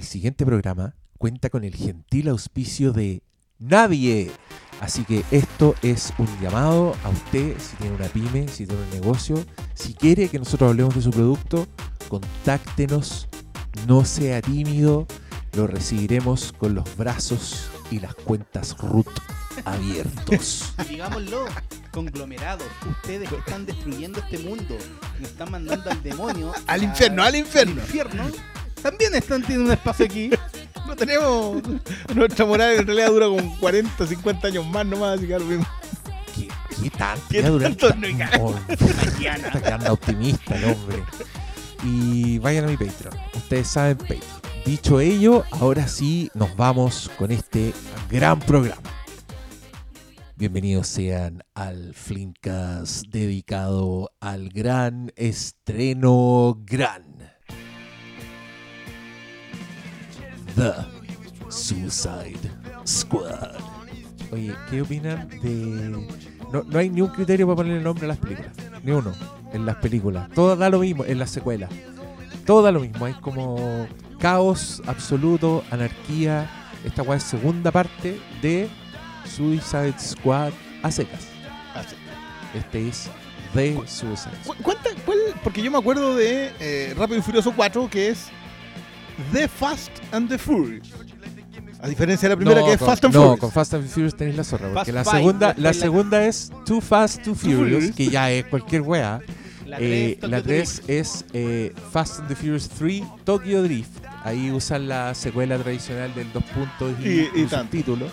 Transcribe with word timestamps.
El 0.00 0.06
siguiente 0.06 0.46
programa 0.46 0.94
cuenta 1.18 1.50
con 1.50 1.62
el 1.62 1.74
gentil 1.74 2.28
auspicio 2.28 2.94
de 2.94 3.22
nadie. 3.58 4.30
Así 4.80 5.04
que 5.04 5.26
esto 5.30 5.74
es 5.82 6.14
un 6.16 6.26
llamado 6.40 6.96
a 7.04 7.10
usted, 7.10 7.54
si 7.58 7.76
tiene 7.76 7.96
una 7.96 8.06
pyme, 8.06 8.48
si 8.48 8.66
tiene 8.66 8.82
un 8.82 8.90
negocio, 8.98 9.44
si 9.74 9.92
quiere 9.92 10.30
que 10.30 10.38
nosotros 10.38 10.70
hablemos 10.70 10.94
de 10.94 11.02
su 11.02 11.10
producto, 11.10 11.66
contáctenos, 12.08 13.28
no 13.86 14.06
sea 14.06 14.40
tímido, 14.40 15.06
lo 15.52 15.66
recibiremos 15.66 16.54
con 16.54 16.74
los 16.74 16.96
brazos 16.96 17.68
y 17.90 18.00
las 18.00 18.14
cuentas 18.14 18.78
root 18.78 19.06
abiertos. 19.66 20.72
Y 20.82 20.88
digámoslo, 20.94 21.44
conglomerados, 21.90 22.66
ustedes 22.88 23.28
que 23.28 23.36
están 23.36 23.66
destruyendo 23.66 24.20
este 24.20 24.38
mundo, 24.38 24.78
nos 25.20 25.30
están 25.30 25.50
mandando 25.50 25.90
al 25.90 26.02
demonio. 26.02 26.54
Al 26.68 26.84
infierno, 26.84 27.22
al 27.22 27.36
infierno. 27.36 27.82
infierno, 27.82 28.22
también 28.82 29.14
están 29.14 29.42
teniendo 29.42 29.66
un 29.66 29.72
espacio 29.72 30.06
aquí. 30.06 30.30
No 30.86 30.96
tenemos. 30.96 31.62
Nuestra 32.14 32.44
moral 32.44 32.76
en 32.78 32.86
realidad 32.86 33.08
dura 33.08 33.26
como 33.26 33.58
40, 33.58 34.06
50 34.06 34.48
años 34.48 34.66
más 34.66 34.86
nomás, 34.86 35.18
así 35.18 35.26
que 35.26 35.34
ahora 35.34 35.44
mismo. 35.44 35.66
¿Qué, 36.34 36.48
qué 36.82 36.90
tanto? 36.90 37.24
¿Qué 37.28 37.42
tanto? 37.42 37.94
No 37.94 38.06
Está 38.68 39.60
quedando 39.60 39.92
optimista 39.92 40.56
el 40.56 40.64
hombre. 40.64 41.02
Y 41.82 42.38
vayan 42.38 42.64
a 42.64 42.68
mi 42.68 42.76
Patreon. 42.76 43.16
Ustedes 43.34 43.68
saben 43.68 43.96
Patreon. 43.96 44.40
Dicho 44.64 45.00
ello, 45.00 45.44
ahora 45.52 45.88
sí 45.88 46.30
nos 46.34 46.54
vamos 46.56 47.10
con 47.16 47.30
este 47.30 47.72
gran 48.10 48.38
programa. 48.40 48.82
Bienvenidos 50.36 50.86
sean 50.86 51.42
al 51.54 51.94
Flinkas 51.94 53.04
dedicado 53.10 54.10
al 54.20 54.48
gran 54.48 55.12
estreno 55.16 56.58
gran. 56.64 57.09
The 60.56 60.72
Suicide 61.50 62.38
Squad. 62.86 63.56
Oye, 64.32 64.54
¿qué 64.70 64.82
opinan 64.82 65.28
de.? 65.42 66.06
No, 66.52 66.62
no 66.64 66.78
hay 66.78 66.88
ni 66.90 67.00
un 67.00 67.08
criterio 67.08 67.46
para 67.46 67.56
ponerle 67.56 67.82
nombre 67.82 68.04
a 68.04 68.08
las 68.08 68.18
películas. 68.18 68.52
Ni 68.82 68.92
uno. 68.92 69.12
En 69.52 69.66
las 69.66 69.76
películas. 69.76 70.28
Todo 70.34 70.56
da 70.56 70.68
lo 70.70 70.78
mismo. 70.80 71.04
En 71.04 71.18
las 71.18 71.30
secuelas. 71.30 71.70
Todo 72.46 72.62
da 72.62 72.72
lo 72.72 72.80
mismo. 72.80 73.04
Hay 73.06 73.14
como 73.14 73.86
caos 74.18 74.82
absoluto, 74.86 75.64
anarquía. 75.70 76.48
Esta 76.84 77.02
weá 77.02 77.16
es 77.18 77.24
segunda 77.24 77.70
parte 77.70 78.20
de 78.42 78.68
Suicide 79.24 79.94
Squad 79.98 80.52
a 80.82 80.90
secas. 80.90 81.26
Este 82.54 82.88
es 82.88 83.08
The 83.54 83.74
Suicide 83.86 84.16
Squad. 84.42 84.56
¿Cu- 84.56 84.62
¿Cuánta, 84.62 84.90
cuál? 85.04 85.18
Porque 85.44 85.62
yo 85.62 85.70
me 85.70 85.78
acuerdo 85.78 86.16
de 86.16 86.52
eh, 86.60 86.94
Rápido 86.96 87.18
y 87.18 87.22
Furioso 87.22 87.52
4, 87.54 87.88
que 87.90 88.08
es 88.08 88.28
The 89.32 89.48
Fast 89.48 89.90
and 90.12 90.28
the 90.28 90.38
Furious. 90.38 90.88
A 91.82 91.88
diferencia 91.88 92.28
de 92.28 92.34
la 92.34 92.36
primera, 92.36 92.60
No, 92.60 92.66
que 92.66 92.72
es 92.74 92.78
con- 92.78 92.88
Fast 92.88 93.04
and 93.06 93.14
no, 93.14 93.20
Furious. 93.22 93.40
con 93.40 93.52
Fast 93.52 93.74
and 93.74 93.88
Furious 93.88 94.14
tenéis 94.16 94.36
la 94.36 94.44
zorra. 94.44 94.72
Porque 94.72 94.92
Fast 94.92 95.06
la 95.06 95.12
segunda, 95.18 95.54
la 95.56 95.72
segunda 95.72 96.26
es 96.26 96.50
Too 96.66 96.80
Fast, 96.80 97.22
Too 97.22 97.34
Furious, 97.34 97.58
Furious. 97.70 97.96
que 97.96 98.08
ya 98.08 98.30
es 98.30 98.44
cualquier 98.44 98.82
weá. 98.82 99.20
La 99.66 99.76
Eh, 99.80 100.16
tres, 100.20 100.30
la 100.30 100.36
Tokyo 100.38 100.48
3 100.48 100.82
es 100.88 101.24
eh, 101.32 101.72
Fast 101.92 102.18
and 102.18 102.28
the 102.28 102.34
Furious 102.34 102.68
3 102.68 103.02
Tokyo 103.24 103.62
Drift. 103.62 103.90
Ahí 104.24 104.50
usan 104.50 104.88
la 104.88 105.14
secuela 105.14 105.56
tradicional 105.58 106.12
del 106.14 106.30
dos 106.32 106.42
puntos 106.44 106.94
y, 107.02 107.28
Y- 107.34 107.48
subtítulo. 107.48 108.06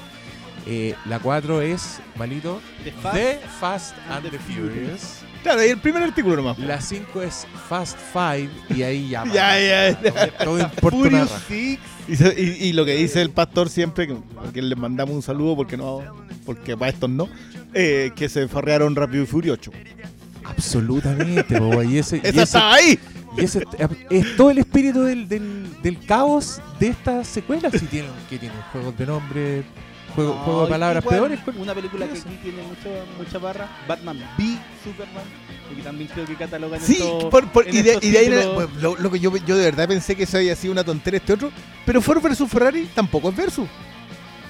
Eh, 0.66 0.96
la 1.06 1.20
4 1.20 1.62
es, 1.62 2.00
malito, 2.18 2.62
The 2.84 2.92
Fast 2.92 3.16
The 3.16 3.40
Fast 3.60 3.96
and 4.10 4.30
the 4.30 4.38
Furious. 4.40 5.20
Claro, 5.48 5.66
y 5.66 5.70
el 5.70 5.78
primer 5.80 6.04
artículo 6.04 6.36
nomás. 6.38 6.60
La 6.60 6.82
5 6.82 7.22
es 7.22 7.48
Fast 7.70 7.98
5 8.12 8.52
y 8.76 8.84
ahí 8.84 9.10
ya. 9.10 9.24
Ya, 9.34 9.60
ya, 9.60 10.02
ya. 10.02 10.38
Todo 10.44 10.60
importa 10.60 10.98
una 10.98 11.22
raja. 11.26 11.42
Y, 11.50 11.80
y- 12.10 12.68
y 12.70 12.74
lo 12.74 12.86
que 12.86 12.96
dice 12.96 13.22
el 13.22 13.30
pastor 13.32 13.70
siempre, 13.70 14.08
que, 14.08 14.18
que 14.54 14.62
le 14.62 14.76
mandamos 14.76 15.16
un 15.16 15.22
saludo 15.22 15.56
porque 15.56 15.78
no, 15.78 16.02
porque 16.46 16.76
para 16.78 16.92
estos 16.92 17.10
no, 17.10 17.28
eh, 17.74 18.12
que 18.16 18.30
se 18.30 18.48
farrearon 18.48 18.96
Rápido 18.96 19.24
y 19.24 19.26
Furioso. 19.26 19.72
Absolutamente, 20.44 21.60
boba, 21.60 21.84
y 21.84 21.98
ese, 21.98 22.18
y 22.24 22.28
¡Esa 22.28 22.30
ese- 22.30 22.42
está 22.44 22.74
ahí! 22.74 23.00
y 23.38 23.44
ese 23.44 23.64
es 24.10 24.36
todo 24.36 24.50
el 24.52 24.58
espíritu 24.60 25.04
del, 25.04 25.28
del, 25.28 25.68
del 25.84 26.00
caos 26.06 26.60
de 26.80 26.88
esta 26.88 27.24
secuela. 27.24 27.70
Si 27.72 27.86
tienen, 27.86 28.12
que 28.30 28.38
tienen 28.40 28.58
juegos 28.72 28.98
de 28.98 29.06
nombre, 29.06 29.64
juego, 30.16 30.34
No, 30.36 30.40
juego 30.44 30.64
de 30.64 30.70
palabras 30.70 31.04
igual, 31.04 31.20
peores. 31.20 31.40
Una 31.58 31.76
película 31.76 32.08
que 32.08 32.14
aquí 32.14 32.40
tiene 32.42 32.64
mucho, 32.64 32.90
mucha 33.18 33.38
barra. 33.38 33.68
Batman 33.88 34.18
v 34.38 34.58
Superman. 34.84 35.24
Que 35.76 35.82
también 35.84 36.10
creo 36.14 36.26
que 36.26 36.36
catalogan 36.36 36.82
Sí, 36.82 36.94
estos- 36.94 37.26
por- 37.26 37.48
por- 37.52 37.68
en 37.68 37.76
y, 37.76 37.82
de, 37.82 38.00
y 38.02 38.10
de 38.12 38.18
ahí 38.20 38.30
bueno, 38.30 38.70
lo, 38.80 38.96
lo 38.98 39.12
que 39.12 39.20
yo, 39.20 39.36
yo 39.38 39.56
de 39.58 39.66
verdad 39.66 39.88
pensé 39.88 40.16
que 40.16 40.24
eso 40.24 40.38
había 40.38 40.56
sido 40.56 40.72
una 40.72 40.84
tontería 40.84 41.18
este 41.20 41.34
otro, 41.34 41.52
pero 41.86 42.02
Ford 42.02 42.22
versus 42.22 42.50
Ferrari 42.50 42.88
tampoco 42.96 43.30
es 43.30 43.36
versus. 43.36 43.68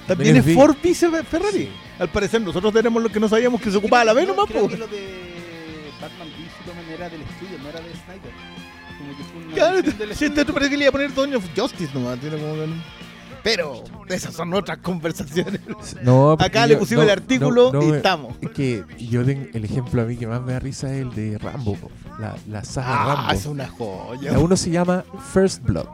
También 0.06 0.36
es 0.36 0.46
es 0.46 0.54
Ford 0.54 0.76
vice 0.82 1.10
Ferrari. 1.24 1.64
Sí. 1.64 1.70
Al 1.98 2.08
parecer 2.08 2.40
nosotros 2.40 2.72
tenemos 2.72 3.02
lo 3.02 3.08
que 3.10 3.20
no 3.20 3.28
sabíamos 3.28 3.60
que 3.60 3.70
se 3.70 3.76
ocupaba 3.76 4.04
la 4.04 4.12
B 4.14 4.22
Creo- 4.22 4.34
nomás, 4.34 4.50
creo 4.50 4.68
que 4.68 4.76
lo 4.78 4.86
de 4.86 5.90
Batman 6.00 6.28
v 6.28 6.48
Superman 6.58 6.84
era 6.94 7.08
del 7.10 7.20
estudio, 7.22 7.58
no 7.62 7.68
era 7.68 7.80
de 7.80 7.90
Snyder. 7.90 8.32
Como 8.98 9.16
que 9.16 9.24
fue 9.24 9.42
una 9.44 9.54
Claro, 9.54 10.14
si 10.14 10.24
este 10.24 10.40
otro 10.40 10.54
parece 10.54 10.70
que 10.70 10.76
le 10.76 10.84
iba 10.84 10.88
a 10.88 10.92
poner 10.92 11.14
Dawn 11.14 11.34
of 11.34 11.44
Justice 11.56 11.90
nomás. 11.92 12.18
tiene 12.20 12.36
como 12.38 12.54
que- 12.54 12.68
Pero 13.42 13.84
esas 14.08 14.34
son 14.34 14.52
otras 14.54 14.78
conversaciones. 14.78 15.60
No, 16.02 16.32
Acá 16.32 16.66
le 16.66 16.76
pusimos 16.76 17.04
el 17.04 17.10
artículo 17.10 17.72
no, 17.72 17.80
no 17.80 17.86
y 17.88 17.96
estamos. 17.96 18.34
Es 18.40 18.50
que 18.50 18.84
yo 18.98 19.24
tengo 19.24 19.46
el 19.52 19.64
ejemplo 19.64 20.02
a 20.02 20.04
mí 20.04 20.16
que 20.16 20.26
más 20.26 20.42
me 20.42 20.52
da 20.52 20.58
risa 20.58 20.92
es 20.92 21.02
el 21.02 21.14
de 21.14 21.38
Rambo, 21.38 21.76
la, 22.18 22.36
la 22.48 22.64
saga 22.64 22.88
Ah, 22.88 23.14
Rambo. 23.16 23.32
es 23.32 23.46
una 23.46 23.68
joya. 23.68 24.32
La 24.32 24.38
uno 24.38 24.56
se 24.56 24.70
llama 24.70 25.04
First 25.32 25.62
Blood. 25.62 25.86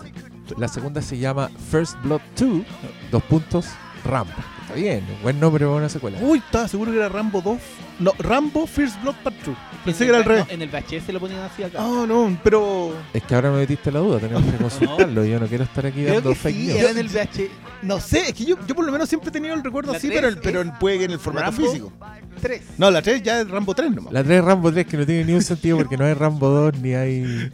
La 0.58 0.68
segunda 0.68 1.00
se 1.02 1.18
llama 1.18 1.50
First 1.70 1.96
Blood 2.02 2.20
2, 2.38 2.62
dos 3.10 3.22
puntos, 3.24 3.66
Rambo. 4.04 4.32
Está 4.64 4.74
bien, 4.74 5.04
un 5.16 5.22
buen 5.22 5.38
nombre 5.38 5.64
para 5.66 5.76
una 5.76 5.88
secuela. 5.88 6.18
Uy, 6.22 6.38
estaba 6.38 6.66
seguro 6.68 6.90
que 6.90 6.96
era 6.96 7.08
Rambo 7.08 7.40
2. 7.42 7.58
No, 8.00 8.12
Rambo 8.18 8.66
First 8.66 9.00
Blood 9.02 9.14
Part 9.22 9.36
2. 9.44 9.56
Pensé 9.84 10.04
En 10.04 10.08
que 10.10 10.16
era 10.16 10.16
el 10.16 10.22
al 10.22 10.28
revés. 10.28 10.46
no, 10.48 10.52
en 10.54 10.62
el 10.62 10.68
VHS 10.70 11.12
lo 11.12 11.20
ponían 11.20 11.40
así 11.42 11.62
acá. 11.62 11.78
Ah, 11.80 12.04
no, 12.08 12.36
pero 12.42 12.94
Es 13.12 13.22
que 13.22 13.34
ahora 13.34 13.50
me 13.50 13.58
metiste 13.58 13.92
la 13.92 14.00
duda, 14.00 14.18
tenemos 14.18 14.42
que 14.50 14.56
consultarlo. 14.62 15.24
Yo 15.24 15.38
no 15.38 15.46
quiero 15.46 15.64
estar 15.64 15.84
aquí 15.86 16.02
Creo 16.02 16.14
dando 16.14 16.30
que 16.30 16.34
fake 16.36 16.56
sí, 16.56 16.66
news. 16.68 16.78
era 16.80 16.90
en 16.90 16.98
el 16.98 17.08
VHS 17.08 17.50
no 17.82 18.00
sé, 18.00 18.28
es 18.28 18.32
que 18.32 18.46
yo, 18.46 18.56
yo 18.66 18.74
por 18.74 18.86
lo 18.86 18.90
menos 18.92 19.06
siempre 19.10 19.28
he 19.28 19.32
tenido 19.32 19.54
el 19.54 19.62
recuerdo 19.62 19.92
La 19.92 19.98
así, 19.98 20.08
tres 20.08 20.18
pero, 20.18 20.28
el- 20.28 20.38
pero 20.38 20.62
es 20.62 20.68
puede 20.80 20.98
que 20.98 21.04
en 21.04 21.10
el 21.10 21.18
formato 21.18 21.50
Rambo. 21.50 21.66
físico. 21.66 21.92
3. 22.40 22.62
No, 22.78 22.90
la 22.90 23.02
3 23.02 23.22
ya 23.22 23.40
es 23.42 23.48
Rambo 23.50 23.74
3 23.74 23.90
nomás. 23.90 24.12
La 24.14 24.24
3 24.24 24.38
es 24.38 24.44
Rambo 24.44 24.72
3, 24.72 24.86
que 24.86 24.96
no 24.96 25.04
tiene 25.04 25.24
ni 25.26 25.32
un 25.34 25.42
sentido 25.42 25.76
porque 25.76 25.98
no 25.98 26.06
hay 26.06 26.14
Rambo 26.14 26.48
2 26.48 26.78
ni 26.80 26.94
hay. 26.94 27.50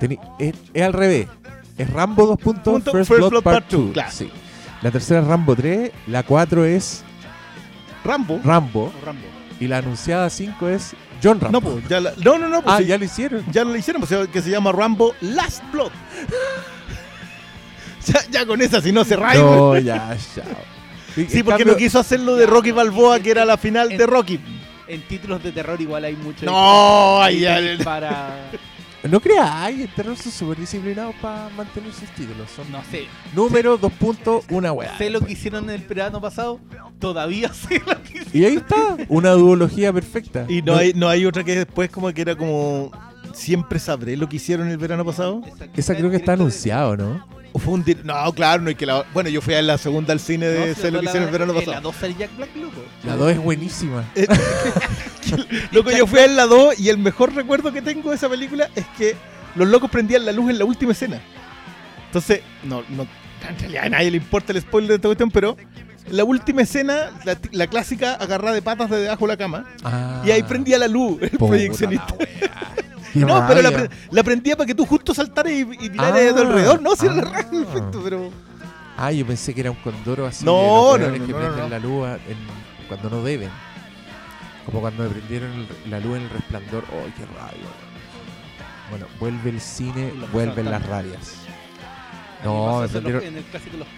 Teni- 0.00 0.18
es, 0.38 0.54
es 0.74 0.82
al 0.82 0.92
revés. 0.92 1.28
Es 1.78 1.88
Rambo 1.90 2.26
2 2.26 2.38
puntos, 2.38 2.72
Punto, 2.74 2.90
First, 2.92 3.08
First 3.08 3.18
Blood, 3.20 3.30
Blood 3.30 3.42
Part 3.42 3.56
Part 3.58 3.68
two, 3.68 3.82
2. 3.84 3.92
claro. 3.92 4.10
Sí. 4.12 4.30
La 4.82 4.90
tercera 4.90 5.20
es 5.20 5.26
Rambo 5.26 5.54
3, 5.56 5.90
la 6.06 6.22
4 6.22 6.64
es 6.64 7.04
Rambo. 8.04 8.40
Rambo 8.42 8.92
Rambo. 9.04 9.26
y 9.60 9.66
la 9.68 9.78
anunciada 9.78 10.30
5 10.30 10.68
es 10.68 10.94
John 11.22 11.38
Rambo. 11.38 11.60
No, 11.60 11.66
pues, 11.72 11.88
ya 11.88 12.00
la- 12.00 12.12
no, 12.24 12.38
no, 12.38 12.48
no, 12.48 12.62
pues, 12.62 12.74
ah, 12.74 12.78
sí, 12.78 12.86
ya 12.86 12.96
lo 12.96 13.04
hicieron. 13.04 13.44
ya 13.52 13.62
lo 13.64 13.76
hicieron, 13.76 14.02
pues, 14.02 14.28
que 14.28 14.40
se 14.40 14.48
llama 14.50 14.72
Rambo 14.72 15.14
Last 15.20 15.62
Blood. 15.70 15.90
ya, 18.06 18.20
ya 18.30 18.46
con 18.46 18.60
esa, 18.62 18.80
si 18.80 18.90
no 18.92 19.04
se 19.04 19.16
raya. 19.16 19.40
No, 19.40 19.78
ya, 19.78 20.16
chao. 20.34 20.44
Y- 21.16 21.26
Sí, 21.26 21.42
porque 21.42 21.58
cambio- 21.64 21.72
no 21.72 21.76
quiso 21.76 21.98
hacerlo 21.98 22.36
de 22.36 22.46
Rocky 22.46 22.70
Balboa, 22.70 23.20
que 23.20 23.30
era 23.32 23.44
la 23.44 23.56
final 23.58 23.88
de 23.90 24.06
Rocky. 24.06 24.40
En 24.88 25.02
títulos 25.02 25.42
de 25.42 25.52
terror 25.52 25.80
igual 25.80 26.04
hay 26.04 26.16
mucho. 26.16 26.44
No, 26.46 27.22
Ahí 27.22 27.44
ay, 27.44 27.54
tenéis 27.56 27.78
ay, 27.80 27.84
para. 27.84 28.50
No 29.08 29.18
creáis, 29.20 29.80
el 29.80 29.94
terror 29.94 30.16
son 30.16 30.30
súper 30.30 30.58
disciplinados 30.58 31.14
para 31.22 31.48
mantener 31.50 31.92
sus 31.92 32.08
títulos. 32.10 32.50
Son 32.54 32.70
No 32.70 32.82
sé. 32.90 33.06
número, 33.34 33.78
dos 33.78 33.92
puntos, 33.92 34.44
una 34.50 34.72
weá. 34.72 34.96
Sé 34.98 35.08
lo 35.08 35.20
que 35.22 35.32
hicieron 35.32 35.64
en 35.64 35.80
el 35.80 35.86
verano 35.86 36.20
pasado. 36.20 36.60
Todavía 36.98 37.48
sé 37.54 37.80
lo 37.86 38.02
que 38.02 38.18
hicieron. 38.18 38.30
Y 38.32 38.44
ahí 38.44 38.56
está, 38.56 38.96
una 39.08 39.30
duología 39.30 39.92
perfecta. 39.92 40.44
Y 40.48 40.60
no 40.62 40.76
hay, 40.76 40.92
no 40.92 41.08
hay 41.08 41.24
otra 41.24 41.44
que 41.44 41.56
después 41.56 41.90
como 41.90 42.12
que 42.12 42.20
era 42.22 42.36
como... 42.36 42.90
Siempre 43.32 43.78
sabré 43.78 44.16
lo 44.16 44.28
que 44.28 44.36
hicieron 44.36 44.68
el 44.68 44.76
verano 44.76 45.04
pasado. 45.04 45.40
Esa 45.76 45.94
creo 45.94 46.10
que 46.10 46.16
está 46.16 46.32
anunciado, 46.32 46.96
¿no? 46.96 47.24
¿O 47.52 47.58
fue 47.58 47.74
un 47.74 47.84
No, 48.04 48.32
claro, 48.32 48.62
no 48.62 48.68
hay 48.68 48.74
que 48.74 48.86
la... 48.86 49.04
Bueno, 49.12 49.28
yo 49.28 49.40
fui 49.40 49.54
a 49.54 49.62
la 49.62 49.76
segunda 49.78 50.12
al 50.12 50.20
cine 50.20 50.46
de 50.46 50.74
sé 50.74 50.90
lo 50.90 51.00
que 51.00 51.06
hicieron 51.06 51.28
el 51.28 51.32
verano 51.32 51.52
La 51.52 51.60
pasado. 51.60 51.80
2 51.80 51.96
sale 51.96 52.14
Jack 52.18 52.36
Black, 52.36 52.50
loco. 52.56 52.84
La 53.04 53.16
2 53.16 53.32
es 53.32 53.38
buenísima. 53.38 54.04
Loco, 55.72 55.90
yo 55.90 56.06
fui 56.06 56.20
a 56.20 56.26
la 56.28 56.46
2 56.46 56.78
y 56.80 56.88
el 56.88 56.98
mejor 56.98 57.34
recuerdo 57.34 57.72
que 57.72 57.82
tengo 57.82 58.10
de 58.10 58.16
esa 58.16 58.28
película 58.28 58.68
es 58.74 58.86
que 58.96 59.16
los 59.54 59.68
locos 59.68 59.90
prendían 59.90 60.24
la 60.24 60.32
luz 60.32 60.50
en 60.50 60.58
la 60.58 60.64
última 60.64 60.92
escena. 60.92 61.20
Entonces, 62.06 62.40
no, 62.64 62.82
no, 62.88 63.06
en 63.48 63.58
realidad 63.58 63.84
a 63.84 63.88
nadie 63.90 64.10
le 64.10 64.16
importa 64.16 64.52
el 64.52 64.60
spoiler 64.60 64.88
de 64.90 64.94
esta 64.96 65.08
cuestión, 65.08 65.30
pero 65.30 65.56
la 66.08 66.24
última 66.24 66.62
escena, 66.62 67.10
la, 67.24 67.36
la 67.52 67.66
clásica 67.68 68.14
agarrada 68.14 68.54
de 68.54 68.62
patas 68.62 68.90
de 68.90 68.98
debajo 69.02 69.26
de 69.26 69.32
la 69.32 69.36
cama, 69.36 69.64
Ah, 69.84 70.22
y 70.24 70.30
ahí 70.30 70.42
prendía 70.42 70.78
la 70.78 70.88
luz 70.88 71.20
el 71.22 71.30
proyeccionista. 71.30 72.14
No, 73.26 73.44
pero 73.48 73.62
la, 73.62 73.88
la 74.10 74.22
prendía 74.22 74.56
para 74.56 74.66
que 74.66 74.74
tú 74.74 74.86
justo 74.86 75.12
saltaras 75.14 75.52
y, 75.52 75.60
y 75.60 75.90
miraras 75.90 76.20
Ah, 76.26 76.30
a 76.30 76.34
tu 76.34 76.40
alrededor. 76.42 76.82
No, 76.82 76.94
si 76.96 77.06
era 77.06 77.14
ah. 77.26 77.44
perfecto, 77.50 78.00
pero. 78.04 78.30
Ah, 78.96 79.12
yo 79.12 79.26
pensé 79.26 79.54
que 79.54 79.60
era 79.62 79.70
un 79.70 79.76
condoro 79.78 80.26
así. 80.26 80.44
No, 80.44 80.92
de 80.94 80.98
los 81.08 81.10
no, 81.12 81.18
no, 81.18 81.26
que 81.26 81.32
no, 81.32 81.38
prenden 81.38 81.58
no. 81.60 81.68
la 81.68 81.78
luz 81.78 82.06
a- 82.06 82.14
en- 82.16 82.86
cuando 82.88 83.10
no 83.10 83.22
deben. 83.22 83.50
Como 84.66 84.80
cuando 84.80 85.04
me 85.04 85.08
prendieron 85.10 85.50
el- 85.52 85.90
la 85.90 86.00
luz 86.00 86.16
en 86.18 86.22
el 86.24 86.30
resplandor. 86.30 86.84
¡Ay, 86.92 87.12
qué 87.16 87.24
rabia! 87.26 87.68
Bueno, 88.90 89.06
vuelve 89.18 89.50
el 89.50 89.60
cine, 89.60 90.12
vuelven 90.32 90.70
las 90.70 90.84
rabias. 90.86 91.34
No, 92.44 92.76
en, 92.76 92.82
los- 92.82 92.92
vendieron- 92.92 93.22
en 93.24 93.36
el 93.38 93.44
clásico 93.44 93.76
Los. 93.78 93.88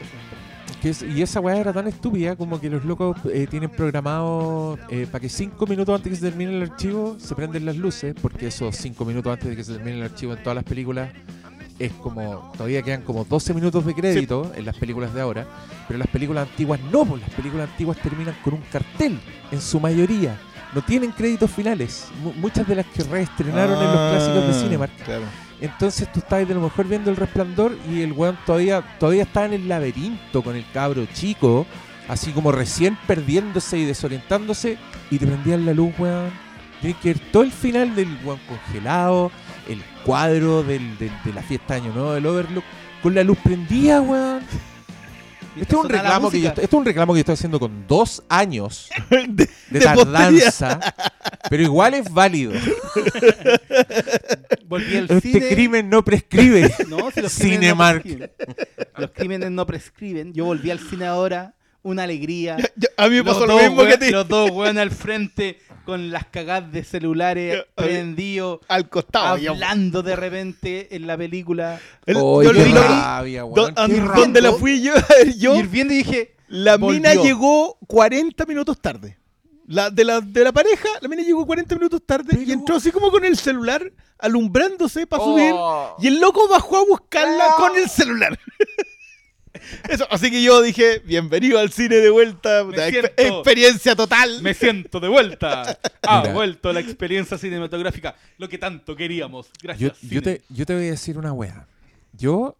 Que 0.82 0.90
es- 0.90 1.02
y 1.02 1.22
esa 1.22 1.38
weá 1.40 1.56
era 1.56 1.72
tan 1.72 1.86
estúpida 1.86 2.34
como 2.36 2.60
que 2.60 2.68
los 2.68 2.84
locos 2.84 3.16
eh, 3.32 3.46
tienen 3.48 3.70
programado 3.70 4.76
para 5.10 5.20
que 5.20 5.28
cinco 5.28 5.66
minutos 5.66 5.94
antes 5.94 6.04
de 6.04 6.10
que 6.10 6.16
se 6.16 6.30
termine 6.30 6.56
el 6.56 6.62
archivo 6.70 7.16
se 7.20 7.34
prenden 7.36 7.64
las 7.64 7.76
luces, 7.76 8.14
porque 8.20 8.48
esos 8.48 8.76
cinco 8.76 9.04
minutos 9.04 9.32
antes 9.32 9.48
de 9.50 9.56
que 9.56 9.62
se 9.64 9.74
termine 9.74 9.98
el 9.98 10.02
archivo 10.02 10.32
en 10.34 10.42
todas 10.42 10.56
las 10.56 10.64
películas 10.64 11.10
es 11.78 11.92
como, 11.94 12.52
todavía 12.56 12.82
quedan 12.82 13.02
como 13.02 13.24
12 13.24 13.54
minutos 13.54 13.84
de 13.86 13.94
crédito 13.94 14.52
en 14.54 14.64
las 14.66 14.76
películas 14.76 15.14
de 15.14 15.20
ahora, 15.20 15.46
pero 15.88 15.98
las 15.98 16.08
películas 16.08 16.48
antiguas 16.48 16.78
no, 16.92 17.04
pues 17.04 17.20
las 17.22 17.30
películas 17.30 17.68
antiguas 17.70 17.98
terminan 17.98 18.34
con 18.44 18.54
un 18.54 18.60
cartel, 18.70 19.18
en 19.50 19.60
su 19.60 19.80
mayoría. 19.80 20.36
No 20.74 20.82
tienen 20.82 21.10
créditos 21.12 21.50
finales. 21.50 22.06
Mu- 22.22 22.32
muchas 22.34 22.66
de 22.66 22.76
las 22.76 22.86
que 22.86 23.02
reestrenaron 23.04 23.76
en 23.82 23.92
los 23.92 24.10
clásicos 24.10 24.46
de 24.46 24.50
Ah, 24.52 24.60
Cinemark 24.62 24.96
Claro. 25.04 25.24
Entonces 25.62 26.10
tú 26.12 26.20
estabas 26.20 26.48
de 26.48 26.54
lo 26.54 26.60
mejor 26.60 26.86
viendo 26.86 27.10
el 27.10 27.16
resplandor 27.16 27.76
y 27.90 28.02
el 28.02 28.12
weón 28.12 28.36
todavía, 28.44 28.82
todavía 28.98 29.22
está 29.22 29.44
en 29.44 29.52
el 29.52 29.68
laberinto 29.68 30.42
con 30.42 30.56
el 30.56 30.64
cabro 30.72 31.06
chico, 31.14 31.66
así 32.08 32.32
como 32.32 32.52
recién 32.52 32.98
perdiéndose 33.06 33.78
y 33.78 33.84
desorientándose, 33.84 34.78
y 35.10 35.18
te 35.18 35.26
prendían 35.26 35.64
la 35.64 35.72
luz, 35.72 35.92
weón. 35.98 36.30
Tienes 36.80 36.98
que 37.00 37.14
ver 37.14 37.22
todo 37.30 37.44
el 37.44 37.52
final 37.52 37.94
del 37.94 38.08
weón 38.24 38.40
congelado, 38.48 39.30
el 39.68 39.80
cuadro 40.04 40.64
de 40.64 40.80
la 41.32 41.42
fiesta 41.42 41.74
de 41.74 41.80
Año 41.82 41.92
Nuevo 41.92 42.12
del 42.12 42.26
Overlook, 42.26 42.64
con 43.02 43.14
la 43.14 43.22
luz 43.22 43.38
prendida, 43.38 44.00
weón. 44.00 44.42
Este 45.54 45.74
es, 45.74 45.80
un 45.82 45.88
reclamo 45.88 46.30
que 46.30 46.40
yo, 46.40 46.48
esto 46.48 46.60
es 46.62 46.72
un 46.72 46.84
reclamo 46.84 47.12
que 47.12 47.18
yo 47.18 47.20
estoy 47.20 47.34
haciendo 47.34 47.60
con 47.60 47.86
dos 47.86 48.22
años 48.28 48.88
De- 49.10 49.26
de, 49.28 49.48
de 49.70 49.80
tardanza, 49.80 50.80
pero 51.50 51.62
igual 51.62 51.94
es 51.94 52.10
válido. 52.10 52.52
Volví 54.66 54.96
al 54.96 55.04
Este 55.10 55.20
cine. 55.32 55.48
crimen 55.48 55.90
no 55.90 56.02
prescribe. 56.04 56.72
No, 56.88 57.10
si 57.10 57.20
los 57.20 57.34
crímenes 57.34 57.60
Cinemark. 57.60 58.04
no 58.04 58.12
prescriben. 58.16 58.30
Los 58.96 59.10
crímenes 59.10 59.50
no 59.50 59.66
prescriben. 59.66 60.32
Yo 60.32 60.44
volví 60.46 60.70
al 60.70 60.78
cine 60.78 61.06
ahora, 61.06 61.54
una 61.82 62.04
alegría. 62.04 62.56
Yo- 62.76 62.88
a 62.96 63.08
mí 63.08 63.16
me 63.16 63.24
Los 63.24 63.34
pasó 63.34 63.46
lo 63.46 63.58
mismo 63.58 63.82
que 63.84 63.92
a 63.94 63.98
ti. 63.98 64.10
Los 64.10 64.28
dos 64.28 64.50
weón 64.50 64.78
al 64.78 64.90
frente 64.90 65.58
con 65.84 66.10
las 66.10 66.26
cagadas 66.26 66.70
de 66.72 66.84
celulares 66.84 67.64
prendidos, 67.74 68.60
Al 68.68 68.88
costado. 68.88 69.36
yo- 69.36 69.52
hablando 69.52 70.02
de 70.02 70.16
repente 70.16 70.94
en 70.96 71.06
la 71.06 71.16
película. 71.16 71.80
el- 72.06 72.16
Oh, 72.18 72.42
yo 72.42 72.52
qué 72.52 72.68
lo- 72.68 72.82
rabia, 72.82 73.40
do- 73.42 73.46
weón, 73.48 73.74
a- 73.76 73.86
qué 73.86 74.00
¿Dónde 74.00 74.40
rabia. 74.40 74.42
la 74.42 74.52
fui 74.52 74.80
yo? 74.82 74.92
yo 75.38 75.56
Y 75.56 75.62
viendo 75.64 75.94
y 75.94 75.98
dije, 75.98 76.34
la 76.48 76.76
volvió. 76.76 77.00
mina 77.00 77.14
llegó 77.14 77.78
40 77.86 78.44
minutos 78.46 78.80
tarde. 78.80 79.18
La, 79.66 79.90
de, 79.90 80.04
la, 80.04 80.20
de 80.20 80.44
la 80.44 80.52
pareja, 80.52 80.88
la 81.00 81.08
mina 81.08 81.22
llegó 81.22 81.46
40 81.46 81.74
minutos 81.76 82.02
tarde 82.04 82.42
y 82.44 82.50
entró 82.52 82.76
así 82.76 82.90
como 82.90 83.10
con 83.10 83.24
el 83.24 83.36
celular, 83.38 83.90
alumbrándose 84.18 85.06
para 85.06 85.22
Oh. 85.22 85.26
subir. 85.32 85.54
Y 86.04 86.08
el 86.08 86.20
loco 86.20 86.46
bajó 86.48 86.78
a 86.78 86.84
buscarla 86.84 87.44
Ah. 87.50 87.54
con 87.56 87.76
el 87.76 87.88
celular. 87.88 88.38
Eso, 89.88 90.06
así 90.10 90.30
que 90.30 90.42
yo 90.42 90.60
dije, 90.62 91.00
bienvenido 91.04 91.58
al 91.58 91.70
cine 91.72 91.96
de 91.96 92.10
vuelta. 92.10 92.64
Me 92.64 92.76
siento- 92.90 93.08
exper- 93.08 93.12
experiencia 93.36 93.96
total. 93.96 94.42
me 94.42 94.54
siento 94.54 95.00
de 95.00 95.08
vuelta. 95.08 95.78
Ha 96.04 96.20
Mira. 96.22 96.32
vuelto 96.34 96.72
la 96.72 96.80
experiencia 96.80 97.38
cinematográfica, 97.38 98.16
lo 98.38 98.48
que 98.48 98.58
tanto 98.58 98.96
queríamos. 98.96 99.46
Yo, 99.46 99.52
Gracias. 99.62 100.00
yo 100.00 100.08
cine. 100.08 100.20
te, 100.20 100.42
yo 100.48 100.66
te 100.66 100.74
voy 100.74 100.88
a 100.88 100.90
decir 100.90 101.16
una 101.16 101.32
wea. 101.32 101.66
Yo 102.12 102.58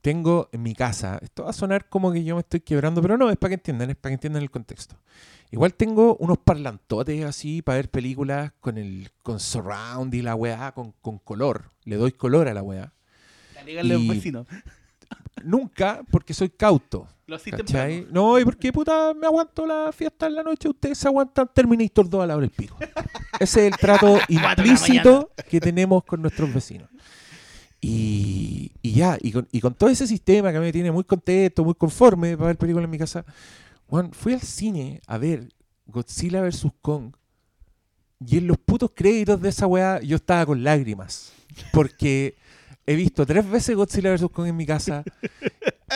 tengo 0.00 0.48
en 0.52 0.62
mi 0.62 0.74
casa, 0.74 1.18
esto 1.22 1.44
va 1.44 1.50
a 1.50 1.54
sonar 1.54 1.88
como 1.88 2.12
que 2.12 2.22
yo 2.22 2.36
me 2.36 2.40
estoy 2.42 2.60
quebrando, 2.60 3.02
pero 3.02 3.16
no, 3.18 3.30
es 3.30 3.36
para 3.36 3.48
que 3.50 3.54
entiendan, 3.54 3.90
es 3.90 3.96
para 3.96 4.10
que 4.10 4.14
entiendan 4.14 4.42
el 4.42 4.50
contexto. 4.50 4.96
Igual 5.50 5.74
tengo 5.74 6.16
unos 6.20 6.38
parlantotes 6.38 7.24
así 7.24 7.62
para 7.62 7.76
ver 7.76 7.90
películas 7.90 8.52
con 8.60 8.78
el 8.78 9.10
con 9.22 9.40
surround 9.40 10.14
y 10.14 10.22
la 10.22 10.34
weá, 10.34 10.72
con, 10.72 10.92
con 11.02 11.18
color. 11.18 11.70
Le 11.84 11.96
doy 11.96 12.12
color 12.12 12.48
a 12.48 12.54
la 12.54 12.62
weá. 12.62 12.92
Alégale 13.60 13.94
a 13.94 13.96
un 13.98 14.04
y- 14.04 14.08
vecino. 14.08 14.46
Nunca 15.44 16.02
porque 16.10 16.34
soy 16.34 16.50
cauto. 16.50 17.06
Lo 17.26 17.36
así. 17.36 17.50
No, 18.10 18.38
y 18.38 18.44
porque 18.44 18.72
puta 18.72 19.14
me 19.14 19.26
aguanto 19.26 19.64
la 19.66 19.92
fiesta 19.92 20.26
en 20.26 20.34
la 20.34 20.42
noche, 20.42 20.68
ustedes 20.68 20.98
se 20.98 21.08
aguantan 21.08 21.48
Terminator 21.52 22.08
2 22.08 22.22
a 22.22 22.26
la 22.26 22.36
hora 22.36 22.42
del 22.42 22.50
pico. 22.50 22.76
Ese 23.40 23.66
es 23.66 23.72
el 23.72 23.78
trato 23.78 24.18
implícito 24.28 25.30
que 25.48 25.60
tenemos 25.60 26.04
con 26.04 26.20
nuestros 26.20 26.52
vecinos. 26.52 26.88
Y, 27.80 28.72
y 28.82 28.92
ya, 28.92 29.18
y 29.20 29.32
con, 29.32 29.48
y 29.52 29.60
con 29.60 29.74
todo 29.74 29.90
ese 29.90 30.06
sistema 30.06 30.52
que 30.52 30.58
me 30.58 30.72
tiene 30.72 30.90
muy 30.90 31.04
contento, 31.04 31.64
muy 31.64 31.74
conforme 31.74 32.36
para 32.36 32.48
ver 32.48 32.58
películas 32.58 32.84
en 32.84 32.90
mi 32.90 32.98
casa, 32.98 33.24
Juan, 33.86 34.12
fui 34.12 34.32
al 34.32 34.40
cine 34.40 35.00
a 35.06 35.18
ver 35.18 35.48
Godzilla 35.86 36.42
vs. 36.42 36.66
Kong 36.80 37.14
y 38.26 38.38
en 38.38 38.46
los 38.46 38.58
putos 38.58 38.90
créditos 38.94 39.40
de 39.40 39.48
esa 39.48 39.66
weá 39.66 40.00
yo 40.00 40.16
estaba 40.16 40.46
con 40.46 40.62
lágrimas. 40.62 41.32
Porque 41.72 42.36
he 42.86 42.94
visto 42.94 43.24
tres 43.26 43.48
veces 43.48 43.76
Godzilla 43.76 44.12
vs. 44.12 44.26
Kong 44.32 44.48
en 44.48 44.56
mi 44.56 44.66
casa 44.66 45.02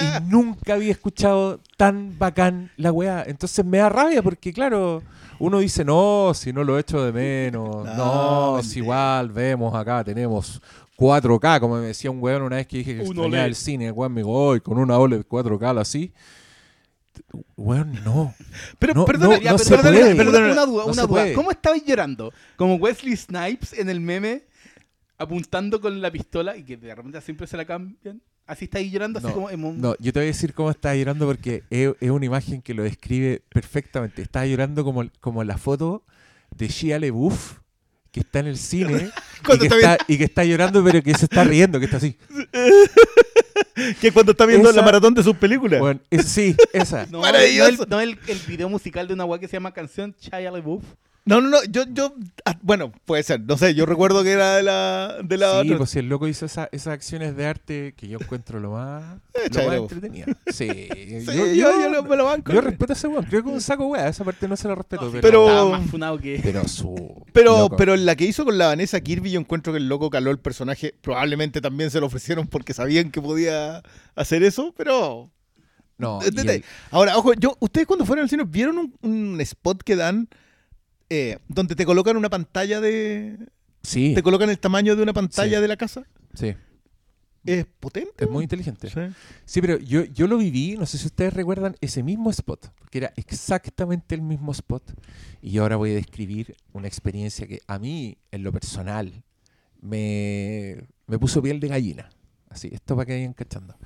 y 0.00 0.22
nunca 0.30 0.74
había 0.74 0.92
escuchado 0.92 1.60
tan 1.76 2.18
bacán 2.18 2.70
la 2.76 2.92
weá. 2.92 3.24
Entonces 3.26 3.64
me 3.64 3.78
da 3.78 3.88
rabia 3.88 4.22
porque, 4.22 4.52
claro, 4.52 5.02
uno 5.38 5.58
dice, 5.58 5.84
no, 5.84 6.32
si 6.34 6.52
no 6.52 6.64
lo 6.64 6.78
echo 6.78 7.02
de 7.04 7.12
menos. 7.12 7.84
No, 7.96 8.56
No, 8.56 8.62
si 8.62 8.78
igual 8.80 9.30
vemos 9.30 9.74
acá, 9.74 10.02
tenemos 10.04 10.60
4K, 10.96 11.60
como 11.60 11.76
me 11.76 11.86
decía 11.86 12.10
un 12.10 12.22
weón 12.22 12.42
una 12.42 12.56
vez 12.56 12.66
que 12.66 12.78
dije 12.78 12.96
que 12.96 13.02
extrañaba 13.02 13.44
el 13.44 13.54
cine. 13.54 13.86
El 13.86 13.92
weón 13.92 14.12
me 14.12 14.20
dijo, 14.22 14.32
"Hoy 14.32 14.60
con 14.60 14.78
una 14.78 14.98
OLED 14.98 15.24
4K 15.26 15.80
así. 15.80 16.12
Weón, 17.56 17.92
no. 18.04 18.34
Pero 18.78 18.94
No, 18.94 19.04
perdona, 19.04 19.36
no, 19.36 19.42
ya, 19.42 19.52
no 19.52 19.58
perdona, 19.58 20.16
perdona, 20.16 20.52
Una, 20.52 20.66
duda, 20.66 20.84
una 20.86 21.02
duda. 21.06 21.32
¿Cómo 21.34 21.50
estabais 21.50 21.84
llorando? 21.84 22.32
Como 22.56 22.76
Wesley 22.76 23.16
Snipes 23.16 23.72
en 23.74 23.88
el 23.90 24.00
meme, 24.00 24.42
apuntando 25.18 25.80
con 25.80 26.00
la 26.00 26.10
pistola 26.10 26.56
y 26.56 26.62
que 26.64 26.76
de 26.76 26.94
repente 26.94 27.20
siempre 27.20 27.46
se 27.46 27.56
la 27.56 27.64
cambian. 27.64 28.22
Así 28.46 28.64
estáis 28.64 28.90
llorando, 28.90 29.18
así 29.18 29.28
como 29.30 29.50
en 29.50 29.62
un- 29.62 29.80
No, 29.80 29.94
yo 29.98 30.10
te 30.12 30.20
voy 30.20 30.24
a 30.24 30.32
decir 30.32 30.54
cómo 30.54 30.70
estaba 30.70 30.94
llorando 30.96 31.26
porque 31.26 31.64
es, 31.68 31.92
es 32.00 32.10
una 32.10 32.24
imagen 32.24 32.62
que 32.62 32.72
lo 32.72 32.82
describe 32.82 33.42
perfectamente. 33.50 34.22
Estaba 34.22 34.46
llorando 34.46 34.84
como, 34.84 35.04
como 35.20 35.44
la 35.44 35.58
foto 35.58 36.02
de 36.56 36.68
Shia 36.68 36.98
LaBeouf 36.98 37.58
que 38.10 38.20
está 38.20 38.38
en 38.38 38.46
el 38.46 38.56
cine 38.56 39.10
y 39.54 39.58
que, 39.58 39.66
está 39.66 39.76
está, 39.76 39.98
y 40.08 40.16
que 40.16 40.24
está 40.24 40.44
llorando 40.44 40.82
pero 40.82 41.02
que 41.02 41.12
se 41.14 41.26
está 41.26 41.44
riendo, 41.44 41.78
que 41.78 41.84
está 41.84 41.98
así. 41.98 42.16
que 44.00 44.12
cuando 44.12 44.32
está 44.32 44.46
viendo 44.46 44.70
Esa- 44.70 44.78
la 44.80 44.84
maratón 44.84 45.14
de 45.14 45.22
sus 45.22 45.36
películas. 45.36 45.80
Bueno, 45.80 46.00
es- 46.10 46.26
sí, 46.26 46.56
esa. 46.72 47.06
No, 47.10 47.20
Maravilloso. 47.20 47.84
no 47.88 48.00
el, 48.00 48.12
no 48.16 48.18
el, 48.24 48.28
el 48.28 48.38
video 48.46 48.68
musical 48.68 49.06
de 49.08 49.14
una 49.14 49.24
weá 49.24 49.38
que 49.38 49.48
se 49.48 49.54
llama 49.54 49.72
Canción 49.72 50.14
Shia 50.18 50.50
LaBeouf. 50.50 50.84
No, 51.28 51.40
no, 51.42 51.48
no, 51.50 51.58
yo, 51.64 51.84
yo, 51.92 52.14
ah, 52.46 52.56
bueno, 52.62 52.90
puede 53.04 53.22
ser, 53.22 53.40
no 53.40 53.58
sé, 53.58 53.74
yo 53.74 53.84
recuerdo 53.84 54.22
que 54.24 54.32
era 54.32 54.56
de 54.56 54.62
la, 54.62 55.16
de 55.22 55.36
la 55.36 55.50
Sí, 55.60 55.66
otra. 55.66 55.76
pues 55.76 55.90
si 55.90 55.98
el 55.98 56.08
loco 56.08 56.26
hizo 56.26 56.46
esa- 56.46 56.68
esas 56.72 56.94
acciones 56.94 57.36
de 57.36 57.44
arte 57.46 57.92
que 57.96 58.08
yo 58.08 58.18
encuentro 58.20 58.60
lo 58.60 58.70
más, 58.70 59.02
lo 59.34 59.40
más 59.40 59.50
Chairo. 59.50 59.74
entretenido. 59.82 60.26
Sí, 60.46 60.68
Sí, 60.88 61.26
yo, 61.26 61.46
yo, 61.46 61.54
yo- 61.54 61.80
yo 61.82 61.88
lo- 61.90 62.02
me 62.04 62.16
lo 62.16 62.24
banco. 62.24 62.50
yo 62.52 62.60
respeto 62.62 62.92
a 62.92 62.96
ese 62.96 63.08
weón. 63.08 63.24
Creo 63.26 63.42
que 63.44 63.50
un 63.50 63.60
saco 63.60 63.86
weá, 63.88 64.08
esa 64.08 64.24
parte 64.24 64.48
no 64.48 64.56
se 64.56 64.68
la 64.68 64.74
respeto, 64.74 65.10
pero, 65.10 65.20
pero- 65.20 65.48
estaba 65.48 65.78
más 65.78 65.90
funado 65.90 66.18
que. 66.18 66.40
pero 66.42 66.66
su. 66.66 66.94
Pero, 67.34 67.58
loco. 67.58 67.76
pero 67.76 67.94
en 67.94 68.06
la 68.06 68.16
que 68.16 68.24
hizo 68.24 68.44
con 68.44 68.56
la 68.58 68.68
Vanessa 68.68 68.98
Kirby, 69.00 69.30
yo 69.30 69.38
encuentro 69.38 69.72
que 69.72 69.78
el 69.78 69.88
loco 69.88 70.08
caló 70.10 70.30
el 70.30 70.38
personaje. 70.38 70.94
Probablemente 71.02 71.60
también 71.60 71.90
se 71.90 72.00
lo 72.00 72.06
ofrecieron 72.06 72.46
porque 72.48 72.72
sabían 72.74 73.10
que 73.12 73.20
podía 73.20 73.82
hacer 74.16 74.42
eso, 74.42 74.72
pero. 74.76 75.30
No, 75.98 76.20
Eh, 76.22 76.30
y 76.32 76.38
eh, 76.48 76.54
el- 76.54 76.64
Ahora, 76.90 77.16
ojo, 77.18 77.34
yo, 77.34 77.56
ustedes 77.60 77.86
cuando 77.86 78.06
fueron 78.06 78.22
al 78.24 78.30
cine, 78.30 78.44
¿vieron 78.46 78.78
un, 78.78 78.94
un 79.02 79.40
spot 79.42 79.82
que 79.82 79.94
dan 79.94 80.28
eh, 81.10 81.38
donde 81.48 81.74
te 81.74 81.84
colocan 81.86 82.16
una 82.16 82.28
pantalla 82.30 82.80
de. 82.80 83.38
sí, 83.82 84.14
te 84.14 84.22
colocan 84.22 84.50
el 84.50 84.58
tamaño 84.58 84.96
de 84.96 85.02
una 85.02 85.12
pantalla 85.12 85.56
Sí. 85.56 85.62
de 85.62 85.68
la 85.68 85.76
casa? 85.76 86.04
sí, 86.34 86.54
Es 87.44 87.66
potente. 87.80 88.24
es 88.24 88.30
muy 88.30 88.42
inteligente. 88.44 88.90
Sí. 88.90 89.00
Sí, 89.44 89.60
pero 89.60 89.78
yo, 89.78 90.04
yo 90.04 90.26
lo 90.26 90.36
viví, 90.38 90.76
no 90.76 90.84
sé 90.86 90.98
si 90.98 91.06
ustedes 91.06 91.32
recuerdan 91.32 91.76
ese 91.80 92.02
mismo 92.02 92.30
spot, 92.30 92.70
porque 92.78 92.98
era 92.98 93.12
exactamente 93.16 94.14
el 94.14 94.22
mismo 94.22 94.52
spot. 94.52 94.92
Y 95.40 95.52
yo 95.52 95.62
ahora 95.62 95.76
voy 95.76 95.92
a 95.92 95.94
describir 95.94 96.54
una 96.72 96.88
experiencia 96.88 97.46
que 97.46 97.60
a 97.66 97.78
mí, 97.78 98.18
en 98.32 98.42
lo 98.42 98.52
personal, 98.52 99.22
me, 99.80 100.84
me 101.06 101.18
puso 101.18 101.40
piel 101.42 101.60
de 101.60 101.68
gallina. 101.68 102.10
Así, 102.50 102.68
esto 102.72 102.96
para 102.96 103.06
que 103.06 103.12
vayan 103.14 103.32
cachando. 103.34 103.76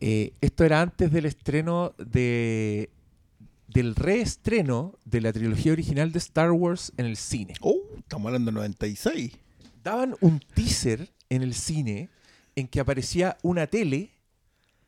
Eh, 0.00 0.32
esto 0.40 0.64
era 0.64 0.80
antes 0.82 1.10
del 1.12 1.26
estreno 1.26 1.94
de 1.98 2.90
del 3.74 3.96
reestreno 3.96 4.98
de 5.04 5.20
la 5.20 5.32
trilogía 5.32 5.72
original 5.72 6.12
de 6.12 6.18
Star 6.20 6.52
Wars 6.52 6.92
en 6.96 7.06
el 7.06 7.16
cine. 7.16 7.54
Oh, 7.60 7.76
estamos 7.98 8.28
hablando 8.28 8.50
de 8.52 8.54
96. 8.54 9.32
Daban 9.82 10.14
un 10.20 10.38
teaser 10.40 11.12
en 11.28 11.42
el 11.42 11.54
cine 11.54 12.08
en 12.54 12.68
que 12.68 12.78
aparecía 12.80 13.36
una 13.42 13.66
tele, 13.66 14.12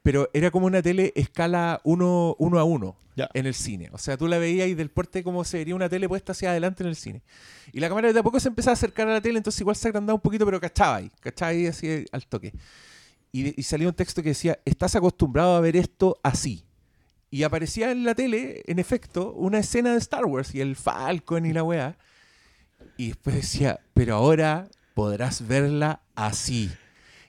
pero 0.02 0.30
era 0.32 0.52
como 0.52 0.66
una 0.66 0.80
tele 0.82 1.12
escala 1.16 1.80
1 1.82 2.36
uno 2.38 2.58
a 2.60 2.64
1 2.64 2.96
Ya. 3.16 3.28
en 3.34 3.46
el 3.46 3.54
cine. 3.54 3.90
O 3.92 3.98
sea, 3.98 4.16
tú 4.16 4.28
la 4.28 4.38
veías 4.38 4.68
y 4.68 4.74
del 4.74 4.88
porte 4.90 5.24
como 5.24 5.42
se 5.42 5.58
vería 5.58 5.74
una 5.74 5.88
tele 5.88 6.08
puesta 6.08 6.30
hacia 6.30 6.50
adelante 6.50 6.84
en 6.84 6.88
el 6.88 6.96
cine. 6.96 7.22
Y 7.72 7.80
la 7.80 7.88
cámara 7.88 8.12
de 8.12 8.20
a 8.20 8.22
poco 8.22 8.38
se 8.38 8.48
empezaba 8.48 8.70
a 8.70 8.74
acercar 8.74 9.08
a 9.08 9.14
la 9.14 9.20
tele, 9.20 9.38
entonces 9.38 9.60
igual 9.60 9.74
se 9.74 9.88
agrandaba 9.88 10.14
un 10.14 10.20
poquito, 10.22 10.44
pero 10.46 10.60
cachaba 10.60 10.96
ahí, 10.96 11.10
cachaba 11.20 11.50
ahí 11.50 11.66
así 11.66 12.04
al 12.12 12.24
toque. 12.28 12.52
Y, 13.32 13.58
y 13.60 13.64
salía 13.64 13.88
un 13.88 13.94
texto 13.94 14.22
que 14.22 14.28
decía, 14.28 14.60
estás 14.64 14.94
acostumbrado 14.94 15.56
a 15.56 15.60
ver 15.60 15.74
esto 15.76 16.20
así. 16.22 16.65
Y 17.30 17.42
aparecía 17.42 17.90
en 17.90 18.04
la 18.04 18.14
tele, 18.14 18.62
en 18.66 18.78
efecto, 18.78 19.32
una 19.32 19.58
escena 19.58 19.92
de 19.92 19.98
Star 19.98 20.24
Wars 20.24 20.54
y 20.54 20.60
el 20.60 20.76
Falcon 20.76 21.44
y 21.44 21.52
la 21.52 21.62
weá. 21.62 21.98
Y 22.96 23.08
después 23.08 23.36
decía, 23.36 23.80
pero 23.94 24.14
ahora 24.14 24.68
podrás 24.94 25.46
verla 25.46 26.02
así. 26.14 26.70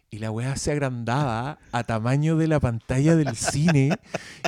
Y 0.09 0.19
la 0.19 0.31
weá 0.31 0.55
se 0.55 0.71
agrandaba 0.71 1.59
a 1.73 1.83
tamaño 1.83 2.37
de 2.37 2.47
la 2.47 2.61
pantalla 2.61 3.15
del 3.17 3.35
cine 3.35 3.91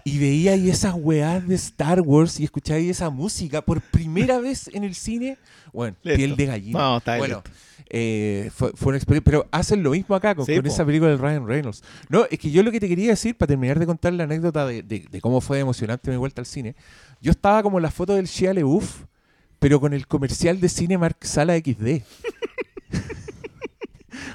y 0.05 0.17
veía 0.17 0.53
ahí 0.53 0.69
esas 0.69 0.95
weás 0.97 1.45
de 1.47 1.55
Star 1.55 1.99
Wars 1.99 2.39
y 2.39 2.45
escuchaba 2.45 2.77
ahí 2.79 2.89
esa 2.89 3.09
música 3.09 3.61
por 3.61 3.81
primera 3.81 4.39
vez 4.39 4.69
en 4.73 4.85
el 4.85 4.95
cine. 4.95 5.37
Bueno, 5.73 5.97
Listo. 6.01 6.15
piel 6.17 6.35
de 6.37 6.45
gallina. 6.45 6.79
No, 6.79 6.97
está 6.99 7.17
bueno, 7.17 7.43
eh, 7.89 8.49
fue, 8.55 8.71
fue 8.73 8.89
una 8.91 8.97
experiencia. 8.99 9.25
Pero 9.25 9.47
hacen 9.51 9.83
lo 9.83 9.91
mismo 9.91 10.15
acá 10.15 10.33
con, 10.33 10.45
Sí, 10.45 10.55
con 10.55 10.65
esa 10.65 10.85
película 10.85 11.11
de 11.11 11.17
Ryan 11.17 11.45
Reynolds. 11.45 11.83
No, 12.07 12.25
es 12.31 12.39
que 12.39 12.51
yo 12.51 12.63
lo 12.63 12.71
que 12.71 12.79
te 12.79 12.87
quería 12.87 13.09
decir, 13.09 13.35
para 13.35 13.47
terminar 13.47 13.79
de 13.79 13.85
contar 13.85 14.13
la 14.13 14.23
anécdota 14.23 14.65
de, 14.65 14.81
de- 14.81 15.07
de 15.11 15.21
cómo 15.21 15.41
fue 15.41 15.59
emocionante 15.59 16.09
mi 16.09 16.15
vuelta 16.15 16.39
al 16.41 16.45
cine, 16.45 16.73
yo 17.19 17.31
estaba 17.31 17.61
como 17.63 17.79
en 17.79 17.83
la 17.83 17.91
foto 17.91 18.15
del 18.15 18.27
Shia 18.27 18.53
LaBeouf, 18.53 19.03
pero 19.59 19.81
con 19.81 19.93
el 19.93 20.07
comercial 20.07 20.61
de 20.61 20.69
Cinemark 20.69 21.21
Sala 21.25 21.57
XD. 21.57 22.01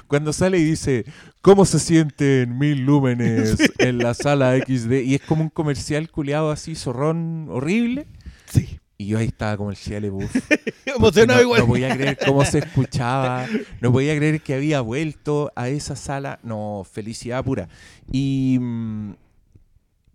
Cuando 0.07 0.33
sale 0.33 0.59
y 0.59 0.63
dice, 0.63 1.05
¿cómo 1.41 1.65
se 1.65 1.79
sienten 1.79 2.57
mil 2.57 2.85
lúmenes 2.85 3.57
en 3.77 3.97
la 3.99 4.13
sala 4.13 4.57
XD? 4.57 4.91
Y 5.03 5.15
es 5.15 5.21
como 5.21 5.43
un 5.43 5.49
comercial 5.49 6.09
culeado 6.09 6.51
así, 6.51 6.75
zorrón, 6.75 7.47
horrible. 7.49 8.07
Sí. 8.51 8.79
Y 8.97 9.07
yo 9.07 9.17
ahí 9.17 9.25
estaba 9.27 9.57
como 9.57 9.71
el 9.71 9.77
LaBeouf. 9.87 10.33
Emocionado 10.85 11.39
no, 11.39 11.43
igual. 11.43 11.61
no 11.61 11.67
podía 11.67 11.93
creer 11.95 12.17
cómo 12.25 12.45
se 12.45 12.59
escuchaba, 12.59 13.45
no 13.81 13.91
podía 13.91 14.15
creer 14.15 14.41
que 14.41 14.53
había 14.53 14.79
vuelto 14.81 15.51
a 15.55 15.67
esa 15.67 15.95
sala. 15.95 16.39
No, 16.43 16.85
felicidad 16.89 17.43
pura. 17.43 17.67
Y, 18.09 18.57
mm, 18.61 19.15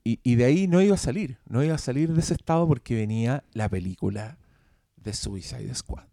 y, 0.05 0.19
y 0.23 0.35
de 0.37 0.45
ahí 0.45 0.67
no 0.67 0.81
iba 0.81 0.95
a 0.95 0.99
salir, 0.99 1.37
no 1.47 1.63
iba 1.63 1.75
a 1.75 1.79
salir 1.79 2.13
de 2.15 2.21
ese 2.21 2.35
estado 2.35 2.67
porque 2.67 2.95
venía 2.95 3.45
la 3.53 3.69
película 3.69 4.39
de 4.97 5.13
Suicide 5.13 5.75
Squad. 5.75 6.10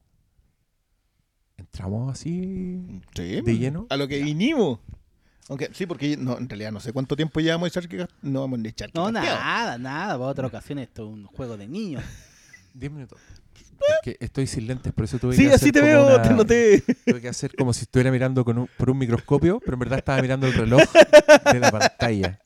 Entramos 1.58 2.12
así 2.12 3.02
Sí, 3.16 3.42
de 3.42 3.58
lleno. 3.58 3.88
A 3.90 3.98
lo 3.98 4.08
que 4.08 4.22
vinimos. 4.22 4.80
Aunque, 5.50 5.70
sí, 5.74 5.86
porque 5.86 6.18
no, 6.18 6.38
en 6.38 6.50
realidad 6.50 6.72
no 6.72 6.80
sé 6.80 6.92
cuánto 6.94 7.16
tiempo 7.16 7.40
llevamos 7.40 7.66
de 7.72 7.80
echar 7.80 7.90
que 7.90 8.06
no 8.22 8.42
vamos 8.42 8.60
a 8.64 8.68
echar 8.68 8.90
No, 8.94 9.12
nada, 9.12 9.78
nada. 9.78 10.18
Para 10.18 10.30
otra 10.30 10.48
ocasión 10.48 10.80
esto 10.80 11.04
es 11.08 11.10
un 11.14 11.26
juego 11.26 11.58
de 11.58 11.68
niños. 11.68 12.04
10 12.74 12.92
minutos. 12.92 13.20
Es 13.80 13.96
que 14.04 14.18
estoy 14.20 14.48
sin 14.48 14.66
lentes, 14.68 14.92
por 14.92 15.06
eso 15.06 15.20
tuve 15.20 15.36
Sí, 15.36 15.44
que 15.44 15.48
hacer 15.50 15.56
así 15.56 15.72
te 15.72 15.80
como 15.82 15.92
veo, 15.92 16.16
una- 16.16 16.22
te 16.22 16.30
noté. 16.34 16.82
Tuve 17.06 17.22
que 17.22 17.30
hacer 17.30 17.56
como 17.56 17.74
si 17.74 17.82
estuviera 17.84 18.12
mirando 18.12 18.44
con 18.44 18.58
un- 18.58 18.70
por 18.76 18.90
un 18.90 18.98
microscopio, 18.98 19.60
pero 19.60 19.74
en 19.76 19.80
verdad 19.80 20.00
estaba 20.00 20.20
mirando 20.22 20.48
el 20.48 20.54
reloj 20.54 20.82
de 21.54 21.60
la 21.60 21.72
pantalla. 21.72 22.40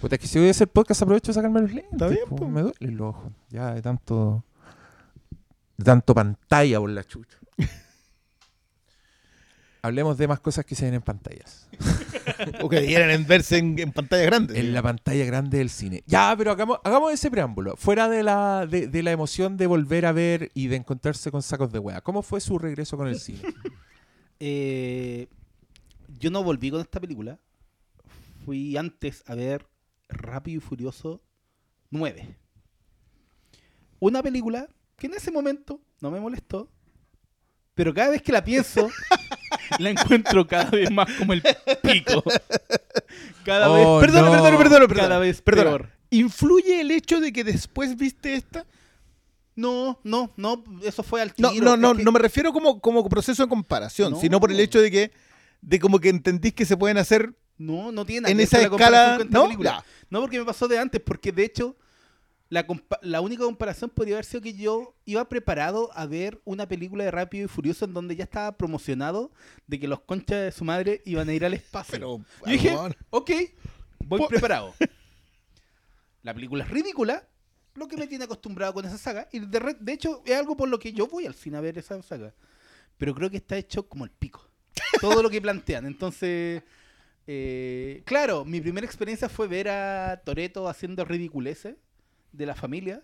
Puta, 0.00 0.14
es 0.14 0.20
que 0.20 0.26
si 0.28 0.38
voy 0.38 0.48
a 0.48 0.52
hacer 0.52 0.68
podcast 0.68 1.02
aprovecho 1.02 1.32
de 1.32 1.34
sacarme 1.34 1.60
los 1.62 1.72
lentes. 1.72 1.92
Está 1.92 2.06
bien, 2.08 2.22
po, 2.28 2.36
po. 2.36 2.48
me 2.48 2.62
duelen 2.62 2.96
los 2.96 3.08
ojos. 3.14 3.32
Ya 3.50 3.74
de 3.74 3.82
tanto. 3.82 4.44
De 5.76 5.84
tanto 5.84 6.14
pantalla 6.14 6.78
por 6.78 6.90
la 6.90 7.02
chucha. 7.04 7.38
Hablemos 9.82 10.16
de 10.16 10.28
más 10.28 10.38
cosas 10.38 10.64
que 10.64 10.76
se 10.76 10.84
ven 10.84 10.94
en 10.94 11.02
pantallas. 11.02 11.68
O 12.62 12.68
que 12.68 12.80
debieran 12.80 13.10
en 13.10 13.26
verse 13.26 13.58
en, 13.58 13.78
en 13.78 13.92
pantalla 13.92 14.24
grande. 14.24 14.58
En 14.58 14.72
la 14.72 14.82
pantalla 14.82 15.24
grande 15.24 15.58
del 15.58 15.70
cine. 15.70 16.02
Ya, 16.06 16.34
pero 16.36 16.52
hagamos, 16.52 16.78
hagamos 16.84 17.12
ese 17.12 17.30
preámbulo. 17.30 17.76
Fuera 17.76 18.08
de 18.08 18.22
la, 18.22 18.66
de, 18.66 18.86
de 18.86 19.02
la 19.02 19.10
emoción 19.10 19.56
de 19.56 19.66
volver 19.66 20.06
a 20.06 20.12
ver 20.12 20.50
y 20.54 20.68
de 20.68 20.76
encontrarse 20.76 21.30
con 21.30 21.42
sacos 21.42 21.72
de 21.72 21.78
hueá. 21.78 22.00
¿Cómo 22.00 22.22
fue 22.22 22.40
su 22.40 22.58
regreso 22.58 22.96
con 22.96 23.08
el 23.08 23.18
cine? 23.18 23.40
Eh, 24.44 25.28
yo 26.18 26.28
no 26.32 26.42
volví 26.42 26.72
con 26.72 26.80
esta 26.80 26.98
película. 26.98 27.38
Fui 28.44 28.76
antes 28.76 29.22
a 29.28 29.36
ver 29.36 29.68
Rápido 30.08 30.58
y 30.58 30.60
Furioso 30.60 31.22
9. 31.90 32.36
Una 34.00 34.20
película 34.20 34.68
que 34.96 35.06
en 35.06 35.14
ese 35.14 35.30
momento 35.30 35.80
no 36.00 36.10
me 36.10 36.18
molestó, 36.18 36.68
pero 37.74 37.92
cada 37.94 38.10
vez 38.10 38.22
que 38.22 38.32
la 38.32 38.44
pienso, 38.44 38.90
la 39.78 39.90
encuentro 39.90 40.46
cada 40.46 40.70
vez 40.70 40.90
más 40.90 41.10
como 41.18 41.32
el 41.32 41.42
pico. 41.82 42.22
Cada 43.44 43.70
Oh, 43.70 43.98
vez, 43.98 44.06
Perdona, 44.08 44.26
no. 44.26 44.32
perdona, 44.32 44.58
perdona, 44.58 44.88
perdona. 44.88 45.08
cada 45.08 45.18
vez 45.18 45.42
peor. 45.42 45.90
¿Influye 46.10 46.80
el 46.80 46.90
hecho 46.90 47.20
de 47.20 47.32
que 47.32 47.42
después 47.44 47.96
viste 47.96 48.34
esta? 48.34 48.66
No, 49.54 50.00
no, 50.04 50.32
no, 50.36 50.64
eso 50.82 51.02
fue 51.02 51.20
al 51.22 51.32
tiro. 51.34 51.50
No, 51.52 51.60
no, 51.60 51.76
no, 51.76 51.94
que- 51.96 52.02
no 52.04 52.12
me 52.12 52.18
refiero 52.18 52.52
como, 52.52 52.80
como 52.80 53.06
proceso 53.08 53.42
de 53.42 53.48
comparación, 53.48 54.12
No. 54.12 54.20
sino 54.20 54.40
por 54.40 54.50
el 54.50 54.60
hecho 54.60 54.80
de 54.80 54.90
que 54.90 55.12
de 55.60 55.78
como 55.78 56.00
que 56.00 56.08
entendís 56.08 56.54
que 56.54 56.64
se 56.64 56.76
pueden 56.76 56.98
hacer 56.98 57.34
No, 57.58 57.92
no 57.92 58.04
tiene 58.04 58.22
nada 58.22 58.32
en 58.32 58.40
esa 58.40 58.60
escala, 58.60 59.16
con 59.18 59.26
esta 59.28 59.38
¿no? 59.38 59.82
No, 60.10 60.20
porque 60.20 60.38
me 60.38 60.44
pasó 60.44 60.66
de 60.68 60.78
antes, 60.78 61.00
porque 61.04 61.32
de 61.32 61.44
hecho 61.44 61.76
la, 63.00 63.20
única 63.22 63.44
comparación 63.44 63.88
podría 63.88 64.16
haber 64.16 64.26
sido 64.26 64.42
que 64.42 64.52
yo 64.52 64.94
iba 65.06 65.26
preparado 65.26 65.88
a 65.94 66.04
ver 66.04 66.38
una 66.44 66.68
película 66.68 67.02
de 67.02 67.10
Rápido 67.10 67.46
y 67.46 67.48
Furioso 67.48 67.86
en 67.86 67.94
donde 67.94 68.14
ya 68.14 68.24
estaba 68.24 68.58
promocionado 68.58 69.32
de 69.66 69.80
que 69.80 69.88
los 69.88 70.00
conchas 70.00 70.42
de 70.42 70.52
su 70.52 70.62
madre 70.62 71.00
iban 71.06 71.30
a 71.30 71.32
ir 71.32 71.46
al 71.46 71.54
espacio. 71.54 71.92
Pero, 71.92 72.18
Yo 72.44 72.52
dije, 72.52 72.76
ok, 73.08 73.30
voy 74.04 74.18
Po- 74.20 74.28
preparado. 74.28 74.74
La 76.22 76.34
película 76.34 76.64
es 76.64 76.70
ridícula, 76.70 77.26
lo 77.74 77.88
que 77.88 77.96
me 77.96 78.06
tiene 78.06 78.24
acostumbrado 78.24 78.74
con 78.74 78.84
esa 78.84 78.98
saga. 78.98 79.28
Y 79.32 79.40
de, 79.40 79.76
de 79.80 79.92
hecho, 79.92 80.22
es 80.26 80.36
algo 80.36 80.54
por 80.54 80.68
lo 80.68 80.78
que 80.78 80.92
yo 80.92 81.06
voy 81.06 81.24
al 81.24 81.34
cine 81.34 81.56
a 81.56 81.62
ver 81.62 81.78
esa 81.78 82.00
saga. 82.02 82.34
Pero 82.98 83.14
creo 83.14 83.30
que 83.30 83.38
está 83.38 83.56
hecho 83.56 83.88
como 83.88 84.04
el 84.04 84.10
pico. 84.10 84.46
Todo 85.00 85.22
lo 85.22 85.30
que 85.30 85.40
plantean. 85.40 85.86
Entonces, 85.86 86.62
eh, 87.26 88.02
claro, 88.04 88.44
mi 88.44 88.60
primera 88.60 88.86
experiencia 88.86 89.30
fue 89.30 89.48
ver 89.48 89.70
a 89.70 90.20
Toreto 90.22 90.68
haciendo 90.68 91.02
ridiculeces 91.06 91.76
de 92.32 92.46
la 92.46 92.54
familia. 92.54 93.02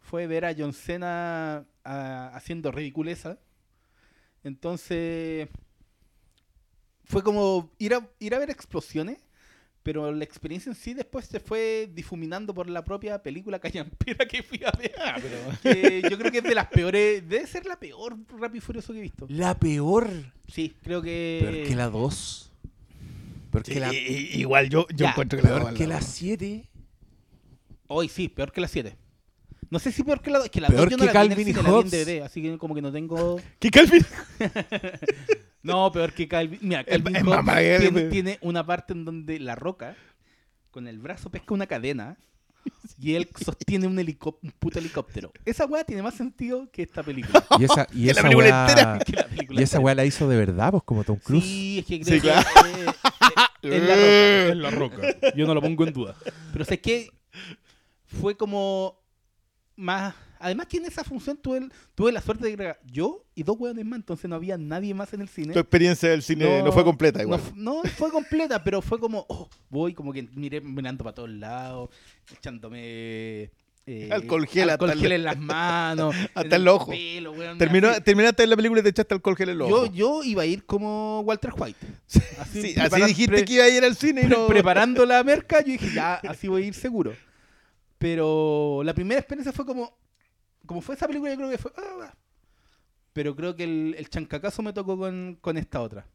Fue 0.00 0.26
ver 0.26 0.44
a 0.44 0.54
John 0.56 0.72
Cena 0.72 1.64
haciendo 1.84 2.70
ridiculeza. 2.72 3.38
Entonces, 4.42 5.48
fue 7.04 7.22
como 7.22 7.70
ir 7.78 7.94
a, 7.94 8.08
ir 8.18 8.34
a 8.34 8.38
ver 8.38 8.50
explosiones, 8.50 9.18
pero 9.82 10.10
la 10.12 10.24
experiencia 10.24 10.70
en 10.70 10.76
sí 10.76 10.94
después 10.94 11.26
se 11.26 11.40
fue 11.40 11.90
difuminando 11.92 12.54
por 12.54 12.68
la 12.68 12.84
propia 12.84 13.22
película 13.22 13.58
callampera 13.58 14.26
que 14.26 14.42
fui 14.42 14.60
a 14.64 14.72
ver. 14.76 14.92
Ah, 14.98 15.16
Que 15.62 16.02
yo 16.10 16.18
creo 16.18 16.30
que 16.30 16.38
es 16.38 16.44
de 16.44 16.54
las 16.54 16.66
peores, 16.68 17.26
debe 17.28 17.46
ser 17.46 17.66
la 17.66 17.78
peor 17.78 18.16
Rápido 18.38 18.56
y 18.56 18.60
Furioso 18.60 18.92
que 18.92 18.98
he 18.98 19.02
visto. 19.02 19.26
La 19.28 19.58
peor. 19.58 20.08
Sí, 20.48 20.74
creo 20.82 21.00
que... 21.02 21.40
Peor 21.42 21.68
que 21.68 21.76
la 21.76 21.88
2. 21.88 22.50
Peor 23.50 23.62
que 23.64 23.80
la, 23.80 23.94
igual 23.94 24.68
yo, 24.68 24.86
yo 24.88 24.96
Ya, 24.96 25.10
encuentro 25.10 25.38
que 25.38 25.42
la 25.44 25.50
peor 25.50 25.62
dos, 25.62 25.74
que 25.74 25.86
la 25.86 25.94
la 25.94 26.00
dos. 26.00 26.08
7. 26.08 26.68
Hoy 27.88 28.08
sí, 28.08 28.28
peor 28.28 28.52
que 28.52 28.60
la 28.60 28.68
7. 28.68 28.96
No 29.70 29.78
sé 29.78 29.90
si 29.92 30.02
peor 30.04 30.20
que 30.20 30.30
la 30.30 30.38
2. 30.38 30.44
Es 30.46 30.50
que 30.50 30.60
la 30.60 30.68
Peor 30.68 30.90
2 30.90 30.90
yo 30.90 30.96
que 30.98 31.06
no 31.06 31.12
la 31.12 31.20
vi 31.22 31.26
en 31.26 31.32
el 31.32 31.36
Calvin 31.36 31.48
y 31.48 31.52
la 31.52 31.60
vi 31.62 31.66
en 31.66 31.72
Hobbes. 31.74 31.90
DVD, 31.90 32.22
así 32.22 32.42
que 32.42 32.58
como 32.58 32.74
que 32.74 32.82
no 32.82 32.92
tengo... 32.92 33.40
¿Qué 33.58 33.70
Calvin? 33.70 34.04
No, 35.62 35.90
peor 35.90 36.12
que 36.12 36.28
Calvin. 36.28 36.58
Mira, 36.60 36.84
Calvin 36.84 37.16
es 37.16 37.22
Hobbes 37.22 37.36
mamá, 37.36 37.56
tiene, 37.58 38.02
tiene 38.10 38.38
una 38.42 38.66
parte 38.66 38.92
en 38.92 39.04
donde 39.06 39.38
la 39.40 39.54
roca 39.54 39.96
con 40.70 40.86
el 40.86 40.98
brazo 40.98 41.30
pesca 41.30 41.54
una 41.54 41.66
cadena 41.66 42.18
y 43.00 43.14
él 43.14 43.28
sostiene 43.42 43.86
un, 43.86 43.96
helicó- 43.98 44.38
un 44.42 44.50
puto 44.52 44.78
helicóptero. 44.78 45.32
Esa 45.46 45.64
weá 45.64 45.82
tiene 45.84 46.02
más 46.02 46.14
sentido 46.14 46.68
que 46.70 46.82
esta 46.82 47.02
película. 47.02 47.42
Y 47.58 47.64
esa, 47.64 47.86
y 47.94 48.00
Que 48.00 48.06
la 48.06 48.12
esa 48.12 48.22
película 48.22 48.46
weá- 48.48 48.68
entera. 48.68 48.98
que 48.98 49.12
la 49.12 49.26
película 49.26 49.60
y 49.60 49.64
esa 49.64 49.76
entera. 49.76 49.84
weá 49.86 49.94
la 49.94 50.04
hizo 50.04 50.28
de 50.28 50.36
verdad, 50.36 50.70
pues 50.72 50.82
como 50.84 51.02
Tom 51.04 51.16
Cruise. 51.18 51.44
Sí, 51.44 51.78
es 51.78 51.86
que 51.86 52.00
creo 52.00 52.14
Sí, 52.14 52.20
que 52.20 52.28
claro. 52.28 52.48
eh, 52.66 52.92
eh, 53.62 54.48
es 54.50 54.56
la 54.56 54.70
roca. 54.70 54.96
Es 54.98 55.12
la 55.12 55.16
roca. 55.22 55.34
Yo 55.34 55.46
no 55.46 55.54
lo 55.54 55.62
pongo 55.62 55.86
en 55.86 55.92
duda. 55.94 56.14
Pero 56.52 56.64
sé 56.66 56.78
que 56.78 57.08
fue 58.20 58.36
como 58.36 59.00
más. 59.76 60.14
Además 60.40 60.66
que 60.66 60.76
en 60.76 60.84
esa 60.84 61.02
función 61.04 61.38
tuve, 61.38 61.58
el- 61.58 61.72
tuve 61.94 62.12
la 62.12 62.20
suerte 62.20 62.44
de 62.44 62.50
agregar 62.52 62.78
yo 62.84 63.24
y 63.34 63.42
dos 63.44 63.56
hueones 63.58 63.84
más, 63.86 63.98
entonces 63.98 64.28
no 64.28 64.36
había 64.36 64.58
nadie 64.58 64.92
más 64.92 65.12
en 65.14 65.22
el 65.22 65.28
cine. 65.28 65.54
Tu 65.54 65.58
experiencia 65.58 66.10
del 66.10 66.22
cine 66.22 66.62
no, 66.62 66.70
fue 66.70 66.84
completa 66.84 67.22
igual. 67.22 67.40
No, 67.54 67.82
no 67.82 67.90
fue 67.90 68.10
completa, 68.10 68.62
pero 68.62 68.82
fue 68.82 68.98
como, 68.98 69.24
oh, 69.28 69.48
voy 69.70 69.94
como 69.94 70.12
que 70.12 70.22
miré 70.34 70.60
mirando 70.60 71.02
para 71.02 71.14
todos 71.14 71.30
lados, 71.30 71.88
echándome 72.30 73.50
eh, 73.86 74.08
Alcohol 74.10 74.46
gel 74.46 74.70
alcohol 74.70 74.90
hasta 74.90 74.98
el- 74.98 75.02
gel 75.02 75.12
en 75.12 75.24
las 75.24 75.38
manos, 75.38 76.14
hasta 76.34 76.56
en 76.56 76.62
el 76.62 76.68
ojo. 76.68 76.90
pelo, 76.90 77.32
weón, 77.32 77.56
Terminó, 77.58 77.88
así. 77.88 78.00
terminaste 78.02 78.46
la 78.46 78.56
película 78.56 78.80
y 78.80 78.82
te 78.82 78.90
echaste 78.90 79.14
alcohol 79.14 79.36
gel 79.36 79.48
en 79.50 79.58
los 79.58 79.68
Yo, 79.68 79.76
ojos. 79.76 79.90
yo 79.94 80.22
iba 80.24 80.42
a 80.42 80.46
ir 80.46 80.64
como 80.66 81.20
Walter 81.20 81.52
White. 81.56 81.78
Sí, 82.06 82.20
Así, 82.38 82.58
así 82.60 82.74
prepara- 82.74 83.06
dijiste 83.06 83.44
que 83.44 83.52
iba 83.54 83.64
a 83.64 83.68
ir 83.70 83.84
al 83.84 83.96
cine 83.96 84.22
y 84.22 84.26
no... 84.26 84.46
preparando 84.46 85.04
la 85.06 85.22
merca, 85.24 85.60
yo 85.62 85.72
dije, 85.72 85.90
ya, 85.94 86.14
así 86.16 86.48
voy 86.48 86.64
a 86.64 86.66
ir 86.66 86.74
seguro. 86.74 87.14
Pero 88.04 88.82
la 88.84 88.92
primera 88.92 89.18
experiencia 89.18 89.50
fue 89.50 89.64
como, 89.64 89.96
como 90.66 90.82
fue 90.82 90.94
esa 90.94 91.06
película, 91.06 91.30
yo 91.30 91.38
creo 91.38 91.48
que 91.48 91.56
fue, 91.56 91.72
ah, 91.78 92.12
pero 93.14 93.34
creo 93.34 93.56
que 93.56 93.64
el, 93.64 93.94
el 93.96 94.10
chancacazo 94.10 94.60
me 94.60 94.74
tocó 94.74 94.98
con, 94.98 95.38
con 95.40 95.56
esta 95.56 95.80
otra. 95.80 96.06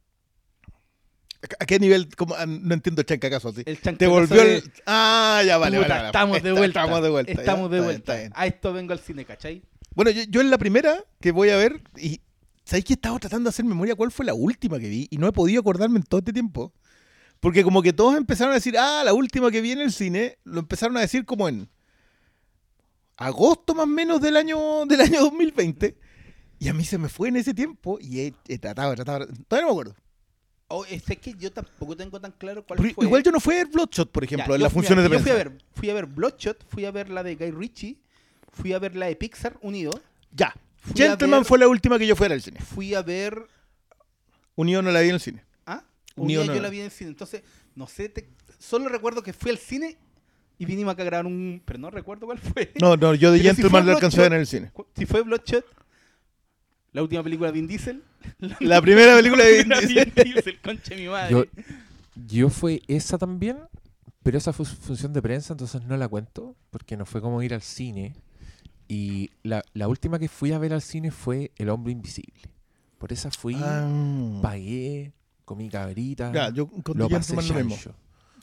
¿A 1.59 1.65
qué 1.65 1.79
nivel? 1.79 2.07
Cómo? 2.15 2.35
Ah, 2.37 2.45
no 2.45 2.75
entiendo 2.75 3.01
chanca 3.01 3.27
caso 3.31 3.49
así. 3.49 3.63
El 3.65 3.77
Te 3.77 3.81
chancacazo 3.81 4.11
volvió 4.11 4.43
de- 4.43 4.57
el... 4.57 4.71
Ah, 4.85 5.41
ya 5.43 5.57
vale, 5.57 5.77
Puta, 5.79 5.87
vale, 5.87 5.97
vale. 5.97 6.07
estamos 6.09 6.43
de 6.43 6.51
vuelta. 6.51 6.79
Estamos 6.83 7.01
de 7.01 7.09
vuelta. 7.09 7.31
Estamos 7.31 7.71
de 7.71 7.79
vuelta. 7.81 8.15
bien. 8.17 8.31
A 8.35 8.45
esto 8.45 8.71
vengo 8.71 8.93
al 8.93 8.99
cine, 8.99 9.25
¿cachai? 9.25 9.63
Bueno, 9.95 10.11
yo, 10.11 10.21
yo 10.29 10.41
en 10.41 10.51
la 10.51 10.59
primera 10.59 11.03
que 11.19 11.31
voy 11.31 11.49
a 11.49 11.57
ver, 11.57 11.81
y 11.97 12.21
¿sabéis 12.65 12.85
que 12.85 12.93
he 12.93 12.97
estado 12.97 13.17
tratando 13.17 13.45
de 13.47 13.49
hacer 13.49 13.65
memoria 13.65 13.95
cuál 13.95 14.11
fue 14.11 14.27
la 14.27 14.35
última 14.35 14.77
que 14.77 14.89
vi? 14.89 15.07
Y 15.09 15.17
no 15.17 15.27
he 15.27 15.31
podido 15.31 15.61
acordarme 15.61 15.97
en 15.97 16.03
todo 16.03 16.19
este 16.19 16.33
tiempo. 16.33 16.71
Porque 17.39 17.63
como 17.63 17.81
que 17.81 17.93
todos 17.93 18.15
empezaron 18.15 18.51
a 18.51 18.57
decir, 18.57 18.77
ah, 18.77 19.01
la 19.03 19.13
última 19.15 19.49
que 19.49 19.61
vi 19.61 19.71
en 19.71 19.81
el 19.81 19.91
cine, 19.91 20.37
lo 20.43 20.59
empezaron 20.59 20.95
a 20.97 21.01
decir 21.01 21.25
como 21.25 21.49
en 21.49 21.67
agosto 23.19 23.75
más 23.75 23.83
o 23.83 23.87
menos 23.87 24.19
del 24.21 24.35
año, 24.37 24.85
del 24.85 25.01
año 25.01 25.21
2020. 25.21 25.95
Y 26.59 26.67
a 26.67 26.73
mí 26.73 26.83
se 26.83 26.97
me 26.97 27.07
fue 27.09 27.29
en 27.29 27.37
ese 27.37 27.53
tiempo 27.53 27.97
y 28.01 28.19
he, 28.21 28.33
he 28.47 28.57
tratado, 28.57 28.91
he 28.93 28.95
tratado, 28.95 29.27
todavía 29.47 29.67
no 29.67 29.67
me 29.67 29.71
acuerdo. 29.81 29.95
Oh, 30.71 30.85
es 30.85 31.01
que 31.03 31.33
yo 31.33 31.51
tampoco 31.51 31.95
tengo 31.97 32.19
tan 32.21 32.31
claro 32.31 32.63
cuál 32.65 32.79
Pero 32.79 32.93
fue. 32.93 33.05
Igual 33.05 33.23
yo 33.23 33.31
no 33.31 33.39
fui 33.39 33.55
a 33.55 33.57
ver 33.59 33.67
Bloodshot, 33.67 34.11
por 34.11 34.23
ejemplo, 34.23 34.49
Ya, 34.49 34.55
en 34.55 34.61
las 34.63 34.73
funciones 34.73 35.03
mira, 35.05 35.17
de 35.17 35.17
Yo 35.17 35.23
fui 35.23 35.31
a 35.31 35.35
prensa. 35.35 35.49
ver, 35.57 35.65
fui 35.73 35.89
a 35.89 35.93
ver 35.93 36.05
Bloodshot, 36.05 36.65
fui 36.69 36.85
a 36.85 36.91
ver 36.91 37.09
la 37.09 37.23
de 37.23 37.35
Guy 37.35 37.51
Ritchie, 37.51 37.97
fui 38.51 38.73
a 38.73 38.79
ver 38.79 38.95
la 38.95 39.05
de 39.07 39.15
Pixar 39.15 39.57
Unido, 39.61 39.91
Ya. 40.35 40.53
Fui 40.81 41.01
a 41.03 41.09
Gentleman 41.09 41.39
ver- 41.41 41.45
fue 41.47 41.59
la 41.59 41.67
última 41.67 41.97
que 41.99 42.05
yo 42.07 42.15
fuera 42.15 42.35
al 42.35 42.41
cine. 42.41 42.59
fui 42.61 42.93
a 42.93 43.01
ver 43.01 43.47
Unido 44.55 44.81
no 44.81 44.91
la 44.91 44.99
vi 45.01 45.09
en 45.09 45.15
el 45.15 45.21
cine. 45.21 45.43
¿Ah? 45.65 45.83
Unido 46.15 46.41
Unida 46.41 46.53
no. 46.53 46.57
yo 46.57 46.61
la 46.63 46.69
vi 46.69 46.79
en 46.79 46.85
el 46.85 46.91
cine. 46.91 47.09
Entonces, 47.11 47.41
no 47.75 47.87
sé, 47.87 48.09
te- 48.09 48.29
solo 48.59 48.89
recuerdo 48.89 49.23
que 49.23 49.33
fui 49.33 49.51
al 49.51 49.57
cine 49.57 49.97
y 50.59 50.65
vinimos 50.65 50.93
acá 50.93 51.01
a 51.01 51.05
grabar 51.05 51.25
un. 51.25 51.61
Pero 51.65 51.79
no 51.79 51.89
recuerdo 51.89 52.27
cuál 52.27 52.37
fue. 52.37 52.71
No, 52.79 52.95
no, 52.95 53.15
yo 53.15 53.31
de 53.31 53.39
si 53.39 53.45
Gentleman 53.45 53.71
fue 53.71 53.83
la 53.83 53.93
alcancé 53.93 54.19
a 54.19 54.29
ver 54.29 54.31
Bloodshot- 54.31 54.35
en 54.35 54.39
el 54.41 54.47
cine. 54.47 54.71
Si 54.95 55.05
fue 55.07 55.21
Bloodshot, 55.23 55.65
la 56.91 57.01
última 57.01 57.23
película 57.23 57.47
de 57.51 57.53
Vin 57.53 57.67
Diesel. 57.67 58.03
La 58.59 58.81
primera 58.81 59.15
película 59.15 59.43
de 59.45 59.63
Vin 59.63 59.69
Vin 59.69 59.79
Diesel. 59.87 60.13
Diesel, 60.15 60.59
concha 60.61 60.93
de 60.95 61.01
mi 61.01 61.07
madre. 61.07 61.31
Yo, 61.31 61.45
yo 62.27 62.49
fue 62.49 62.81
esa 62.87 63.17
también, 63.17 63.57
pero 64.23 64.37
esa 64.37 64.51
fue 64.53 64.65
función 64.65 65.13
de 65.13 65.21
prensa, 65.21 65.53
entonces 65.53 65.81
no 65.85 65.95
la 65.97 66.07
cuento, 66.07 66.55
porque 66.69 66.97
no 66.97 67.05
fue 67.05 67.21
como 67.21 67.41
ir 67.41 67.53
al 67.53 67.61
cine. 67.61 68.15
Y 68.87 69.29
la, 69.43 69.63
la 69.73 69.87
última 69.87 70.19
que 70.19 70.27
fui 70.27 70.51
a 70.51 70.57
ver 70.57 70.73
al 70.73 70.81
cine 70.81 71.11
fue 71.11 71.51
El 71.57 71.69
Hombre 71.69 71.91
Invisible. 71.93 72.41
Por 72.97 73.13
esa 73.13 73.29
fui, 73.31 73.55
Ah. 73.57 74.39
pagué, 74.41 75.13
comí 75.45 75.69
cabrita, 75.69 76.31
Ya, 76.33 76.49
yo 76.53 76.67
con 76.67 76.97
lo 76.97 77.07
pasé 77.07 77.35
lo 77.35 77.41
mismo. 77.63 77.93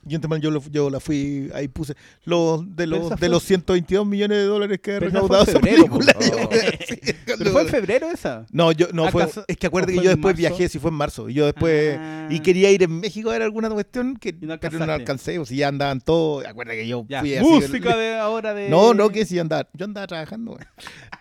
Gentleman 0.09 0.41
yo, 0.41 0.51
lo- 0.51 0.63
yo 0.71 0.89
la 0.91 1.01
fui, 1.01 1.51
ahí 1.55 1.69
puse 1.69 1.95
los 2.25 2.65
de 2.77 2.87
los 2.87 3.11
de 3.11 3.17
fue- 3.17 3.29
los 3.29 3.43
122 3.43 4.07
millones 4.07 4.39
de 4.39 4.45
dólares 4.45 4.79
que 4.83 4.93
ha 4.97 5.01
recaudado 5.01 5.43
esa 5.45 5.53
febrero, 5.53 5.77
película. 5.85 6.15
Oh. 6.19 6.49
Sí, 6.87 6.97
Pero 7.39 7.51
fue 7.51 7.63
en 7.63 7.69
febrero 7.69 8.09
esa. 8.11 8.47
No, 8.53 8.73
yo 8.73 8.87
no 8.93 9.11
fue, 9.11 9.25
¿Acaso- 9.25 9.45
es 9.49 9.57
que 9.57 9.67
acuérdate 9.67 9.95
que 9.95 10.03
yo 10.05 10.11
después 10.11 10.35
marzo? 10.35 10.39
viajé, 10.39 10.69
si 10.69 10.79
fue 10.79 10.91
en 10.91 10.97
marzo, 10.97 11.29
y 11.29 11.35
yo 11.35 11.47
después 11.47 11.97
Ah. 11.99 12.29
y 12.31 12.41
quería 12.41 12.71
ir 12.71 12.83
en 12.83 13.01
México 13.01 13.31
a 13.31 13.33
ver 13.33 13.43
alguna 13.43 13.69
cuestión 13.71 14.17
que 14.17 14.33
no 14.33 14.59
pero 14.61 14.79
no 14.85 14.93
alcancé, 14.93 15.39
o 15.39 15.45
si 15.45 15.57
ya 15.57 15.69
andaban 15.69 16.01
todos, 16.01 16.45
acuérdate 16.47 16.79
que 16.79 16.89
yo 16.89 17.05
Ya, 17.09 17.21
fui 17.21 17.35
así, 17.35 17.45
música 17.49 17.97
de 17.97 18.17
ahora 18.17 18.55
de. 18.55 18.69
No, 18.69 18.95
no, 18.95 19.09
que 19.11 19.25
si 19.27 19.39
andaba, 19.39 19.69
yo 19.75 19.85
andaba 19.87 20.07
trabajando. 20.07 20.57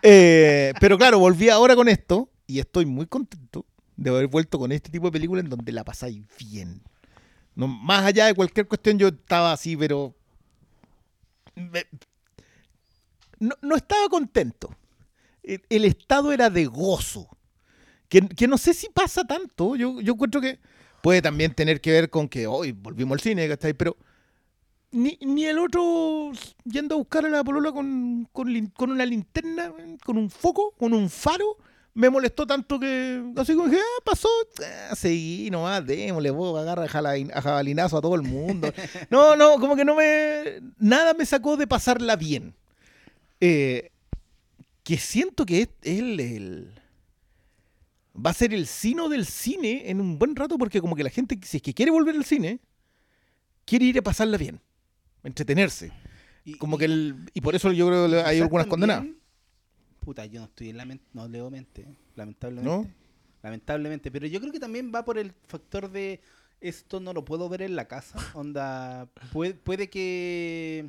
Eh, 0.02 0.72
pero 0.80 0.98
claro, 0.98 1.18
volví 1.18 1.48
ahora 1.48 1.74
con 1.74 1.88
esto 1.88 2.30
y 2.46 2.58
estoy 2.60 2.86
muy 2.86 3.06
contento 3.06 3.64
de 3.96 4.10
haber 4.10 4.26
vuelto 4.28 4.58
con 4.58 4.70
este 4.70 4.90
tipo 4.90 5.06
de 5.06 5.12
películas 5.12 5.44
en 5.44 5.50
donde 5.50 5.72
la 5.72 5.84
pasáis 5.84 6.22
bien. 6.38 6.82
Más 7.56 8.04
allá 8.04 8.26
de 8.26 8.34
cualquier 8.34 8.68
cuestión, 8.68 8.98
yo 8.98 9.08
estaba 9.08 9.52
así, 9.52 9.76
pero. 9.76 10.14
No, 13.38 13.54
no 13.62 13.76
estaba 13.76 14.08
contento. 14.08 14.74
El, 15.42 15.84
estado 15.84 16.32
era 16.32 16.50
de 16.50 16.66
gozo. 16.66 17.28
Que, 18.08 18.20
que 18.28 18.46
no 18.46 18.58
sé 18.58 18.74
si 18.74 18.88
pasa 18.90 19.24
tanto. 19.24 19.74
Yo, 19.74 20.00
yo 20.00 20.12
encuentro 20.12 20.40
que 20.40 20.58
puede 21.02 21.22
también 21.22 21.54
tener 21.54 21.80
que 21.80 21.92
ver 21.92 22.10
con 22.10 22.28
que 22.28 22.46
hoy 22.46 22.72
volvimos 22.72 23.16
al 23.16 23.20
cine, 23.20 23.48
¿cachai? 23.48 23.72
Pero 23.72 23.96
ni, 24.90 25.18
ni 25.22 25.46
el 25.46 25.58
otro 25.58 26.32
yendo 26.64 26.94
a 26.94 26.98
buscar 26.98 27.24
a 27.24 27.28
la 27.28 27.44
polola 27.44 27.72
con, 27.72 28.28
con, 28.32 28.66
con 28.68 28.90
una 28.90 29.06
linterna, 29.06 29.72
con 30.04 30.18
un 30.18 30.30
foco, 30.30 30.74
con 30.78 30.92
un 30.92 31.08
faro, 31.08 31.56
me 31.96 32.10
molestó 32.10 32.46
tanto 32.46 32.78
que 32.78 33.22
así 33.36 33.54
como 33.54 33.70
que, 33.70 33.78
ah, 33.78 34.02
pasó, 34.04 34.28
ah, 34.90 34.94
seguí 34.94 35.48
nomás, 35.50 35.84
démosle, 35.86 36.30
vos, 36.30 36.60
agarra 36.60 36.84
a, 36.84 36.88
jabalinazo 36.88 37.96
a 37.96 38.00
todo 38.02 38.14
el 38.14 38.22
mundo. 38.22 38.70
No, 39.10 39.34
no, 39.34 39.58
como 39.58 39.74
que 39.76 39.84
no 39.84 39.94
me... 39.96 40.60
Nada 40.78 41.14
me 41.14 41.24
sacó 41.24 41.56
de 41.56 41.66
pasarla 41.66 42.14
bien. 42.16 42.54
Eh, 43.40 43.90
que 44.82 44.98
siento 44.98 45.46
que 45.46 45.62
es 45.62 45.68
el, 45.82 46.20
el- 46.20 46.80
Va 48.14 48.30
a 48.30 48.34
ser 48.34 48.52
el 48.54 48.66
sino 48.66 49.08
del 49.08 49.24
cine 49.26 49.90
en 49.90 50.00
un 50.00 50.18
buen 50.18 50.36
rato 50.36 50.56
porque 50.58 50.80
como 50.80 50.96
que 50.96 51.04
la 51.04 51.10
gente, 51.10 51.38
si 51.42 51.56
es 51.58 51.62
que 51.62 51.74
quiere 51.74 51.90
volver 51.90 52.14
al 52.14 52.24
cine, 52.24 52.60
quiere 53.64 53.86
ir 53.86 53.98
a 53.98 54.02
pasarla 54.02 54.36
bien, 54.38 54.60
entretenerse. 55.24 55.92
Y- 56.44 56.54
Como 56.58 56.76
que 56.76 56.84
el, 56.84 57.16
y 57.32 57.40
por 57.40 57.54
eso 57.56 57.72
yo 57.72 57.86
creo 57.88 58.08
que 58.08 58.20
hay 58.20 58.40
algunas 58.40 58.66
condenadas. 58.66 59.06
Puta, 60.06 60.24
yo 60.24 60.38
no 60.38 60.46
estoy 60.46 60.70
en 60.70 60.76
la 60.76 60.84
mente, 60.84 61.04
no 61.14 61.26
leo 61.26 61.50
mente, 61.50 61.84
lamentablemente. 62.14 62.70
¿No? 62.70 62.88
Lamentablemente, 63.42 64.12
pero 64.12 64.28
yo 64.28 64.38
creo 64.38 64.52
que 64.52 64.60
también 64.60 64.92
va 64.94 65.04
por 65.04 65.18
el 65.18 65.32
factor 65.48 65.90
de 65.90 66.20
esto 66.60 67.00
no 67.00 67.12
lo 67.12 67.24
puedo 67.24 67.48
ver 67.48 67.62
en 67.62 67.74
la 67.74 67.88
casa, 67.88 68.16
onda 68.34 69.08
puede, 69.32 69.54
puede 69.54 69.90
que 69.90 70.88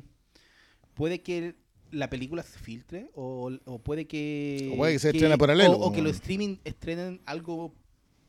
puede 0.94 1.20
que 1.20 1.56
la 1.90 2.08
película 2.08 2.44
se 2.44 2.60
filtre 2.60 3.10
o, 3.12 3.50
o 3.64 3.78
puede 3.80 4.06
que 4.06 4.70
O 4.72 4.76
puede 4.76 4.92
que 4.92 4.98
se 5.00 5.10
estrene 5.10 5.36
paralelo, 5.36 5.72
o, 5.72 5.88
o 5.88 5.92
que 5.92 6.00
los 6.00 6.12
streaming 6.12 6.58
estrenen 6.64 7.20
algo 7.26 7.74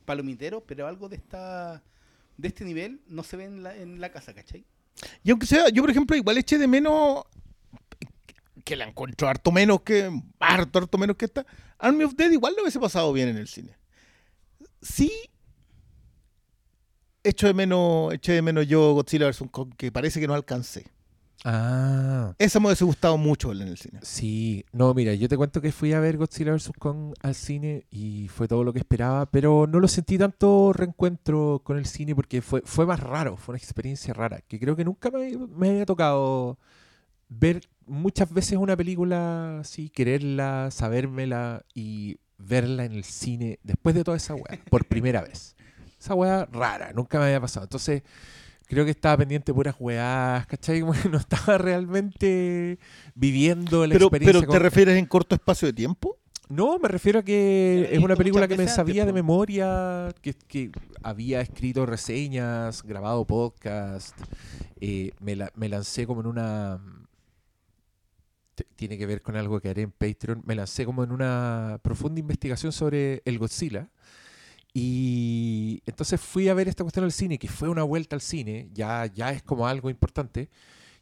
palomitero, 0.06 0.65
pero 0.65 0.88
algo 0.88 1.08
de 1.08 1.17
esta 1.17 1.84
de 2.36 2.47
este 2.47 2.65
nivel 2.65 2.99
no 3.06 3.21
se 3.21 3.38
ve 3.38 3.43
en 3.43 3.62
la, 3.62 3.78
en 3.78 4.02
la 4.02 4.12
casa, 4.12 4.34
¿cachai? 4.34 4.65
Y 5.23 5.30
aunque 5.30 5.45
sea, 5.45 5.69
yo 5.69 5.84
por 5.84 5.91
ejemplo 5.91 6.17
igual 6.17 6.39
eché 6.39 6.58
de 6.58 6.67
menos, 6.67 7.25
que 8.69 8.75
la 8.75 8.86
encuentro 8.86 9.27
harto 9.27 9.51
menos 9.51 9.82
que, 9.82 10.12
harto, 10.39 10.77
harto 10.77 10.97
menos 10.99 11.17
que 11.17 11.25
esta, 11.25 11.43
Army 11.79 12.03
of 12.03 12.13
Dead 12.15 12.29
igual 12.29 12.53
lo 12.55 12.62
hubiese 12.62 12.79
pasado 12.79 13.12
bien 13.12 13.27
en 13.29 13.38
el 13.38 13.47
cine. 13.47 13.75
Sí, 14.79 15.12
echo 17.23 17.47
de 17.47 17.55
menos, 17.55 18.13
eché 18.13 18.34
de 18.34 18.43
menos 18.43 18.67
yo 18.67 18.93
Godzilla 18.93 19.27
vs. 19.27 19.45
Kong, 19.49 19.73
que 19.75 19.91
parece 19.91 20.19
que 20.19 20.27
no 20.27 20.36
alcancé. 20.36 20.86
Ah, 21.43 22.36
Esa 22.38 22.60
me 22.60 22.67
hubiese 22.67 22.84
gustado 22.86 23.17
mucho 23.17 23.51
en 23.53 23.62
el 23.62 23.77
cine. 23.77 24.01
sí. 24.03 24.63
No, 24.71 24.93
mira, 24.93 25.15
yo 25.15 25.27
te 25.27 25.36
cuento 25.36 25.62
que 25.62 25.71
fui 25.71 25.93
a 25.93 25.99
ver 25.99 26.17
Godzilla 26.17 26.51
vs. 26.51 26.71
Kong 26.77 27.13
al 27.21 27.34
cine 27.34 27.88
y 27.89 28.27
fue 28.27 28.47
todo 28.47 28.63
lo 28.63 28.71
que 28.71 28.79
esperaba, 28.79 29.25
pero 29.25 29.65
no 29.65 29.79
lo 29.79 29.88
sentí 29.88 30.19
tanto 30.19 30.73
reencuentro 30.73 31.62
con 31.63 31.77
el 31.79 31.88
cine 31.88 32.13
porque 32.13 32.43
fue, 32.43 32.62
fue 32.65 32.86
más 32.86 32.99
raro, 32.99 33.36
fue 33.36 33.53
una 33.53 33.58
experiencia 33.58 34.13
rara, 34.13 34.41
que 34.47 34.60
creo 34.60 34.75
que 34.75 34.86
nunca 34.86 35.10
me, 35.10 35.36
me 35.38 35.69
había 35.71 35.88
tocado 35.88 36.60
ver 37.29 37.62
muchas 37.89 38.32
veces 38.34 38.58
una 38.58 38.78
película 38.78 39.60
así, 39.60 39.89
quererla, 39.89 40.69
sabérmela 40.71 41.65
y 41.73 42.17
verla 42.38 42.86
en 42.86 42.93
el 42.93 43.04
cine 43.04 43.60
después 43.63 43.95
de 43.95 44.04
toda 44.04 44.17
esa 44.17 44.34
weá, 44.36 44.60
por 44.69 44.86
primera 44.86 45.21
vez. 45.21 45.56
Esa 45.99 46.13
weá 46.15 46.45
rara, 46.52 46.93
nunca 46.93 47.19
me 47.19 47.25
había 47.25 47.41
pasado. 47.41 47.65
Entonces, 47.65 48.04
creo 48.67 48.86
que 48.86 48.91
estaba 48.91 49.17
pendiente 49.17 49.52
de 49.52 49.56
puras 49.56 49.75
weás, 49.80 50.45
¿cachai? 50.47 50.82
No 51.12 51.17
estaba 51.17 51.58
realmente 51.58 52.80
viviendo 53.15 53.86
la 53.86 53.93
Pero, 53.93 54.06
experiencia. 54.06 54.39
pero 54.39 54.41
¿te 54.41 54.58
con- 54.58 54.62
refieres 54.63 54.97
en 54.97 55.06
corto 55.06 55.36
espacio 55.36 55.65
de 55.67 55.73
tiempo? 55.73 56.15
no, 56.52 56.80
me 56.80 56.88
refiero 56.88 57.19
a 57.19 57.23
que 57.23 57.88
Ya 57.91 57.95
es 57.97 58.04
una 58.04 58.15
película 58.15 58.47
que 58.47 58.58
me 58.58 58.67
sabía 58.67 59.06
de 59.06 59.13
memoria, 59.13 60.12
que, 60.23 60.34
que 60.34 60.71
había 61.04 61.41
escrito 61.41 61.86
reseñas, 61.86 62.82
grabado 62.82 63.23
podcast, 63.28 64.17
eh, 64.82 65.12
me, 65.19 65.36
la- 65.36 65.52
me 65.56 65.69
lancé 65.69 66.08
como 66.08 66.21
en 66.21 66.28
una... 66.28 66.80
Tiene 68.76 68.98
que 68.98 69.06
ver 69.06 69.22
con 69.22 69.36
algo 69.36 69.60
que 69.60 69.69
haré 69.69 69.84
en 69.84 69.91
Patreon. 69.91 70.43
Me 70.45 70.56
lancé 70.56 70.86
como 70.86 71.04
en 71.04 71.12
una 71.12 71.80
profunda 71.82 72.19
investigación 72.19 72.72
sobre 72.72 73.22
el 73.26 73.38
Godzilla. 73.38 73.89
Y 74.74 75.82
entonces 75.86 76.22
fui 76.22 76.48
a 76.48 76.54
ver 76.54 76.67
esta 76.67 76.84
cuestión 76.84 77.06
al 77.06 77.12
cine, 77.12 77.39
que 77.39 77.48
fue 77.48 77.69
una 77.69 77.84
vuelta 77.84 78.15
al 78.15 78.22
cine, 78.22 78.69
ya, 78.74 79.06
ya 79.08 79.32
es 79.32 79.41
como 79.43 79.67
algo 79.67 79.89
importante. 79.89 80.50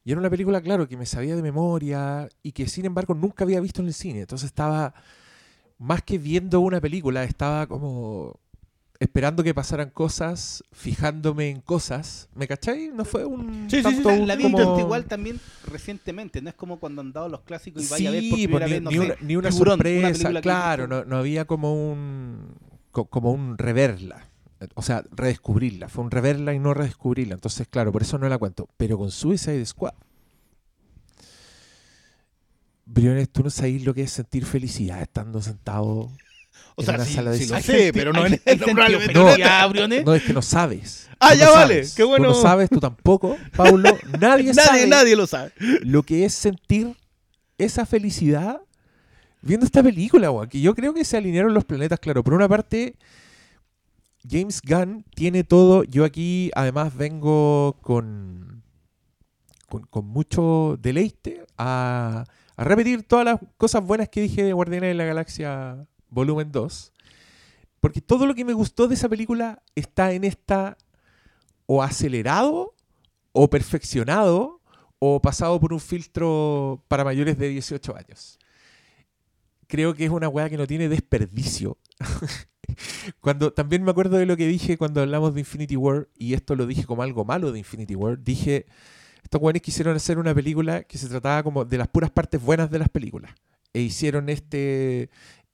Y 0.06 0.12
era 0.12 0.20
una 0.22 0.30
película, 0.30 0.62
claro, 0.62 0.88
que 0.88 0.96
me 0.96 1.06
sabía 1.06 1.36
de 1.36 1.42
memoria 1.42 2.30
y 2.42 2.54
que 2.54 2.68
sin 2.68 2.86
embargo 2.86 3.14
nunca 3.14 3.44
había 3.44 3.60
visto 3.60 3.82
en 3.82 3.88
el 3.88 3.94
cine. 3.94 4.22
Entonces 4.22 4.48
estaba, 4.48 4.94
más 5.78 6.02
que 6.04 6.18
viendo 6.18 6.62
una 6.62 6.80
película, 6.80 7.26
estaba 7.26 7.68
como 7.68 8.40
esperando 9.00 9.44
que 9.44 9.54
pasaran 9.54 9.90
cosas, 9.90 10.64
fijándome 10.72 11.50
en 11.50 11.62
cosas. 11.62 12.30
¿Me 12.36 12.48
cachai? 12.48 12.90
No 12.94 13.06
fue 13.06 13.26
un... 13.26 13.70
Sí, 13.70 13.78
sí, 13.78 13.78
sí, 13.78 13.84
tanto 13.84 14.10
la- 14.10 14.16
La, 14.16 14.22
un 14.22 14.28
la 14.28 14.38
como- 14.64 14.80
igual 14.80 15.06
también 15.06 15.40
recientemente, 15.66 16.42
no 16.42 16.50
es 16.50 16.56
como 16.56 16.80
cuando 16.80 17.02
han 17.02 17.12
dado 17.14 17.30
los 17.30 17.42
clásicos 17.42 17.84
y 17.84 17.88
vaya 17.90 18.10
a 18.10 18.12
ver 18.14 18.24
por 18.30 18.40
Sí, 18.40 18.48
primera 18.48 18.66
pues, 18.68 18.70
ni, 18.70 18.74
vez, 18.74 18.82
no 18.84 18.90
ni 18.92 18.98
sé, 18.98 19.04
una, 19.06 19.16
ni 19.22 19.36
una 19.36 19.50
Tiburón, 19.50 19.78
sorpresa, 19.80 20.42
claro, 20.42 20.88
no, 20.88 21.06
no 21.06 21.18
había 21.18 21.46
como 21.46 21.92
un 21.92 22.56
co- 22.92 23.06
como 23.06 23.32
un 23.32 23.58
reverla, 23.58 24.30
o 24.74 24.82
sea, 24.82 25.04
redescubrirla, 25.12 25.88
fue 25.90 26.04
un 26.04 26.12
reverla 26.12 26.54
y 26.54 26.60
no 26.60 26.74
redescubrirla, 26.74 27.36
entonces 27.36 27.68
claro, 27.68 27.92
por 27.92 28.02
eso 28.02 28.18
no 28.18 28.28
la 28.28 28.38
cuento, 28.38 28.68
pero 28.78 28.98
con 28.98 29.12
Suicide 29.12 29.66
Squad. 29.66 29.94
Briones, 32.86 33.30
tú 33.30 33.44
no 33.44 33.50
sabes 33.50 33.84
lo 33.84 33.94
que 33.94 34.04
es 34.04 34.12
sentir 34.12 34.46
felicidad 34.46 35.02
estando 35.02 35.42
sentado 35.42 36.10
O 36.76 36.82
en 36.82 36.86
sea, 36.86 36.96
una 36.96 37.06
sala 37.06 37.32
de 37.32 37.38
sí 37.38 37.48
lo 37.48 37.60
cine. 37.60 37.62
sé, 37.62 37.94
pero 37.94 38.14
no 38.14 38.26
en 38.26 38.34
hay 38.34 38.40
no, 39.14 40.04
no. 40.04 40.14
es 40.16 40.24
que 40.24 40.34
no 40.34 40.42
sabes. 40.42 41.10
Ah, 41.20 41.34
ya 41.34 41.50
vale, 41.50 41.74
sabes. 41.76 41.96
qué 41.96 42.04
bueno. 42.04 42.28
Tú 42.30 42.34
no 42.36 42.42
sabes, 42.42 42.70
tú 42.70 42.80
tampoco, 42.80 43.38
Paulo. 43.56 43.98
Nadie, 44.20 44.54
sabe 44.54 44.68
Nadie, 44.72 44.88
nadie 44.88 45.16
lo 45.16 45.26
sabe. 45.26 45.52
lo 45.82 46.04
que 46.04 46.26
es 46.26 46.34
sentir 46.34 46.96
esa 47.58 47.86
felicidad 47.88 48.62
viendo 49.42 49.66
esta 49.66 49.82
película. 49.82 50.30
Que 50.50 50.62
yo 50.62 50.76
creo 50.76 50.94
que 50.94 51.04
se 51.04 51.18
alinearon 51.18 51.54
los 51.54 51.66
planetas, 51.66 52.00
claro. 52.00 52.24
Por 52.24 52.36
una 52.36 52.48
parte, 52.48 52.96
James 54.30 54.62
Gunn 54.62 55.04
tiene 55.16 55.44
todo. 55.44 55.84
Yo 55.84 56.06
aquí, 56.06 56.52
además, 56.54 56.96
vengo 56.96 57.78
con, 57.82 58.62
con, 59.68 59.84
con 59.84 60.06
mucho 60.06 60.78
deleite 60.80 61.44
a, 61.58 62.26
a 62.56 62.64
repetir 62.64 63.04
todas 63.04 63.26
las 63.26 63.40
cosas 63.58 63.84
buenas 63.84 64.10
que 64.10 64.22
dije 64.22 64.44
de 64.44 64.54
Guardianes 64.54 64.90
de 64.90 64.94
la 64.94 65.06
Galaxia 65.06 65.88
Volumen 66.10 66.52
2. 66.52 66.94
Porque 67.80 68.02
todo 68.02 68.26
lo 68.26 68.36
que 68.36 68.46
me 68.46 68.54
gustó 68.54 68.88
de 68.88 68.96
esa 68.96 69.10
película 69.10 69.62
está 69.76 70.12
en 70.12 70.24
esta 70.24 70.78
o 71.66 71.84
acelerado 71.84 72.74
o 73.34 73.50
perfeccionado 73.50 74.62
o 75.00 75.22
pasado 75.22 75.60
por 75.60 75.74
un 75.74 75.80
filtro 75.80 76.84
para 76.88 77.04
mayores 77.04 77.38
de 77.38 77.50
18 77.50 77.96
años. 77.96 78.40
Creo 79.68 79.94
que 79.94 80.06
es 80.06 80.12
una 80.12 80.30
weá 80.30 80.50
que 80.50 80.58
no 80.58 80.66
tiene 80.66 80.90
desperdicio. 80.90 81.78
cuando 83.22 83.54
también 83.54 83.84
me 83.84 83.92
acuerdo 83.92 84.18
de 84.18 84.26
lo 84.26 84.38
que 84.38 84.48
dije 84.48 84.78
cuando 84.78 85.02
hablamos 85.02 85.34
de 85.34 85.42
Infinity 85.42 85.76
War 85.76 86.10
y 86.18 86.34
esto 86.34 86.56
lo 86.56 86.66
dije 86.66 86.86
como 86.86 87.04
algo 87.04 87.26
malo 87.26 87.52
de 87.52 87.60
Infinity 87.60 87.96
War, 87.96 88.22
dije 88.22 88.66
estos 89.24 89.42
weones 89.42 89.62
quisieron 89.62 89.96
hacer 89.96 90.20
una 90.20 90.34
película 90.34 90.84
que 90.84 90.98
se 90.98 91.08
trataba 91.08 91.44
como 91.44 91.66
de 91.66 91.78
las 91.78 91.88
puras 91.88 92.12
partes 92.12 92.42
buenas 92.42 92.70
de 92.70 92.80
las 92.80 92.90
películas 92.90 93.34
e 93.74 93.82
hicieron 93.82 94.30
este 94.30 95.10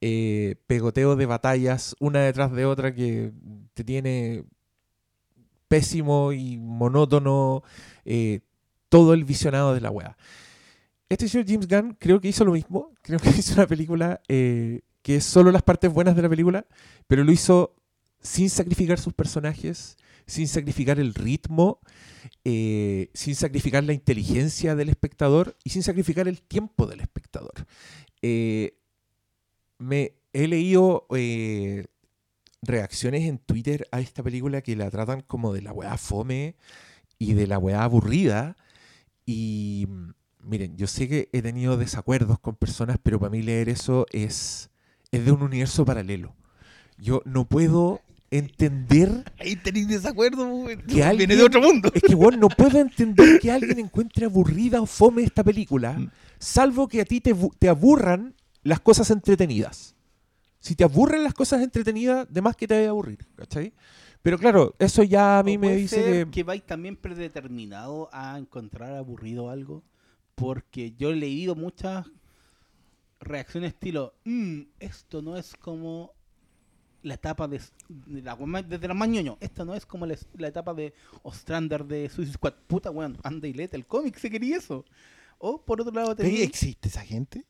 eh, 0.05 0.57
pegoteo 0.67 1.15
de 1.15 1.25
batallas 1.25 1.95
una 1.97 2.19
detrás 2.19 2.51
de 2.51 2.65
otra 2.65 2.93
que 2.93 3.31
te 3.73 3.85
tiene 3.85 4.43
pésimo 5.69 6.33
y 6.33 6.57
monótono 6.57 7.63
eh, 8.03 8.41
todo 8.89 9.13
el 9.13 9.23
visionado 9.23 9.73
de 9.73 9.79
la 9.79 9.91
wea. 9.91 10.17
Este 11.07 11.29
señor 11.29 11.45
James 11.47 11.69
Gunn 11.69 11.95
creo 11.97 12.19
que 12.19 12.27
hizo 12.27 12.43
lo 12.43 12.51
mismo. 12.51 12.91
Creo 13.01 13.17
que 13.17 13.29
hizo 13.29 13.53
una 13.53 13.65
película 13.65 14.19
eh, 14.27 14.81
que 15.03 15.15
es 15.15 15.23
solo 15.23 15.53
las 15.53 15.63
partes 15.63 15.93
buenas 15.93 16.17
de 16.17 16.21
la 16.21 16.27
película, 16.27 16.65
pero 17.07 17.23
lo 17.23 17.31
hizo 17.31 17.73
sin 18.19 18.49
sacrificar 18.49 18.99
sus 18.99 19.13
personajes, 19.13 19.95
sin 20.25 20.49
sacrificar 20.49 20.99
el 20.99 21.13
ritmo, 21.13 21.79
sin 22.43 23.35
sacrificar 23.35 23.85
la 23.85 23.93
inteligencia 23.93 24.75
del 24.75 24.89
espectador 24.89 25.55
y 25.63 25.69
sin 25.69 25.81
sacrificar 25.81 26.27
el 26.27 26.41
tiempo 26.41 26.87
del 26.87 26.99
espectador. 26.99 27.53
Me 29.77 30.13
he 30.33 30.47
leído 30.47 31.05
eh, 31.15 31.85
reacciones 32.61 33.23
en 33.23 33.37
Twitter 33.39 33.87
a 33.91 33.99
esta 33.99 34.23
película 34.23 34.61
que 34.61 34.75
la 34.75 34.89
tratan 34.89 35.21
como 35.21 35.53
de 35.53 35.61
la 35.61 35.73
weá 35.73 35.97
fome 35.97 36.55
y 37.19 37.33
de 37.33 37.47
la 37.47 37.57
weá 37.59 37.83
aburrida. 37.83 38.55
Y 39.25 39.85
mm, 39.89 40.09
miren, 40.49 40.77
yo 40.77 40.87
sé 40.87 41.07
que 41.07 41.29
he 41.33 41.41
tenido 41.41 41.77
desacuerdos 41.77 42.39
con 42.39 42.55
personas, 42.55 42.97
pero 43.01 43.19
para 43.19 43.29
mí 43.29 43.41
leer 43.41 43.69
eso 43.69 44.05
es, 44.11 44.69
es 45.11 45.25
de 45.25 45.31
un 45.31 45.41
universo 45.43 45.85
paralelo. 45.85 46.35
Yo 46.97 47.21
no 47.25 47.45
puedo 47.45 48.01
entender 48.31 49.23
Ahí 49.39 49.55
tenéis 49.55 49.87
desacuerdo, 49.87 50.47
weón. 50.47 50.81
Que 50.81 51.03
alguien- 51.03 51.17
Viene 51.29 51.35
de 51.35 51.43
otro 51.43 51.61
mundo. 51.61 51.91
es 51.93 52.01
que, 52.01 52.15
bueno, 52.15 52.37
no 52.37 52.47
puedo 52.49 52.79
entender 52.79 53.39
que 53.41 53.51
alguien 53.51 53.79
encuentre 53.79 54.25
aburrida 54.25 54.81
o 54.81 54.85
fome 54.85 55.23
esta 55.23 55.43
película, 55.43 55.93
Mm. 55.93 56.09
salvo 56.39 56.87
que 56.87 57.01
a 57.01 57.05
ti 57.05 57.21
te, 57.21 57.33
te 57.59 57.69
aburran 57.69 58.33
las 58.63 58.79
cosas 58.79 59.09
entretenidas. 59.11 59.95
Si 60.59 60.75
te 60.75 60.83
aburren 60.83 61.23
las 61.23 61.33
cosas 61.33 61.61
entretenidas, 61.61 62.27
de 62.31 62.41
más 62.41 62.55
que 62.55 62.67
te 62.67 62.75
vaya 62.75 62.87
a 62.87 62.91
aburrir, 62.91 63.19
¿cachai? 63.35 63.73
Pero 64.21 64.39
claro, 64.39 64.73
eso 64.79 65.03
ya 65.03 65.39
a 65.39 65.43
mí 65.43 65.57
me 65.57 65.75
dice 65.75 66.01
ser 66.01 66.25
que... 66.25 66.31
que 66.31 66.43
vais 66.43 66.63
también 66.65 66.95
predeterminado 66.95 68.09
a 68.13 68.37
encontrar 68.37 68.95
aburrido 68.95 69.49
algo. 69.49 69.83
Porque 70.35 70.93
yo 70.97 71.11
he 71.11 71.15
leído 71.15 71.53
muchas 71.55 72.07
reacciones 73.19 73.73
estilo, 73.73 74.13
"Mm, 74.23 74.61
esto 74.79 75.21
no 75.21 75.37
es 75.37 75.55
como 75.55 76.11
la 77.03 77.15
etapa 77.15 77.47
de, 77.47 77.61
de 77.89 78.21
la, 78.21 78.35
desde 78.67 78.87
la 78.87 78.93
más 78.93 79.09
ñoño, 79.09 79.37
esta 79.41 79.65
no 79.65 79.75
es 79.75 79.85
como 79.85 80.05
la, 80.05 80.15
la 80.37 80.47
etapa 80.47 80.73
de 80.73 80.93
Ostrander 81.21 81.85
de 81.85 82.09
Suicide 82.09 82.35
Squad. 82.35 82.53
Puta 82.67 82.89
weón, 82.89 83.17
anda 83.23 83.47
y 83.47 83.53
el 83.71 83.85
cómic 83.85 84.17
si 84.17 84.29
quería 84.29 84.57
eso. 84.57 84.85
O 85.37 85.61
por 85.61 85.81
otro 85.81 85.93
lado 85.93 86.15
te 86.15 86.23
¿Pero 86.23 86.37
¿Existe 86.37 86.87
esa 86.87 87.01
gente? 87.01 87.45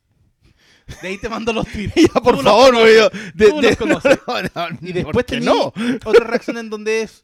De 1.02 1.08
ahí 1.08 1.18
te 1.18 1.30
mando 1.30 1.54
los 1.54 1.68
tweets. 1.68 1.94
Ya, 2.14 2.22
por 2.22 2.36
Tú 2.38 2.42
favor, 2.44 2.76
weón. 2.76 3.10
De- 3.34 3.50
Tú 3.50 3.62
de- 3.62 3.70
los 3.70 3.78
conoces. 3.78 4.20
no, 4.28 4.42
no, 4.56 4.70
no, 4.70 4.78
Y 4.82 4.94
después 4.94 5.14
¿por 5.14 5.26
qué 5.26 5.36
tení 5.36 5.46
no. 5.46 5.74
otra 6.06 6.26
reacción 6.28 6.58
en 6.58 6.70
donde 6.70 7.02
es 7.04 7.24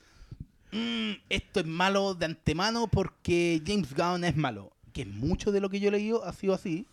"Mm, 0.72 1.12
esto 1.30 1.60
es 1.62 1.66
malo 1.66 2.14
de 2.14 2.26
antemano 2.26 2.88
porque 2.88 3.62
James 3.66 3.94
Gunn 3.96 4.24
es 4.24 4.36
malo. 4.36 4.72
Que 4.94 5.06
mucho 5.06 5.52
de 5.52 5.62
lo 5.62 5.70
que 5.70 5.80
yo 5.80 5.90
he 5.90 5.92
leído 5.92 6.24
ha 6.26 6.34
sido 6.34 6.54
así. 6.54 6.86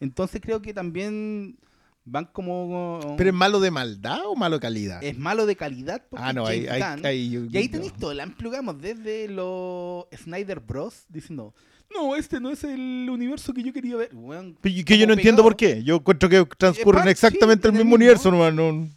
Entonces 0.00 0.40
creo 0.40 0.62
que 0.62 0.72
también 0.74 1.58
van 2.04 2.24
como 2.24 3.14
¿Pero 3.18 3.30
es 3.30 3.36
malo 3.36 3.60
de 3.60 3.70
maldad 3.70 4.20
o 4.26 4.34
malo 4.34 4.56
de 4.56 4.60
calidad? 4.60 5.04
es 5.04 5.18
malo 5.18 5.44
de 5.46 5.54
calidad 5.54 6.02
porque 6.08 6.24
ah, 6.24 6.32
no, 6.32 6.46
ahí, 6.46 6.64
James 6.66 6.72
ahí, 6.72 6.80
Gunn- 6.96 7.06
ahí 7.06 7.30
yo- 7.30 7.44
y 7.44 7.56
ahí 7.58 7.68
tenéis 7.68 7.92
todo 7.92 8.10
el 8.12 8.20
amplio 8.20 8.50
desde 8.74 9.28
los 9.28 10.06
Snyder 10.16 10.60
Bros. 10.60 11.04
diciendo, 11.08 11.54
no, 11.54 11.69
este 12.16 12.40
no 12.40 12.50
es 12.50 12.64
el 12.64 13.08
universo 13.10 13.52
que 13.52 13.62
yo 13.62 13.72
quería 13.72 13.96
ver. 13.96 14.10
Weón, 14.14 14.56
que 14.62 14.98
yo 14.98 15.06
no 15.06 15.12
entiendo 15.14 15.42
por 15.42 15.56
qué. 15.56 15.82
Yo 15.82 15.96
encuentro 15.96 16.28
que 16.28 16.44
transcurren 16.56 17.00
parte, 17.00 17.10
exactamente 17.10 17.68
sí, 17.68 17.72
el 17.74 17.78
mismo 17.78 17.94
universo, 17.96 18.30
nomás, 18.30 18.54
no- 18.54 18.88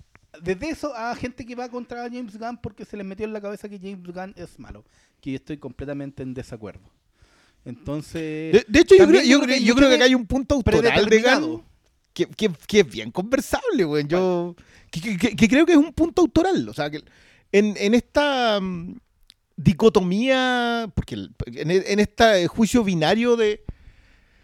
Desde 0.41 0.69
eso 0.69 0.93
a 0.95 1.15
gente 1.15 1.45
que 1.45 1.55
va 1.55 1.69
contra 1.69 2.03
James 2.09 2.37
Gunn 2.37 2.57
porque 2.61 2.85
se 2.85 2.97
les 2.97 3.05
metió 3.05 3.25
en 3.25 3.33
la 3.33 3.41
cabeza 3.41 3.69
que 3.69 3.77
James 3.79 4.03
Gunn 4.03 4.33
es 4.35 4.57
malo. 4.59 4.83
Que 5.21 5.31
yo 5.31 5.35
estoy 5.37 5.57
completamente 5.57 6.23
en 6.23 6.33
desacuerdo. 6.33 6.81
Entonces. 7.65 8.51
De, 8.53 8.65
de 8.67 8.79
hecho, 8.79 8.95
yo 8.95 9.07
creo, 9.07 9.19
también 9.19 9.25
yo, 9.31 9.41
creo, 9.41 9.55
hay 9.55 9.63
yo 9.63 9.75
creo 9.75 9.89
que 9.89 9.95
acá 9.95 10.05
hay 10.05 10.15
un 10.15 10.25
punto 10.25 10.55
autoral 10.55 11.05
de. 11.07 11.21
Gunn 11.21 11.63
que, 12.13 12.27
que, 12.27 12.51
que 12.67 12.79
es 12.81 12.87
bien 12.87 13.09
conversable, 13.11 13.83
güey. 13.85 14.05
Yo 14.07 14.55
que, 14.91 15.01
que- 15.01 15.17
que- 15.17 15.35
que 15.35 15.47
creo 15.47 15.65
que 15.65 15.71
es 15.71 15.77
un 15.77 15.93
punto 15.93 16.21
autoral. 16.21 16.67
O 16.69 16.73
sea, 16.73 16.89
que 16.91 17.01
en, 17.51 17.75
en 17.77 17.93
esta 17.95 18.59
mm, 18.61 18.95
dicotomía, 19.55 20.91
porque 20.95 21.15
en, 21.15 21.71
en 21.71 21.99
este 21.99 22.47
juicio 22.47 22.83
binario 22.83 23.35
de, 23.35 23.63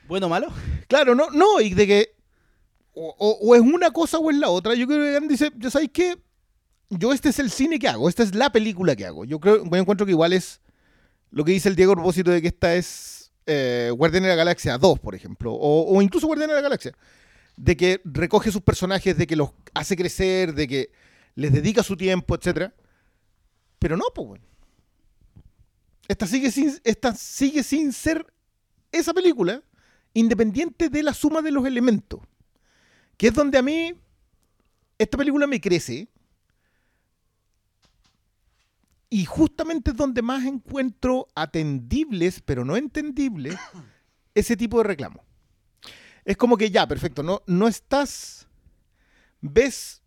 Bueno 0.07 0.27
o 0.27 0.29
malo. 0.29 0.47
Claro, 0.87 1.15
no, 1.15 1.29
no, 1.31 1.59
y 1.61 1.73
de 1.73 1.87
que 1.87 2.15
o, 2.93 3.15
o- 3.17 3.37
o 3.41 3.55
es 3.55 3.61
una 3.61 3.91
cosa 3.91 4.17
o 4.19 4.29
es 4.29 4.37
la 4.37 4.49
otra. 4.49 4.73
Yo 4.75 4.87
creo 4.87 4.99
que 4.99 5.19
Gunn 5.19 5.27
dice, 5.27 5.51
ya 5.57 5.69
sabéis 5.69 5.91
qué, 5.93 6.17
yo 6.89 7.13
este 7.13 7.29
es 7.29 7.39
el 7.39 7.49
cine 7.51 7.79
que 7.79 7.87
hago, 7.87 8.09
esta 8.09 8.23
es 8.23 8.35
la 8.35 8.51
película 8.51 8.95
que 8.95 9.05
hago. 9.05 9.25
Yo 9.25 9.39
creo, 9.39 9.63
yo 9.63 9.75
encuentro 9.77 10.05
que 10.05 10.11
igual 10.11 10.33
es 10.33 10.59
lo 11.31 11.43
que 11.45 11.51
dice 11.51 11.69
el 11.69 11.75
Diego 11.75 11.93
a 11.93 11.95
propósito 11.95 12.31
de 12.31 12.41
que 12.41 12.47
esta 12.49 12.75
es 12.75 13.31
eh, 13.45 13.91
Guardián 13.95 14.23
de 14.23 14.29
la 14.29 14.35
Galaxia 14.35 14.77
2, 14.77 14.99
por 14.99 15.15
ejemplo, 15.15 15.53
o, 15.53 15.95
o 15.95 16.01
incluso 16.01 16.27
Guardián 16.27 16.49
de 16.49 16.55
la 16.55 16.61
Galaxia, 16.61 16.91
de 17.55 17.77
que 17.77 18.01
recoge 18.05 18.51
sus 18.51 18.61
personajes, 18.61 19.17
de 19.17 19.27
que 19.27 19.35
los 19.35 19.51
hace 19.73 19.95
crecer, 19.95 20.53
de 20.53 20.67
que 20.67 20.91
les 21.35 21.51
dedica 21.53 21.83
su 21.83 21.95
tiempo, 21.95 22.35
etcétera. 22.35 22.73
Pero 23.79 23.95
no, 23.95 24.05
pues, 24.13 24.27
bueno. 24.27 24.45
Esta 26.09 26.25
sigue 26.25 26.51
sin, 26.51 26.73
esta 26.83 27.13
sigue 27.13 27.61
sin 27.61 27.93
ser 27.93 28.25
esa 28.91 29.13
película 29.13 29.63
independiente 30.15 30.89
de 30.89 31.03
la 31.03 31.13
suma 31.13 31.43
de 31.43 31.51
los 31.51 31.67
elementos. 31.67 32.19
Que 33.15 33.27
es 33.27 33.33
donde 33.33 33.59
a 33.59 33.61
mí 33.61 33.93
esta 34.97 35.19
película 35.19 35.45
me 35.45 35.61
crece. 35.61 36.09
Y 39.11 39.25
justamente 39.25 39.91
es 39.91 39.97
donde 39.97 40.23
más 40.23 40.45
encuentro 40.45 41.27
atendibles, 41.35 42.41
pero 42.41 42.65
no 42.65 42.75
entendibles, 42.75 43.55
ese 44.33 44.57
tipo 44.57 44.79
de 44.79 44.85
reclamo. 44.85 45.23
Es 46.25 46.37
como 46.37 46.57
que 46.57 46.71
ya, 46.71 46.87
perfecto, 46.87 47.21
no, 47.21 47.43
no 47.45 47.67
estás. 47.67 48.47
Ves 49.41 50.01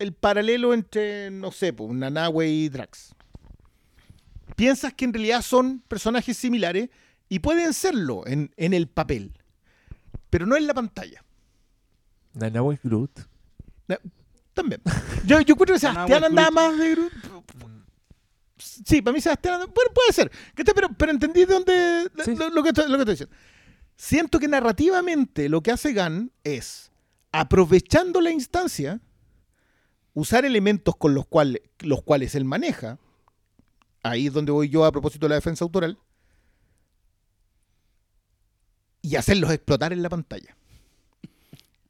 el 0.00 0.12
paralelo 0.12 0.74
entre, 0.74 1.30
no 1.30 1.52
sé, 1.52 1.72
pues, 1.72 1.90
Nanahue 1.92 2.48
y 2.48 2.68
Drax. 2.68 3.15
Piensas 4.56 4.92
que 4.94 5.04
en 5.04 5.12
realidad 5.12 5.42
son 5.42 5.80
personajes 5.86 6.36
similares 6.36 6.88
y 7.28 7.38
pueden 7.40 7.72
serlo 7.74 8.26
en, 8.26 8.52
en 8.56 8.72
el 8.74 8.88
papel, 8.88 9.32
pero 10.30 10.46
no 10.46 10.56
en 10.56 10.66
la 10.66 10.74
pantalla. 10.74 11.22
Nanaue 12.34 12.78
Groot. 12.82 13.20
También. 14.54 14.80
Yo, 15.26 15.38
yo 15.42 15.52
encuentro 15.52 15.74
que 15.74 15.80
Sebastián 15.80 16.24
andaba 16.24 16.50
más 16.50 16.78
de 16.78 16.90
Groot. 16.92 17.12
Sí, 18.58 19.02
para 19.02 19.14
mí 19.14 19.20
Sebastián 19.20 19.54
andaba- 19.54 19.72
Bueno, 19.74 19.90
puede 19.94 20.12
ser. 20.12 20.30
Pero, 20.54 20.88
pero 20.96 21.12
entendí 21.12 21.40
de 21.40 21.46
dónde. 21.52 22.10
Sí. 22.24 22.34
Lo, 22.34 22.48
lo 22.48 22.62
que 22.62 22.70
estoy, 22.70 22.88
lo 22.90 22.96
que 22.96 23.02
estoy 23.02 23.12
diciendo. 23.14 23.36
Siento 23.96 24.38
que 24.38 24.48
narrativamente 24.48 25.48
lo 25.50 25.62
que 25.62 25.70
hace 25.72 25.92
Gunn 25.92 26.32
es, 26.44 26.90
aprovechando 27.32 28.20
la 28.22 28.30
instancia, 28.30 29.00
usar 30.14 30.44
elementos 30.46 30.96
con 30.96 31.14
los 31.14 31.26
cuales, 31.26 31.60
los 31.80 32.02
cuales 32.02 32.34
él 32.34 32.44
maneja. 32.46 32.98
Ahí 34.10 34.26
es 34.26 34.32
donde 34.32 34.52
voy 34.52 34.68
yo 34.68 34.84
a 34.84 34.92
propósito 34.92 35.26
de 35.26 35.30
la 35.30 35.34
defensa 35.36 35.64
autoral. 35.64 35.98
Y 39.02 39.16
hacerlos 39.16 39.50
explotar 39.52 39.92
en 39.92 40.02
la 40.02 40.08
pantalla. 40.08 40.56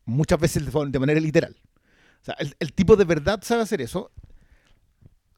Muchas 0.05 0.39
veces 0.39 0.65
de 0.65 0.99
manera 0.99 1.19
literal. 1.21 1.57
O 2.23 2.25
sea, 2.25 2.35
el, 2.39 2.55
el 2.59 2.73
tipo 2.73 2.97
de 2.97 3.05
verdad 3.05 3.41
sabe 3.43 3.63
hacer 3.63 3.81
eso. 3.81 4.13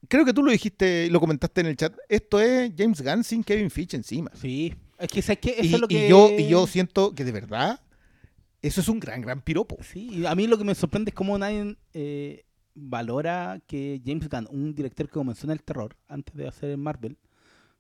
Creo 0.08 0.24
que 0.24 0.32
tú 0.32 0.42
lo 0.42 0.50
dijiste 0.50 1.06
y 1.06 1.10
lo 1.10 1.20
comentaste 1.20 1.60
en 1.60 1.66
el 1.68 1.76
chat. 1.76 1.94
Esto 2.08 2.40
es 2.40 2.72
James 2.76 3.00
Gunn 3.02 3.24
sin 3.24 3.44
Kevin 3.44 3.70
Feige 3.70 3.96
encima. 3.96 4.30
Sí. 4.34 4.74
Es 4.98 5.08
que, 5.08 5.22
¿sabes 5.22 5.38
qué? 5.40 5.50
Eso 5.58 5.62
Y, 5.62 5.74
es 5.74 5.80
lo 5.80 5.86
y 5.88 5.94
que. 5.94 6.08
yo, 6.08 6.30
y 6.36 6.48
yo 6.48 6.66
siento 6.66 7.14
que 7.14 7.24
de 7.24 7.32
verdad 7.32 7.80
eso 8.62 8.80
es 8.80 8.88
un 8.88 8.98
gran, 9.00 9.20
gran 9.20 9.40
piropo. 9.42 9.76
Sí, 9.82 10.08
y 10.10 10.26
a 10.26 10.34
mí 10.34 10.46
lo 10.46 10.58
que 10.58 10.64
me 10.64 10.74
sorprende 10.74 11.10
es 11.10 11.14
cómo 11.14 11.38
nadie 11.38 11.76
eh, 11.94 12.44
valora 12.80 13.60
que 13.66 14.00
James 14.04 14.28
Gunn, 14.28 14.46
un 14.50 14.74
director 14.74 15.06
que 15.06 15.12
comenzó 15.12 15.46
en 15.46 15.52
el 15.52 15.62
terror 15.62 15.96
antes 16.08 16.34
de 16.34 16.46
hacer 16.48 16.76
Marvel, 16.76 17.16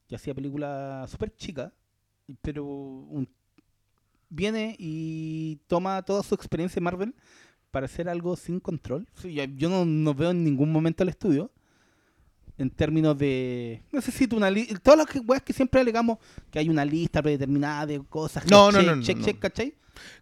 ya 0.08 0.16
hacía 0.16 0.34
películas 0.34 1.10
súper 1.10 1.34
chicas, 1.34 1.72
pero 2.42 2.64
un- 2.66 3.28
viene 4.28 4.76
y 4.78 5.56
toma 5.66 6.02
toda 6.02 6.22
su 6.22 6.34
experiencia 6.34 6.78
en 6.80 6.84
Marvel 6.84 7.14
para 7.70 7.86
hacer 7.86 8.08
algo 8.08 8.36
sin 8.36 8.60
control. 8.60 9.06
Yo- 9.22 9.68
no, 9.68 9.84
no 9.84 10.14
veo 10.14 10.30
en 10.30 10.44
ningún 10.44 10.70
momento 10.72 11.02
el 11.02 11.08
estudio. 11.10 11.50
En 12.56 12.70
términos 12.70 13.16
de. 13.16 13.82
Necesito 13.92 14.34
una 14.36 14.50
lista. 14.50 14.76
Todas 14.80 14.98
las 14.98 15.06
que- 15.06 15.20
weas 15.20 15.42
que 15.42 15.52
siempre 15.52 15.80
alegamos 15.80 16.18
que 16.50 16.58
hay 16.58 16.68
una 16.68 16.84
lista 16.84 17.22
predeterminada 17.22 17.86
de 17.86 18.00
cosas. 18.00 18.42
que 18.42 18.50
No, 18.50 18.72
no, 18.72 18.78
check, 18.78 18.86
no, 18.88 18.96
no, 18.96 19.02
Check, 19.02 19.18
no. 19.18 19.24
check, 19.24 19.38
¿cachai? 19.38 19.74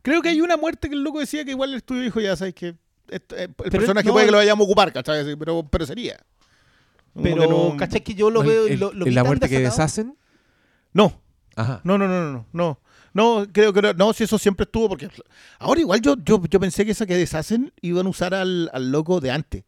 Creo 0.02 0.20
que 0.20 0.28
hay 0.28 0.40
una 0.42 0.56
muerte 0.58 0.88
que 0.90 0.94
el 0.96 1.02
loco 1.02 1.18
decía 1.20 1.44
que 1.46 1.52
igual 1.52 1.70
el 1.70 1.76
estudio 1.76 2.02
dijo, 2.02 2.20
ya 2.20 2.36
sabes 2.36 2.54
que 2.54 2.76
eh, 3.08 3.20
el 3.38 3.54
Pero 3.54 3.70
personaje 3.70 4.06
no- 4.06 4.12
puede 4.12 4.26
que 4.26 4.32
lo 4.32 4.38
vayamos 4.38 4.64
a 4.64 4.66
ocupar, 4.66 4.92
¿cachai? 4.92 5.36
Pero, 5.36 5.66
pero 5.70 5.86
sería. 5.86 6.18
Como 7.12 7.24
Pero, 7.24 7.40
que 7.42 7.48
no- 7.48 7.76
¿cachai? 7.78 8.02
Que 8.02 8.14
yo 8.14 8.30
lo 8.30 8.42
veo. 8.42 8.68
y 8.68 8.72
el- 8.72 8.80
lo, 8.80 8.92
lo 8.92 9.04
¿En 9.04 9.08
vi 9.10 9.14
la 9.14 9.22
tan 9.22 9.26
muerte 9.28 9.48
que 9.48 9.60
deshacen? 9.60 10.16
No, 10.92 11.20
Ajá. 11.54 11.80
no, 11.84 11.96
no, 11.98 12.06
no, 12.08 12.32
no, 12.32 12.46
no. 12.52 12.80
No, 13.14 13.46
creo 13.50 13.72
que 13.72 13.80
no, 13.80 13.92
no, 13.94 14.12
si 14.12 14.24
eso 14.24 14.38
siempre 14.38 14.64
estuvo, 14.64 14.90
porque 14.90 15.08
ahora 15.58 15.80
igual 15.80 16.02
yo, 16.02 16.16
yo, 16.22 16.42
yo 16.50 16.60
pensé 16.60 16.84
que 16.84 16.90
esa 16.90 17.06
que 17.06 17.16
deshacen 17.16 17.72
iban 17.80 18.04
a 18.06 18.10
usar 18.10 18.34
al, 18.34 18.68
al 18.74 18.90
loco 18.92 19.20
de 19.20 19.30
antes. 19.30 19.64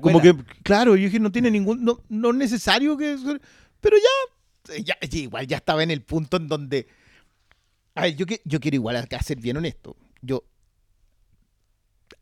Como 0.00 0.20
que, 0.22 0.32
claro, 0.62 0.94
yo 0.94 1.04
dije, 1.04 1.18
no 1.18 1.32
tiene 1.32 1.50
ningún, 1.50 1.84
no, 1.84 2.00
no 2.08 2.30
es 2.30 2.36
necesario 2.36 2.96
que, 2.96 3.16
pero 3.80 3.96
ya, 3.96 4.76
ya, 4.84 4.96
ya 5.00 5.18
igual 5.18 5.46
ya 5.48 5.56
estaba 5.56 5.82
en 5.82 5.90
el 5.90 6.02
punto 6.02 6.36
en 6.36 6.46
donde, 6.46 6.86
a 7.96 8.02
ver, 8.02 8.16
yo, 8.16 8.26
que- 8.26 8.40
yo 8.44 8.60
quiero 8.60 8.76
igual 8.76 8.96
acá 8.96 9.20
ser 9.22 9.38
bien 9.40 9.56
honesto, 9.56 9.96
yo, 10.22 10.44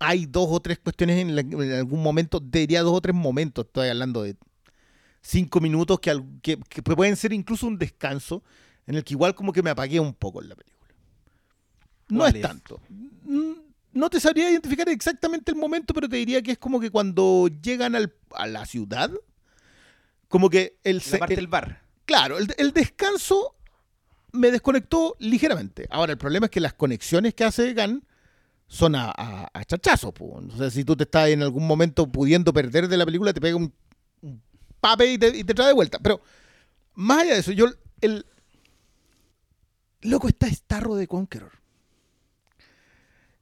hay 0.02 0.26
dos 0.26 0.48
o 0.50 0.60
tres 0.60 0.78
cuestiones 0.78 1.18
en, 1.18 1.34
la- 1.34 1.40
en 1.42 1.72
algún 1.72 2.02
momento, 2.02 2.40
diría 2.40 2.82
dos 2.82 2.94
o 2.94 3.00
tres 3.00 3.14
momentos, 3.14 3.66
estoy 3.66 3.88
hablando 3.88 4.22
de 4.22 4.36
cinco 5.20 5.60
minutos 5.60 6.00
que, 6.00 6.10
al- 6.10 6.24
que, 6.42 6.58
que 6.68 6.82
pueden 6.82 7.16
ser 7.16 7.32
incluso 7.32 7.66
un 7.66 7.78
descanso, 7.78 8.42
en 8.86 8.96
el 8.96 9.04
que 9.04 9.14
igual 9.14 9.34
como 9.34 9.52
que 9.52 9.62
me 9.62 9.70
apagué 9.70 10.00
un 10.00 10.12
poco 10.14 10.42
en 10.42 10.48
la 10.48 10.56
película. 10.56 10.90
No 12.08 12.18
¿Cuál 12.20 12.30
es 12.30 12.34
es? 12.36 12.42
tanto. 12.42 12.80
No 13.94 14.08
te 14.10 14.20
sabría 14.20 14.50
identificar 14.50 14.88
exactamente 14.88 15.52
el 15.52 15.58
momento, 15.58 15.92
pero 15.94 16.08
te 16.08 16.16
diría 16.16 16.42
que 16.42 16.52
es 16.52 16.58
como 16.58 16.80
que 16.80 16.90
cuando 16.90 17.48
llegan 17.62 17.94
al- 17.94 18.12
a 18.34 18.46
la 18.46 18.64
ciudad, 18.66 19.10
como 20.28 20.48
que 20.48 20.78
el, 20.82 21.02
la 21.10 21.18
parte 21.18 21.34
el- 21.34 21.36
del 21.36 21.46
bar. 21.46 21.82
claro, 22.06 22.38
el, 22.38 22.52
el 22.56 22.72
descanso 22.72 23.54
me 24.32 24.50
desconectó 24.50 25.14
ligeramente. 25.18 25.86
Ahora, 25.90 26.12
el 26.12 26.18
problema 26.18 26.46
es 26.46 26.50
que 26.50 26.60
las 26.60 26.72
conexiones 26.72 27.34
que 27.34 27.44
hace 27.44 27.74
Gan 27.74 28.02
son 28.72 28.94
a, 28.94 29.10
a, 29.14 29.50
a 29.52 29.64
chachazos. 29.66 30.12
po. 30.14 30.40
Sea, 30.56 30.70
si 30.70 30.82
tú 30.82 30.96
te 30.96 31.04
estás 31.04 31.28
en 31.28 31.42
algún 31.42 31.66
momento 31.66 32.10
pudiendo 32.10 32.52
perder 32.54 32.88
de 32.88 32.96
la 32.96 33.04
película, 33.04 33.32
te 33.34 33.40
pega 33.40 33.54
un, 33.56 33.70
un 34.22 34.42
pape 34.80 35.12
y 35.12 35.18
te, 35.18 35.28
y 35.36 35.44
te 35.44 35.52
trae 35.52 35.68
de 35.68 35.74
vuelta. 35.74 35.98
Pero, 35.98 36.22
más 36.94 37.18
allá 37.22 37.34
de 37.34 37.40
eso, 37.40 37.52
yo, 37.52 37.66
el... 38.00 38.24
Loco, 40.00 40.26
está 40.26 40.48
Starro 40.50 40.94
de 40.96 41.06
Conqueror. 41.06 41.52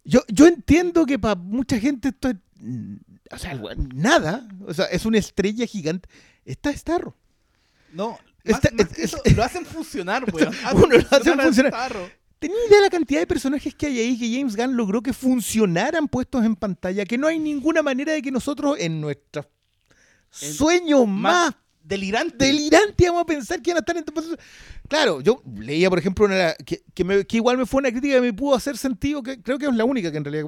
Yo, 0.05 0.21
yo 0.29 0.47
entiendo 0.47 1.07
que 1.07 1.19
para 1.19 1.37
mucha 1.37 1.79
gente 1.79 2.09
esto 2.09 2.29
es... 2.31 2.37
mm, 2.57 2.97
O 3.31 3.39
sea, 3.39 3.55
nada. 3.95 4.49
O 4.67 4.75
sea, 4.75 4.87
es 4.87 5.07
una 5.07 5.19
estrella 5.19 5.65
gigante. 5.67 6.09
Está 6.45 6.73
Starro. 6.77 7.17
No, 7.93 8.19
Está- 8.43 8.71
más- 8.73 8.99
es- 8.99 9.37
lo 9.37 9.43
hacen 9.45 9.65
funcionar, 9.65 10.25
weón. 10.33 10.55
Uno 10.75 10.87
lo 10.89 10.99
hacen 11.11 11.39
funcionar. 11.39 11.73
¿Tenía 12.41 12.57
idea 12.67 12.79
de 12.79 12.85
la 12.87 12.91
cantidad 12.91 13.21
de 13.21 13.27
personajes 13.27 13.75
que 13.75 13.87
hay 13.87 13.99
ahí 14.01 14.19
que 14.19 14.35
James 14.37 14.57
Gunn 14.57 14.75
logró 14.77 15.03
que 15.03 15.13
funcionaran 15.13 16.09
puestos 16.09 16.45
en 16.45 16.57
pantalla? 16.57 17.05
Que 17.05 17.19
no 17.19 17.27
hay 17.29 17.39
ninguna 17.39 17.83
manera 17.83 18.13
de 18.15 18.23
que 18.23 18.31
nosotros 18.33 18.77
en 18.81 19.01
nuestros 19.01 19.47
sueños 20.31 21.07
más 21.07 21.51
Más 21.51 21.55
delirante. 21.83 22.47
delirantes 22.47 23.07
vamos 23.09 23.23
a 23.23 23.27
pensar 23.27 23.61
que 23.61 23.71
iban 23.71 23.79
a 23.79 23.81
estar 23.81 23.97
en... 23.97 24.05
Claro, 24.89 25.21
yo 25.21 25.43
leía, 25.57 25.91
por 25.91 25.99
ejemplo, 25.99 26.25
una, 26.25 26.55
que, 26.55 26.83
que, 26.95 27.05
me- 27.05 27.25
que 27.27 27.37
igual 27.37 27.59
me 27.59 27.67
fue 27.67 27.79
una 27.81 27.91
crítica 27.91 28.15
que 28.15 28.21
me 28.23 28.33
pudo 28.33 28.55
hacer 28.57 28.77
sentido, 28.79 29.23
que 29.23 29.41
creo 29.43 29.59
que 29.59 29.67
es 29.67 29.75
la 29.75 29.85
única 29.85 30.11
que 30.11 30.17
en 30.19 30.25
realidad... 30.25 30.47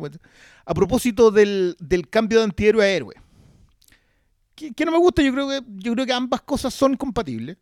A 0.64 0.74
propósito 0.74 1.30
del, 1.30 1.76
del 1.78 2.08
cambio 2.08 2.38
de 2.38 2.44
antihéroe 2.44 2.84
a 2.84 2.88
héroe. 2.88 3.14
Que, 4.54 4.72
que 4.72 4.84
no 4.84 4.92
me 4.92 4.98
gusta, 4.98 5.22
yo 5.22 5.32
creo 5.32 5.48
que, 5.48 5.60
yo 5.78 5.92
creo 5.92 6.06
que 6.06 6.12
ambas 6.12 6.42
cosas 6.42 6.72
son 6.72 6.96
compatibles. 6.96 7.56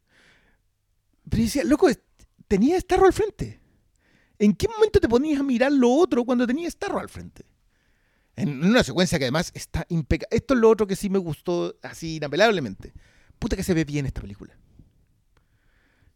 Pero 1.28 1.38
yo 1.38 1.44
decía, 1.44 1.64
loco, 1.64 1.88
tenía 2.48 2.78
Starro 2.80 3.06
al 3.06 3.12
frente. 3.12 3.59
¿En 4.40 4.54
qué 4.54 4.66
momento 4.68 4.98
te 4.98 5.08
ponías 5.08 5.38
a 5.38 5.42
mirar 5.42 5.70
lo 5.70 5.90
otro 5.90 6.24
cuando 6.24 6.46
tenía 6.46 6.68
Starro 6.70 6.98
al 6.98 7.10
frente? 7.10 7.44
En 8.36 8.64
una 8.64 8.82
secuencia 8.82 9.18
que 9.18 9.26
además 9.26 9.52
está 9.54 9.84
impecable. 9.90 10.34
Esto 10.34 10.54
es 10.54 10.60
lo 10.60 10.70
otro 10.70 10.86
que 10.86 10.96
sí 10.96 11.10
me 11.10 11.18
gustó 11.18 11.76
así 11.82 12.16
inapelablemente. 12.16 12.94
Puta 13.38 13.54
que 13.54 13.62
se 13.62 13.74
ve 13.74 13.84
bien 13.84 14.06
esta 14.06 14.22
película. 14.22 14.56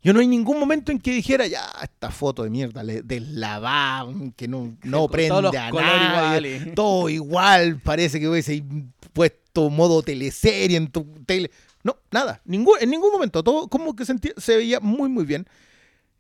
Yo 0.03 0.15
no 0.15 0.21
hay 0.21 0.27
ningún 0.27 0.59
momento 0.59 0.91
en 0.91 1.01
que 1.01 1.13
dijera, 1.13 1.47
ya, 1.47 1.67
esta 1.83 2.11
foto 2.11 2.45
de 2.45 2.51
mierda, 2.51 2.83
deslavada, 2.83 4.11
que 4.37 4.49
no, 4.49 4.75
no 4.83 5.09
prende 5.09 5.29
todos 5.29 5.55
a 5.55 5.71
nadie. 5.71 6.57
iguales. 6.57 6.75
Todo 6.75 7.09
igual, 7.11 7.81
parece 7.81 8.19
que 8.19 8.29
hubiese 8.29 8.65
puesto 9.13 9.69
modo 9.69 10.03
teleserie 10.03 10.79
en 10.79 10.91
tu 10.91 11.05
tele. 11.27 11.51
No, 11.83 11.99
nada, 12.11 12.41
ningún, 12.47 12.77
en 12.81 12.89
ningún 12.89 13.13
momento. 13.13 13.45
Todo 13.45 13.69
como 13.69 13.95
que 13.95 14.05
se 14.07 14.57
veía 14.57 14.81
muy, 14.81 15.11
muy 15.11 15.27
bien. 15.27 15.47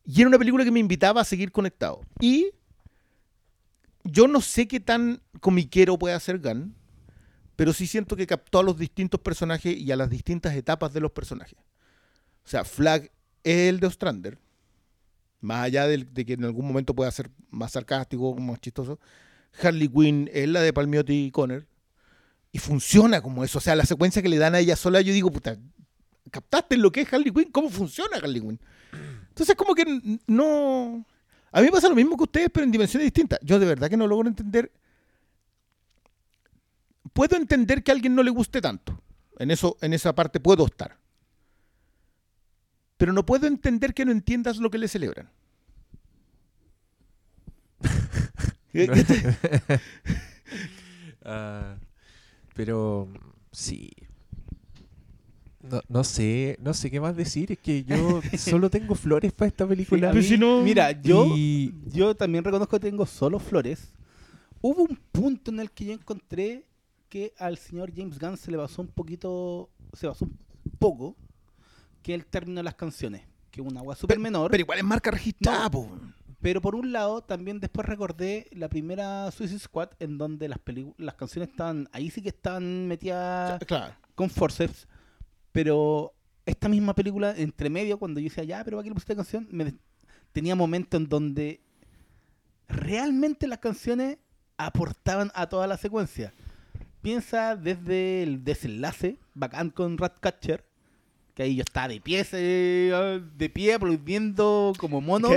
Y 0.05 0.21
era 0.21 0.29
una 0.29 0.39
película 0.39 0.65
que 0.65 0.71
me 0.71 0.81
invitaba 0.81 1.21
a 1.21 1.25
seguir 1.25 1.51
conectado. 1.51 2.03
Y 2.21 2.51
yo 4.05 4.29
no 4.29 4.41
sé 4.41 4.69
qué 4.69 4.81
tan 4.81 5.23
comiquero 5.41 5.99
puede 5.99 6.15
hacer 6.15 6.39
Gunn, 6.39 6.75
pero 7.57 7.73
sí 7.73 7.87
siento 7.87 8.17
que 8.17 8.27
captó 8.27 8.59
a 8.59 8.63
los 8.63 8.77
distintos 8.77 9.21
personajes 9.21 9.77
y 9.77 9.91
a 9.91 9.97
las 9.97 10.11
distintas 10.11 10.55
etapas 10.55 10.93
de 10.93 11.01
los 11.01 11.13
personajes. 11.13 11.59
O 12.45 12.49
sea, 12.49 12.65
Flag 12.65 13.11
es 13.43 13.69
el 13.69 13.81
de 13.81 13.87
Ostrander, 13.87 14.39
más 15.41 15.65
allá 15.65 15.87
de, 15.87 16.07
que 16.07 16.35
en 16.35 16.45
algún 16.45 16.67
momento 16.67 16.95
pueda 16.95 17.11
ser 17.11 17.31
más 17.51 17.73
sarcástico, 17.73 18.35
más 18.35 18.61
chistoso. 18.61 19.01
Harley 19.63 19.89
Quinn 19.89 20.29
es 20.33 20.49
la 20.49 20.61
de 20.61 20.73
Palmiotti 20.73 21.27
y 21.27 21.31
Conner. 21.31 21.67
Y 22.53 22.59
funciona 22.59 23.21
como 23.21 23.45
eso. 23.45 23.59
O 23.59 23.61
sea, 23.61 23.75
la 23.75 23.85
secuencia 23.85 24.23
que 24.23 24.29
le 24.29 24.39
dan 24.39 24.55
a 24.55 24.61
ella 24.61 24.77
sola, 24.77 25.01
yo 25.01 25.13
digo, 25.13 25.31
puta, 25.31 25.57
¿captaste 26.31 26.77
lo 26.77 26.93
que 26.93 27.03
es 27.03 27.13
Harley 27.13 27.33
Quinn? 27.33 27.51
¿Cómo 27.51 27.69
funciona 27.69 28.19
Harley 28.19 28.41
Quinn? 28.41 28.61
Entonces, 29.35 29.57
como 29.57 29.75
que 29.75 29.85
no. 30.29 31.05
A 31.51 31.61
mí 31.61 31.67
me 31.67 31.73
pasa 31.73 31.89
lo 31.89 31.97
mismo 31.97 32.17
que 32.17 32.23
ustedes, 32.23 32.51
pero 32.53 32.63
en 32.63 32.71
dimensiones 32.71 33.07
distintas. 33.07 33.41
Yo 33.43 33.59
de 33.59 33.67
verdad 33.67 33.91
que 33.91 33.97
no 33.97 34.07
logro 34.07 34.29
entender. 34.29 34.71
Puedo 37.13 37.37
entender 37.37 37.83
que 37.83 37.91
a 37.91 37.95
alguien 37.95 38.15
no 38.15 38.23
le 38.23 38.31
guste 38.31 38.61
tanto. 38.61 38.97
En, 39.41 39.51
eso, 39.51 39.77
en 39.81 39.93
esa 39.93 40.15
parte 40.15 40.39
puedo 40.39 40.65
estar. 40.67 40.97
Pero 42.97 43.13
no 43.13 43.27
puedo 43.27 43.49
entender 43.49 43.93
que 43.93 44.05
no 44.05 44.13
entiendas 44.13 44.59
lo 44.59 44.71
que 44.71 44.79
le 44.79 44.87
celebran. 44.87 45.29
Ah, 51.27 51.79
pero 52.55 53.09
sí. 53.51 53.91
No, 55.71 55.81
no 55.89 56.05
sé, 56.05 56.59
no 56.61 56.75
sé 56.75 56.91
qué 56.91 57.01
más 57.01 57.17
decir. 57.17 57.53
Es 57.53 57.59
que 57.59 57.85
yo 57.85 58.21
solo 58.39 58.71
tengo 58.71 58.95
flores 58.95 59.33
para 59.33 59.49
esta 59.49 59.67
película. 59.67 60.13
Mí- 60.13 60.23
si 60.23 60.37
no- 60.39 60.61
Mira, 60.63 60.93
yo, 60.93 61.27
Y- 61.37 61.75
yo 61.87 62.15
también 62.15 62.45
reconozco 62.45 62.79
que 62.79 62.87
tengo 62.91 63.07
solo 63.07 63.39
flores. 63.39 63.93
Hubo 64.61 64.83
un 64.83 64.99
punto 65.13 65.51
en 65.51 65.61
el 65.61 65.71
que 65.71 65.87
yo 65.87 65.93
encontré 65.93 66.67
que 67.09 67.33
al 67.39 67.59
señor 67.59 67.93
James 67.95 68.19
Gunn 68.19 68.37
se 68.37 68.51
le 68.51 68.57
pasó 68.59 68.83
un 68.83 68.89
poquito, 68.89 69.71
se 69.93 70.09
pasó 70.09 70.25
un 70.25 70.37
poco, 70.79 71.17
que 72.03 72.15
el 72.15 72.27
término 72.27 72.59
de 72.59 72.65
las 72.65 72.75
canciones, 72.75 73.23
que 73.51 73.61
es 73.61 73.67
una 73.67 73.81
agua 73.81 73.95
súper 73.95 74.19
menor. 74.19 74.51
Pero 74.51 74.61
igual 74.63 74.79
es 74.79 74.85
marca 74.85 75.11
registrada, 75.11 75.69
No. 75.73 76.15
Pero 76.41 76.61
por 76.61 76.75
un 76.75 76.93
lado, 76.93 77.23
también 77.23 77.59
después 77.59 77.87
recordé 77.89 78.49
la 78.53 78.69
primera 78.69 79.31
Suicide 79.31 79.61
Squad, 79.61 79.91
en 79.99 80.19
donde 80.19 80.47
las, 80.49 80.59
las 80.99 81.15
canciones 81.15 81.49
estaban, 81.49 81.89
ahí 81.93 82.11
sí 82.11 82.21
que 82.21 82.29
estaban 82.29 82.87
metidas 82.87 83.59
Claro. 83.65 83.95
con 84.15 84.29
forceps. 84.29 84.87
Pero 85.55 86.13
esta 86.47 86.69
misma 86.69 86.97
película, 86.97 87.33
entre 87.37 87.71
medio, 87.71 87.97
cuando 87.97 88.19
yo 88.19 88.25
decía, 88.25 88.43
ya, 88.43 88.65
pero 88.65 88.77
¿para 88.77 88.83
qué 88.83 88.91
le 88.91 88.95
pusiste 88.95 89.15
canción? 89.15 89.47
Me 89.53 89.73
tenía 90.33 90.57
momentos 90.57 91.01
en 91.01 91.09
donde 91.09 91.61
realmente 92.67 93.47
las 93.47 93.61
canciones 93.61 94.19
aportaban 94.57 95.31
a 95.33 95.49
toda 95.49 95.69
la 95.69 95.77
secuencia. 95.77 96.35
Piensa 97.03 97.55
desde 97.55 98.25
el 98.25 98.43
desenlace, 98.43 99.21
bacán 99.33 99.71
con 99.71 99.97
Ratcatcher, 99.97 100.65
que 101.35 101.45
ahí 101.45 101.55
yo 101.55 101.63
estaba 101.63 101.87
de 101.87 102.01
pie, 102.01 102.25
de 102.25 103.51
pie 103.51 103.75
aplaudiendo 103.75 104.73
como 104.77 105.01
mono. 105.01 105.29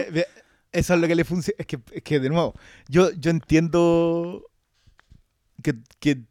Eso 0.71 0.93
es 0.95 0.99
lo 0.99 1.08
que 1.08 1.15
le 1.15 1.25
funciona. 1.25 1.58
Es 1.60 1.67
que, 1.67 1.80
es 1.91 2.01
que, 2.01 2.19
de 2.19 2.30
nuevo, 2.30 2.56
yo, 2.89 3.12
yo 3.12 3.30
entiendo 3.30 4.49
que, 5.62 6.23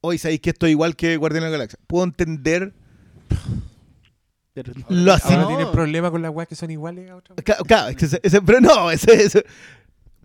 hoy 0.00 0.16
sabéis 0.16 0.40
que 0.40 0.48
esto 0.48 0.64
es 0.64 0.72
igual 0.72 0.96
que 0.96 1.18
Guardián 1.18 1.42
de 1.42 1.50
la 1.50 1.52
Galaxia. 1.52 1.78
Puedo 1.86 2.04
entender. 2.04 2.72
Pero 4.52 4.72
Lo 4.88 5.12
así- 5.12 5.32
Ahora 5.32 5.42
No. 5.42 5.48
tienen 5.48 5.70
problemas 5.70 6.10
con 6.10 6.22
las 6.22 6.30
weas 6.32 6.48
que 6.48 6.54
son 6.54 6.70
iguales 6.70 7.10
a 7.10 7.16
otras. 7.16 7.38
Claro, 7.66 7.88
es 7.88 7.96
que 7.96 8.04
ese- 8.06 8.20
ese- 8.22 8.40
pero 8.42 8.60
no, 8.60 8.90
ese, 8.90 9.12
ese- 9.22 9.44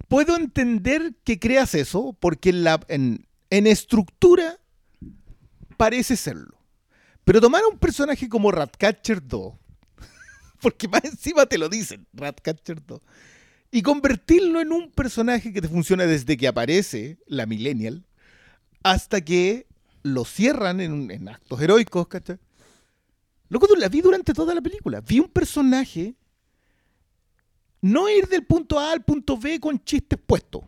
puedo 0.08 0.36
entender 0.38 1.14
que 1.24 1.38
creas 1.40 1.76
eso 1.76 2.16
porque 2.20 2.50
en, 2.52 2.64
la, 2.64 2.80
en, 2.88 3.28
en 3.50 3.68
estructura 3.68 4.58
parece 5.78 6.16
serlo. 6.16 6.58
Pero 7.24 7.42
tomar 7.42 7.64
a 7.64 7.68
un 7.68 7.78
personaje 7.78 8.30
como 8.30 8.52
Ratcatcher 8.52 9.26
2, 9.28 9.54
porque 10.62 10.88
más 10.88 11.04
encima 11.04 11.46
te 11.46 11.58
lo 11.58 11.68
dicen, 11.70 12.08
Ratcatcher 12.14 12.84
2, 12.86 13.02
y 13.72 13.82
convertirlo 13.82 14.60
en 14.62 14.72
un 14.72 14.92
personaje 14.92 15.52
que 15.54 15.62
te 15.62 15.68
funciona 15.68 16.06
desde 16.06 16.36
que 16.38 16.48
aparece 16.48 17.18
la 17.28 17.46
Millennial, 17.46 18.06
hasta 18.84 19.22
que 19.22 19.68
lo 20.04 20.26
cierran 20.26 20.82
en, 20.82 21.12
en 21.12 21.30
actos 21.30 21.62
heroicos, 21.62 22.08
¿cachai? 22.08 22.38
Loco, 23.52 23.68
la 23.76 23.90
vi 23.90 24.00
durante 24.02 24.34
toda 24.34 24.56
la 24.56 24.62
película. 24.62 25.02
Vi 25.02 25.20
un 25.20 25.28
personaje 25.30 26.16
no 27.82 28.10
ir 28.10 28.28
del 28.28 28.46
punto 28.46 28.80
A 28.80 28.92
al 28.94 29.04
punto 29.04 29.38
B 29.38 29.60
con 29.60 29.78
chistes 29.84 30.18
puestos. 30.26 30.64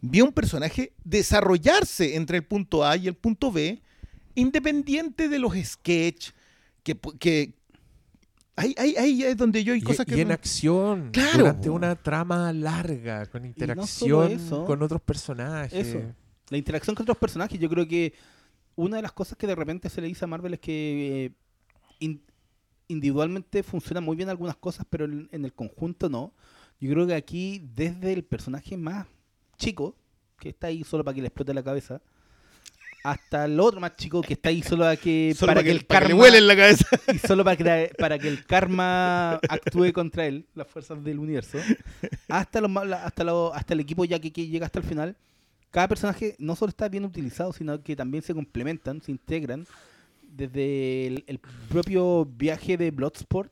Vi 0.00 0.20
un 0.20 0.32
personaje 0.32 0.92
desarrollarse 1.04 2.16
entre 2.16 2.38
el 2.38 2.44
punto 2.44 2.84
A 2.84 2.96
y 2.96 3.06
el 3.06 3.14
punto 3.14 3.52
B, 3.52 3.80
independiente 4.34 5.28
de 5.28 5.38
los 5.38 5.54
sketches 5.54 6.34
que, 6.82 6.98
que 7.20 7.54
ahí, 8.56 8.74
ahí, 8.76 8.96
ahí 8.96 9.22
es 9.22 9.36
donde 9.36 9.62
yo 9.62 9.74
hay 9.74 9.78
Y, 9.78 9.82
cosas 9.82 10.04
que 10.04 10.16
y 10.16 10.20
en 10.22 10.28
no- 10.28 10.34
acción, 10.34 11.10
Claro, 11.12 11.38
durante 11.38 11.70
una 11.70 11.94
trama 11.94 12.52
larga, 12.52 13.26
con 13.26 13.44
interacción 13.44 14.32
eso. 14.32 14.64
con 14.64 14.82
otros 14.82 15.00
personajes. 15.02 15.86
Eso. 15.86 16.00
La 16.48 16.58
interacción 16.58 16.96
con 16.96 17.04
otros 17.04 17.18
personajes, 17.18 17.60
yo 17.60 17.68
creo 17.68 17.86
que 17.86 18.12
una 18.76 18.96
de 18.96 19.02
las 19.02 19.12
cosas 19.12 19.36
que 19.38 19.46
de 19.46 19.54
repente 19.54 19.88
se 19.88 20.00
le 20.00 20.06
dice 20.08 20.24
a 20.24 20.28
Marvel 20.28 20.54
es 20.54 20.60
que 20.60 21.26
eh, 21.26 21.30
in- 22.00 22.22
individualmente 22.88 23.62
funcionan 23.62 24.04
muy 24.04 24.16
bien 24.16 24.28
algunas 24.28 24.56
cosas, 24.56 24.86
pero 24.88 25.04
en, 25.04 25.28
en 25.32 25.44
el 25.44 25.52
conjunto 25.52 26.08
no. 26.08 26.32
Yo 26.80 26.90
creo 26.92 27.06
que 27.06 27.14
aquí, 27.14 27.62
desde 27.74 28.12
el 28.12 28.24
personaje 28.24 28.76
más 28.76 29.06
chico, 29.56 29.94
que 30.38 30.48
está 30.50 30.66
ahí 30.68 30.82
solo 30.84 31.04
para 31.04 31.14
que 31.14 31.20
le 31.20 31.28
explote 31.28 31.54
la 31.54 31.62
cabeza, 31.62 32.00
hasta 33.04 33.46
el 33.46 33.58
otro 33.58 33.80
más 33.80 33.96
chico 33.96 34.20
que 34.22 34.34
está 34.34 34.48
ahí 34.48 34.62
solo 34.62 34.84
para 34.84 34.96
que, 34.96 35.34
Solo 35.36 35.50
para 35.54 35.62
que 35.64 35.70
el 35.72 35.84
para 35.84 36.00
que 36.00 36.04
le 36.06 36.08
karma 36.10 36.22
huele 36.22 36.38
en 36.38 36.46
la 36.46 36.56
cabeza. 36.56 36.86
y 37.12 37.18
solo 37.18 37.44
para 37.44 37.56
que, 37.56 37.92
para 37.98 38.18
que 38.18 38.28
el 38.28 38.44
karma 38.44 39.34
actúe 39.48 39.92
contra 39.92 40.26
él, 40.26 40.46
las 40.54 40.68
fuerzas 40.68 41.02
del 41.02 41.18
universo, 41.18 41.58
hasta 42.28 42.60
los 42.60 42.70
hasta 42.92 43.24
lo- 43.24 43.52
hasta 43.54 43.74
el 43.74 43.80
equipo 43.80 44.04
ya 44.04 44.18
que, 44.20 44.32
que 44.32 44.46
llega 44.46 44.66
hasta 44.66 44.78
el 44.78 44.84
final, 44.84 45.16
cada 45.72 45.88
personaje 45.88 46.36
no 46.38 46.54
solo 46.54 46.70
está 46.70 46.88
bien 46.88 47.04
utilizado, 47.04 47.52
sino 47.52 47.82
que 47.82 47.96
también 47.96 48.22
se 48.22 48.32
complementan, 48.34 49.02
se 49.02 49.10
integran 49.10 49.66
desde 50.22 51.08
el, 51.08 51.24
el 51.26 51.40
propio 51.68 52.24
viaje 52.24 52.76
de 52.76 52.90
Bloodsport 52.92 53.50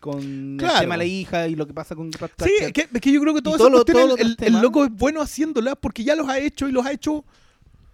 con 0.00 0.20
el 0.20 0.56
Claro. 0.58 0.80
tema 0.80 0.94
de 0.94 0.98
la 0.98 1.04
hija 1.06 1.48
y 1.48 1.54
lo 1.56 1.66
que 1.66 1.72
pasa 1.72 1.94
con 1.96 2.12
Sí, 2.12 2.18
Ratcatcher. 2.20 2.62
es 2.64 2.72
que, 2.72 2.88
es 2.92 3.00
que 3.00 3.10
yo 3.12 3.20
creo 3.22 3.34
que 3.34 3.40
todo 3.42 3.56
todo 3.56 3.68
eso 3.86 4.06
lo- 4.06 4.16
el, 4.18 4.36
el 4.38 4.60
loco 4.60 4.84
es 4.84 4.90
bueno 4.90 5.22
haciéndolas 5.22 5.76
porque 5.80 6.04
ya 6.04 6.14
los 6.14 6.28
ha 6.28 6.38
hecho 6.38 6.68
y 6.68 6.72
los 6.72 6.84
ha 6.84 6.92
hecho 6.92 7.24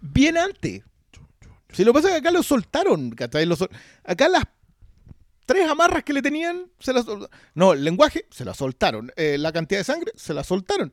bien 0.01 0.37
antes. 0.37 0.83
Si 1.71 1.85
lo 1.85 1.93
que 1.93 1.97
pasa 1.99 2.07
es 2.09 2.13
que 2.15 2.19
acá 2.27 2.31
los 2.31 2.45
soltaron. 2.45 3.15
Los 3.47 3.65
acá 4.03 4.27
las 4.27 4.43
tres 5.45 5.69
amarras 5.69 6.03
que 6.03 6.11
le 6.11 6.21
tenían, 6.21 6.65
se 6.79 6.91
las 6.91 7.05
No, 7.55 7.71
el 7.73 7.83
lenguaje, 7.85 8.25
se 8.29 8.43
las 8.43 8.57
soltaron. 8.57 9.11
Eh, 9.15 9.37
la 9.37 9.53
cantidad 9.53 9.79
de 9.79 9.85
sangre, 9.85 10.11
se 10.15 10.33
las 10.33 10.47
soltaron. 10.47 10.91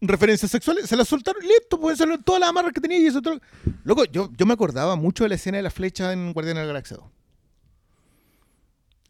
Referencias 0.00 0.50
sexuales, 0.50 0.88
se 0.88 0.96
las 0.96 1.08
soltaron. 1.08 1.42
Listo, 1.42 1.78
pues 1.80 2.00
eso, 2.00 2.06
todas 2.24 2.40
las 2.40 2.50
amarras 2.50 2.72
que 2.72 2.80
tenía 2.80 2.98
y 2.98 3.06
eso 3.06 3.20
todo. 3.20 3.40
Loco, 3.84 4.04
yo, 4.04 4.30
yo 4.36 4.46
me 4.46 4.52
acordaba 4.54 4.94
mucho 4.94 5.24
de 5.24 5.28
la 5.30 5.34
escena 5.34 5.56
de 5.56 5.62
la 5.64 5.70
flecha 5.70 6.12
en 6.12 6.32
Guardianes 6.32 6.60
de 6.62 6.66
la 6.66 6.72
Galaxia 6.72 6.96
2. 6.98 7.06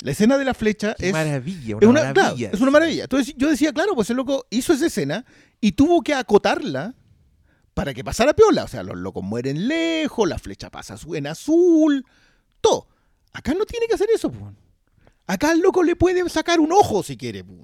La 0.03 0.13
escena 0.13 0.39
de 0.39 0.45
la 0.45 0.55
flecha 0.55 0.95
Qué 0.99 1.09
es... 1.09 1.13
maravilla, 1.13 1.77
una 1.77 1.85
Es 1.85 1.89
una, 1.91 2.01
claro, 2.01 2.15
maravilla. 2.15 2.51
es 2.53 2.61
una 2.61 2.71
maravilla. 2.71 3.03
Entonces 3.05 3.35
yo 3.37 3.49
decía, 3.51 3.73
claro, 3.73 3.95
pues 3.95 4.09
el 4.11 4.17
loco 4.17 4.47
hizo 4.51 4.73
esa 4.73 4.87
escena 4.87 5.25
y 5.61 5.73
tuvo 5.73 6.03
que 6.03 6.15
acotarla 6.15 6.95
para 7.75 7.93
que 7.93 8.05
pasara 8.05 8.33
piola. 8.33 8.65
O 8.65 8.69
sea, 8.69 8.83
los 8.83 8.97
locos 8.97 9.23
mueren 9.25 9.67
lejos, 9.69 10.29
la 10.29 10.39
flecha 10.39 10.71
pasa 10.71 10.97
en 11.15 11.27
azul, 11.27 12.07
todo. 12.61 12.87
Acá 13.33 13.55
no 13.55 13.67
tiene 13.67 13.87
que 13.89 13.95
hacer 13.95 14.09
eso, 14.15 14.31
pues. 14.31 14.55
Acá 15.27 15.53
el 15.53 15.61
loco 15.61 15.83
le 15.83 15.97
puede 15.97 16.27
sacar 16.31 16.61
un 16.61 16.73
ojo 16.73 17.03
si 17.03 17.17
quiere, 17.17 17.45
pues. 17.45 17.59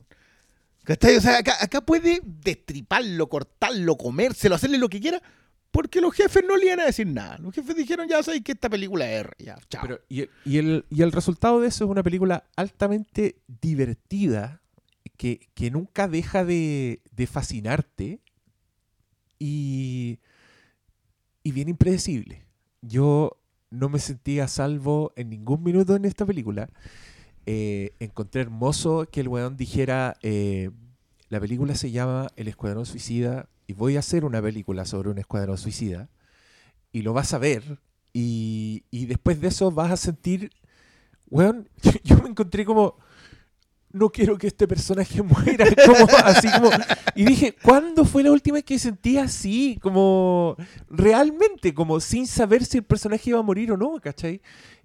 ¿Cachai? 0.85 1.17
O 1.17 1.21
sea, 1.21 1.39
acá, 1.39 1.81
puede 1.81 2.21
destriparlo, 2.23 3.29
cortarlo, 3.29 3.97
comérselo, 3.97 4.55
hacerle 4.55 4.79
lo 4.79 4.89
que 4.89 5.01
quiera, 5.01 5.23
porque 5.71 6.01
los 6.01 6.15
jefes 6.15 6.45
no 6.47 6.57
le 6.57 6.67
iban 6.67 6.81
a 6.81 6.87
decir 6.87 7.07
nada. 7.07 7.39
Los 7.39 7.55
jefes 7.55 7.75
dijeron, 7.75 8.09
ya 8.09 8.23
sabéis 8.23 8.45
que 8.45 8.53
esta 8.53 8.69
película 8.69 9.11
es 9.11 9.21
R, 9.21 9.31
ya, 9.39 9.59
chao. 9.69 9.83
Pero, 9.83 10.01
y, 10.09 10.29
y 10.45 10.59
el, 10.59 10.85
y 10.91 11.03
el 11.03 11.11
resultado 11.11 11.61
de 11.61 11.69
eso 11.69 11.85
es 11.85 11.91
una 11.91 12.03
película 12.03 12.45
altamente 12.57 13.37
divertida 13.61 14.61
que, 15.17 15.49
que 15.55 15.71
nunca 15.71 16.07
deja 16.07 16.45
de, 16.45 17.01
de 17.13 17.27
fascinarte 17.27 18.21
y, 19.39 20.19
y 21.43 21.53
bien 21.53 21.69
impredecible. 21.69 22.47
Yo 22.83 23.39
no 23.71 23.89
me 23.89 23.99
sentí 23.99 24.41
a 24.41 24.49
salvo 24.49 25.13
en 25.17 25.31
ningún 25.31 25.63
minuto 25.63 25.97
en 25.97 26.05
esta 26.05 26.27
película. 26.27 26.69
Eh, 27.47 27.95
encontré 28.01 28.41
hermoso 28.41 29.07
que 29.11 29.21
el 29.21 29.29
weón 29.29 29.57
dijera, 29.57 30.17
eh, 30.23 30.71
la 31.29 31.41
película 31.41 31.75
se 31.75 31.91
llama 31.91 32.29
El 32.37 32.49
Escuadrón 32.49 32.87
Suicida 32.87 33.49
y 33.67 33.73
voy 33.73 33.97
a 33.97 34.01
hacer 34.01 34.25
una 34.25 34.41
película 34.41 34.85
sobre 34.85 35.11
un 35.11 35.19
escuadrón 35.19 35.59
suicida 35.59 36.09
y 36.93 37.03
lo 37.03 37.13
vas 37.13 37.35
a 37.35 37.39
ver 37.39 37.81
y, 38.13 38.85
y 38.91 39.07
después 39.07 39.41
de 39.41 39.49
eso 39.49 39.71
vas 39.71 39.91
a 39.91 39.97
sentir, 39.97 40.51
weón, 41.29 41.69
yo, 41.83 41.93
yo 42.05 42.19
me 42.23 42.29
encontré 42.29 42.65
como, 42.65 42.97
no 43.95 44.11
quiero 44.11 44.37
que 44.37 44.49
este 44.49 44.69
personaje 44.69 45.23
muera, 45.23 45.67
como 45.87 46.07
así 46.25 46.49
como, 46.51 46.71
y 47.15 47.25
dije, 47.25 47.55
¿cuándo 47.63 48.05
fue 48.05 48.23
la 48.23 48.33
última 48.33 48.55
vez 48.55 48.65
que 48.65 48.79
sentí 48.79 49.19
así? 49.19 49.79
Como, 49.81 50.57
realmente, 50.91 51.73
como 51.73 52.01
sin 52.01 52.27
saber 52.27 52.65
si 52.65 52.79
el 52.79 52.85
personaje 52.85 53.31
iba 53.31 53.39
a 53.39 53.43
morir 53.43 53.73
o 53.73 53.77
no, 53.77 54.01
¿cachai? 54.01 54.43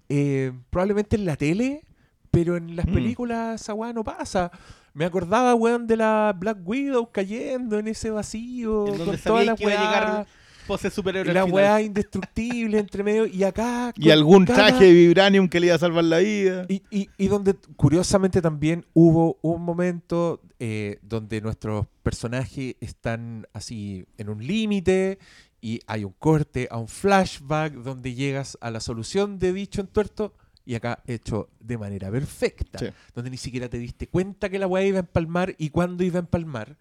Eh, 0.08 0.52
probablemente 0.70 1.16
en 1.16 1.24
la 1.24 1.36
tele, 1.36 1.82
pero 2.30 2.56
en 2.56 2.76
las 2.76 2.86
Mm. 2.86 2.92
películas 2.94 3.60
esa 3.60 3.74
weá 3.74 3.92
no 3.92 4.04
pasa. 4.04 4.50
Me 4.94 5.04
acordaba, 5.04 5.54
weón, 5.54 5.86
de 5.86 5.96
la 5.96 6.34
Black 6.36 6.58
Widow 6.64 7.10
cayendo 7.12 7.78
en 7.78 7.88
ese 7.88 8.10
vacío, 8.10 8.86
En 8.88 8.98
donde 8.98 9.04
con 9.12 9.18
toda 9.18 9.44
la 9.44 9.54
weá, 9.54 9.80
llegar 9.80 10.26
pose 10.66 10.88
superhéroe 10.90 11.32
la 11.34 11.44
weá 11.44 11.80
indestructible 11.82 12.78
entre 12.78 13.02
medio, 13.02 13.26
y 13.26 13.42
acá... 13.42 13.92
y 13.96 14.10
algún 14.10 14.44
cada- 14.44 14.68
traje 14.68 14.84
de 14.84 14.92
vibranium 14.92 15.48
que 15.48 15.58
le 15.58 15.66
iba 15.66 15.74
a 15.74 15.78
salvar 15.78 16.04
la 16.04 16.18
vida. 16.18 16.66
y, 16.68 16.82
y- 16.90 17.08
y 17.18 17.26
donde 17.28 17.54
curiosamente 17.76 18.40
también 18.40 18.84
hubo 18.94 19.38
un 19.42 19.62
momento 19.62 20.40
eh, 20.60 20.98
donde 21.02 21.40
nuestros 21.40 21.86
personajes 22.04 22.76
están 22.80 23.46
así 23.52 24.06
en 24.18 24.28
un 24.28 24.46
límite 24.46 25.18
y 25.60 25.80
hay 25.86 26.04
un 26.04 26.14
corte 26.18 26.68
a 26.70 26.78
un 26.78 26.86
flashback 26.88 27.72
donde 27.74 28.14
llegas 28.14 28.56
a 28.60 28.70
la 28.70 28.78
solución 28.80 29.38
de 29.40 29.52
dicho 29.52 29.80
entuerto 29.80 30.34
y 30.66 30.74
acá 30.74 31.02
hecho 31.06 31.48
de 31.58 31.78
manera 31.78 32.10
perfecta, 32.10 32.78
Sí. 32.78 32.86
donde 33.14 33.30
ni 33.30 33.36
siquiera 33.36 33.68
te 33.68 33.78
diste 33.78 34.06
cuenta 34.08 34.48
que 34.48 34.58
la 34.58 34.66
weá 34.66 34.84
iba 34.84 34.98
a 34.98 35.00
empalmar 35.00 35.54
y 35.58 35.70
cuándo 35.70 36.04
iba 36.04 36.16
a 36.18 36.20
empalmar. 36.20 36.76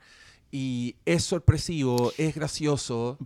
Y 0.52 0.96
es 1.06 1.24
sorpresivo, 1.24 2.12
es 2.18 2.36
gracioso, 2.36 3.18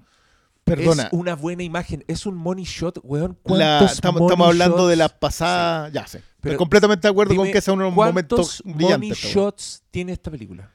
Perdona, 0.63 1.03
es 1.03 1.09
una 1.13 1.35
buena 1.35 1.63
imagen, 1.63 2.05
es 2.07 2.25
un 2.25 2.35
money 2.35 2.63
shot, 2.63 2.99
weón. 3.03 3.31
la- 3.31 3.77
¿Cuántos 3.79 3.91
estamos, 3.93 4.21
money 4.21 4.33
estamos 4.33 4.47
hablando 4.47 4.87
de 4.87 4.95
shots? 4.95 4.99
las 4.99 5.11
pasadas. 5.13 5.91
Ya 5.93 6.07
sé. 6.07 6.19
Estoy 6.19 6.31
Pero 6.41 6.57
completamente 6.57 7.07
de 7.07 7.11
acuerdo 7.11 7.35
con 7.35 7.51
que 7.51 7.59
sea 7.61 7.73
unos 7.73 7.93
¿Cuántos 7.93 8.13
momentos 8.13 8.61
brillantes. 8.63 8.91
money 8.97 9.11
esta 9.11 9.27
weá. 9.27 9.33
shots 9.35 9.83
tiene 9.91 10.11
esta 10.13 10.31
película? 10.31 10.71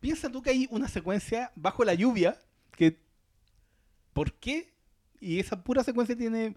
Piensa 0.00 0.30
tú 0.30 0.42
que 0.42 0.50
hay 0.50 0.66
una 0.70 0.88
secuencia 0.88 1.52
bajo 1.54 1.84
la 1.84 1.94
lluvia 1.94 2.38
que 2.76 2.98
¿por 4.12 4.32
qué? 4.32 4.72
Y 5.20 5.38
esa 5.38 5.62
pura 5.62 5.84
secuencia 5.84 6.16
tiene 6.16 6.56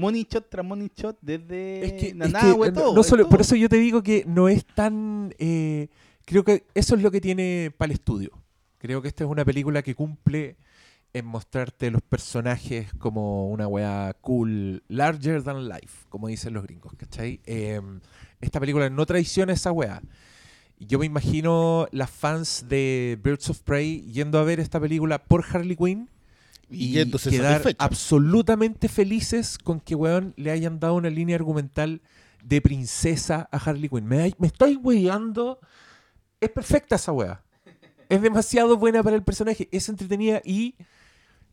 money 0.00 0.26
shot 0.28 0.48
tras 0.48 0.64
money 0.66 0.90
shot 0.96 1.16
desde 1.20 1.84
Es 1.84 1.92
que, 1.94 2.08
es 2.08 2.14
Nanahue, 2.16 2.66
que, 2.68 2.72
no- 2.72 2.80
todo, 2.80 2.94
no 2.94 3.00
es 3.02 3.06
solo, 3.06 3.22
todo. 3.24 3.30
por 3.30 3.40
eso 3.42 3.54
yo 3.56 3.68
te 3.68 3.76
digo 3.76 4.02
que 4.02 4.24
no 4.26 4.48
es 4.48 4.64
tan... 4.66 5.34
eh, 5.38 5.88
creo 6.24 6.42
que 6.44 6.64
eso 6.74 6.94
es 6.96 7.02
lo 7.02 7.10
que 7.10 7.20
tiene 7.20 7.72
para 7.76 7.86
el 7.90 7.92
estudio. 7.94 8.30
Creo 8.78 9.02
que 9.02 9.08
esta 9.08 9.24
es 9.24 9.30
una 9.30 9.44
película 9.44 9.82
que 9.82 9.94
cumple 9.94 10.56
en 11.12 11.26
mostrarte 11.26 11.90
los 11.90 12.02
personajes 12.02 12.92
como 12.98 13.48
una 13.50 13.66
weá 13.66 14.14
cool, 14.20 14.82
larger 14.88 15.42
than 15.42 15.68
life, 15.68 16.06
como 16.08 16.28
dicen 16.28 16.54
los 16.54 16.62
gringos, 16.62 16.92
¿cachai? 16.96 17.40
Eh, 17.46 17.80
esta 18.40 18.60
película 18.60 18.88
no 18.88 19.04
traiciona 19.06 19.52
esa 19.52 19.72
weá. 19.72 20.00
Yo 20.78 20.98
me 20.98 21.06
imagino 21.06 21.88
las 21.90 22.10
fans 22.10 22.64
de 22.68 23.18
Birds 23.22 23.50
of 23.50 23.60
Prey 23.60 24.00
yendo 24.12 24.38
a 24.38 24.44
ver 24.44 24.60
esta 24.60 24.80
película 24.80 25.22
por 25.22 25.44
Harley 25.44 25.76
Quinn 25.76 26.08
Y 26.70 26.98
y 27.00 27.10
quedar 27.10 27.62
absolutamente 27.78 28.88
felices 28.88 29.58
con 29.58 29.80
que 29.80 29.94
weón 29.94 30.34
le 30.36 30.50
hayan 30.50 30.78
dado 30.78 30.94
una 30.94 31.10
línea 31.10 31.36
argumental 31.36 32.00
de 32.44 32.60
princesa 32.60 33.48
a 33.50 33.56
Harley 33.56 33.88
Quinn. 33.88 34.06
Me, 34.06 34.32
me 34.38 34.46
estoy 34.46 34.76
weyando. 34.76 35.58
Es 36.40 36.50
perfecta 36.50 36.96
esa 36.96 37.12
wea. 37.12 37.42
Es 38.08 38.22
demasiado 38.22 38.76
buena 38.76 39.02
para 39.02 39.16
el 39.16 39.22
personaje. 39.22 39.68
Es 39.72 39.88
entretenida 39.88 40.40
y 40.44 40.74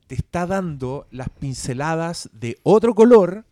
te 0.07 0.15
está 0.15 0.47
dando 0.47 1.07
las 1.11 1.29
pinceladas 1.29 2.29
de 2.33 2.57
otro 2.63 2.95
color 2.95 3.45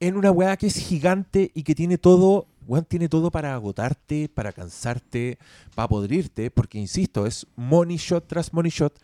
en 0.00 0.16
una 0.16 0.30
weá 0.30 0.56
que 0.56 0.66
es 0.66 0.76
gigante 0.76 1.50
y 1.54 1.62
que 1.62 1.74
tiene 1.74 1.98
todo, 1.98 2.46
weón, 2.68 2.84
tiene 2.84 3.08
todo 3.08 3.30
para 3.30 3.54
agotarte, 3.54 4.28
para 4.28 4.52
cansarte, 4.52 5.38
para 5.74 5.88
podrirte, 5.88 6.50
porque 6.50 6.78
insisto, 6.78 7.26
es 7.26 7.46
money 7.56 7.96
shot 7.96 8.26
tras 8.28 8.52
money 8.52 8.70
shot. 8.70 8.96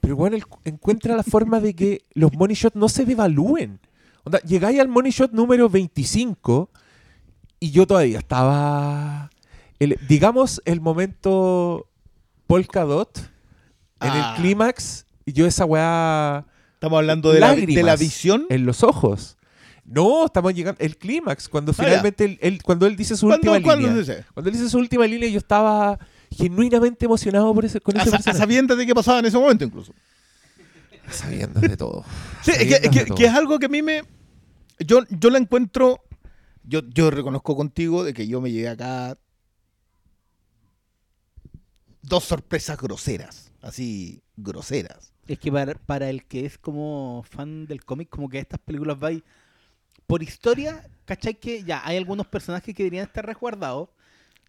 Pero 0.00 0.16
weón, 0.16 0.34
el- 0.34 0.44
encuentra 0.64 1.16
la 1.16 1.22
forma 1.22 1.60
de 1.60 1.74
que 1.74 2.02
los 2.14 2.32
money 2.34 2.54
shot 2.56 2.74
no 2.74 2.88
se 2.88 3.04
devalúen. 3.06 3.80
Onda, 4.24 4.40
llegáis 4.40 4.78
al 4.80 4.88
money 4.88 5.10
shot 5.12 5.32
número 5.32 5.68
25 5.70 6.68
y 7.60 7.70
yo 7.70 7.86
todavía 7.86 8.18
estaba. 8.18 9.30
el- 9.78 9.98
digamos 10.08 10.60
el 10.64 10.80
momento 10.80 11.86
Polka 12.46 12.84
Dot 12.84 13.18
en 14.00 14.10
Ah. 14.10 14.34
el 14.36 14.42
clímax. 14.42 15.06
Y 15.24 15.32
yo 15.32 15.46
esa 15.46 15.64
weá 15.64 16.44
Estamos 16.74 16.98
hablando 16.98 17.32
de 17.32 17.38
la, 17.40 17.54
de 17.54 17.82
la 17.84 17.94
visión. 17.96 18.46
en 18.50 18.66
los 18.66 18.82
ojos. 18.82 19.36
No, 19.84 20.26
estamos 20.26 20.54
llegando. 20.54 20.80
El 20.80 20.96
clímax, 20.96 21.48
cuando 21.48 21.72
Ah, 21.72 21.74
finalmente 21.76 22.24
él, 22.24 22.38
él- 22.40 22.62
cuando 22.62 22.86
él 22.86 22.96
dice 22.96 23.16
su 23.16 23.26
¿Cuándo- 23.26 23.50
última 23.52 23.64
cuándo 23.66 23.88
línea. 23.88 24.00
dice? 24.00 24.24
Cuando 24.32 24.48
él 24.50 24.56
dice 24.56 24.70
su 24.70 24.78
última 24.78 25.06
línea, 25.06 25.28
yo 25.28 25.38
estaba 25.38 25.98
genuinamente 26.30 27.04
emocionado 27.04 27.52
por 27.54 27.64
ese, 27.64 27.80
con 27.80 27.96
A, 27.98 28.00
ese 28.02 28.10
a 28.10 28.12
personaje. 28.12 28.38
sabiendas 28.38 28.78
de 28.78 28.86
qué 28.86 28.94
pasaba 28.94 29.18
en 29.18 29.26
ese 29.26 29.36
momento 29.38 29.64
incluso. 29.64 29.92
Sabiendo 31.10 31.60
de 31.60 31.76
todo. 31.76 32.04
Sí, 32.42 32.52
es 32.52 32.58
que, 32.58 32.64
es 32.74 32.80
que- 32.88 32.98
de 33.00 33.04
todo. 33.06 33.16
que 33.16 33.24
es 33.26 33.32
algo 33.34 33.58
que 33.58 33.66
a 33.66 33.68
mí 33.68 33.82
me... 33.82 34.02
Yo, 34.78 35.00
yo 35.10 35.30
la 35.30 35.38
encuentro... 35.38 36.00
Yo, 36.64 36.80
yo 36.90 37.10
reconozco 37.10 37.56
contigo 37.56 38.04
de 38.04 38.14
que 38.14 38.28
yo 38.28 38.40
me 38.40 38.52
llevé 38.52 38.68
acá 38.68 39.18
dos 42.02 42.24
sorpresas 42.24 42.78
groseras. 42.78 43.52
Así, 43.60 44.22
groseras. 44.36 45.12
Es 45.26 45.38
que 45.38 45.52
para, 45.52 45.74
para 45.74 46.08
el 46.10 46.24
que 46.24 46.46
es 46.46 46.58
como 46.58 47.24
fan 47.28 47.66
del 47.66 47.84
cómic, 47.84 48.08
como 48.08 48.28
que 48.28 48.38
estas 48.38 48.60
películas 48.60 48.96
va 49.02 49.12
y- 49.12 49.22
por 50.06 50.22
historia, 50.22 50.88
¿cachai? 51.04 51.34
Que 51.34 51.62
ya 51.64 51.80
hay 51.84 51.96
algunos 51.96 52.26
personajes 52.26 52.74
que 52.74 52.82
deberían 52.82 53.06
estar 53.06 53.24
resguardados. 53.24 53.88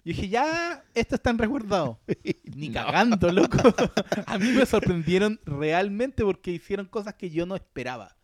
Yo 0.06 0.10
dije, 0.14 0.28
ya, 0.30 0.84
estos 0.94 1.18
están 1.20 1.38
resguardados. 1.38 1.98
Ni 2.56 2.68
No. 2.70 2.74
cagando, 2.74 3.32
loco. 3.32 3.58
A 4.26 4.38
mí 4.38 4.50
me 4.52 4.66
sorprendieron 4.66 5.40
realmente 5.46 6.24
porque 6.24 6.52
hicieron 6.52 6.88
cosas 6.88 7.14
que 7.16 7.30
yo 7.30 7.46
no 7.46 7.56
esperaba. 7.56 8.16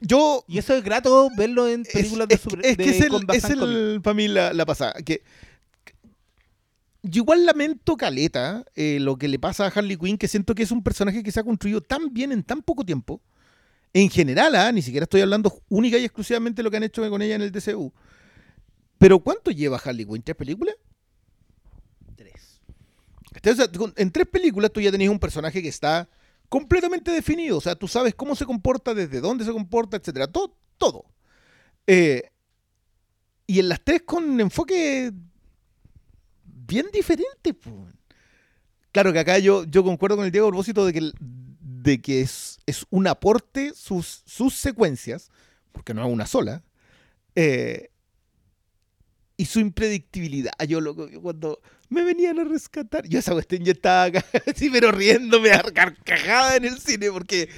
Yo... 0.00 0.44
Y 0.48 0.58
eso 0.58 0.74
es 0.74 0.82
grato 0.82 1.28
verlo 1.36 1.68
en 1.68 1.82
Es, 1.82 1.88
películas 1.92 2.28
de 2.28 2.38
super- 2.38 2.64
es 2.64 2.76
que 2.76 2.84
de 2.84 2.90
es 2.90 3.00
el, 3.02 3.26
es 3.34 3.44
el 3.44 4.00
para 4.02 4.14
mí 4.14 4.28
la, 4.28 4.52
la 4.54 4.64
pasada. 4.64 4.94
Que, 5.04 5.22
yo 7.02 7.22
igual 7.22 7.46
lamento 7.46 7.96
Caleta 7.96 8.64
eh, 8.74 8.98
lo 9.00 9.16
que 9.16 9.28
le 9.28 9.38
pasa 9.38 9.66
a 9.66 9.68
Harley 9.68 9.96
Quinn, 9.96 10.18
que 10.18 10.28
siento 10.28 10.54
que 10.54 10.62
es 10.62 10.70
un 10.72 10.82
personaje 10.82 11.22
que 11.22 11.30
se 11.30 11.40
ha 11.40 11.44
construido 11.44 11.80
tan 11.80 12.12
bien 12.12 12.32
en 12.32 12.42
tan 12.42 12.62
poco 12.62 12.84
tiempo. 12.84 13.20
En 13.92 14.10
general, 14.10 14.54
ah, 14.54 14.70
ni 14.70 14.82
siquiera 14.82 15.04
estoy 15.04 15.20
hablando 15.22 15.62
única 15.68 15.98
y 15.98 16.04
exclusivamente 16.04 16.58
de 16.58 16.62
lo 16.64 16.70
que 16.70 16.76
han 16.76 16.82
hecho 16.82 17.08
con 17.08 17.22
ella 17.22 17.36
en 17.36 17.42
el 17.42 17.52
DCU. 17.52 17.92
Pero 18.98 19.18
¿cuánto 19.20 19.50
lleva 19.50 19.80
Harley 19.82 20.04
Quinn? 20.04 20.22
¿Tres 20.22 20.36
películas? 20.36 20.74
Tres. 22.16 22.60
O 23.50 23.54
sea, 23.54 23.66
en 23.96 24.10
tres 24.10 24.26
películas 24.26 24.72
tú 24.72 24.80
ya 24.80 24.90
tenías 24.90 25.10
un 25.10 25.18
personaje 25.18 25.62
que 25.62 25.68
está 25.68 26.08
completamente 26.48 27.10
definido. 27.10 27.58
O 27.58 27.60
sea, 27.60 27.74
tú 27.76 27.88
sabes 27.88 28.14
cómo 28.14 28.34
se 28.34 28.44
comporta, 28.44 28.94
desde 28.94 29.20
dónde 29.20 29.44
se 29.44 29.52
comporta, 29.52 29.96
etcétera. 29.96 30.26
Todo. 30.26 30.56
todo. 30.76 31.04
Eh, 31.86 32.30
y 33.46 33.60
en 33.60 33.68
las 33.68 33.82
tres 33.82 34.02
con 34.02 34.38
enfoque 34.40 35.12
bien 36.44 36.86
diferente. 36.92 37.54
po. 37.54 37.86
Claro 38.92 39.12
que 39.12 39.18
acá 39.20 39.38
yo, 39.38 39.64
yo 39.64 39.84
concuerdo 39.84 40.16
con 40.16 40.26
el 40.26 40.32
Diego 40.32 40.48
a 40.48 40.50
propósito 40.50 40.84
de 40.84 40.92
que, 40.92 40.98
el- 40.98 41.14
de 41.82 42.00
que 42.00 42.20
es, 42.20 42.58
es 42.66 42.84
un 42.90 43.06
aporte 43.06 43.72
sus, 43.74 44.22
sus 44.26 44.54
secuencias, 44.54 45.30
porque 45.72 45.94
no 45.94 46.06
es 46.06 46.12
una 46.12 46.26
sola, 46.26 46.62
eh, 47.34 47.90
y 49.36 49.44
su 49.44 49.60
impredictibilidad. 49.60 50.52
Yo 50.66 50.80
loco, 50.80 51.08
yo 51.08 51.22
cuando 51.22 51.60
me 51.88 52.02
venían 52.02 52.40
a 52.40 52.44
rescatar, 52.44 53.06
yo 53.06 53.20
esa 53.20 53.32
cuestión 53.32 53.64
yo 53.64 53.72
estaba 53.72 54.04
acá, 54.04 54.24
así, 54.46 54.68
pero 54.70 54.90
riéndome 54.90 55.52
a 55.52 55.62
carcajada 55.62 56.56
en 56.56 56.64
el 56.64 56.78
cine, 56.78 57.10
porque... 57.12 57.48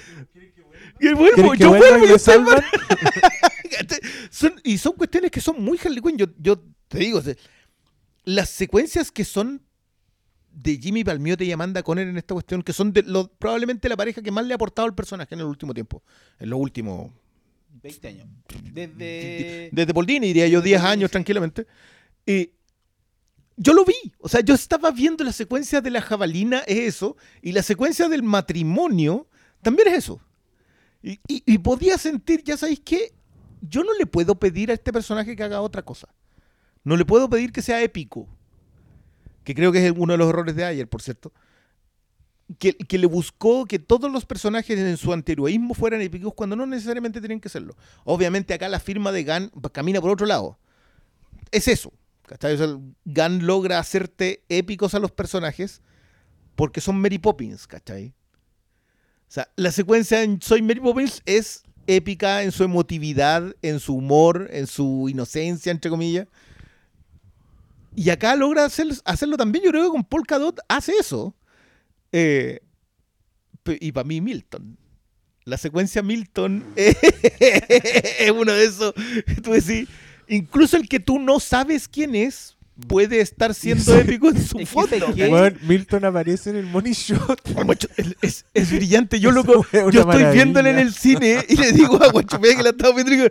Y 1.02 1.14
vuelvo, 1.14 1.34
¿Quieres 1.34 1.52
que 1.52 1.58
yo 1.58 1.68
vuelvo, 1.70 2.06
yo 2.06 2.18
salvan? 2.18 2.62
son, 4.30 4.60
y 4.62 4.76
son 4.76 4.92
cuestiones 4.92 5.30
que 5.30 5.40
son 5.40 5.62
muy 5.62 5.78
Harley 5.82 6.02
Quinn. 6.02 6.18
Yo, 6.18 6.26
yo 6.38 6.62
te 6.88 6.98
digo, 6.98 7.20
o 7.20 7.22
sea, 7.22 7.34
las 8.24 8.50
secuencias 8.50 9.10
que 9.10 9.24
son 9.24 9.62
de 10.52 10.76
Jimmy 10.78 11.04
Palmiotti 11.04 11.44
y 11.44 11.52
Amanda 11.52 11.82
Conner 11.82 12.08
en 12.08 12.16
esta 12.18 12.34
cuestión, 12.34 12.62
que 12.62 12.72
son 12.72 12.92
de 12.92 13.02
lo- 13.02 13.28
probablemente 13.28 13.88
la 13.88 13.96
pareja 13.96 14.20
que 14.22 14.30
más 14.30 14.44
le 14.46 14.52
ha 14.54 14.56
aportado 14.56 14.86
al 14.86 14.94
personaje 14.94 15.34
en 15.34 15.40
el 15.40 15.46
último 15.46 15.72
tiempo. 15.74 16.02
En 16.38 16.50
los 16.50 16.58
últimos. 16.60 17.10
20 17.82 18.08
años. 18.08 18.26
Desde... 18.72 19.70
Desde 19.72 19.92
diría 20.20 20.48
yo, 20.48 20.60
Desde 20.60 20.70
10 20.70 20.80
Paul 20.82 20.86
Dini, 20.86 20.92
años 20.92 21.08
sí. 21.08 21.12
tranquilamente. 21.12 21.66
Y 22.26 22.50
yo 23.56 23.72
lo 23.74 23.84
vi. 23.84 23.94
O 24.18 24.28
sea, 24.28 24.40
yo 24.40 24.54
estaba 24.54 24.90
viendo 24.90 25.22
la 25.24 25.32
secuencia 25.32 25.80
de 25.80 25.90
la 25.90 26.02
jabalina, 26.02 26.58
es 26.66 26.78
eso. 26.78 27.16
Y 27.42 27.52
la 27.52 27.62
secuencia 27.62 28.08
del 28.08 28.22
matrimonio 28.22 29.28
también 29.62 29.88
es 29.88 29.94
eso. 29.98 30.20
Y, 31.02 31.12
y- 31.28 31.42
y 31.46 31.58
podía 31.58 31.96
sentir, 31.96 32.42
ya 32.44 32.56
sabéis 32.56 32.80
qué, 32.80 33.12
yo 33.62 33.84
no 33.84 33.94
le 33.98 34.06
puedo 34.06 34.34
pedir 34.38 34.70
a 34.70 34.74
este 34.74 34.92
personaje 34.92 35.36
que 35.36 35.42
haga 35.42 35.60
otra 35.60 35.82
cosa. 35.82 36.08
No 36.84 36.96
le 36.96 37.04
puedo 37.04 37.28
pedir 37.30 37.52
que 37.52 37.62
sea 37.62 37.80
épico. 37.82 38.28
Que 39.44 39.54
creo 39.54 39.72
que 39.72 39.86
es 39.86 39.92
uno 39.96 40.12
de 40.12 40.18
los 40.18 40.28
errores 40.28 40.54
de 40.56 40.64
ayer, 40.64 40.88
por 40.88 41.02
cierto. 41.02 41.32
Que, 42.58 42.74
que 42.74 42.98
le 42.98 43.06
buscó 43.06 43.64
que 43.66 43.78
todos 43.78 44.10
los 44.10 44.26
personajes 44.26 44.78
en 44.78 44.96
su 44.96 45.12
anteriorismo 45.12 45.74
fueran 45.74 46.00
épicos 46.00 46.34
cuando 46.34 46.56
no 46.56 46.66
necesariamente 46.66 47.20
tienen 47.20 47.40
que 47.40 47.48
serlo. 47.48 47.76
Obviamente 48.04 48.54
acá 48.54 48.68
la 48.68 48.80
firma 48.80 49.12
de 49.12 49.24
Gunn 49.24 49.52
camina 49.72 50.00
por 50.00 50.10
otro 50.10 50.26
lado. 50.26 50.58
Es 51.52 51.68
eso. 51.68 51.92
O 52.28 52.36
sea, 52.38 52.78
Gunn 53.04 53.46
logra 53.46 53.78
hacerte 53.78 54.44
épicos 54.48 54.94
a 54.94 54.98
los 54.98 55.10
personajes 55.10 55.80
porque 56.54 56.80
son 56.80 57.00
Mary 57.00 57.18
Poppins, 57.18 57.66
¿cachai? 57.66 58.14
O 59.28 59.32
sea, 59.32 59.48
la 59.56 59.72
secuencia 59.72 60.22
en 60.22 60.42
Soy 60.42 60.62
Mary 60.62 60.80
Poppins 60.80 61.22
es 61.24 61.62
épica 61.86 62.42
en 62.42 62.52
su 62.52 62.64
emotividad, 62.64 63.54
en 63.62 63.80
su 63.80 63.94
humor, 63.94 64.48
en 64.52 64.66
su 64.66 65.08
inocencia, 65.08 65.72
entre 65.72 65.90
comillas. 65.90 66.26
Y 68.00 68.08
acá 68.08 68.34
logra 68.34 68.64
hacer- 68.64 68.98
hacerlo 69.04 69.36
también. 69.36 69.62
Yo 69.62 69.70
creo 69.72 69.82
que 69.84 69.90
con 69.90 70.04
Polka 70.04 70.38
Dot 70.38 70.58
hace 70.68 70.92
eso. 70.98 71.34
Eh, 72.12 72.60
y 73.78 73.92
para 73.92 74.04
mí, 74.08 74.22
Milton. 74.22 74.78
La 75.44 75.58
secuencia 75.58 76.02
Milton 76.02 76.64
es 76.76 78.30
uno 78.34 78.52
de 78.52 78.64
esos. 78.64 78.94
Tú 79.42 79.52
decís, 79.52 79.86
incluso 80.28 80.78
el 80.78 80.88
que 80.88 80.98
tú 80.98 81.18
no 81.18 81.40
sabes 81.40 81.88
quién 81.88 82.14
es 82.14 82.56
puede 82.88 83.20
estar 83.20 83.52
siendo 83.54 83.94
épico 83.94 84.30
en 84.30 84.42
su 84.42 84.58
fondo. 84.66 85.08
Weón, 85.14 85.58
Milton 85.62 86.06
aparece 86.06 86.48
en 86.48 86.56
el 86.56 86.64
money 86.66 86.94
shot. 86.94 87.38
Oh, 87.54 87.70
es, 88.22 88.70
brillante. 88.72 89.20
Yo, 89.20 89.30
loco, 89.30 89.66
yo 89.72 89.88
estoy 90.00 90.24
viéndole 90.32 90.70
en 90.70 90.76
maravilla. 90.76 90.80
el 90.80 90.94
cine 90.94 91.44
y 91.50 91.56
le 91.56 91.72
digo 91.72 92.02
a 92.02 92.10
Guachupé 92.10 92.56
que 92.56 92.62
la 92.62 92.70
estaba 92.70 92.94
viendo 92.94 93.12
y 93.12 93.16
digo, 93.16 93.28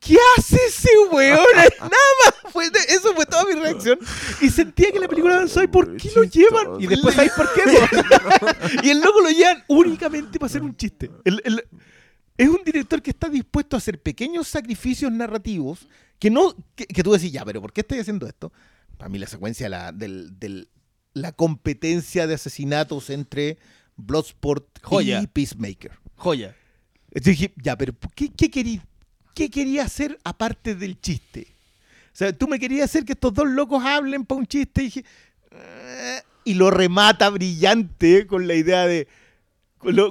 ¿qué 0.00 0.16
hace 0.36 0.56
ese 0.66 0.88
weón? 1.12 1.38
Nada 1.80 1.90
más. 2.24 2.52
Fue 2.52 2.66
eso 2.88 3.14
fue 3.14 3.26
toda 3.26 3.44
mi 3.44 3.60
reacción. 3.60 3.98
Y 4.40 4.48
sentía 4.50 4.90
que 4.92 4.98
la 5.00 5.08
película 5.08 5.34
avanzó. 5.36 5.62
¿Y 5.62 5.66
por 5.66 5.96
qué 5.96 6.10
lo 6.14 6.24
llevan? 6.24 6.80
Y 6.80 6.86
después, 6.86 7.14
¿sabes 7.14 7.32
por 7.32 7.48
qué? 7.54 7.62
Y 8.82 8.90
el 8.90 9.00
loco 9.00 9.20
lo 9.20 9.30
llevan 9.30 9.64
únicamente 9.68 10.38
para 10.38 10.46
hacer 10.48 10.62
un 10.62 10.76
chiste. 10.76 11.10
El- 11.24 11.42
el- 11.44 11.64
es 12.36 12.48
un 12.48 12.62
director 12.64 13.02
que 13.02 13.10
está 13.10 13.28
dispuesto 13.28 13.76
a 13.76 13.78
hacer 13.78 14.00
pequeños 14.00 14.46
sacrificios 14.46 15.10
narrativos 15.10 15.88
que 16.20 16.30
no 16.30 16.54
que, 16.76 16.86
que 16.86 17.02
tú 17.02 17.12
decís, 17.12 17.32
ya, 17.32 17.44
pero 17.44 17.60
¿por 17.60 17.72
qué 17.72 17.80
estoy 17.80 17.98
haciendo 17.98 18.26
esto? 18.28 18.52
Para 18.96 19.08
mí 19.08 19.18
la 19.18 19.26
secuencia 19.26 19.68
la, 19.68 19.90
del, 19.92 20.38
del- 20.38 20.68
la 21.14 21.32
competencia 21.32 22.26
de 22.28 22.34
asesinatos 22.34 23.10
entre 23.10 23.58
Bloodsport 23.96 24.64
Joya. 24.82 25.20
y 25.20 25.26
Peacemaker. 25.26 25.92
Joya. 26.16 26.54
Entonces 27.10 27.38
dije, 27.38 27.54
ya, 27.62 27.76
pero 27.76 27.92
¿qué, 28.14 28.30
qué, 28.32 28.50
¿qué 29.38 29.50
quería 29.50 29.84
hacer 29.84 30.18
aparte 30.24 30.74
del 30.74 31.00
chiste? 31.00 31.46
O 32.12 32.16
sea, 32.18 32.32
tú 32.32 32.48
me 32.48 32.58
querías 32.58 32.90
hacer 32.90 33.04
que 33.04 33.12
estos 33.12 33.32
dos 33.32 33.46
locos 33.46 33.84
hablen 33.84 34.24
para 34.24 34.40
un 34.40 34.46
chiste 34.48 34.82
y 34.82 34.84
dije... 34.86 35.04
"Eh", 35.52 36.20
y 36.42 36.54
lo 36.54 36.72
remata 36.72 37.30
brillante 37.30 38.26
con 38.26 38.48
la 38.48 38.54
idea 38.54 38.84
de... 38.88 39.06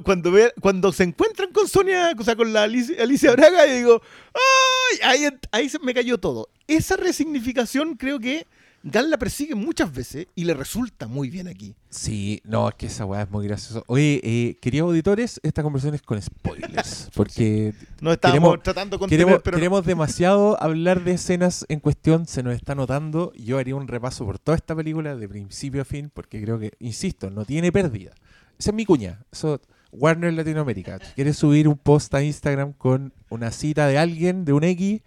Cuando, 0.06 0.32
ve, 0.32 0.54
cuando 0.62 0.94
se 0.94 1.04
encuentran 1.04 1.52
con 1.52 1.68
Sonia, 1.68 2.14
o 2.18 2.24
sea, 2.24 2.38
con 2.38 2.54
la 2.54 2.64
Alicia, 2.64 3.04
Alicia 3.04 3.34
Braga, 3.34 3.68
y 3.68 3.80
digo, 3.80 4.02
¡ay! 4.34 5.00
Ahí, 5.04 5.28
ahí 5.52 5.72
me 5.82 5.94
cayó 5.94 6.18
todo. 6.20 6.48
Esa 6.68 6.96
resignificación 6.96 7.96
creo 7.96 8.20
que 8.20 8.48
Gal 8.90 9.10
la 9.10 9.18
persigue 9.18 9.54
muchas 9.54 9.94
veces 9.94 10.28
y 10.34 10.46
le 10.46 10.54
resulta 10.54 11.08
muy 11.08 11.30
bien 11.30 11.50
aquí. 11.50 11.76
Sí, 11.90 12.42
no, 12.46 12.70
es 12.70 12.76
que 12.76 12.86
esa 12.86 13.04
weá 13.06 13.24
es 13.24 13.30
muy 13.30 13.46
graciosa. 13.46 13.84
Oye, 13.88 14.22
eh, 14.24 14.58
queridos 14.62 14.88
auditores, 14.88 15.42
esta 15.44 15.62
conversación 15.62 15.94
es 15.96 16.02
con 16.02 16.22
spoilers. 16.22 17.10
Porque 17.16 17.74
No 18.00 18.14
estábamos 18.14 18.40
Queremos- 18.52 18.64
tratando 18.64 18.98
contener, 18.98 19.26
queremos, 19.26 19.42
pero 19.44 19.58
no. 19.58 19.60
queremos 19.60 19.86
demasiado 19.86 20.62
hablar 20.64 21.04
de 21.04 21.12
escenas 21.16 21.66
en 21.68 21.82
cuestión, 21.82 22.28
se 22.28 22.44
nos 22.44 22.56
está 22.56 22.76
notando. 22.76 23.34
Yo 23.34 23.58
haría 23.58 23.76
un 23.76 23.88
repaso 23.90 24.26
por 24.26 24.40
toda 24.40 24.56
esta 24.56 24.74
película 24.74 25.16
de 25.18 25.28
principio 25.28 25.82
a 25.82 25.86
fin, 25.86 26.10
porque 26.14 26.42
creo 26.42 26.58
que, 26.58 26.72
insisto, 26.80 27.30
no 27.30 27.44
tiene 27.44 27.74
pérdida. 27.74 28.12
Esa 28.58 28.70
es 28.72 28.74
mi 28.74 28.86
cuña. 28.86 29.20
Eso, 29.32 29.60
Warner 29.92 30.34
Latinoamérica. 30.34 31.00
Si 31.00 31.14
quieres 31.16 31.36
subir 31.38 31.68
un 31.68 31.78
post 31.78 32.14
a 32.14 32.24
Instagram 32.24 32.72
con 32.72 33.12
una 33.30 33.52
cita 33.52 33.86
de 33.88 33.98
alguien, 33.98 34.46
de 34.46 34.54
un 34.54 34.64
X, 34.64 35.02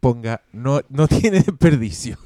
ponga, 0.00 0.42
no, 0.52 0.80
no 0.88 1.06
tiene 1.08 1.42
desperdicio. 1.42 2.18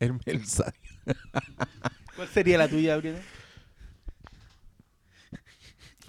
El 0.00 0.18
mensaje. 0.26 0.72
¿Cuál 2.16 2.28
sería 2.28 2.58
la 2.58 2.66
tuya, 2.68 2.94
Gabriel? 2.94 3.16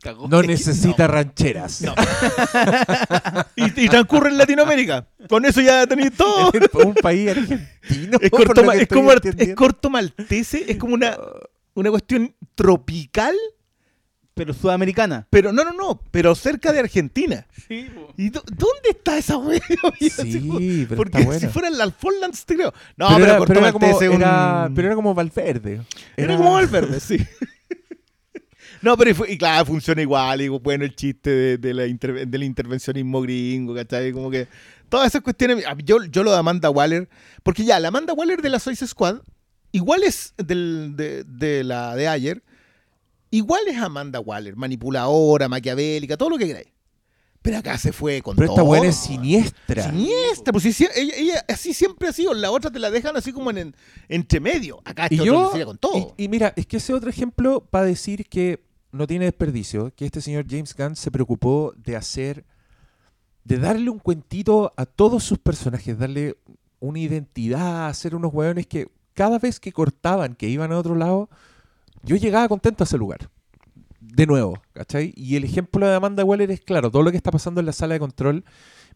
Cagó. 0.02 0.28
No 0.28 0.42
necesita 0.42 1.06
rancheras. 1.08 1.82
No. 1.82 1.94
y, 3.56 3.86
y 3.86 3.90
transcurre 3.90 4.30
en 4.30 4.38
Latinoamérica. 4.38 5.08
Con 5.30 5.46
eso 5.46 5.62
ya 5.62 5.86
tenéis 5.86 6.14
todo. 6.18 6.52
un 6.86 6.96
país 6.96 7.30
argentino. 7.30 8.18
Es 8.20 8.30
por 8.32 8.46
corto, 8.46 8.62
lo 8.62 8.68
ma- 8.68 8.74
que 8.74 8.78
es 8.80 8.84
estoy 8.84 8.98
como 8.98 9.12
es 9.12 9.16
entendiendo. 9.18 9.56
corto 9.56 9.90
maltese, 9.92 10.66
es 10.72 10.78
como 10.78 10.96
una, 10.96 11.16
una 11.76 11.92
cuestión 11.92 12.36
tropical, 12.56 13.36
Pero 14.44 14.56
sudamericana. 14.56 15.28
Pero 15.30 15.54
no, 15.54 15.64
no, 15.64 15.72
no, 15.72 16.02
pero 16.10 16.34
cerca 16.34 16.72
de 16.74 16.80
Argentina. 16.80 17.46
Sí, 17.68 17.92
¿Y 18.18 18.32
dó- 18.32 18.44
dónde 18.48 18.90
está 18.90 19.16
esa 19.20 19.38
wea? 19.38 19.62
Sí, 20.00 20.86
pero 20.90 20.98
Porque 20.98 21.18
está 21.20 21.26
buena. 21.26 21.40
si 21.40 21.48
fuera 21.48 21.68
en 21.68 21.78
la 21.78 21.84
Alfonlands, 21.84 22.44
te 22.46 22.56
creo. 22.56 22.74
No, 22.98 23.08
pero, 23.10 23.18
pero, 23.20 23.24
era, 23.26 23.38
cortó 23.38 23.54
pero 23.54 23.60
era 23.62 23.72
como, 23.72 23.86
Maltese 23.88 24.10
un- 24.10 24.16
era- 24.16 24.70
pero 24.74 24.88
era 24.88 24.96
como 24.96 25.14
Valverde. 25.14 25.82
Era 26.18 26.38
como 26.38 26.54
Valverde, 26.54 27.00
sí. 27.00 27.18
No, 28.82 28.98
pero 28.98 29.12
y, 29.12 29.14
fue- 29.14 29.32
y 29.32 29.38
claro, 29.38 29.64
funciona 29.66 30.02
igual. 30.02 30.42
Y 30.42 30.48
bueno, 30.48 30.84
el 30.86 30.96
chiste 30.96 31.30
de, 31.30 31.58
de 31.60 31.74
la 31.76 31.86
interve- 31.86 32.26
del 32.26 32.42
intervencionismo 32.42 33.22
gringo, 33.22 33.76
¿cachai? 33.76 34.12
Como 34.12 34.32
que 34.32 34.48
todas 34.90 35.06
esas 35.08 35.22
cuestiones. 35.22 35.64
Yo, 35.86 36.04
yo 36.06 36.24
lo 36.24 36.32
de 36.32 36.38
Amanda 36.40 36.72
Waller, 36.72 37.08
porque 37.44 37.64
ya, 37.64 37.80
la 37.80 37.90
Amanda 37.90 38.14
Waller 38.14 38.42
de 38.42 38.50
la 38.50 38.60
Suicide 38.60 38.88
Squad, 38.88 39.18
igual 39.72 40.02
es 40.02 40.34
del, 40.38 40.96
de, 40.96 41.24
de 41.26 41.64
la 41.64 41.96
de 41.96 42.08
ayer, 42.08 42.42
igual 43.32 43.62
es 43.68 43.78
Amanda 43.78 44.20
Waller, 44.20 44.56
manipuladora, 44.56 45.50
maquiavélica, 45.50 46.18
todo 46.18 46.30
lo 46.30 46.38
que 46.38 46.48
queráis. 46.48 46.68
Pero 47.42 47.58
acá 47.58 47.76
se 47.80 47.92
fue 47.92 48.22
con 48.22 48.36
Pero 48.36 48.50
todo. 48.50 48.58
esta 48.58 48.64
buena 48.68 48.88
es 48.88 48.96
siniestra. 48.98 49.90
Siniestra, 49.90 50.52
pues 50.52 50.64
sí, 50.64 50.74
sí, 50.74 50.88
ella, 50.96 51.14
ella 51.18 51.46
así 51.50 51.74
siempre 51.74 52.08
ha 52.08 52.14
sido. 52.14 52.36
La 52.36 52.52
otra 52.52 52.70
te 52.70 52.78
la 52.78 52.92
dejan 52.92 53.18
así 53.18 53.34
como 53.34 53.50
en, 53.50 53.58
en 53.58 53.76
entre 54.10 54.40
medio. 54.40 54.80
Acá 54.86 55.08
Y 55.10 55.18
yo, 55.18 55.52
con 55.66 55.78
todo. 55.80 56.14
y, 56.18 56.26
y 56.26 56.28
mira, 56.28 56.54
es 56.56 56.68
que 56.68 56.78
ese 56.78 56.94
otro 56.94 57.10
ejemplo 57.10 57.62
para 57.72 57.86
decir 57.86 58.28
que 58.28 58.64
no 58.92 59.08
tiene 59.08 59.26
desperdicio, 59.26 59.92
que 59.96 60.06
este 60.06 60.22
señor 60.22 60.46
James 60.48 60.76
Gunn 60.76 60.96
se 60.96 61.10
preocupó 61.10 61.74
de 61.78 61.96
hacer, 61.96 62.46
de 63.44 63.58
darle 63.58 63.90
un 63.90 63.98
cuentito 64.00 64.74
a 64.78 64.86
todos 64.86 65.24
sus 65.24 65.40
personajes, 65.40 65.98
darle 65.98 66.38
una 66.80 67.00
identidad, 67.00 67.88
hacer 67.88 68.16
unos 68.16 68.32
hueones 68.34 68.68
que 68.68 68.88
cada 69.14 69.40
vez 69.40 69.60
que 69.60 69.72
cortaban, 69.72 70.36
que 70.36 70.48
iban 70.48 70.72
a 70.72 70.78
otro 70.78 70.94
lado, 70.96 71.30
yo 72.04 72.16
llegaba 72.16 72.48
contento 72.48 72.84
a 72.84 72.86
ese 72.86 72.98
lugar. 72.98 73.30
De 74.00 74.26
nuevo, 74.26 74.60
¿cachai? 74.74 75.14
Y 75.16 75.36
el 75.36 75.44
ejemplo 75.44 75.88
de 75.88 75.96
Amanda 75.96 76.26
Waller 76.26 76.52
es 76.52 76.62
claro, 76.62 76.92
todo 76.92 77.04
lo 77.04 77.12
que 77.12 77.18
está 77.18 77.32
pasando 77.32 77.60
en 77.60 77.68
la 77.68 77.72
sala 77.72 77.94
de 77.94 78.00
control, 78.00 78.44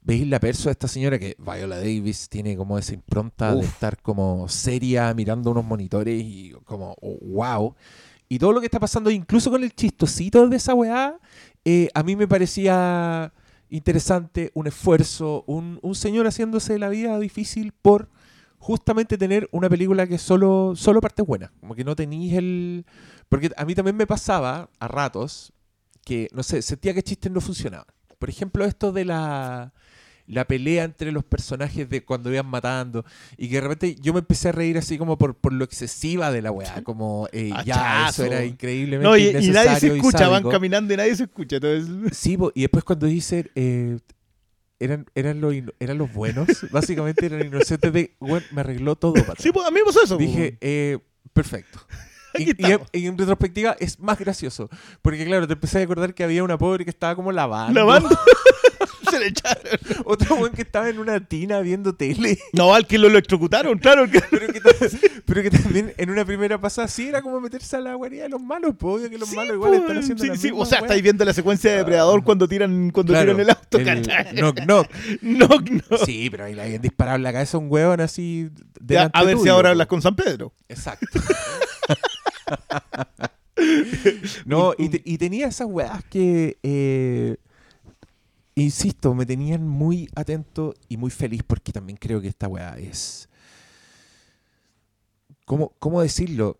veis 0.01 0.27
la 0.27 0.39
perso 0.39 0.69
de 0.69 0.71
esta 0.71 0.87
señora 0.87 1.17
que 1.17 1.35
Viola 1.39 1.77
Davis 1.77 2.27
tiene 2.29 2.57
como 2.57 2.77
esa 2.77 2.93
impronta 2.93 3.55
de 3.55 3.65
estar 3.65 4.01
como 4.01 4.47
seria 4.49 5.13
mirando 5.13 5.51
unos 5.51 5.65
monitores 5.65 6.21
y 6.23 6.53
como 6.65 6.95
oh, 7.01 7.17
wow. 7.21 7.75
Y 8.27 8.39
todo 8.39 8.51
lo 8.51 8.59
que 8.59 8.65
está 8.65 8.79
pasando, 8.79 9.11
incluso 9.11 9.51
con 9.51 9.63
el 9.63 9.73
chistosito 9.73 10.47
de 10.47 10.57
esa 10.57 10.73
weá, 10.73 11.19
eh, 11.63 11.89
a 11.93 12.03
mí 12.03 12.15
me 12.15 12.27
parecía 12.27 13.31
interesante, 13.69 14.51
un 14.53 14.67
esfuerzo, 14.67 15.43
un, 15.47 15.79
un 15.81 15.95
señor 15.95 16.27
haciéndose 16.27 16.77
la 16.79 16.89
vida 16.89 17.17
difícil 17.19 17.71
por 17.71 18.09
justamente 18.66 19.16
tener 19.16 19.47
una 19.51 19.70
película 19.70 20.07
que 20.07 20.18
solo, 20.18 20.74
solo 20.76 20.99
parte 20.99 21.22
buena. 21.22 21.51
Como 21.59 21.76
que 21.76 21.84
no 21.84 21.95
tenéis 21.95 22.34
el... 22.34 22.84
Porque 23.30 23.51
a 23.55 23.63
mí 23.63 23.76
también 23.76 23.95
me 23.95 24.07
pasaba 24.07 24.72
a 24.80 24.88
ratos 24.88 25.53
que, 26.03 26.30
no 26.34 26.41
sé, 26.41 26.63
sentía 26.63 26.95
que 26.95 27.03
chistes 27.03 27.32
no 27.32 27.41
funcionaban. 27.41 27.86
Por 28.18 28.28
ejemplo, 28.28 28.66
esto 28.66 28.91
de 28.91 29.05
la, 29.05 29.72
la 30.26 30.45
pelea 30.45 30.84
entre 30.84 31.11
los 31.11 31.24
personajes 31.24 31.88
de 31.88 32.03
cuando 32.03 32.32
iban 32.32 32.47
matando 32.47 33.05
y 33.38 33.49
que 33.49 33.55
de 33.55 33.61
repente 33.61 33.95
yo 34.01 34.13
me 34.13 34.20
empecé 34.20 34.49
a 34.49 34.53
reír 34.53 34.80
así 34.80 34.97
como 34.97 35.16
por, 35.16 35.36
por 35.36 35.53
lo 35.53 35.63
excesiva 35.63 36.32
de 36.32 36.41
la 36.41 36.51
weá, 36.51 36.82
como 36.84 37.30
eh, 37.34 37.51
ya, 37.66 38.09
eso 38.09 38.26
era 38.26 38.43
increíblemente 38.45 39.07
No, 39.07 39.16
y, 39.16 39.28
y 39.28 39.51
nadie 39.51 39.80
se 39.80 39.95
escucha, 39.95 40.28
van 40.28 40.41
caminando 40.41 40.91
y 40.91 40.97
nadie 40.97 41.16
se 41.16 41.26
escucha. 41.26 41.57
Entonces, 41.57 42.18
Sí, 42.18 42.36
po, 42.36 42.51
y 42.55 42.61
después 42.61 42.84
cuando 42.84 43.05
dice 43.05 43.51
eh, 43.53 43.99
eran, 44.80 45.05
eran, 45.15 45.41
los, 45.41 45.53
eran 45.80 45.97
los 45.97 46.13
buenos, 46.13 46.47
básicamente 46.71 47.26
eran 47.26 47.45
inocentes 47.45 47.91
de, 47.93 48.15
bueno, 48.19 48.45
me 48.51 48.61
arregló 48.61 48.95
todo. 48.95 49.13
patrón". 49.13 49.38
sí, 49.39 49.51
pues, 49.51 49.65
a 49.65 49.71
mí 49.71 49.80
me 49.80 49.86
pasó 49.86 50.03
eso. 50.03 50.17
Dije, 50.17 50.57
eh, 50.61 50.99
perfecto. 51.34 51.80
Y, 52.38 52.51
y 52.91 53.07
en 53.07 53.17
retrospectiva 53.17 53.78
es 53.80 53.99
más 53.99 54.19
gracioso. 54.19 54.69
Porque 55.01 55.23
claro, 55.26 55.47
te 55.47 55.53
empecé 55.53 55.80
a 55.80 55.84
acordar 55.84 56.13
que 56.13 56.23
había 56.23 56.43
una 56.43 56.57
pobre 56.57 56.84
que 56.84 56.89
estaba 56.89 57.15
como 57.15 57.32
lavando. 57.32 57.80
lavando. 57.80 58.09
le 59.26 59.30
echaron. 59.30 59.63
Otro 60.05 60.36
buen 60.38 60.53
que 60.53 60.61
estaba 60.61 60.89
en 60.89 60.99
una 60.99 61.19
tina 61.19 61.59
viendo 61.61 61.93
tele. 61.95 62.38
No, 62.53 62.73
al 62.73 62.88
que 62.88 62.97
lo 62.97 63.07
electrocutaron, 63.07 63.78
claro. 63.80 64.09
Que... 64.09 64.21
Pero 64.30 64.51
que, 64.53 64.59
ta- 64.61 64.76
pero 65.26 65.41
que 65.43 65.49
también 65.49 65.93
en 65.97 66.09
una 66.09 66.23
primera 66.26 66.59
pasada 66.61 66.88
sí 66.88 67.07
era 67.07 67.21
como 67.21 67.41
meterse 67.41 67.76
a 67.78 67.80
la 67.80 67.93
guarida 67.95 68.23
de 68.23 68.30
los 68.30 68.41
malos. 68.41 68.76
Pues 68.78 68.95
obvio 68.95 69.09
que 69.09 69.17
los 69.17 69.32
malos 69.34 69.55
igual 69.55 69.73
están 69.73 69.97
haciendo 69.97 70.23
sí, 70.23 70.30
la 70.30 70.36
sí, 70.38 70.51
O 70.53 70.65
sea, 70.65 70.80
estáis 70.80 71.01
viendo 71.01 71.26
la 71.26 71.34
secuencia 71.34 71.71
de 71.71 71.78
Depredador 71.78 72.23
cuando 72.23 72.47
tiran 72.47 72.91
cuando 72.91 73.13
Claro, 73.13 73.36
tiran 73.36 73.41
el 73.41 73.49
auto. 73.49 73.78
el 73.80 74.36
knock, 74.36 74.59
knock. 74.65 74.89
No, 75.21 75.47
no. 75.89 75.97
Sí, 76.05 76.30
pero 76.30 76.45
ahí 76.45 76.53
le 76.53 76.61
habían 76.61 76.82
disparado 76.82 77.17
en 77.17 77.23
la 77.23 77.34
cabeza 77.34 77.57
a 77.57 77.59
un 77.59 77.67
hueón 77.71 78.01
así. 78.01 78.49
Ya, 78.86 79.09
a 79.13 79.23
ver 79.23 79.38
si 79.39 79.49
ahora 79.49 79.69
po. 79.69 79.71
hablas 79.71 79.88
con 79.88 80.01
San 80.01 80.15
Pedro. 80.15 80.53
Exacto. 80.69 81.07
no, 84.45 84.73
y, 84.78 84.89
te- 84.89 85.01
y 85.05 85.17
tenía 85.17 85.47
esas 85.47 85.67
weas 85.69 86.03
que, 86.05 86.57
eh, 86.63 87.38
insisto, 88.63 89.13
me 89.13 89.25
tenían 89.25 89.67
muy 89.67 90.09
atento 90.15 90.73
y 90.87 90.97
muy 90.97 91.11
feliz 91.11 91.43
porque 91.43 91.71
también 91.71 91.97
creo 91.97 92.21
que 92.21 92.27
esta 92.27 92.47
wea 92.47 92.77
es... 92.77 93.29
¿Cómo, 95.45 95.73
cómo 95.77 96.01
decirlo? 96.01 96.57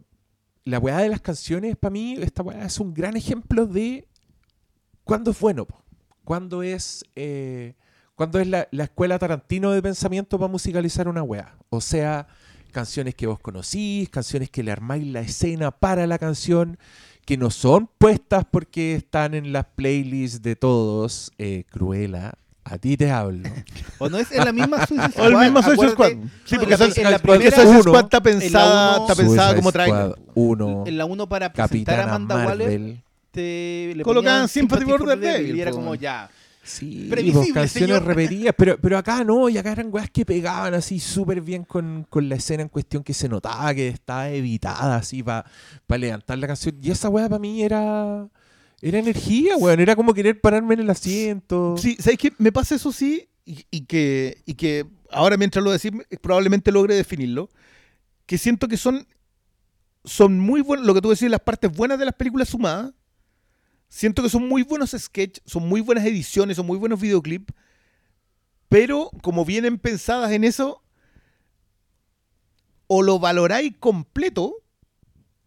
La 0.64 0.78
weá 0.78 0.98
de 0.98 1.10
las 1.10 1.22
canciones, 1.22 1.76
para 1.76 1.92
mí, 1.92 2.18
esta 2.20 2.44
weá 2.44 2.66
es 2.66 2.80
un 2.80 2.94
gran 2.94 3.18
ejemplo 3.18 3.66
de 3.66 4.08
cuándo 5.04 5.32
es 5.32 5.40
bueno, 5.40 5.66
cuándo 6.24 6.62
es, 6.62 7.04
eh, 7.16 7.74
es 8.18 8.48
la, 8.48 8.68
la 8.72 8.84
escuela 8.84 9.18
Tarantino 9.18 9.72
de 9.72 9.82
pensamiento 9.82 10.38
para 10.38 10.52
musicalizar 10.52 11.08
una 11.08 11.24
weá. 11.24 11.58
O 11.70 11.82
sea, 11.82 12.28
canciones 12.72 13.16
que 13.16 13.26
vos 13.26 13.40
conocís, 13.40 14.10
canciones 14.10 14.50
que 14.50 14.62
le 14.62 14.72
armáis 14.72 15.08
la 15.08 15.22
escena 15.22 15.72
para 15.72 16.06
la 16.08 16.20
canción, 16.20 16.78
que 17.26 17.38
no 17.38 17.50
son 17.50 17.90
puestas 17.98 18.46
porque 18.50 18.96
están 18.96 19.34
en 19.34 19.52
las 19.52 19.66
playlists 19.76 20.42
de 20.42 20.56
todos. 20.56 21.32
Eh, 21.38 21.64
Cruela, 21.72 22.36
a 22.64 22.78
ti 22.78 22.96
te 22.98 23.10
hablo. 23.12 23.50
O 23.98 24.10
no 24.10 24.18
es 24.18 24.32
en 24.32 24.44
la 24.46 24.52
misma 24.52 24.86
Suicide 24.86 25.06
O 25.08 25.12
Squad. 25.12 25.28
el 25.32 25.38
mismo 25.38 25.64
Suicide 25.64 25.90
Squad. 25.92 26.10
Sí, 26.46 26.56
no, 26.56 26.60
porque 26.60 26.64
en 26.66 26.70
la- 26.70 26.78
Suicide 26.86 27.06
en 27.06 27.12
la 27.12 27.20
primera- 27.20 27.52
Suicide 27.52 27.68
uno, 27.72 27.82
Squad 27.84 28.04
está 28.04 28.22
pensada, 28.22 28.96
uno- 28.98 29.08
está 29.08 29.16
pensada 29.24 29.56
como 29.56 29.72
trailer. 29.72 30.16
1, 30.36 30.84
En 30.88 30.98
la 30.98 31.06
1 31.06 31.28
para 31.30 31.52
presentar 31.54 31.66
a 31.66 31.68
Capitana 31.68 32.04
Amanda 32.16 32.36
Waller 32.36 32.68
Marvel. 32.70 33.02
te 33.32 33.94
le 33.96 34.04
Colocaban 34.04 34.48
Sympathy 34.48 34.86
for 34.86 35.06
the 35.08 35.16
Devil, 35.16 35.56
y 35.58 35.62
era 35.62 35.72
como 35.72 35.96
ya. 35.96 36.30
Sí, 36.68 37.08
Previsible, 37.12 37.54
canciones 37.54 37.98
señor. 37.98 38.06
repetidas, 38.06 38.56
pero, 38.58 38.80
pero 38.82 38.98
acá 38.98 39.24
no, 39.24 39.48
y 39.50 39.58
acá 39.58 39.72
eran 39.72 39.90
weas 39.94 40.10
que 40.10 40.26
pegaban 40.26 40.74
así 40.74 41.00
súper 41.00 41.42
bien 41.42 41.64
con, 41.64 42.06
con 42.10 42.28
la 42.28 42.36
escena 42.36 42.64
en 42.64 42.70
cuestión 42.70 43.04
que 43.04 43.14
se 43.14 43.30
notaba 43.30 43.72
que 43.76 43.88
estaba 43.90 44.30
editada 44.32 44.96
así 44.96 45.22
para 45.22 45.46
levantar 46.00 46.40
la 46.40 46.48
canción. 46.48 46.76
Y 46.82 46.90
esa 46.90 47.10
wea 47.10 47.30
para 47.30 47.38
mí 47.38 47.62
era, 47.62 48.28
era 48.82 48.98
energía, 48.98 49.58
weón, 49.58 49.80
era 49.80 49.96
como 49.96 50.12
querer 50.16 50.42
pararme 50.42 50.74
en 50.74 50.80
el 50.80 50.90
asiento. 50.90 51.76
Sí, 51.78 51.98
¿sabes 52.00 52.18
qué? 52.18 52.34
Me 52.40 52.52
pasa 52.52 52.74
eso 52.74 52.92
sí, 52.92 53.30
y, 53.46 53.64
y 53.70 53.82
que, 53.82 54.42
y 54.48 54.56
que 54.56 54.88
ahora 55.12 55.38
mientras 55.38 55.64
lo 55.64 55.72
decís, 55.72 55.92
probablemente 56.20 56.72
logre 56.72 56.96
definirlo, 56.96 57.48
que 58.26 58.40
siento 58.40 58.68
que 58.68 58.78
son, 58.78 59.06
son 60.04 60.40
muy 60.40 60.62
buenos, 60.62 60.84
lo 60.88 60.96
que 60.96 61.02
tú 61.02 61.12
decís, 61.12 61.30
las 61.30 61.42
partes 61.42 61.72
buenas 61.72 62.00
de 62.00 62.06
las 62.06 62.16
películas 62.16 62.50
sumadas, 62.50 62.92
siento 63.90 64.24
que 64.24 64.30
son 64.30 64.48
muy 64.48 64.64
buenos 64.64 64.92
sketches, 64.92 65.44
son 65.46 65.68
muy 65.68 65.82
buenas 65.82 66.06
ediciones, 66.06 66.58
son 66.58 66.66
muy 66.66 66.78
buenos 66.78 67.00
videoclips, 67.00 67.54
pero 68.70 69.12
como 69.22 69.46
vienen 69.46 69.78
pensadas 69.78 70.32
en 70.32 70.44
eso, 70.44 70.84
o 72.88 73.04
lo 73.04 73.20
valoráis 73.20 73.76
completo, 73.80 74.56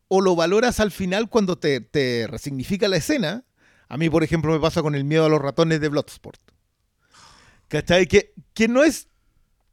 o 0.08 0.20
lo 0.20 0.34
valoras 0.34 0.80
al 0.80 0.90
final 0.90 1.28
cuando 1.28 1.58
te, 1.58 1.80
te 1.80 2.26
resignifica 2.26 2.88
la 2.88 2.96
escena. 2.96 3.44
A 3.88 3.96
mí, 3.96 4.08
por 4.10 4.24
ejemplo, 4.24 4.52
me 4.52 4.60
pasa 4.60 4.82
con 4.82 4.94
el 4.94 5.04
miedo 5.04 5.26
a 5.26 5.28
los 5.28 5.40
ratones 5.40 5.80
de 5.80 5.88
Bloodsport. 5.88 6.40
¿Cachai? 7.68 8.06
Que, 8.06 8.32
que 8.54 8.68
no 8.68 8.82
es 8.82 9.08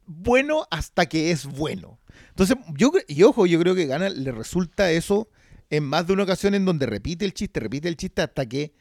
bueno 0.06 0.68
hasta 0.72 1.06
que 1.06 1.32
es 1.32 1.46
bueno. 1.46 2.00
Entonces, 2.30 2.58
yo 2.76 2.92
y 3.08 3.24
ojo, 3.24 3.46
yo 3.46 3.60
creo 3.60 3.76
que 3.76 3.86
Gana 3.86 4.10
le 4.10 4.32
resulta 4.32 4.92
eso 4.92 5.30
en 5.78 5.84
más 5.84 6.08
de 6.08 6.14
una 6.14 6.24
ocasión 6.24 6.54
en 6.56 6.66
donde 6.66 6.86
repite 6.86 7.26
el 7.26 7.34
chiste, 7.34 7.60
repite 7.60 7.88
el 7.88 7.98
chiste 7.98 8.22
hasta 8.22 8.46
que 8.46 8.74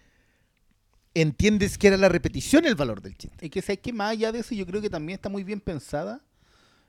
entiendes 1.14 1.78
que 1.78 1.88
era 1.88 1.96
la 1.96 2.08
repetición 2.08 2.66
el 2.66 2.74
valor 2.74 3.00
del 3.00 3.16
chiste. 3.16 3.46
Y 3.46 3.50
que 3.50 3.62
sabes 3.62 3.80
que 3.80 3.92
más 3.92 4.12
allá 4.12 4.32
de 4.32 4.40
eso, 4.40 4.54
yo 4.54 4.66
creo 4.66 4.80
que 4.80 4.90
también 4.90 5.16
está 5.16 5.28
muy 5.28 5.44
bien 5.44 5.60
pensada 5.60 6.22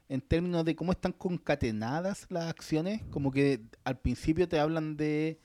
en 0.10 0.22
términos 0.22 0.66
de 0.66 0.76
cómo 0.76 0.92
están 0.92 1.12
concatenadas 1.12 2.26
las 2.30 2.46
acciones. 2.46 3.02
Como 3.12 3.32
que 3.32 3.62
al 3.84 4.00
principio 4.00 4.48
te 4.48 4.60
hablan 4.60 4.98
de, 4.98 5.40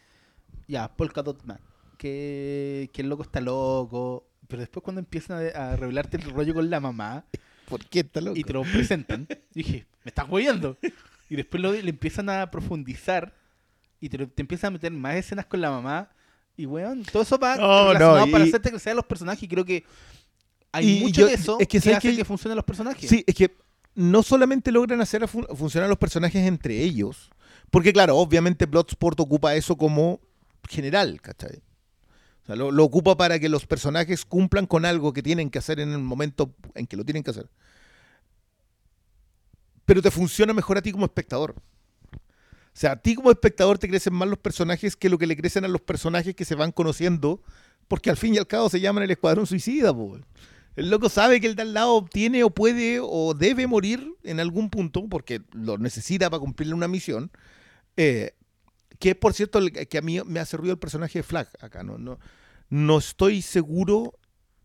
ya, 0.66 0.94
Polka 0.96 1.22
Dot 1.22 1.44
Man, 1.44 1.60
que, 1.98 2.90
que 2.92 3.02
el 3.02 3.08
loco 3.08 3.22
está 3.22 3.40
loco. 3.40 4.26
Pero 4.48 4.60
después 4.60 4.82
cuando 4.82 5.00
empiezan 5.00 5.50
a, 5.54 5.72
a 5.72 5.76
revelarte 5.76 6.16
el 6.16 6.24
rollo 6.24 6.54
con 6.54 6.70
la 6.70 6.80
mamá 6.80 7.24
¿Por 7.66 7.84
qué 7.86 8.00
está 8.00 8.20
loco? 8.20 8.36
y 8.36 8.42
te 8.42 8.52
lo 8.52 8.62
presentan, 8.62 9.28
dije, 9.54 9.86
me 10.04 10.08
estás 10.08 10.28
moviendo. 10.28 10.76
Y 11.28 11.36
después 11.36 11.62
lo, 11.62 11.72
le 11.72 11.88
empiezan 11.88 12.28
a 12.28 12.50
profundizar 12.50 13.32
y 14.00 14.08
te, 14.08 14.26
te 14.26 14.42
empiezan 14.42 14.68
a 14.68 14.70
meter 14.72 14.90
más 14.92 15.16
escenas 15.16 15.46
con 15.46 15.60
la 15.60 15.70
mamá. 15.70 16.08
Y 16.56 16.66
weón, 16.66 17.04
todo 17.04 17.22
eso 17.22 17.38
va 17.38 17.54
relacionado 17.56 18.26
no, 18.26 18.32
para 18.32 18.44
hacerte 18.44 18.70
crecer 18.70 18.92
a 18.92 18.94
los 18.96 19.04
personajes. 19.06 19.42
Y 19.42 19.48
creo 19.48 19.64
que 19.64 19.84
hay 20.72 20.98
Y- 20.98 21.00
mucho 21.00 21.22
yo- 21.22 21.26
de 21.26 21.34
eso 21.34 21.56
es 21.60 21.68
que 21.68 21.80
que, 21.80 21.94
hace 21.94 22.10
que- 22.10 22.16
que, 22.16 22.24
funcionen 22.24 22.56
los 22.56 22.64
personajes. 22.64 23.08
Sí, 23.08 23.24
es 23.26 23.34
que 23.34 23.56
no 23.94 24.22
solamente 24.22 24.70
logran 24.72 25.00
hacer 25.00 25.26
fun- 25.28 25.46
funcionar 25.56 25.88
los 25.88 25.98
personajes 25.98 26.46
entre 26.46 26.78
ellos, 26.82 27.30
porque 27.70 27.92
claro, 27.92 28.16
obviamente 28.16 28.66
Bloodsport 28.66 29.18
ocupa 29.20 29.54
eso 29.54 29.76
como 29.76 30.20
general, 30.68 31.20
¿cachai? 31.20 31.62
O 32.42 32.46
sea, 32.46 32.56
lo, 32.56 32.70
lo 32.70 32.84
ocupa 32.84 33.16
para 33.16 33.38
que 33.38 33.48
los 33.48 33.66
personajes 33.66 34.24
cumplan 34.24 34.66
con 34.66 34.84
algo 34.84 35.12
que 35.12 35.22
tienen 35.22 35.50
que 35.50 35.58
hacer 35.58 35.80
en 35.80 35.92
el 35.92 35.98
momento 35.98 36.54
en 36.74 36.86
que 36.86 36.96
lo 36.96 37.04
tienen 37.04 37.22
que 37.22 37.30
hacer. 37.30 37.48
Pero 39.84 40.02
te 40.02 40.10
funciona 40.10 40.52
mejor 40.52 40.78
a 40.78 40.82
ti 40.82 40.92
como 40.92 41.04
espectador. 41.04 41.54
O 42.72 42.78
sea, 42.80 42.92
a 42.92 42.96
ti 42.96 43.14
como 43.14 43.30
espectador 43.30 43.78
te 43.78 43.88
crecen 43.88 44.14
más 44.14 44.28
los 44.28 44.38
personajes 44.38 44.96
que 44.96 45.08
lo 45.08 45.18
que 45.18 45.26
le 45.26 45.36
crecen 45.36 45.64
a 45.64 45.68
los 45.68 45.80
personajes 45.80 46.34
que 46.34 46.44
se 46.44 46.54
van 46.54 46.72
conociendo, 46.72 47.42
porque 47.88 48.10
al 48.10 48.16
fin 48.16 48.34
y 48.34 48.38
al 48.38 48.46
cabo 48.46 48.70
se 48.70 48.80
llaman 48.80 49.02
el 49.02 49.10
Escuadrón 49.10 49.46
Suicida. 49.46 49.92
El 50.76 50.90
loco 50.90 51.08
sabe 51.08 51.40
que 51.40 51.48
el 51.48 51.56
de 51.56 51.62
al 51.62 51.74
lado 51.74 52.06
tiene 52.10 52.44
o 52.44 52.50
puede 52.50 53.00
o 53.02 53.34
debe 53.34 53.66
morir 53.66 54.14
en 54.22 54.38
algún 54.38 54.70
punto, 54.70 55.08
porque 55.08 55.42
lo 55.52 55.78
necesita 55.78 56.30
para 56.30 56.40
cumplirle 56.40 56.74
una 56.74 56.88
misión. 56.88 57.30
Eh, 57.96 58.34
que 59.00 59.14
por 59.14 59.34
cierto, 59.34 59.60
que 59.88 59.98
a 59.98 60.02
mí 60.02 60.20
me 60.24 60.40
hace 60.40 60.56
ruido 60.56 60.74
el 60.74 60.78
personaje 60.78 61.18
de 61.18 61.22
Flag 61.24 61.48
acá. 61.60 61.82
No, 61.82 61.98
no, 61.98 62.18
no 62.68 62.98
estoy 62.98 63.42
seguro 63.42 64.14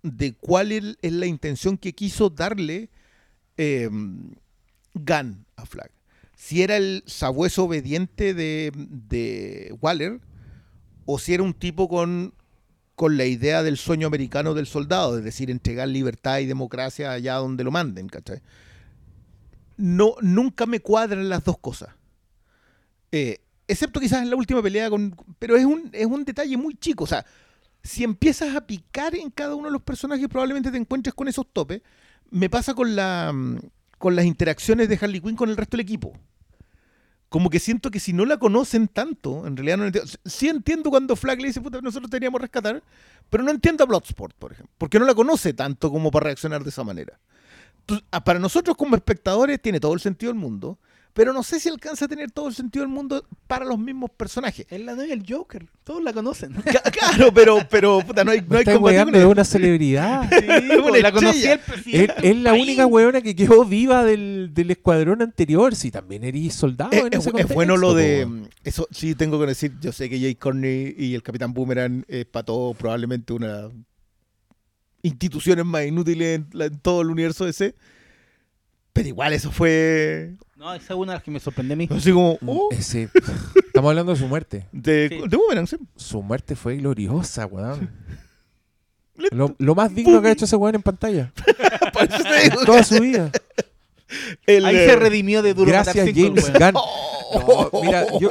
de 0.03 0.35
cuál 0.35 0.71
es, 0.71 0.97
es 1.01 1.11
la 1.11 1.25
intención 1.25 1.77
que 1.77 1.93
quiso 1.93 2.29
darle 2.29 2.91
eh, 3.57 3.89
Gunn 4.93 5.45
a 5.55 5.65
Flag. 5.65 5.89
Si 6.35 6.61
era 6.61 6.77
el 6.77 7.03
sabueso 7.07 7.63
obediente 7.63 8.33
de, 8.33 8.71
de 8.75 9.75
Waller 9.81 10.19
o 11.05 11.19
si 11.19 11.33
era 11.33 11.43
un 11.43 11.53
tipo 11.53 11.87
con, 11.87 12.33
con 12.95 13.17
la 13.17 13.25
idea 13.25 13.63
del 13.63 13.77
sueño 13.77 14.07
americano 14.07 14.53
del 14.53 14.67
soldado, 14.67 15.17
es 15.17 15.23
decir, 15.23 15.49
entregar 15.49 15.87
libertad 15.87 16.39
y 16.39 16.45
democracia 16.45 17.11
allá 17.11 17.35
donde 17.35 17.63
lo 17.63 17.71
manden, 17.71 18.07
¿cachai? 18.07 18.41
No, 19.77 20.15
nunca 20.21 20.65
me 20.65 20.79
cuadran 20.79 21.27
las 21.29 21.43
dos 21.43 21.57
cosas. 21.57 21.89
Eh, 23.11 23.41
excepto 23.67 23.99
quizás 23.99 24.21
en 24.21 24.29
la 24.29 24.35
última 24.35 24.61
pelea 24.61 24.89
con. 24.89 25.15
Pero 25.39 25.55
es 25.57 25.65
un, 25.65 25.89
es 25.91 26.05
un 26.05 26.23
detalle 26.23 26.55
muy 26.57 26.75
chico. 26.75 27.03
O 27.03 27.07
sea, 27.07 27.25
si 27.83 28.03
empiezas 28.03 28.55
a 28.55 28.65
picar 28.65 29.15
en 29.15 29.29
cada 29.29 29.55
uno 29.55 29.67
de 29.67 29.73
los 29.73 29.81
personajes, 29.81 30.27
probablemente 30.27 30.71
te 30.71 30.77
encuentres 30.77 31.13
con 31.13 31.27
esos 31.27 31.45
topes. 31.51 31.81
Me 32.31 32.49
pasa 32.49 32.73
con 32.73 32.95
la 32.95 33.31
mm, 33.33 33.59
con 34.05 34.15
las 34.15 34.25
interacciones 34.25 34.87
de 34.87 34.99
Harley 35.01 35.19
Quinn 35.19 35.35
con 35.35 35.49
el 35.49 35.57
resto 35.57 35.77
del 35.77 35.83
equipo. 35.83 36.13
Como 37.27 37.49
que 37.49 37.59
siento 37.59 37.89
que 37.89 37.99
si 37.99 38.13
no 38.13 38.23
la 38.23 38.37
conocen 38.37 38.87
tanto, 38.87 39.47
en 39.47 39.57
realidad 39.57 39.77
no 39.77 39.85
entiendo. 39.87 40.11
Sí 40.25 40.47
entiendo 40.47 40.91
cuando 40.91 41.15
Flag 41.15 41.41
le 41.41 41.47
dice, 41.47 41.59
puta, 41.59 41.81
nosotros 41.81 42.11
teníamos 42.11 42.39
rescatar, 42.39 42.83
pero 43.31 43.43
no 43.43 43.49
entiendo 43.49 43.83
a 43.83 43.87
Bloodsport, 43.87 44.35
por 44.37 44.51
ejemplo, 44.51 44.71
porque 44.77 44.99
no 44.99 45.05
la 45.05 45.15
conoce 45.15 45.53
tanto 45.53 45.89
como 45.89 46.11
para 46.11 46.25
reaccionar 46.25 46.63
de 46.63 46.69
esa 46.69 46.83
manera. 46.83 47.19
Entonces, 47.79 48.05
ah, 48.11 48.23
para 48.23 48.37
nosotros 48.37 48.77
como 48.77 48.95
espectadores 48.95 49.59
tiene 49.59 49.79
todo 49.79 49.95
el 49.95 49.99
sentido 49.99 50.31
del 50.31 50.39
mundo, 50.39 50.77
pero 51.15 51.31
no 51.31 51.43
sé 51.43 51.61
si 51.61 51.69
alcanza 51.69 52.03
a 52.05 52.07
tener 52.09 52.29
todo 52.29 52.49
el 52.49 52.53
sentido 52.55 52.83
del 52.83 52.93
mundo 52.93 53.25
para 53.47 53.63
los 53.63 53.79
mismos 53.79 54.09
personajes. 54.11 54.65
Es 54.69 54.81
la 54.81 54.95
novia 54.95 55.15
del 55.15 55.23
Joker. 55.25 55.65
Todos 55.85 56.03
la 56.03 56.11
conocen. 56.11 56.53
Claro, 56.91 57.33
pero, 57.33 57.59
pero 57.69 57.99
puta, 58.05 58.25
no 58.25 58.31
hay, 58.31 58.41
no 58.41 58.57
hay 58.57 58.65
de 58.65 58.71
eso. 59.19 59.29
una 59.29 59.45
celebridad. 59.45 60.29
Sí, 60.29 60.45
Una 60.45 60.83
pues, 60.83 61.01
la 61.01 61.09
estrella. 61.09 61.53
el 61.53 61.59
presidente. 61.59 62.13
Es, 62.17 62.23
es 62.31 62.37
la 62.37 62.53
única 62.53 62.85
weona 62.85 63.21
que 63.21 63.33
quedó 63.33 63.63
viva 63.63 64.03
del, 64.03 64.51
del 64.53 64.71
escuadrón 64.71 65.21
anterior. 65.21 65.73
Si 65.73 65.89
también 65.89 66.25
eres 66.25 66.53
soldado 66.53 66.91
Es, 66.91 66.99
en 67.05 67.13
es- 67.13 67.27
ese 67.27 67.41
es 67.41 67.47
bueno 67.47 67.77
lo 67.77 67.93
de. 67.93 68.23
po. 68.25 68.29
mm, 68.33 68.47
Eso 68.65 68.87
sí 68.91 69.15
tengo 69.15 69.39
que 69.39 69.45
decir. 69.45 69.71
Yo 69.79 69.93
sé 69.93 70.09
que 70.09 70.19
Jay 70.19 70.35
Corney 70.35 70.93
y 70.97 71.15
el 71.15 71.23
Capitán 71.23 71.53
Boomerang 71.53 72.03
es 72.09 72.25
para 72.25 72.43
todos 72.45 72.75
probablemente 72.75 73.31
una 73.31 73.69
instituciones 75.01 75.63
más 75.65 75.85
inútiles 75.85 76.39
en, 76.39 76.47
la- 76.51 76.65
en 76.65 76.79
todo 76.79 77.01
el 77.01 77.09
universo 77.09 77.45
DC. 77.45 77.73
Pero 78.93 79.07
igual 79.09 79.33
eso 79.33 79.51
fue 79.51 80.35
No, 80.65 80.73
esa 80.73 80.93
es 80.95 80.99
una 80.99 81.11
de 81.11 81.17
las 81.17 81.23
que 81.23 81.29
me 81.29 81.39
sorprendió 81.39 81.73
a 81.73 81.77
mí. 81.77 81.87
así 81.91 82.11
como. 82.11 82.39
oh, 82.47 82.69
Ese- 82.71 83.07
estamos 83.67 83.89
hablando 83.89 84.13
de 84.13 84.17
su 84.17 84.27
muerte. 84.27 84.65
de, 84.71 85.09
Sí. 85.09 85.27
de 85.29 85.37
Boomerang, 85.37 85.67
sí. 85.67 85.77
Su 85.95 86.23
muerte 86.23 86.55
fue 86.55 86.77
gloriosa, 86.77 87.45
weón. 87.45 87.91
Lo, 89.31 89.55
lo 89.59 89.75
más 89.75 89.93
digno 89.93 90.19
que 90.23 90.27
ha 90.29 90.31
hecho 90.31 90.45
ese 90.45 90.55
weón 90.55 90.73
en 90.75 90.81
pantalla. 90.81 91.31
Por 91.93 92.03
eso 92.03 92.23
te 92.23 92.49
digo, 92.49 92.65
Toda 92.65 92.83
su 92.83 92.99
vida. 92.99 93.29
el, 94.47 94.65
Ahí 94.65 94.75
eh, 94.75 94.87
se 94.87 94.95
redimió 94.95 95.43
de 95.43 95.53
Duro 95.53 95.69
Gracias, 95.69 95.95
James 96.15 96.43
weón. 96.49 96.73
Gunn. 96.73 96.73
No, 96.73 97.81
mira, 97.83 98.07
yo, 98.19 98.29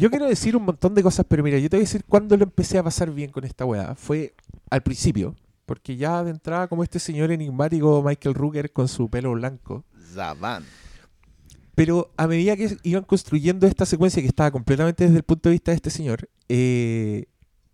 yo 0.00 0.10
quiero 0.10 0.26
decir 0.26 0.56
un 0.56 0.64
montón 0.64 0.94
de 0.96 1.02
cosas, 1.04 1.24
pero 1.28 1.44
mira, 1.44 1.58
yo 1.58 1.70
te 1.70 1.76
voy 1.76 1.82
a 1.82 1.86
decir 1.86 2.02
cuándo 2.08 2.36
lo 2.36 2.42
empecé 2.42 2.76
a 2.78 2.82
pasar 2.82 3.10
bien 3.12 3.30
con 3.30 3.44
esta 3.44 3.64
weá. 3.64 3.94
Fue 3.94 4.34
al 4.68 4.82
principio, 4.82 5.36
porque 5.64 5.96
ya 5.96 6.24
de 6.24 6.30
entrada, 6.32 6.66
como 6.66 6.82
este 6.82 6.98
señor 6.98 7.30
enigmático 7.30 8.02
Michael 8.02 8.34
Rooker 8.34 8.72
con 8.72 8.88
su 8.88 9.08
pelo 9.08 9.30
blanco. 9.32 9.84
Zaban. 10.12 10.64
Pero 11.74 12.12
a 12.16 12.26
medida 12.26 12.56
que 12.56 12.76
iban 12.82 13.04
construyendo 13.04 13.66
esta 13.66 13.86
secuencia 13.86 14.20
que 14.22 14.28
estaba 14.28 14.50
completamente 14.50 15.04
desde 15.04 15.18
el 15.18 15.22
punto 15.22 15.48
de 15.48 15.54
vista 15.54 15.70
de 15.70 15.76
este 15.76 15.90
señor, 15.90 16.28
eh, 16.48 17.26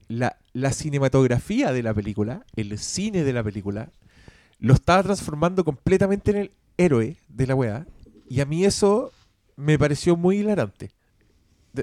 la, 0.09 0.36
cinematografía 0.72 1.72
de 1.72 1.82
la 1.82 1.92
película, 1.92 2.44
el 2.55 2.78
cine 2.78 3.24
de 3.24 3.32
la 3.32 3.42
película, 3.42 3.90
lo 4.61 4.74
estaba 4.74 5.03
transformando 5.03 5.64
completamente 5.64 6.30
en 6.30 6.36
el 6.36 6.51
héroe 6.76 7.16
de 7.28 7.46
la 7.46 7.55
weá. 7.55 7.86
Y 8.28 8.40
a 8.40 8.46
mí 8.46 8.64
eso 8.64 9.12
me 9.57 9.78
pareció 9.78 10.16
muy 10.16 10.38
hilarante. 10.38 10.90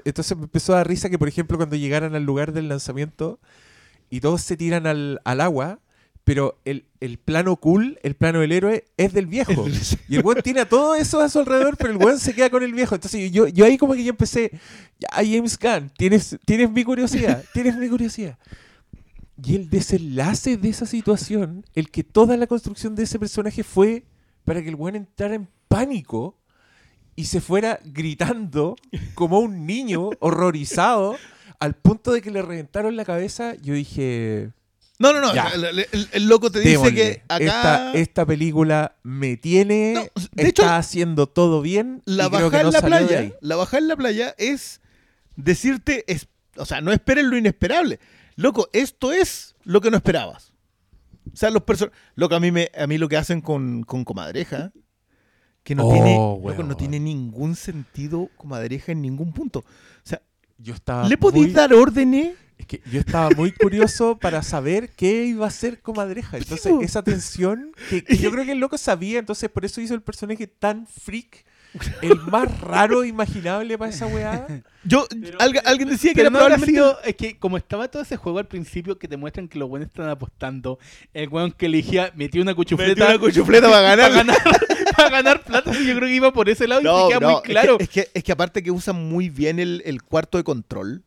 Entonces 0.03 0.37
me 0.37 0.43
empezó 0.43 0.73
a 0.73 0.77
dar 0.77 0.87
risa 0.87 1.09
que, 1.09 1.19
por 1.19 1.27
ejemplo, 1.27 1.57
cuando 1.57 1.75
llegaran 1.75 2.15
al 2.15 2.23
lugar 2.23 2.53
del 2.53 2.69
lanzamiento 2.69 3.39
y 4.09 4.21
todos 4.21 4.41
se 4.41 4.57
tiran 4.57 4.87
al 4.87 5.41
agua, 5.41 5.79
pero 6.25 6.59
el, 6.65 6.85
el 6.99 7.19
plano 7.19 7.55
cool, 7.55 7.99
el 8.01 8.15
plano 8.15 8.39
del 8.39 8.51
héroe, 8.51 8.83
es 8.97 9.13
del 9.13 9.27
viejo. 9.27 9.65
Y 10.09 10.15
el 10.15 10.25
weón 10.25 10.41
tiene 10.41 10.61
a 10.61 10.67
todo 10.67 10.95
eso 10.95 11.21
a 11.21 11.29
su 11.29 11.39
alrededor, 11.39 11.77
pero 11.77 11.91
el 11.91 11.97
weón 11.97 12.19
se 12.19 12.33
queda 12.33 12.49
con 12.49 12.63
el 12.63 12.73
viejo. 12.73 12.95
Entonces 12.95 13.31
yo, 13.31 13.47
yo 13.47 13.63
ahí 13.63 13.77
como 13.77 13.93
que 13.93 14.03
yo 14.03 14.09
empecé, 14.09 14.51
ya 14.99 15.09
James 15.13 15.57
Gunn, 15.57 15.91
tienes, 15.95 16.37
tienes 16.43 16.71
mi 16.71 16.83
curiosidad, 16.83 17.45
tienes 17.53 17.77
mi 17.77 17.87
curiosidad. 17.87 18.39
Y 19.41 19.55
el 19.55 19.69
desenlace 19.69 20.57
de 20.57 20.69
esa 20.69 20.87
situación, 20.87 21.63
el 21.75 21.91
que 21.91 22.03
toda 22.03 22.35
la 22.37 22.47
construcción 22.47 22.95
de 22.95 23.03
ese 23.03 23.19
personaje 23.19 23.63
fue 23.63 24.05
para 24.43 24.63
que 24.63 24.69
el 24.69 24.75
weón 24.75 24.95
entrara 24.95 25.35
en 25.35 25.47
pánico 25.67 26.39
y 27.15 27.25
se 27.25 27.39
fuera 27.39 27.79
gritando 27.85 28.75
como 29.13 29.39
un 29.39 29.67
niño 29.67 30.09
horrorizado 30.19 31.17
al 31.59 31.75
punto 31.75 32.11
de 32.11 32.21
que 32.21 32.31
le 32.31 32.41
reventaron 32.41 32.95
la 32.95 33.05
cabeza, 33.05 33.53
yo 33.55 33.75
dije, 33.75 34.51
No, 34.97 35.11
no, 35.11 35.19
no. 35.19 35.31
El, 35.33 35.63
el- 35.65 35.79
el- 35.91 36.09
el 36.11 36.27
loco 36.27 36.49
te 36.51 36.59
dice 36.61 36.93
que 36.93 37.21
acá. 37.27 37.37
esta, 37.43 37.93
esta 37.93 38.25
película 38.25 38.95
me 39.03 39.35
tiene, 39.35 39.93
No, 39.93 40.01
de 40.03 40.09
está 40.43 40.47
hecho, 40.47 40.69
haciendo 40.69 41.27
todo 41.27 41.61
bien. 41.61 42.01
la 42.05 42.29
bajada 42.29 42.63
no 42.63 42.69
en 42.69 42.73
la 42.73 42.81
playa, 42.81 43.33
la 43.41 43.55
bajada 43.57 43.79
en 43.79 43.87
la 43.89 43.95
playa 43.97 44.35
es 44.37 44.79
decirte, 45.35 46.05
es, 46.07 46.27
o 46.55 46.65
sea, 46.65 46.79
no 46.81 46.91
esperes 46.93 47.25
lo 47.25 47.37
inesperable. 47.37 47.99
Loco, 48.37 48.69
esto 48.73 49.11
es 49.11 49.55
lo 49.63 49.81
que 49.81 49.91
no 49.91 49.97
esperabas. 49.97 50.53
O 51.33 51.35
sea, 51.35 51.49
los 51.49 51.63
personajes, 51.63 51.99
loco, 52.15 52.35
a 52.35 52.39
mí 52.39 52.51
me, 52.51 52.69
a 52.77 52.87
mí 52.87 52.97
lo 52.97 53.09
que 53.09 53.17
hacen 53.17 53.41
con, 53.41 53.83
con 53.83 54.05
comadreja, 54.05 54.71
que 55.63 55.75
no 55.75 55.87
Oh, 55.87 55.91
tiene, 55.93 56.13
loco, 56.15 56.33
weón. 56.35 56.67
no 56.69 56.77
tiene 56.77 56.99
ningún 56.99 57.55
sentido 57.55 58.29
comadreja 58.37 58.91
en 58.93 59.01
ningún 59.01 59.33
punto. 59.33 59.59
O 59.59 59.63
sea, 60.03 60.21
Yo 60.57 60.73
estaba 60.73 61.07
¿le 61.07 61.17
podéis 61.17 61.45
muy- 61.47 61.53
dar 61.53 61.73
órdenes? 61.73 62.33
es 62.57 62.65
que 62.67 62.81
yo 62.89 63.01
estaba 63.01 63.29
muy 63.31 63.51
curioso 63.51 64.17
para 64.17 64.41
saber 64.41 64.89
qué 64.95 65.25
iba 65.25 65.43
a 65.45 65.49
hacer 65.49 65.81
Comadreja. 65.81 66.37
Entonces, 66.37 66.71
esa 66.81 67.03
tensión 67.03 67.71
que, 67.89 68.01
que 68.03 68.15
yo 68.17 68.31
creo 68.31 68.45
que 68.45 68.53
el 68.53 68.59
loco 68.59 68.77
sabía, 68.77 69.19
entonces 69.19 69.49
por 69.49 69.65
eso 69.65 69.81
hizo 69.81 69.93
el 69.93 70.01
personaje 70.01 70.47
tan 70.47 70.87
freak, 70.87 71.43
el 72.01 72.15
más 72.31 72.61
raro 72.61 73.03
imaginable 73.03 73.77
para 73.77 73.91
esa 73.91 74.07
weá. 74.07 74.47
Yo, 74.85 75.05
Pero- 75.09 75.37
alga- 75.39 75.63
alguien 75.65 75.89
decía 75.89 76.13
que 76.13 76.21
era 76.21 76.29
no 76.29 76.37
probablemente 76.37 76.71
sido, 76.71 76.97
es 77.03 77.15
que 77.15 77.37
como 77.37 77.57
estaba 77.57 77.89
todo 77.89 78.01
ese 78.03 78.15
juego 78.15 78.39
al 78.39 78.47
principio 78.47 78.97
que 78.97 79.09
te 79.09 79.17
muestran 79.17 79.49
que 79.49 79.59
los 79.59 79.67
buenos 79.67 79.89
están 79.89 80.07
apostando, 80.07 80.79
el 81.13 81.27
weón 81.27 81.51
que 81.51 81.65
elegía 81.65 82.13
metió 82.15 82.41
una 82.41 82.55
cuchufleta 82.55 82.91
Metió 82.91 83.05
una 83.07 83.19
cuchufleta 83.19 83.69
para 83.69 83.81
ganar. 83.81 84.11
para 84.11 84.23
ganar, 84.23 84.37
para 84.97 85.09
ganar 85.09 85.43
plata, 85.43 85.71
yo 85.73 85.95
creo 85.95 86.07
que 86.07 86.15
iba 86.15 86.31
por 86.33 86.49
ese 86.49 86.67
lado 86.67 86.81
y 86.81 86.83
te 86.83 87.17
queda 87.17 87.19
muy 87.27 87.35
es 87.35 87.41
que- 87.41 87.49
claro. 87.51 87.77
Es 87.79 87.89
que, 87.89 88.09
es 88.13 88.23
que, 88.23 88.31
aparte 88.31 88.63
que 88.63 88.71
usan 88.71 88.95
muy 89.09 89.29
bien 89.29 89.59
el, 89.59 89.81
el 89.85 90.01
cuarto 90.03 90.37
de 90.37 90.43
control 90.43 91.03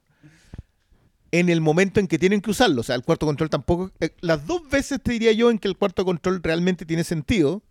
en 1.30 1.49
el 1.51 1.61
momento 1.61 2.01
en 2.01 2.07
que 2.09 2.18
tienen 2.18 2.41
que 2.41 2.51
usarlo. 2.51 2.80
O 2.80 2.84
sea, 2.84 2.95
el 2.97 3.03
cuarto 3.03 3.26
de 3.26 3.30
control 3.30 3.51
tampoco. 3.51 3.91
eh, 4.01 4.11
las 4.20 4.47
dos 4.47 4.68
veces 4.70 5.01
te 5.03 5.12
diría 5.12 5.32
yo 5.32 5.51
en 5.51 5.59
que 5.59 5.68
el 5.68 5.76
cuarto 5.76 6.03
de 6.03 6.07
control 6.07 6.43
realmente 6.43 6.86
tiene 6.86 7.05
sentido. 7.05 7.62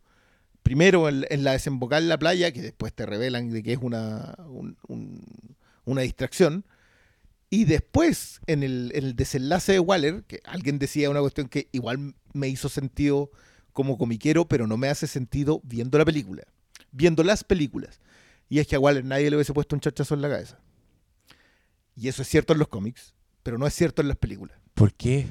Primero 0.63 1.07
en, 1.09 1.25
en 1.29 1.43
la 1.43 1.53
desembocada 1.53 2.01
en 2.01 2.09
la 2.09 2.19
playa, 2.19 2.51
que 2.51 2.61
después 2.61 2.93
te 2.93 3.05
revelan 3.05 3.49
de 3.51 3.63
que 3.63 3.73
es 3.73 3.79
una, 3.81 4.35
un- 4.47 4.77
un- 4.87 5.23
una 5.85 6.01
distracción. 6.01 6.65
Y 7.49 7.63
después 7.63 8.41
en 8.45 8.61
el, 8.63 8.91
en 8.93 9.05
el 9.05 9.15
desenlace 9.15 9.71
de 9.71 9.79
Waller, 9.79 10.23
que 10.27 10.41
alguien 10.45 10.77
decía 10.79 11.09
una 11.09 11.21
cuestión 11.21 11.47
que 11.47 11.69
igual 11.71 12.13
me 12.33 12.49
hizo 12.49 12.67
sentido 12.67 13.31
como 13.77 13.95
comiquero, 13.95 14.47
pero 14.47 14.65
no 14.65 14.75
me 14.75 14.89
hace 14.89 15.05
sentido 15.05 15.61
viendo 15.63 15.99
la 15.99 16.03
película. 16.05 16.41
Viendo 16.91 17.23
las 17.23 17.43
películas. 17.43 17.99
Y 18.49 18.57
es 18.57 18.65
que 18.65 18.75
a 18.75 18.79
Waller 18.79 19.05
nadie 19.05 19.29
le 19.29 19.35
hubiese 19.35 19.53
puesto 19.53 19.75
un 19.75 19.81
chachazo 19.81 20.15
en 20.15 20.23
la 20.23 20.29
cabeza. 20.29 20.57
Y 21.95 22.07
eso 22.07 22.23
es 22.23 22.27
cierto 22.27 22.53
en 22.53 22.59
los 22.59 22.69
cómics, 22.69 23.13
pero 23.43 23.59
no 23.59 23.67
es 23.67 23.75
cierto 23.75 24.01
en 24.01 24.07
las 24.07 24.17
películas. 24.17 24.57
¿Por 24.73 24.93
qué? 24.93 25.27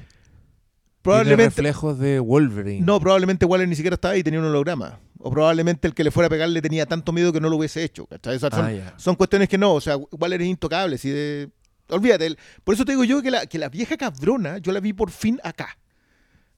Probablemente. 1.03 1.57
reflejos 1.57 1.99
de 1.99 2.21
Wolverine. 2.21 2.87
No, 2.87 3.01
probablemente 3.01 3.47
Waller 3.47 3.67
ni 3.69 3.75
siquiera 3.75 3.95
estaba 3.95 4.15
ahí 4.15 4.21
y 4.21 4.23
tenía 4.23 4.39
un 4.39 4.47
holograma. 4.47 5.01
O 5.19 5.29
probablemente 5.33 5.89
el 5.89 5.95
que 5.95 6.05
le 6.05 6.13
fuera 6.13 6.29
a 6.29 6.31
pegar 6.31 6.49
le 6.49 6.63
tenía 6.63 6.87
tanto 6.87 7.13
miedo 7.13 7.33
que 7.33 7.41
no 7.41 7.49
lo 7.49 7.57
hubiese 7.57 7.83
hecho. 7.83 8.07
¿cachai? 8.07 8.39
Son, 8.39 8.51
Ah, 8.53 8.95
son 8.97 9.17
cuestiones 9.17 9.49
que 9.49 9.59
no. 9.59 9.75
O 9.75 9.81
sea, 9.81 9.97
Waller 9.97 10.41
es 10.43 10.47
intocable. 10.49 10.99
Si 10.99 11.11
de- 11.11 11.51
Olvídate. 11.89 12.37
por 12.63 12.75
eso 12.75 12.85
te 12.85 12.93
digo 12.93 13.03
yo 13.03 13.23
que 13.23 13.31
la, 13.33 13.47
que 13.47 13.59
la 13.59 13.69
vieja 13.69 13.97
cabrona, 13.97 14.59
yo 14.59 14.71
la 14.71 14.79
vi 14.79 14.93
por 14.93 15.11
fin 15.11 15.41
acá. 15.43 15.77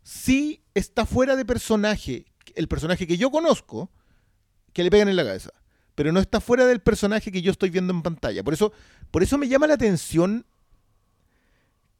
Sí 0.02 0.62
está 0.78 1.04
fuera 1.06 1.36
de 1.36 1.44
personaje, 1.44 2.26
el 2.54 2.68
personaje 2.68 3.06
que 3.06 3.16
yo 3.16 3.30
conozco, 3.30 3.90
que 4.72 4.82
le 4.82 4.90
pegan 4.90 5.08
en 5.08 5.16
la 5.16 5.24
cabeza. 5.24 5.50
Pero 5.94 6.12
no 6.12 6.20
está 6.20 6.40
fuera 6.40 6.64
del 6.66 6.80
personaje 6.80 7.32
que 7.32 7.42
yo 7.42 7.50
estoy 7.50 7.70
viendo 7.70 7.92
en 7.92 8.02
pantalla. 8.02 8.42
Por 8.44 8.54
eso, 8.54 8.72
por 9.10 9.22
eso 9.22 9.36
me 9.36 9.48
llama 9.48 9.66
la 9.66 9.74
atención 9.74 10.46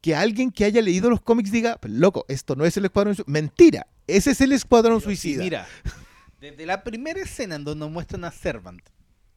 que 0.01 0.15
alguien 0.15 0.51
que 0.51 0.63
haya 0.63 0.81
leído 0.81 1.09
los 1.09 1.21
cómics 1.21 1.51
diga, 1.51 1.77
"Pues, 1.77 1.91
loco, 1.93 2.25
esto 2.29 2.55
no 2.55 2.65
es 2.65 2.77
el 2.77 2.85
Escuadrón 2.85 3.15
Suicida. 3.15 3.31
Mentira, 3.33 3.87
ese 4.07 4.31
es 4.31 4.39
el 4.41 4.53
Escuadrón 4.53 4.99
Sí, 5.01 5.05
Suicida. 5.05 5.43
mira, 5.43 5.67
desde 6.39 6.65
la 6.65 6.83
primera 6.85 7.21
escena 7.21 7.55
en 7.55 7.65
donde 7.65 7.81
nos 7.85 7.91
muestran 7.91 8.23
a 8.23 8.31
Servant. 8.31 8.81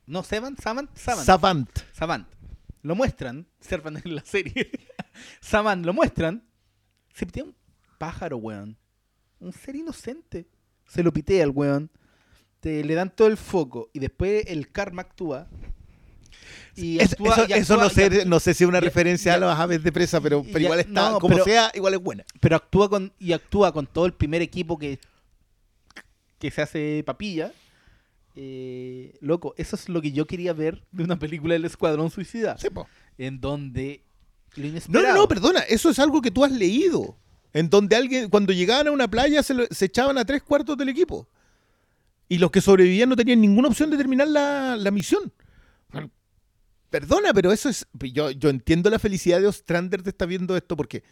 No, 0.06 0.22
Servant, 0.22 0.60
Savant, 0.60 0.90
Savant. 0.96 1.26
Savant. 1.26 1.78
Savant. 1.92 2.28
Lo 2.82 2.94
muestran, 2.94 3.48
Servant 3.60 3.98
en 4.06 4.14
la 4.14 4.24
serie. 4.24 4.70
Savant 5.40 5.84
lo 5.84 5.92
muestran. 5.92 6.44
Se 7.12 7.26
pitea 7.26 7.44
un 7.44 7.56
pájaro, 7.98 8.36
weón. 8.36 8.78
Un 9.42 9.52
ser 9.52 9.76
inocente. 9.76 10.46
Se 10.86 11.02
lo 11.02 11.12
pitea 11.12 11.44
al 11.44 11.50
weón. 11.50 11.90
Te, 12.60 12.84
le 12.84 12.94
dan 12.94 13.14
todo 13.14 13.28
el 13.28 13.36
foco. 13.36 13.90
Y 13.92 13.98
después 13.98 14.44
el 14.46 14.70
karma 14.70 15.02
actúa. 15.02 15.48
Y 16.76 16.98
Es- 17.00 17.12
actúa- 17.12 17.34
eso 17.34 17.46
y 17.48 17.52
eso 17.52 17.76
no, 17.76 17.82
actúa- 17.82 18.10
sé, 18.10 18.24
no 18.24 18.40
sé 18.40 18.54
si 18.54 18.64
es 18.64 18.68
una 18.68 18.78
ya- 18.80 18.84
referencia 18.86 19.32
ya- 19.32 19.36
a 19.36 19.40
las 19.40 19.58
aves 19.58 19.82
de 19.82 19.92
presa, 19.92 20.20
pero, 20.20 20.42
pero 20.44 20.60
igual 20.60 20.80
está, 20.80 21.10
no, 21.10 21.18
como 21.18 21.34
pero- 21.34 21.44
sea, 21.44 21.70
igual 21.74 21.94
es 21.94 22.00
buena. 22.00 22.24
pero 22.40 22.56
actúa 22.56 22.88
con 22.88 23.12
y 23.18 23.32
actúa 23.32 23.72
con 23.72 23.86
todo 23.86 24.06
el 24.06 24.14
primer 24.14 24.40
equipo 24.42 24.78
que 24.78 24.98
que 26.38 26.50
se 26.50 26.60
hace 26.62 27.02
papilla 27.06 27.52
Eh, 28.34 29.14
loco 29.20 29.54
eso 29.58 29.76
es 29.76 29.90
lo 29.90 30.00
que 30.00 30.10
yo 30.12 30.26
quería 30.26 30.54
ver 30.54 30.82
de 30.90 31.04
una 31.04 31.18
película 31.18 31.52
del 31.52 31.66
escuadrón 31.66 32.10
suicida 32.10 32.56
Sí, 32.56 32.70
po. 32.70 32.88
en 33.18 33.40
donde 33.42 34.02
lo 34.56 34.68
No, 34.88 35.02
no, 35.02 35.14
no, 35.14 35.28
perdona, 35.28 35.60
eso 35.60 35.90
es 35.90 35.98
algo 35.98 36.22
que 36.22 36.30
tú 36.30 36.42
has 36.44 36.50
leído. 36.50 37.16
En 37.52 37.68
donde 37.68 37.96
alguien, 37.96 38.30
cuando 38.30 38.52
llegaban 38.52 38.88
a 38.88 38.92
una 38.92 39.08
playa, 39.08 39.42
se, 39.42 39.54
echaban 39.84 40.18
a 40.18 40.24
tres 40.24 40.42
cuartos 40.42 40.76
del 40.76 40.88
equipo. 40.88 41.28
Y 42.28 42.38
los 42.38 42.50
que 42.50 42.60
sobrevivían 42.60 43.08
no 43.08 43.16
tenían 43.16 43.40
ninguna 43.40 43.68
opción 43.68 43.90
de 43.90 43.96
terminar 43.96 44.28
la, 44.28 44.76
la 44.76 44.90
misión. 44.90 45.32
Perdona, 46.88 47.32
pero 47.32 47.52
eso 47.52 47.68
es. 47.68 47.86
Yo, 48.12 48.30
yo 48.30 48.50
entiendo 48.50 48.90
la 48.90 48.98
felicidad 48.98 49.40
de 49.40 49.46
Ostrander 49.46 50.02
de 50.02 50.10
estar 50.10 50.28
viendo 50.28 50.56
esto 50.56 50.76
porque, 50.76 51.02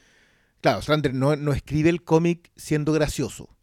claro, 0.61 0.79
Ostrander 0.79 1.15
no, 1.15 1.37
no 1.37 1.53
escribe 1.53 1.89
el 1.89 2.03
cómic 2.03 2.51
siendo 2.57 2.93
gracioso. 2.93 3.57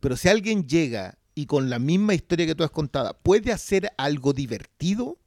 Pero 0.00 0.16
si 0.16 0.28
alguien 0.28 0.66
llega 0.66 1.18
y 1.34 1.46
con 1.46 1.70
la 1.70 1.78
misma 1.78 2.14
historia 2.14 2.46
que 2.46 2.54
tú 2.54 2.64
has 2.64 2.70
contado 2.70 3.16
puede 3.22 3.52
hacer 3.52 3.92
algo 3.98 4.32
divertido, 4.32 5.18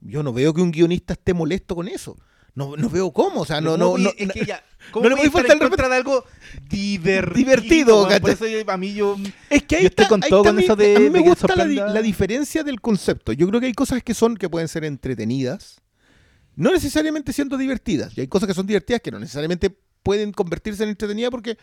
yo 0.00 0.22
no 0.22 0.32
veo 0.32 0.52
que 0.54 0.60
un 0.60 0.70
guionista 0.70 1.14
esté 1.14 1.34
molesto 1.34 1.74
con 1.74 1.88
eso. 1.88 2.16
No, 2.54 2.76
no 2.76 2.88
veo 2.88 3.12
cómo, 3.12 3.40
o 3.40 3.44
sea, 3.46 3.60
no, 3.60 3.76
no, 3.76 3.86
¿Cómo 3.92 3.98
no, 3.98 4.04
voy- 4.10 4.14
es 4.18 4.32
que 4.32 4.44
ya, 4.46 4.62
no 4.86 4.92
¿cómo 4.92 5.08
le 5.08 5.14
voy 5.16 5.24
a 5.24 5.26
estar 5.26 5.40
faltar 5.42 5.56
en 5.56 5.62
el 5.64 5.68
contra 5.70 5.88
de 5.88 5.96
algo 5.96 6.24
divertido? 6.68 7.34
Divertido? 7.34 8.08
Por 8.20 8.30
eso 8.30 8.46
yo- 8.46 8.70
a 8.70 8.76
mí 8.76 8.94
yo 8.94 9.16
Es 9.50 9.62
que 9.64 9.76
ahí 9.76 9.82
Yo 9.82 9.88
estoy 9.88 10.04
está, 10.04 10.08
con 10.08 10.22
ahí 10.24 10.30
todo 10.30 10.44
con 10.44 10.56
mi- 10.56 10.64
eso 10.64 10.76
de- 10.76 10.96
a 10.96 11.00
mí 11.00 11.10
me 11.10 11.18
de 11.20 11.28
gusta 11.28 11.56
la, 11.56 11.64
di- 11.64 11.76
la 11.76 12.02
diferencia 12.02 12.62
del 12.62 12.80
concepto. 12.80 13.32
Yo 13.32 13.48
creo 13.48 13.60
que 13.60 13.66
hay 13.66 13.72
cosas 13.74 14.02
que 14.02 14.14
son 14.14 14.36
que 14.36 14.48
pueden 14.48 14.68
ser 14.68 14.84
entretenidas, 14.84 15.80
no 16.56 16.70
necesariamente 16.70 17.32
siendo 17.32 17.56
divertidas. 17.56 18.16
Y 18.16 18.20
hay 18.20 18.28
cosas 18.28 18.46
que 18.46 18.54
son 18.54 18.66
divertidas 18.66 19.00
que 19.02 19.10
no 19.10 19.18
necesariamente 19.18 19.76
pueden 20.02 20.32
convertirse 20.32 20.84
en 20.84 20.90
entretenidas 20.90 21.30
porque, 21.30 21.56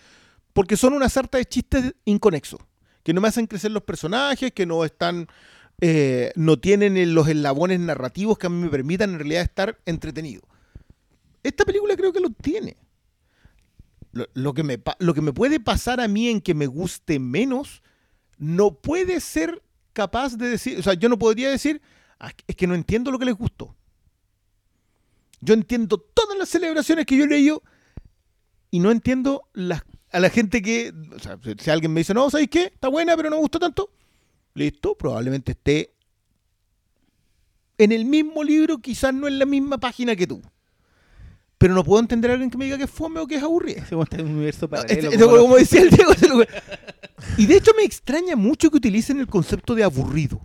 porque 0.54 0.76
son 0.76 0.94
una 0.94 1.08
sarta 1.10 1.38
de 1.38 1.46
chistes 1.46 1.94
inconexos, 2.06 2.60
que 3.04 3.14
no 3.14 3.22
me 3.22 3.28
hacen 3.30 3.48
crecer 3.48 3.72
los 3.72 3.84
personajes, 3.84 4.52
que 4.52 4.66
no 4.66 4.84
están, 4.84 5.28
eh, 5.80 6.32
no 6.36 6.60
tienen 6.60 7.14
los 7.14 7.28
eslabones 7.30 7.80
narrativos 7.80 8.38
que 8.38 8.48
a 8.48 8.50
mí 8.50 8.62
me 8.62 8.70
permitan 8.70 9.12
en 9.12 9.20
realidad 9.20 9.44
estar 9.44 9.78
entretenido. 9.86 10.42
Esta 11.44 11.66
película 11.66 11.96
creo 11.96 12.14
que 12.14 12.20
lo 12.20 12.30
tiene. 12.30 12.78
Lo, 14.34 14.54
que 14.54 14.64
me, 14.64 14.78
puede 14.78 15.60
pasar 15.60 16.02
a 16.02 16.08
mí 16.08 16.28
en 16.28 16.42
que 16.42 16.54
me 16.54 16.68
guste 16.68 17.18
menos, 17.18 17.82
no 18.38 18.74
puede 18.76 19.22
ser 19.22 19.64
capaz 19.94 20.36
de 20.38 20.50
decir, 20.50 20.80
o 20.80 20.84
sea, 20.84 20.96
yo 20.96 21.08
no 21.08 21.18
podría 21.18 21.50
decir, 21.50 21.82
"Ah, 22.20 22.32
es 22.46 22.56
que 22.56 22.68
no 22.68 22.76
entiendo 22.76 23.10
lo 23.12 23.20
que 23.20 23.26
les 23.26 23.36
gustó. 23.36 23.76
Yo 25.40 25.54
entiendo 25.54 25.98
todas 25.98 26.38
las 26.38 26.50
celebraciones 26.50 27.06
que 27.06 27.16
yo 27.18 27.26
leído 27.26 27.64
y 28.70 28.80
no 28.80 28.92
entiendo 28.92 29.48
a 30.12 30.20
la 30.20 30.30
gente 30.30 30.62
que, 30.62 30.94
o 31.16 31.20
sea, 31.20 31.40
si- 31.42 31.56
si 31.58 31.70
alguien 31.70 31.94
me 31.94 32.02
dice, 32.02 32.14
no, 32.14 32.30
¿sabéis 32.30 32.50
qué? 32.50 32.64
Está 32.66 32.90
buena, 32.90 33.16
pero 33.16 33.30
no 33.30 33.38
me 33.38 33.42
gustó 33.42 33.60
tanto. 33.60 33.92
Listo, 34.54 34.98
probablemente 34.98 35.54
esté 35.54 35.94
en 37.78 37.92
el 37.94 38.06
mismo 38.06 38.44
libro, 38.44 38.78
quizás 38.80 39.14
no 39.14 39.28
en 39.28 39.40
la 39.40 39.46
misma 39.46 39.78
página 39.80 40.16
que 40.16 40.28
tú. 40.28 40.42
Pero 41.62 41.76
no 41.76 41.84
puedo 41.84 42.00
entender 42.02 42.32
a 42.32 42.34
alguien 42.34 42.50
que 42.50 42.58
me 42.58 42.66
diga 42.66 42.78
que 42.78 42.86
es 42.86 42.90
fome 42.90 43.20
o 43.20 43.28
que 43.28 43.36
es 43.36 43.44
aburrida. 43.44 43.84
ese 43.84 43.94
weón 43.96 44.04
está 44.06 44.18
en 44.18 44.26
un 44.26 44.32
universo 44.36 44.66
No, 44.66 44.70
paralelo. 44.72 45.12
este- 45.12 45.24
como 45.26 45.56
decía 45.58 45.82
el 45.84 45.90
Diego. 45.92 46.12
Y 47.38 47.46
de 47.46 47.56
hecho 47.58 47.72
me 47.78 47.84
extraña 47.84 48.36
mucho 48.36 48.72
que 48.72 48.78
utilicen 48.78 49.20
el 49.20 49.28
concepto 49.28 49.76
de 49.76 49.84
aburrido. 49.84 50.42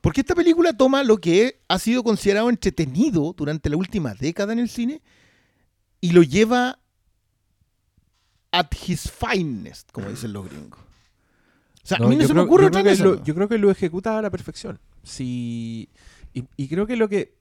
Porque 0.00 0.22
esta 0.22 0.34
película 0.34 0.72
toma 0.74 1.02
lo 1.04 1.18
que 1.18 1.60
ha 1.68 1.78
sido 1.78 2.02
considerado 2.02 2.48
entretenido 2.48 3.34
durante 3.36 3.68
la 3.68 3.76
última 3.76 4.14
década 4.14 4.52
en 4.54 4.58
el 4.58 4.68
cine 4.70 5.02
y 6.00 6.12
lo 6.12 6.22
lleva 6.22 6.78
at 8.52 8.68
his 8.86 9.10
finest, 9.10 9.90
como 9.92 10.08
dicen 10.08 10.32
los 10.32 10.48
gringos. 10.48 10.80
O 10.80 11.86
sea, 11.86 11.98
a 11.98 12.06
mí 12.08 12.16
no 12.16 12.26
se 12.26 12.32
me 12.32 12.40
ocurre 12.40 12.62
yo 12.64 12.68
otra 12.68 12.82
creo 12.82 12.92
que 12.94 12.98
cosa. 13.02 13.10
lo- 13.16 13.24
Yo 13.24 13.34
creo 13.34 13.48
que 13.48 13.58
lo 13.58 13.70
ejecuta 13.70 14.18
a 14.18 14.22
la 14.22 14.30
perfección. 14.30 14.80
Sí, 15.02 15.90
y, 16.32 16.44
y 16.56 16.68
creo 16.68 16.86
que 16.86 16.96
lo 16.96 17.08
que. 17.08 17.34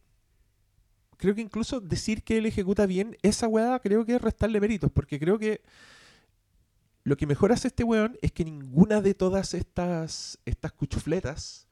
Creo 1.17 1.35
que 1.35 1.41
incluso 1.41 1.79
decir 1.79 2.23
que 2.23 2.37
él 2.37 2.45
ejecuta 2.45 2.85
bien 2.85 3.17
esa 3.21 3.47
weá, 3.47 3.79
creo 3.79 4.05
que 4.05 4.15
es 4.15 4.21
restarle 4.21 4.59
méritos. 4.59 4.91
Porque 4.91 5.19
creo 5.19 5.39
que 5.39 5.61
lo 7.03 7.17
que 7.17 7.27
mejor 7.27 7.51
hace 7.51 7.67
este 7.67 7.83
weón 7.83 8.17
es 8.21 8.31
que 8.31 8.45
ninguna 8.45 9.01
de 9.01 9.13
todas 9.13 9.53
estas, 9.53 10.39
estas 10.45 10.71
cuchufletas 10.71 11.67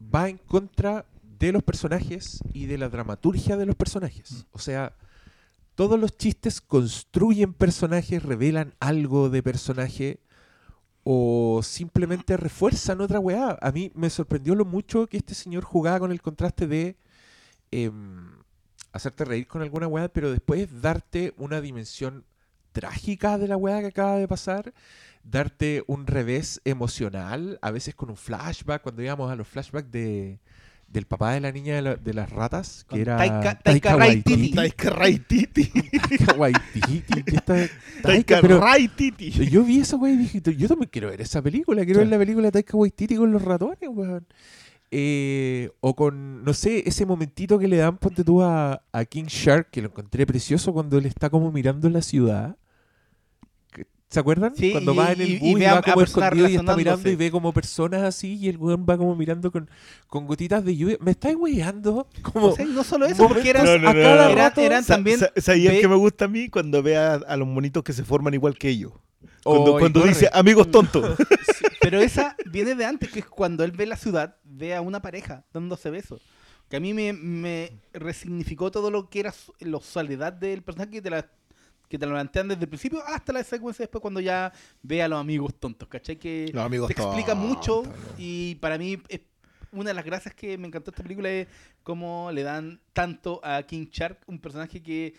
va 0.00 0.28
en 0.28 0.38
contra 0.38 1.06
de 1.22 1.52
los 1.52 1.62
personajes 1.62 2.40
y 2.52 2.66
de 2.66 2.78
la 2.78 2.88
dramaturgia 2.88 3.56
de 3.56 3.66
los 3.66 3.74
personajes. 3.74 4.46
O 4.52 4.58
sea, 4.58 4.94
todos 5.74 5.98
los 5.98 6.16
chistes 6.16 6.60
construyen 6.60 7.52
personajes, 7.52 8.22
revelan 8.22 8.74
algo 8.78 9.28
de 9.28 9.42
personaje 9.42 10.20
o 11.02 11.60
simplemente 11.62 12.36
refuerzan 12.36 13.00
otra 13.00 13.18
weá. 13.18 13.58
A 13.60 13.72
mí 13.72 13.90
me 13.94 14.08
sorprendió 14.08 14.54
lo 14.54 14.64
mucho 14.64 15.06
que 15.06 15.16
este 15.16 15.34
señor 15.34 15.64
jugaba 15.64 15.98
con 15.98 16.12
el 16.12 16.22
contraste 16.22 16.66
de 16.66 16.96
em, 17.72 18.43
hacerte 18.94 19.24
reír 19.24 19.46
con 19.46 19.60
alguna 19.62 19.86
weá, 19.88 20.08
pero 20.08 20.30
después 20.30 20.68
darte 20.80 21.34
una 21.36 21.60
dimensión 21.60 22.24
trágica 22.72 23.38
de 23.38 23.48
la 23.48 23.56
weá 23.56 23.80
que 23.80 23.86
acaba 23.88 24.16
de 24.16 24.26
pasar, 24.28 24.72
darte 25.22 25.84
un 25.86 26.06
revés 26.06 26.60
emocional, 26.64 27.58
a 27.62 27.70
veces 27.70 27.94
con 27.94 28.10
un 28.10 28.16
flashback, 28.16 28.82
cuando 28.82 29.02
íbamos 29.02 29.30
a 29.30 29.36
los 29.36 29.46
flashbacks 29.48 29.90
de, 29.90 30.38
del 30.88 31.06
papá 31.06 31.32
de 31.34 31.40
la 31.40 31.50
niña 31.52 31.76
de, 31.76 31.82
la- 31.82 31.96
de 31.96 32.14
las 32.14 32.30
ratas, 32.30 32.84
que 32.88 33.00
era 33.00 33.16
Taika- 33.18 33.60
Taika 33.62 33.96
Waititi. 33.96 34.50
Taika 34.52 34.90
Raititi. 34.90 35.64
Taika 36.08 36.34
Waititi, 36.34 37.22
Taika 37.22 37.68
Taika, 38.02 38.40
pero- 38.40 38.60
Raititi. 38.60 39.30
yo 39.30 39.62
vi 39.64 39.80
esa 39.80 39.96
weá 39.96 40.12
y 40.12 40.16
dije, 40.16 40.40
yo 40.56 40.68
también 40.68 40.88
quiero 40.92 41.08
ver 41.10 41.20
esa 41.20 41.40
película, 41.42 41.84
quiero 41.84 42.00
ver 42.00 42.08
la 42.08 42.18
película 42.18 42.48
de 42.48 42.52
Taika 42.52 42.76
Waititi 42.76 43.16
con 43.16 43.32
los 43.32 43.42
ratones, 43.42 43.78
weón. 43.88 44.26
Eh, 44.96 45.70
o 45.80 45.96
con, 45.96 46.44
no 46.44 46.54
sé, 46.54 46.84
ese 46.86 47.04
momentito 47.04 47.58
que 47.58 47.66
le 47.66 47.78
dan, 47.78 47.98
ponte 47.98 48.22
tú 48.22 48.42
a, 48.42 48.80
a 48.92 49.04
King 49.04 49.24
Shark, 49.26 49.70
que 49.70 49.82
lo 49.82 49.88
encontré 49.88 50.24
precioso 50.24 50.72
cuando 50.72 50.98
él 50.98 51.06
está 51.06 51.28
como 51.30 51.50
mirando 51.50 51.90
la 51.90 52.00
ciudad. 52.00 52.56
¿Se 54.08 54.20
acuerdan? 54.20 54.54
Sí, 54.54 54.70
cuando 54.70 54.94
y- 54.94 54.96
va 54.96 55.10
en 55.10 55.20
el 55.22 55.28
y- 55.28 55.32
y 55.32 55.38
bus 55.40 55.48
y, 55.48 55.54
ve 55.56 55.66
a- 55.66 55.72
va 55.74 55.78
a 55.80 55.82
como 55.82 56.02
escondido 56.02 56.48
y 56.48 56.54
está 56.54 56.76
mirando 56.76 57.10
y 57.10 57.16
ve 57.16 57.32
como 57.32 57.52
personas 57.52 58.02
así 58.02 58.34
y 58.36 58.48
el 58.48 58.56
weón 58.58 58.86
va 58.88 58.96
como 58.96 59.16
mirando 59.16 59.50
con, 59.50 59.68
con 60.06 60.28
gotitas 60.28 60.64
de 60.64 60.76
lluvia. 60.76 60.96
¿Me 61.00 61.10
estáis 61.10 61.34
weyando? 61.36 62.06
Como 62.22 62.46
O 62.48 62.52
sea, 62.54 62.64
y 62.64 62.68
no 62.68 62.84
solo 62.84 63.06
eso, 63.06 63.26
porque 63.26 63.50
eran, 63.50 63.64
momentos 63.66 63.90
a 63.90 63.92
cada 63.94 64.24
eran- 64.30 64.38
rato. 64.38 64.60
eran 64.60 64.84
Sa- 64.84 64.94
también 64.94 65.18
sa- 65.18 65.32
¿Sabías 65.38 65.74
ve- 65.74 65.80
que 65.80 65.88
me 65.88 65.96
gusta 65.96 66.26
a 66.26 66.28
mí 66.28 66.48
cuando 66.48 66.80
ve 66.84 66.96
a, 66.96 67.14
a 67.14 67.36
los 67.36 67.48
monitos 67.48 67.82
que 67.82 67.92
se 67.92 68.04
forman 68.04 68.34
igual 68.34 68.56
que 68.56 68.68
ellos? 68.68 68.92
Oh, 69.44 69.78
Cuando, 69.78 70.00
corre. 70.00 70.12
dice 70.12 70.28
amigos 70.32 70.70
tontos. 70.70 71.16
Sí, 71.54 71.64
pero 71.80 72.00
esa 72.00 72.34
viene 72.50 72.74
de 72.74 72.84
antes, 72.84 73.10
que 73.12 73.20
es 73.20 73.26
cuando 73.26 73.62
él 73.62 73.70
ve 73.70 73.86
la 73.86 73.96
ciudad, 73.96 74.36
ve 74.42 74.74
a 74.74 74.80
una 74.80 75.00
pareja 75.00 75.44
dándose 75.52 75.90
besos. 75.90 76.22
Que 76.68 76.76
a 76.76 76.80
mí 76.80 76.92
me, 76.94 77.12
me 77.12 77.78
resignificó 77.92 78.70
todo 78.70 78.90
lo 78.90 79.08
que 79.08 79.20
era 79.20 79.34
la 79.60 79.80
soledad 79.80 80.32
del 80.32 80.62
personaje 80.62 80.90
que 80.90 81.02
te 81.02 81.10
la 81.10 81.30
que 81.88 81.98
te 81.98 82.06
lo 82.06 82.12
plantean 82.12 82.48
desde 82.48 82.62
el 82.62 82.68
principio 82.68 83.02
hasta 83.06 83.32
la 83.32 83.44
secuencia 83.44 83.84
después 83.84 84.00
cuando 84.00 84.18
ya 84.20 84.52
ve 84.82 85.02
a 85.02 85.06
los 85.06 85.20
amigos 85.20 85.54
tontos, 85.60 85.86
¿cachai? 85.88 86.16
Que 86.16 86.50
Los 86.52 86.64
amigos 86.64 86.88
te 86.88 87.00
explica 87.00 87.34
mucho 87.34 87.82
y 88.18 88.56
para 88.56 88.78
mí 88.78 89.00
es 89.08 89.20
una 89.70 89.90
de 89.90 89.94
las 89.94 90.04
gracias 90.04 90.34
que 90.34 90.56
me 90.56 90.66
encantó 90.66 90.90
esta 90.90 91.02
película 91.02 91.30
es 91.30 91.46
cómo 91.82 92.30
le 92.32 92.42
dan 92.42 92.80
tanto 92.92 93.40
a 93.44 93.62
King 93.62 93.86
Shark, 93.90 94.18
un 94.26 94.40
personaje 94.40 94.82
que 94.82 95.14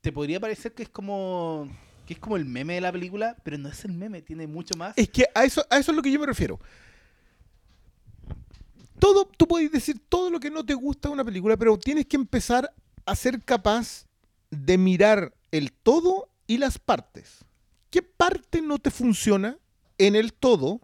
te 0.00 0.12
podría 0.12 0.38
parecer 0.38 0.74
que 0.74 0.82
es 0.84 0.88
como 0.88 1.68
que 2.06 2.14
es 2.14 2.18
como 2.18 2.36
el 2.36 2.44
meme 2.44 2.74
de 2.74 2.80
la 2.80 2.92
película, 2.92 3.36
pero 3.42 3.58
no 3.58 3.68
es 3.68 3.84
el 3.84 3.92
meme, 3.92 4.22
tiene 4.22 4.46
mucho 4.46 4.74
más. 4.76 4.96
Es 4.96 5.08
que 5.08 5.26
a 5.34 5.44
eso, 5.44 5.64
a 5.70 5.78
eso 5.78 5.92
es 5.92 5.96
lo 5.96 6.02
que 6.02 6.10
yo 6.10 6.18
me 6.20 6.26
refiero. 6.26 6.58
Todo, 8.98 9.24
tú 9.24 9.48
puedes 9.48 9.70
decir 9.72 10.00
todo 10.08 10.30
lo 10.30 10.38
que 10.38 10.50
no 10.50 10.64
te 10.64 10.74
gusta 10.74 11.08
de 11.08 11.14
una 11.14 11.24
película, 11.24 11.56
pero 11.56 11.78
tienes 11.78 12.06
que 12.06 12.16
empezar 12.16 12.72
a 13.04 13.16
ser 13.16 13.42
capaz 13.42 14.06
de 14.50 14.78
mirar 14.78 15.34
el 15.50 15.72
todo 15.72 16.28
y 16.46 16.58
las 16.58 16.78
partes. 16.78 17.44
¿Qué 17.90 18.02
parte 18.02 18.62
no 18.62 18.78
te 18.78 18.90
funciona 18.90 19.58
en 19.98 20.16
el 20.16 20.32
todo? 20.32 20.80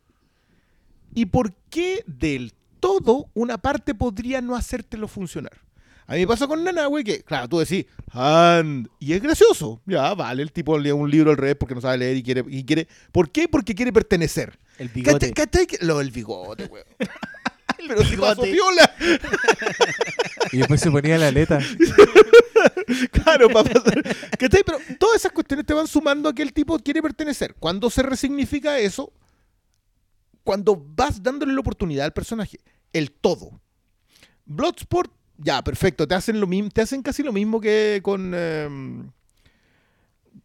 ¿Y 1.14 1.26
por 1.26 1.54
qué 1.70 2.04
del 2.06 2.52
todo 2.80 3.30
una 3.34 3.58
parte 3.58 3.94
podría 3.94 4.40
no 4.40 4.56
hacértelo 4.56 5.08
funcionar? 5.08 5.67
A 6.08 6.14
mí 6.14 6.20
me 6.20 6.26
pasa 6.26 6.48
con 6.48 6.64
Nana, 6.64 6.86
güey, 6.86 7.04
que, 7.04 7.22
claro, 7.22 7.48
tú 7.48 7.60
decís, 7.60 7.86
and, 8.10 8.88
y 8.98 9.12
es 9.12 9.22
gracioso. 9.22 9.80
Ya, 9.86 10.14
vale, 10.14 10.42
el 10.42 10.50
tipo 10.50 10.76
lee 10.76 10.90
un 10.90 11.08
libro 11.08 11.30
al 11.30 11.36
revés 11.36 11.54
porque 11.54 11.76
no 11.76 11.80
sabe 11.80 11.98
leer 11.98 12.16
y 12.16 12.22
quiere, 12.24 12.44
y 12.48 12.64
quiere. 12.64 12.88
¿Por 13.12 13.30
qué? 13.30 13.46
Porque 13.46 13.74
quiere 13.74 13.92
pertenecer. 13.92 14.58
El 14.78 14.88
bigote. 14.88 15.32
Lo 15.82 15.98
del 15.98 16.10
bigote, 16.10 16.66
güey. 16.66 16.82
Pero 17.88 18.04
si 18.04 18.16
pasó 18.16 18.42
piola. 18.42 18.90
Y 20.50 20.58
después 20.58 20.80
se 20.80 20.90
ponía 20.90 21.18
la 21.18 21.28
aleta. 21.28 21.58
Claro, 23.12 23.50
para 23.50 23.68
pasar. 23.68 24.02
¿Cachai? 24.38 24.62
Pero 24.64 24.78
todas 24.98 25.16
esas 25.16 25.32
cuestiones 25.32 25.66
te 25.66 25.74
van 25.74 25.86
sumando 25.86 26.26
a 26.30 26.34
que 26.34 26.42
el 26.42 26.54
tipo 26.54 26.78
quiere 26.78 27.02
pertenecer. 27.02 27.54
Cuando 27.58 27.90
se 27.90 28.02
resignifica 28.02 28.78
eso, 28.78 29.12
cuando 30.44 30.74
vas 30.74 31.22
dándole 31.22 31.52
la 31.52 31.60
oportunidad 31.60 32.06
al 32.06 32.14
personaje, 32.14 32.60
el 32.94 33.10
todo. 33.10 33.60
Bloodsport, 34.46 35.12
ya, 35.38 35.62
perfecto. 35.62 36.06
Te 36.06 36.14
hacen 36.14 36.40
lo 36.40 36.46
mismo, 36.46 36.70
te 36.70 36.82
hacen 36.82 37.02
casi 37.02 37.22
lo 37.22 37.32
mismo 37.32 37.60
que 37.60 38.00
con. 38.02 38.32
em, 38.34 39.10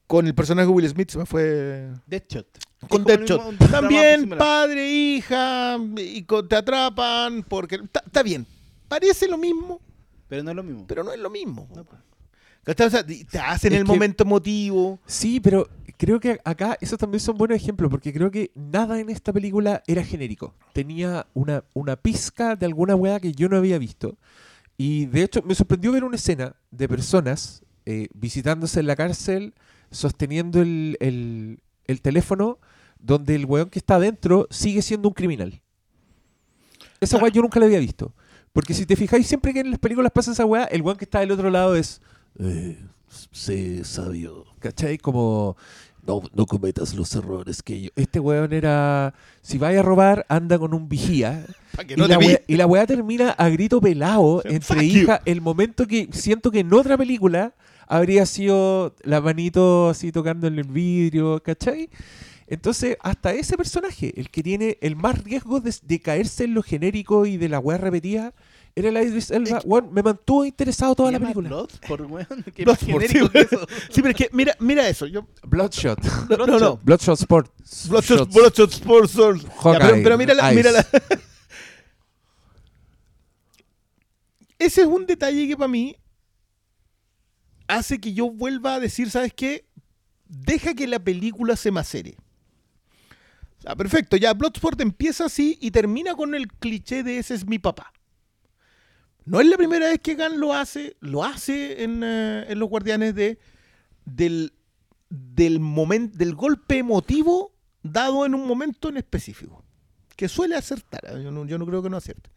con 0.07 0.27
el 0.27 0.35
personaje 0.35 0.67
de 0.67 0.73
Will 0.73 0.87
Smith, 0.89 1.09
se 1.09 1.17
me 1.17 1.25
fue. 1.25 1.89
Deadshot. 2.07 2.47
Con 2.89 3.03
Deadshot. 3.03 3.57
También 3.71 4.29
padre, 4.29 4.91
hija, 4.91 5.77
y 5.97 6.23
co- 6.23 6.45
te 6.45 6.55
atrapan, 6.55 7.43
porque. 7.43 7.79
Está 8.05 8.21
bien. 8.23 8.45
Parece 8.87 9.27
lo 9.27 9.37
mismo, 9.37 9.79
Pero 10.27 10.43
no 10.43 10.51
es 10.51 10.55
lo 10.55 10.63
mismo. 10.63 10.85
pero 10.87 11.03
no 11.03 11.11
es 11.13 11.19
lo 11.19 11.29
mismo. 11.29 11.67
No, 11.75 11.83
pues. 11.83 11.99
¿Cachai? 12.63 12.87
O 12.87 12.89
sea, 12.91 13.05
te 13.05 13.39
hacen 13.39 13.73
Es 13.73 13.79
el 13.79 13.85
que- 13.85 13.91
momento 13.91 14.23
emotivo. 14.23 14.99
Sí, 15.07 15.39
pero 15.39 15.67
creo 15.97 16.19
que 16.19 16.39
acá 16.45 16.77
esos 16.79 16.99
también 16.99 17.19
son 17.19 17.37
buenos 17.37 17.55
ejemplos, 17.57 17.89
porque 17.89 18.13
creo 18.13 18.29
que 18.29 18.51
nada 18.55 18.99
en 18.99 19.09
esta 19.09 19.33
película 19.33 19.81
era 19.87 20.03
genérico. 20.03 20.53
Tenía 20.73 21.25
una, 21.33 21.63
una 21.73 21.95
pizca 21.95 22.55
de 22.55 22.65
alguna 22.65 22.95
weá 22.95 23.19
que 23.19 23.31
yo 23.31 23.49
no 23.49 23.57
había 23.57 23.77
visto. 23.79 24.17
Y 24.77 25.05
de 25.05 25.23
hecho 25.23 25.41
me 25.43 25.55
sorprendió 25.55 25.91
ver 25.91 26.03
una 26.03 26.15
escena 26.15 26.55
de 26.71 26.87
personas 26.87 27.63
eh, 27.85 28.07
visitándose 28.13 28.79
en 28.79 28.87
la 28.87 28.95
cárcel, 28.95 29.53
sosteniendo 29.91 30.61
el, 30.61 30.97
el- 30.99 31.59
el 31.85 32.01
teléfono, 32.01 32.59
donde 32.99 33.35
el 33.35 33.45
weón 33.45 33.69
que 33.69 33.79
está 33.79 33.95
adentro 33.95 34.47
sigue 34.49 34.81
siendo 34.81 35.09
un 35.09 35.13
criminal. 35.13 35.61
Esa 37.01 37.17
weá 37.17 37.29
yo 37.29 37.41
nunca 37.41 37.59
la 37.59 37.65
había 37.65 37.79
visto. 37.79 38.13
Porque 38.53 38.73
si 38.73 38.85
te 38.85 38.95
fijáis, 38.95 39.27
siempre 39.27 39.51
que 39.53 39.59
en 39.59 39.71
las 39.71 39.79
películas 39.79 40.11
pasa 40.13 40.31
esa 40.31 40.45
weá, 40.45 40.63
el 40.65 40.81
weón 40.81 40.97
que 40.97 41.05
está 41.05 41.19
del 41.19 41.31
otro 41.31 41.49
lado 41.49 41.75
es... 41.75 42.01
Eh, 42.39 42.79
sé 43.31 43.83
sabio. 43.83 44.45
¿Cachai? 44.59 44.97
Como... 44.97 45.57
No, 46.05 46.21
no 46.33 46.45
cometas 46.45 46.93
los 46.93 47.15
errores 47.15 47.63
que 47.63 47.83
yo... 47.83 47.89
Este 47.95 48.19
weón 48.19 48.51
era... 48.51 49.13
Si 49.41 49.57
vaya 49.57 49.79
a 49.79 49.83
robar, 49.83 50.25
anda 50.29 50.59
con 50.59 50.73
un 50.73 50.89
vigía. 50.89 51.45
Y, 51.87 51.95
la 51.95 52.19
weá, 52.19 52.27
vi. 52.27 52.53
y 52.53 52.55
la 52.55 52.67
weá 52.67 52.85
termina 52.85 53.31
a 53.31 53.49
grito 53.49 53.81
pelado 53.81 54.41
Fuck 54.43 54.51
entre 54.51 54.87
you. 54.87 54.99
hija. 54.99 55.21
El 55.25 55.41
momento 55.41 55.87
que 55.87 56.07
siento 56.11 56.51
que 56.51 56.59
en 56.59 56.71
otra 56.71 56.99
película 56.99 57.55
habría 57.87 58.27
sido 58.27 58.95
la 59.01 59.21
manito 59.21 59.89
así 59.89 60.11
tocando 60.11 60.45
en 60.45 60.59
el 60.59 60.67
vidrio, 60.67 61.41
¿cachai? 61.41 61.89
Entonces, 62.45 62.97
hasta 63.01 63.33
ese 63.33 63.57
personaje, 63.57 64.13
el 64.19 64.29
que 64.29 64.43
tiene 64.43 64.77
el 64.81 64.95
más 64.95 65.23
riesgo 65.23 65.61
de, 65.61 65.73
de 65.81 65.99
caerse 65.99 66.43
en 66.43 66.53
lo 66.53 66.61
genérico 66.61 67.25
y 67.25 67.37
de 67.37 67.49
la 67.49 67.57
weá 67.57 67.79
repetida, 67.79 68.33
era 68.75 68.89
el 68.89 68.97
Idris 68.97 69.29
Elba. 69.29 69.59
Es 69.59 69.65
me 69.91 70.01
mantuvo 70.01 70.45
interesado 70.45 70.95
toda 70.95 71.11
la 71.11 71.19
película. 71.19 71.49
Bloodsport, 71.49 72.09
weón. 72.09 72.43
Qué 72.55 72.63
Bloodsport, 72.63 73.05
genérico 73.05 73.25
sí, 73.27 73.31
que 73.31 73.39
eso. 73.41 73.67
Sí, 73.91 74.01
pero 74.01 74.09
es 74.09 74.15
que 74.15 74.29
mira, 74.31 74.55
mira 74.59 74.87
eso. 74.87 75.05
Yo, 75.05 75.27
Bloodshot. 75.43 75.99
no, 76.29 76.45
no, 76.47 76.59
no. 76.59 76.77
Bloodshot 76.77 77.19
Sport. 77.19 77.51
Bloodshot, 77.89 78.19
Shots. 78.19 78.33
Bloodshot 78.33 78.71
Sports. 78.71 79.11
Sword. 79.11 79.41
Ya, 79.41 79.79
pero, 79.79 79.93
pero 80.03 80.17
mira 80.17 80.33
la, 80.33 80.51
mira 80.51 80.71
la- 80.71 80.87
Ese 84.57 84.81
es 84.81 84.87
un 84.87 85.05
detalle 85.05 85.47
que 85.47 85.57
para 85.57 85.67
mí 85.67 85.95
hace 87.67 87.99
que 87.99 88.13
yo 88.13 88.31
vuelva 88.31 88.75
a 88.75 88.79
decir, 88.79 89.11
¿sabes 89.11 89.33
qué? 89.33 89.65
Deja 90.25 90.73
que 90.73 90.87
la 90.87 90.99
película 90.99 91.55
se 91.55 91.69
macere. 91.69 92.15
O 93.59 93.61
sea, 93.61 93.75
perfecto, 93.75 94.17
ya 94.17 94.33
Bloodsport 94.33 94.79
empieza 94.81 95.25
así 95.25 95.57
y 95.61 95.71
termina 95.71 96.15
con 96.15 96.33
el 96.33 96.47
cliché 96.47 97.03
de 97.03 97.19
ese 97.19 97.35
es 97.35 97.45
mi 97.45 97.59
papá. 97.59 97.91
No 99.25 99.39
es 99.39 99.47
la 99.47 99.57
primera 99.57 99.87
vez 99.87 99.99
que 99.99 100.15
Gunn 100.15 100.39
lo 100.39 100.53
hace, 100.53 100.97
lo 100.99 101.23
hace 101.23 101.83
en, 101.83 102.01
eh, 102.03 102.53
Los 102.55 102.69
Guardianes 102.69 103.15
de 103.15 103.39
del, 104.05 104.53
del 105.09 105.59
momento 105.59 106.17
del 106.17 106.35
golpe 106.35 106.79
emotivo 106.79 107.55
dado 107.83 108.25
en 108.25 108.35
un 108.35 108.45
momento 108.45 108.89
en 108.89 108.97
específico. 108.97 109.63
Que 110.15 110.27
suele 110.27 110.55
acertar, 110.55 111.01
¿eh? 111.05 111.23
yo 111.23 111.31
no, 111.31 111.45
yo 111.45 111.57
no 111.57 111.65
creo 111.65 111.81
que 111.81 111.89
no 111.89 111.97
acierte. 111.97 112.29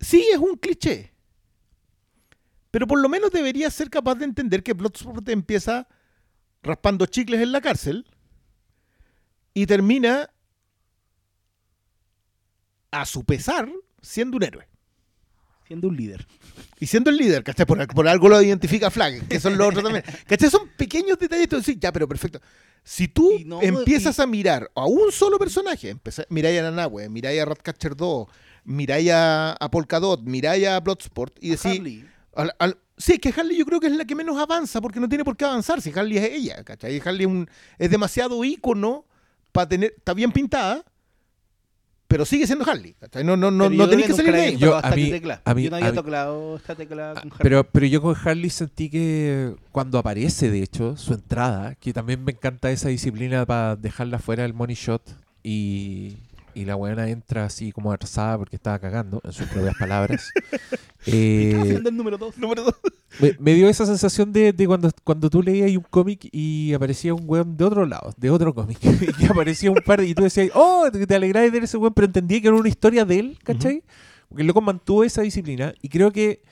Sí, 0.00 0.26
es 0.32 0.38
un 0.38 0.56
cliché. 0.56 1.12
Pero 2.70 2.86
por 2.86 3.00
lo 3.00 3.08
menos 3.08 3.30
debería 3.30 3.70
ser 3.70 3.88
capaz 3.88 4.16
de 4.16 4.24
entender 4.24 4.62
que 4.62 4.72
Bloodsport 4.72 5.28
empieza 5.28 5.88
raspando 6.62 7.06
chicles 7.06 7.40
en 7.40 7.52
la 7.52 7.60
cárcel 7.60 8.06
y 9.54 9.66
termina 9.66 10.30
a 12.90 13.06
su 13.06 13.24
pesar 13.24 13.70
siendo 14.02 14.36
un 14.36 14.42
héroe. 14.42 14.73
Siendo 15.66 15.88
un 15.88 15.96
líder. 15.96 16.26
Y 16.78 16.86
siendo 16.86 17.08
el 17.10 17.16
líder, 17.16 17.42
¿cachai? 17.42 17.64
Por, 17.64 17.86
por 17.88 18.06
algo 18.06 18.28
lo 18.28 18.40
identifica 18.42 18.90
Flag, 18.90 19.26
que 19.28 19.40
son 19.40 19.56
los 19.56 19.68
otros 19.68 19.82
también. 19.82 20.04
¿Cachai? 20.26 20.50
Son 20.50 20.68
pequeños 20.76 21.18
detalles. 21.18 21.48
Tú 21.48 21.56
decís, 21.56 21.76
ya, 21.80 21.90
pero 21.90 22.06
perfecto. 22.06 22.40
Si 22.82 23.08
tú 23.08 23.32
Y 23.38 23.44
no, 23.44 23.62
empiezas 23.62 24.18
y- 24.18 24.22
a 24.22 24.26
mirar 24.26 24.70
a 24.74 24.84
un 24.84 25.10
solo 25.10 25.38
personaje, 25.38 25.96
miráis 26.28 26.60
a 26.60 26.62
Nanahue, 26.64 27.08
miráis 27.08 27.40
a 27.40 27.46
Ratcatcher 27.46 27.96
2, 27.96 28.28
miráis 28.64 29.10
a, 29.10 29.52
a 29.52 29.70
Polkadot, 29.70 30.20
miráis 30.22 30.66
a 30.66 30.80
Bloodsport 30.80 31.36
y 31.40 31.50
decís... 31.50 31.80
Sí, 32.96 33.18
que 33.18 33.30
Harley 33.36 33.56
yo 33.58 33.64
creo 33.66 33.80
que 33.80 33.88
es 33.88 33.92
la 33.92 34.04
que 34.04 34.14
menos 34.14 34.38
avanza 34.38 34.80
porque 34.80 35.00
no 35.00 35.08
tiene 35.08 35.24
por 35.24 35.36
qué 35.36 35.44
avanzar. 35.44 35.82
Si 35.82 35.90
Harley 35.90 36.16
es 36.18 36.30
ella, 36.30 36.62
¿cachai? 36.62 37.00
Harley 37.04 37.22
es, 37.22 37.26
un- 37.26 37.50
es 37.76 37.90
demasiado 37.90 38.44
ícono 38.44 39.04
para 39.50 39.68
tener... 39.68 39.94
Está 39.96 40.14
bien 40.14 40.30
pintada, 40.30 40.84
pero 42.06 42.24
sigue 42.24 42.46
siendo 42.46 42.64
Harley. 42.68 42.94
No, 43.24 43.36
no, 43.36 43.50
no, 43.50 43.64
Pero 43.64 43.76
no 43.76 43.84
yo 43.84 43.88
tenéis 43.90 44.06
que 44.08 44.12
salir 44.14 44.32
de 44.32 44.40
ahí. 44.40 44.56
Yo- 44.56 44.76
a 44.76 44.90
mí- 44.90 45.10
tecla. 45.10 45.40
a 45.44 45.54
mí- 45.54 45.64
Yo 45.64 45.70
no 45.70 45.76
a 45.76 45.78
había 45.78 45.90
mí- 45.90 45.96
tocado 45.96 46.56
esta 46.56 46.74
tecla 46.74 47.08
con 47.14 47.16
Harley. 47.32 47.38
Pero, 47.42 47.64
pero 47.64 47.86
yo 47.86 48.02
con 48.02 48.14
Harley 48.22 48.50
sentí 48.50 48.88
que 48.90 49.54
cuando 49.72 49.98
aparece, 49.98 50.50
de 50.50 50.62
hecho, 50.62 50.96
su 50.96 51.14
entrada, 51.14 51.74
que 51.76 51.92
también 51.92 52.22
me 52.22 52.32
encanta 52.32 52.70
esa 52.70 52.88
disciplina 52.88 53.44
para 53.46 53.76
dejarla 53.76 54.18
fuera 54.18 54.42
del 54.44 54.54
money 54.54 54.76
shot 54.76 55.02
y, 55.42 56.16
y 56.54 56.64
la 56.64 56.74
buena 56.74 57.08
entra 57.08 57.44
así 57.44 57.72
como 57.72 57.92
atrasada 57.92 58.38
porque 58.38 58.56
estaba 58.56 58.78
cagando, 58.78 59.20
en 59.24 59.32
sus 59.32 59.46
propias 59.48 59.76
palabras. 59.76 60.30
Eh, 61.06 61.82
el 61.84 61.94
número 61.94 62.16
2. 62.16 62.38
Número 62.38 62.64
dos. 62.64 62.74
me, 63.20 63.36
me 63.38 63.52
dio 63.52 63.68
esa 63.68 63.84
sensación 63.84 64.32
de, 64.32 64.54
de 64.54 64.66
cuando, 64.66 64.90
cuando 65.04 65.28
tú 65.28 65.42
leías 65.42 65.66
ahí 65.66 65.76
un 65.76 65.84
cómic 65.90 66.30
y 66.32 66.72
aparecía 66.72 67.12
un 67.12 67.24
weón 67.26 67.58
de 67.58 67.64
otro 67.64 67.84
lado, 67.84 68.14
de 68.16 68.30
otro 68.30 68.54
cómic, 68.54 68.78
y 69.18 69.26
aparecía 69.26 69.70
un 69.70 69.82
par 69.84 70.02
y 70.02 70.14
tú 70.14 70.22
decías, 70.22 70.48
oh, 70.54 70.88
te, 70.90 71.14
alegrás 71.14 71.42
de 71.42 71.50
ver 71.50 71.64
ese 71.64 71.76
weón, 71.76 71.92
pero 71.92 72.06
entendí 72.06 72.40
que 72.40 72.48
era 72.48 72.56
una 72.56 72.70
historia 72.70 73.04
de 73.04 73.18
él, 73.18 73.38
¿cachai? 73.44 73.82
Porque 74.30 74.40
el 74.40 74.46
loco 74.46 74.62
mantuvo 74.62 75.04
esa 75.04 75.20
disciplina 75.20 75.74
y 75.82 75.90
creo 75.90 76.10
que 76.10 76.42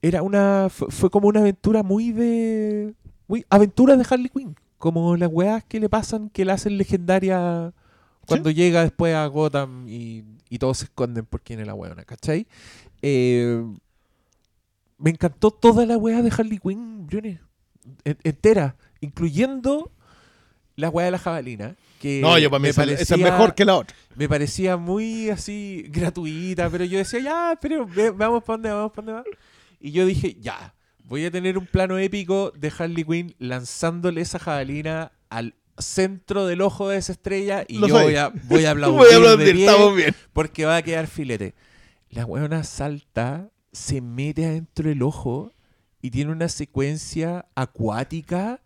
era 0.00 0.22
una, 0.22 0.68
fue, 0.70 0.90
fue 0.90 1.10
como 1.10 1.28
una 1.28 1.40
aventura 1.40 1.82
muy 1.82 2.12
de, 2.12 2.94
muy 3.28 3.44
aventuras 3.50 3.98
de 3.98 4.06
Harley 4.08 4.30
Quinn, 4.30 4.56
como 4.78 5.14
las 5.16 5.28
weas 5.30 5.62
que 5.64 5.78
le 5.78 5.90
pasan 5.90 6.30
que 6.30 6.46
la 6.46 6.54
hacen 6.54 6.78
legendaria 6.78 7.74
cuando 8.30 8.50
llega 8.50 8.82
después 8.82 9.14
a 9.14 9.26
Gotham 9.26 9.86
y, 9.88 10.24
y 10.48 10.58
todos 10.58 10.78
se 10.78 10.84
esconden 10.84 11.26
por 11.26 11.40
quién 11.42 11.60
es 11.60 11.66
la 11.66 11.74
weona, 11.74 12.04
¿cachai? 12.04 12.46
Eh, 13.02 13.62
me 14.98 15.10
encantó 15.10 15.50
toda 15.50 15.86
la 15.86 15.96
wea 15.96 16.22
de 16.22 16.30
Harley 16.30 16.58
Quinn. 16.58 17.06
En- 18.04 18.18
entera, 18.22 18.76
incluyendo 19.00 19.90
la 20.76 20.88
wea 20.90 21.06
de 21.06 21.12
la 21.12 21.18
jabalina. 21.18 21.76
Que 22.00 22.20
No, 22.22 22.38
yo 22.38 22.48
para 22.50 22.60
mí 22.60 22.64
me 22.64 22.68
esa, 22.70 22.84
esa 22.84 22.92
es 22.92 23.08
parecía- 23.08 23.30
mejor 23.32 23.54
que 23.54 23.64
la 23.64 23.76
otra. 23.76 23.96
Me 24.16 24.28
parecía 24.28 24.76
muy 24.76 25.28
así 25.30 25.84
gratuita, 25.88 26.68
pero 26.70 26.84
yo 26.84 26.98
decía, 26.98 27.20
ya, 27.20 27.58
pero 27.60 27.86
vamos 28.14 28.42
para 28.44 28.54
dónde, 28.56 28.70
vamos 28.70 28.92
para 28.92 29.12
dónde 29.12 29.30
va. 29.30 29.36
Y 29.80 29.92
yo 29.92 30.06
dije, 30.06 30.36
ya, 30.40 30.74
voy 31.04 31.24
a 31.24 31.30
tener 31.30 31.58
un 31.58 31.66
plano 31.66 31.98
épico 31.98 32.52
de 32.56 32.72
Harley 32.78 33.04
Quinn 33.04 33.34
lanzándole 33.38 34.20
esa 34.22 34.38
jabalina 34.38 35.12
al 35.28 35.54
centro 35.80 36.46
del 36.46 36.60
ojo 36.62 36.88
de 36.88 36.98
esa 36.98 37.12
estrella 37.12 37.64
y 37.68 37.78
Lo 37.78 37.88
yo 37.88 37.94
soy. 37.96 38.04
voy 38.04 38.16
a, 38.16 38.28
voy 38.44 38.64
a 38.64 38.70
aplaudir, 38.72 38.98
Voy 38.98 39.06
a 39.08 39.10
de 39.10 39.16
aplaudir, 39.16 39.54
pie 39.54 39.66
estamos 39.66 39.96
bien. 39.96 40.14
porque 40.32 40.64
va 40.64 40.76
a 40.76 40.82
quedar 40.82 41.06
filete. 41.06 41.54
La 42.10 42.24
weona 42.26 42.64
salta, 42.64 43.48
se 43.72 44.00
mete 44.00 44.44
adentro 44.46 44.88
del 44.88 45.02
ojo 45.02 45.52
y 46.02 46.10
tiene 46.10 46.32
una 46.32 46.48
secuencia 46.48 47.46
acuática 47.54 48.60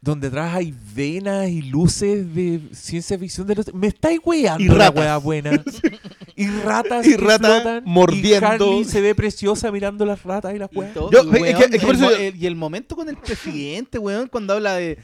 donde 0.00 0.28
atrás 0.28 0.54
hay 0.54 0.72
venas 0.94 1.48
y 1.48 1.62
luces 1.62 2.32
de 2.34 2.60
ciencia 2.72 3.18
ficción 3.18 3.46
de 3.46 3.56
los... 3.56 3.74
Me 3.74 3.88
estáis 3.88 4.20
weando 4.24 4.62
Y 4.62 4.68
la 4.68 4.90
ratas. 4.90 5.22
buena. 5.22 5.50
y 6.36 6.46
ratas 6.48 7.06
Y 7.06 7.10
que 7.12 7.16
ratas 7.16 7.62
flotan, 7.62 7.82
mordiendo. 7.86 8.30
Y 8.30 8.44
Harley 8.44 8.84
se 8.84 9.00
ve 9.00 9.14
preciosa 9.16 9.72
mirando 9.72 10.04
las 10.04 10.22
ratas 10.22 10.54
y 10.54 10.58
las 10.58 10.68
weas. 10.72 10.92
todo, 10.94 11.10
Yo- 11.10 11.24
y, 11.24 11.28
es 11.28 11.32
que- 11.34 11.40
weón, 11.40 11.74
es 11.74 11.80
que 11.80 11.86
por 11.86 11.94
el 11.94 11.96
eso 11.96 12.04
mo- 12.04 12.10
yo- 12.10 12.16
el- 12.18 12.36
y 12.36 12.46
el 12.46 12.54
momento 12.56 12.94
con 12.94 13.08
el 13.08 13.16
presidente, 13.16 13.98
weón, 13.98 14.28
cuando 14.28 14.52
habla 14.52 14.74
de. 14.76 14.98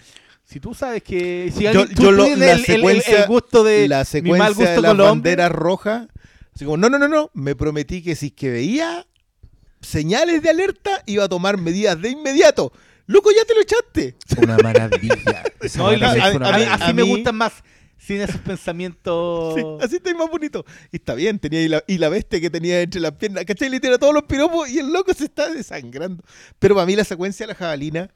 Si 0.52 0.60
tú 0.60 0.74
sabes 0.74 1.02
que. 1.02 1.50
Si 1.56 1.64
Yo, 1.64 1.86
tú 1.88 2.02
yo 2.02 2.12
lo- 2.12 2.26
la 2.26 2.32
el, 2.32 2.42
el- 2.42 2.48
el- 2.60 2.64
secuencia, 2.64 3.20
el 3.22 3.26
gusto 3.28 3.64
de. 3.64 3.88
la 3.88 4.04
mi 4.22 4.30
mal 4.32 4.50
secuencia 4.50 4.74
gusto 4.76 4.82
de 4.82 4.88
hombres, 4.88 5.08
banderas 5.08 5.50
rojas. 5.52 6.08
Así 6.54 6.64
como, 6.66 6.76
no, 6.76 6.90
no, 6.90 6.98
no, 6.98 7.08
no. 7.08 7.30
Me 7.32 7.56
prometí 7.56 8.02
que 8.02 8.14
si 8.14 8.26
es 8.26 8.32
que 8.32 8.50
veía 8.50 9.06
señales 9.80 10.42
de 10.42 10.50
alerta, 10.50 11.02
iba 11.06 11.24
a 11.24 11.28
tomar 11.28 11.56
medidas 11.58 12.00
de 12.00 12.10
inmediato. 12.10 12.72
Loco, 13.06 13.30
ya 13.30 13.44
te 13.44 13.54
lo 13.54 13.60
echaste. 13.62 14.16
Una 14.42 14.56
maravilla. 14.58 15.42
No, 15.76 15.86
a- 15.86 15.92
a 15.92 16.58
mí- 16.58 16.64
así 16.68 16.92
me 16.92 17.02
mí- 17.04 17.08
gustan 17.08 17.36
más. 17.36 17.52
Sin 17.96 18.20
esos 18.20 18.40
pensamientos. 18.40 19.54
Sí, 19.54 19.62
así 19.80 19.96
está 19.96 20.12
más 20.14 20.28
bonito. 20.28 20.64
Y 20.90 20.96
está 20.96 21.14
bien, 21.14 21.38
tenía 21.38 21.62
y 21.62 21.68
la, 21.68 21.84
y 21.86 21.98
la 21.98 22.08
bestia 22.08 22.40
que 22.40 22.50
tenía 22.50 22.80
entre 22.80 23.00
las 23.00 23.12
piernas. 23.12 23.44
¿Cachai? 23.44 23.68
Le 23.68 23.78
tira 23.78 23.96
todos 23.96 24.12
los 24.12 24.24
piropos 24.24 24.68
y 24.68 24.80
el 24.80 24.92
loco 24.92 25.14
se 25.14 25.24
está 25.26 25.48
desangrando. 25.48 26.24
Pero 26.58 26.74
para 26.74 26.84
mí 26.84 26.96
la 26.96 27.04
secuencia 27.04 27.46
de 27.46 27.52
la 27.52 27.58
jabalina, 27.58 28.10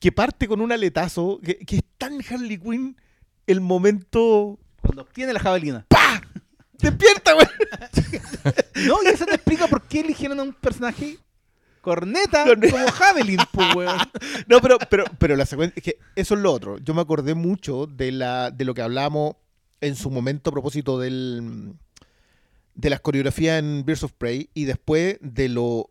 que 0.00 0.12
parte 0.12 0.48
con 0.48 0.60
un 0.60 0.72
aletazo, 0.72 1.40
que, 1.42 1.58
que 1.58 1.76
es 1.76 1.82
tan 1.96 2.18
Harley 2.28 2.58
Quinn 2.58 2.96
el 3.46 3.60
momento... 3.60 4.58
Cuando 4.80 5.02
obtiene 5.02 5.32
la 5.32 5.40
jabalina. 5.40 5.86
¡Despierta, 6.78 7.34
güey! 7.34 7.46
No, 8.86 9.02
y 9.02 9.08
eso 9.08 9.26
te 9.26 9.34
explica 9.34 9.66
por 9.66 9.82
qué 9.82 10.00
eligieron 10.00 10.38
a 10.38 10.44
un 10.44 10.52
personaje 10.52 11.18
corneta 11.80 12.44
Corneta. 12.44 12.72
como 12.72 12.90
Javelin, 12.90 13.38
pues, 13.52 13.74
weón. 13.74 13.98
No, 14.46 14.60
pero, 14.60 14.78
pero, 14.90 15.04
pero 15.18 15.36
la 15.36 15.46
secuencia, 15.46 15.74
es 15.76 15.82
que 15.82 15.98
eso 16.14 16.34
es 16.34 16.40
lo 16.40 16.52
otro. 16.52 16.78
Yo 16.78 16.94
me 16.94 17.00
acordé 17.00 17.34
mucho 17.34 17.86
de, 17.86 18.12
la, 18.12 18.50
de 18.50 18.64
lo 18.64 18.74
que 18.74 18.82
hablábamos 18.82 19.34
en 19.80 19.96
su 19.96 20.10
momento 20.10 20.50
a 20.50 20.52
propósito 20.52 20.98
del, 20.98 21.74
de 22.74 22.90
las 22.90 23.00
coreografías 23.00 23.58
en 23.58 23.84
Birds 23.84 24.04
of 24.04 24.12
Prey 24.12 24.50
y 24.54 24.64
después 24.64 25.18
de 25.20 25.48
lo 25.48 25.90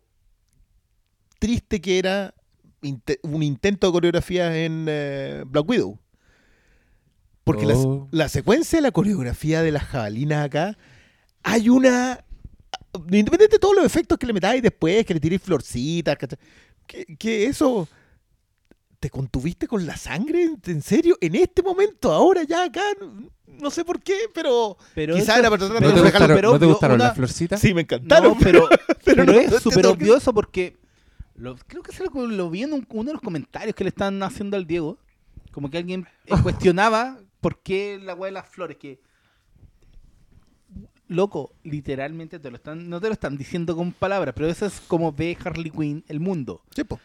triste 1.38 1.80
que 1.80 1.98
era 1.98 2.34
un 3.22 3.42
intento 3.42 3.86
de 3.88 3.92
coreografía 3.92 4.56
en 4.64 4.86
eh, 4.88 5.44
Black 5.46 5.68
Widow. 5.68 5.98
Porque 7.44 7.64
la- 7.66 7.74
Oh. 7.76 8.08
la, 8.10 8.28
secuencia 8.28 8.78
de 8.78 8.82
la 8.82 8.90
coreografía 8.92 9.62
de 9.62 9.72
las 9.72 9.84
jabalinas 9.84 10.44
acá, 10.44 10.76
hay 11.42 11.68
una... 11.68 12.24
Independiente 12.94 13.56
de 13.56 13.58
todos 13.58 13.76
los 13.76 13.84
efectos 13.84 14.18
que 14.18 14.26
le 14.26 14.32
metáis 14.32 14.62
después, 14.62 15.04
que 15.06 15.14
le 15.14 15.20
tiréis 15.20 15.42
florcitas, 15.42 16.16
¿cachai? 16.16 16.38
que, 16.86 17.04
que 17.16 17.46
eso... 17.46 17.88
¿Te 19.00 19.10
contuviste 19.10 19.68
con 19.68 19.86
la 19.86 19.96
sangre? 19.96 20.50
¿En 20.66 20.82
serio? 20.82 21.16
¿En 21.20 21.36
este 21.36 21.62
momento? 21.62 22.10
¿Ahora 22.12 22.42
ya 22.42 22.64
acá? 22.64 22.82
No, 23.00 23.30
no 23.46 23.70
sé 23.70 23.84
por 23.84 24.02
qué, 24.02 24.16
pero... 24.34 24.76
Pero 24.94 25.14
Quizá 25.14 25.32
eso- 25.34 25.40
era 25.40 25.50
para 25.50 25.66
tratar 25.68 25.80
¿No 25.82 25.88
de 25.88 25.94
te 25.94 26.00
pero- 26.00 26.04
reflejar- 26.04 26.20
gustaron, 26.20 26.36
pero 26.36 26.52
¿no 26.52 26.58
te 26.58 26.66
gustaron 26.66 26.94
una- 26.96 27.04
las 27.04 27.14
florcitas? 27.16 27.60
Sí, 27.60 27.72
me 27.72 27.82
encantaron. 27.82 28.32
No, 28.32 28.38
pero, 28.42 28.68
pero, 29.04 29.24
no 29.24 29.32
es 29.32 29.62
súper 29.62 29.86
obvio 29.86 30.16
eso 30.16 30.34
porque 30.34 30.76
lo- 31.38 31.56
creo 31.66 31.82
que 31.82 31.92
se 31.92 32.04
lo, 32.04 32.26
lo 32.26 32.50
vi 32.50 32.64
en 32.64 32.72
un- 32.72 32.86
uno 32.90 33.04
de 33.08 33.12
los 33.14 33.22
comentarios 33.22 33.74
que 33.74 33.84
le 33.84 33.88
están 33.88 34.22
haciendo 34.22 34.56
al 34.56 34.66
Diego. 34.66 34.98
Como 35.52 35.70
que 35.70 35.78
alguien 35.78 36.06
eh, 36.26 36.30
cuestionaba 36.42 37.18
por 37.40 37.60
qué 37.62 37.98
la 38.02 38.14
weá 38.14 38.26
de 38.28 38.32
las 38.32 38.48
flores. 38.48 38.76
Que, 38.76 39.00
loco, 41.08 41.52
literalmente 41.62 42.38
te 42.38 42.50
lo 42.50 42.56
están, 42.56 42.88
no 42.88 43.00
te 43.00 43.06
lo 43.06 43.12
están 43.14 43.36
diciendo 43.36 43.74
con 43.76 43.92
palabras, 43.92 44.34
pero 44.36 44.48
eso 44.48 44.66
es 44.66 44.80
como 44.80 45.12
ve 45.12 45.36
Harley 45.42 45.70
Quinn 45.70 46.04
el 46.08 46.20
mundo. 46.20 46.62
Sí, 46.74 46.84
po. 46.84 47.00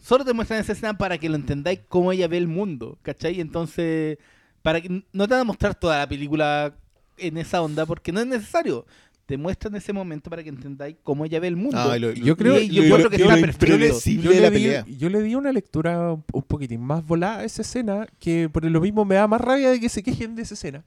Solo 0.00 0.24
te 0.24 0.32
muestran 0.34 0.60
esa 0.60 0.72
escena 0.72 0.96
para 0.96 1.18
que 1.18 1.28
lo 1.28 1.36
entendáis 1.36 1.80
cómo 1.88 2.12
ella 2.12 2.28
ve 2.28 2.36
el 2.36 2.46
mundo, 2.46 2.98
¿cachai? 3.02 3.40
Entonces, 3.40 4.18
para 4.62 4.80
que 4.80 4.88
no 5.12 5.26
te 5.26 5.32
van 5.34 5.40
a 5.40 5.44
mostrar 5.44 5.74
toda 5.74 5.98
la 5.98 6.08
película 6.08 6.76
en 7.16 7.38
esa 7.38 7.62
onda 7.62 7.86
porque 7.86 8.12
no 8.12 8.20
es 8.20 8.26
necesario. 8.26 8.86
Te 9.26 9.38
muestran 9.38 9.74
ese 9.74 9.92
momento 9.92 10.28
para 10.28 10.42
que 10.42 10.50
entendáis 10.50 10.96
cómo 11.02 11.24
ella 11.24 11.40
ve 11.40 11.48
el 11.48 11.56
mundo. 11.56 11.78
Ah, 11.78 11.96
lo- 11.98 12.12
Yo 12.12 12.36
creo- 12.36 12.60
Y 12.60 12.68
yo 12.68 12.82
lo- 12.82 12.86
encuentro 12.86 13.10
que 13.10 13.16
está 13.16 13.34
perfecto. 13.36 13.66
yo, 14.22 14.30
le 14.30 14.40
la 14.40 14.50
di, 14.50 14.56
pelea. 14.64 14.84
yo 14.98 15.08
le 15.08 15.22
di 15.22 15.34
una 15.34 15.50
lectura 15.52 16.12
un, 16.12 16.24
un 16.32 16.42
poquitín 16.42 16.82
más 16.82 17.06
volada 17.06 17.38
a 17.38 17.44
esa 17.44 17.62
escena, 17.62 18.06
que 18.18 18.48
por 18.50 18.64
lo 18.64 18.80
mismo 18.80 19.04
me 19.06 19.14
da 19.14 19.26
más 19.26 19.40
rabia 19.40 19.70
de 19.70 19.80
que 19.80 19.88
se 19.88 20.02
quejen 20.02 20.34
de 20.36 20.42
esa 20.42 20.54
escena. 20.54 20.84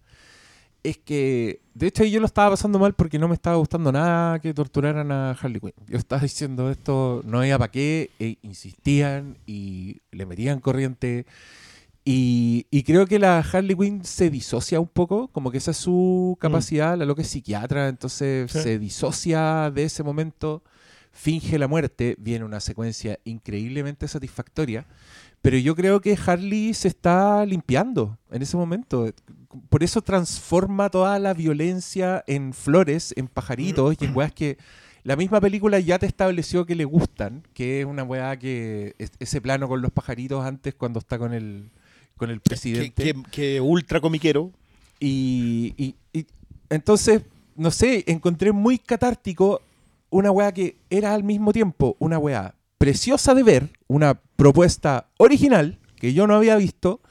Es 0.84 0.98
que, 1.00 1.60
de 1.74 1.88
hecho, 1.88 2.04
yo 2.06 2.20
lo 2.20 2.28
estaba 2.28 2.52
pasando 2.52 2.78
mal 2.80 2.94
porque 2.94 3.18
no 3.20 3.28
me 3.28 3.34
estaba 3.34 3.56
gustando 3.58 3.92
nada 3.92 4.40
que 4.40 4.54
torturaran 4.54 5.12
a 5.12 5.32
Harley 5.32 5.60
Quinn. 5.60 5.74
Yo 5.88 5.98
estaba 5.98 6.22
diciendo 6.22 6.70
esto, 6.70 7.24
no 7.26 7.40
había 7.40 7.58
para 7.58 7.72
qué, 7.72 8.12
e 8.20 8.38
insistían 8.44 9.38
y 9.48 9.98
le 10.12 10.26
metían 10.28 10.60
corriente. 10.60 11.26
Y, 12.10 12.66
y 12.72 12.84
creo 12.84 13.06
que 13.06 13.20
la 13.20 13.40
Harley 13.40 13.76
Quinn 13.76 14.06
se 14.06 14.30
disocia 14.30 14.80
un 14.80 14.88
poco, 14.88 15.28
como 15.28 15.52
que 15.52 15.58
esa 15.58 15.72
es 15.72 15.78
su 15.78 16.38
capacidad, 16.40 16.98
la 16.98 17.04
loca 17.04 17.22
es 17.22 17.28
psiquiatra, 17.28 17.90
entonces 17.90 18.50
Sí. 18.50 18.60
se 18.62 18.80
disocia 18.80 19.70
de 19.72 19.84
ese 19.84 20.04
momento, 20.04 20.64
finge 21.12 21.60
la 21.60 21.68
muerte, 21.68 22.16
viene 22.18 22.46
una 22.46 22.62
secuencia 22.62 23.20
increíblemente 23.26 24.08
satisfactoria, 24.08 24.86
pero 25.42 25.58
yo 25.58 25.76
creo 25.76 26.00
que 26.00 26.18
Harley 26.26 26.74
se 26.74 26.88
está 26.88 27.46
limpiando 27.46 28.18
en 28.32 28.42
ese 28.42 28.56
momento. 28.56 29.12
Por 29.68 29.84
eso 29.84 30.02
transforma 30.02 30.90
toda 30.90 31.20
la 31.20 31.34
violencia 31.34 32.24
en 32.26 32.54
flores, 32.54 33.14
en 33.18 33.28
pajaritos 33.28 33.98
y 34.00 34.06
en 34.06 34.16
weas 34.16 34.32
que 34.32 34.58
la 35.04 35.18
misma 35.18 35.42
película 35.42 35.78
ya 35.82 36.00
te 36.00 36.06
estableció 36.06 36.66
que 36.66 36.76
le 36.76 36.86
gustan, 36.86 37.44
que 37.54 37.82
es 37.82 37.86
una 37.86 38.04
weá 38.04 38.38
que 38.38 38.96
es- 38.98 39.12
ese 39.20 39.42
plano 39.42 39.68
con 39.68 39.82
los 39.82 39.92
pajaritos 39.92 40.46
antes 40.46 40.74
cuando 40.74 41.00
está 41.00 41.18
con 41.18 41.34
el 41.34 41.70
con 42.18 42.30
el 42.30 42.40
presidente. 42.42 43.04
que, 43.14 43.24
que 43.32 43.62
ultra 43.62 44.02
comiquero. 44.02 44.52
Y, 45.00 45.74
y- 45.78 45.96
y 46.12 46.26
entonces, 46.70 47.22
no 47.56 47.72
sé, 47.72 48.04
encontré 48.08 48.52
muy 48.52 48.78
catártico 48.80 49.62
una 50.10 50.32
weá 50.32 50.52
que 50.52 50.78
era 50.90 51.14
al 51.14 51.24
mismo 51.24 51.54
tiempo 51.54 51.96
una 52.00 52.18
weá 52.18 52.56
preciosa 52.78 53.34
de 53.34 53.44
ver, 53.44 53.70
una 53.88 54.20
propuesta 54.36 55.08
original 55.18 55.78
que 55.98 56.14
yo 56.14 56.28
no 56.28 56.36
había 56.36 56.56
visto, 56.56 57.02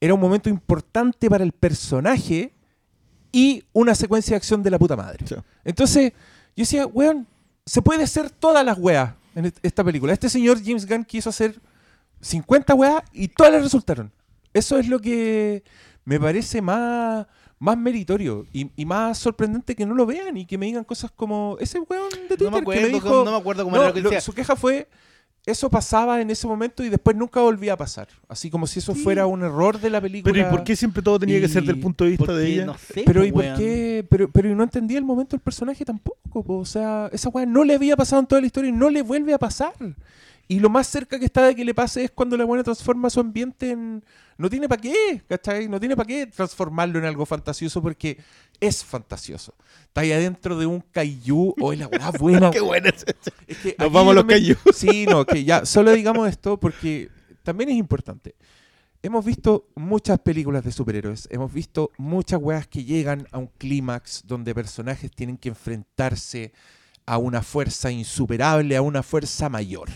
era 0.00 0.14
un 0.14 0.20
momento 0.20 0.48
importante 0.48 1.30
para 1.30 1.44
el 1.44 1.52
personaje 1.52 2.52
y 3.32 3.64
una 3.72 3.94
secuencia 3.94 4.32
de 4.32 4.36
acción 4.36 4.62
de 4.62 4.70
la 4.70 4.78
puta 4.78 4.96
madre. 4.96 5.24
Sí. 5.26 5.34
Entonces, 5.64 6.12
yo 6.56 6.62
decía, 6.62 6.86
weón, 6.86 7.26
se 7.64 7.82
puede 7.82 8.02
hacer 8.04 8.30
todas 8.30 8.64
las 8.64 8.78
weas 8.78 9.14
en 9.34 9.46
est- 9.46 9.58
esta 9.62 9.82
película. 9.84 10.12
Este 10.12 10.28
señor 10.28 10.58
James 10.64 10.86
Gunn 10.86 11.04
quiso 11.04 11.30
hacer 11.30 11.58
50 12.20 12.74
weas 12.74 13.02
y 13.12 13.28
todas 13.28 13.52
le 13.52 13.60
resultaron. 13.60 14.10
Eso 14.56 14.78
es 14.78 14.88
lo 14.88 14.98
que 15.00 15.62
me 16.04 16.18
parece 16.20 16.62
más, 16.62 17.26
más 17.58 17.76
meritorio 17.76 18.46
y, 18.52 18.70
y 18.76 18.84
más 18.84 19.18
sorprendente 19.18 19.74
que 19.74 19.84
no 19.86 19.94
lo 19.94 20.06
vean 20.06 20.36
y 20.36 20.46
que 20.46 20.56
me 20.58 20.66
digan 20.66 20.84
cosas 20.84 21.10
como 21.10 21.56
ese 21.60 21.78
weón 21.80 22.08
de 22.10 22.36
Twitter 22.36 22.44
No 22.44 22.50
me 22.52 22.58
acuerdo, 22.58 22.80
que 22.80 22.86
me 22.86 22.92
dijo... 22.94 23.08
cómo- 23.08 23.24
no 23.24 23.30
me 23.32 23.36
acuerdo 23.38 23.64
cómo 23.64 23.76
No, 23.76 23.82
era 23.82 23.88
lo 23.90 23.94
que 23.94 24.00
lo- 24.00 24.10
decía. 24.10 24.20
su 24.20 24.32
queja 24.32 24.56
fue, 24.56 24.88
eso 25.44 25.68
pasaba 25.70 26.20
en 26.20 26.30
ese 26.30 26.46
momento 26.46 26.82
y 26.84 26.88
después 26.88 27.16
nunca 27.16 27.40
volvía 27.40 27.74
a 27.74 27.76
pasar. 27.76 28.08
Así 28.28 28.50
como 28.50 28.66
si 28.66 28.78
eso 28.80 28.94
Sí. 28.94 29.02
fuera 29.02 29.26
un 29.26 29.42
error 29.44 29.78
de 29.80 29.90
la 29.90 30.00
película. 30.00 30.32
Pero 30.32 30.48
¿y 30.48 30.50
por 30.50 30.64
qué 30.64 30.74
siempre 30.74 31.02
todo 31.02 31.18
tenía 31.18 31.40
que 31.40 31.48
ser 31.48 31.62
del 31.64 31.78
punto 31.78 32.04
de 32.04 32.10
vista 32.10 32.32
de 32.34 32.46
ella? 32.48 32.64
No 32.66 32.76
sé, 32.78 33.02
Pero 33.06 33.24
¿y 33.24 33.30
por 33.32 33.44
qué? 33.56 34.04
Pero, 34.08 34.30
pero 34.30 34.54
no 34.56 34.62
entendía 34.64 34.98
el 34.98 35.04
momento 35.04 35.36
del 35.36 35.40
personaje 35.40 35.84
tampoco. 35.84 36.42
po. 36.44 36.58
O 36.58 36.64
sea, 36.64 37.08
esa 37.12 37.28
weá 37.28 37.46
no 37.46 37.62
le 37.62 37.74
había 37.74 37.96
pasado 37.96 38.20
en 38.20 38.26
toda 38.26 38.40
la 38.40 38.46
historia 38.46 38.70
y 38.70 38.72
no 38.72 38.90
le 38.90 39.02
vuelve 39.02 39.34
a 39.34 39.38
pasar. 39.38 39.74
Y 40.48 40.60
lo 40.60 40.70
más 40.70 40.86
cerca 40.86 41.18
que 41.18 41.24
está 41.24 41.44
de 41.44 41.56
que 41.56 41.64
le 41.64 41.74
pase 41.74 42.04
es 42.04 42.10
cuando 42.10 42.36
la 42.36 42.44
buena 42.44 42.62
transforma 42.62 43.10
su 43.10 43.20
ambiente 43.20 43.70
en... 43.70 44.04
No 44.38 44.48
tiene 44.48 44.68
para 44.68 44.80
qué, 44.80 45.22
¿cachai? 45.28 45.68
No 45.68 45.80
tiene 45.80 45.96
para 45.96 46.06
qué 46.06 46.26
transformarlo 46.26 46.98
en 46.98 47.04
algo 47.04 47.26
fantasioso 47.26 47.82
porque 47.82 48.18
es 48.60 48.84
fantasioso. 48.84 49.54
Está 49.82 50.02
ahí 50.02 50.12
adentro 50.12 50.56
de 50.58 50.66
un 50.66 50.80
kaiju. 50.80 51.54
o 51.60 51.72
la 51.72 51.88
weá 51.88 52.10
buena. 52.20 52.50
Qué 52.50 52.60
buena 52.60 52.90
es 52.90 53.02
esa. 53.02 53.32
Es 53.46 53.58
que 53.58 53.76
Nos 53.78 53.90
vamos 53.90 54.12
a 54.12 54.14
los 54.14 54.24
kaiju. 54.24 54.56
Sí, 54.72 55.06
no, 55.06 55.24
que 55.24 55.42
ya, 55.42 55.64
solo 55.64 55.92
digamos 55.92 56.28
esto 56.28 56.60
porque 56.60 57.10
también 57.42 57.70
es 57.70 57.76
importante. 57.76 58.36
Hemos 59.02 59.24
visto 59.24 59.68
muchas 59.74 60.18
películas 60.20 60.64
de 60.64 60.72
superhéroes, 60.72 61.28
hemos 61.30 61.52
visto 61.52 61.92
muchas 61.96 62.40
weas 62.42 62.66
que 62.66 62.84
llegan 62.84 63.26
a 63.30 63.38
un 63.38 63.46
clímax 63.58 64.22
donde 64.26 64.54
personajes 64.54 65.10
tienen 65.12 65.36
que 65.36 65.48
enfrentarse 65.48 66.52
a 67.04 67.18
una 67.18 67.42
fuerza 67.42 67.90
insuperable, 67.90 68.76
a 68.76 68.82
una 68.82 69.02
fuerza 69.02 69.48
mayor. 69.48 69.88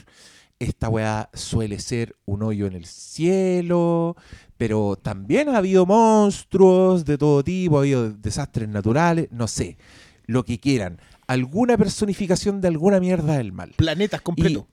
Esta 0.60 0.90
weá 0.90 1.30
suele 1.32 1.80
ser 1.80 2.16
un 2.26 2.42
hoyo 2.42 2.66
en 2.66 2.74
el 2.74 2.84
cielo, 2.84 4.14
pero 4.58 4.96
también 4.96 5.48
ha 5.48 5.56
habido 5.56 5.86
monstruos 5.86 7.06
de 7.06 7.16
todo 7.16 7.42
tipo, 7.42 7.78
ha 7.78 7.80
habido 7.80 8.12
desastres 8.12 8.68
naturales, 8.68 9.28
no 9.30 9.48
sé, 9.48 9.78
lo 10.26 10.44
que 10.44 10.60
quieran. 10.60 11.00
Alguna 11.26 11.78
personificación 11.78 12.60
de 12.60 12.68
alguna 12.68 13.00
mierda 13.00 13.38
del 13.38 13.52
mal. 13.52 13.72
Planetas 13.76 14.20
completos. 14.20 14.66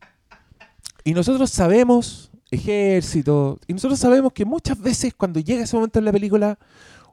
Y 1.05 1.13
nosotros 1.13 1.49
sabemos, 1.49 2.31
ejército, 2.51 3.61
y 3.65 3.71
nosotros 3.71 3.97
sabemos 3.97 4.33
que 4.33 4.43
muchas 4.43 4.77
veces 4.77 5.13
cuando 5.13 5.39
llega 5.39 5.63
ese 5.63 5.77
momento 5.77 5.99
en 5.99 6.05
la 6.05 6.11
película, 6.11 6.59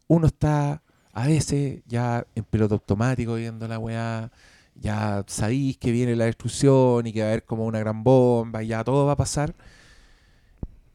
uno 0.08 0.26
está 0.26 0.82
a 1.12 1.26
veces 1.28 1.80
ya 1.86 2.26
en 2.34 2.42
piloto 2.42 2.74
automático 2.74 3.36
viendo 3.36 3.68
la 3.68 3.78
weá, 3.78 4.32
ya 4.74 5.24
sabéis 5.26 5.76
que 5.78 5.92
viene 5.92 6.16
la 6.16 6.24
destrucción 6.26 7.06
y 7.06 7.12
que 7.12 7.20
va 7.20 7.26
a 7.26 7.30
haber 7.30 7.44
como 7.44 7.64
una 7.66 7.78
gran 7.80 8.02
bomba, 8.04 8.62
y 8.62 8.68
ya 8.68 8.84
todo 8.84 9.06
va 9.06 9.12
a 9.12 9.16
pasar. 9.16 9.54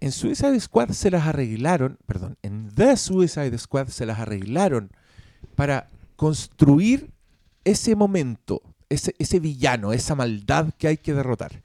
en 0.01 0.11
Suicide 0.13 0.59
Squad 0.59 0.89
se 0.91 1.11
las 1.11 1.27
arreglaron, 1.27 1.97
perdón, 2.05 2.37
en 2.41 2.69
The 2.73 2.95
Suicide 2.95 3.57
Squad 3.57 3.87
se 3.89 4.05
las 4.05 4.19
arreglaron 4.19 4.91
para 5.55 5.87
construir 6.15 7.11
ese 7.65 7.95
momento, 7.95 8.61
ese, 8.89 9.13
ese 9.19 9.39
villano, 9.39 9.91
esa 9.91 10.15
maldad 10.15 10.73
que 10.77 10.87
hay 10.87 10.97
que 10.97 11.13
derrotar. 11.13 11.61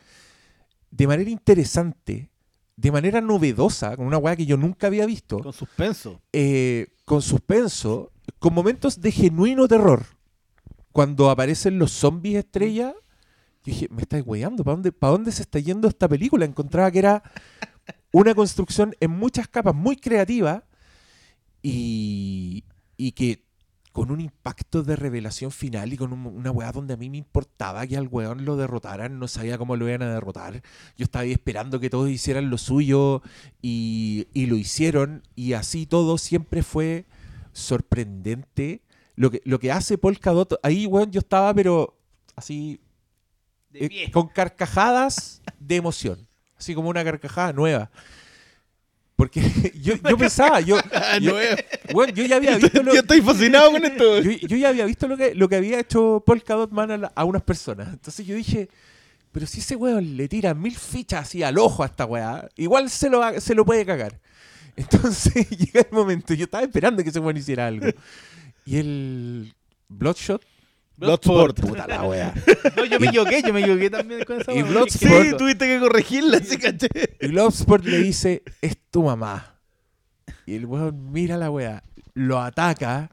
De 0.91 1.07
manera 1.07 1.31
interesante, 1.31 2.31
de 2.77 2.91
manera 2.93 3.21
novedosa, 3.21 3.97
con 3.97 4.07
una 4.07 4.19
weá 4.19 4.35
que 4.37 4.47
yo 4.47 4.57
nunca 4.57 4.89
había 4.89 5.07
visto, 5.07 5.39
Con 5.39 5.53
suspenso. 5.53 6.21
eh, 6.33 6.89
con 7.05 7.23
suspenso, 7.23 8.11
con 8.41 8.53
momentos 8.55 9.01
de 9.01 9.13
genuino 9.13 9.69
terror. 9.69 10.07
Cuando 10.95 11.31
aparecen 11.31 11.79
los 11.79 11.93
zombies 11.93 12.39
estrella, 12.39 12.95
yo 12.95 13.73
dije, 13.73 13.89
me 13.91 14.03
estáis 14.03 14.25
weyando, 14.27 14.65
¿para 14.65 14.77
dónde, 14.77 14.93
¿para 14.93 15.13
dónde 15.13 15.33
se 15.33 15.43
está 15.43 15.59
yendo 15.59 15.89
esta 15.89 16.09
película? 16.09 16.47
Encontraba 16.47 16.91
que 16.93 17.01
era 17.01 17.23
una 18.13 18.35
construcción 18.35 18.95
en 19.01 19.11
muchas 19.13 19.49
capas 19.49 19.75
muy 19.75 19.97
creativa 19.97 20.65
y, 21.63 22.65
y 22.97 23.13
que 23.13 23.45
con 23.93 24.11
un 24.11 24.21
impacto 24.21 24.83
de 24.83 24.97
revelación 24.97 25.53
final 25.53 25.93
y 25.93 25.97
con 25.97 26.13
un- 26.13 26.27
una 26.27 26.51
weá 26.51 26.73
donde 26.73 26.95
a 26.95 26.97
mí 26.97 27.11
me 27.11 27.19
importaba 27.19 27.87
que 27.87 27.97
al 27.97 28.09
weón 28.09 28.45
lo 28.45 28.57
derrotaran, 28.57 29.19
no 29.21 29.29
sabía 29.29 29.59
cómo 29.59 29.77
lo 29.77 29.89
iban 29.89 30.03
a 30.03 30.13
derrotar. 30.15 30.63
Yo 30.97 31.05
estaba 31.05 31.23
ahí 31.25 31.33
esperando 31.33 31.81
que 31.81 31.91
todos 31.91 32.11
hicieran 32.11 32.51
lo 32.51 32.59
suyo 32.59 33.23
y, 33.63 34.27
y 34.35 34.47
lo 34.47 34.57
hicieron 34.57 35.23
y 35.37 35.55
así 35.55 35.87
todo 35.87 36.19
siempre 36.19 36.63
fue 36.65 37.07
sorprendente. 37.53 38.83
Lo 39.17 39.31
que, 39.31 39.41
lo 39.45 39.59
que 39.61 39.71
hace 39.71 39.97
Polka 39.99 40.31
Dot, 40.33 40.59
ahí 40.63 40.87
weón 40.87 41.11
yo 41.11 41.21
estaba 41.21 41.55
pero 41.55 41.97
así 42.35 42.81
eh, 43.73 44.11
con 44.11 44.29
carcajadas 44.29 45.41
de 45.61 45.77
emoción, 45.77 46.19
así 46.59 46.75
como 46.75 46.89
una 46.89 47.05
carcajada 47.05 47.53
nueva. 47.53 47.91
Porque 49.17 49.41
yo, 49.81 49.95
yo 50.09 50.19
pensaba, 50.19 50.61
yo, 50.61 50.77
yo, 51.21 51.37
weón, 51.93 52.11
yo 52.13 52.25
ya 52.27 52.37
había 52.37 52.57
visto 52.59 52.83
lo, 52.83 52.93
Yo 52.93 53.01
estoy 53.01 53.21
fascinado 53.23 53.71
con 53.71 53.85
esto. 53.85 54.21
yo, 54.23 54.31
yo 54.33 54.57
ya 54.57 54.69
había 54.71 54.85
visto 54.87 55.07
lo 55.07 55.17
que, 55.17 55.35
lo 55.35 55.49
que 55.49 55.57
había 55.57 55.79
hecho 55.79 56.23
Polka 56.27 56.55
Dot 56.55 56.73
Man 56.73 56.91
a, 56.91 56.97
la- 56.97 57.13
a 57.15 57.25
unas 57.25 57.43
personas. 57.43 57.89
Entonces 57.93 58.27
yo 58.27 58.35
dije, 58.35 58.69
pero 59.31 59.47
si 59.47 59.61
ese 59.61 59.77
weón 59.77 60.17
le 60.17 60.27
tira 60.29 60.55
mil 60.55 60.75
fichas 60.77 61.23
así 61.29 61.45
al 61.45 61.59
ojo 61.59 61.85
a 61.85 61.87
esta 61.87 62.05
weá, 62.07 62.49
igual 62.57 62.91
se 62.91 63.09
lo, 63.09 63.41
se 63.41 63.55
lo 63.55 63.65
puede 63.65 63.87
cagar. 63.87 64.19
Entonces 64.77 65.49
llega 65.51 65.83
el 65.83 65.93
momento, 65.93 66.35
yo 66.35 66.45
estaba 66.47 66.65
esperando 66.65 67.03
que 67.05 67.11
ese 67.11 67.21
weón 67.21 67.37
hiciera 67.37 67.69
algo. 67.69 67.87
Y 68.67 68.77
el 68.79 69.55
Bloodshot, 69.89 70.43
Bloodsport. 70.97 71.61
puta 71.61 71.87
la 71.87 72.05
weá. 72.05 72.33
No, 72.77 72.85
yo 72.85 72.99
me 73.01 73.09
equivoqué, 73.09 73.43
yo 73.43 73.53
me 73.53 73.61
equivoqué 73.61 73.91
también 73.91 74.25
con 74.25 74.41
esa 74.41 74.53
Y. 74.53 74.63
Bloodsport- 74.63 75.31
Sí, 75.31 75.37
tuviste 75.37 75.67
que 75.67 75.79
corregirla, 75.81 76.39
sí, 76.41 76.57
caché. 76.57 76.89
Y 77.21 77.29
Bloodsport 77.29 77.85
le 77.85 77.99
dice, 77.99 78.43
es 78.63 78.77
tu 78.91 79.03
mamá. 79.03 79.59
Y 80.47 80.55
el 80.55 80.67
weón 80.67 81.13
mira 81.13 81.35
a 81.35 81.39
la 81.39 81.51
weá, 81.51 81.83
lo 82.15 82.41
ataca. 82.41 83.11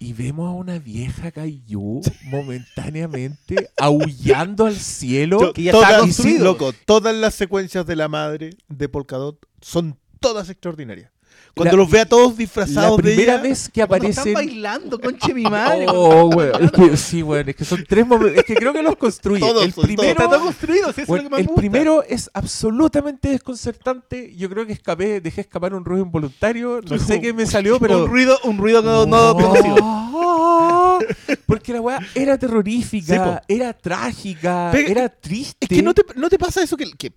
Y 0.00 0.12
vemos 0.12 0.48
a 0.48 0.52
una 0.52 0.78
vieja 0.78 1.32
Kaiju 1.32 2.02
momentáneamente 2.24 3.70
aullando 3.76 4.66
al 4.66 4.76
cielo. 4.76 5.40
Yo- 5.40 5.52
que 5.52 5.64
ya 5.64 5.72
todas, 5.72 5.88
está 5.90 6.00
construido. 6.00 6.44
loco, 6.44 6.72
todas 6.86 7.14
las 7.16 7.34
secuencias 7.34 7.84
de 7.86 7.96
la 7.96 8.08
madre 8.08 8.50
de 8.68 8.88
Polkadot 8.88 9.38
son 9.60 9.98
todas 10.20 10.50
extraordinarias. 10.50 11.10
Cuando 11.58 11.76
La- 11.76 11.82
los 11.82 11.90
ve 11.90 12.00
a 12.00 12.06
todos 12.06 12.32
la 12.32 12.38
disfrazados 12.38 12.96
de 12.96 13.02
primera 13.02 13.34
ella, 13.34 13.42
vez 13.42 13.68
que 13.68 13.86
Cuando 13.86 14.06
están 14.08 14.22
aparecen. 14.22 14.34
bailando, 14.34 14.98
conche 15.00 15.34
mi 15.34 15.42
madre. 15.42 15.86
Oh. 15.90 16.30
Es 16.42 16.70
que, 16.72 16.96
sí, 16.96 17.22
weón. 17.22 17.48
Es 17.48 17.56
que 17.56 17.64
son 17.64 17.84
tres 17.88 18.06
momentos. 18.06 18.38
Es 18.38 18.44
que 18.44 18.54
creo 18.54 18.72
que 18.72 18.82
los 18.82 18.96
construye. 18.96 19.40
Todos, 19.40 19.64
el 19.64 19.72
primero, 19.72 20.08
Está 20.08 20.28
todo 20.28 20.40
construido, 20.40 20.92
si 20.92 21.00
eso 21.02 21.08
Bueno, 21.12 21.24
es 21.26 21.30
lo 21.30 21.36
que 21.36 21.40
el 21.42 21.46
gusta. 21.48 21.60
primero 21.60 22.02
es 22.02 22.30
absolutamente 22.32 23.28
desconcertante. 23.28 24.34
Yo 24.36 24.48
creo 24.48 24.66
que 24.66 24.72
escapé, 24.72 25.20
dejé 25.20 25.42
escapar 25.42 25.74
un 25.74 25.84
ruido 25.84 26.04
involuntario. 26.04 26.80
No 26.88 26.98
sé 26.98 27.20
qué 27.20 27.32
me 27.32 27.46
salió, 27.46 27.78
pero. 27.78 28.04
Un 28.04 28.10
ruido, 28.10 28.38
un 28.44 28.58
ruido 28.58 28.82
no, 28.82 29.04
no 29.06 29.36
producido. 29.36 29.76
Oh, 29.80 30.98
Porque 31.46 31.72
la 31.72 31.80
weá 31.80 31.98
era 32.14 32.36
terrorífica, 32.38 33.42
Sí, 33.48 33.54
era 33.56 33.72
trágica, 33.72 34.68
Pero- 34.72 34.88
era 34.88 35.08
triste. 35.08 35.56
es 35.60 35.68
que 35.68 35.82
no 35.82 35.94
te, 35.94 36.02
no 36.16 36.28
te 36.28 36.38
pasa 36.38 36.62
eso 36.62 36.76
que, 36.76 36.90
que- 36.92 37.12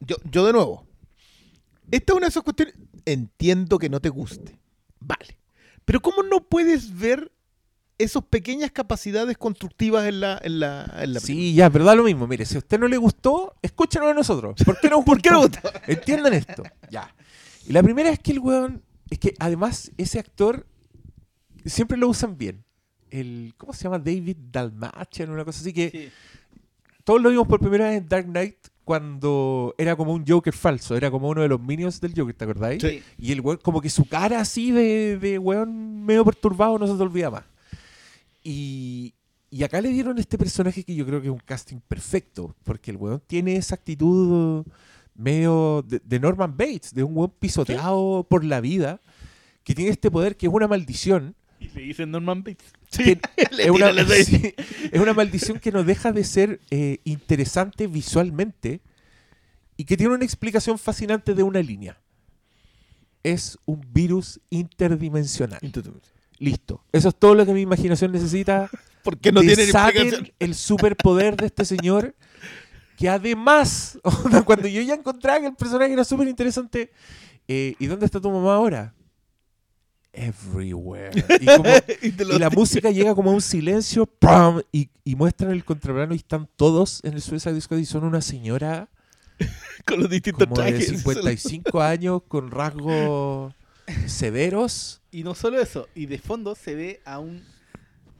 yo, 0.00 0.16
yo 0.30 0.44
de 0.46 0.52
nuevo. 0.52 0.84
Esta 1.90 2.12
es 2.12 2.16
una 2.16 2.26
de 2.26 2.30
esas 2.30 2.42
cuestiones. 2.42 2.74
Entiendo 3.04 3.78
que 3.78 3.88
no 3.88 4.00
te 4.00 4.08
guste. 4.08 4.58
Vale. 5.00 5.38
Pero 5.84 6.00
¿cómo 6.00 6.22
no 6.22 6.40
puedes 6.48 6.96
ver 6.96 7.30
esas 7.98 8.24
pequeñas 8.24 8.72
capacidades 8.72 9.36
constructivas 9.36 10.06
en 10.06 10.20
la, 10.20 10.40
en 10.42 10.60
la, 10.60 10.84
en 10.84 11.14
la 11.14 11.20
película? 11.20 11.20
Sí, 11.20 11.54
ya, 11.54 11.70
pero 11.70 11.84
da 11.84 11.94
lo 11.94 12.04
mismo. 12.04 12.26
Mire, 12.26 12.46
si 12.46 12.56
a 12.56 12.58
usted 12.58 12.78
no 12.78 12.88
le 12.88 12.96
gustó, 12.96 13.54
escúchenos 13.62 14.10
a 14.10 14.14
nosotros. 14.14 14.56
¿Por 14.64 14.80
qué 14.80 14.88
no, 14.88 15.04
¿Por 15.04 15.20
qué 15.20 15.30
no 15.30 15.42
gustó? 15.42 15.70
Entiendan 15.86 16.32
esto. 16.32 16.62
Ya. 16.90 17.14
Y 17.66 17.72
la 17.72 17.82
primera 17.82 18.10
es 18.10 18.18
que 18.18 18.32
el 18.32 18.38
weón. 18.40 18.82
Es 19.10 19.18
que 19.18 19.34
además 19.38 19.92
ese 19.98 20.18
actor 20.18 20.66
siempre 21.66 21.98
lo 21.98 22.08
usan 22.08 22.36
bien. 22.38 22.64
El, 23.10 23.54
¿Cómo 23.58 23.72
se 23.72 23.84
llama? 23.84 23.98
David 23.98 24.36
Dalmatian, 24.50 25.30
una 25.30 25.44
cosa 25.44 25.60
así 25.60 25.72
que. 25.72 25.90
Sí. 25.90 26.08
Todos 27.04 27.20
lo 27.20 27.28
vimos 27.28 27.46
por 27.46 27.60
primera 27.60 27.90
vez 27.90 27.98
en 27.98 28.08
Dark 28.08 28.24
Knight 28.24 28.56
cuando 28.84 29.74
era 29.78 29.96
como 29.96 30.12
un 30.12 30.24
Joker 30.26 30.54
falso. 30.54 30.96
Era 30.96 31.10
como 31.10 31.28
uno 31.28 31.42
de 31.42 31.48
los 31.48 31.60
minions 31.60 32.00
del 32.00 32.14
Joker, 32.16 32.34
¿te 32.34 32.44
acordáis? 32.44 32.82
Sí. 32.82 33.02
Y 33.18 33.32
el 33.32 33.40
weón, 33.40 33.58
como 33.62 33.80
que 33.80 33.90
su 33.90 34.04
cara 34.04 34.40
así 34.40 34.70
de, 34.70 35.18
de 35.18 35.38
weón 35.38 36.04
medio 36.04 36.24
perturbado 36.24 36.78
no 36.78 36.86
se 36.86 36.94
te 36.94 37.02
olvida 37.02 37.30
más. 37.30 37.44
Y, 38.42 39.14
y 39.50 39.62
acá 39.62 39.80
le 39.80 39.88
dieron 39.88 40.18
este 40.18 40.36
personaje 40.36 40.84
que 40.84 40.94
yo 40.94 41.06
creo 41.06 41.20
que 41.20 41.28
es 41.28 41.32
un 41.32 41.40
casting 41.44 41.80
perfecto, 41.88 42.54
porque 42.62 42.90
el 42.90 42.98
weón 42.98 43.22
tiene 43.26 43.56
esa 43.56 43.74
actitud 43.74 44.64
medio 45.14 45.82
de, 45.86 46.00
de 46.04 46.20
Norman 46.20 46.56
Bates, 46.56 46.92
de 46.92 47.04
un 47.04 47.16
weón 47.16 47.32
pisoteado 47.38 48.26
por 48.28 48.44
la 48.44 48.60
vida, 48.60 49.00
que 49.62 49.74
tiene 49.74 49.90
este 49.90 50.10
poder 50.10 50.36
que 50.36 50.46
es 50.46 50.52
una 50.52 50.68
maldición. 50.68 51.34
Y 51.64 51.78
le 51.78 51.82
dicen 51.86 52.10
Norman 52.10 52.42
Bates. 52.42 52.72
es, 52.98 53.70
una, 53.70 53.92
sí, 54.24 54.54
es 54.92 55.00
una 55.00 55.14
maldición 55.14 55.58
que 55.58 55.72
no 55.72 55.82
deja 55.82 56.12
de 56.12 56.24
ser 56.24 56.60
eh, 56.70 56.98
interesante 57.04 57.86
visualmente 57.86 58.80
y 59.76 59.84
que 59.84 59.96
tiene 59.96 60.14
una 60.14 60.24
explicación 60.24 60.78
fascinante 60.78 61.34
de 61.34 61.42
una 61.42 61.60
línea. 61.60 61.98
Es 63.22 63.58
un 63.64 63.80
virus 63.92 64.40
interdimensional. 64.50 65.58
Listo. 66.38 66.84
Eso 66.92 67.08
es 67.08 67.16
todo 67.16 67.34
lo 67.34 67.46
que 67.46 67.54
mi 67.54 67.62
imaginación 67.62 68.12
necesita. 68.12 68.70
¿Por 69.02 69.18
qué 69.18 69.32
no 69.32 69.40
tiene 69.40 69.62
explicación? 69.62 70.30
el 70.38 70.54
superpoder 70.54 71.36
de 71.36 71.46
este 71.46 71.64
señor. 71.64 72.14
Que 72.98 73.08
además, 73.08 73.98
cuando 74.44 74.68
yo 74.68 74.80
ya 74.82 74.94
encontraba 74.94 75.40
que 75.40 75.46
el 75.46 75.54
personaje 75.54 75.92
era 75.92 76.04
súper 76.04 76.28
interesante, 76.28 76.92
eh, 77.48 77.74
¿y 77.78 77.86
dónde 77.86 78.06
está 78.06 78.20
tu 78.20 78.30
mamá 78.30 78.54
ahora? 78.54 78.94
Everywhere. 80.14 81.10
Y, 81.40 81.46
como- 81.46 81.64
Y 82.02 82.10
te 82.12 82.24
lo 82.24 82.36
y 82.36 82.38
la 82.38 82.50
música 82.50 82.90
llega 82.90 83.14
como 83.14 83.30
a 83.30 83.34
un 83.34 83.40
silencio. 83.42 84.08
Y, 84.72 84.88
y 85.04 85.16
muestran 85.16 85.50
el 85.50 85.64
contraplano 85.64 86.14
y 86.14 86.18
están 86.18 86.48
todos 86.56 87.00
en 87.04 87.14
el 87.14 87.22
Suicide 87.22 87.60
Squad 87.60 87.78
y 87.78 87.84
son 87.84 88.04
una 88.04 88.20
señora 88.20 88.88
con 89.86 90.00
los 90.00 90.08
distintos 90.10 90.46
como 90.48 90.60
de 90.62 90.70
trajes. 90.70 90.88
55 90.88 91.80
años 91.82 92.22
con 92.28 92.50
rasgos 92.50 93.52
severos. 94.06 95.00
Y 95.10 95.22
no 95.24 95.34
solo 95.34 95.60
eso, 95.60 95.88
y 95.94 96.06
de 96.06 96.18
fondo 96.18 96.54
se 96.54 96.74
ve 96.74 97.00
a 97.04 97.18
un 97.18 97.42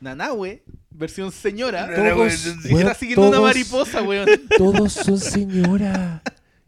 Nanahue, 0.00 0.62
versión 0.90 1.32
señora, 1.32 1.88
Todos, 1.94 2.44
weón, 2.66 2.78
está 2.80 2.94
siguiendo 2.94 3.28
una 3.28 3.40
mariposa, 3.40 4.02
weón. 4.02 4.28
Todos 4.58 4.92
son 4.92 5.18
señora. 5.18 6.22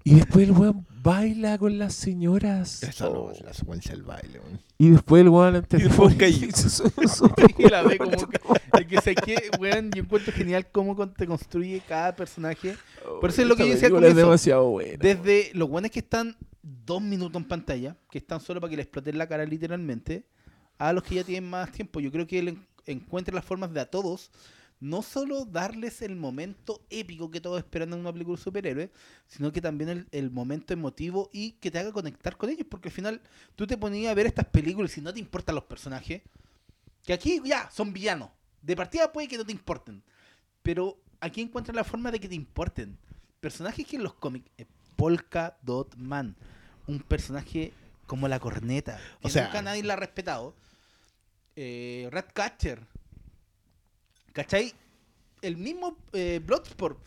Y 0.04 0.14
después 0.14 0.48
el 0.48 0.52
weón 0.52 0.86
baila 1.06 1.56
con 1.58 1.78
las 1.78 1.94
señoras. 1.94 2.82
Esa 2.82 3.08
no 3.08 3.30
es 3.30 3.40
la 3.40 3.52
secuencia 3.54 3.92
del 3.92 4.02
baile, 4.02 4.40
weón. 4.40 4.60
Y 4.78 4.90
después 4.90 5.20
el 5.22 5.28
weón 5.28 5.54
antes 5.56 5.80
Y 5.80 5.84
después 5.84 6.14
caillo. 6.16 6.48
Y 7.58 7.68
la 7.68 7.82
ve 7.82 7.96
como 7.98 8.10
que, 8.28 8.38
de 8.78 8.86
que 8.86 9.00
sé 9.00 9.14
que, 9.14 9.36
weón, 9.60 9.90
yo 9.92 10.02
encuentro 10.02 10.32
genial 10.32 10.66
cómo 10.72 10.96
con- 10.96 11.14
te 11.14 11.26
construye 11.26 11.80
cada 11.88 12.14
personaje. 12.16 12.76
Por 13.20 13.30
eso 13.30 13.42
es 13.42 13.48
lo 13.48 13.56
que 13.56 13.62
yo 13.62 13.68
decía 13.74 13.88
película 13.88 14.06
es 14.08 14.12
comienzo. 14.12 14.26
demasiado 14.28 14.68
buena. 14.70 14.98
Desde 15.00 15.50
los 15.54 15.68
buenos 15.68 15.90
que 15.90 16.00
están 16.00 16.36
dos 16.62 17.00
minutos 17.00 17.40
en 17.40 17.48
pantalla, 17.48 17.96
que 18.10 18.18
están 18.18 18.40
solo 18.40 18.60
para 18.60 18.70
que 18.70 18.76
le 18.76 18.82
exploten 18.82 19.16
la 19.16 19.28
cara 19.28 19.44
literalmente, 19.44 20.24
a 20.78 20.92
los 20.92 21.02
que 21.04 21.14
ya 21.14 21.24
tienen 21.24 21.48
más 21.48 21.70
tiempo. 21.70 22.00
Yo 22.00 22.10
creo 22.10 22.26
que 22.26 22.38
él 22.40 22.48
en- 22.48 22.66
encuentra 22.86 23.34
las 23.34 23.44
formas 23.44 23.72
de 23.72 23.80
a 23.80 23.86
todos, 23.86 24.30
no 24.78 25.02
solo 25.02 25.44
darles 25.46 26.02
el 26.02 26.16
momento 26.16 26.84
épico 26.90 27.30
que 27.30 27.40
todos 27.40 27.58
esperan 27.58 27.92
en 27.94 28.00
una 28.00 28.12
película 28.12 28.36
de 28.36 28.42
superhéroes, 28.42 28.90
sino 29.26 29.50
que 29.52 29.60
también 29.62 29.88
el, 29.90 30.06
el 30.12 30.30
momento 30.30 30.74
emotivo 30.74 31.30
y 31.32 31.52
que 31.52 31.70
te 31.70 31.78
haga 31.78 31.92
conectar 31.92 32.36
con 32.36 32.50
ellos, 32.50 32.66
porque 32.70 32.88
al 32.88 32.92
final 32.94 33.20
tú 33.54 33.66
te 33.66 33.76
ponías 33.78 34.10
a 34.10 34.14
ver 34.14 34.26
estas 34.26 34.46
películas 34.46 34.90
y 34.92 34.94
si 34.96 35.00
no 35.00 35.12
te 35.14 35.18
importan 35.20 35.54
los 35.54 35.64
personajes, 35.64 36.22
que 37.04 37.12
aquí 37.12 37.40
ya 37.44 37.70
son 37.70 37.92
villanos. 37.92 38.30
De 38.60 38.76
partida 38.76 39.10
puede 39.12 39.28
que 39.28 39.38
no 39.38 39.46
te 39.46 39.52
importen, 39.52 40.02
pero 40.62 40.98
aquí 41.20 41.40
encuentran 41.40 41.76
la 41.76 41.84
forma 41.84 42.10
de 42.10 42.20
que 42.20 42.28
te 42.28 42.34
importen. 42.34 42.98
Personajes 43.40 43.86
que 43.86 43.96
en 43.96 44.02
los 44.02 44.14
cómics, 44.14 44.50
eh, 44.58 44.66
Polka 44.96 45.56
Dot 45.62 45.94
Man, 45.96 46.36
un 46.86 47.00
personaje 47.00 47.72
como 48.06 48.28
la 48.28 48.40
corneta, 48.40 48.98
que 49.20 49.28
O 49.28 49.30
sea- 49.30 49.44
nunca 49.46 49.62
nadie 49.62 49.82
la 49.84 49.94
ha 49.94 49.96
respetado. 49.96 50.54
Eh, 51.54 52.08
Ratcatcher, 52.12 52.86
¿cachai? 54.36 54.74
El 55.40 55.56
mismo 55.56 55.96
eh, 56.12 56.42
Bloodsport, 56.44 56.98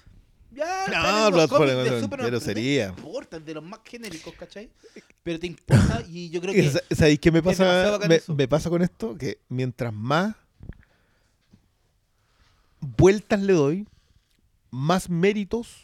Ya, 0.52 0.88
No, 0.88 1.32
Bloodsport 1.32 1.70
es 1.70 2.08
pero 2.10 2.26
grosería. 2.26 2.88
No 2.88 2.98
importa, 2.98 3.40
de 3.40 3.54
los 3.54 3.64
más 3.64 3.82
genéricos, 3.86 4.34
¿cachai? 4.34 4.72
Pero 5.22 5.40
te 5.40 5.46
importa 5.46 6.04
y 6.10 6.32
yo 6.32 6.42
creo 6.42 6.54
que. 6.56 6.72
Sa- 6.72 6.82
¿Sabéis 6.90 7.20
qué 7.20 7.32
me 7.32 7.44
pasa? 7.44 8.00
Me, 8.36 8.48
pasa 8.48 8.72
con 8.72 8.82
esto 8.82 9.16
que 9.16 9.40
mientras 9.48 9.94
más 9.94 10.36
vueltas 12.80 13.40
le 13.42 13.54
doy, 13.54 13.88
más 14.72 15.08
méritos 15.10 15.84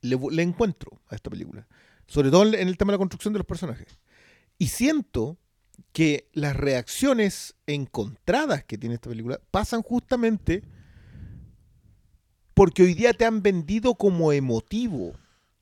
le, 0.00 0.42
encuentro 0.42 0.98
a 1.08 1.14
esta 1.14 1.28
película. 1.28 1.66
Sobre 2.06 2.30
todo 2.30 2.44
en 2.46 2.68
el 2.68 2.78
tema 2.78 2.92
de 2.92 2.94
la 2.94 3.00
construcción 3.00 3.34
de 3.34 3.40
los 3.40 3.46
personajes. 3.46 3.98
Y 4.56 4.68
siento 4.68 5.36
que 5.92 6.30
las 6.32 6.56
reacciones 6.56 7.54
encontradas 7.66 8.64
que 8.64 8.78
tiene 8.78 8.94
esta 8.94 9.10
película 9.10 9.40
pasan 9.50 9.82
justamente 9.82 10.62
porque 12.56 12.82
hoy 12.84 12.94
día 12.94 13.12
te 13.12 13.26
han 13.26 13.42
vendido 13.42 13.94
como 13.96 14.32
emotivo, 14.32 15.12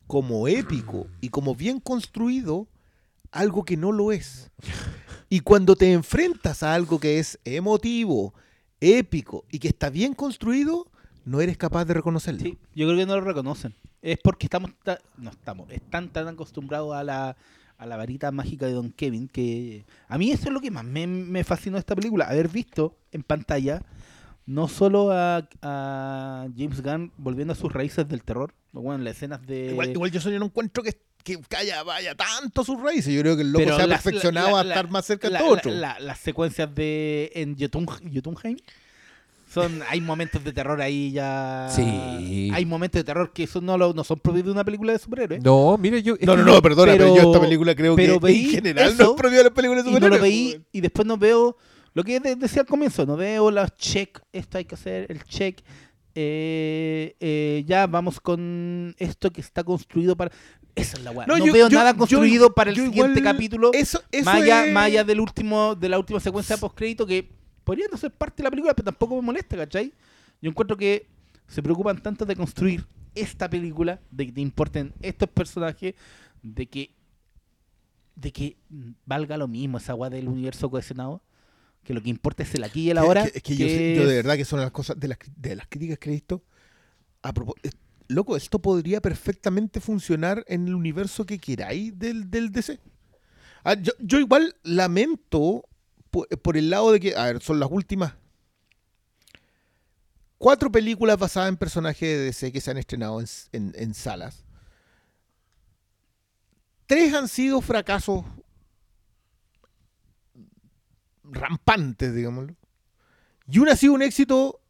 como 0.07 0.47
épico 0.47 1.09
y 1.21 1.31
como 1.31 1.57
bien 1.57 1.81
construido 1.81 2.69
algo 3.33 3.65
que 3.65 3.77
no 3.77 3.91
lo 3.91 4.13
es. 4.13 4.53
Y 5.29 5.41
cuando 5.41 5.75
te 5.75 5.93
enfrentas 5.93 6.63
a 6.63 6.73
algo 6.73 7.01
que 7.01 7.19
es 7.19 7.41
emotivo, 7.45 8.33
épico 8.81 9.45
y 9.51 9.59
que 9.59 9.67
está 9.67 9.91
bien 9.91 10.15
construido, 10.15 10.87
no 11.25 11.41
eres 11.41 11.57
capaz 11.57 11.85
de 11.85 11.95
reconocerlo. 11.95 12.41
Sí, 12.43 12.59
yo 12.77 12.87
creo 12.87 12.97
que 12.99 13.07
no 13.07 13.17
lo 13.17 13.23
reconocen. 13.23 13.75
Es 14.01 14.19
porque 14.23 14.47
estamos, 14.47 14.71
ta- 14.85 15.01
no 15.17 15.31
estamos, 15.31 15.69
están 15.73 16.11
tan 16.11 16.29
acostumbrados 16.29 16.95
a 16.95 17.03
la, 17.03 17.37
a 17.77 17.87
la 17.87 17.97
varita 17.97 18.31
mágica 18.31 18.67
de 18.67 18.73
Don 18.73 18.93
Kevin 18.93 19.27
que 19.27 19.85
a 20.07 20.17
mí 20.17 20.31
eso 20.31 20.45
es 20.45 20.53
lo 20.53 20.61
que 20.61 20.71
más 20.71 20.85
me, 20.85 21.09
me 21.09 21.43
fascinó 21.43 21.75
de 21.75 21.81
esta 21.81 21.97
película, 21.97 22.27
haber 22.27 22.49
visto 22.49 22.95
en 23.11 23.25
pantalla 23.25 23.83
no 24.47 24.69
solo 24.69 25.11
a, 25.11 25.49
a 25.63 26.47
James 26.57 26.83
Gunn 26.83 27.13
volviendo 27.17 27.53
a 27.53 27.57
sus 27.57 27.73
raíces 27.73 28.07
del 28.09 28.23
terror, 28.23 28.53
bueno, 28.73 29.03
las 29.05 29.17
escenas 29.17 29.47
de... 29.47 29.71
Igual, 29.71 29.91
igual 29.91 30.11
yo, 30.11 30.21
soy- 30.21 30.39
no 30.39 30.45
encuentro 30.47 30.83
que, 30.83 30.93
que 31.23 31.39
haya, 31.57 31.83
vaya 31.83 32.15
tanto 32.15 32.61
a 32.61 32.65
sus 32.65 32.81
raíces. 32.81 33.15
Yo 33.15 33.21
creo 33.23 33.37
que 33.37 33.43
el 33.43 33.53
loco 33.53 33.65
Pero 33.65 33.77
se 33.77 33.83
ha 33.83 33.89
perfeccionado 33.89 34.51
la- 34.51 34.61
a 34.61 34.65
la- 34.65 34.75
estar 34.75 34.91
más 34.91 35.07
cerca 35.07 35.31
de 35.31 35.39
todo 35.39 35.49
otro. 35.55 35.71
la- 35.71 35.99
las 36.01 36.19
secuencias 36.19 36.75
de 36.75 37.31
en 37.35 37.57
Jotun- 37.57 37.87
Jotunheim 38.13 38.59
son 39.53 39.83
hay 39.89 40.01
momentos 40.01 40.43
de 40.43 40.53
terror 40.53 40.81
ahí 40.83 41.13
ya 41.13 41.69
Sí. 41.71 42.51
hay 42.53 42.67
momentos 42.67 42.99
de 42.99 43.05
terror 43.05 43.33
que 43.33 43.47
son 43.47 43.65
no, 43.65 43.79
lo- 43.79 43.93
no 43.95 44.03
son 44.03 44.19
propios 44.19 44.45
de 44.47 44.51
una 44.51 44.65
película 44.65 44.93
de 44.93 44.99
superhéroes 44.99 45.43
No, 45.45 45.79
mire, 45.79 46.03
yo. 46.03 46.17
no, 46.23 46.37
no, 46.37 46.43
no, 46.43 46.61
perdona, 46.61 46.93
pero, 46.93 47.05
pero- 47.13 47.17
yo 47.23 47.31
esta 47.31 47.41
película 47.41 47.75
creo 47.77 47.95
pero 47.95 48.19
que 48.19 48.27
veí 48.27 48.45
en 48.47 48.51
general 48.51 48.97
no 48.99 49.05
es 49.13 49.17
propio 49.17 49.39
de 49.39 49.45
las 49.45 49.53
películas 49.53 49.85
de 49.85 49.91
y 49.91 49.95
no 49.95 50.01
lo 50.01 50.07
superhéroes, 50.07 50.23
veí 50.23 50.49
weón. 50.51 50.67
y 50.73 50.81
después 50.81 51.07
no 51.07 51.17
veo 51.17 51.57
lo 51.95 52.03
que 52.05 52.21
de- 52.21 52.37
decía 52.37 52.63
al 52.63 52.69
comienzo 52.69 53.07
no 53.07 53.17
veo 53.17 53.51
los 53.51 53.75
check 53.77 54.21
esto 54.33 54.59
hay 54.59 54.65
que 54.67 54.75
hacer 54.75 55.07
el 55.11 55.23
check 55.25 55.61
eh, 56.17 57.17
eh, 57.21 57.65
ya 57.67 57.87
vamos 57.87 58.21
con 58.21 58.95
esto 58.99 59.31
que 59.33 59.41
está 59.41 59.65
construido 59.65 60.17
para 60.17 60.31
esa 60.75 60.97
es 60.99 61.03
la 61.05 61.11
weá 61.11 61.27
no, 61.27 61.39
yo- 61.39 61.53
veo 61.53 61.69
yo- 61.69 61.79
nada 61.79 61.93
yo- 61.93 61.99
construido 61.99 62.53
para 62.55 62.71
el 62.71 62.77
siguiente 62.77 63.21
igual- 63.21 63.23
capítulo 63.35 63.71
Eso, 63.73 64.03
eso 64.13 64.25
más 64.25 64.43
allá, 64.43 64.67
es- 64.67 64.73
más 64.73 64.85
allá 64.87 65.05
del 65.05 65.21
último, 65.21 65.75
de 65.75 65.89
la 65.89 65.99
última 65.99 66.21
secuencia 66.21 66.57
post 66.57 66.77
crédito 66.77 67.07
que 67.07 67.29
podría 67.65 67.87
no 67.91 67.97
ser 67.97 68.11
parte 68.13 68.39
de 68.39 68.45
la 68.45 68.51
película, 68.51 68.75
pero 68.75 68.85
tampoco 68.85 69.17
me 69.17 69.23
molesta, 69.23 69.57
¿cachai? 69.57 69.93
Yo 70.43 70.51
encuentro 70.51 70.77
que 70.77 71.07
se 71.49 71.63
preocupan 71.63 72.03
tanto 72.03 72.27
de 72.27 72.37
construir 72.37 72.85
esta 73.15 73.49
película, 73.49 74.01
de 74.11 74.27
que 74.27 74.33
te 74.33 74.41
importen 74.43 74.93
estos 75.01 75.29
personajes, 75.31 75.95
de 76.43 76.67
que 76.67 76.91
de 78.17 78.33
que 78.33 78.57
valga 79.07 79.37
lo 79.37 79.49
mismo 79.49 79.79
esa 79.79 79.93
agua 79.93 80.09
del 80.11 80.29
universo 80.29 80.71
cohesionado, 80.71 81.21
que 81.85 81.95
lo 81.95 82.03
que 82.03 82.09
importa 82.11 82.43
es 82.43 82.55
el 82.55 82.65
aquí 82.65 82.83
y 82.83 82.91
el 82.91 82.99
ahora. 82.99 83.25
Es 83.25 83.43
que, 83.43 83.57
yo, 83.57 83.67
de 84.07 84.15
verdad 84.17 84.37
que 84.37 84.45
son 84.45 84.61
las 84.61 84.71
cosas 84.73 84.99
de 84.99 85.09
las, 85.09 85.19
de 85.37 85.55
las 85.57 85.67
críticas 85.69 85.99
que 85.99 86.11
he 86.11 86.13
visto. 86.15 86.43
A 87.23 87.33
es- 87.63 87.77
loco, 88.09 88.37
esto 88.37 88.59
podría 88.59 89.01
perfectamente 89.01 89.81
funcionar 89.81 90.45
en 90.49 90.67
el 90.67 90.75
universo 90.75 91.25
que 91.25 91.39
queráis 91.39 91.97
del, 91.99 92.31
del 92.31 92.51
DC. 92.51 92.81
Ah, 93.63 93.75
yo, 93.75 93.93
yo 94.01 94.19
igual 94.19 94.57
lamento 94.63 95.65
po- 96.11 96.27
por, 96.43 96.57
el 96.57 96.69
lado 96.71 96.93
de 96.93 97.01
que, 97.01 97.17
a 97.17 97.25
ver, 97.25 97.41
son 97.43 97.61
las 97.61 97.71
últimas 97.71 98.15
cuatro 100.39 100.71
películas 100.71 101.19
basadas 101.19 101.49
en 101.49 101.57
personajes 101.57 102.01
de 102.09 102.19
DC 102.25 102.53
que 102.53 102.61
se 102.61 102.71
han 102.71 102.77
estrenado 102.79 103.21
en- 103.53 103.73
en 103.77 103.95
salas. 103.95 104.45
Tres 106.87 107.15
han 107.15 107.29
sido 107.29 107.61
fracasos 107.63 108.25
rampantes, 111.25 112.15
digámoslo. 112.15 112.55
Y 113.47 113.59
una 113.59 113.73
ha 113.73 113.77
sido 113.77 113.95
un 113.95 114.03
éxito 114.03 114.61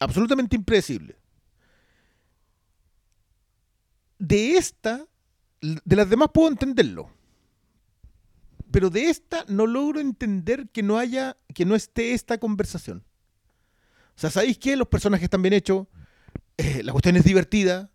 absolutamente 0.00 0.56
impredecible. 0.56 1.16
De 4.18 4.56
esta, 4.56 5.06
de 5.60 5.96
las 5.96 6.08
demás 6.08 6.28
puedo 6.32 6.48
entenderlo. 6.48 7.10
Pero 8.70 8.88
de 8.90 9.10
esta 9.10 9.44
no 9.48 9.66
logro 9.66 10.00
entender 10.00 10.68
que 10.70 10.82
no 10.82 10.98
haya, 10.98 11.36
que 11.54 11.64
no 11.64 11.74
esté 11.74 12.14
esta 12.14 12.38
conversación. 12.38 13.04
O 14.16 14.20
sea, 14.20 14.30
¿sabéis 14.30 14.58
qué? 14.58 14.76
Los 14.76 14.88
personajes 14.88 15.24
están 15.24 15.42
bien 15.42 15.54
hechos, 15.54 15.86
eh, 16.56 16.82
la 16.82 16.92
cuestión 16.92 17.16
es 17.16 17.24
divertida, 17.24 17.90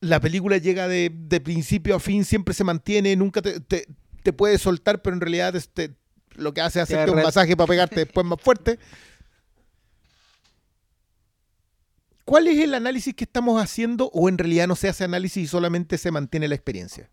la 0.00 0.20
película 0.20 0.58
llega 0.58 0.88
de, 0.88 1.10
de 1.12 1.40
principio 1.40 1.96
a 1.96 2.00
fin, 2.00 2.24
siempre 2.24 2.54
se 2.54 2.64
mantiene, 2.64 3.16
nunca 3.16 3.42
te, 3.42 3.60
te, 3.60 3.88
te 4.22 4.32
puede 4.32 4.58
soltar, 4.58 5.02
pero 5.02 5.14
en 5.14 5.20
realidad 5.20 5.54
este, 5.56 5.96
lo 6.34 6.52
que 6.52 6.60
hace 6.60 6.80
es 6.80 6.84
hacerte 6.84 7.10
un 7.10 7.22
masaje 7.22 7.56
para 7.56 7.66
pegarte 7.68 7.96
después 7.96 8.26
más 8.26 8.40
fuerte. 8.40 8.78
¿Cuál 12.24 12.46
es 12.46 12.58
el 12.58 12.74
análisis 12.74 13.14
que 13.14 13.24
estamos 13.24 13.62
haciendo 13.62 14.10
o 14.12 14.28
en 14.28 14.36
realidad 14.36 14.68
no 14.68 14.76
se 14.76 14.88
hace 14.88 15.04
análisis 15.04 15.44
y 15.44 15.46
solamente 15.46 15.96
se 15.96 16.10
mantiene 16.10 16.46
la 16.46 16.54
experiencia? 16.54 17.10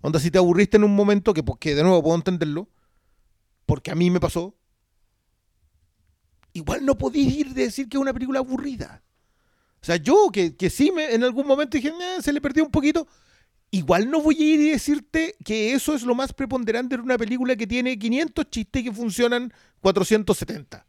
Onda, 0.00 0.20
si 0.20 0.30
te 0.30 0.38
aburriste 0.38 0.76
en 0.76 0.84
un 0.84 0.94
momento, 0.94 1.34
que, 1.34 1.42
que 1.58 1.74
de 1.74 1.82
nuevo 1.82 2.02
puedo 2.02 2.14
entenderlo, 2.14 2.68
porque 3.66 3.90
a 3.90 3.96
mí 3.96 4.10
me 4.10 4.20
pasó, 4.20 4.54
igual 6.52 6.86
no 6.86 6.96
podéis 6.96 7.34
ir 7.34 7.48
de 7.52 7.64
decir 7.64 7.88
que 7.88 7.96
es 7.96 8.00
una 8.00 8.12
película 8.12 8.38
aburrida. 8.38 9.02
O 9.82 9.84
sea, 9.84 9.96
yo 9.96 10.30
que, 10.32 10.56
que 10.56 10.70
sí 10.70 10.92
me, 10.92 11.12
en 11.12 11.24
algún 11.24 11.46
momento 11.46 11.76
dije, 11.76 11.88
"Eh, 11.88 12.22
se 12.22 12.32
le 12.32 12.40
perdió 12.40 12.64
un 12.64 12.70
poquito, 12.70 13.08
igual 13.70 14.10
no 14.10 14.22
voy 14.22 14.36
a 14.36 14.44
ir 14.54 14.60
y 14.60 14.70
decirte 14.70 15.36
que 15.44 15.72
eso 15.72 15.94
es 15.94 16.02
lo 16.02 16.14
más 16.14 16.32
preponderante 16.32 16.94
en 16.94 17.02
una 17.02 17.18
película 17.18 17.56
que 17.56 17.66
tiene 17.66 17.98
500 17.98 18.50
chistes 18.50 18.82
y 18.82 18.84
que 18.86 18.92
funcionan 18.92 19.52
470. 19.80 20.86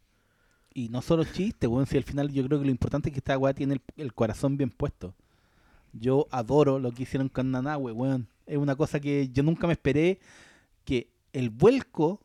Y 0.73 0.89
no 0.89 1.01
solo 1.01 1.23
chistes, 1.23 1.69
weón, 1.69 1.87
si 1.87 1.97
al 1.97 2.03
final 2.03 2.31
yo 2.31 2.45
creo 2.45 2.59
que 2.59 2.65
lo 2.65 2.71
importante 2.71 3.09
es 3.09 3.13
que 3.13 3.19
esta 3.19 3.37
weá 3.37 3.53
tiene 3.53 3.75
el, 3.75 3.81
el 3.97 4.13
corazón 4.13 4.57
bien 4.57 4.69
puesto. 4.69 5.15
Yo 5.93 6.27
adoro 6.31 6.79
lo 6.79 6.91
que 6.91 7.03
hicieron 7.03 7.29
con 7.29 7.51
Nanahue, 7.51 7.91
weón. 7.91 8.27
Es 8.45 8.57
una 8.57 8.75
cosa 8.75 8.99
que 8.99 9.29
yo 9.29 9.43
nunca 9.43 9.67
me 9.67 9.73
esperé 9.73 10.19
que 10.85 11.09
el 11.33 11.49
vuelco 11.49 12.21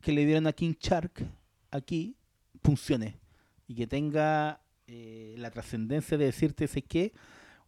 que 0.00 0.12
le 0.12 0.24
dieron 0.24 0.46
a 0.46 0.52
King 0.52 0.74
Shark 0.80 1.26
aquí 1.70 2.16
funcione. 2.62 3.18
Y 3.66 3.74
que 3.74 3.86
tenga 3.86 4.60
eh, 4.86 5.34
la 5.38 5.50
trascendencia 5.50 6.18
de 6.18 6.26
decirte, 6.26 6.66
sé 6.66 6.82
que 6.82 7.12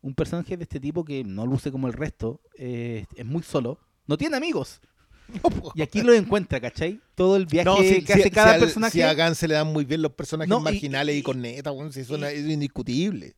un 0.03 0.15
personaje 0.15 0.57
de 0.57 0.65
este 0.65 0.79
tipo 0.81 1.05
que 1.05 1.25
no 1.25 1.47
luce 1.47 1.71
como 1.73 1.87
el 1.87 1.93
resto, 1.95 2.41
eh, 2.59 3.07
es 3.17 3.25
muy 3.25 3.43
solo, 3.43 3.79
no 4.07 4.17
tiene 4.19 4.37
amigos. 4.37 4.81
Y 5.75 5.81
aquí 5.83 6.03
lo 6.03 6.13
encuentra, 6.13 6.61
¿cachai? 6.61 7.01
Todo 7.15 7.37
el 7.37 7.47
viaje 7.47 7.65
No, 7.65 7.79
si, 7.79 8.05
que 8.05 8.13
hace 8.13 8.25
si- 8.25 8.31
cada 8.31 8.49
si 8.51 8.55
al- 8.55 8.61
personaje. 8.61 8.93
si 8.93 9.03
a 9.03 9.15
Gunn 9.15 9.35
se 9.35 9.49
le 9.49 9.55
dan 9.55 9.69
muy 9.73 9.85
bien 9.87 10.03
los 10.03 10.13
personajes 10.13 10.49
No, 10.51 10.61
marginales 10.61 11.15
y, 11.15 11.19
y- 11.21 11.23
con 11.23 11.41
neta, 11.41 11.71
si 11.91 12.01
no- 12.13 12.27
es 12.27 12.47
indiscutible. 12.47 13.35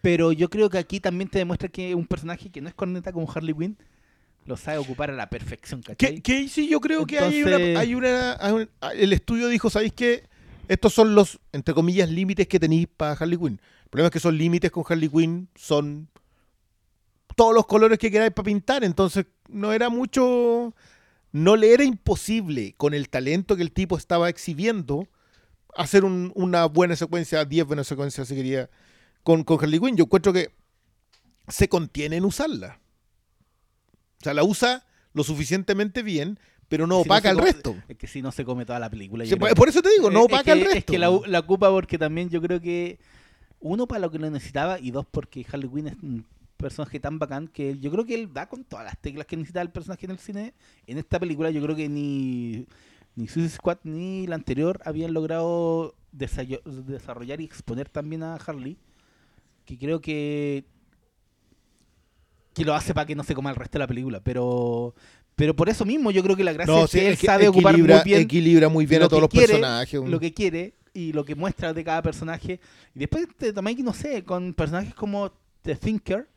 Pero 0.00 0.32
yo 0.32 0.48
creo 0.50 0.70
que 0.70 0.78
aquí 0.78 1.00
también 1.00 1.28
te 1.28 1.38
demuestra 1.38 1.68
que 1.68 1.94
un 1.94 2.06
personaje 2.06 2.50
que 2.50 2.60
no 2.60 2.68
es 2.68 2.74
corneta 2.74 3.12
como 3.12 3.30
Harley 3.30 3.54
Quinn 3.54 3.76
lo 4.46 4.56
sabe 4.56 4.78
ocupar 4.78 5.10
a 5.10 5.14
la 5.14 5.28
perfección, 5.30 5.82
¿cachai? 5.82 6.16
Que, 6.16 6.22
que 6.22 6.48
sí, 6.48 6.68
yo 6.68 6.80
creo 6.80 7.06
que 7.06 7.18
hay 7.18 7.42
una, 7.42 7.56
hay 7.80 7.94
una. 7.94 8.36
hay 8.40 8.68
El 9.02 9.12
estudio 9.14 9.48
dijo: 9.48 9.70
¿sabéis 9.70 9.94
qué? 9.94 10.24
Estos 10.68 10.92
son 10.94 11.14
los, 11.14 11.40
entre 11.52 11.74
comillas, 11.74 12.10
límites 12.10 12.46
que 12.48 12.60
tenéis 12.60 12.86
para 12.94 13.12
Harley 13.12 13.38
Quinn. 13.38 13.60
El 13.94 13.96
problema 13.98 14.06
es 14.08 14.10
que 14.10 14.18
esos 14.18 14.34
límites 14.34 14.72
con 14.72 14.82
Harley 14.88 15.08
Quinn 15.08 15.48
son 15.54 16.08
todos 17.36 17.54
los 17.54 17.64
colores 17.64 17.96
que 17.96 18.10
queráis 18.10 18.32
para 18.32 18.44
pintar. 18.46 18.82
Entonces, 18.82 19.26
no 19.48 19.72
era 19.72 19.88
mucho. 19.88 20.74
No 21.30 21.54
le 21.54 21.72
era 21.72 21.84
imposible, 21.84 22.74
con 22.76 22.92
el 22.92 23.08
talento 23.08 23.54
que 23.54 23.62
el 23.62 23.70
tipo 23.70 23.96
estaba 23.96 24.28
exhibiendo, 24.28 25.06
hacer 25.76 26.04
un- 26.04 26.32
una 26.34 26.64
buena 26.66 26.96
secuencia, 26.96 27.44
10 27.44 27.66
buenas 27.66 27.86
secuencias, 27.86 28.26
si 28.26 28.34
quería, 28.34 28.68
con, 29.22 29.44
con 29.44 29.60
Harley 29.62 29.78
Quinn. 29.78 29.96
Yo 29.96 30.04
encuentro 30.06 30.32
que 30.32 30.50
se 31.46 31.68
contiene 31.68 32.16
en 32.16 32.24
usarla. 32.24 32.80
O 34.20 34.24
sea, 34.24 34.34
la 34.34 34.42
usa 34.42 34.84
lo 35.12 35.22
suficientemente 35.22 36.02
bien, 36.02 36.40
pero 36.68 36.88
no 36.88 36.96
Si 36.96 37.08
no 37.08 37.14
opaca 37.14 37.22
se 37.22 37.28
al 37.28 37.38
resto. 37.38 37.76
Es 37.86 37.96
que 37.96 38.08
si 38.08 38.22
no 38.22 38.32
se 38.32 38.44
come 38.44 38.66
toda 38.66 38.80
la 38.80 38.90
película. 38.90 39.24
Sí, 39.24 39.36
por 39.36 39.68
eso 39.68 39.82
te 39.82 39.90
digo, 39.90 40.10
no 40.10 40.22
opaca 40.24 40.40
es 40.42 40.48
al 40.52 40.58
que, 40.58 40.64
resto. 40.64 40.78
Es 40.78 40.84
que 40.84 40.98
la, 40.98 41.10
la 41.28 41.38
ocupa 41.38 41.70
porque 41.70 41.96
también 41.96 42.28
yo 42.28 42.42
creo 42.42 42.60
que, 42.60 42.98
uno, 43.64 43.86
para 43.88 44.00
lo 44.00 44.10
que 44.10 44.18
lo 44.18 44.30
necesitaba, 44.30 44.78
y 44.78 44.90
dos, 44.90 45.06
porque 45.10 45.44
Harley 45.50 45.68
Quinn 45.68 45.86
es 45.88 45.96
un 46.02 46.24
personaje 46.56 47.00
tan 47.00 47.18
bacán 47.18 47.48
que 47.48 47.78
yo 47.78 47.90
creo 47.90 48.04
que 48.04 48.14
él 48.14 48.32
da 48.32 48.48
con 48.48 48.62
todas 48.64 48.84
las 48.84 48.98
teclas 48.98 49.26
que 49.26 49.36
necesita 49.36 49.60
el 49.62 49.70
personaje 49.70 50.04
en 50.06 50.12
el 50.12 50.18
cine. 50.18 50.54
En 50.86 50.98
esta 50.98 51.18
película 51.18 51.50
yo 51.50 51.62
creo 51.62 51.74
que 51.74 51.88
ni, 51.88 52.66
ni 53.16 53.26
Suicide 53.26 53.48
Squad 53.56 53.78
ni 53.84 54.26
la 54.26 54.34
anterior 54.36 54.80
habían 54.84 55.12
logrado 55.14 55.94
desarrollar 56.12 57.40
y 57.40 57.44
exponer 57.44 57.88
también 57.88 58.22
a 58.22 58.36
Harley. 58.36 58.76
Que 59.64 59.78
creo 59.78 60.00
que. 60.00 60.64
que 62.52 62.64
lo 62.64 62.74
hace 62.74 62.94
para 62.94 63.06
que 63.06 63.14
no 63.14 63.24
se 63.24 63.34
coma 63.34 63.50
el 63.50 63.56
resto 63.56 63.78
de 63.78 63.80
la 63.80 63.86
película. 63.88 64.20
Pero. 64.20 64.94
Pero 65.36 65.56
por 65.56 65.68
eso 65.68 65.84
mismo 65.84 66.12
yo 66.12 66.22
creo 66.22 66.36
que 66.36 66.44
la 66.44 66.52
gracia 66.52 66.72
No, 66.72 66.84
es 66.84 66.90
sí, 66.92 66.98
que 67.00 67.06
él 67.08 67.12
es 67.14 67.18
que 67.20 67.26
sabe 67.26 67.48
ocupar 67.48 67.72
equilibra, 67.74 67.96
muy 67.96 68.04
bien 68.04 68.20
equilibra 68.20 68.68
muy 68.68 68.86
bien 68.86 69.02
a 69.02 69.08
todos 69.08 69.22
los 69.22 69.30
quiere, 69.30 69.48
personajes. 69.54 69.98
un- 69.98 70.08
lo 70.12 70.20
que 70.20 70.32
quiere 70.32 70.74
y 70.94 71.12
lo 71.12 71.24
que 71.24 71.34
muestra 71.34 71.74
de 71.74 71.84
cada 71.84 72.00
personaje. 72.00 72.60
Y 72.94 73.00
después 73.00 73.26
te 73.36 73.52
tomáis, 73.52 73.78
no 73.80 73.92
sé, 73.92 74.24
con 74.24 74.54
personajes 74.54 74.94
como 74.94 75.32
The 75.62 75.76
Thinker, 75.76 76.28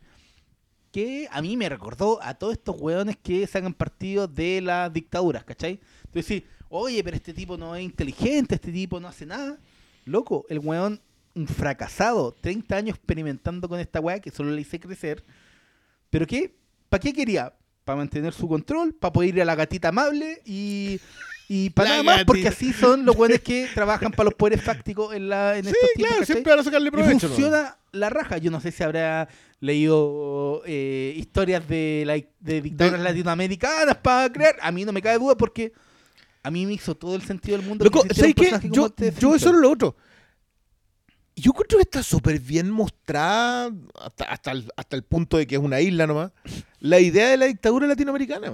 que 0.92 1.28
a 1.30 1.40
mí 1.40 1.56
me 1.56 1.68
recordó 1.68 2.18
a 2.22 2.34
todos 2.34 2.54
estos 2.54 2.76
hueones 2.78 3.16
que 3.16 3.46
sacan 3.46 3.72
partido 3.72 4.26
de 4.26 4.60
las 4.60 4.92
dictaduras, 4.92 5.44
¿cachai? 5.44 5.80
Entonces, 6.04 6.26
sí, 6.26 6.44
oye, 6.68 7.02
pero 7.04 7.16
este 7.16 7.32
tipo 7.32 7.56
no 7.56 7.76
es 7.76 7.84
inteligente, 7.84 8.56
este 8.56 8.72
tipo 8.72 8.98
no 8.98 9.08
hace 9.08 9.24
nada. 9.24 9.58
Loco, 10.04 10.44
el 10.48 10.58
hueón, 10.58 11.00
un 11.34 11.46
fracasado, 11.46 12.32
30 12.32 12.76
años 12.76 12.96
experimentando 12.96 13.68
con 13.68 13.78
esta 13.78 14.00
weá 14.00 14.20
que 14.20 14.30
solo 14.30 14.50
le 14.50 14.62
hice 14.62 14.80
crecer. 14.80 15.24
¿Pero 16.10 16.26
qué? 16.26 16.56
¿Para 16.88 17.00
qué 17.00 17.12
quería? 17.12 17.54
Para 17.84 17.98
mantener 17.98 18.32
su 18.32 18.48
control, 18.48 18.94
para 18.94 19.12
poder 19.12 19.36
ir 19.36 19.42
a 19.42 19.44
la 19.44 19.54
gatita 19.54 19.88
amable 19.88 20.42
y, 20.44 20.98
y 21.50 21.70
para 21.70 21.88
La 21.88 22.02
nada 22.02 22.16
más, 22.16 22.24
porque 22.26 22.46
así 22.48 22.72
son 22.74 23.04
los 23.06 23.16
buenos 23.16 23.40
que 23.40 23.68
trabajan 23.74 24.10
para 24.12 24.24
los 24.24 24.34
poderes 24.34 24.62
fácticos 24.62 25.14
en, 25.14 25.28
la, 25.30 25.56
en 25.56 25.64
Sí, 25.64 25.70
estos 25.70 25.88
tiempos. 25.94 26.10
claro, 26.16 26.26
siempre 26.26 26.50
van 26.52 26.60
a 26.60 26.64
sacarle 26.64 26.88
Y 26.88 26.90
provecho. 26.90 27.28
¿no? 27.28 27.34
funciona 27.34 27.78
la 27.92 28.10
raja. 28.10 28.36
Yo 28.38 28.50
no 28.50 28.60
sé 28.60 28.70
si 28.70 28.82
habrá 28.82 29.28
leído 29.60 30.62
eh, 30.66 31.14
historias 31.16 31.66
de, 31.66 32.04
la, 32.06 32.14
de 32.40 32.60
dictaduras 32.60 33.00
De- 33.00 33.04
latinoamericanas 33.04 33.96
para 33.96 34.30
creer. 34.30 34.56
A 34.60 34.70
mí 34.70 34.84
no 34.84 34.92
me 34.92 35.00
cabe 35.00 35.18
duda 35.18 35.36
porque 35.36 35.72
a 36.42 36.50
mí 36.50 36.66
me 36.66 36.74
hizo 36.74 36.94
todo 36.94 37.14
el 37.16 37.22
sentido 37.22 37.56
del 37.56 37.66
mundo. 37.66 37.84
Yo, 37.84 38.02
este 38.04 39.12
yo 39.18 39.34
eso 39.34 39.48
es 39.50 39.56
lo 39.56 39.70
otro. 39.70 39.96
Yo 41.34 41.52
creo 41.52 41.78
que 41.78 41.82
está 41.82 42.02
súper 42.02 42.40
bien 42.40 42.68
mostrada, 42.68 43.70
hasta, 44.02 44.24
hasta, 44.24 44.50
el, 44.50 44.70
hasta 44.76 44.96
el 44.96 45.04
punto 45.04 45.36
de 45.36 45.46
que 45.46 45.54
es 45.54 45.60
una 45.60 45.80
isla 45.80 46.04
nomás, 46.06 46.32
la 46.80 46.98
idea 46.98 47.28
de 47.28 47.36
la 47.36 47.46
dictadura 47.46 47.86
latinoamericana. 47.86 48.52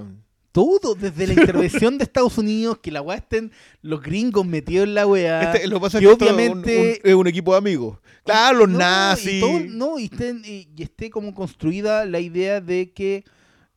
Todo, 0.55 0.95
desde 0.95 1.27
la 1.27 1.33
intervención 1.33 1.97
de 1.97 2.05
Estados 2.05 2.37
Unidos, 2.37 2.77
que 2.81 2.89
la 2.89 3.01
weá 3.01 3.17
estén 3.17 3.51
los 3.81 4.01
gringos 4.01 4.45
metidos 4.45 4.87
en 4.87 4.93
la 4.93 5.05
weá. 5.05 5.51
Este, 5.53 5.67
lo 5.67 5.75
que 5.75 5.81
pasa 5.81 5.99
que 5.99 6.05
es 6.05 6.09
que 6.09 6.13
esto 6.13 6.25
es 6.25 6.31
un- 6.31 6.37
obviamente- 6.37 7.01
un- 7.03 7.09
es 7.09 7.15
un 7.15 7.27
equipo 7.27 7.51
de 7.51 7.57
amigos. 7.57 7.97
Claro, 8.23 8.59
los 8.59 8.69
No, 8.69 8.77
nazis. 8.79 9.33
Y 9.33 9.39
todo- 9.41 9.59
no, 9.67 9.99
y, 9.99 10.05
estén- 10.05 10.43
y- 10.45 10.69
y 10.73 10.83
esté 10.83 11.09
como 11.09 11.33
construida 11.35 12.05
la 12.05 12.21
idea 12.21 12.61
de 12.61 12.93
que 12.93 13.25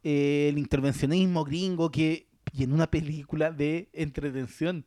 eh, 0.05 0.47
el 0.51 0.59
intervencionismo 0.59 1.45
gringo, 1.45 1.91
que 1.91 2.29
y 2.53 2.63
en 2.63 2.73
una 2.73 2.89
película 2.89 3.51
de 3.51 3.89
entretención, 3.93 4.85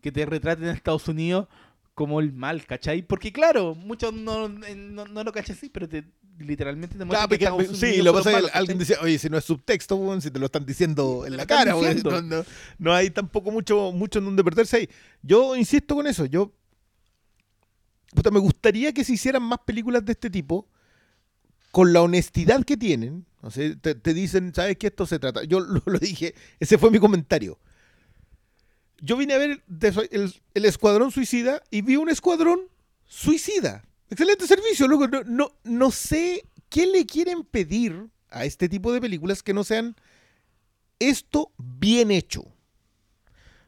que 0.00 0.12
te 0.12 0.24
retraten 0.24 0.68
a 0.68 0.72
Estados 0.72 1.08
Unidos 1.08 1.48
como 1.94 2.20
el 2.20 2.32
mal, 2.32 2.64
¿cachai? 2.66 3.02
Porque 3.02 3.32
claro, 3.32 3.74
muchos 3.74 4.14
no, 4.14 4.46
eh, 4.64 4.76
no, 4.76 5.04
no 5.06 5.24
lo 5.24 5.32
cachan 5.32 5.56
así, 5.56 5.68
pero 5.70 5.88
te, 5.88 6.04
literalmente 6.38 6.96
te 6.98 7.04
muestran 7.04 7.28
Claro, 7.28 7.58
que 7.58 7.64
porque- 7.68 7.78
sí, 7.78 8.02
lo 8.02 8.12
pasa 8.12 8.30
es 8.30 8.36
malos, 8.36 8.50
que 8.50 8.58
alguien 8.58 8.78
decía, 8.78 8.96
oye, 9.02 9.18
si 9.18 9.28
no 9.28 9.38
es 9.38 9.44
subtexto, 9.44 10.20
si 10.20 10.30
te 10.30 10.38
lo 10.38 10.46
están 10.46 10.66
diciendo 10.66 11.24
en 11.26 11.36
la 11.36 11.46
cara, 11.46 11.72
no, 11.72 12.22
no- 12.22 12.44
no 12.78 12.92
hay 12.94 13.10
tampoco 13.10 13.50
mucho, 13.50 13.92
mucho 13.92 14.18
en 14.18 14.26
donde 14.26 14.44
perderse 14.44 14.76
ahí. 14.76 14.88
Yo 15.22 15.56
insisto 15.56 15.94
con 15.94 16.06
eso, 16.06 16.26
yo 16.26 16.52
puta, 18.14 18.30
me 18.30 18.38
gustaría 18.38 18.92
que 18.92 19.04
se 19.04 19.12
hicieran 19.14 19.42
más 19.42 19.58
películas 19.66 20.04
de 20.04 20.12
este 20.12 20.30
tipo 20.30 20.68
con 21.70 21.92
la 21.92 22.00
honestidad 22.02 22.64
que 22.64 22.76
tienen. 22.76 23.26
O 23.42 23.50
sea, 23.50 23.74
te, 23.76 23.94
te 23.94 24.14
dicen, 24.14 24.52
¿sabes 24.54 24.76
qué 24.78 24.86
esto 24.88 25.06
se 25.06 25.18
trata? 25.18 25.44
Yo 25.44 25.60
lo, 25.60 25.82
lo 25.84 25.98
dije, 25.98 26.34
ese 26.58 26.78
fue 26.78 26.90
mi 26.90 26.98
comentario. 26.98 27.58
Yo 29.02 29.16
vine 29.16 29.34
a 29.34 29.38
ver 29.38 29.62
de- 29.66 30.08
el, 30.10 30.34
el 30.54 30.64
Escuadrón 30.64 31.10
Suicida 31.12 31.62
y 31.70 31.82
vi 31.82 31.96
un 31.96 32.08
Escuadrón 32.08 32.60
Suicida. 33.06 33.84
Excelente 34.10 34.46
servicio, 34.46 34.86
loco. 34.86 35.08
No, 35.08 35.22
no, 35.24 35.52
no 35.64 35.90
sé 35.90 36.44
qué 36.68 36.86
le 36.86 37.06
quieren 37.06 37.44
pedir 37.44 38.08
a 38.28 38.44
este 38.44 38.68
tipo 38.68 38.92
de 38.92 39.00
películas 39.00 39.42
que 39.42 39.54
no 39.54 39.64
sean 39.64 39.96
esto 40.98 41.52
bien 41.58 42.10
hecho. 42.10 42.44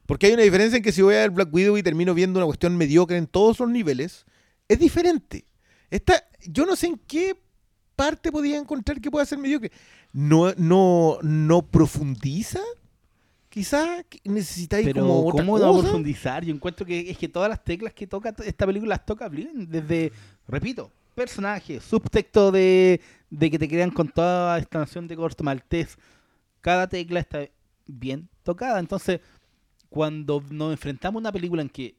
Porque 0.06 0.26
hay 0.26 0.32
una 0.32 0.42
diferencia 0.42 0.78
en 0.78 0.82
que 0.82 0.92
si 0.92 1.02
voy 1.02 1.14
a 1.16 1.18
ver 1.18 1.30
Black 1.30 1.52
Widow 1.52 1.76
y 1.76 1.82
termino 1.82 2.14
viendo 2.14 2.38
una 2.38 2.46
cuestión 2.46 2.76
mediocre 2.76 3.18
en 3.18 3.26
todos 3.26 3.60
los 3.60 3.68
niveles, 3.68 4.24
es 4.66 4.78
diferente. 4.78 5.44
Esta, 5.90 6.24
yo 6.46 6.64
no 6.64 6.76
sé 6.76 6.86
en 6.86 6.98
qué 6.98 7.38
parte 7.94 8.32
podía 8.32 8.56
encontrar 8.56 9.00
que 9.00 9.10
pueda 9.10 9.26
ser 9.26 9.38
mediocre. 9.38 9.70
No, 10.12 10.54
no, 10.54 11.18
no 11.22 11.66
profundiza. 11.66 12.60
Quizá 13.58 14.04
necesitáis 14.22 14.86
Pero 14.86 15.00
como 15.02 15.26
otra 15.26 15.44
¿cómo 15.44 15.58
cosa. 15.58 15.80
profundizar? 15.82 16.44
Yo 16.44 16.54
encuentro 16.54 16.86
que 16.86 17.10
es 17.10 17.18
que 17.18 17.28
todas 17.28 17.48
las 17.48 17.64
teclas 17.64 17.92
que 17.92 18.06
toca 18.06 18.32
esta 18.44 18.66
película 18.66 18.90
las 18.90 19.04
toca 19.04 19.28
bien. 19.28 19.68
Desde, 19.68 20.12
repito, 20.46 20.92
personaje, 21.16 21.80
subtexto 21.80 22.52
de, 22.52 23.00
de 23.28 23.50
que 23.50 23.58
te 23.58 23.66
crean 23.68 23.90
con 23.90 24.06
toda 24.10 24.56
esta 24.58 24.78
nación 24.78 25.08
de 25.08 25.16
corto 25.16 25.42
maltés. 25.42 25.98
Cada 26.60 26.88
tecla 26.88 27.18
está 27.18 27.48
bien 27.88 28.28
tocada. 28.44 28.78
Entonces, 28.78 29.20
cuando 29.88 30.40
nos 30.50 30.70
enfrentamos 30.70 31.18
a 31.18 31.22
una 31.24 31.32
película 31.32 31.60
en 31.60 31.68
que, 31.68 31.96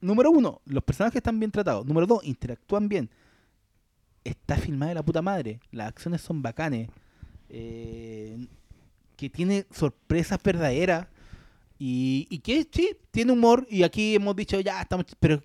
número 0.00 0.30
uno, 0.30 0.62
los 0.64 0.82
personajes 0.82 1.16
están 1.16 1.38
bien 1.38 1.50
tratados. 1.50 1.84
Número 1.84 2.06
dos, 2.06 2.24
interactúan 2.24 2.88
bien. 2.88 3.10
Está 4.24 4.56
filmada 4.56 4.88
de 4.90 4.94
la 4.94 5.02
puta 5.02 5.20
madre. 5.20 5.60
Las 5.72 5.88
acciones 5.88 6.22
son 6.22 6.40
bacanes. 6.40 6.88
eh, 7.50 8.46
que 9.22 9.30
tiene 9.30 9.66
sorpresas 9.72 10.40
verdaderas. 10.42 11.06
Y, 11.78 12.26
y 12.30 12.38
que 12.38 12.66
sí, 12.70 12.96
tiene 13.10 13.32
humor. 13.32 13.66
Y 13.70 13.82
aquí 13.84 14.14
hemos 14.16 14.34
dicho, 14.34 14.58
ya 14.60 14.82
estamos. 14.82 15.06
Pero 15.20 15.42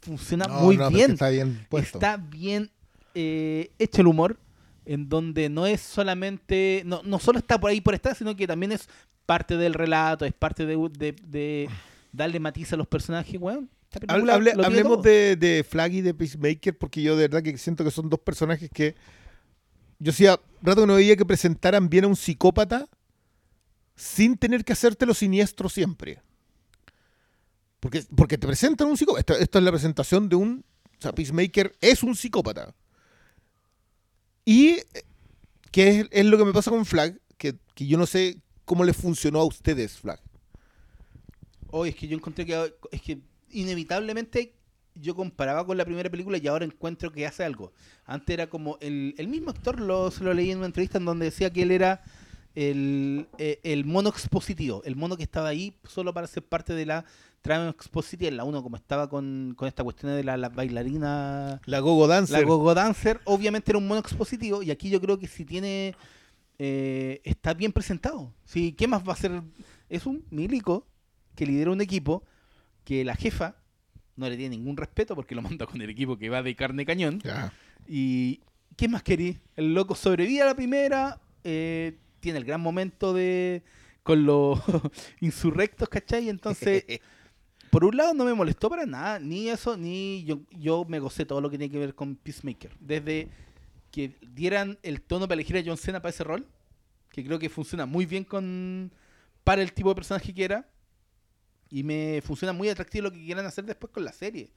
funciona 0.00 0.46
No, 0.46 0.60
muy 0.60 0.76
no, 0.76 0.88
bien. 0.90 1.12
Está 1.12 1.28
bien 1.30 1.66
puesto. 1.68 1.98
Está 1.98 2.16
bien 2.16 2.70
eh, 3.14 3.70
hecho 3.78 4.00
el 4.02 4.06
humor, 4.08 4.38
en 4.86 5.08
donde 5.08 5.48
no 5.48 5.66
es 5.66 5.80
solamente, 5.80 6.82
no, 6.86 7.02
no 7.04 7.18
solo 7.18 7.38
está 7.38 7.58
por 7.60 7.70
ahí 7.70 7.80
por 7.80 7.94
estar, 7.94 8.14
sino 8.16 8.34
que 8.36 8.46
también 8.46 8.72
es 8.72 8.88
parte 9.26 9.56
del 9.56 9.74
relato, 9.74 10.24
es 10.24 10.32
parte 10.32 10.64
de, 10.66 10.76
de- 10.98 11.16
de 11.26 11.68
darle 12.12 12.40
matiz 12.40 12.72
a 12.72 12.76
los 12.76 12.86
personajes, 12.86 13.40
weón. 13.40 13.68
esta 13.92 14.00
Hable- 14.06 14.52
hablemos 14.64 14.94
todo. 14.98 15.02
de, 15.02 15.36
de 15.36 15.64
Flag 15.68 15.92
y 15.94 16.00
de 16.00 16.14
Peacemaker 16.14 16.76
porque 16.76 17.02
yo 17.02 17.16
de 17.16 17.28
verdad 17.28 17.42
que 17.42 17.56
siento 17.58 17.84
que 17.84 17.90
son 17.90 18.08
dos 18.08 18.18
personajes 18.20 18.68
que 18.70 18.94
yo 20.02 20.10
hacía 20.10 20.40
rato 20.62 20.80
que 20.80 20.86
no 20.86 20.94
veía 20.96 21.16
que 21.16 21.24
presentaran 21.24 21.88
bien 21.88 22.04
a 22.04 22.08
un 22.08 22.16
psicópata 22.16 22.88
sin 23.94 24.36
tener 24.36 24.64
que 24.64 24.72
hacerte 24.72 25.06
lo 25.06 25.14
siniestro 25.14 25.68
siempre. 25.68 26.20
Porque, 27.78 28.04
porque 28.16 28.36
te 28.36 28.46
presentan 28.46 28.88
un 28.88 28.96
psicópata. 28.96 29.38
Esto, 29.38 29.58
es 29.58 29.64
la 29.64 29.70
presentación 29.70 30.28
de 30.28 30.36
un... 30.36 30.64
O 30.98 31.02
sea, 31.02 31.12
Peacemaker 31.12 31.76
es 31.80 32.02
un 32.02 32.16
psicópata. 32.16 32.74
Y 34.44 34.70
eh, 34.70 34.84
que 35.70 36.08
es, 36.10 36.24
lo 36.24 36.36
que 36.36 36.44
me 36.44 36.52
pasa 36.52 36.70
con 36.70 36.84
Flag, 36.84 37.20
que, 37.38 37.56
que 37.74 37.86
yo 37.86 37.96
no 37.96 38.06
sé 38.06 38.40
cómo 38.64 38.82
les 38.82 38.96
funcionó 38.96 39.40
a 39.40 39.44
ustedes 39.44 39.98
Flag. 39.98 40.20
Hoy 41.70 41.90
es 41.90 41.94
que 41.94 42.08
yo 42.08 42.16
encontré 42.16 42.44
que 42.44 42.74
es 42.90 43.02
que 43.02 43.20
inevitablemente 43.50 44.54
yo 44.94 45.14
comparaba 45.14 45.66
con 45.66 45.76
la 45.76 45.84
primera 45.84 46.10
película 46.10 46.38
y 46.38 46.46
ahora 46.46 46.64
encuentro 46.64 47.10
que 47.12 47.26
hace 47.26 47.44
algo. 47.44 47.72
Antes 48.04 48.34
era 48.34 48.48
como 48.48 48.78
el, 48.80 49.14
el 49.18 49.28
mismo 49.28 49.50
actor, 49.50 49.80
lo, 49.80 50.10
se 50.10 50.24
lo 50.24 50.34
leí 50.34 50.50
en 50.50 50.58
una 50.58 50.66
entrevista 50.66 50.98
en 50.98 51.04
donde 51.04 51.26
decía 51.26 51.50
que 51.50 51.62
él 51.62 51.70
era 51.70 52.02
el, 52.54 53.28
eh, 53.38 53.60
el 53.62 53.84
mono 53.84 54.10
expositivo, 54.10 54.82
el 54.84 54.96
mono 54.96 55.16
que 55.16 55.22
estaba 55.22 55.48
ahí 55.48 55.74
solo 55.84 56.12
para 56.12 56.26
ser 56.26 56.42
parte 56.42 56.74
de 56.74 56.86
la 56.86 57.04
trama 57.40 57.70
expositiva, 57.70 58.28
en 58.28 58.36
la 58.36 58.44
1 58.44 58.62
como 58.62 58.76
estaba 58.76 59.08
con, 59.08 59.54
con 59.56 59.66
esta 59.66 59.82
cuestión 59.82 60.14
de 60.14 60.22
la, 60.22 60.36
la 60.36 60.48
bailarina 60.48 61.60
La 61.64 61.80
Gogo 61.80 62.06
Dancer. 62.06 62.40
la 62.40 62.46
Gogo 62.46 62.74
Dancer 62.74 63.20
obviamente 63.24 63.72
era 63.72 63.78
un 63.78 63.88
mono 63.88 64.00
expositivo 64.00 64.62
y 64.62 64.70
aquí 64.70 64.90
yo 64.90 65.00
creo 65.00 65.18
que 65.18 65.26
si 65.26 65.44
tiene 65.44 65.94
eh, 66.58 67.20
está 67.24 67.54
bien 67.54 67.72
presentado. 67.72 68.32
Sí, 68.44 68.72
¿qué 68.72 68.86
más 68.86 69.02
va 69.06 69.14
a 69.14 69.16
ser? 69.16 69.42
Es 69.88 70.06
un 70.06 70.24
milico 70.30 70.86
que 71.34 71.46
lidera 71.46 71.70
un 71.70 71.80
equipo 71.80 72.22
que 72.84 73.04
la 73.04 73.16
jefa 73.16 73.56
no 74.16 74.28
le 74.28 74.36
tiene 74.36 74.56
ningún 74.56 74.76
respeto 74.76 75.14
porque 75.14 75.34
lo 75.34 75.42
manda 75.42 75.66
con 75.66 75.80
el 75.80 75.90
equipo 75.90 76.16
que 76.16 76.28
va 76.28 76.42
de 76.42 76.54
carne 76.54 76.84
cañón. 76.84 77.20
Y 77.86 78.40
¿qué 78.76 78.88
más 78.88 79.02
querí? 79.02 79.38
El 79.56 79.74
loco 79.74 79.94
sobrevive 79.94 80.42
a 80.42 80.46
la 80.46 80.54
primera, 80.54 81.20
eh, 81.44 81.96
tiene 82.20 82.38
el 82.38 82.44
gran 82.44 82.60
momento 82.60 83.12
de 83.12 83.62
con 84.02 84.24
los 84.26 84.58
insurrectos, 85.20 85.88
¿cachai? 85.88 86.28
Entonces, 86.28 86.84
por 87.70 87.84
un 87.84 87.96
lado 87.96 88.14
no 88.14 88.24
me 88.24 88.34
molestó 88.34 88.68
para 88.68 88.86
nada, 88.86 89.18
ni 89.18 89.48
eso, 89.48 89.76
ni 89.76 90.24
yo, 90.24 90.40
yo 90.50 90.84
me 90.84 90.98
gocé 90.98 91.24
todo 91.24 91.40
lo 91.40 91.50
que 91.50 91.58
tiene 91.58 91.72
que 91.72 91.78
ver 91.78 91.94
con 91.94 92.16
Peacemaker. 92.16 92.76
Desde 92.80 93.28
que 93.90 94.16
dieran 94.20 94.78
el 94.82 95.02
tono 95.02 95.26
para 95.26 95.34
elegir 95.34 95.56
a 95.56 95.62
John 95.64 95.76
Cena 95.76 96.00
para 96.00 96.10
ese 96.10 96.24
rol, 96.24 96.46
que 97.10 97.24
creo 97.24 97.38
que 97.38 97.48
funciona 97.48 97.86
muy 97.86 98.06
bien 98.06 98.24
con 98.24 98.92
para 99.44 99.62
el 99.62 99.72
tipo 99.72 99.88
de 99.90 99.94
personaje 99.94 100.32
que 100.32 100.44
era, 100.44 100.68
y 101.72 101.82
me 101.82 102.22
funciona 102.24 102.52
muy 102.52 102.68
atractivo 102.68 103.04
lo 103.04 103.10
que 103.12 103.24
quieran 103.24 103.46
hacer 103.46 103.64
después 103.64 103.92
con 103.92 104.04
la 104.04 104.12
serie. 104.12 104.50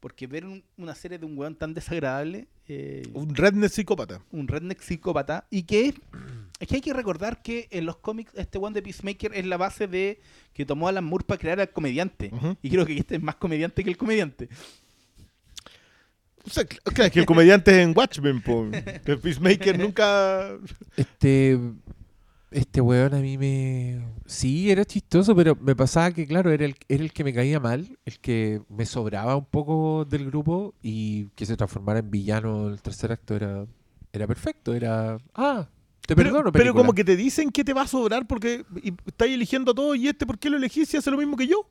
Porque 0.00 0.26
ver 0.26 0.44
un- 0.44 0.64
una 0.76 0.96
serie 0.96 1.16
de 1.18 1.26
un 1.26 1.38
weón 1.38 1.54
tan 1.54 1.74
desagradable, 1.74 2.48
eh, 2.66 3.02
Un 3.12 3.34
redneck 3.36 3.70
psicópata. 3.70 4.20
un 4.32 4.48
redneck 4.48 4.80
psicópata, 4.80 5.46
y 5.50 5.62
que 5.62 5.94
Es 6.58 6.68
que 6.68 6.76
hay 6.76 6.80
que 6.80 6.92
recordar 6.92 7.42
que 7.42 7.66
en 7.72 7.86
los 7.86 7.96
cómics 7.96 8.30
este 8.36 8.56
one 8.58 8.72
de 8.72 8.82
Peacemaker 8.82 9.32
es 9.34 9.44
la 9.46 9.56
base 9.56 9.88
de 9.88 10.20
que 10.54 10.64
tomó 10.64 10.86
Alan 10.86 11.04
Moore 11.04 11.24
para 11.26 11.38
crear 11.40 11.58
al 11.60 11.70
comediante. 11.70 12.30
Y 12.62 12.70
creo 12.70 12.86
que 12.86 12.96
este 12.96 13.16
es 13.16 13.22
más 13.22 13.34
comediante 13.36 13.82
que 13.82 13.90
el 13.90 13.96
comediante. 13.96 14.48
O 16.44 16.50
sea, 16.50 16.64
cl- 16.64 16.80
claro, 16.84 17.04
es 17.04 17.12
que 17.12 17.20
el 17.20 17.26
comediante 17.26 17.70
es 17.70 17.78
en 17.86 17.96
Watchmen, 17.96 18.42
po. 18.42 18.68
El 18.72 19.18
Peacemaker 19.22 19.78
nunca. 19.78 20.56
Este. 20.96 21.58
Este 22.52 22.80
weón 22.80 23.14
a 23.14 23.18
mí 23.18 23.38
me. 23.38 24.04
Sí, 24.26 24.70
era 24.70 24.84
chistoso, 24.84 25.34
pero 25.34 25.56
me 25.56 25.74
pasaba 25.74 26.10
que, 26.12 26.26
claro, 26.26 26.50
era 26.50 26.64
el, 26.64 26.76
era 26.88 27.02
el 27.02 27.12
que 27.12 27.24
me 27.24 27.32
caía 27.32 27.60
mal, 27.60 27.98
el 28.04 28.18
que 28.20 28.60
me 28.68 28.86
sobraba 28.86 29.36
un 29.36 29.46
poco 29.46 30.04
del 30.04 30.26
grupo 30.26 30.74
y 30.82 31.26
que 31.34 31.46
se 31.46 31.56
transformara 31.56 32.00
en 32.00 32.10
villano 32.10 32.68
el 32.68 32.80
tercer 32.82 33.12
acto 33.12 33.34
era, 33.34 33.66
era 34.12 34.26
perfecto. 34.26 34.74
Era. 34.74 35.18
Ah, 35.34 35.66
te 36.06 36.14
Pero, 36.14 36.30
perdono, 36.30 36.52
pero 36.52 36.74
como 36.74 36.92
que 36.92 37.04
te 37.04 37.16
dicen 37.16 37.50
que 37.50 37.64
te 37.64 37.72
va 37.72 37.82
a 37.82 37.86
sobrar 37.86 38.26
porque 38.26 38.64
estáis 39.06 39.34
eligiendo 39.34 39.72
a 39.72 39.74
todos 39.74 39.96
y 39.96 40.08
este, 40.08 40.26
¿por 40.26 40.38
qué 40.38 40.50
lo 40.50 40.56
elegís 40.56 40.88
si 40.88 40.96
hace 40.96 41.10
lo 41.10 41.18
mismo 41.18 41.36
que 41.36 41.46
yo? 41.46 41.66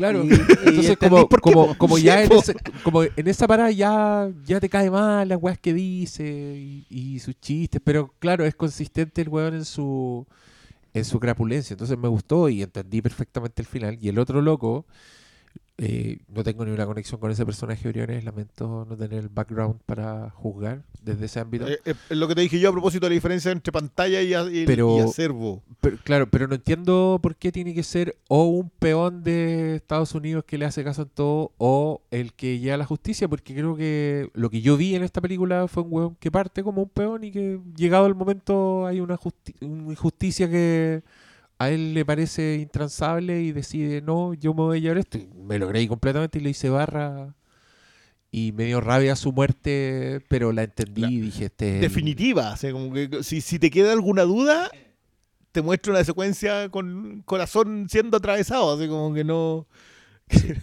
Claro. 0.00 0.24
Y- 0.24 0.30
Entonces, 0.30 0.96
como, 0.96 1.76
como, 1.76 1.96
Sí, 1.98 2.04
ya 2.04 2.22
en, 2.24 2.32
ese- 2.32 2.54
como 2.82 3.02
en 3.04 3.28
esa 3.28 3.46
parada 3.46 3.70
ya, 3.70 4.30
ya 4.44 4.58
te 4.60 4.68
cae 4.68 4.90
mal 4.90 5.28
las 5.28 5.38
weas 5.40 5.58
que 5.58 5.74
dice 5.74 6.24
y, 6.56 6.86
y 6.88 7.18
sus 7.18 7.38
chistes, 7.38 7.80
pero 7.84 8.12
claro, 8.18 8.44
es 8.46 8.54
consistente 8.54 9.20
el 9.22 9.28
weón 9.28 9.54
en 9.54 9.64
su 9.64 10.26
en 10.94 11.04
su 11.04 11.20
crapulencia. 11.20 11.74
Entonces 11.74 11.96
me 11.98 12.08
gustó 12.08 12.48
y 12.48 12.62
entendí 12.62 13.00
perfectamente 13.02 13.62
el 13.62 13.66
final. 13.68 13.98
Y 14.00 14.08
el 14.08 14.18
otro 14.18 14.40
loco, 14.42 14.86
eh, 15.82 16.18
no 16.28 16.44
tengo 16.44 16.64
ni 16.66 16.72
una 16.72 16.84
conexión 16.84 17.18
con 17.20 17.30
ese 17.30 17.46
personaje 17.46 17.88
Briones, 17.88 18.22
lamento 18.24 18.86
no 18.88 18.96
tener 18.96 19.18
el 19.20 19.28
background 19.30 19.80
para 19.86 20.28
juzgar 20.30 20.82
desde 21.02 21.24
ese 21.24 21.40
ámbito. 21.40 21.66
Eh, 21.66 21.78
eh, 21.86 21.94
lo 22.10 22.28
que 22.28 22.34
te 22.34 22.42
dije 22.42 22.60
yo 22.60 22.68
a 22.68 22.72
propósito 22.72 23.06
de 23.06 23.10
la 23.10 23.14
diferencia 23.14 23.50
entre 23.50 23.72
pantalla 23.72 24.20
y, 24.20 24.34
a- 24.34 24.42
y- 24.50 24.66
Pero- 24.66 24.98
y 24.98 25.00
acervo. 25.00 25.62
Pero, 25.80 25.96
claro, 26.04 26.28
pero 26.30 26.46
no 26.46 26.54
entiendo 26.56 27.18
por 27.22 27.34
qué 27.36 27.50
tiene 27.50 27.72
que 27.72 27.82
ser 27.82 28.14
o 28.28 28.44
un 28.44 28.68
peón 28.68 29.22
de 29.24 29.76
Estados 29.76 30.14
Unidos 30.14 30.44
que 30.46 30.58
le 30.58 30.66
hace 30.66 30.84
caso 30.84 31.02
en 31.02 31.08
todo 31.08 31.52
o 31.56 32.02
el 32.10 32.34
que 32.34 32.58
lleva 32.58 32.76
la 32.76 32.84
justicia, 32.84 33.26
porque 33.28 33.54
creo 33.54 33.74
que 33.76 34.28
lo 34.34 34.50
que 34.50 34.60
yo 34.60 34.76
vi 34.76 34.94
en 34.94 35.02
esta 35.02 35.22
película 35.22 35.66
fue 35.68 35.82
un 35.82 35.88
weón 35.90 36.16
que 36.20 36.30
parte 36.30 36.62
como 36.62 36.82
un 36.82 36.90
peón 36.90 37.24
y 37.24 37.30
que 37.30 37.58
llegado 37.74 38.06
el 38.06 38.14
momento 38.14 38.86
hay 38.86 39.00
una, 39.00 39.16
justi- 39.16 39.54
una 39.62 39.92
injusticia 39.92 40.50
que 40.50 41.02
a 41.60 41.68
él 41.70 41.92
le 41.94 42.04
parece 42.06 42.56
intransable 42.56 43.42
y 43.42 43.52
decide, 43.52 44.00
no, 44.00 44.32
yo 44.34 44.54
me 44.54 44.62
voy 44.62 44.78
a 44.78 44.80
llevar 44.80 44.98
esto. 44.98 45.18
Y 45.18 45.28
me 45.34 45.58
lo 45.58 45.68
creí 45.68 45.86
completamente 45.86 46.38
y 46.38 46.42
le 46.42 46.50
hice 46.50 46.70
barra 46.70 47.34
y 48.32 48.52
me 48.52 48.64
dio 48.64 48.80
rabia 48.80 49.14
su 49.14 49.30
muerte, 49.32 50.24
pero 50.28 50.52
la 50.52 50.62
entendí 50.62 51.02
La- 51.02 51.10
y 51.10 51.20
dije, 51.20 51.44
este... 51.46 51.68
es 51.68 51.74
el- 51.74 51.80
Definitiva. 51.82 52.52
o 52.52 52.56
sea, 52.56 52.72
como 52.72 52.92
que 52.92 53.22
si, 53.22 53.40
si 53.42 53.58
te 53.58 53.70
queda 53.70 53.92
alguna 53.92 54.22
duda, 54.22 54.70
te 55.52 55.60
muestro 55.62 55.92
una 55.92 56.02
secuencia 56.04 56.68
con 56.70 57.22
corazón 57.26 57.88
siendo 57.90 58.16
atravesado. 58.16 58.72
Así 58.74 58.88
como 58.88 59.12
que 59.12 59.24
no. 59.24 59.66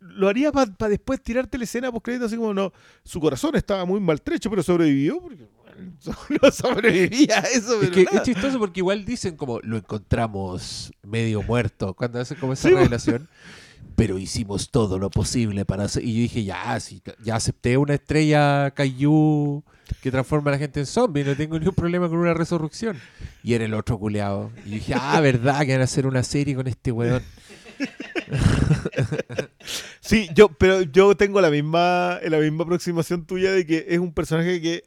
Lo 0.00 0.28
haría 0.28 0.52
para 0.52 0.70
después 0.88 1.20
tirarte 1.22 1.58
la 1.58 1.64
escena 1.64 1.90
post 1.92 2.04
crédito 2.04 2.24
así 2.26 2.36
como 2.36 2.54
no. 2.54 2.72
Su 3.04 3.20
corazón 3.20 3.56
estaba 3.56 3.84
muy 3.84 4.00
maltrecho, 4.00 4.48
pero 4.48 4.62
sobrevivió. 4.62 5.20
Porque, 5.20 5.46
no 6.42 6.50
sobrevivía 6.50 7.38
a 7.38 7.42
eso, 7.42 7.74
Es 7.74 7.80
pero 7.80 7.92
que 7.92 8.04
nada. 8.04 8.16
es 8.18 8.22
chistoso 8.24 8.58
porque 8.58 8.80
igual 8.80 9.04
dicen 9.04 9.36
como 9.36 9.60
lo 9.60 9.76
encontramos 9.76 10.92
medio 11.02 11.42
muerto 11.42 11.94
cuando 11.94 12.20
hacen 12.20 12.38
como 12.38 12.52
esa 12.54 12.68
Sí, 12.68 12.74
po. 12.74 12.78
revelación. 12.80 13.28
Pero 13.94 14.18
hicimos 14.18 14.70
todo 14.70 14.98
lo 14.98 15.08
posible 15.08 15.64
para 15.64 15.84
hacer. 15.84 16.04
Y 16.04 16.12
yo 16.14 16.20
dije, 16.20 16.44
ya, 16.44 16.78
sí, 16.80 17.00
ya 17.24 17.36
acepté 17.36 17.78
una 17.78 17.94
estrella 17.94 18.70
Kaiju 18.72 19.64
que 20.02 20.10
transforma 20.10 20.50
a 20.50 20.52
la 20.52 20.58
gente 20.58 20.80
en 20.80 20.86
zombie. 20.86 21.24
No 21.24 21.34
tengo 21.34 21.58
ningún 21.58 21.74
problema 21.74 22.06
con 22.06 22.18
una 22.18 22.34
resurrección. 22.34 22.98
Y 23.42 23.54
era 23.54 23.64
el 23.64 23.72
otro 23.72 23.98
culeado. 23.98 24.50
Y 24.66 24.70
dije, 24.72 24.92
ah, 24.94 25.18
verdad 25.22 25.64
que 25.64 25.72
van 25.72 25.80
a 25.80 25.84
hacer 25.84 26.06
una 26.06 26.22
serie 26.22 26.54
con 26.54 26.66
este 26.66 26.92
weón. 26.92 27.22
Sí, 30.00 30.28
yo, 30.34 30.48
pero 30.48 30.82
yo 30.82 31.16
tengo 31.16 31.40
la 31.40 31.50
misma, 31.50 32.18
la 32.28 32.38
misma 32.38 32.64
aproximación 32.64 33.24
tuya 33.26 33.52
de 33.52 33.66
que 33.66 33.86
es 33.88 33.98
un 33.98 34.12
personaje 34.12 34.60
que 34.60 34.84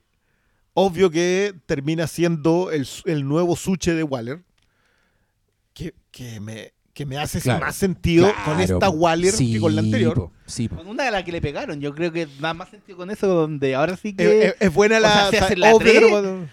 obvio 0.80 1.10
que 1.12 1.54
termina 1.66 2.08
siendo 2.08 2.72
el, 2.72 2.88
el 3.06 3.28
nuevo 3.28 3.56
Suche 3.56 3.94
de 3.94 4.04
Waller. 4.04 4.42
Que, 5.74 5.94
que 6.12 6.40
me, 6.40 6.74
que 6.94 7.06
me 7.06 7.18
hace 7.18 7.40
Claro, 7.42 7.66
más 7.66 7.76
sentido 7.76 8.32
con 8.46 8.60
esta. 8.60 8.90
Waller 8.90 9.32
Sí, 9.32 9.54
que 9.54 9.60
con 9.60 9.76
la 9.76 9.82
anterior. 9.82 10.16
po, 10.16 10.32
sí, 10.46 10.68
po. 10.68 10.78
Con 10.78 10.88
una 10.88 11.06
de 11.06 11.12
las 11.12 11.24
que 11.24 11.32
le 11.32 11.42
pegaron. 11.42 11.80
Yo 11.80 11.94
creo 11.96 12.12
que 12.12 12.28
da 12.40 12.54
más 12.54 12.70
sentido 12.70 12.98
con 12.98 13.10
eso, 13.12 13.28
donde 13.28 13.76
ahora 13.76 13.96
sí 13.98 14.14
que. 14.16 14.48
es- 14.48 14.56
es 14.60 14.74
buena 14.74 14.98
o 14.98 15.00
la. 15.00 15.28
o 15.28 15.32
sea, 15.32 15.48
obvio 15.74 15.80
tres. 15.80 16.50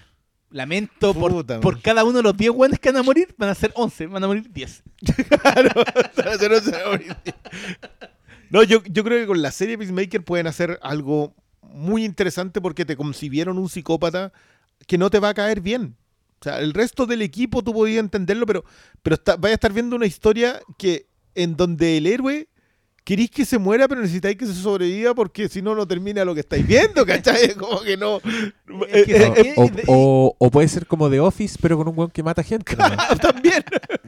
Lamento 0.51 1.12
por, 1.12 1.32
Puta, 1.32 1.61
por 1.61 1.82
cada 1.82 2.05
uno 2.05 2.19
de 2.19 2.23
los 2.23 2.36
10 2.36 2.53
buenos 2.53 2.78
que 2.78 2.89
van 2.90 2.98
a 2.98 3.03
morir, 3.03 3.35
van 3.36 3.48
a 3.51 3.55
ser 3.55 3.73
11, 3.74 4.07
van 4.07 4.23
a 4.23 4.27
morir 4.28 4.48
10. 4.51 4.82
Claro, 5.43 5.70
eso 6.32 6.48
no 6.48 6.61
se 6.61 6.70
va 6.70 6.82
a 6.86 6.90
morir. 6.93 7.16
No, 8.48 8.62
yo, 8.62 8.81
yo 8.85 9.03
creo 9.03 9.19
que 9.20 9.27
con 9.27 9.43
la 9.43 9.51
serie 9.51 9.77
Peacemaker 9.77 10.23
pueden 10.24 10.47
hacer 10.47 10.78
algo 10.82 11.35
muy 11.72 12.05
interesante 12.05 12.60
porque 12.60 12.84
te 12.84 12.97
concibieron 12.97 13.59
un 13.59 13.68
psicópata 13.68 14.32
que 14.86 14.98
no 14.98 15.10
te 15.10 15.18
va 15.18 15.30
a 15.30 15.34
caer 15.34 15.60
bien. 15.60 15.97
O 16.40 16.44
sea, 16.44 16.59
el 16.60 16.74
resto 16.74 17.06
del 17.06 17.22
equipo 17.22 17.62
tú 17.62 17.72
podías 17.72 18.01
entenderlo, 18.01 18.44
pero, 18.47 18.64
pero 19.02 19.14
está, 19.14 19.36
vaya 19.36 19.55
a 19.55 19.56
estar 19.56 19.72
viendo 19.72 19.97
una 19.97 20.06
historia 20.06 20.60
que 20.78 21.06
en 21.34 21.56
donde 21.56 21.97
el 21.97 22.06
héroe 22.06 22.48
queréis 23.05 23.30
que 23.30 23.44
se 23.44 23.59
muera, 23.59 23.86
pero 23.88 24.01
necesitáis 24.01 24.36
que 24.36 24.47
se 24.47 24.55
sobreviva 24.55 25.14
porque 25.14 25.48
si 25.48 25.62
no, 25.62 25.74
no 25.74 25.86
termina 25.86 26.24
lo 26.24 26.34
que 26.34 26.40
estáis 26.40 26.66
viendo, 26.66 27.06
¿cachai? 27.06 27.55
Como 27.55 27.80
que 27.80 27.97
no. 27.97 28.16
Es 28.88 29.06
que- 29.06 29.16
Eh, 29.16 29.32
eh, 29.36 29.55
O, 29.56 29.64
eh, 29.64 29.84
o- 29.86 30.36
o 30.38 30.51
puede 30.51 30.68
ser 30.68 30.86
como 30.86 31.09
The 31.09 31.20
Office, 31.20 31.56
pero 31.62 31.76
con 31.78 31.88
un 31.88 31.97
weón 31.98 32.10
que 32.10 32.22
mata 32.22 32.43
gente. 32.43 32.74
nomás. 32.76 32.97
también. 33.20 33.64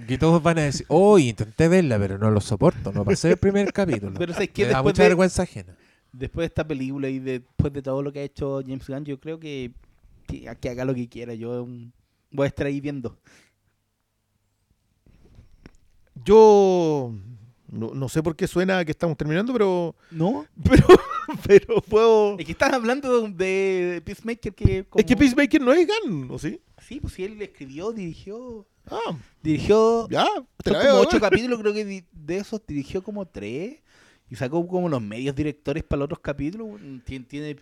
Que 0.06 0.18
todos 0.18 0.42
van 0.42 0.58
a 0.58 0.62
decir, 0.62 0.84
oh, 0.88 1.18
intenté 1.18 1.68
verla, 1.68 1.98
pero 1.98 2.18
no 2.18 2.30
lo 2.30 2.40
soporto, 2.40 2.92
no 2.92 3.04
pasé 3.04 3.30
el 3.30 3.36
primer 3.36 3.72
capítulo. 3.72 4.18
Pero 4.18 4.32
¿sabes 4.34 4.50
qué? 4.52 4.64
Me 4.66 4.70
da 4.72 4.82
mucha 4.82 5.02
de- 5.02 5.08
vergüenza 5.10 5.42
ajena. 5.44 5.74
Después 6.12 6.42
de 6.44 6.46
esta 6.46 6.66
película 6.66 7.08
y 7.08 7.18
después 7.18 7.72
de 7.72 7.82
todo 7.82 8.02
lo 8.02 8.12
que 8.12 8.20
ha 8.20 8.24
hecho 8.24 8.60
James 8.66 8.88
Gunn, 8.88 9.04
yo 9.04 9.20
creo 9.20 9.38
que, 9.38 9.72
que, 10.26 10.48
haga 10.48 10.84
lo 10.84 10.94
que 10.94 11.08
quiera. 11.08 11.34
Yo 11.34 11.66
mm, 11.66 11.92
voy 12.32 12.44
a 12.44 12.48
estar 12.48 12.66
ahí 12.66 12.80
viendo. 12.80 13.18
Yo 16.24 17.12
no, 17.70 17.92
no 17.94 18.08
sé 18.08 18.22
por 18.22 18.34
qué 18.34 18.46
suena 18.46 18.84
que 18.84 18.92
estamos 18.92 19.16
terminando, 19.16 19.52
pero. 19.52 19.94
¿No? 20.10 20.46
Pero, 20.64 20.86
pero 21.46 21.80
puedo. 21.82 22.38
Es 22.38 22.46
que 22.46 22.52
estás 22.52 22.72
hablando 22.72 23.28
de 23.28 24.00
Peacemaker 24.02 24.54
que... 24.54 24.78
Es 24.78 25.04
que 25.04 25.14
como- 25.14 25.18
Peacemaker 25.18 25.60
no 25.60 25.72
es 25.74 25.86
Gunn, 25.86 26.30
¿o 26.30 26.38
sí? 26.38 26.58
Sí, 26.80 27.00
pues 27.00 27.12
sí, 27.12 27.24
él 27.24 27.40
escribió, 27.42 27.92
dirigió... 27.92 28.66
Ah, 28.90 29.14
Dirigió... 29.42 30.08
ya. 30.08 30.26
Te 30.64 30.70
como 30.72 30.84
ocho 31.00 31.16
igual. 31.18 31.30
capítulos, 31.30 31.60
creo 31.60 31.74
que 31.74 32.04
de 32.10 32.36
esos 32.38 32.66
dirigió 32.66 33.02
como 33.02 33.26
tres. 33.26 33.82
Y 34.30 34.36
sacó 34.36 34.66
como 34.68 34.88
los 34.88 35.00
medios 35.02 35.34
directores 35.34 35.82
para 35.84 35.98
los 36.00 36.04
otros 36.06 36.20
capítulos. 36.20 36.80
Tiene... 37.04 37.24
tiene- 37.26 37.56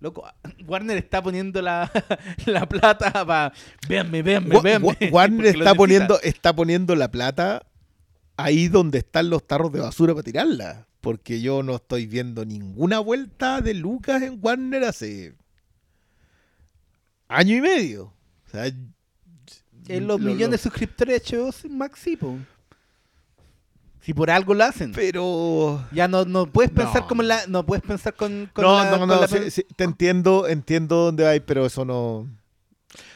Loco, 0.00 0.24
Warner 0.68 0.96
está 0.96 1.20
poniendo 1.22 1.60
la, 1.60 1.90
la 2.46 2.68
plata 2.68 3.10
para... 3.26 3.52
Véanme, 3.88 4.22
véanme, 4.22 4.60
véanme. 4.60 4.86
Wa- 4.88 4.96
Warner 5.10 5.46
está 5.46 5.74
poniendo, 5.74 6.20
está 6.22 6.54
poniendo 6.54 6.94
la 6.94 7.10
plata 7.10 7.66
ahí 8.36 8.68
donde 8.68 8.98
están 8.98 9.28
los 9.28 9.44
tarros 9.46 9.72
de 9.72 9.80
basura 9.80 10.12
para 10.14 10.22
tirarla. 10.22 10.86
Porque 11.00 11.40
yo 11.40 11.62
no 11.64 11.76
estoy 11.76 12.06
viendo 12.06 12.44
ninguna 12.44 12.98
vuelta 13.00 13.60
de 13.60 13.74
Lucas 13.74 14.22
en 14.22 14.38
Warner 14.40 14.84
hace 14.84 15.34
año 17.28 17.56
y 17.56 17.60
medio. 17.60 18.12
O 18.46 18.50
sea, 18.50 18.66
En 18.66 20.06
los 20.06 20.20
lo- 20.20 20.26
millones 20.26 20.46
lo- 20.48 20.52
de 20.52 20.58
suscriptores 20.58 21.22
de 21.28 21.36
HBO 21.36 21.50
Max, 21.70 22.00
sí, 22.02 22.16
po. 22.16 22.36
Si 24.08 24.14
por 24.14 24.30
algo 24.30 24.54
lo 24.54 24.64
hacen. 24.64 24.92
Pero. 24.92 25.86
Ya 25.92 26.08
no, 26.08 26.24
no 26.24 26.46
puedes 26.46 26.70
pensar 26.70 27.02
No. 27.02 27.08
como 27.08 27.22
la, 27.22 27.46
no 27.46 27.66
puedes 27.66 27.84
pensar 27.84 28.14
con, 28.14 28.48
con 28.54 28.64
no, 28.64 28.82
la, 28.82 28.96
no, 28.96 29.04
no, 29.06 29.20
la- 29.20 29.28
sí, 29.28 29.50
sí, 29.50 29.66
te 29.76 29.84
entiendo, 29.84 30.48
entiendo 30.48 30.96
dónde 31.04 31.26
hay, 31.26 31.40
pero 31.40 31.66
eso 31.66 31.84
no. 31.84 32.20
O 32.20 32.26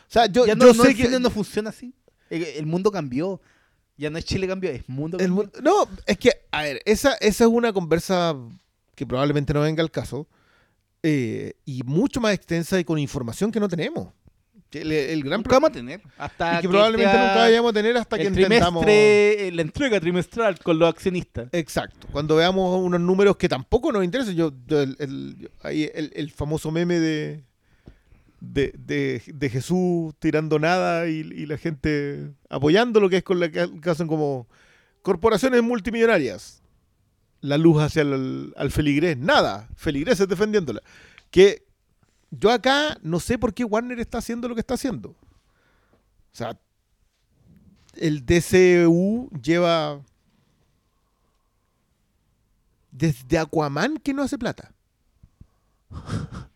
sea, 0.06 0.26
yo, 0.26 0.44
ya 0.44 0.52
yo 0.52 0.56
no, 0.56 0.66
no, 0.74 0.82
sé 0.84 0.90
el 0.90 0.96
que. 0.98 1.04
cine 1.04 1.18
no 1.18 1.30
funciona 1.30 1.70
así. 1.70 1.94
El, 2.28 2.42
el 2.44 2.66
mundo 2.66 2.90
cambió. 2.92 3.40
Ya 3.96 4.10
no 4.10 4.18
es 4.18 4.26
Chile 4.26 4.46
cambió, 4.46 4.70
es 4.70 4.86
mundo 4.86 5.16
cambió. 5.16 5.50
no, 5.62 5.88
es 6.04 6.18
que, 6.18 6.30
a 6.50 6.60
ver, 6.60 6.82
esa, 6.84 7.14
esa 7.14 7.44
es 7.44 7.50
una 7.50 7.72
conversa 7.72 8.36
que 8.94 9.06
probablemente 9.06 9.54
no 9.54 9.62
venga 9.62 9.82
al 9.82 9.90
caso. 9.90 10.28
eh, 11.02 11.54
y 11.64 11.82
mucho 11.84 12.20
más 12.20 12.34
extensa 12.34 12.78
y 12.78 12.84
con 12.84 12.98
información 12.98 13.50
que 13.50 13.60
no 13.60 13.68
tenemos. 13.68 14.08
El, 14.72 14.90
el 14.92 15.22
gran 15.22 15.40
Nunca 15.40 15.50
problema. 15.50 15.68
vamos 15.68 15.70
a 15.70 15.72
tener. 15.72 16.00
Hasta 16.18 16.58
Y 16.58 16.62
que 16.62 16.68
probablemente 16.68 17.12
nunca 17.12 17.34
vayamos 17.36 17.70
a 17.70 17.72
tener 17.74 17.96
hasta 17.96 18.16
que 18.18 18.26
entendamos. 18.26 18.84
eh, 18.88 19.50
la 19.52 19.62
entrega 19.62 20.00
trimestral 20.00 20.58
con 20.60 20.78
los 20.78 20.88
accionistas. 20.88 21.48
Exacto. 21.52 22.06
Cuando 22.12 22.36
veamos 22.36 22.80
unos 22.82 23.00
números 23.00 23.36
que 23.36 23.48
tampoco 23.48 23.92
nos 23.92 24.04
interesan. 24.04 24.34
Yo, 24.34 24.52
el, 24.70 24.96
el- 25.64 26.12
el, 26.14 26.30
famoso 26.30 26.70
meme 26.70 26.98
de, 26.98 27.44
de, 28.40 28.72
de- 28.78 29.22
de 29.26 29.50
Jesús 29.50 30.14
tirando 30.18 30.58
nada 30.58 31.08
y, 31.08 31.18
y 31.20 31.46
la 31.46 31.58
gente 31.58 32.30
apoyando 32.48 32.98
lo 33.00 33.08
que 33.10 33.18
es 33.18 33.22
con 33.22 33.40
la 33.40 33.50
que, 33.50 33.68
que 33.80 33.90
hacen 33.90 34.06
como 34.06 34.48
corporaciones 35.02 35.62
multimillonarias. 35.62 36.62
La 37.40 37.58
luz 37.58 37.82
hacia 37.82 38.02
el 38.02 38.52
al 38.56 38.70
feligrés. 38.70 39.18
Nada. 39.18 39.68
Feligreses 39.76 40.28
defendiéndola. 40.28 40.80
Que 41.30 41.64
yo 42.32 42.50
acá 42.50 42.98
no 43.02 43.20
sé 43.20 43.38
por 43.38 43.52
qué 43.54 43.62
Warner 43.64 44.00
está 44.00 44.18
haciendo 44.18 44.48
lo 44.48 44.54
que 44.54 44.60
está 44.62 44.74
haciendo. 44.74 45.10
O 45.10 45.16
sea, 46.32 46.58
el 47.94 48.24
DCU 48.24 49.28
lleva 49.42 50.00
desde 52.90 53.38
Aquaman 53.38 53.98
que 53.98 54.12
no 54.14 54.22
hace 54.22 54.38
plata. 54.38 54.72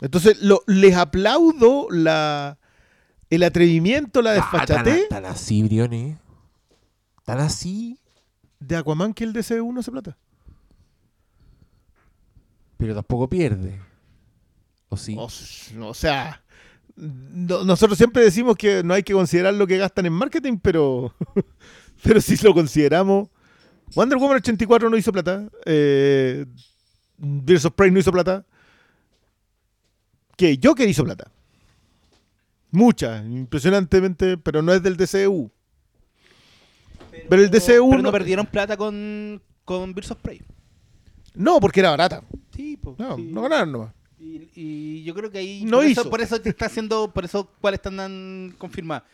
Entonces, 0.00 0.40
lo- 0.42 0.62
les 0.66 0.94
aplaudo 0.94 1.88
la, 1.90 2.58
el 3.30 3.42
atrevimiento, 3.42 4.22
la 4.22 4.30
Ah, 4.30 4.34
desfachatez 4.34 5.08
tan, 5.08 5.22
tan 5.24 5.32
así, 5.32 5.62
Briones. 5.62 6.16
Tan 7.24 7.40
así. 7.40 7.98
de 8.60 8.76
Aquaman 8.76 9.12
que 9.14 9.24
el 9.24 9.32
DCU 9.32 9.72
no 9.72 9.80
hace 9.80 9.90
plata. 9.90 10.16
Pero 12.78 12.94
tampoco 12.94 13.28
pierde. 13.28 13.78
¿O 14.88 14.96
sí? 14.96 15.14
O, 15.18 15.92
sea, 15.94 16.42
no- 16.96 17.64
nosotros 17.64 17.98
siempre 17.98 18.22
decimos 18.22 18.56
que 18.56 18.82
no 18.82 18.94
hay 18.94 19.02
que 19.02 19.12
considerar 19.12 19.52
lo 19.52 19.66
que 19.66 19.76
gastan 19.76 20.06
en 20.06 20.12
marketing, 20.14 20.58
pero, 20.62 21.14
pero 22.02 22.20
si 22.22 22.36
lo 22.36 22.54
consideramos, 22.54 23.28
Wonder 23.94 24.16
Woman 24.18 24.36
84 24.38 24.88
no 24.88 24.96
hizo 24.96 25.12
plata, 25.12 25.46
eh, 25.66 26.46
Birds 27.18 27.64
of 27.66 27.74
Prey 27.74 27.90
no 27.90 27.98
hizo 27.98 28.12
plata, 28.12 28.46
que 30.36 30.58
Joker 30.62 30.88
hizo 30.88 31.04
plata. 31.04 31.30
Mucha, 32.70 33.24
impresionantemente, 33.24 34.36
pero 34.38 34.62
no 34.62 34.72
es 34.72 34.82
del 34.82 34.96
DCU. 34.96 35.50
Pero 37.28 37.42
el 37.42 37.50
DCU 37.50 37.90
Pero 37.90 37.96
no- 37.96 38.02
no 38.02 38.12
perdieron 38.12 38.46
plata 38.46 38.76
con, 38.76 39.42
con 39.64 39.94
Birds 39.94 40.10
of 40.12 40.18
Prey. 40.18 40.40
No, 41.34 41.60
porque 41.60 41.80
era 41.80 41.90
barata. 41.90 42.22
Sí, 42.58 42.76
pues. 42.76 42.98
No, 42.98 43.14
sí. 43.16 43.22
no 43.32 43.42
ganaron 43.42 43.70
nomás. 43.72 43.94
Y, 44.18 44.48
y 44.56 45.02
yo 45.04 45.14
creo 45.14 45.30
que 45.30 45.38
ahí. 45.38 45.64
No 45.64 45.76
por 45.76 45.84
eso, 45.86 46.00
hizo. 46.02 46.10
por 46.10 46.20
eso 46.20 46.40
te 46.40 46.48
está 46.48 46.66
haciendo. 46.66 47.12
Por 47.12 47.24
eso, 47.24 47.48
¿cuáles 47.60 47.78
están 47.78 48.52
confirmadas? 48.58 49.04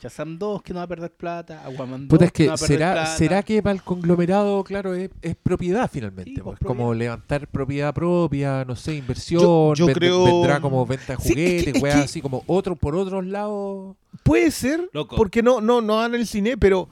Shazam 0.00 0.36
2 0.38 0.62
que 0.62 0.72
no 0.72 0.78
va 0.78 0.84
a 0.84 0.88
perder 0.88 1.10
plata. 1.12 1.64
Aquaman 1.66 2.08
2 2.08 2.08
Puta, 2.08 2.24
es 2.26 2.32
que 2.32 2.44
que 2.44 2.44
no 2.44 2.50
va 2.50 2.54
a 2.54 2.58
perder 2.58 2.78
será, 2.78 2.92
plata. 2.92 3.16
será 3.16 3.42
que 3.42 3.62
para 3.62 3.74
el 3.74 3.82
conglomerado, 3.82 4.62
claro, 4.64 4.94
es, 4.94 5.10
es 5.20 5.34
propiedad 5.36 5.88
finalmente. 5.92 6.30
Sí, 6.30 6.40
pues, 6.40 6.58
pues, 6.60 6.66
como 6.66 6.94
levantar 6.94 7.46
propiedad 7.48 7.92
propia, 7.94 8.64
no 8.64 8.74
sé, 8.76 8.94
inversión. 8.96 9.42
Yo- 9.42 9.74
yo 9.74 9.86
vend- 9.88 9.94
creo- 9.94 10.24
Vendrá 10.24 10.60
como 10.60 10.86
venta 10.86 11.16
de 11.16 11.22
Sí, 11.22 11.28
es 11.30 11.34
que- 11.34 11.44
juguetes, 11.58 11.74
es 11.76 11.82
weas 11.82 11.96
que- 11.96 12.02
así 12.02 12.20
como 12.20 12.42
otro 12.46 12.74
por 12.76 12.94
otros 12.96 13.24
lados. 13.26 13.96
Puede 14.24 14.50
ser, 14.52 14.88
Loco. 14.92 15.14
porque 15.16 15.42
no, 15.42 15.60
no, 15.60 15.80
no 15.80 15.96
dan 15.96 16.14
el 16.16 16.26
cine, 16.26 16.56
pero 16.56 16.88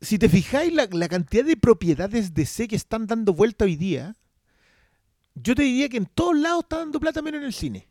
si 0.00 0.18
te 0.18 0.28
fijáis 0.28 0.72
la, 0.72 0.86
la 0.90 1.08
cantidad 1.08 1.44
de 1.44 1.56
propiedades 1.56 2.34
de 2.34 2.44
C 2.46 2.68
que 2.68 2.76
están 2.76 3.06
dando 3.06 3.32
vuelta 3.32 3.64
hoy 3.64 3.76
día, 3.76 4.14
yo 5.34 5.54
te 5.54 5.62
diría 5.62 5.88
que 5.88 5.96
en 5.96 6.06
todos 6.06 6.36
lados 6.38 6.62
está 6.64 6.78
dando 6.78 6.98
plata 7.00 7.20
menos 7.22 7.40
en 7.40 7.46
el 7.46 7.52
cine. 7.52 7.86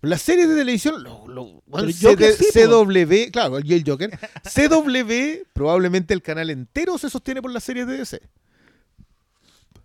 Las 0.00 0.22
series 0.22 0.48
de 0.48 0.54
televisión, 0.54 1.02
lo, 1.02 1.26
lo- 1.26 1.62
CD 1.92 2.32
sí. 2.32 2.46
CW, 2.54 3.32
claro, 3.32 3.58
y 3.58 3.74
el 3.74 3.82
Joker, 3.84 4.16
CW, 4.44 5.44
probablemente 5.52 6.14
el 6.14 6.22
canal 6.22 6.50
entero 6.50 6.96
se 6.98 7.10
sostiene 7.10 7.42
por 7.42 7.50
las 7.50 7.64
series 7.64 7.84
de 7.88 7.98
DC, 7.98 8.20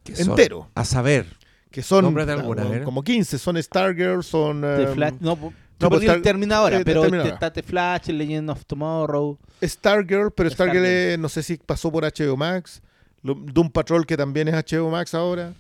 que 0.03 0.15
son, 0.15 0.29
entero, 0.29 0.69
a 0.75 0.85
saber. 0.85 1.25
que 1.71 1.81
son 1.81 2.05
alguna, 2.05 2.63
como- 2.63 2.83
como 2.83 3.03
15, 3.03 3.39
son 3.39 3.61
Stargirl, 3.61 4.23
son... 4.23 4.61
The 4.61 4.87
Flash, 4.93 5.13
no, 5.19 5.35
no, 5.35 5.53
Supergirl 5.81 6.03
Star- 6.11 6.21
termina 6.21 6.57
ahora, 6.57 6.79
eh, 6.79 6.85
pero 6.85 7.05
está 7.05 7.51
The 7.51 7.63
Flash, 7.63 8.09
Legend 8.09 8.51
of 8.51 8.65
Tomorrow. 8.67 9.39
Stargirl, 9.63 10.29
pero 10.31 10.47
Stargirl, 10.51 10.85
Stargirl. 10.85 11.21
no 11.21 11.27
sé 11.27 11.41
si 11.41 11.57
pasó 11.57 11.91
por 11.91 12.03
HBO 12.03 12.37
Max. 12.37 12.83
Lo- 13.23 13.35
Doom 13.35 13.69
Patrol, 13.71 14.05
que 14.05 14.15
también 14.17 14.47
es 14.49 14.53
HBO 14.55 14.89
Max 14.91 15.13
ahora. 15.13 15.53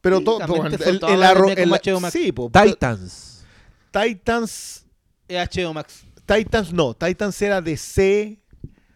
Pero 0.00 0.18
Sí, 0.18 0.24
todo. 0.24 0.38
el, 0.42 0.46
el 0.46 1.22
arro- 1.22 1.40
como 1.40 1.48
el- 1.50 1.70
HBO 1.72 2.00
Max. 2.00 2.12
Sí, 2.12 2.32
po, 2.32 2.50
Titans. 2.50 3.44
Titans. 3.90 4.86
Es 5.28 5.48
HBO 5.48 5.74
Max. 5.74 6.04
Titans 6.26 6.72
no. 6.72 6.94
Titans 6.94 7.40
era 7.42 7.60
de 7.60 7.76
C. 7.76 8.38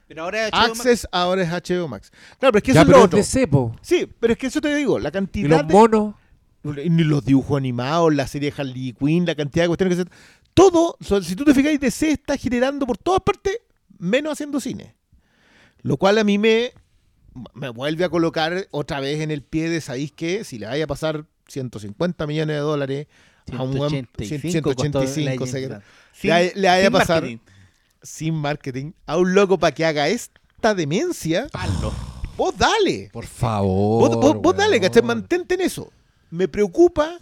Pero 0.06 0.24
ahora 0.24 0.46
es 0.46 0.52
HBO 0.52 0.58
Max. 0.60 0.80
Access, 0.80 1.08
ahora 1.10 1.42
es 1.42 1.48
HBO 1.50 1.88
Max. 1.88 2.10
Claro, 2.38 2.52
pero 2.52 2.58
es 2.58 2.62
que 2.62 2.72
Ya, 2.72 2.80
eso 2.80 2.82
es 2.82 2.86
pero 2.86 2.98
lo 2.98 3.02
es 3.02 3.06
otro. 3.06 3.16
de 3.18 3.24
cepo. 3.24 3.76
Sí, 3.82 4.08
pero 4.20 4.32
es 4.32 4.38
que 4.38 4.46
eso 4.46 4.60
te 4.60 4.74
digo. 4.74 4.98
La 4.98 5.08
Y 5.08 5.12
cantidad 5.12 5.48
los 5.48 5.66
de. 5.66 5.72
monos. 5.74 6.14
Ni 6.62 7.04
los 7.04 7.22
dibujos 7.24 7.58
animados, 7.58 8.14
la 8.14 8.26
serie 8.26 8.50
de 8.50 8.60
Harley 8.60 8.94
Quinn, 8.94 9.26
la 9.26 9.34
cantidad 9.34 9.64
de 9.64 9.68
cuestiones 9.68 9.98
que 9.98 10.04
se. 10.04 10.10
Todo, 10.54 10.96
si 11.22 11.34
tú 11.36 11.44
te 11.44 11.52
fijas, 11.52 11.78
DC 11.78 12.12
está 12.12 12.36
generando 12.38 12.86
por 12.86 12.96
todas 12.96 13.20
partes, 13.20 13.58
menos 13.98 14.32
haciendo 14.32 14.60
cine. 14.60 14.94
Lo 15.82 15.96
cual 15.98 16.16
a 16.18 16.24
mí 16.24 16.38
me, 16.38 16.72
me 17.54 17.68
vuelve 17.70 18.04
a 18.04 18.08
colocar 18.08 18.68
otra 18.70 19.00
vez 19.00 19.20
en 19.20 19.30
el 19.30 19.42
pie 19.42 19.68
de, 19.68 19.80
¿sabéis 19.80 20.12
qué? 20.12 20.44
Si 20.44 20.58
le 20.58 20.66
vaya 20.66 20.84
a 20.84 20.86
pasar 20.86 21.26
150 21.48 22.26
millones 22.26 22.56
de 22.56 22.60
dólares 22.60 23.06
a 23.52 23.62
un 23.62 23.74
buen 23.76 23.90
185 23.90 24.62
costó 24.74 24.82
185, 24.82 25.20
Legends, 25.20 25.42
o 25.42 25.46
sea, 25.46 25.60
¿verdad? 25.60 25.82
le 26.22 26.30
vaya- 26.30 26.52
le 26.54 26.68
vaya 26.68 26.80
a 26.80 26.84
sin 26.84 26.92
pasar 26.92 27.22
marketing. 27.22 27.38
sin 28.02 28.34
marketing 28.34 28.92
a 29.06 29.16
un 29.18 29.34
loco 29.34 29.58
para 29.58 29.74
que 29.74 29.84
haga 29.84 30.08
esta 30.08 30.74
demencia, 30.74 31.48
Hazlo. 31.52 31.92
vos 32.36 32.56
dale. 32.56 33.10
Por 33.12 33.26
favor. 33.26 34.08
Vos, 34.08 34.16
vos- 34.20 34.36
vos 34.42 34.56
dale. 34.56 34.80
¿cachai? 34.80 35.02
Mantente 35.02 35.54
en 35.54 35.60
eso. 35.62 35.90
Me 36.30 36.48
preocupa 36.48 37.18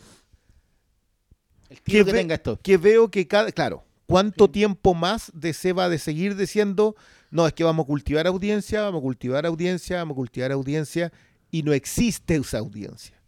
El 1.68 1.80
tío 1.80 2.05
que, 2.05 2.12
ve- 2.12 2.18
tenga 2.18 2.34
esto. 2.34 2.59
que 2.62 2.76
veo 2.76 3.10
que 3.10 3.26
cada, 3.26 3.51
claro, 3.51 3.84
¿cuánto 4.06 4.51
tiempo 4.51 4.94
más 4.94 5.30
DC 5.34 5.72
va 5.72 5.89
de 5.89 5.98
seguir 5.98 6.36
diciendo, 6.36 6.94
no, 7.33 7.47
es 7.49 7.53
que 7.55 7.65
vamos 7.65 7.83
a 7.85 7.87
cultivar 7.89 8.27
audiencia, 8.29 8.83
vamos 8.83 9.01
a 9.01 9.03
cultivar 9.03 9.45
audiencia, 9.47 9.97
vamos 9.97 10.15
a 10.15 10.17
cultivar 10.17 10.53
audiencia, 10.53 11.13
y 11.51 11.65
no 11.65 11.73
existe 11.73 12.37
esa 12.37 12.59
audiencia? 12.59 13.21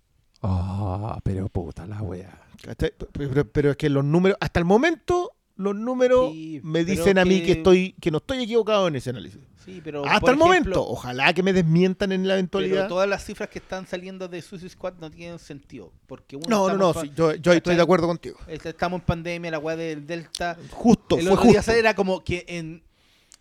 Ah, 0.43 1.19
pero 1.25 1.49
puta 1.49 1.87
la 1.87 2.01
wea. 2.03 2.41
Pero, 2.79 2.91
pero- 3.13 3.51
pero 3.51 3.71
es 3.73 3.77
que 3.77 3.89
los 3.91 4.05
números, 4.05 4.39
hasta 4.41 4.61
el 4.61 4.65
momento, 4.67 5.33
los 5.57 5.75
números 5.75 6.33
Sí, 6.33 6.61
me 6.65 6.85
pero 6.85 6.97
dicen 6.99 7.19
a 7.19 7.25
mí 7.25 7.41
que- 7.41 7.47
que 7.47 7.53
estoy 7.53 7.95
que 8.01 8.11
no 8.11 8.19
estoy 8.19 8.43
equivocado 8.43 8.89
en 8.89 8.97
ese 8.97 9.11
análisis. 9.11 9.41
Sí, 9.65 9.81
pero 9.83 10.05
hasta 10.05 10.17
el 10.33 10.37
ejemplo, 10.37 10.45
momento, 10.47 10.87
ojalá 10.87 11.33
que 11.33 11.43
me 11.43 11.53
desmientan 11.55 12.13
en 12.13 12.23
la 12.23 12.35
Pero 12.35 12.39
eventualidad. 12.39 12.89
todas 12.89 13.09
las 13.09 13.25
cifras 13.25 13.49
que 13.49 13.59
están 13.61 13.87
saliendo 13.87 14.29
de 14.29 14.43
Suicide 14.43 14.69
Squad 14.71 14.95
no 15.01 15.11
tienen 15.11 15.39
sentido. 15.39 15.93
Porque 16.07 16.37
uno 16.37 16.45
No, 16.49 16.69
no, 16.69 16.93
no, 16.93 17.01
sí, 17.01 17.11
yo, 17.17 17.31
estoy 17.31 17.77
de 17.77 17.81
acuerdo 17.83 18.07
contigo. 18.07 18.37
Estamos 18.47 19.01
en 19.01 19.07
pandemia, 19.07 19.51
la 19.53 19.59
weá 19.59 19.77
del 19.77 20.07
Delta. 20.07 20.59
Justo, 20.71 21.17
el 21.17 21.25
fue 21.25 21.33
otro 21.33 21.45
día 21.49 21.61
justo. 21.61 21.73
era 21.73 21.95
como 21.95 22.23
que 22.23 22.45
en 22.49 22.83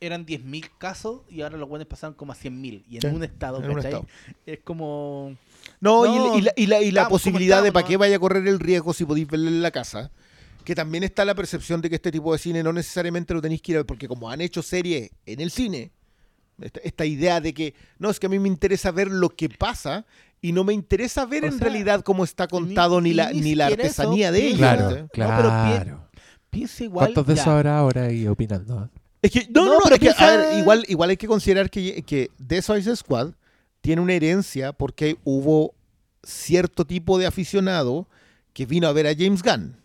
eran 0.06 0.26
10.000 0.26 0.70
casos 0.78 1.22
y 1.30 1.42
ahora 1.42 1.58
los 1.58 1.68
buenos 1.70 1.88
pasaron 1.88 2.14
como 2.16 2.32
a 2.32 2.36
100.000. 2.36 2.84
Y 2.90 2.96
en 2.98 3.02
Sí, 3.02 3.08
un 3.08 3.24
estado, 3.24 3.64
en 3.64 3.72
un 3.72 3.80
estado. 3.80 4.06
Es 4.46 4.60
como... 4.64 5.36
No, 5.80 6.06
No, 6.06 6.36
y, 6.36 6.40
y 6.40 6.42
la, 6.42 6.54
y 6.56 6.66
la- 6.68 6.82
y 6.82 6.92
la 6.92 7.02
estamos 7.02 7.22
como 7.22 7.32
posibilidad 7.34 7.64
de 7.64 7.72
para 7.72 7.84
¿no? 7.84 7.88
qué 7.90 7.98
vaya 7.98 8.16
a 8.16 8.20
correr 8.20 8.48
el 8.48 8.60
riesgo 8.60 8.94
si 8.94 9.06
podéis 9.06 9.28
verlo 9.28 9.48
en 9.48 9.62
la 9.62 9.72
casa. 9.72 10.12
Que 10.66 10.76
también 10.76 11.04
está 11.04 11.26
la 11.26 11.36
percepción 11.36 11.82
de 11.82 11.90
que 11.90 11.96
este 11.96 12.12
tipo 12.12 12.32
de 12.32 12.40
cine 12.40 12.64
no 12.64 12.72
necesariamente 12.74 13.34
lo 13.34 13.42
tenéis 13.42 13.62
que 13.62 13.72
ir 13.74 13.78
a 13.78 13.80
ver, 13.80 13.86
porque 13.86 14.08
como 14.08 14.30
han 14.30 14.40
hecho 14.42 14.62
series 14.62 15.10
en 15.26 15.42
el 15.42 15.52
cine, 15.52 15.92
esta, 16.62 16.80
esta 16.84 17.06
idea 17.06 17.42
de 17.42 17.54
que 17.54 17.74
no, 18.00 18.10
es 18.10 18.20
que 18.20 18.28
a 18.28 18.30
mí 18.30 18.40
me 18.40 18.48
interesa 18.48 18.92
ver 18.92 19.10
lo 19.10 19.30
que 19.30 19.50
pasa 19.50 20.06
y 20.42 20.52
no 20.54 20.64
me 20.64 20.74
interesa 20.74 21.26
ver 21.26 21.44
O 21.44 21.48
en 21.48 21.54
sea, 21.54 21.62
realidad 21.68 22.02
cómo 22.02 22.24
está 22.24 22.48
contado 22.48 23.02
ni, 23.02 23.10
ni- 23.10 23.16
la, 23.16 23.32
ni 23.34 23.42
ni 23.42 23.56
la 23.56 23.68
artesanía 23.68 24.28
eso, 24.28 24.34
de 24.34 24.48
ellos. 24.48 24.58
Claro, 24.60 24.86
¿cachai? 24.86 25.08
pero 25.12 25.50
pi- 25.50 25.84
claro. 25.84 26.10
Piensa 26.50 26.84
igual... 26.84 27.06
¿Cuántos 27.08 27.28
de 27.28 27.36
ya. 27.36 27.42
esos 27.42 27.52
habrá 27.54 27.78
ahora 27.80 28.04
ahí 28.06 28.28
opinando? 28.28 28.90
Es 29.24 29.32
que, 29.32 29.48
no, 29.50 29.62
No, 29.66 29.66
no, 29.66 29.74
no, 29.76 29.80
pero 29.86 29.96
es 29.96 30.02
que, 30.02 30.10
a 30.10 30.16
piensa- 30.16 30.38
ver, 30.38 30.60
igual, 30.60 30.86
igual 30.88 31.10
hay 31.10 31.18
que 31.18 31.28
considerar 31.28 31.70
que, 31.72 32.04
que 32.04 32.30
The 32.46 32.62
Suicide 32.62 32.96
Squad 32.98 33.32
tiene 33.82 34.02
una 34.02 34.14
herencia 34.14 34.74
porque 34.74 35.18
hubo 35.24 35.74
cierto 36.24 36.86
tipo 36.86 37.18
de 37.18 37.26
aficionado 37.26 38.08
que 38.54 38.66
vino 38.68 38.88
a 38.88 38.92
ver 38.94 39.08
a 39.08 39.16
James 39.16 39.42
Gunn. 39.42 39.78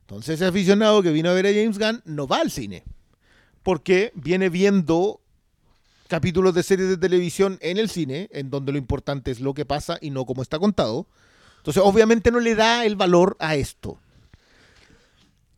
Entonces 0.00 0.36
ese 0.36 0.46
aficionado 0.46 1.02
que 1.02 1.10
vino 1.10 1.28
a 1.28 1.34
ver 1.34 1.46
a 1.46 1.50
James 1.50 1.78
Gunn 1.78 2.02
no 2.04 2.26
va 2.26 2.38
al 2.38 2.50
cine. 2.50 2.84
Porque 3.62 4.12
viene 4.14 4.48
viendo 4.48 5.20
capítulos 6.08 6.54
de 6.54 6.62
series 6.62 6.88
de 6.88 6.96
televisión 6.98 7.58
en 7.62 7.78
el 7.78 7.88
cine, 7.88 8.28
en 8.32 8.50
donde 8.50 8.72
lo 8.72 8.78
importante 8.78 9.30
es 9.30 9.40
lo 9.40 9.54
que 9.54 9.64
pasa 9.64 9.98
y 10.00 10.10
no 10.10 10.24
cómo 10.26 10.42
está 10.42 10.58
contado. 10.58 11.06
Entonces 11.58 11.82
obviamente 11.84 12.30
no 12.30 12.40
le 12.40 12.54
da 12.54 12.84
el 12.84 12.96
valor 12.96 13.36
a 13.40 13.54
esto. 13.56 13.98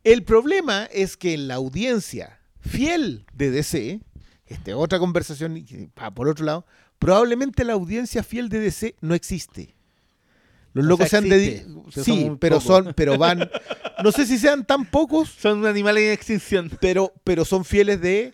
El 0.03 0.23
problema 0.23 0.85
es 0.91 1.17
que 1.17 1.33
en 1.33 1.47
la 1.47 1.55
audiencia 1.55 2.34
fiel 2.67 3.25
de 3.33 3.51
DC, 3.51 4.01
este, 4.45 4.73
otra 4.73 4.99
conversación, 4.99 5.65
por 6.13 6.27
otro 6.27 6.45
lado, 6.45 6.65
probablemente 6.99 7.63
la 7.63 7.73
audiencia 7.73 8.23
fiel 8.23 8.49
de 8.49 8.59
DC 8.59 8.95
no 9.01 9.15
existe. 9.15 9.75
Los 10.73 10.85
O 10.85 10.89
locos 10.89 11.09
sea, 11.09 11.21
se 11.21 11.25
han 11.25 11.29
dedicado. 11.29 11.85
Sí, 11.89 12.31
pero 12.39 12.59
son, 12.59 12.93
pero 12.95 13.17
van. 13.17 13.49
No 14.03 14.11
sé 14.11 14.25
si 14.25 14.37
sean 14.37 14.65
tan 14.65 14.85
pocos, 14.85 15.29
Son 15.39 15.65
animales 15.65 16.03
en 16.03 16.11
extinción. 16.11 16.69
pero, 16.81 17.13
pero 17.23 17.45
son 17.45 17.63
fieles 17.63 18.01
de 18.01 18.33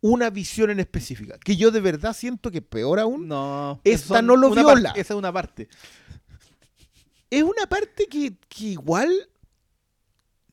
una 0.00 0.30
visión 0.30 0.70
en 0.70 0.78
específica. 0.78 1.38
Que 1.38 1.56
yo 1.56 1.72
de 1.72 1.80
verdad 1.80 2.14
siento 2.14 2.52
que 2.52 2.62
peor 2.62 3.00
aún 3.00 3.26
No. 3.26 3.80
Esta 3.82 4.22
no 4.22 4.36
lo 4.36 4.50
viola. 4.50 4.90
esa 4.90 5.14
es 5.14 5.18
una 5.18 5.32
parte. 5.32 5.68
es 7.30 7.42
una 7.42 7.66
parte 7.66 8.06
que, 8.06 8.34
que 8.48 8.64
igual 8.66 9.10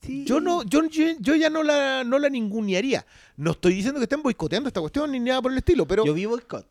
Sí. 0.01 0.23
Yo 0.25 0.39
no, 0.39 0.63
yo, 0.63 0.85
yo, 0.87 1.05
yo 1.19 1.35
ya 1.35 1.49
no 1.49 1.61
la, 1.63 2.03
no 2.03 2.19
la 2.19 2.29
ningunearía. 2.29 3.05
No 3.35 3.51
estoy 3.51 3.73
diciendo 3.73 3.99
que 3.99 4.05
estén 4.05 4.23
boicoteando 4.23 4.67
esta 4.67 4.79
cuestión 4.79 5.11
ni 5.11 5.19
nada 5.19 5.41
por 5.41 5.51
el 5.51 5.57
estilo, 5.57 5.85
pero, 5.85 6.05
Yo 6.05 6.13
vi 6.13 6.25
boicot. 6.25 6.65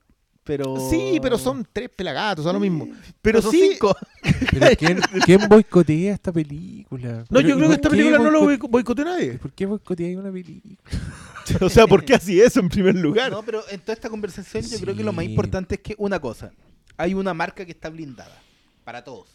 pero... 0.45 0.77
Sí, 0.89 1.19
pero 1.21 1.37
son 1.37 1.67
tres 1.71 1.91
pelagatos, 1.91 2.43
son 2.45 2.55
lo 2.55 2.61
mismo. 2.61 2.89
Pero 3.21 3.43
son 3.43 3.51
sí. 3.51 3.69
cinco. 3.73 3.95
Pero 4.51 4.67
¿quién, 4.79 5.01
quién 5.27 5.49
boicotea 5.49 6.15
esta 6.15 6.33
película? 6.33 7.25
No, 7.29 7.41
yo 7.41 7.55
creo 7.57 7.67
¿y 7.67 7.69
que 7.69 7.75
esta 7.75 7.91
película 7.91 8.19
no 8.19 8.31
lo 8.31 8.41
boicot- 8.45 8.61
boico- 8.61 8.69
boicoteó 8.71 9.05
nadie. 9.05 9.35
¿Por 9.35 9.53
qué 9.53 9.67
boicotea 9.67 10.19
una 10.19 10.33
película? 10.33 10.77
O 11.63 11.69
sea, 11.71 11.87
¿por 11.87 12.05
qué 12.05 12.15
así 12.15 12.39
eso 12.41 12.61
en 12.61 12.69
primer 12.69 12.95
lugar? 12.95 13.31
No, 13.33 13.43
pero 13.43 13.63
en 13.71 13.81
toda 13.81 13.95
esta 13.95 14.11
conversación 14.11 14.63
yo 14.65 14.79
creo 14.81 14.95
que 14.95 15.03
lo 15.03 15.15
más 15.15 15.25
importante 15.25 15.77
es 15.77 15.81
que 15.81 15.95
una 15.97 16.21
cosa. 16.21 16.53
Hay 16.99 17.15
una 17.15 17.33
marca 17.33 17.65
que 17.65 17.73
está 17.73 17.89
blindada. 17.89 18.37
Para 18.85 19.03
todos. 19.03 19.29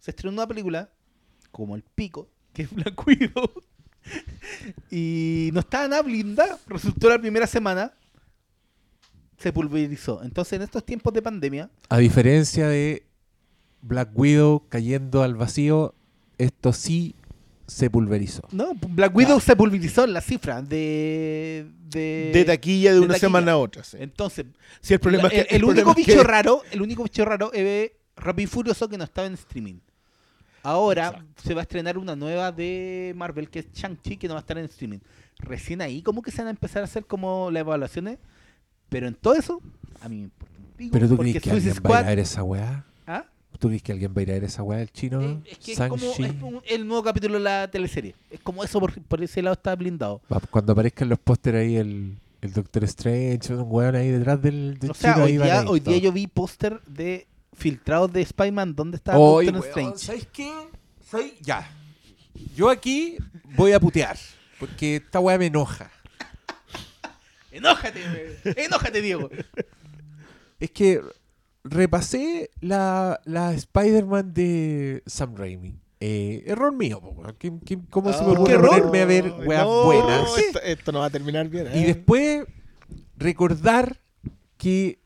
Se 0.00 0.10
estrenó 0.10 0.34
una 0.34 0.46
película 0.46 0.90
como 1.50 1.76
El 1.76 1.82
Pico, 1.82 2.28
que 2.54 2.62
es 2.62 2.72
Black 2.72 3.06
Widow. 3.06 3.50
y 4.90 5.50
no 5.52 5.60
estaba 5.60 5.88
nada 5.88 6.02
blindada. 6.02 6.58
Resultó 6.66 7.08
la 7.08 7.18
primera 7.18 7.46
semana. 7.46 7.92
Se 9.38 9.52
pulverizó. 9.52 10.22
Entonces 10.22 10.54
en 10.54 10.62
estos 10.62 10.84
tiempos 10.84 11.12
de 11.12 11.20
pandemia, 11.20 11.68
A 11.88 11.98
diferencia 11.98 12.68
de 12.68 13.04
Black 13.82 14.10
Widow 14.14 14.62
cayendo 14.68 15.22
al 15.22 15.34
vacío, 15.34 15.94
esto 16.38 16.72
sí 16.72 17.14
se 17.66 17.88
pulverizó. 17.90 18.42
no, 18.52 18.72
Black 18.88 19.14
Widow 19.16 19.40
se 19.40 19.56
pulverizó 19.56 20.04
en 20.04 20.12
la 20.12 20.20
cifra 20.20 20.60
de... 20.62 21.66
De, 21.88 22.30
de 22.34 22.44
taquilla 22.44 22.90
de, 22.90 22.94
de 22.96 23.00
una 23.00 23.08
taquilla. 23.14 23.20
semana 23.28 23.52
a 23.52 23.56
otra. 23.56 23.84
Sí, 23.84 23.96
Entonces, 24.00 24.46
Sí, 24.80 24.94
el 24.94 25.00
problema 25.00 25.28
el, 25.28 25.38
es 25.40 25.46
que. 25.46 25.54
el 25.56 25.60
problema 25.62 25.90
único 25.90 25.94
que- 26.04 26.12
bicho 26.12 26.24
raro, 26.24 26.62
el 26.70 26.82
único 26.82 27.02
bicho 27.04 27.24
raro 27.24 27.52
es 27.52 27.92
Rápido 28.16 28.44
y 28.44 28.46
Furioso 28.48 28.88
que 28.88 28.98
no 28.98 29.04
estaba 29.04 29.26
en 29.26 29.34
streaming. 29.34 29.76
Ahora 30.64 31.08
Exacto. 31.08 31.42
se 31.44 31.54
va 31.54 31.60
a 31.60 31.62
estrenar 31.62 31.98
una 31.98 32.16
nueva 32.16 32.50
de 32.50 33.12
Marvel 33.16 33.50
que 33.50 33.58
es 33.60 33.66
Shang-Chi 33.72 34.16
que 34.16 34.26
no 34.28 34.34
va 34.34 34.40
a 34.40 34.42
estar 34.42 34.56
en 34.58 34.64
streaming. 34.64 34.98
Recién 35.38 35.82
ahí 35.82 36.00
como 36.02 36.22
que 36.22 36.30
se 36.30 36.38
van 36.38 36.46
a 36.48 36.50
empezar 36.50 36.80
a 36.82 36.86
hacer 36.86 37.04
como 37.04 37.50
las 37.50 37.60
evaluaciones, 37.60 38.18
pero 38.88 39.06
en 39.06 39.14
todo 39.14 39.34
eso 39.34 39.60
a 40.00 40.08
mí 40.08 40.16
me 40.16 40.22
importa 40.24 40.54
un 40.58 40.64
pico, 40.76 40.92
¿Pero 40.92 41.08
tú 41.08 41.16
porque 41.16 41.30
crees 41.32 41.42
que 41.44 41.50
alguien 41.50 41.74
va 41.84 41.98
a 41.98 42.00
ir 42.00 42.06
a 42.06 42.08
ver 42.08 42.18
esa 42.18 42.42
weá? 42.42 42.84
¿Ah? 43.06 43.24
¿Tú 43.58 43.68
crees 43.68 43.82
que 43.82 43.92
alguien 43.92 44.12
va 44.16 44.20
a 44.20 44.22
ir 44.22 44.30
a 44.30 44.34
ver 44.34 44.44
esa 44.44 44.62
weá 44.62 44.78
del 44.78 44.90
chino? 44.90 45.20
Eh, 45.20 45.38
es 45.50 45.58
que 45.58 45.72
es 45.72 45.78
como 45.78 45.96
Shang-Chi? 45.98 46.22
es 46.24 46.42
un- 46.42 46.62
el 46.66 46.86
nuevo 46.88 47.02
capítulo 47.02 47.34
de 47.34 47.40
la 47.40 47.68
teleserie. 47.70 48.14
Es 48.30 48.40
como 48.40 48.64
eso 48.64 48.80
por, 48.80 48.98
por 49.02 49.22
ese 49.22 49.42
lado 49.42 49.52
está 49.54 49.76
blindado. 49.76 50.22
Cuando 50.50 50.72
aparezcan 50.72 51.10
los 51.10 51.18
pósteres 51.18 51.60
ahí 51.66 51.76
el, 51.76 52.16
el 52.40 52.52
Doctor 52.54 52.84
Strange, 52.84 53.54
un 53.54 53.66
weón 53.68 53.96
ahí 53.96 54.08
detrás 54.08 54.40
del, 54.40 54.78
del 54.78 54.90
O 54.92 54.94
sea, 54.94 55.12
chino, 55.12 55.24
hoy 55.26 55.32
ahí 55.32 55.38
día, 55.38 55.64
hoy 55.68 55.80
día 55.80 55.98
yo 55.98 56.10
vi 56.10 56.26
póster 56.26 56.80
de 56.86 57.26
filtrados 57.54 58.12
de 58.12 58.22
Spider-Man 58.22 58.74
donde 58.74 58.96
está 58.96 59.16
Oy, 59.18 59.46
Doctor 59.46 59.62
weón, 59.62 59.68
Strange. 59.94 59.98
¿Sabes 59.98 60.28
qué? 60.32 60.52
¿Sabes? 61.08 61.32
Ya. 61.40 61.70
Yo 62.54 62.68
aquí 62.70 63.16
voy 63.56 63.72
a 63.72 63.80
putear. 63.80 64.16
Porque 64.58 64.96
esta 64.96 65.20
weá 65.20 65.38
me 65.38 65.46
enoja. 65.46 65.90
Enójate, 67.50 68.00
güey. 68.44 68.54
enójate, 68.64 69.00
Diego. 69.00 69.30
Es 70.58 70.70
que 70.70 71.00
repasé 71.62 72.50
la, 72.60 73.20
la 73.24 73.52
Spider-Man 73.54 74.34
de 74.34 75.02
Sam 75.06 75.36
Raimi. 75.36 75.78
Eh, 76.00 76.42
error 76.46 76.72
mío, 76.72 77.00
po, 77.00 77.10
weón. 77.10 77.36
¿Qué- 77.38 77.52
qué- 77.64 77.78
¿Cómo 77.90 78.12
se 78.12 78.20
me 78.22 78.28
Oh, 78.28 78.32
ocurre 78.32 78.58
ponerme 78.58 79.00
a 79.02 79.04
ver 79.06 79.32
weas 79.46 79.64
no, 79.64 79.84
buenas? 79.84 80.36
Esto, 80.38 80.60
esto 80.62 80.92
no 80.92 80.98
va 81.00 81.06
a 81.06 81.10
terminar 81.10 81.48
bien. 81.48 81.68
Y 81.74 81.78
¿eh? 81.78 81.86
después 81.86 82.44
recordar 83.16 84.00
que 84.58 84.98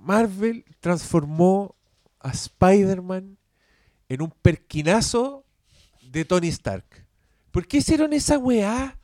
Marvel 0.00 0.64
transformó 0.80 1.76
a 2.18 2.30
Spider-Man 2.30 3.36
en 4.08 4.22
un 4.22 4.30
perquinazo 4.42 5.44
de 6.10 6.24
Tony 6.24 6.48
Stark. 6.48 6.84
¿Por 7.50 7.66
qué 7.66 7.78
hicieron 7.78 8.12
esa 8.12 8.38
weá? 8.38 8.96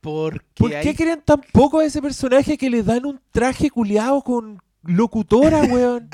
Porque 0.00 0.40
¿Por 0.54 0.70
qué 0.80 0.94
creen 0.94 1.22
tan 1.22 1.40
poco 1.52 1.80
a 1.80 1.84
ese 1.84 2.00
personaje 2.00 2.56
que 2.56 2.70
le 2.70 2.82
dan 2.82 3.04
un 3.04 3.20
traje 3.32 3.68
culiado 3.70 4.22
con 4.22 4.60
locutora, 4.82 5.62
weón? 5.70 6.08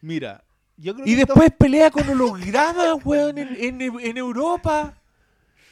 Mira, 0.00 0.44
yo 0.76 0.94
creo 0.94 1.06
Y 1.06 1.10
que 1.10 1.16
después 1.24 1.50
pelea 1.58 1.90
con 1.90 2.08
hologramas, 2.08 3.04
weón, 3.04 3.38
en, 3.38 3.80
en- 3.80 4.00
en 4.00 4.16
Europa. 4.16 4.94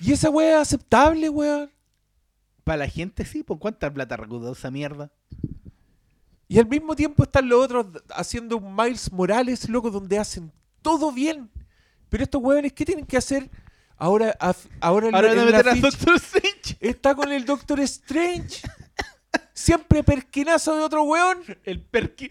Y 0.00 0.12
esa 0.12 0.30
weá 0.30 0.56
es 0.56 0.62
aceptable, 0.62 1.28
weón. 1.28 1.70
para 2.64 2.78
la 2.78 2.88
gente 2.88 3.24
sí, 3.24 3.42
¿por 3.42 3.58
cuánta 3.58 3.92
plata 3.92 4.16
recaudó 4.16 4.52
esa 4.52 4.70
mierda? 4.70 5.10
Y 6.48 6.58
al 6.58 6.66
mismo 6.66 6.96
tiempo 6.96 7.22
están 7.24 7.48
los 7.48 7.62
otros 7.64 7.86
haciendo 8.14 8.56
un 8.56 8.74
Miles 8.74 9.12
Morales, 9.12 9.68
loco, 9.68 9.90
donde 9.90 10.18
hacen 10.18 10.50
todo 10.82 11.12
bien. 11.12 11.50
Pero 12.08 12.24
estos 12.24 12.42
weones, 12.42 12.72
¿qué 12.72 12.86
tienen 12.86 13.04
que 13.04 13.18
hacer? 13.18 13.50
Ahora, 13.98 14.34
af- 14.38 14.66
ahora, 14.80 15.08
a 15.08 15.20
meter 15.22 15.80
Doctor 15.80 16.16
Strange. 16.16 16.76
está 16.80 17.14
con 17.14 17.30
el 17.30 17.44
Doctor 17.44 17.80
Strange. 17.80 18.62
Siempre 19.52 20.02
perquinazo 20.02 20.74
de 20.76 20.82
otro 20.82 21.02
weón. 21.02 21.38
El 21.64 21.80
perqui... 21.82 22.30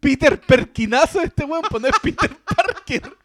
Peter 0.00 0.40
Perquinazo 0.40 1.20
este 1.20 1.44
weón, 1.44 1.62
pues 1.70 1.80
no 1.82 1.88
es 1.88 1.94
Peter 2.02 2.30
Parker. 2.56 3.16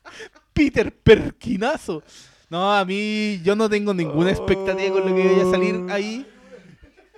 Peter 0.54 0.94
Perquinazo. 0.96 2.04
No, 2.50 2.72
a 2.72 2.86
mí 2.86 3.42
yo 3.44 3.56
no 3.56 3.68
tengo 3.70 3.94
ninguna 3.94 4.30
expectativa 4.30 4.92
con 5.02 5.10
lo 5.10 5.16
que 5.16 5.28
vaya 5.28 5.48
a 5.48 5.52
salir 5.52 5.86
ahí. 5.90 6.28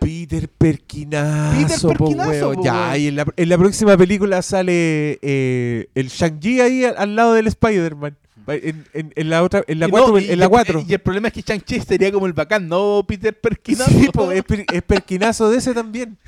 Peter 0.05 0.47
Perquinazo, 0.49 1.87
Peter 1.89 1.97
po, 1.97 2.05
Perquinazo, 2.05 2.49
weón. 2.49 2.55
po, 2.55 2.63
Ya, 2.63 2.97
y 2.97 3.07
en 3.07 3.15
la, 3.15 3.25
en 3.35 3.49
la 3.49 3.57
próxima 3.57 3.97
película 3.97 4.41
sale 4.41 5.19
eh, 5.21 5.87
el 5.95 6.07
Shang-Chi 6.09 6.61
ahí 6.61 6.83
al, 6.85 6.95
al 6.97 7.15
lado 7.15 7.33
del 7.33 7.47
Spider-Man. 7.47 8.15
En, 8.47 8.85
en- 8.93 9.11
en 9.15 9.29
la 9.31 9.41
otra, 9.41 9.63
en 9.67 9.79
la 9.79 9.87
Y 9.87 9.89
4. 9.89 10.07
no, 10.11 10.19
y- 10.19 10.29
en 10.29 10.37
la 10.39 10.45
y- 10.45 10.49
4. 10.49 10.85
Y 10.87 10.93
el 10.93 10.99
problema 10.99 11.29
es 11.29 11.33
que 11.33 11.41
Shang-Chi 11.41 11.79
sería 11.79 12.11
como 12.11 12.27
el 12.27 12.33
bacán, 12.33 12.67
no 12.67 13.03
Peter 13.07 13.33
Perquinazo. 13.39 13.89
Sí, 13.89 14.07
po, 14.13 14.31
es, 14.31 14.43
per- 14.43 14.65
es 14.71 14.81
perquinazo 14.83 15.49
de 15.49 15.57
ese 15.57 15.73
también. 15.73 16.17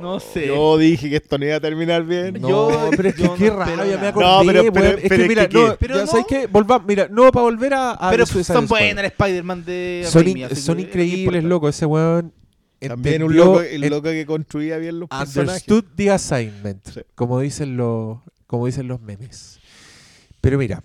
No 0.00 0.20
sé. 0.20 0.46
Yo 0.46 0.78
dije 0.78 1.10
que 1.10 1.16
esto 1.16 1.38
no 1.38 1.44
iba 1.44 1.56
a 1.56 1.60
terminar 1.60 2.04
bien. 2.04 2.34
No, 2.40 2.70
No, 2.70 2.90
pero 2.96 3.08
es 3.08 3.16
que 3.16 3.22
yo 3.24 3.34
qué 3.34 3.48
no 3.50 3.56
rabia, 3.56 3.98
me 3.98 4.06
acordé, 4.06 4.26
No, 4.62 4.72
pero- 4.72 4.96
es 4.96 5.08
que 5.08 5.22
es 5.22 5.28
mira, 5.28 5.48
que 5.48 5.58
no. 5.58 5.76
Pero 5.76 5.94
ya 5.96 6.00
no. 6.02 6.06
sabes 6.06 6.52
volvamos, 6.52 6.86
mira, 6.86 7.08
no 7.10 7.32
para 7.32 7.42
volver 7.42 7.74
a, 7.74 7.90
a 7.92 8.10
Pero 8.10 8.24
son 8.24 8.68
buenas 8.68 9.04
el 9.04 9.10
Spider-Man 9.10 9.64
de 9.64 10.04
Son, 10.06 10.26
in- 10.28 10.54
son 10.54 10.76
que- 10.76 10.82
increíbles, 10.82 11.42
loco, 11.42 11.68
ese 11.68 11.84
weón 11.84 12.32
También 12.80 13.22
un 13.24 13.34
loco, 13.36 13.60
el 13.60 13.80
loco 13.82 14.02
que 14.10 14.24
construía 14.26 14.78
bien 14.78 15.00
los 15.00 15.08
personajes. 15.08 15.62
understood 15.68 15.84
the 15.96 16.10
assignment, 16.10 16.86
Sí. 16.88 17.00
como 17.14 17.40
dicen 17.40 17.76
los 17.76 18.18
como 18.46 18.66
dicen 18.66 18.86
los 18.88 19.00
memes. 19.00 19.58
Pero 20.40 20.56
mira, 20.58 20.82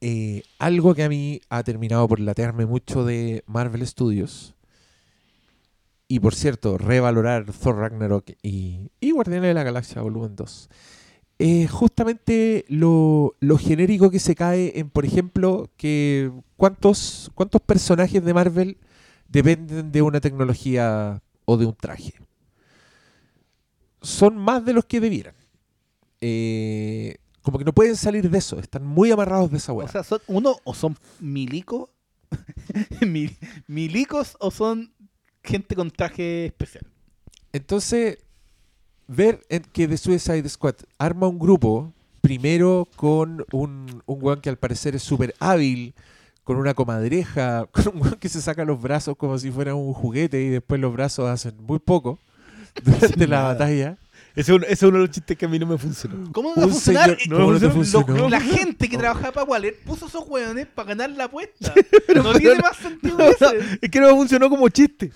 eh, 0.00 0.42
algo 0.58 0.94
que 0.94 1.04
a 1.04 1.08
mí 1.08 1.40
ha 1.48 1.62
terminado 1.62 2.08
por 2.08 2.18
latearme 2.20 2.66
mucho 2.66 3.04
de 3.04 3.42
Marvel 3.46 3.86
Studios 3.86 4.54
y 6.08 6.20
por 6.20 6.34
cierto, 6.34 6.76
revalorar 6.78 7.46
Thor 7.52 7.76
Ragnarok 7.76 8.30
y, 8.42 8.90
y 9.00 9.10
Guardianes 9.12 9.48
de 9.48 9.54
la 9.54 9.62
Galaxia 9.62 10.02
Volumen 10.02 10.36
2. 10.36 10.68
Es 11.38 11.70
justamente 11.70 12.64
lo, 12.68 13.34
lo 13.40 13.58
genérico 13.58 14.10
que 14.10 14.18
se 14.20 14.34
cae 14.34 14.78
en, 14.78 14.90
por 14.90 15.04
ejemplo, 15.04 15.70
que 15.76 16.30
cuántos, 16.56 17.30
cuántos 17.34 17.60
personajes 17.62 18.24
de 18.24 18.34
Marvel 18.34 18.76
dependen 19.42 19.92
de 19.92 20.02
una 20.02 20.20
tecnología 20.20 21.20
o 21.44 21.56
de 21.56 21.66
un 21.66 21.74
traje. 21.74 22.14
Son 24.02 24.36
más 24.36 24.64
de 24.64 24.72
los 24.72 24.84
que 24.84 25.00
debieran. 25.00 25.34
Eh, 26.20 27.16
como 27.42 27.58
que 27.58 27.64
no 27.64 27.72
pueden 27.72 27.96
salir 27.96 28.30
de 28.30 28.38
eso, 28.38 28.58
están 28.58 28.86
muy 28.86 29.10
amarrados 29.10 29.50
de 29.50 29.58
esa 29.58 29.72
weá. 29.72 29.86
O 29.86 29.90
sea, 29.90 30.02
son 30.02 30.20
uno 30.26 30.56
o 30.64 30.74
son 30.74 30.96
milicos, 31.20 31.88
mil- 33.06 33.36
milicos 33.66 34.36
o 34.40 34.50
son 34.50 34.92
gente 35.42 35.74
con 35.74 35.90
traje 35.90 36.46
especial. 36.46 36.86
Entonces, 37.52 38.18
ver 39.06 39.44
en 39.50 39.62
que 39.62 39.86
The 39.86 39.98
Suicide 39.98 40.48
Squad 40.48 40.76
arma 40.98 41.28
un 41.28 41.38
grupo, 41.38 41.92
primero 42.22 42.88
con 42.96 43.44
un, 43.52 44.02
un 44.06 44.18
weón 44.22 44.40
que 44.40 44.48
al 44.48 44.56
parecer 44.58 44.94
es 44.94 45.02
súper 45.02 45.34
hábil, 45.38 45.94
con 46.44 46.56
una 46.56 46.74
comadreja, 46.74 47.66
con 47.72 47.88
un 47.88 48.02
weón 48.02 48.14
que 48.16 48.28
se 48.28 48.40
saca 48.40 48.64
los 48.64 48.80
brazos 48.80 49.16
como 49.16 49.38
si 49.38 49.50
fuera 49.50 49.74
un 49.74 49.92
juguete 49.92 50.40
y 50.42 50.48
después 50.50 50.80
los 50.80 50.92
brazos 50.92 51.28
hacen 51.28 51.54
muy 51.60 51.78
poco 51.78 52.18
durante 52.84 53.26
la 53.26 53.36
nada. 53.38 53.48
batalla. 53.54 53.98
Ese 54.36 54.50
es, 54.52 54.56
uno, 54.56 54.64
ese 54.64 54.72
es 54.74 54.82
uno 54.82 54.92
de 54.98 55.06
los 55.06 55.10
chistes 55.10 55.38
que 55.38 55.44
a 55.44 55.48
mí 55.48 55.60
no 55.60 55.66
me 55.66 55.78
funcionó. 55.78 56.32
¿Cómo 56.32 56.50
no 56.50 56.56
va 56.56 56.62
a 56.62 56.66
Un 56.66 56.72
funcionar? 56.72 57.16
señor- 57.18 57.38
¿cómo 57.38 57.52
no 57.52 57.58
te 57.60 57.66
lo- 57.66 57.72
funcionó? 57.72 58.28
la 58.28 58.40
gente 58.40 58.88
que 58.88 58.98
trabajaba 58.98 59.30
para 59.32 59.44
Waller 59.44 59.76
puso 59.84 60.06
esos 60.06 60.24
hueones 60.26 60.66
para 60.66 60.88
ganar 60.88 61.10
la 61.10 61.24
apuesta. 61.24 61.72
Pero- 62.06 62.22
no 62.24 62.32
tiene 62.34 62.58
más 62.60 62.76
sentido 62.76 63.16
No, 63.16 63.24
ese. 63.24 63.78
es 63.80 63.90
que 63.90 64.00
no 64.00 64.08
me 64.08 64.14
funcionó 64.14 64.50
como 64.50 64.68
chiste. 64.70 65.12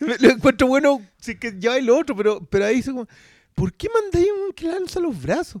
Lo 0.00 0.30
encuentro 0.30 0.66
bueno 0.66 1.02
si 1.18 1.32
es 1.32 1.38
que 1.38 1.50
lleváis 1.52 1.84
lo 1.84 1.98
otro, 1.98 2.16
pero, 2.16 2.40
pero 2.48 2.64
ahí 2.66 2.76
hizo 2.78 2.92
como, 2.92 3.06
¿por 3.54 3.72
qué 3.74 3.88
mandáis 3.92 4.28
un 4.46 4.52
que 4.54 4.66
lanza 4.68 5.00
los 5.00 5.20
brazos? 5.20 5.60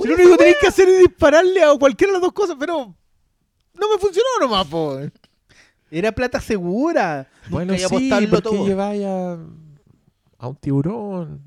Si 0.00 0.08
lo 0.08 0.14
único 0.14 0.30
que 0.30 0.36
tenéis 0.38 0.56
que 0.60 0.66
hacer 0.68 0.88
es 0.88 0.98
dispararle 1.00 1.62
a 1.62 1.76
cualquiera 1.78 2.12
de 2.12 2.14
las 2.14 2.22
dos 2.22 2.32
cosas, 2.32 2.56
pero 2.58 2.96
no 3.78 3.92
me 3.92 3.98
funcionó 3.98 4.28
nomás, 4.40 4.66
po. 4.66 4.98
Era 5.90 6.12
plata 6.12 6.40
segura. 6.40 7.28
Bueno, 7.48 7.72
Nunca 7.74 7.88
sí, 7.88 8.26
porque 8.28 8.42
todo. 8.42 8.66
lleváis 8.66 9.04
a, 9.04 9.32
a 10.38 10.48
un 10.48 10.56
tiburón. 10.56 11.40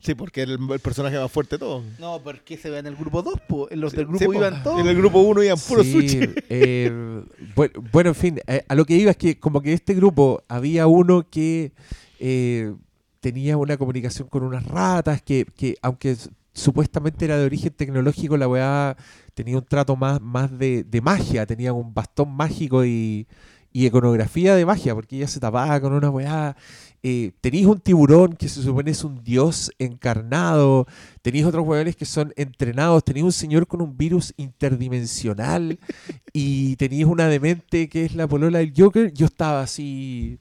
Sí, 0.00 0.16
porque 0.16 0.42
era 0.42 0.52
el, 0.54 0.58
el 0.72 0.80
personaje 0.80 1.16
más 1.16 1.30
fuerte 1.30 1.54
de 1.54 1.60
todos. 1.60 1.84
No, 2.00 2.20
porque 2.24 2.56
se 2.56 2.68
ve 2.70 2.78
en 2.78 2.86
el 2.88 2.96
grupo 2.96 3.22
2, 3.22 3.34
po. 3.48 3.70
En 3.70 3.80
los 3.80 3.92
del 3.92 4.06
grupo 4.06 4.32
Sí, 4.32 4.36
iban 4.36 4.60
todos. 4.64 4.80
En 4.80 4.88
el 4.88 4.96
grupo 4.96 5.20
1 5.20 5.44
iban 5.44 5.58
puro 5.68 5.84
Sí, 5.84 5.92
sushi. 5.92 6.20
eh, 6.48 7.22
bueno, 7.54 7.72
bueno, 7.92 8.08
en 8.10 8.14
fin, 8.16 8.40
eh, 8.48 8.64
a 8.66 8.74
lo 8.74 8.84
que 8.84 8.94
iba 8.96 9.12
es 9.12 9.16
que 9.16 9.38
como 9.38 9.62
que 9.62 9.72
este 9.72 9.94
grupo 9.94 10.42
había 10.48 10.88
uno 10.88 11.24
que 11.30 11.72
eh, 12.18 12.74
tenía 13.20 13.56
una 13.56 13.76
comunicación 13.76 14.26
con 14.26 14.42
unas 14.42 14.64
ratas 14.66 15.22
que, 15.22 15.46
que 15.56 15.76
aunque 15.82 16.16
supuestamente 16.52 17.24
era 17.24 17.38
de 17.38 17.46
origen 17.46 17.72
tecnológico, 17.72 18.36
la 18.36 18.48
weá 18.48 18.96
tenía 19.34 19.56
un 19.56 19.64
trato 19.64 19.96
más, 19.96 20.20
más 20.20 20.56
de, 20.58 20.84
de 20.84 21.00
magia, 21.00 21.46
tenía 21.46 21.72
un 21.72 21.94
bastón 21.94 22.30
mágico 22.34 22.84
y, 22.84 23.26
y 23.72 23.86
iconografía 23.86 24.54
de 24.54 24.66
magia, 24.66 24.94
porque 24.94 25.16
ella 25.16 25.28
se 25.28 25.40
tapaba 25.40 25.80
con 25.80 25.92
una 25.92 26.10
weá. 26.10 26.56
Eh, 27.04 27.32
tenéis 27.40 27.66
un 27.66 27.80
tiburón 27.80 28.34
que 28.34 28.48
se 28.48 28.62
supone 28.62 28.92
es 28.92 29.02
un 29.02 29.24
dios 29.24 29.72
encarnado, 29.78 30.86
tenéis 31.20 31.46
otros 31.46 31.66
weones 31.66 31.96
que 31.96 32.04
son 32.04 32.32
entrenados, 32.36 33.02
tenéis 33.02 33.24
un 33.24 33.32
señor 33.32 33.66
con 33.66 33.80
un 33.82 33.96
virus 33.96 34.32
interdimensional 34.36 35.80
y 36.32 36.76
tenéis 36.76 37.06
una 37.06 37.26
demente 37.26 37.88
que 37.88 38.04
es 38.04 38.14
la 38.14 38.28
polola 38.28 38.58
del 38.60 38.72
Joker. 38.76 39.12
Yo 39.12 39.26
estaba 39.26 39.62
así 39.62 40.38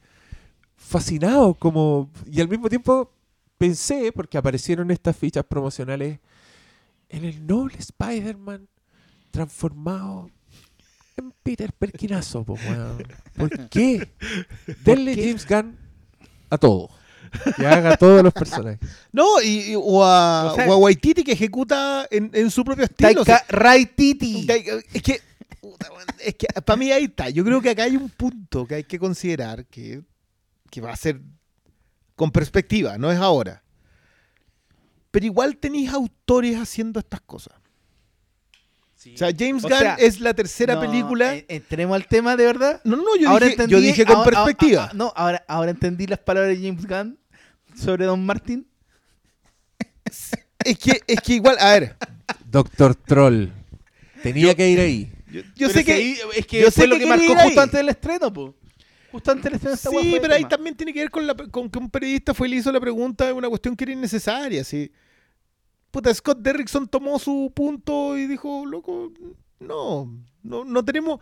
fascinado, 0.75 1.53
como. 1.55 2.11
Y 2.29 2.41
al 2.41 2.49
mismo 2.49 2.69
tiempo 2.69 3.11
pensé, 3.61 4.11
porque 4.11 4.37
aparecieron 4.39 4.89
estas 4.89 5.15
fichas 5.15 5.45
promocionales, 5.45 6.19
en 7.09 7.25
el 7.25 7.45
noble 7.45 7.75
Spider-Man 7.77 8.67
transformado 9.29 10.29
en 11.17 11.31
Peter 11.43 11.71
Perkinazo, 11.71 12.43
po. 12.43 12.57
¿Por 13.37 13.69
qué? 13.69 14.09
Denle 14.83 15.15
qué? 15.15 15.23
James 15.27 15.47
Gunn 15.47 15.77
a 16.49 16.57
todo. 16.57 16.89
Que 17.55 17.65
haga 17.67 17.95
todos 17.97 18.23
los 18.23 18.33
personajes. 18.33 18.79
No, 19.13 19.39
y, 19.41 19.71
y- 19.71 19.75
o, 19.75 20.03
a, 20.03 20.53
O 20.53 20.55
sea- 20.55 20.67
o 20.67 20.73
a 20.73 20.77
Waititi 20.77 21.23
que 21.23 21.33
ejecuta 21.33 22.07
en, 22.09 22.31
en 22.33 22.49
su 22.49 22.63
propio 22.65 22.85
estilo. 22.85 23.21
o 23.21 23.25
sea, 23.25 23.37
Taika 23.39 23.57
Raititi. 23.57 24.47
Taika- 24.47 24.83
es 24.91 25.01
que, 25.03 25.21
es 26.19 26.35
que 26.35 26.47
para 26.65 26.77
mí 26.77 26.91
ahí 26.91 27.05
está. 27.05 27.29
Yo 27.29 27.43
creo 27.45 27.61
que 27.61 27.69
acá 27.69 27.83
hay 27.83 27.95
un 27.95 28.09
punto 28.09 28.65
que 28.65 28.75
hay 28.75 28.83
que 28.83 28.97
considerar 28.99 29.65
que, 29.67 30.01
que 30.69 30.81
va 30.81 30.91
a 30.91 30.95
ser 30.95 31.21
con 32.21 32.29
perspectiva, 32.31 32.99
no 32.99 33.11
es 33.11 33.17
ahora. 33.19 33.63
Pero 35.09 35.25
igual 35.25 35.57
tenéis 35.57 35.89
autores 35.91 36.55
haciendo 36.55 36.99
estas 36.99 37.19
cosas. 37.21 37.55
O 37.55 39.17
sea, 39.17 39.29
James 39.35 39.63
O 39.65 39.67
Gunn 39.67 39.77
sea, 39.79 39.95
es 39.95 40.19
la 40.19 40.31
tercera 40.35 40.75
No, 40.75 40.81
película. 40.81 41.33
en- 41.33 41.45
Entremos 41.47 41.95
al 41.95 42.05
tema 42.07 42.35
de 42.37 42.45
verdad. 42.45 42.79
no, 42.83 42.97
no, 42.97 43.15
yo 43.19 43.27
ahora 43.29 43.47
dije, 43.47 43.53
entendí, 43.55 43.71
yo 43.73 43.81
dije 43.81 44.05
con 44.05 44.17
ahora- 44.17 44.29
perspectiva. 44.43 44.83
ah, 44.83 44.89
ah, 44.91 44.95
no, 44.95 45.11
ahora, 45.15 45.43
ahora 45.47 45.71
entendí 45.71 46.05
las 46.05 46.19
palabras 46.19 46.55
de 46.55 46.63
James 46.67 46.85
Gunn 46.85 47.17
sobre 47.75 48.05
Don 48.05 48.23
Martin. 48.23 48.67
Es 50.63 50.77
que, 50.77 51.01
es 51.07 51.19
que 51.21 51.33
igual, 51.33 51.57
a 51.59 51.71
ver, 51.71 51.95
Doctor 52.45 52.93
Troll. 52.93 53.47
Tenía 54.21 54.53
que 54.53 54.69
ir 54.69 54.79
ahí. 54.79 55.11
yo, 55.55 55.69
sé 55.69 55.83
que. 55.83 55.93
ahí- 55.93 56.17
es 56.35 56.45
que 56.45 56.59
yo 56.61 56.69
fue 56.71 56.83
sé 56.83 56.87
lo 56.87 56.99
que 56.99 57.07
marcó 57.07 57.23
ahí. 57.39 57.45
justo 57.45 57.61
antes 57.61 57.79
del 57.79 57.89
estreno, 57.89 58.31
po. 58.31 58.53
Justo 59.11 59.31
antes 59.31 59.51
de 59.51 59.73
esta 59.73 59.89
Sí, 59.89 60.17
pero 60.21 60.33
ahí 60.33 60.41
tema. 60.41 60.49
también 60.49 60.75
tiene 60.75 60.93
que 60.93 60.99
ver 61.01 61.11
con, 61.11 61.27
la, 61.27 61.35
con 61.35 61.69
que 61.69 61.79
un 61.79 61.89
periodista 61.89 62.33
fue 62.33 62.47
y 62.47 62.51
le 62.51 62.57
hizo 62.57 62.71
la 62.71 62.79
pregunta 62.79 63.25
de 63.25 63.33
una 63.33 63.49
cuestión 63.49 63.75
que 63.75 63.83
era 63.83 63.93
innecesaria. 63.93 64.63
¿sí? 64.63 64.91
Puta, 65.91 66.13
Scott 66.13 66.39
Derrickson 66.39 66.87
tomó 66.87 67.19
su 67.19 67.51
punto 67.53 68.17
y 68.17 68.27
dijo, 68.27 68.65
loco, 68.65 69.11
no, 69.59 70.09
no, 70.43 70.63
no 70.63 70.85
tenemos... 70.85 71.19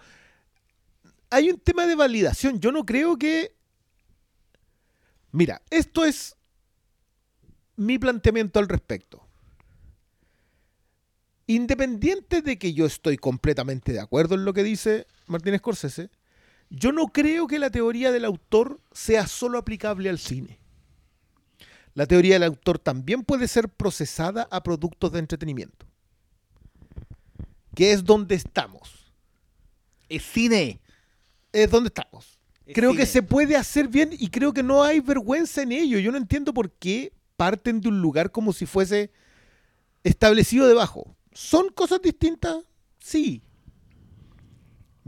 Hay 1.32 1.50
un 1.50 1.60
tema 1.60 1.86
de 1.86 1.96
validación. 1.96 2.60
Yo 2.60 2.72
no 2.72 2.86
creo 2.86 3.18
que... 3.18 3.56
Mira, 5.32 5.62
esto 5.70 6.06
es 6.06 6.36
mi 7.76 7.98
planteamiento 7.98 8.60
al 8.60 8.68
respecto. 8.68 9.26
Independiente 11.48 12.42
de 12.44 12.60
que 12.60 12.74
yo 12.74 12.86
estoy 12.86 13.18
completamente 13.18 13.94
de 13.94 14.00
acuerdo 14.00 14.36
en 14.36 14.46
lo 14.46 14.54
que 14.54 14.64
dice 14.64 15.08
Martín 15.26 15.58
Scorsese, 15.58 16.12
yo 16.70 16.92
no 16.92 17.08
creo 17.08 17.48
que 17.48 17.60
la 17.60 17.70
teoría 17.70 18.12
del 18.12 18.26
autor 18.26 18.80
sea 18.92 19.28
solo 19.28 19.58
aplicable 19.58 20.10
al 20.10 20.20
cine. 20.20 20.60
La 21.96 22.06
teoría 22.06 22.36
del 22.36 22.44
autor 22.44 22.80
también 22.80 23.24
puede 23.24 23.48
ser 23.48 23.70
procesada 23.70 24.48
a 24.52 24.62
productos 24.64 25.12
de 25.12 25.20
entretenimiento. 25.20 25.86
Que 27.76 27.92
es 27.92 28.04
donde 28.04 28.36
estamos. 28.36 29.14
Es 30.08 30.24
cine. 30.24 30.80
Es 31.52 31.70
donde 31.72 31.88
estamos. 31.88 32.40
Es 32.66 32.76
Creo 32.76 32.92
cine. 32.92 33.02
que 33.02 33.08
se 33.08 33.24
puede 33.24 33.56
hacer 33.56 33.88
bien 33.88 34.12
y 34.18 34.30
creo 34.30 34.54
que 34.54 34.64
no 34.64 34.84
hay 34.84 35.00
vergüenza 35.00 35.64
en 35.64 35.72
ello. 35.72 35.98
Yo 36.00 36.12
no 36.12 36.18
entiendo 36.18 36.54
por 36.54 36.72
qué 36.72 37.12
parten 37.36 37.82
de 37.82 37.90
un 37.90 38.02
lugar 38.02 38.32
como 38.32 38.54
si 38.54 38.66
fuese 38.66 39.12
establecido 40.04 40.68
debajo. 40.68 41.16
¿Son 41.34 41.70
cosas 41.70 42.02
distintas? 42.02 42.58
Sí. 43.00 43.42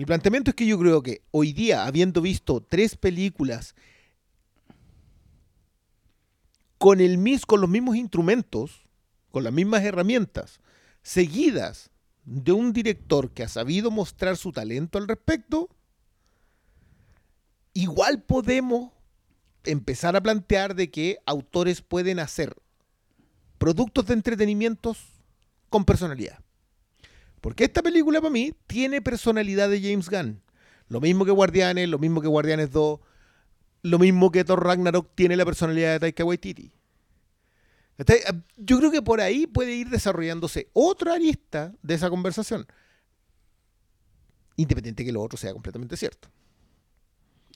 Mi 0.02 0.06
planteamiento 0.06 0.50
es 0.50 0.56
que 0.56 0.66
yo 0.66 0.80
creo 0.80 1.04
que 1.04 1.22
hoy 1.30 1.54
día, 1.54 1.86
habiendo 1.86 2.22
visto 2.22 2.60
tres 2.60 2.96
películas 2.96 3.76
con, 6.80 7.00
el 7.00 7.20
con 7.46 7.62
los 7.62 7.70
mismos 7.70 7.96
instrumentos, 7.96 8.82
con 9.30 9.44
las 9.44 9.54
mismas 9.54 9.84
herramientas, 9.84 10.60
seguidas 11.04 11.92
de 12.26 12.52
un 12.52 12.74
director 12.74 13.30
que 13.30 13.44
ha 13.44 13.48
sabido 13.48 13.92
mostrar 13.92 14.38
su 14.38 14.52
talento 14.52 14.98
al 14.98 15.08
respecto, 15.08 15.70
igual 17.74 18.24
podemos 18.24 18.94
empezar 19.66 20.16
a 20.16 20.24
plantear 20.24 20.74
de 20.74 20.90
que 20.90 21.20
autores 21.28 21.84
pueden 21.84 22.18
hacer 22.18 22.56
productos 23.60 24.08
de 24.08 24.16
entretenimientos 24.16 24.98
con 25.70 25.86
personalidad. 25.86 26.40
Porque 27.42 27.64
esta 27.64 27.82
película 27.82 28.22
para 28.22 28.32
mí 28.32 28.54
tiene 28.68 29.02
personalidad 29.02 29.70
de 29.70 29.82
James 29.82 30.10
Gunn. 30.10 30.42
Lo 30.90 31.02
mismo 31.02 31.26
que 31.26 31.32
Guardianes, 31.32 31.90
lo 31.90 31.98
mismo 32.00 32.22
que 32.22 32.28
Guardianes 32.28 32.72
2, 32.72 33.00
lo 33.84 34.00
mismo 34.00 34.32
que 34.32 34.44
Thor 34.44 34.64
Ragnarok 34.64 35.10
tiene 35.16 35.36
la 35.36 35.46
personalidad 35.46 35.94
de 35.94 36.00
Taika 36.00 36.24
Waititi. 36.24 36.72
¿Cachai? 37.98 38.20
Yo 38.58 38.78
creo 38.78 38.92
que 38.92 39.02
por 39.02 39.22
ahí 39.22 39.48
puede 39.48 39.74
ir 39.76 39.90
desarrollándose 39.90 40.70
otra 40.74 41.14
arista 41.14 41.74
de 41.82 41.94
esa 41.96 42.10
conversación. 42.10 42.66
Independiente 44.56 45.04
que 45.06 45.12
lo 45.12 45.22
otro 45.22 45.38
sea 45.38 45.54
completamente 45.54 45.98
cierto. 45.98 46.28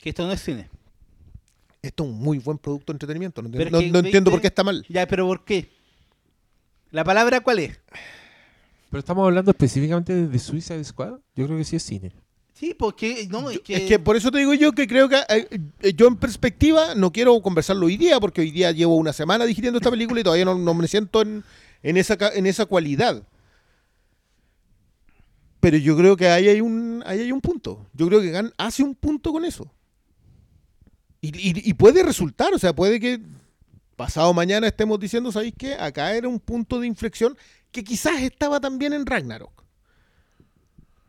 Que 0.00 0.08
esto 0.10 0.26
no 0.26 0.32
es 0.32 0.40
cine. 0.42 0.68
Esto 1.82 2.04
es 2.04 2.10
un 2.10 2.16
muy 2.18 2.38
buen 2.38 2.58
producto 2.58 2.92
de 2.92 2.96
entretenimiento. 2.96 3.42
No, 3.42 3.48
entiendo- 3.48 3.80
no- 3.92 3.98
entiendo 4.06 4.30
por 4.30 4.40
qué 4.40 4.48
está 4.48 4.64
mal. 4.64 4.84
Ya, 4.88 5.06
pero 5.06 5.26
¿por 5.26 5.44
qué? 5.44 5.70
¿La 6.90 7.04
palabra 7.04 7.40
cuál 7.40 7.60
es? 7.60 7.78
Pero 8.90 8.98
estamos 9.00 9.24
hablando 9.26 9.50
específicamente 9.50 10.26
de 10.28 10.38
Suicide 10.38 10.84
Squad. 10.84 11.18
Yo 11.34 11.46
creo 11.46 11.58
que 11.58 11.64
sí 11.64 11.76
es 11.76 11.82
cine. 11.82 12.12
Sí, 12.54 12.72
porque 12.72 13.26
no, 13.30 13.50
es 13.50 13.60
que, 13.60 13.74
Es 13.76 13.82
que 13.82 13.98
por 13.98 14.16
eso 14.16 14.30
te 14.30 14.38
digo 14.38 14.54
yo 14.54 14.72
que 14.72 14.86
creo 14.86 15.08
que 15.10 15.16
eh, 15.28 15.60
eh, 15.82 15.92
yo 15.94 16.06
en 16.06 16.16
perspectiva 16.16 16.94
no 16.94 17.12
quiero 17.12 17.38
conversarlo 17.42 17.84
hoy 17.86 17.98
día, 17.98 18.18
porque 18.18 18.40
hoy 18.40 18.50
día 18.50 18.72
llevo 18.72 18.96
una 18.96 19.12
semana 19.12 19.44
digiriendo 19.44 19.78
esta 19.78 19.90
película 19.90 20.20
y 20.20 20.24
todavía 20.24 20.46
no, 20.46 20.54
no 20.56 20.72
me 20.72 20.88
siento 20.88 21.20
en, 21.20 21.44
en 21.82 21.96
esa, 21.98 22.16
en 22.32 22.46
esa 22.46 22.64
cualidad. 22.64 23.22
Pero 25.60 25.76
yo 25.78 25.96
creo 25.96 26.16
que 26.16 26.28
ahí 26.28 26.48
hay 26.48 26.60
un, 26.60 27.02
ahí 27.06 27.20
hay 27.20 27.32
un 27.32 27.40
punto. 27.40 27.86
Yo 27.92 28.06
creo 28.06 28.20
que 28.20 28.30
Gunn 28.32 28.52
hace 28.56 28.82
un 28.82 28.94
punto 28.94 29.32
con 29.32 29.44
eso. 29.44 29.70
Y, 31.20 31.28
y- 31.36 31.70
y 31.70 31.74
puede 31.74 32.02
resultar, 32.02 32.54
o 32.54 32.58
sea, 32.58 32.74
puede 32.74 33.00
que 33.00 33.20
pasado 33.96 34.32
mañana 34.32 34.66
estemos 34.66 35.00
diciendo, 35.00 35.32
¿sabéis 35.32 35.54
qué? 35.58 35.74
Acá 35.74 36.14
era 36.14 36.28
un 36.28 36.38
punto 36.38 36.78
de 36.78 36.86
inflexión 36.86 37.36
que 37.76 37.84
quizás 37.84 38.22
estaba 38.22 38.58
también 38.58 38.94
en 38.94 39.04
Ragnarok. 39.04 39.52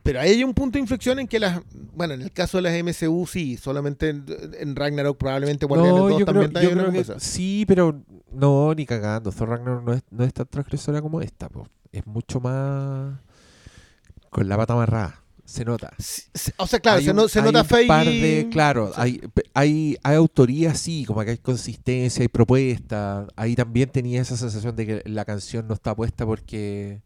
Pero 0.03 0.19
ahí 0.19 0.31
hay 0.31 0.43
un 0.43 0.53
punto 0.53 0.77
de 0.77 0.81
inflexión 0.81 1.17
en 1.19 1.27
que 1.27 1.39
las. 1.39 1.61
Bueno, 1.93 2.13
en 2.13 2.21
el 2.21 2.31
caso 2.31 2.57
de 2.57 2.63
las 2.63 2.83
MCU, 2.83 3.25
sí, 3.25 3.57
solamente 3.57 4.09
en, 4.09 4.25
en 4.59 4.75
Ragnarok, 4.75 5.17
probablemente 5.17 5.65
Guardianes 5.65 5.99
2 5.99 6.19
yo 6.19 6.25
creo, 6.25 6.49
también 6.49 6.63
yo 6.63 6.71
creo 6.71 6.91
que 6.91 6.97
cosa. 6.99 7.19
sí, 7.19 7.65
pero 7.67 8.01
no, 8.31 8.73
ni 8.73 8.85
cagando. 8.85 9.31
Thor 9.31 9.49
Ragnarok 9.49 9.83
no 9.83 9.93
es, 9.93 10.03
no 10.11 10.23
es 10.25 10.33
tan 10.33 10.45
transgresora 10.47 11.01
como 11.01 11.21
esta. 11.21 11.49
po. 11.49 11.67
Es 11.91 12.05
mucho 12.05 12.39
más 12.41 13.17
con 14.29 14.47
la 14.47 14.57
pata 14.57 14.73
amarrada. 14.73 15.23
Se 15.47 15.63
nota. 15.63 15.93
O 16.57 16.67
sea, 16.67 16.79
claro, 16.81 16.97
Hay 16.97 17.05
se, 17.05 17.11
un- 17.11 17.15
no- 17.15 17.27
se 17.29 17.39
hay 17.39 17.45
nota 17.45 17.63
par 17.63 18.05
de- 18.05 18.49
claro, 18.51 18.91
hay, 18.97 19.21
hay, 19.53 19.97
hay 20.03 20.15
autoría, 20.15 20.75
sí, 20.75 21.05
como 21.05 21.23
que 21.23 21.31
hay 21.31 21.37
consistencia, 21.37 22.21
hay 22.21 22.27
propuesta. 22.27 23.25
Ahí 23.37 23.55
también 23.55 23.89
tenía 23.89 24.21
esa 24.21 24.35
sensación 24.35 24.75
de 24.75 24.85
que 24.85 25.01
la 25.05 25.23
canción 25.23 25.65
no 25.65 25.73
está 25.73 25.95
puesta 25.95 26.25
porque 26.25 26.99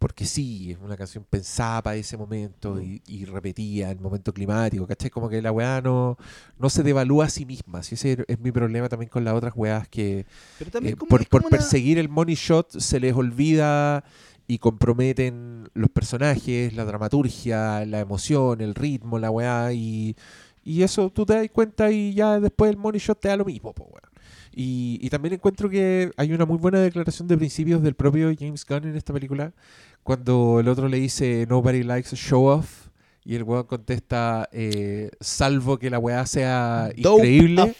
porque 0.00 0.26
sí, 0.26 0.70
es 0.72 0.78
una 0.80 0.96
canción 0.96 1.24
pensada 1.28 1.82
para 1.82 1.96
ese 1.96 2.16
momento 2.16 2.80
y, 2.80 3.02
y 3.08 3.24
repetía 3.24 3.90
el 3.90 3.98
momento 3.98 4.32
climático, 4.32 4.86
¿cachai? 4.86 5.10
Como 5.10 5.28
que 5.28 5.42
la 5.42 5.50
weá 5.50 5.80
no, 5.80 6.16
no 6.56 6.70
se 6.70 6.84
devalúa 6.84 7.24
a 7.24 7.28
sí 7.28 7.44
misma. 7.44 7.82
Si 7.82 7.96
ese 7.96 8.24
es 8.28 8.38
mi 8.38 8.52
problema 8.52 8.88
también 8.88 9.08
con 9.08 9.24
las 9.24 9.34
otras 9.34 9.52
weas 9.56 9.88
que 9.88 10.24
pero 10.58 10.70
también 10.70 10.94
eh, 10.94 10.96
como- 10.96 11.08
por, 11.28 11.40
una- 11.40 11.48
perseguir 11.50 11.98
el 11.98 12.08
money 12.08 12.36
shot 12.36 12.78
se 12.78 13.00
les 13.00 13.12
olvida 13.14 14.04
y 14.48 14.58
comprometen 14.58 15.68
los 15.74 15.90
personajes, 15.90 16.72
la 16.74 16.86
dramaturgia, 16.86 17.84
la 17.84 18.00
emoción, 18.00 18.62
el 18.62 18.74
ritmo, 18.74 19.18
la 19.18 19.30
weá, 19.30 19.72
y, 19.74 20.16
y 20.64 20.82
eso 20.82 21.10
tú 21.10 21.26
te 21.26 21.34
das 21.34 21.48
cuenta 21.52 21.90
y 21.90 22.14
ya 22.14 22.40
después 22.40 22.70
el 22.70 22.78
money 22.78 22.98
shot 22.98 23.20
te 23.20 23.28
da 23.28 23.36
lo 23.36 23.44
mismo, 23.44 23.74
po, 23.74 23.84
weón. 23.84 24.10
Y, 24.54 24.98
y 25.02 25.10
también 25.10 25.34
encuentro 25.34 25.68
que 25.68 26.10
hay 26.16 26.32
una 26.32 26.46
muy 26.46 26.56
buena 26.56 26.80
declaración 26.80 27.28
de 27.28 27.36
principios 27.36 27.82
del 27.82 27.94
propio 27.94 28.32
James 28.36 28.64
Gunn 28.66 28.88
en 28.88 28.96
esta 28.96 29.12
película, 29.12 29.52
cuando 30.02 30.58
el 30.60 30.68
otro 30.68 30.88
le 30.88 30.98
dice 30.98 31.46
Nobody 31.48 31.82
likes 31.82 32.08
a 32.12 32.16
show 32.16 32.46
off, 32.46 32.88
Y 33.24 33.34
el 33.34 33.42
weón 33.42 33.64
contesta, 33.64 34.48
eh, 34.52 35.10
salvo 35.20 35.78
que 35.78 35.90
la 35.90 35.98
weá 35.98 36.24
sea 36.24 36.88
Dope 36.96 37.28
increíble, 37.28 37.74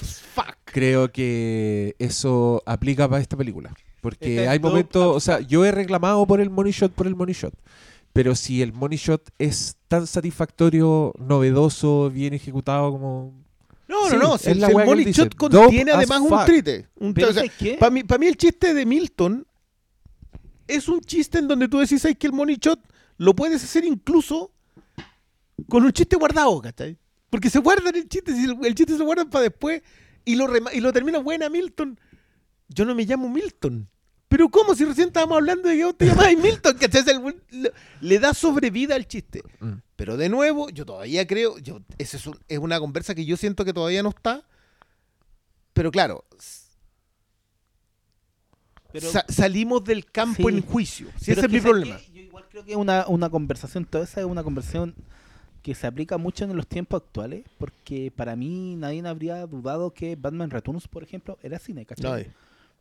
creo 0.67 1.11
que 1.11 1.97
eso 1.99 2.63
aplica 2.67 3.09
para 3.09 3.23
esta 3.23 3.39
película. 3.39 3.73
Porque 4.01 4.31
Esta 4.31 4.43
es 4.45 4.49
hay 4.51 4.59
momentos, 4.61 5.17
o 5.17 5.21
sea, 5.21 5.41
yo 5.41 5.65
he 5.65 5.73
reclamado 5.73 6.27
por 6.27 6.41
el 6.41 6.51
money 6.51 6.73
shot, 6.73 6.93
por 6.93 7.07
el 7.07 7.15
money 7.17 7.35
shot. 7.35 7.53
Pero 8.13 8.35
si 8.35 8.63
el 8.63 8.73
money 8.73 8.97
shot 8.99 9.29
es 9.39 9.77
tan 9.89 10.07
satisfactorio, 10.07 11.13
novedoso, 11.19 12.11
bien 12.11 12.35
ejecutado 12.35 12.91
como... 12.93 13.35
No, 13.87 14.09
Sí, 14.09 14.17
no, 14.17 14.23
no. 14.23 14.35
es 14.35 14.43
Si, 14.43 14.55
la 14.55 14.67
si 14.69 14.73
el 14.75 14.81
él 14.81 14.87
Money 14.87 15.05
dice. 15.07 15.23
Shot 15.23 15.35
contiene 15.35 15.93
además 15.93 16.21
un 16.21 16.45
trite. 16.45 16.87
Un 16.97 17.15
o. 17.15 17.79
Para 17.79 17.91
mí, 17.91 18.05
pa' 18.05 18.19
mí 18.19 18.27
el 18.27 18.37
chiste 18.37 18.75
de 18.75 18.85
Milton 18.85 19.47
es 20.67 20.89
un 20.89 21.01
chiste 21.01 21.39
en 21.39 21.49
donde 21.49 21.69
tú 21.69 21.79
decís 21.79 22.05
"Ay, 22.05 22.15
que 22.15 22.27
el 22.27 22.35
money 22.35 22.57
shot 22.61 22.79
lo 23.17 23.35
puedes 23.35 23.65
hacer 23.65 23.85
incluso 23.87 24.53
con 25.69 25.85
un 25.85 25.93
chiste 25.93 26.17
guardado, 26.17 26.61
¿cachai? 26.61 26.99
Porque 27.31 27.49
se 27.51 27.59
guardan 27.61 27.95
el 27.97 28.09
chiste, 28.09 28.35
si 28.35 28.45
el, 28.45 28.59
el 28.63 28.75
chiste 28.75 28.97
se 28.97 29.03
guardan 29.03 29.31
para 29.31 29.45
después 29.45 29.83
y 30.25 30.35
lo, 30.37 30.47
rema- 30.47 30.71
y 30.75 30.81
lo 30.81 30.93
termina 30.93 31.19
buena 31.19 31.49
Milton. 31.49 31.99
Yo 32.69 32.85
no 32.85 32.95
me 32.95 33.05
llamo 33.05 33.29
Milton. 33.29 33.89
Pero 34.29 34.51
¿cómo? 34.51 34.75
Si 34.75 34.85
recién 34.85 35.09
estábamos 35.09 35.37
hablando 35.39 35.69
de 35.71 35.77
que 35.79 35.85
vos 35.85 35.97
te 35.97 36.07
llamabas 36.07 36.37
Milton, 36.43 36.77
¿cachai? 36.77 37.01
Es 37.01 37.07
el- 37.09 37.43
le, 37.63 37.73
le 38.01 38.19
da 38.19 38.35
sobrevida 38.35 38.95
al 38.95 39.07
chiste. 39.09 39.43
Mm. 39.61 39.73
Pero 39.97 40.17
de 40.17 40.29
nuevo, 40.29 40.69
yo 40.69 40.85
todavía 40.85 41.27
creo, 41.27 41.57
yo, 41.59 41.81
esa 41.97 42.19
es, 42.19 42.27
un- 42.27 42.39
es 42.47 42.59
una 42.59 42.79
conversa 42.79 43.15
que 43.15 43.25
yo 43.25 43.37
siento 43.39 43.65
que 43.65 43.73
todavía 43.73 44.03
no 44.03 44.11
está. 44.11 44.45
Pero 45.73 45.91
claro, 45.91 46.25
Pero- 48.93 49.11
Sa- 49.11 49.25
salimos 49.29 49.85
del 49.85 50.07
campo 50.11 50.49
Sí. 50.49 50.55
en 50.57 50.63
juicio. 50.63 51.09
Si 51.21 51.31
ese 51.33 51.41
es 51.43 51.47
mi 51.49 51.53
que, 51.59 51.61
¿sabes 51.61 51.73
problema. 51.73 52.01
Yo 52.13 52.23
igual 52.23 52.45
creo 52.49 52.65
que 52.65 52.71
es 52.73 52.77
una, 52.77 53.07
una 53.09 53.29
conversación, 53.29 53.85
toda 53.85 54.05
esa 54.05 54.21
es 54.21 54.27
una 54.27 54.43
conversación 54.43 54.95
que 55.63 55.75
se 55.75 55.87
aplica 55.87 56.17
mucho 56.17 56.45
en 56.45 56.57
los 56.57 56.67
tiempos 56.67 57.03
actuales, 57.03 57.45
porque 57.59 58.11
para 58.15 58.35
mí 58.35 58.77
nadie 58.77 59.07
habría 59.07 59.47
dudado 59.47 59.93
que 59.93 60.17
Batman 60.17 60.51
Returns, 60.51 60.89
por 60.89 61.03
ejemplo, 61.03 61.39
era 61.43 61.59
cine, 61.59 61.85
¿cachai? 61.85 62.11
Ay. 62.25 62.33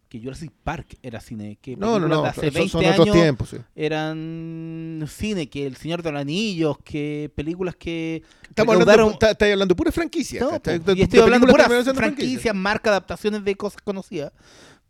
Que 0.10 0.20
Jurassic 0.22 0.52
Park 0.64 0.98
era 1.04 1.20
cine, 1.20 1.58
que 1.62 1.76
No, 1.76 2.00
no, 2.00 2.08
no. 2.08 2.22
de 2.24 2.30
hace 2.30 2.42
son- 2.46 2.54
20 2.54 2.70
son 2.72 2.86
otros 2.86 3.00
años 3.08 3.16
tiempos, 3.16 3.50
sí. 3.50 3.58
eran 3.76 5.04
cine, 5.08 5.50
que 5.50 5.66
El 5.68 5.76
Señor 5.76 6.02
de 6.02 6.12
los 6.14 6.22
Anillos, 6.22 6.78
que 6.84 7.30
películas 7.36 7.76
que 7.76 8.24
Estamos 8.48 8.76
hablando, 8.76 9.12
está- 9.20 9.46
hablando 9.46 9.74
de 9.74 9.76
pura 9.76 9.92
franquicia. 9.92 10.40
No, 10.42 10.52
po, 10.62 10.72
De- 10.72 10.94
y 10.96 11.02
estoy 11.02 11.20
hablando 11.20 11.48
siendo 11.48 11.94
franquicias, 11.96 12.56
marcas, 12.56 12.92
adaptaciones 12.92 13.44
de 13.44 13.56
cosas 13.56 13.82
conocidas, 13.84 14.32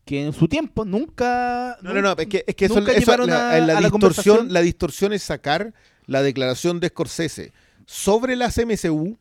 que 0.05 0.23
en 0.23 0.33
su 0.33 0.47
tiempo 0.47 0.85
nunca... 0.85 1.77
No, 1.81 1.93
no, 1.93 2.01
no, 2.01 2.11
es 2.17 2.27
que, 2.27 2.43
es 2.45 2.55
que 2.55 2.65
eso, 2.65 2.77
eso- 2.87 3.17
la, 3.25 3.53
a- 3.53 3.59
la 3.59 3.77
a 3.79 3.81
distorsión, 3.81 4.53
la 4.53 4.61
distorsión 4.61 5.13
es 5.13 5.23
sacar 5.23 5.73
la 6.05 6.21
declaración 6.21 6.79
de 6.79 6.89
Scorsese 6.89 7.53
sobre 7.87 8.35
las 8.35 8.57
MCU 8.57 9.17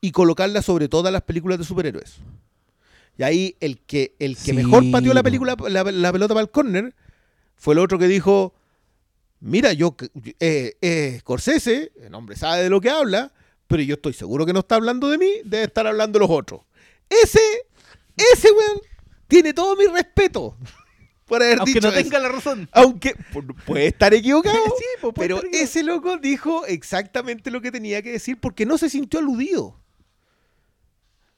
y 0.00 0.10
colocarla 0.12 0.62
sobre 0.62 0.88
todas 0.88 1.12
las 1.12 1.22
películas 1.22 1.58
de 1.58 1.64
superhéroes. 1.64 2.16
Y 3.18 3.22
ahí 3.22 3.56
el 3.60 3.78
que, 3.80 4.14
el 4.18 4.34
que 4.36 4.42
Sí, 4.42 4.52
mejor 4.52 4.84
pateó 4.90 5.14
la 5.14 5.22
película, 5.22 5.56
la, 5.68 5.84
la 5.84 6.12
pelota 6.12 6.34
para 6.34 6.42
el 6.44 6.50
córner, 6.50 6.94
fue 7.56 7.74
el 7.74 7.78
otro 7.80 7.98
que 7.98 8.08
dijo, 8.08 8.54
mira, 9.40 9.72
yo, 9.72 9.96
eh, 10.40 10.74
eh, 10.82 11.16
Scorsese, 11.20 11.92
el 12.02 12.14
hombre 12.14 12.36
sabe 12.36 12.62
de 12.62 12.70
lo 12.70 12.80
que 12.80 12.90
habla, 12.90 13.32
pero 13.66 13.82
yo 13.82 13.94
estoy 13.94 14.12
seguro 14.12 14.44
que 14.44 14.52
no 14.52 14.60
está 14.60 14.74
hablando 14.74 15.08
de 15.08 15.18
mí, 15.18 15.30
debe 15.44 15.64
estar 15.64 15.86
hablando 15.86 16.18
de 16.18 16.26
los 16.26 16.30
otros. 16.36 16.60
Ese, 17.08 17.40
ese 18.32 18.50
weón, 18.52 18.80
tiene 19.28 19.54
todo 19.54 19.76
mi 19.76 19.86
respeto 19.86 20.56
por 21.24 21.42
haber 21.42 21.58
Aunque 21.60 21.72
dicho 21.74 21.88
no 21.88 21.94
eso. 21.94 22.02
tenga 22.02 22.18
la 22.18 22.28
razón. 22.28 22.68
Aunque 22.72 23.14
pu- 23.32 23.54
puede 23.64 23.86
estar 23.86 24.12
equivocado, 24.12 24.56
Sí, 24.78 24.84
pues, 25.00 25.14
pero 25.16 25.36
estar 25.36 25.46
equivocado. 25.48 25.64
ese 25.64 25.82
loco 25.82 26.18
dijo 26.18 26.66
exactamente 26.66 27.50
lo 27.50 27.62
que 27.62 27.72
tenía 27.72 28.02
que 28.02 28.12
decir 28.12 28.38
porque 28.38 28.66
no 28.66 28.76
se 28.76 28.90
sintió 28.90 29.20
aludido. 29.20 29.80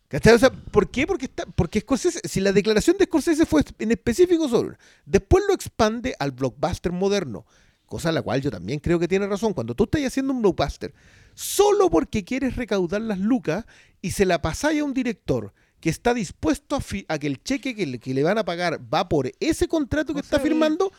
¿Cachai? 0.08 0.34
O 0.34 0.38
sea, 0.38 0.50
¿por 0.50 0.90
qué? 0.90 1.06
Porque, 1.06 1.26
está, 1.26 1.44
porque 1.46 1.80
Scorsese, 1.80 2.20
si 2.26 2.40
la 2.40 2.52
declaración 2.52 2.96
de 2.96 3.04
Scorsese 3.04 3.44
fue 3.44 3.62
en 3.78 3.90
específico 3.92 4.48
sobre, 4.48 4.76
después 5.04 5.44
lo 5.46 5.52
expande 5.54 6.14
al 6.18 6.30
blockbuster 6.32 6.92
moderno, 6.92 7.44
cosa 7.84 8.08
a 8.08 8.12
la 8.12 8.22
cual 8.22 8.40
yo 8.40 8.50
también 8.50 8.80
creo 8.80 8.98
que 8.98 9.06
tiene 9.08 9.26
razón. 9.26 9.52
Cuando 9.52 9.74
tú 9.74 9.84
estás 9.84 10.02
haciendo 10.04 10.32
un 10.32 10.40
blockbuster, 10.40 10.94
solo 11.34 11.90
porque 11.90 12.24
quieres 12.24 12.56
recaudar 12.56 13.02
las 13.02 13.18
lucas 13.18 13.66
y 14.00 14.12
se 14.12 14.24
la 14.24 14.40
pasáis 14.40 14.80
a 14.80 14.84
un 14.84 14.94
director 14.94 15.52
que 15.80 15.90
está 15.90 16.14
dispuesto 16.14 16.78
a, 17.08 17.18
que 17.18 17.26
el 17.26 17.42
cheque 17.42 17.74
que 17.76 17.86
le, 17.86 17.98
que 17.98 18.14
le 18.14 18.22
van 18.22 18.38
a 18.38 18.44
pagar 18.44 18.80
va 18.92 19.08
por 19.08 19.30
ese 19.40 19.68
contrato 19.68 20.12
que 20.14 20.20
O 20.20 20.22
está 20.22 20.40
firmando, 20.40 20.90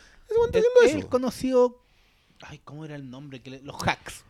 El, 0.52 0.64
el 0.88 0.98
eso. 1.00 1.08
conocido... 1.08 1.82
Ay, 2.42 2.60
¿cómo 2.64 2.84
era 2.86 2.94
el 2.94 3.10
nombre? 3.10 3.40
Que 3.42 3.50
le- 3.50 3.60
los 3.62 3.76
hacks. 3.86 4.24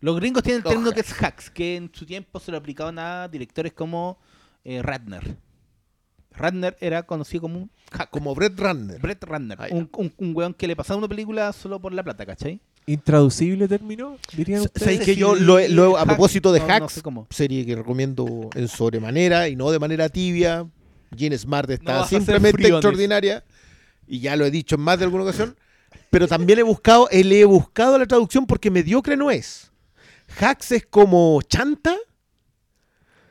Los 0.00 0.16
gringos 0.16 0.42
tienen 0.42 0.62
el 0.64 0.68
término 0.68 0.92
que 0.92 1.00
es 1.00 1.12
hacks, 1.22 1.50
que 1.50 1.76
en 1.76 1.90
su 1.92 2.06
tiempo 2.06 2.38
se 2.40 2.50
lo 2.52 2.56
aplicaban 2.58 2.98
a 2.98 3.26
directores 3.28 3.72
como 3.72 4.18
eh, 4.64 4.80
Ratner. 4.82 5.36
Ratner 6.34 6.76
era 6.80 7.02
conocido 7.02 7.42
como 7.42 7.58
un 7.58 7.70
hack. 7.90 8.08
Como 8.10 8.34
Brett 8.34 8.58
Runner. 8.58 8.98
Brett 9.00 9.22
Ratner. 9.24 9.58
Ah, 9.60 9.66
un, 9.70 9.90
un, 9.96 10.12
un 10.16 10.36
weón 10.36 10.54
que 10.54 10.66
le 10.66 10.74
pasaba 10.76 10.98
una 10.98 11.08
película 11.08 11.52
solo 11.52 11.80
por 11.80 11.92
la 11.92 12.02
plata, 12.02 12.24
¿cachai? 12.24 12.60
¿Intraducible 12.86 13.68
término? 13.68 14.16
Dirían 14.36 14.62
ustedes. 14.62 14.82
¿Sabéis 14.82 15.00
sé 15.00 15.04
que 15.04 15.16
yo 15.16 15.34
lo, 15.34 15.98
a 15.98 16.06
propósito 16.06 16.52
de 16.52 16.60
no- 16.60 16.66
no 16.68 16.72
hacks, 16.74 16.92
sé 16.94 17.02
cómo. 17.02 17.26
serie 17.30 17.66
que 17.66 17.76
recomiendo 17.76 18.48
en 18.54 18.66
sobremanera 18.68 19.48
y 19.48 19.56
no 19.56 19.70
de 19.70 19.78
manera 19.78 20.08
tibia. 20.08 20.66
Gene 21.14 21.36
Smart 21.36 21.68
está 21.70 22.06
simplemente 22.06 22.66
extraordinaria 22.68 23.44
y 24.06 24.20
ya 24.20 24.34
lo 24.36 24.46
he 24.46 24.50
dicho 24.50 24.76
en 24.76 24.80
más 24.80 24.98
de 24.98 25.04
alguna 25.04 25.24
ocasión. 25.24 25.56
Pero 26.08 26.26
también 26.26 26.58
he 26.58 26.62
buscado, 26.62 27.08
eh, 27.10 27.22
le 27.24 27.40
he 27.40 27.44
buscado 27.44 27.98
la 27.98 28.06
traducción 28.06 28.46
porque 28.46 28.70
mediocre 28.70 29.16
no 29.16 29.30
es. 29.30 29.70
Hacks 30.40 30.72
es 30.72 30.86
como 30.86 31.40
chanta. 31.42 31.96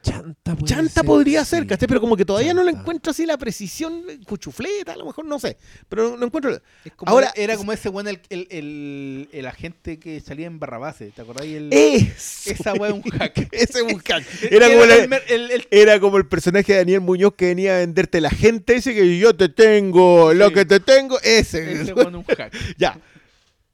Chanta, 0.03 0.57
Chanta 0.63 0.89
ser, 1.01 1.05
podría 1.05 1.45
sí. 1.45 1.51
ser, 1.51 1.67
¿cachai? 1.67 1.87
Pero 1.87 2.01
como 2.01 2.17
que 2.17 2.25
todavía 2.25 2.55
no 2.55 2.63
le 2.63 2.71
encuentro 2.71 3.11
así 3.11 3.23
la 3.27 3.37
precisión, 3.37 4.01
cuchufleta, 4.25 4.93
a 4.93 4.95
lo 4.97 5.05
mejor 5.05 5.25
no 5.25 5.37
sé. 5.37 5.57
Pero 5.89 6.17
no 6.17 6.25
encuentro. 6.25 6.59
Es 6.83 6.93
como 6.95 7.11
Ahora- 7.11 7.31
era, 7.35 7.43
era 7.53 7.57
como 7.57 7.71
ese 7.71 7.87
weón, 7.89 8.07
el, 8.07 8.19
el, 8.29 8.47
el, 8.49 9.29
el 9.31 9.45
agente 9.45 9.99
que 9.99 10.19
salía 10.19 10.47
en 10.47 10.57
Barrabase, 10.59 11.11
¿te 11.11 11.21
Es. 11.69 12.47
esa 12.47 12.73
weá 12.73 12.89
es 12.89 12.95
un 12.95 13.03
hack. 13.11 13.37
Ese 13.51 13.77
es 13.77 13.93
un 13.93 13.99
hack. 14.03 14.23
Era 14.49 14.69
como 14.71 14.83
el- 14.85 15.51
el- 15.51 15.67
Era 15.69 15.99
como 15.99 16.17
el 16.17 16.25
personaje 16.25 16.71
de 16.73 16.79
Daniel 16.79 17.01
Muñoz 17.01 17.35
que 17.35 17.45
venía 17.45 17.75
a 17.75 17.79
venderte 17.79 18.21
la 18.21 18.31
gente 18.31 18.77
ese 18.77 18.95
que 18.95 19.19
yo 19.19 19.35
te 19.35 19.49
tengo, 19.49 20.33
lo 20.33 20.51
que 20.51 20.65
te 20.65 20.79
tengo, 20.79 21.19
ese. 21.21 21.73
ese 21.79 21.93
weón 21.93 22.15
es 22.15 22.27
un 22.27 22.35
hack. 22.35 22.51
ya. 22.79 22.99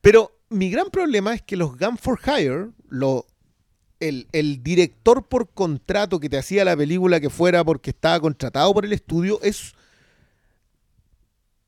Pero 0.01 0.36
mi 0.49 0.69
gran 0.69 0.89
problema 0.89 1.33
es 1.33 1.41
que 1.41 1.55
los 1.57 1.77
Gun 1.77 1.97
for 1.97 2.19
Hire, 2.25 2.69
lo, 2.89 3.25
el, 3.99 4.27
el 4.31 4.63
director 4.63 5.27
por 5.27 5.49
contrato 5.49 6.19
que 6.19 6.29
te 6.29 6.37
hacía 6.37 6.63
la 6.65 6.77
película 6.77 7.19
que 7.19 7.29
fuera 7.29 7.63
porque 7.63 7.89
estaba 7.89 8.19
contratado 8.19 8.73
por 8.73 8.85
el 8.85 8.93
estudio, 8.93 9.39
es, 9.41 9.73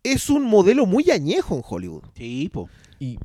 es 0.04 0.30
un 0.30 0.44
modelo 0.44 0.86
muy 0.86 1.10
añejo 1.12 1.56
en 1.56 1.64
Hollywood. 1.68 2.04
Sí, 2.16 2.50
po. 2.54 2.70
Y, 3.00 3.18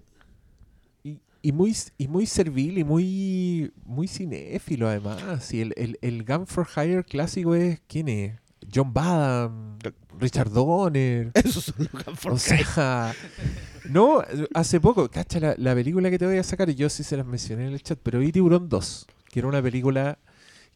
y, 1.03 1.19
y 1.43 1.53
muy, 1.53 1.77
y 1.99 2.09
muy 2.09 2.27
servil 2.27 2.79
y 2.79 2.85
muy, 2.85 3.73
muy 3.85 4.09
cinéfilo 4.09 4.89
además. 4.89 5.53
Y 5.53 5.61
el, 5.61 5.75
el, 5.77 5.99
el 6.03 6.25
Gun 6.25 6.47
for 6.47 6.67
Hire 6.77 7.05
clásico 7.05 7.55
es, 7.55 7.81
¿quién 7.87 8.09
es? 8.09 8.41
John 8.75 8.93
Badham, 8.93 9.79
Richard 10.19 10.51
Donner. 10.51 11.31
Esos 11.35 11.65
son 11.67 11.89
los 11.93 12.05
Gun 12.05 12.17
for 12.17 12.33
O 12.33 12.37
Hire. 12.37 12.65
sea, 12.65 13.15
no, 13.91 14.23
hace 14.55 14.81
poco, 14.81 15.09
cacha, 15.11 15.41
la, 15.41 15.55
la 15.59 15.75
película 15.75 16.11
que 16.11 16.19
te 16.19 16.27
voy 16.27 16.39
a 16.39 16.43
sacar, 16.43 16.71
yo 16.71 16.89
sí 16.89 17.03
se 17.05 17.17
las 17.17 17.27
mencioné 17.27 17.67
en 17.67 17.73
el 17.73 17.83
chat, 17.83 17.99
pero 18.03 18.19
vi 18.19 18.33
Tiburón 18.33 18.69
2, 18.69 19.07
que 19.31 19.39
era 19.41 19.49
una 19.49 19.63
película 19.63 20.19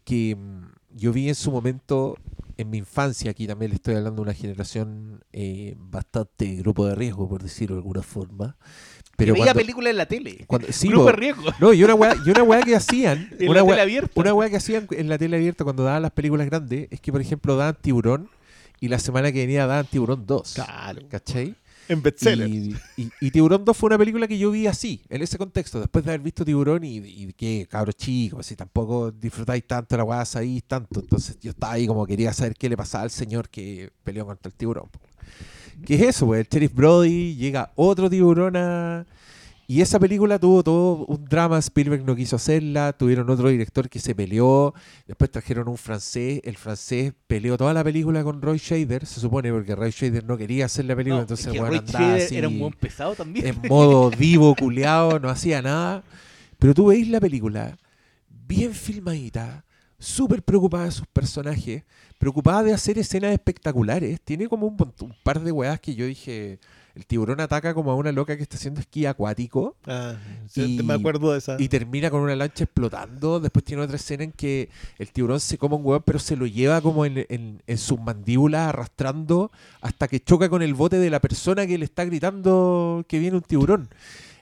que 0.05 0.37
mm, 0.37 0.97
yo 0.97 1.13
vi 1.13 1.29
en 1.29 1.35
su 1.35 1.51
momento 1.51 2.17
en 2.57 2.71
mi 2.71 2.79
infancia, 2.79 3.31
aquí 3.31 3.47
también 3.47 3.71
le 3.71 3.77
estoy 3.77 3.95
hablando 3.95 4.17
de 4.17 4.23
una 4.31 4.35
generación 4.35 5.23
eh, 5.33 5.75
bastante 5.79 6.57
grupo 6.57 6.87
de 6.87 6.95
riesgo, 6.97 7.29
por 7.29 7.43
decirlo 7.43 7.77
de 7.77 7.81
alguna 7.83 8.03
forma. 8.03 8.57
Pero 9.17 9.35
veía 9.35 9.55
películas 9.55 9.91
en 9.93 9.97
la 9.97 10.07
tele. 10.07 10.45
cuando- 10.47 10.67
sí, 10.73 10.89
Grupo 10.89 11.05
po, 11.05 11.11
de 11.11 11.17
riesgo. 11.17 11.45
no, 11.61 11.73
y 11.73 11.83
una 11.85 11.95
weá, 11.95 12.15
y 12.25 12.31
una 12.31 12.43
weá 12.43 12.61
que 12.63 12.75
hacían, 12.77 13.29
En 13.39 13.49
una 13.49 13.59
la 13.61 13.63
weá, 13.65 13.73
tele 13.77 13.83
abierta. 13.83 14.21
una 14.21 14.35
weá 14.35 14.51
que 14.51 14.57
hacían 14.57 14.87
en 14.91 15.09
la 15.09 15.19
tele 15.19 15.37
abierta 15.37 15.63
cuando 15.65 15.85
daban 15.85 16.03
las 16.03 16.11
películas 16.13 16.47
grandes, 16.47 16.89
es 16.91 17.01
que 17.01 17.13
por 17.13 17.21
ejemplo 17.21 17.57
daban 17.57 17.77
Tiburón 17.81 18.29
y 18.81 18.89
la 18.89 18.99
semana 18.99 19.31
que 19.33 19.39
venía 19.41 19.67
daban 19.67 19.87
Tiburón 19.87 20.25
2. 20.27 20.55
Claro. 20.55 21.03
¿Cachai? 21.09 21.55
En 21.89 22.03
bestseller. 22.03 22.49
Y, 22.49 22.77
y- 23.21 23.31
Tiburón 23.31 23.65
2 23.65 23.77
fue 23.77 23.89
una 23.89 23.99
película 23.99 24.27
que 24.29 24.39
yo 24.39 24.51
vi 24.51 24.67
así, 24.67 25.03
en 25.09 25.23
ese 25.23 25.39
contexto, 25.39 25.81
después 25.81 26.05
de 26.05 26.11
haber 26.11 26.21
visto 26.21 26.45
Tiburón 26.45 26.85
y, 26.85 26.99
y 26.99 27.33
que 27.33 27.67
cabros 27.71 27.97
chicos, 27.97 28.47
si 28.47 28.57
tampoco 28.57 29.11
disfrutáis 29.11 29.65
tanto 29.67 29.97
la 29.97 30.05
weá, 30.05 30.25
ahí 30.35 30.63
tanto. 30.67 31.01
Entonces 31.01 31.39
yo 31.41 31.51
estaba 31.51 31.73
ahí 31.75 31.87
como 31.87 32.07
quería 32.07 32.33
saber 32.33 32.55
qué 32.55 32.69
le 32.69 32.77
pasaba 32.77 33.05
al 33.05 33.11
señor 33.11 33.49
que 33.49 33.91
peleó 34.05 34.27
contra 34.27 34.49
el 34.49 34.55
tiburón. 34.55 34.89
¿Qué 35.87 35.95
es 35.95 36.03
eso? 36.03 36.27
Pues 36.27 36.41
el 36.41 36.49
Sheriff 36.49 36.75
Brody, 36.75 37.37
llega 37.37 37.73
otro 37.77 38.11
tiburón 38.11 38.57
a... 38.57 39.07
Y 39.71 39.83
esa 39.83 40.01
película 40.01 40.39
tuvo 40.39 40.65
todo 40.65 41.05
un 41.05 41.27
drama, 41.27 41.59
Spielberg 41.59 42.03
no 42.03 42.17
quiso 42.17 42.37
hacerla, 42.37 42.95
tuvieron 42.95 43.29
otro 43.29 43.51
director 43.51 43.91
que 43.91 43.99
se 43.99 44.15
peleó, 44.15 44.73
después 45.07 45.31
trajeron 45.31 45.69
un 45.69 45.77
francés, 45.77 46.41
el 46.45 46.57
francés 46.57 47.13
peleó 47.27 47.59
toda 47.59 47.75
la 47.75 47.85
película 47.85 48.25
con 48.25 48.41
Roy 48.41 48.57
Shader, 48.57 49.05
se 49.05 49.21
supone, 49.21 49.53
porque 49.53 49.75
Roy 49.75 49.91
Shader 49.91 50.25
no 50.25 50.39
quería 50.39 50.65
hacer 50.65 50.87
la 50.87 50.97
película, 50.97 51.17
No, 51.17 51.21
entonces 51.21 51.49
es 51.49 51.53
que 51.53 51.61
Roy 51.61 51.77
andaba 51.77 52.15
así 52.15 52.39
era 52.39 52.49
un 52.49 52.59
buen 52.59 52.73
pesado 52.73 53.15
también. 53.15 53.47
en 53.47 53.69
modo 53.69 54.09
divo 54.09 54.57
culeado, 54.57 55.21
no 55.21 55.29
hacía 55.29 55.61
nada. 55.61 56.03
Pero 56.59 56.73
tú 56.73 56.87
veis 56.87 57.07
la 57.07 57.21
película 57.21 57.77
bien 58.47 58.73
filmadita, 58.73 59.67
súper 59.99 60.43
preocupada 60.43 60.87
de 60.87 60.93
sus 60.93 61.07
personajes, 61.09 61.85
preocupada 62.19 62.63
de 62.63 62.73
hacer 62.73 62.99
escenas 62.99 63.33
espectaculares. 63.33 64.19
Tiene 64.23 64.49
como 64.49 64.67
un, 64.67 64.77
un 65.03 65.15
par 65.23 65.41
de 65.41 65.53
weas 65.53 65.79
que 65.79 65.95
yo 65.95 66.07
dije, 66.07 66.59
el 66.99 67.07
tiburón 67.07 67.41
ataca 67.41 67.73
como 67.75 67.93
a 67.93 67.95
una 67.95 68.11
loca 68.11 68.37
que 68.37 68.43
está 68.43 68.57
haciendo 68.57 68.81
esquí 68.81 69.07
acuático 69.07 69.77
Ah, 69.87 70.17
sí, 70.49 70.79
Y- 70.81 70.83
me 70.83 70.95
acuerdo 70.95 71.31
de 71.33 71.39
esa. 71.39 71.57
y 71.59 71.69
termina 71.69 72.11
con 72.11 72.21
una 72.23 72.35
lancha 72.35 72.65
explotando. 72.65 73.39
Después 73.39 73.65
tiene 73.65 73.83
otra 73.85 73.97
escena 73.97 74.25
en 74.25 74.33
que 74.33 74.69
el 74.99 75.11
tiburón 75.13 75.39
se 75.39 75.57
come 75.59 75.77
un 75.77 75.83
hueón, 75.87 76.03
pero 76.05 76.19
se 76.19 76.35
lo 76.37 76.45
lleva 76.47 76.81
como 76.81 77.07
en, 77.07 77.25
en- 77.29 77.63
en 77.67 77.79
sus 77.79 78.01
mandíbulas 78.01 78.69
arrastrando 78.71 79.53
hasta 79.81 80.09
que 80.09 80.21
choca 80.21 80.49
con 80.49 80.61
el 80.63 80.75
bote 80.75 80.99
de 80.99 81.09
la 81.09 81.21
persona 81.21 81.67
que 81.69 81.79
le 81.79 81.85
está 81.85 82.05
gritando 82.05 83.05
que 83.09 83.19
viene 83.21 83.37
un 83.37 83.43
tiburón. 83.43 83.89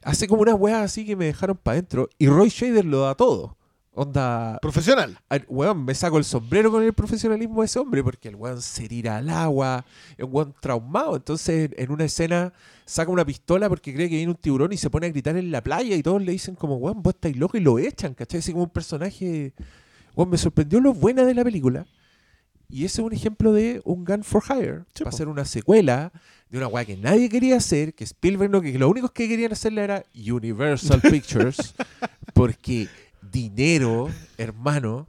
Hace 0.03 0.27
como 0.27 0.43
unas 0.43 0.55
weas 0.55 0.83
así 0.83 1.05
que 1.05 1.15
me 1.17 1.27
dejaron 1.27 1.57
para 1.57 1.75
adentro. 1.75 2.09
Y 2.19 2.29
Roy 2.29 2.49
Shader 2.49 2.85
lo 2.85 3.01
da 3.03 3.15
todo. 3.17 3.57
Onda, 3.99 4.59
Profesional. 4.61 5.19
Weón, 5.49 5.87
me 5.87 5.95
saco 5.95 6.19
el 6.19 6.25
sombrero 6.25 6.71
con 6.71 6.83
el 6.83 6.93
profesionalismo 6.93 7.63
de 7.63 7.67
ese 7.67 7.79
hombre 7.79 8.05
porque 8.05 8.29
el 8.29 8.37
weón 8.37 8.61
se 8.61 8.87
tira 8.89 9.17
al 9.17 9.31
agua, 9.31 9.87
es 10.19 10.25
un 10.25 10.35
weón 10.35 10.55
traumado. 10.61 11.17
Entonces, 11.17 11.71
en 11.75 11.91
una 11.91 12.05
escena, 12.05 12.53
saca 12.85 13.11
una 13.11 13.25
pistola 13.25 13.71
porque 13.71 13.95
cree 13.95 14.11
que 14.11 14.17
viene 14.17 14.31
un 14.31 14.37
tiburón 14.37 14.75
y 14.75 14.77
se 14.77 14.91
pone 14.91 15.07
a 15.07 15.09
gritar 15.09 15.39
en 15.39 15.51
la 15.51 15.63
playa 15.63 15.97
y 15.97 16.03
todos 16.03 16.21
le 16.21 16.33
dicen 16.33 16.57
como, 16.57 16.77
weón, 16.77 17.03
vos 17.03 17.15
estáis 17.15 17.39
loco 17.39 17.57
y 17.57 17.61
lo 17.61 17.79
echan, 17.79 18.13
¿cachai? 18.13 18.41
Así 18.41 18.53
como 18.53 18.65
un 18.65 18.71
personaje... 18.71 19.55
Weón, 20.15 20.29
me 20.29 20.37
sorprendió 20.37 20.79
lo 20.81 20.93
buena 20.93 21.25
de 21.25 21.33
la 21.33 21.43
película. 21.43 21.87
Y 22.69 22.85
ese 22.85 23.01
es 23.01 23.07
un 23.07 23.15
ejemplo 23.15 23.55
de 23.55 23.81
un 23.85 24.05
Gun 24.05 24.25
for 24.25 24.43
Hire. 24.47 24.85
Para 24.93 25.05
po. 25.05 25.09
hacer 25.09 25.29
una 25.29 25.47
secuela 25.47 26.13
de 26.51 26.59
una 26.59 26.69
weá 26.69 26.85
que 26.85 26.97
nadie 26.97 27.31
quería 27.31 27.57
hacer, 27.57 27.95
que 27.95 28.05
Spielberg 28.05 28.51
no, 28.51 28.61
que 28.61 28.79
lo 28.79 28.91
único 28.91 29.09
que 29.09 29.27
querían 29.27 29.53
hacerla 29.53 29.85
era 29.85 30.05
Universal 30.15 31.01
Pictures, 31.11 31.75
porque 32.35 32.89
dinero, 33.31 34.09
hermano, 34.39 35.07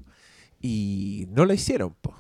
y 0.62 1.28
no 1.30 1.46
la 1.46 1.54
hicieron, 1.54 1.94
po. 2.02 2.14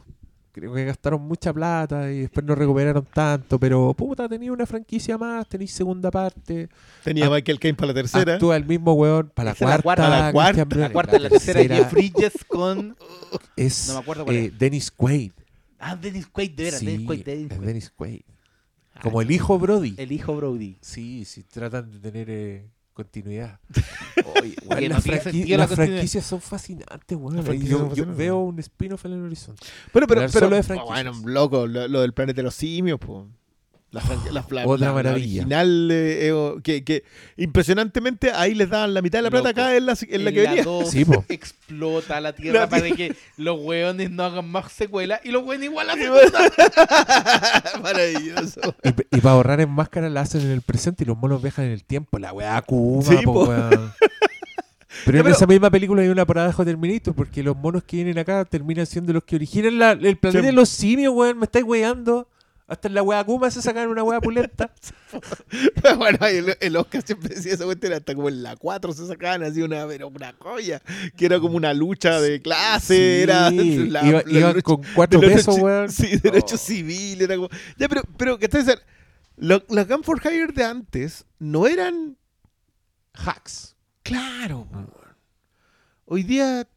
Creo 0.52 0.74
que 0.74 0.86
gastaron 0.86 1.22
mucha 1.22 1.54
plata 1.54 2.12
y 2.12 2.22
después 2.22 2.44
no 2.44 2.56
recuperaron 2.56 3.06
tanto, 3.14 3.60
pero 3.60 3.94
puta, 3.94 4.28
tenía 4.28 4.52
una 4.52 4.66
franquicia 4.66 5.16
más, 5.16 5.48
tenéis 5.48 5.72
segunda 5.72 6.10
parte, 6.10 6.68
Tenía 7.04 7.30
Michael 7.30 7.60
Caine 7.60 7.76
para 7.78 7.90
la 7.90 7.94
tercera. 7.94 8.34
actúa 8.34 8.56
el 8.58 8.66
mismo 8.66 8.94
weón 8.94 9.32
para 9.36 9.52
la 9.52 9.56
cuarta, 9.56 9.84
cuarta, 9.84 10.10
la 10.10 10.32
cuarta, 10.32 10.66
Bale, 10.66 10.82
La 10.82 10.92
cuarta, 10.92 11.20
la 11.20 11.30
tercera, 11.30 11.76
Jeff 11.76 11.92
Bridges 11.92 12.34
con. 12.48 12.98
es 13.56 13.88
No 13.88 13.94
me 13.94 14.00
acuerdo 14.00 14.24
cuál 14.26 14.36
eh, 14.36 14.46
es. 14.46 14.58
Dennis 14.58 14.90
Quaid. 14.90 15.32
Ah, 15.78 15.96
Dennis 15.96 16.26
Quaid, 16.26 16.52
de 16.56 16.64
veras, 16.64 16.80
Sí, 16.80 16.86
Dennis 16.88 17.06
Quaid, 17.06 17.24
Dennis 17.24 17.52
es 17.52 17.58
Quaid. 17.58 17.68
Dennis 17.68 17.90
Quaid. 17.96 18.22
Ah, 18.96 19.00
Como 19.04 19.22
el 19.22 19.30
hijo 19.30 19.60
Brody. 19.60 19.94
El 20.00 20.12
hijo 20.12 20.36
Brody. 20.36 20.80
Sí, 20.82 21.24
sí, 21.26 21.44
tratan 21.44 21.92
de 21.92 22.00
tener 22.00 22.28
eh, 22.32 22.68
continuidad. 22.98 23.60
Oye, 24.36 24.90
no 24.90 24.96
las, 24.96 25.06
franqui- 25.06 25.56
la 25.56 25.68
franquicias 25.68 26.26
son 26.26 26.42
fascinantes, 26.42 27.16
franquicias 27.46 27.70
Yo, 27.70 27.78
son 27.78 27.94
yo 27.96 28.06
veo 28.08 28.40
un 28.40 28.58
spin-off 28.58 29.06
en 29.06 29.14
el 29.14 29.22
horizonte. 29.22 29.64
Pero, 29.94 30.08
pero, 30.08 30.22
pero 30.22 30.30
solo 30.32 30.56
de 30.56 30.62
oh, 30.62 30.64
franquicias. 30.64 31.06
bueno, 31.22 31.30
loco, 31.32 31.68
lo, 31.68 31.88
lo 31.88 32.02
del 32.02 32.14
planeta 32.14 32.38
de 32.38 32.44
los 32.44 32.56
simios, 32.56 33.00
po. 33.00 33.28
La, 33.90 34.02
la- 34.32 34.46
la- 34.52 34.66
Otra 34.68 34.78
la- 34.78 34.88
la 34.88 34.94
maravilla. 34.94 35.42
original, 35.44 35.90
eh, 35.92 36.28
eh, 36.28 36.32
oh, 36.34 36.60
que, 36.62 36.84
que 36.84 37.04
impresionantemente 37.38 38.32
ahí 38.32 38.54
les 38.54 38.70
daban 38.70 38.94
la 38.94 39.02
mitad 39.02 39.20
de 39.20 39.24
la 39.24 39.30
plata 39.32 39.48
Loco. 39.50 39.62
acá 39.62 39.76
en 39.78 39.86
la, 39.86 39.98
en 40.10 40.26
la 40.26 40.32
que 40.34 40.42
venía. 40.42 40.64
dos 40.64 40.92
Sí, 40.92 41.06
explota 41.30 42.20
la 42.20 42.34
tierra 42.34 42.60
La 42.62 42.70
para 42.70 42.92
que 42.92 43.16
los 43.38 43.58
hueones 43.62 44.12
no 44.12 44.24
hagan 44.24 44.48
más 44.50 44.74
secuelas 44.74 45.22
y 45.24 45.32
los 45.32 45.44
hueones 45.44 45.70
igual 45.70 45.90
hacen 45.90 46.10
Maravilloso. 47.82 48.60
Y, 48.84 49.22
para 49.22 49.32
ahorrar 49.36 49.62
en 49.62 49.70
máscara 49.70 50.10
la 50.10 50.22
hacen 50.22 50.42
en 50.42 50.52
el 50.52 50.62
presente 50.62 51.04
y 51.04 51.08
los 51.08 51.18
monos 51.18 51.42
viajan 51.42 51.66
en 51.66 51.72
el 51.72 51.84
tiempo. 51.84 52.20
La 52.20 52.34
weá 52.34 52.62
Kuma, 52.62 53.04
Sí, 53.04 53.16
po, 53.24 53.34
po. 53.34 53.44
weón. 53.46 53.94
Pero 55.06 55.20
en 55.20 55.28
esa 55.28 55.46
misma 55.46 55.70
película 55.70 56.02
hay 56.02 56.10
una 56.10 56.26
parada 56.26 56.52
de 56.52 56.66
Terminator 56.66 57.14
porque 57.14 57.44
los 57.44 57.56
monos 57.56 57.84
que 57.84 57.98
vienen 57.98 58.18
acá 58.18 58.44
terminan 58.46 58.86
siendo 58.86 59.14
los 59.14 59.24
que 59.24 59.36
originan 59.36 59.78
la- 59.78 59.92
el 59.92 60.18
planeta 60.18 60.42
Sí. 60.42 60.46
de 60.46 60.52
los 60.52 60.70
simios, 60.70 61.14
weón. 61.14 61.38
Me 61.38 61.46
estáis 61.46 61.64
weando. 61.66 62.28
Hasta 62.70 62.90
en 62.90 62.96
la 62.96 63.02
weá 63.02 63.24
Kuma 63.24 63.50
se 63.50 63.62
sacan 63.62 63.88
una 63.88 64.04
weá 64.04 64.20
pulenta. 64.20 64.70
bueno, 65.98 66.26
el, 66.28 66.58
el 66.60 66.76
Oscar 66.76 67.02
siempre 67.02 67.34
decía 67.34 67.54
esa 67.54 67.64
cuestión, 67.64 67.94
hasta 67.94 68.14
como 68.14 68.28
en 68.28 68.44
la 68.44 68.58
4 68.58 68.92
se 68.94 69.08
sacaban 69.08 69.42
así 69.44 69.62
una, 69.62 69.88
pero 69.88 70.10
una 70.10 70.34
joya, 70.38 70.82
que 71.16 71.26
era 71.28 71.40
como 71.40 71.56
una 71.56 71.74
lucha 71.74 72.20
de 72.20 72.42
clase, 72.42 72.96
Sí, 72.96 73.24
era 73.24 73.50
iba- 73.52 73.86
la 73.88 74.06
iban 74.06 74.24
lucha 74.54 74.62
con 74.64 74.82
cuatro 74.94 75.22
pesos, 75.22 75.58
weón. 75.60 75.90
Sí, 75.90 76.18
derecho 76.18 76.56
Oh. 76.56 76.58
civil, 76.58 77.22
era 77.22 77.36
como... 77.38 77.50
Ya, 77.78 77.88
pero, 77.88 78.02
pero 78.18 78.38
que 78.38 78.46
ustedes 78.48 78.66
saben, 78.66 78.84
lo- 79.38 79.64
las 79.70 79.88
Gun 79.88 80.04
for 80.04 80.20
Hire 80.26 80.52
de 80.54 80.64
antes 80.66 81.24
no 81.40 81.68
eran... 81.68 82.18
Hacks. 83.14 83.76
Claro, 84.04 84.68
weón. 84.72 84.92
Hoy 86.06 86.24
día 86.24 86.68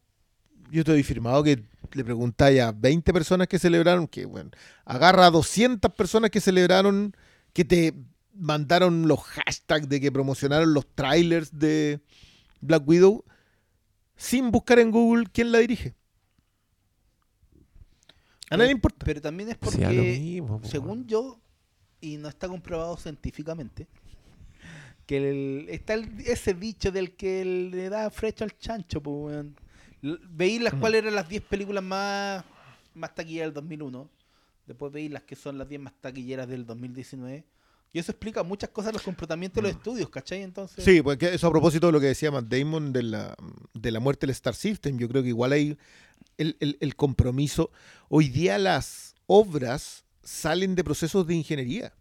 yo 0.71 0.81
estoy 0.83 1.03
firmado 1.03 1.43
que 1.43 1.63
le 1.93 2.05
preguntáis 2.05 2.61
a 2.61 2.73
20 2.73 3.13
personas 3.13 3.49
que 3.49 3.59
celebraron, 3.59 4.07
que 4.07 4.25
bueno, 4.27 4.51
agarra 4.85 5.27
a 5.27 5.31
200 5.31 5.93
personas 5.95 6.31
que 6.31 6.41
celebraron, 6.41 7.15
que 7.53 7.65
te 7.65 7.95
mandaron 8.35 9.09
los 9.09 9.21
hashtags 9.23 9.89
de 9.89 10.01
que 10.01 10.13
promocionaron 10.13 10.73
los 10.73 10.87
trailers 10.95 11.59
de 11.59 12.01
Black 12.61 12.87
Widow, 12.87 13.25
sin 14.17 14.51
buscar 14.51 14.79
en 14.79 14.91
Google 14.91 15.27
quién 15.33 15.51
la 15.53 15.59
dirige. 15.59 15.95
A 18.51 18.57
nadie 18.57 18.69
le 18.69 18.73
importa. 18.73 19.05
Pero 19.05 19.21
también 19.21 19.49
es 19.51 19.57
porque, 19.57 19.79
mismo, 20.21 20.61
según 20.65 21.07
yo, 21.07 21.41
y 22.01 22.17
no 22.17 22.29
está 22.29 22.49
comprobado 22.49 22.97
científicamente, 22.97 23.87
que 25.07 25.17
el- 25.19 25.69
está 25.71 25.95
el- 25.95 26.21
ese 26.27 26.55
dicho 26.55 26.91
del 26.91 27.15
que 27.15 27.45
le 27.45 27.89
da 27.89 28.11
frecha 28.11 28.45
al 28.45 28.57
chancho, 28.59 29.01
pues, 29.03 29.45
Veí 30.03 30.59
las 30.59 30.75
Mm. 30.75 30.81
cuáles 30.81 31.03
eran 31.03 31.15
las 31.15 31.29
10 31.29 31.43
películas 31.43 31.83
más, 31.85 32.45
más 32.95 33.15
taquilleras 33.15 33.49
del 33.49 33.55
2001. 33.55 34.09
Después 34.67 34.93
veí 34.93 35.09
las 35.09 35.23
que 35.25 35.37
son 35.37 35.59
las 35.59 35.69
10 35.69 35.81
más 35.81 35.93
taquilleras 36.01 36.49
del 36.49 36.65
2019. 36.67 37.45
Y 37.93 37.99
eso 37.99 38.13
explica 38.13 38.43
muchas 38.45 38.71
cosas 38.71 38.93
los 38.93 39.03
comportamientos 39.03 39.57
de 39.63 39.69
los 39.69 39.77
estudios, 39.77 40.09
¿cachai? 40.11 40.43
Entonces, 40.43 40.85
Sí, 40.85 41.03
porque 41.03 41.35
eso 41.35 41.49
a 41.49 41.51
propósito 41.51 41.87
de 41.87 41.93
lo 41.93 41.99
que 42.01 42.07
decía 42.07 42.31
Matt 42.31 42.45
Damon 42.47 42.93
de 42.93 43.03
la, 43.03 43.35
de 43.75 43.91
la 43.91 43.99
muerte 43.99 44.27
del 44.27 44.31
Star 44.33 44.55
System, 44.55 44.97
yo 44.97 45.09
creo 45.09 45.23
que 45.25 45.31
igual 45.31 45.51
hay 45.53 45.77
el, 46.39 46.57
el- 46.61 46.79
el 46.81 46.95
compromiso. 46.95 47.71
Hoy 48.09 48.29
día 48.29 48.59
las 48.59 49.17
obras 49.27 50.05
salen 50.23 50.77
de 50.77 50.85
procesos 50.85 51.27
de 51.27 51.35
ingeniería. 51.35 51.93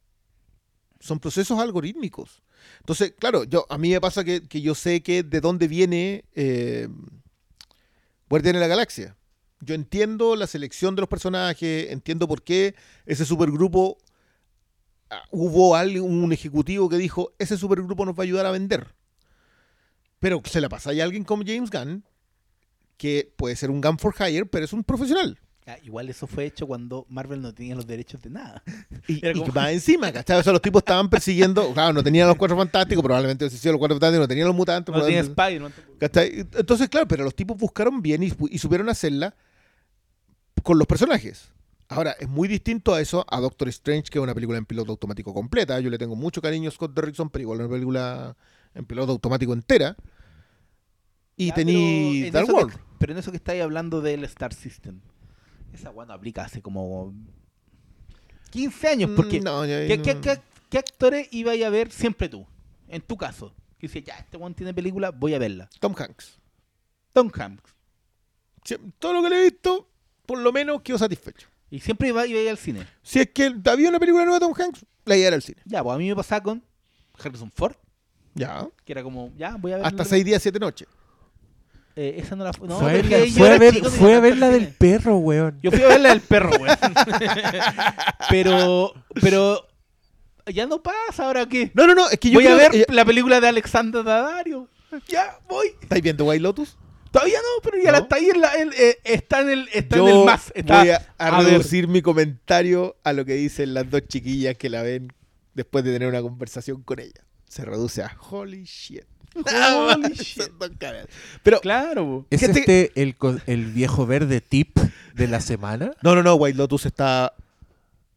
Son 0.99 1.19
procesos 1.19 1.57
algorítmicos. 1.59 2.43
Entonces, 2.81 3.13
claro, 3.17 3.45
yo 3.45 3.65
a 3.69 3.77
mí 3.79 3.89
me 3.89 3.99
pasa 4.01 4.23
que, 4.23 4.47
que 4.47 4.61
yo 4.61 4.75
sé 4.75 5.01
que 5.01 5.23
de 5.23 5.41
dónde 5.41 5.67
viene 5.67 6.25
eh, 6.35 6.87
Guardián 8.29 8.53
de 8.53 8.59
la 8.59 8.67
Galaxia. 8.67 9.15
Yo 9.59 9.75
entiendo 9.75 10.35
la 10.35 10.47
selección 10.47 10.95
de 10.95 11.01
los 11.01 11.09
personajes, 11.09 11.91
entiendo 11.91 12.27
por 12.27 12.43
qué 12.43 12.75
ese 13.05 13.25
supergrupo 13.25 13.97
ah, 15.09 15.23
hubo 15.31 15.71
un 15.73 16.31
ejecutivo 16.31 16.87
que 16.87 16.97
dijo, 16.97 17.33
ese 17.39 17.57
supergrupo 17.57 18.05
nos 18.05 18.17
va 18.17 18.23
a 18.23 18.25
ayudar 18.25 18.45
a 18.45 18.51
vender. 18.51 18.93
Pero 20.19 20.41
se 20.45 20.61
la 20.61 20.69
pasa 20.69 20.91
a 20.91 21.03
alguien 21.03 21.23
como 21.23 21.43
James 21.45 21.69
Gunn, 21.71 22.05
que 22.97 23.33
puede 23.35 23.55
ser 23.55 23.71
un 23.71 23.81
Gun 23.81 23.97
for 23.97 24.13
Hire, 24.19 24.45
pero 24.45 24.65
es 24.65 24.73
un 24.73 24.83
profesional. 24.83 25.39
Ah, 25.69 25.77
igual 25.83 26.09
eso 26.09 26.27
fue 26.27 26.45
hecho 26.45 26.67
cuando 26.67 27.05
Marvel 27.09 27.41
no 27.41 27.53
tenía 27.53 27.75
los 27.75 27.85
derechos 27.87 28.21
de 28.21 28.29
nada. 28.29 28.63
Y, 29.07 29.25
y 29.27 29.33
como- 29.33 29.53
va 29.53 29.71
encima, 29.71 30.11
¿cachai? 30.11 30.39
O 30.39 30.43
sea, 30.43 30.51
los 30.53 30.61
tipos 30.61 30.81
estaban 30.81 31.09
persiguiendo, 31.09 31.73
claro, 31.73 31.93
no 31.93 32.03
tenían 32.03 32.27
los 32.27 32.37
cuatro 32.37 32.57
fantásticos, 32.57 33.03
probablemente 33.03 33.49
si 33.49 33.67
los 33.69 33.77
cuatro 33.77 33.95
fantásticos, 33.95 34.23
no 34.23 34.27
tenían 34.27 34.47
los 34.47 34.55
mutantes. 34.55 34.93
No 34.93 35.01
tenía 35.05 35.23
probablemente- 35.23 35.71
Spider-Man. 36.01 36.49
Entonces, 36.59 36.89
claro, 36.89 37.07
pero 37.07 37.23
los 37.23 37.35
tipos 37.35 37.57
buscaron 37.57 38.01
bien 38.01 38.23
y, 38.23 38.33
y 38.49 38.57
supieron 38.57 38.89
hacerla 38.89 39.35
con 40.63 40.77
los 40.77 40.87
personajes. 40.87 41.49
Ahora, 41.87 42.11
es 42.19 42.29
muy 42.29 42.47
distinto 42.47 42.93
a 42.93 43.01
eso, 43.01 43.25
a 43.29 43.39
Doctor 43.39 43.67
Strange, 43.69 44.03
que 44.11 44.19
es 44.19 44.23
una 44.23 44.35
película 44.35 44.59
en 44.59 44.65
piloto 44.65 44.91
automático 44.91 45.33
completa. 45.33 45.79
Yo 45.79 45.89
le 45.89 45.97
tengo 45.97 46.15
mucho 46.15 46.39
cariño 46.41 46.69
a 46.69 46.71
Scott 46.71 46.93
Derrickson, 46.93 47.29
pero 47.31 47.41
igual 47.41 47.59
es 47.61 47.65
una 47.65 47.71
película 47.73 48.37
en 48.75 48.85
piloto 48.85 49.11
automático 49.13 49.53
entera. 49.53 49.95
Y 51.35 51.47
Ya, 51.47 51.53
tení 51.55 52.29
Dark 52.31 52.49
World. 52.49 52.73
pero 52.99 53.13
en 53.13 53.19
eso 53.19 53.31
que 53.31 53.37
estáis 53.37 53.63
hablando 53.63 54.01
del 54.01 54.23
Star 54.25 54.53
System. 54.53 54.99
Esa 55.73 55.91
weá 55.91 56.05
no 56.05 56.13
aplica 56.13 56.43
hace 56.43 56.61
como 56.61 57.13
15 58.51 58.87
años. 58.87 59.11
Porque 59.15 59.39
Mm, 59.39 59.43
no, 59.43 59.65
ya- 59.65 59.87
¿qué, 59.87 59.97
no. 59.97 60.03
qué- 60.03 60.19
qué- 60.21 60.41
qué 60.69 60.77
actores 60.77 61.27
iba 61.31 61.51
a 61.53 61.69
ver 61.69 61.91
siempre 61.91 62.29
tú? 62.29 62.45
En 62.87 63.01
tu 63.01 63.17
caso. 63.17 63.53
Que 63.77 63.87
dice, 63.87 64.01
ya, 64.03 64.15
este 64.15 64.37
weón 64.37 64.53
tiene 64.55 64.73
película, 64.73 65.11
voy 65.11 65.33
a 65.33 65.39
verla. 65.39 65.69
Tom 65.79 65.95
Hanks. 65.97 66.39
Tom 67.13 67.31
Hanks. 67.33 67.63
Sí, 68.65 68.75
Todo 68.99 69.13
lo 69.13 69.23
que 69.23 69.29
le 69.29 69.39
he 69.39 69.43
visto, 69.51 69.89
por 70.25 70.39
lo 70.39 70.51
menos 70.51 70.81
quedo 70.81 70.97
satisfecho. 70.97 71.47
Y 71.71 71.79
siempre 71.79 72.09
iba, 72.09 72.25
iba 72.27 72.39
a 72.39 72.43
ir 72.43 72.49
al 72.49 72.57
cine. 72.57 72.85
Si 73.03 73.19
es 73.19 73.29
que 73.29 73.53
había 73.65 73.89
una 73.89 73.99
película 73.99 74.25
nueva 74.25 74.39
de 74.39 74.45
Tom 74.45 74.53
Hanks, 74.59 74.85
la 75.05 75.15
idea 75.15 75.27
era 75.27 75.35
al 75.35 75.41
cine. 75.43 75.61
Ya, 75.65 75.81
pues 75.83 75.95
a 75.95 75.97
mí 75.97 76.09
me 76.09 76.15
pasaba 76.15 76.41
con 76.43 76.63
Harrison 77.17 77.51
Ford. 77.55 77.75
Ya. 78.33 78.67
Que 78.83 78.91
era 78.93 79.03
como, 79.03 79.31
ya, 79.37 79.55
voy 79.55 79.71
a 79.71 79.77
ver. 79.77 79.85
Hasta 79.85 80.03
seis 80.03 80.25
días, 80.25 80.41
siete 80.41 80.59
noches. 80.59 80.87
Eh, 81.95 82.15
esa 82.23 82.35
no 82.35 82.43
la 82.45 82.53
fu- 82.53 82.65
no, 82.65 82.79
fue 82.79 82.91
a 82.91 82.93
verla, 82.93 83.17
fue 83.35 83.49
a 83.53 83.57
ver, 83.57 83.73
chico, 83.73 83.89
fue 83.89 84.13
a 84.15 84.19
ver 84.21 84.37
la 84.37 84.49
del 84.49 84.69
perro, 84.69 85.17
weón. 85.17 85.59
Yo 85.61 85.71
fui 85.71 85.81
a 85.81 85.87
ver 85.87 85.99
la 86.01 86.09
del 86.09 86.21
perro, 86.21 86.51
weón. 86.57 86.77
pero, 88.29 88.93
pero, 89.21 89.67
ya 90.47 90.65
no 90.65 90.81
pasa 90.81 91.25
ahora 91.25 91.45
que 91.47 91.71
No, 91.73 91.87
no, 91.87 91.95
no, 91.95 92.09
es 92.09 92.19
que 92.19 92.29
yo 92.29 92.35
voy 92.39 92.47
a 92.47 92.55
ver 92.55 92.71
que- 92.71 92.85
la 92.89 93.05
película 93.05 93.39
de 93.41 93.47
Alexander 93.47 94.03
Daddario. 94.03 94.67
Ya, 95.07 95.37
voy. 95.47 95.67
¿Estáis 95.81 96.01
viendo 96.01 96.25
White 96.25 96.41
Lotus? 96.41 96.77
Todavía 97.11 97.39
no, 97.39 97.61
pero 97.63 97.83
ya 97.83 97.91
la 97.91 97.97
está 97.99 98.15
ahí 98.17 98.29
en 98.29 98.41
la, 98.41 98.53
en- 98.55 98.71
eh, 98.77 98.97
está 99.03 99.41
en 99.41 99.49
el, 99.49 99.69
está 99.73 99.97
en 99.97 100.07
el 100.07 100.25
más. 100.25 100.51
Está, 100.55 100.79
voy 100.81 100.89
a, 100.91 101.13
a 101.17 101.27
a 101.27 101.41
ver. 101.41 101.51
reducir 101.53 101.87
mi 101.87 102.01
comentario 102.01 102.95
a 103.03 103.13
lo 103.13 103.25
que 103.25 103.33
dicen 103.33 103.73
las 103.73 103.89
dos 103.89 104.01
chiquillas 104.07 104.55
que 104.57 104.69
la 104.69 104.83
ven 104.83 105.11
después 105.53 105.83
de 105.83 105.91
tener 105.93 106.07
una 106.07 106.21
conversación 106.21 106.81
con 106.83 106.99
ella. 106.99 107.25
Se 107.47 107.65
reduce 107.65 108.03
a 108.03 108.15
holy 108.29 108.63
shit. 108.63 109.03
Holy 109.35 110.13
shit. 110.15 110.43
Caras. 110.77 111.07
Pero 111.43 111.59
Claro. 111.61 112.25
¿Es 112.29 112.41
¿Qué 112.41 112.49
te- 112.49 112.59
este 112.59 113.01
el, 113.01 113.15
co- 113.15 113.37
el 113.45 113.65
viejo 113.67 114.05
verde 114.05 114.41
tip 114.41 114.77
de 115.13 115.27
la 115.27 115.41
semana? 115.41 115.91
no, 116.01 116.15
no, 116.15 116.23
no, 116.23 116.35
White 116.35 116.57
Lotus 116.57 116.85
está 116.85 117.33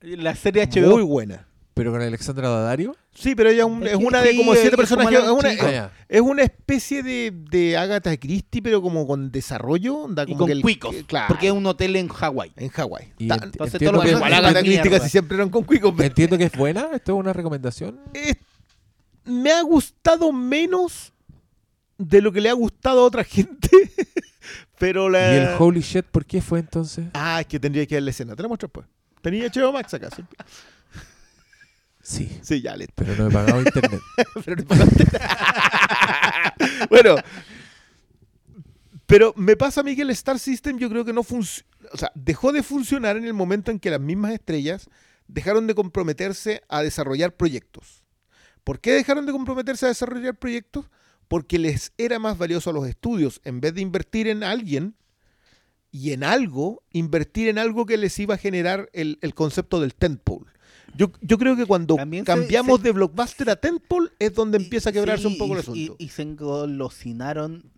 La 0.01 0.34
serie 0.34 0.66
HBO. 0.66 0.90
muy 0.93 1.02
buena. 1.02 1.47
¿Pero 1.74 1.90
con 1.90 2.02
Alexandra 2.02 2.51
Daddario? 2.51 2.94
Sí, 3.14 3.34
pero 3.34 3.48
ella 3.48 3.60
es, 3.62 3.66
un- 3.68 3.86
Es 3.86 3.94
una 3.94 4.20
de 4.20 4.36
como 4.36 4.52
siete 4.55 4.76
que 4.76 4.82
es 4.82 4.89
como. 4.90 5.09
Es 5.09 5.30
una. 5.30 5.51
Ah, 5.86 5.90
es 6.06 6.20
una 6.20 6.43
especie 6.43 7.02
de, 7.02 7.32
de 7.51 7.78
Agatha 7.78 8.14
Christie, 8.18 8.60
pero 8.60 8.82
como 8.82 9.06
con 9.06 9.30
desarrollo. 9.32 10.06
Y 10.26 10.34
con 10.34 10.47
que 10.47 10.52
el- 10.52 10.60
cuicos. 10.60 10.94
que- 10.94 11.05
claro, 11.05 11.28
Porque 11.28 11.47
es 11.47 11.52
un 11.52 11.64
hotel 11.64 11.97
en 11.97 12.09
Hawái. 12.09 12.52
en 12.56 12.68
Hawái. 12.68 13.12
Entonces 13.18 13.80
todo 13.80 13.93
lo 13.93 14.01
que, 14.02 14.10
Igual 14.10 14.34
Agatha 14.34 14.59
es 14.59 14.64
Christie 14.64 14.90
casi 14.90 15.09
siempre 15.09 15.36
eran 15.36 15.48
con 15.48 15.64
cuicos. 15.64 15.94
pero- 15.97 16.06
entiendo 16.09 16.36
que 16.36 16.44
es 16.44 16.52
buena. 16.56 16.89
¿Esto 16.93 17.12
es 17.14 17.18
una 17.18 17.32
recomendación? 17.32 17.98
es- 18.12 18.36
me 19.24 19.53
ha 19.53 19.62
gustado 19.62 20.32
menos 20.32 21.12
de 21.99 22.20
lo 22.23 22.32
que 22.32 22.40
le 22.40 22.49
ha 22.51 22.55
gustado 22.55 23.01
a 23.01 23.05
otra 23.05 23.24
gente. 23.24 23.70
pero 24.78 25.09
la. 25.09 25.32
¿Y 25.35 25.36
el 25.39 25.49
Holy 25.59 25.81
Shit 25.81 26.07
por 26.07 26.24
qué 26.24 26.40
fue 26.43 26.59
entonces? 26.61 27.07
Ah, 27.15 27.40
es 27.40 27.47
que 27.47 27.61
tendría 27.61 27.86
que 27.86 27.94
ver 27.97 28.03
la 28.05 28.11
escena. 28.11 28.35
Te 28.36 28.43
la 28.43 28.49
muestro 28.49 28.69
después. 28.69 28.86
Tenía 29.20 29.47
HBO 29.49 29.73
Max 29.73 29.94
acá. 29.94 30.09
Sí, 30.15 30.23
Sí, 32.05 32.39
sí 32.43 32.61
ya, 32.61 32.74
listo. 32.77 32.93
pero 32.97 33.15
no 33.15 33.28
he 33.28 33.31
pagado 33.31 33.61
internet. 33.62 34.01
Pero 34.44 34.57
no 34.57 34.65
pagaste. 34.65 35.07
bueno. 36.90 37.15
Pero 39.07 39.35
me 39.36 39.57
pasa 39.57 39.82
a 39.82 39.85
mí 39.85 39.94
que 39.94 40.03
el 40.03 40.11
Star 40.11 40.39
System 40.39 40.78
yo 40.78 40.89
creo 40.89 41.05
que 41.05 41.12
no 41.12 41.23
funciona. 41.23 41.69
O 41.93 41.97
sea, 41.99 42.11
dejó 42.16 42.51
de 42.53 42.62
funcionar 42.65 43.16
en 43.16 43.24
el 43.24 43.35
momento 43.35 43.70
en 43.70 43.78
que 43.78 43.90
las 43.90 44.01
mismas 44.01 44.32
estrellas 44.32 44.89
dejaron 45.28 45.66
de 45.69 45.74
comprometerse 45.77 46.62
a 46.69 46.82
desarrollar 46.82 47.36
proyectos. 47.36 48.02
¿Por 48.64 48.80
qué 48.80 48.93
dejaron 48.93 49.26
de 49.26 49.32
comprometerse 49.32 49.86
a 49.86 49.89
desarrollar 49.89 50.36
proyectos? 50.36 50.86
Porque 51.28 51.59
les 51.59 51.93
era 51.98 52.18
más 52.18 52.39
valioso 52.39 52.70
a 52.70 52.72
los 52.72 52.86
estudios, 52.86 53.40
en 53.44 53.60
vez 53.60 53.74
de 53.74 53.80
invertir 53.80 54.28
en 54.28 54.43
alguien 54.44 54.94
y 55.90 56.12
en 56.12 56.24
algo, 56.24 56.82
invertir 56.93 57.48
en 57.48 57.59
algo 57.59 57.86
que 57.86 57.97
les 57.97 58.18
iba 58.18 58.34
a 58.34 58.39
generar 58.39 58.89
el, 58.93 59.18
el 59.22 59.34
concepto 59.34 59.80
del 59.80 59.94
tentpole. 59.94 60.51
Yo, 60.94 61.10
yo 61.22 61.39
creo 61.39 61.56
que 61.56 61.64
cuando 61.64 61.97
También 61.97 62.24
cambiamos 62.24 62.78
se- 62.80 62.84
de 62.84 62.93
blockbuster 62.93 63.48
a 63.51 63.56
tentpole 63.56 64.10
es 64.18 64.34
donde 64.34 64.59
empieza 64.59 64.90
a 64.90 64.93
quebrarse 64.93 65.26
Sí, 65.26 65.32
un 65.32 65.39
poco 65.39 65.52
el 65.55 65.59
y- 65.59 65.62
asunto. 65.62 65.97
Y, 65.98 66.05
y 66.05 66.09
se 66.09 66.22
engolosinaron. 66.22 67.70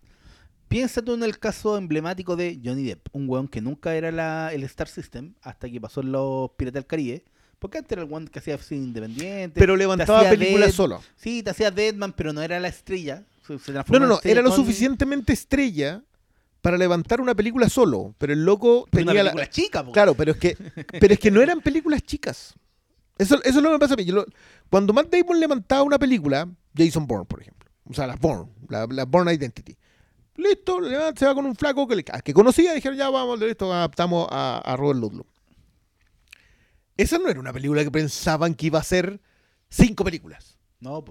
Piensa 0.68 1.02
tú 1.02 1.14
en 1.14 1.22
el 1.22 1.38
caso 1.38 1.76
emblemático 1.76 2.34
de 2.36 2.58
Johnny 2.64 2.82
Depp, 2.84 3.06
un 3.12 3.28
weón 3.28 3.46
que 3.48 3.60
nunca 3.60 3.94
era 3.94 4.10
la- 4.10 4.52
el 4.52 4.64
Star 4.64 4.88
System 4.88 5.34
hasta 5.42 5.70
que 5.70 5.80
pasó 5.80 6.00
en 6.00 6.10
los 6.12 6.50
Piratas 6.56 6.74
del 6.82 6.86
Caribe. 6.86 7.24
Porque 7.64 7.78
antes 7.78 7.92
era 7.92 8.02
el 8.02 8.10
weón 8.10 8.28
que 8.28 8.40
hacía 8.40 8.58
cine 8.58 8.84
independiente. 8.84 9.58
pero 9.58 9.74
levantaba 9.74 10.28
películas 10.28 10.68
Dead- 10.68 10.74
solo. 10.76 11.02
Sí, 11.16 11.42
te 11.42 11.48
hacía 11.48 11.70
Deadman, 11.70 12.12
pero 12.12 12.34
no 12.34 12.42
era 12.42 12.60
la 12.60 12.68
estrella. 12.68 13.22
Se- 13.46 13.58
se 13.58 13.72
No, 13.72 13.82
no, 13.88 14.00
no, 14.06 14.20
era 14.22 14.42
lo 14.42 14.52
suficientemente 14.52 15.32
estrella 15.32 16.02
para 16.60 16.76
levantar 16.76 17.22
una 17.22 17.34
película 17.34 17.70
solo, 17.70 18.14
pero 18.18 18.34
el 18.34 18.44
loco 18.44 18.80
Una 18.82 18.90
tenía 18.90 19.14
la... 19.14 19.30
película 19.30 19.48
chica. 19.48 19.82
Claro, 19.94 20.12
pero 20.14 20.32
es 20.32 20.36
que 20.36 20.58
pero 21.00 21.14
es 21.14 21.18
que 21.18 21.30
no 21.30 21.40
eran 21.40 21.62
películas 21.62 22.02
chicas. 22.02 22.52
Eso, 23.16 23.36
eso 23.42 23.48
es 23.48 23.54
lo 23.62 23.62
que 23.62 23.72
me 23.72 23.78
pasa 23.78 23.94
a 23.94 23.96
mí. 23.96 24.04
Yo 24.04 24.14
lo- 24.14 24.26
cuando 24.68 24.92
Matt 24.92 25.08
Damon 25.10 25.40
levantaba 25.40 25.84
una 25.84 25.98
película, 25.98 26.46
Jason 26.76 27.06
Bourne, 27.06 27.24
por 27.24 27.40
ejemplo, 27.40 27.70
o 27.88 27.94
sea, 27.94 28.06
las 28.06 28.20
Bourne, 28.20 28.52
la, 28.68 28.86
la 28.90 29.06
Bourne 29.06 29.32
Identity. 29.32 29.74
Listo, 30.36 30.80
se 31.16 31.24
va 31.24 31.34
con 31.34 31.46
un 31.46 31.56
flaco 31.56 31.88
que, 31.88 31.96
le, 31.96 32.04
que 32.04 32.34
conocía, 32.34 32.74
dijeron, 32.74 32.98
ya 32.98 33.08
vamos, 33.08 33.40
listo, 33.40 33.72
adaptamos 33.72 34.28
a, 34.30 34.58
a 34.58 34.76
Robert 34.76 35.00
Ludlum. 35.00 35.24
Esa 36.96 37.18
no 37.18 37.28
era 37.28 37.40
una 37.40 37.52
película 37.52 37.82
que 37.82 37.90
pensaban 37.90 38.54
que 38.54 38.66
iba 38.66 38.78
a 38.78 38.84
ser 38.84 39.20
cinco 39.68 40.04
películas. 40.04 40.58
No. 40.80 41.04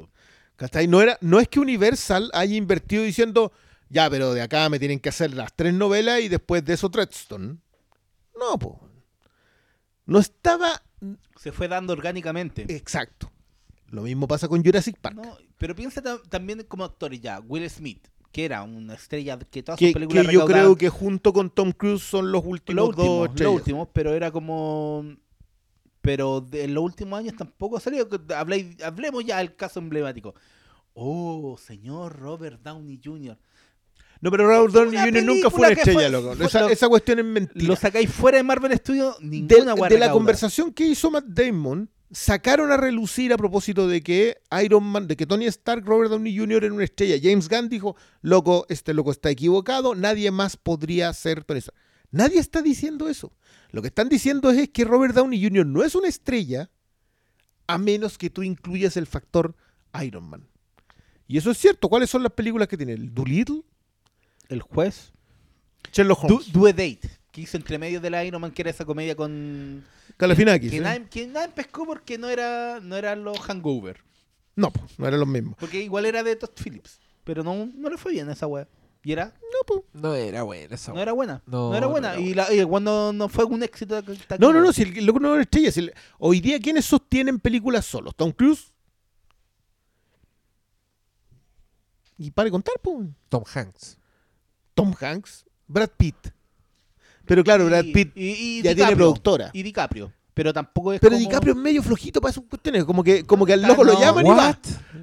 ¿Cachai? 0.56 0.88
No, 0.88 1.02
era, 1.02 1.18
no 1.22 1.40
es 1.40 1.48
que 1.48 1.60
Universal 1.60 2.30
haya 2.34 2.56
invertido 2.56 3.04
diciendo, 3.04 3.52
ya, 3.90 4.10
pero 4.10 4.34
de 4.34 4.42
acá 4.42 4.70
me 4.70 4.80
tienen 4.80 5.00
que 5.00 5.10
hacer 5.10 5.34
las 5.34 5.54
tres 5.56 5.74
novelas 5.74 6.22
y 6.22 6.30
después 6.30 6.64
de 6.64 6.74
eso 6.74 6.90
Treadstone. 6.90 7.58
No, 8.40 8.58
po. 8.60 8.88
No 10.06 10.20
estaba 10.20 10.82
Se 11.38 11.52
fue 11.52 11.68
dando 11.68 11.94
orgánicamente. 11.94 12.66
exacto. 12.74 13.32
Lo 13.88 14.04
mismo 14.04 14.28
pasa 14.28 14.48
con 14.48 14.64
Jurassic 14.64 14.98
Park. 15.00 15.16
No, 15.16 15.38
pero 15.58 15.76
piensa 15.76 16.02
ta- 16.02 16.22
también 16.30 16.64
como 16.68 16.84
actores 16.84 17.22
ya. 17.22 17.40
Will 17.40 17.70
Smith, 17.70 18.08
que 18.32 18.46
era 18.46 18.64
una 18.64 18.96
estrella 18.96 19.38
que 19.38 19.62
todas 19.64 19.78
que, 19.80 19.88
sus 19.88 19.94
películas 19.94 20.26
que 20.28 20.34
yo 20.34 20.46
creo 20.46 20.76
que 20.76 20.90
junto 20.90 21.32
con 21.32 21.50
Tom 21.52 21.72
Cruise 21.72 22.02
son 22.04 22.32
los 22.32 22.44
lo 22.44 22.50
últimos 22.50 22.88
último, 22.90 23.06
dos 23.06 23.18
lo 23.20 23.26
estrellas. 23.26 23.54
último, 23.54 23.92
pero 23.94 24.14
era 24.14 24.32
como 24.32 25.06
pero 26.04 26.42
de 26.42 26.66
en 26.66 26.74
los 26.74 26.84
últimos 26.84 27.18
años 27.18 27.34
tampoco 27.38 27.78
ha 27.78 27.80
salido 27.80 28.08
Hablé- 28.10 28.76
hablemos 28.84 29.24
ya 29.26 29.38
del 29.38 29.56
caso 29.56 29.80
emblemático. 29.80 30.36
Oh, 30.94 31.58
señor 31.58 32.20
Robert 32.20 32.62
Downey 32.62 33.00
Jr. 33.04 33.38
No, 34.20 34.30
pero 34.30 34.46
Robert 34.48 34.74
Downey 34.74 35.00
Jr. 35.00 35.24
nunca 35.24 35.50
fue 35.50 35.60
una 35.62 35.70
estrella, 35.70 36.00
fue- 36.02 36.10
loco. 36.10 36.44
Esa, 36.44 36.62
lo- 36.62 36.70
esa 36.70 36.88
cuestión 36.90 37.20
es 37.20 37.26
mentira. 37.26 37.66
Lo 37.66 37.76
sacáis 37.78 38.12
fuera 38.12 38.38
de 38.38 38.44
Marvel 38.44 38.76
Studios, 38.78 39.18
de, 39.20 39.26
ninguna 39.28 39.74
weá 39.76 39.90
de 39.90 39.98
la 39.98 40.12
conversación 40.12 40.74
que 40.74 40.86
hizo 40.88 41.10
Matt 41.10 41.26
Damon, 41.26 41.90
sacaron 42.12 42.70
a 42.72 42.78
relucir 42.78 43.32
a 43.32 43.38
propósito 43.38 43.88
de 43.88 44.02
que 44.04 44.38
Iron 44.62 44.84
Man, 44.84 45.08
de 45.08 45.16
que 45.16 45.26
Tony 45.26 45.46
Stark, 45.46 45.86
Robert 45.86 46.12
Downey 46.12 46.38
Jr. 46.38 46.66
era 46.66 46.74
una 46.74 46.84
estrella. 46.84 47.16
James 47.22 47.48
Gunn 47.48 47.70
dijo, 47.70 47.96
loco, 48.22 48.66
este 48.68 48.94
loco 48.94 49.12
está 49.12 49.30
equivocado, 49.30 49.96
nadie 49.96 50.30
más 50.32 50.58
podría 50.58 51.12
ser 51.14 51.44
Tony 51.46 51.60
Stark. 51.60 51.80
Nadie 52.14 52.40
está 52.40 52.62
diciendo 52.62 53.10
eso. 53.10 53.34
Lo 53.72 53.82
que 53.82 53.88
están 53.88 54.08
diciendo 54.08 54.52
es 54.52 54.70
que 54.70 54.86
Robert 54.86 55.16
Downey 55.16 55.42
Jr. 55.44 55.66
no 55.66 55.84
es 55.84 55.96
una 55.96 56.08
estrella 56.08 56.70
a 57.66 57.78
menos 57.80 58.18
que 58.20 58.30
tú 58.30 58.44
incluyas 58.44 58.96
el 58.98 59.08
factor 59.08 59.56
Iron 60.02 60.30
Man. 60.30 60.48
Y 61.28 61.38
eso 61.40 61.50
es 61.50 61.58
cierto. 61.58 61.90
¿Cuáles 61.90 62.12
son 62.12 62.22
las 62.22 62.32
películas 62.34 62.68
que 62.68 62.78
tiene? 62.78 62.94
¿El 62.94 63.14
Doolittle? 63.14 63.64
El 64.48 64.62
juez 64.62 65.12
Sherlock 65.92 66.24
Holmes. 66.26 66.54
Do 66.54 66.68
a 66.68 66.72
Date, 66.72 67.02
que 67.32 67.42
hizo 67.42 67.58
entre 67.58 67.80
medio 67.80 68.00
de 68.00 68.12
la 68.12 68.24
Iron 68.24 68.42
Man, 68.42 68.52
que 68.52 68.62
era 68.62 68.70
esa 68.70 68.86
comedia 68.86 69.16
con 69.16 69.84
Galifianakis, 70.20 70.70
que, 70.70 70.78
¿eh? 70.78 70.82
nadie, 70.82 71.06
que 71.10 71.26
nadie 71.28 71.50
pescó 71.56 71.86
porque 71.86 72.20
no 72.20 72.30
era 72.30 72.80
no 72.80 72.96
eran 72.96 73.24
los 73.24 73.40
Hangover, 73.40 73.98
No, 74.56 74.72
no 75.00 75.08
eran 75.08 75.20
los 75.20 75.28
mismos. 75.30 75.56
porque 75.60 75.82
igual 75.82 76.06
era 76.06 76.22
de 76.22 76.36
Todd 76.36 76.52
Phillips, 76.64 77.00
pero 77.24 77.44
no, 77.44 77.70
no 77.74 77.90
le 77.90 77.98
fue 77.98 78.12
bien 78.12 78.30
esa 78.30 78.46
weá. 78.46 78.68
Y 79.06 79.12
era 79.12 79.26
No, 79.26 79.66
po. 79.68 79.86
No 79.94 80.16
era 80.16 80.44
buena 80.44 80.76
esa 80.76 80.94
No 80.94 81.02
era 81.02 81.12
buena. 81.12 81.42
No, 81.46 81.70
No, 81.70 81.76
era 81.78 81.86
no 81.88 81.92
buena. 81.92 82.14
era 82.14 82.22
y, 82.22 82.34
la, 82.34 82.54
y 82.54 82.64
cuando 82.64 83.12
no 83.14 83.28
fue 83.30 83.44
un 83.46 83.62
éxito. 83.64 84.02
No, 84.40 84.54
no, 84.54 84.62
no, 84.62 84.72
si 84.74 84.84
el 84.84 85.06
loco 85.06 85.20
no 85.20 85.30
es 85.30 85.34
una 85.34 85.42
estrella. 85.44 85.72
si 85.72 85.80
el- 85.82 85.94
hoy 86.20 86.40
día, 86.40 86.60
¿quiénes 86.60 86.86
sostienen 86.86 87.40
películas 87.40 87.86
solos? 87.86 88.16
¿Tom 88.16 88.32
Cruise? 88.32 88.72
Y 92.18 92.32
para 92.32 92.46
de 92.46 92.52
contar, 92.52 92.76
pues. 92.82 93.08
Tom 93.30 93.44
Hanks. 93.54 93.98
Tom 94.74 94.94
Hanks, 95.00 95.46
Brad 95.68 95.90
Pitt. 95.98 96.16
Pero 97.26 97.44
claro, 97.44 97.66
Brad 97.66 97.86
Pitt 97.94 98.12
y, 98.16 98.60
y 98.60 98.62
ya 98.62 98.76
tiene 98.76 98.96
productora. 98.96 99.50
Y 99.54 99.64
DiCaprio. 99.64 100.12
Pero 100.34 100.52
tampoco 100.52 100.94
es. 100.94 101.00
Pero 101.00 101.12
como- 101.16 101.20
DiCaprio 101.28 101.54
es 101.54 101.60
medio 101.60 101.84
flojito 101.84 102.20
para 102.20 102.32
esas 102.32 102.44
cuestiones. 102.50 102.86
Como 102.86 103.04
que, 103.04 103.24
como 103.24 103.46
que 103.46 103.54
al 103.54 103.64
Ah, 103.66 103.68
loco 103.68 103.84
lo 103.84 103.94
no. 103.94 104.00
llaman 104.00 104.26
y 104.26 104.30
va. 104.30 104.58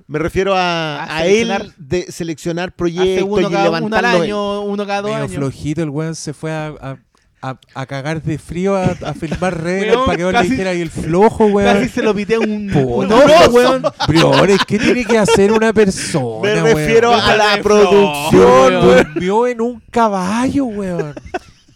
Me 0.09 0.19
refiero 0.19 0.57
a, 0.57 1.05
A 1.05 1.17
a 1.19 1.27
él 1.27 1.49
seleccionar- 1.49 1.75
de 1.77 2.13
seleccionar 2.13 2.73
proyectos 2.75 3.29
uno 3.31 3.49
y 3.49 3.53
cada 3.53 3.81
uno 3.81 3.97
al 3.97 4.05
año, 4.05 4.61
uno 4.63 4.87
cada 4.87 5.03
dos 5.03 5.11
Medio 5.13 5.25
años. 5.25 5.37
flojito, 5.37 5.83
el 5.83 5.91
weón 5.91 6.15
se 6.17 6.33
fue 6.33 6.51
a, 6.51 6.67
a, 6.81 6.97
a- 7.43 7.61
a 7.75 7.87
cagar 7.87 8.21
de 8.23 8.39
frío 8.39 8.75
a, 8.75 8.87
a 9.07 9.15
filmar 9.15 9.57
redes 9.63 9.97
para 10.05 10.17
que 10.17 10.25
vos 10.25 10.33
le 10.33 10.39
casi- 10.41 10.51
dijera 10.51 10.75
y 10.75 10.81
el 10.81 10.91
flojo, 10.91 11.45
Casi 11.45 11.53
weón. 11.55 11.89
se 11.89 12.03
lo 12.03 12.13
pité 12.13 12.35
a 12.35 12.41
un, 12.41 12.75
un 12.77 13.13
oso, 13.13 13.51
weón. 13.53 13.83
Briones, 14.09 14.59
¿qué 14.67 14.81
tiene 14.81 15.05
que 15.05 15.17
hacer 15.17 15.53
una 15.53 15.73
persona, 15.73 16.55
Me 16.55 16.63
weón? 16.65 16.77
refiero 16.77 17.15
a 17.15 17.37
la 17.37 17.63
producción, 17.63 18.43
weón. 18.85 19.05
Durmió 19.15 19.47
en 19.47 19.61
un 19.61 19.81
caballo, 19.93 20.65
weón. 20.65 21.15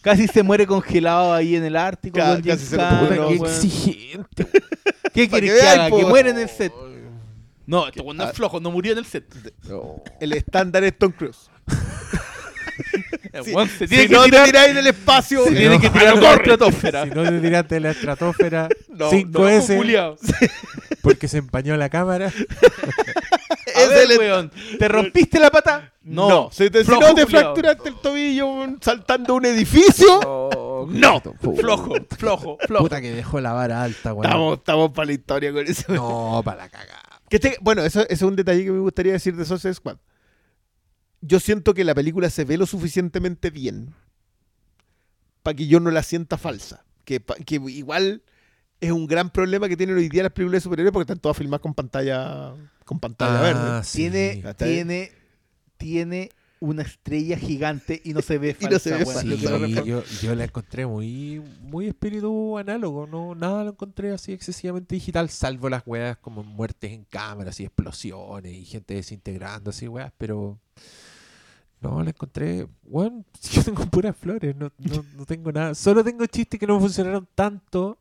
Casi 0.05 0.29
se 0.29 0.43
muere 0.43 0.67
congelado 0.67 1.33
ahí 1.33 1.57
en 1.57 1.65
el 1.65 1.75
Ártico. 1.77 2.17
Ca- 2.19 2.41
casi 2.43 2.67
se 2.67 2.77
Puta, 2.77 3.01
no, 3.17 3.31
exigente. 3.31 4.47
¿Qué 5.15 5.27
Pa' 5.29 5.37
querés 5.41 5.53
que 5.55 5.61
que 5.61 5.67
haga? 5.67 5.89
po. 5.89 5.97
Que 5.99 6.05
muere 6.05 6.31
en 6.31 6.39
el 6.39 6.49
set. 6.49 6.73
No, 7.67 7.89
este 7.89 8.03
weón 8.03 8.19
no 8.19 8.25
Ah. 8.25 8.29
es 8.31 8.37
flojo, 8.37 8.61
no 8.61 8.71
murió 8.71 8.93
en 8.93 8.99
el 8.99 9.07
set. 9.07 9.25
No. 9.67 10.03
El 10.21 10.33
estándar 10.35 10.85
es 10.85 10.97
Tom 10.99 11.11
Cruise. 11.13 11.49
El 13.33 13.45
Si- 13.45 13.53
weón 13.55 13.69
se 13.69 13.79
Si 13.79 13.87
tiene 13.89 14.09
que 14.09 14.15
no 14.15 14.25
tirar, 14.25 14.45
te 14.45 14.53
tiráis 14.53 14.75
del 14.75 14.87
espacio, 14.89 15.45
se 15.45 15.51
no. 15.53 15.57
tiene 15.57 15.81
que 15.81 15.91
tirar 15.91 16.17
la 16.19 16.35
estratosfera. 16.35 17.05
Si 17.05 17.11
no 17.11 17.23
te 17.25 17.41
tiraste 17.41 17.75
de 17.77 17.81
la 17.81 17.91
estratosfera 17.91 18.69
No, 18.89 19.11
5S 19.11 19.77
Culiao. 19.77 20.17
porque 21.01 21.27
se 21.29 21.39
empañó 21.39 21.77
la 21.77 21.89
cámara. 21.89 22.31
A 23.85 23.95
es 23.95 24.09
ver, 24.09 24.11
el- 24.13 24.19
weón, 24.19 24.53
¿te 24.79 24.89
rompiste 24.89 25.39
la 25.39 25.51
pata? 25.51 25.93
No. 26.03 26.51
Si, 26.53 26.69
te, 26.71 26.81
si 26.81 26.85
Flojo, 26.85 27.01
no 27.09 27.15
te 27.15 27.27
fracturaste 27.27 27.89
el 27.89 27.95
tobillo 27.97 28.77
saltando 28.81 29.35
un 29.35 29.47
edificio, 29.47 30.21
no. 30.91 31.21
Flojo, 31.57 31.95
flojo, 32.17 32.59
flojo. 32.67 32.85
Puta 32.85 33.01
que 33.01 33.13
dejó 33.13 33.41
la 33.41 33.53
vara 33.53 33.83
alta, 33.83 34.13
weón. 34.13 34.27
Estamos, 34.27 34.59
estamos 34.59 34.91
para 34.91 35.07
la 35.07 35.13
historia 35.13 35.53
con 35.53 35.67
eso. 35.67 35.93
No, 35.93 36.43
para 36.45 36.65
la 36.65 36.69
cagada. 36.69 37.23
Que 37.31 37.37
este- 37.37 37.57
bueno, 37.63 37.83
eso, 37.83 38.01
eso 38.03 38.09
es 38.13 38.23
un 38.23 38.37
detalle 38.37 38.65
que 38.65 38.71
me 38.71 38.81
gustaría 38.81 39.13
decir 39.13 39.35
de 39.35 39.45
Suicide 39.45 39.75
Squad. 39.75 39.97
yo 41.23 41.41
siento 41.41 41.73
que 41.73 41.85
la 41.85 41.95
película 41.95 42.29
se 42.29 42.45
ve 42.45 42.59
lo 42.59 42.67
suficientemente 42.67 43.49
bien 43.51 43.95
para 45.43 45.55
que 45.57 45.67
yo 45.67 45.81
no 45.81 45.91
la 45.91 46.03
sienta 46.03 46.37
falsa. 46.37 46.85
Que 47.05 47.23
igual 47.69 48.23
es 48.85 48.91
un 48.93 49.07
gran 49.07 49.31
problema 49.31 49.69
que 49.69 49.77
tienen 49.77 49.97
hoy 49.97 50.09
día 50.09 50.23
las 50.23 50.33
películas 50.33 50.63
de 50.63 50.65
superhéroes 50.65 50.93
porque 50.93 51.03
están 51.05 51.21
todas 51.21 51.37
filmadas 51.37 51.61
con 51.61 51.75
pantalla 51.75 52.55
con 52.85 53.01
pantalla 53.01 53.41
verde. 53.41 53.61
Ah, 53.63 53.83
sí. 53.85 54.11
Tiene, 54.11 54.55
tiene, 54.57 55.13
tiene 55.77 56.31
una 56.61 56.83
estrella 56.83 57.37
gigante 57.37 58.01
y 58.05 58.15
no 58.15 58.23
se 58.23 58.39
ve 58.39 58.57
Y 58.61 58.65
no 58.65 58.71
falsa, 58.79 58.91
se 58.91 58.97
ve. 58.97 59.07
Sí, 59.07 59.83
yo, 59.85 60.03
yo 60.05 60.35
la 60.35 60.45
encontré 60.45 60.87
muy, 60.87 61.43
muy 61.61 61.89
espíritu 61.89 62.59
análogo, 62.59 63.07
no 63.07 63.35
nada 63.35 63.65
lo 63.65 63.71
encontré 63.71 64.13
así 64.13 64.33
excesivamente 64.33 64.95
digital, 64.95 65.29
salvo 65.29 65.69
las 65.69 65.83
weas 65.87 66.17
como 66.19 66.43
muertes 66.43 66.93
en 66.93 67.05
cámaras 67.05 67.61
y 67.61 67.65
explosiones 67.65 68.53
y 68.53 68.65
gente 68.65 68.95
desintegrando 68.95 69.71
así 69.71 69.89
weas, 69.89 70.13
pero 70.17 70.59
no 71.81 72.03
la 72.03 72.11
encontré, 72.11 72.67
bueno, 72.83 73.25
yo 73.53 73.63
tengo 73.63 73.85
puras 73.87 74.17
flores, 74.17 74.57
no, 74.57 74.73
no, 74.79 75.05
no 75.17 75.27
tengo 75.27 75.53
nada, 75.53 75.75
solo 75.75 76.03
tengo 76.03 76.25
chistes 76.27 76.59
que 76.59 76.67
no 76.67 76.81
funcionaron 76.81 77.29
tanto, 77.35 77.99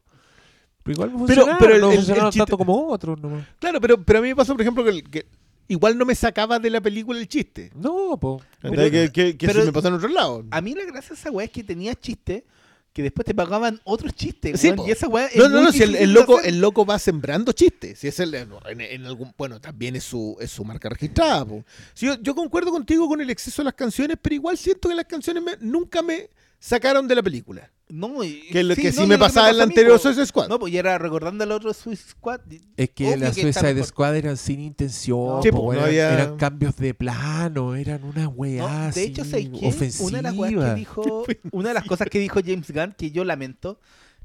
pero 0.84 0.94
igual 0.94 1.12
me 1.12 1.26
Pero- 1.28 1.46
pero 1.60 1.76
el- 1.76 1.82
no 1.82 1.88
el- 1.88 1.94
el 1.94 1.98
funcionaron 2.00 2.32
chiste- 2.32 2.40
tanto 2.46 2.58
como 2.58 2.88
otros 2.90 3.20
nomás. 3.20 3.48
Claro, 3.60 3.80
pero, 3.82 4.02
pero 4.04 4.20
a 4.20 4.22
mí 4.22 4.28
me 4.30 4.36
pasó, 4.36 4.54
por 4.54 4.62
ejemplo, 4.62 4.84
que, 4.84 4.90
el- 4.90 5.04
que 5.10 5.26
igual 5.68 5.98
no 5.98 6.06
me 6.06 6.14
sacaba 6.16 6.60
de 6.60 6.70
la 6.70 6.82
película 6.82 7.20
el 7.20 7.28
chiste. 7.28 7.72
No, 7.76 8.18
po. 8.20 8.42
Entonces, 8.62 8.92
que, 8.92 9.12
que- 9.12 9.38
que 9.38 9.48
pero- 9.48 9.62
si 9.62 9.66
me 9.68 9.74
pasó 9.74 9.88
en 9.88 9.94
otro 9.96 10.10
lado. 10.10 10.46
A 10.52 10.62
mí 10.62 10.74
la 10.76 10.84
gracia 10.86 11.10
de 11.10 11.16
esa 11.16 11.32
weá 11.32 11.46
es 11.46 11.52
que 11.52 11.64
tenía 11.64 11.96
chistes 11.96 12.44
que 12.92 13.02
después 13.02 13.26
te 13.26 13.34
pagaban 13.34 13.82
otros 13.86 14.14
chistes, 14.14 14.60
Sí, 14.62 14.72
y 14.86 14.92
esa 14.92 15.08
weá 15.08 15.26
es 15.26 15.36
No, 15.36 15.50
no, 15.50 15.56
muy 15.58 15.66
no, 15.66 15.72
si 15.72 15.82
el, 15.82 16.14
loco, 16.14 16.38
hacer. 16.38 16.50
el 16.54 16.62
loco 16.62 16.86
va 16.86 17.00
sembrando 17.00 17.52
chistes. 17.52 17.98
Si 17.98 18.08
es 18.08 18.20
el, 18.20 18.36
en, 18.36 18.52
en 18.82 19.06
algún, 19.08 19.34
bueno, 19.36 19.60
también 19.60 19.96
es 19.96 20.04
su, 20.04 20.38
es 20.40 20.52
su 20.52 20.64
marca 20.64 20.90
registrada. 20.90 21.44
po. 21.44 21.66
Sí, 21.96 22.06
yo, 22.06 22.22
yo 22.22 22.36
concuerdo 22.36 22.70
contigo 22.70 23.08
con 23.08 23.20
el 23.20 23.32
exceso 23.32 23.64
de 23.64 23.66
las 23.66 23.74
canciones, 23.74 24.18
pero 24.22 24.36
igual 24.36 24.60
siento 24.60 24.90
que 24.90 24.94
las 24.96 25.06
canciones 25.06 25.42
me- 25.42 25.58
nunca 25.60 26.04
me 26.04 26.30
sacaron 26.68 27.07
de 27.10 27.15
la 27.15 27.22
película. 27.23 27.69
No, 27.90 28.23
y- 28.23 28.48
Que 28.52 28.64
lo 28.64 28.73
que 28.76 28.91
sí 28.91 29.02
no, 29.02 29.07
me 29.07 29.18
pasaba 29.18 29.49
en 29.49 29.57
la 29.57 29.65
anterior. 29.65 29.99
Suicide 29.99 30.26
Squad. 30.26 30.48
No, 30.48 30.57
pues 30.57 30.72
ya 30.73 30.80
era 30.80 30.98
recordando 30.98 31.44
al 31.44 31.52
otro 31.52 31.73
Suicide 31.73 32.10
Squad. 32.11 32.40
Es 32.77 32.90
que 32.91 33.06
Obvio 33.07 33.18
las 33.18 33.35
que 33.35 33.41
Suicide. 33.53 33.84
Squad 33.84 34.15
eran 34.15 34.38
sin 34.38 34.61
intención, 34.61 35.44
Sí, 35.44 35.52
po, 35.52 35.64
no 35.65 35.73
eran, 35.73 35.85
había- 35.85 36.14
eran 36.14 36.38
cambios 36.38 36.77
de 36.77 36.94
plano, 36.94 37.76
eran 37.76 38.03
una 38.06 38.23
No, 38.23 38.30
weá 38.30 38.91
de 38.91 39.03
hecho, 39.03 39.26
¿sabes. 39.26 39.99
Una 39.99 40.18
de 40.18 40.22
las 40.23 40.35
weas 40.35 40.53
que 40.53 40.76
dijo, 40.76 41.26
una 41.52 41.68
de 41.69 41.73
las 41.76 41.84
cosas 41.84 42.07
que 42.10 42.19
dijo 42.19 42.40
James 42.44 42.72
Gunn, 42.72 42.95
que 42.98 43.11
yo 43.11 43.26
lamento, 43.26 43.80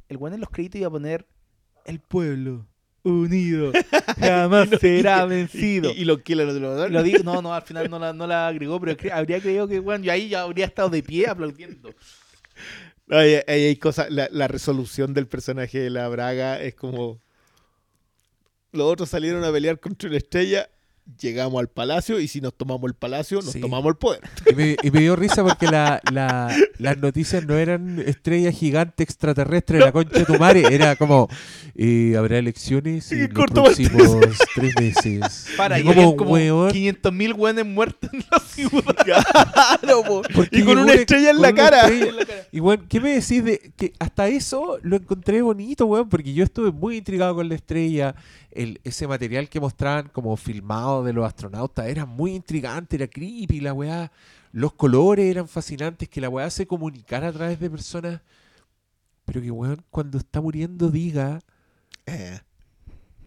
el 0.08 0.16
weón 0.16 0.34
en 0.34 0.40
los 0.40 0.48
créditos 0.50 0.78
iba 0.78 0.88
a 0.88 0.92
poner 0.92 1.26
el 1.84 1.98
pueblo 2.00 2.66
unido 3.02 3.72
jamás 4.20 4.68
será 4.80 5.24
vencido. 5.26 5.90
Y, 5.90 6.02
y 6.02 6.04
lo 6.04 6.22
que 6.22 6.36
lo, 6.36 6.44
lo- 6.52 6.88
Lo 6.88 7.02
digo, 7.02 7.22
no, 7.24 7.42
no, 7.42 7.52
al 7.52 7.62
final 7.62 7.90
no 7.90 7.98
la, 7.98 8.12
no 8.12 8.26
la 8.26 8.46
agregó, 8.48 8.80
pero 8.80 8.96
habría 9.12 9.40
creído 9.40 9.66
que, 9.68 9.80
bueno, 9.80 10.04
yo 10.04 10.12
ahí 10.12 10.28
ya 10.30 10.42
habría 10.42 10.64
estado 10.66 10.88
de 10.90 11.02
pie 11.02 11.26
aplaudiendo. 11.26 11.90
Ahí 13.10 13.40
hay 13.46 13.76
cosas, 13.76 14.10
la, 14.10 14.28
la 14.30 14.48
resolución 14.48 15.14
del 15.14 15.26
personaje 15.26 15.78
de 15.78 15.90
la 15.90 16.08
Braga 16.08 16.60
es 16.60 16.74
como 16.74 17.22
los 18.72 18.86
otros 18.86 19.08
salieron 19.08 19.44
a 19.44 19.52
pelear 19.52 19.80
contra 19.80 20.08
una 20.08 20.18
estrella, 20.18 20.68
llegamos 21.20 21.58
al 21.60 21.68
palacio 21.68 22.20
y 22.20 22.28
si 22.28 22.40
nos 22.40 22.54
tomamos 22.54 22.88
el 22.88 22.94
palacio, 22.94 23.40
nos 23.40 23.52
Sí. 23.52 23.60
tomamos 23.60 23.88
el 23.90 23.96
poder. 23.96 24.20
Y 24.50 24.54
me, 24.54 24.76
y 24.82 24.90
me 24.90 25.00
dio 25.00 25.16
risa 25.16 25.42
porque 25.42 25.66
la, 25.66 26.00
la- 26.12 26.54
las 26.78 26.98
noticias 26.98 27.44
no 27.46 27.56
eran 27.56 27.98
estrella 28.00 28.52
gigante 28.52 29.02
extraterrestre 29.02 29.78
de 29.78 29.84
la 29.86 29.92
concha 29.92 30.18
de 30.18 30.24
tu 30.24 30.38
madre, 30.38 30.64
era 30.70 30.96
como 30.96 31.28
eh, 31.74 32.14
habrá 32.16 32.38
elecciones 32.38 33.10
Y 33.12 33.16
en 33.22 33.34
los 33.34 33.46
próximos 33.50 34.16
tres 34.54 34.74
meses. 34.78 35.46
Para, 35.56 35.78
Y 35.78 35.82
y 35.82 35.84
como, 35.84 36.00
habían 36.00 36.16
como 36.16 36.30
weón, 36.32 36.70
500 36.72 37.12
mil 37.12 37.32
weones 37.32 37.66
muertos 37.66 38.10
en 38.12 38.24
la 38.30 38.38
ciudad. 38.40 38.94
Claro, 39.80 40.02
po. 40.04 40.22
porque 40.34 40.58
y 40.58 40.62
con 40.64 40.78
una 40.78 40.92
estrella 40.94 41.30
en 41.30 41.40
la 41.40 41.52
cara. 41.54 41.88
Y 42.52 42.60
bueno, 42.60 42.84
¿qué 42.88 43.00
me 43.00 43.10
decís 43.14 43.44
de 43.44 43.72
que 43.76 43.92
hasta 43.98 44.28
eso 44.28 44.78
lo 44.82 44.96
encontré 44.96 45.40
bonito, 45.42 45.86
weón? 45.86 46.08
Porque 46.08 46.32
yo 46.34 46.44
estuve 46.44 46.70
muy 46.72 46.96
intrigado 46.98 47.34
con 47.34 47.48
la 47.48 47.54
estrella. 47.54 48.14
El, 48.58 48.80
ese 48.84 49.06
material 49.06 49.48
que 49.48 49.60
mostraban 49.60 50.08
como 50.08 50.36
filmado 50.36 51.04
de 51.04 51.12
los 51.12 51.24
astronautas 51.26 51.86
era 51.86 52.06
muy 52.06 52.34
intrigante, 52.34 52.96
era 52.96 53.06
creepy 53.06 53.60
la 53.60 53.72
weá. 53.72 54.10
Los 54.52 54.72
colores 54.72 55.26
eran 55.26 55.46
fascinantes, 55.46 56.08
que 56.08 56.20
la 56.20 56.28
weá 56.28 56.50
se 56.50 56.66
comunicara 56.66 57.28
a 57.28 57.32
través 57.32 57.60
de 57.60 57.70
personas. 57.70 58.20
Pero 59.24 59.40
que 59.42 59.50
weón, 59.50 59.84
cuando 59.90 60.18
está 60.18 60.40
muriendo 60.40 60.90
diga, 60.90 61.38
Eh, 62.06 62.40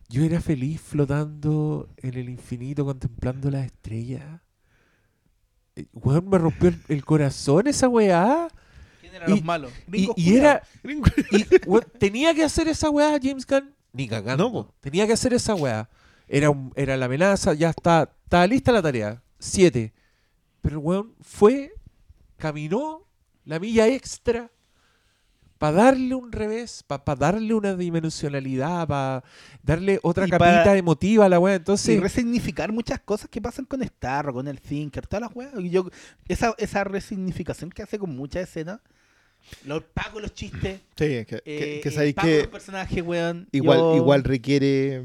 yo 0.09 0.23
era 0.23 0.41
feliz 0.41 0.81
flotando 0.81 1.87
en 1.97 2.15
el 2.15 2.27
infinito 2.29 2.83
contemplando 2.83 3.49
las 3.51 3.65
estrellas. 3.67 4.41
Eh, 5.75 5.85
Weón, 5.93 6.27
me 6.29 6.37
rompió 6.37 6.69
el, 6.69 6.81
el 6.89 7.05
corazón 7.05 7.67
esa 7.67 7.87
weá. 7.87 8.47
¿Quién 8.99 9.15
eran 9.15 9.29
Y- 9.29 9.31
los 9.35 9.43
malos? 9.43 9.71
Y, 9.87 9.91
Gringos 9.91 10.15
y 10.17 10.35
era. 10.35 10.63
culiados. 10.81 11.07
y, 11.31 11.69
weón, 11.69 11.85
tenía 11.99 12.33
que 12.33 12.43
hacer 12.43 12.67
esa 12.67 12.89
weá 12.89 13.17
James 13.21 13.45
Gunn. 13.45 13.73
Ni 13.93 14.07
cagando. 14.07 14.43
No, 14.45 14.51
po. 14.51 14.73
tenía 14.79 15.05
que 15.07 15.13
hacer 15.13 15.33
esa 15.33 15.55
weá. 15.55 15.89
Era, 16.27 16.49
un- 16.49 16.71
era 16.75 16.95
la 16.97 17.05
amenaza, 17.07 17.53
ya 17.53 17.69
está. 17.71 18.09
Estaba 18.23 18.47
lista 18.47 18.71
la 18.71 18.81
tarea. 18.81 19.21
Siete. 19.39 19.93
Pero 20.61 20.79
el 20.79 20.85
weón 20.85 21.15
fue, 21.21 21.73
caminó 22.37 23.05
la 23.45 23.59
milla 23.59 23.87
extra 23.87 24.49
para 25.57 25.73
darle 25.83 26.15
un 26.15 26.31
revés, 26.31 26.83
para 26.87 27.03
darle 27.15 27.53
una 27.53 27.75
dimensionalidad, 27.75 28.87
para 28.87 29.23
darle 29.61 29.99
otra 30.01 30.25
Y 30.25 30.29
capita 30.31 30.63
pa- 30.63 30.77
emotiva 30.77 31.25
a 31.25 31.29
la 31.29 31.39
weá. 31.39 31.53
y 31.53 31.57
Entonces, 31.57 31.99
resignificar 31.99 32.71
muchas 32.71 32.99
cosas 33.01 33.29
que 33.29 33.41
pasan 33.41 33.65
con 33.65 33.83
Starro, 33.83 34.33
con 34.33 34.47
el 34.47 34.59
Thinker, 34.59 35.05
todas 35.05 35.21
las 35.21 35.35
weas. 35.35 35.53
Y 35.59 35.69
yo, 35.69 35.87
esa, 36.27 36.55
esa 36.57 36.83
resignificación 36.83 37.69
que 37.69 37.83
hace 37.83 37.99
con 37.99 38.15
muchas 38.15 38.43
escenas, 38.43 38.79
los 39.65 39.83
pagos, 39.83 40.21
los 40.21 40.33
chistes, 40.33 40.79
sí, 40.95 41.05
que, 41.05 41.25
que, 41.25 41.35
eh, 41.45 41.79
que 41.81 41.89
eh, 41.89 41.91
sabéis 41.91 42.15
pago 42.15 42.27
que 42.27 42.37
los 42.39 42.47
personajes, 42.47 43.03
weón. 43.03 43.47
igual, 43.51 43.79
yo- 43.79 43.95
igual 43.97 44.23
requiere. 44.23 45.03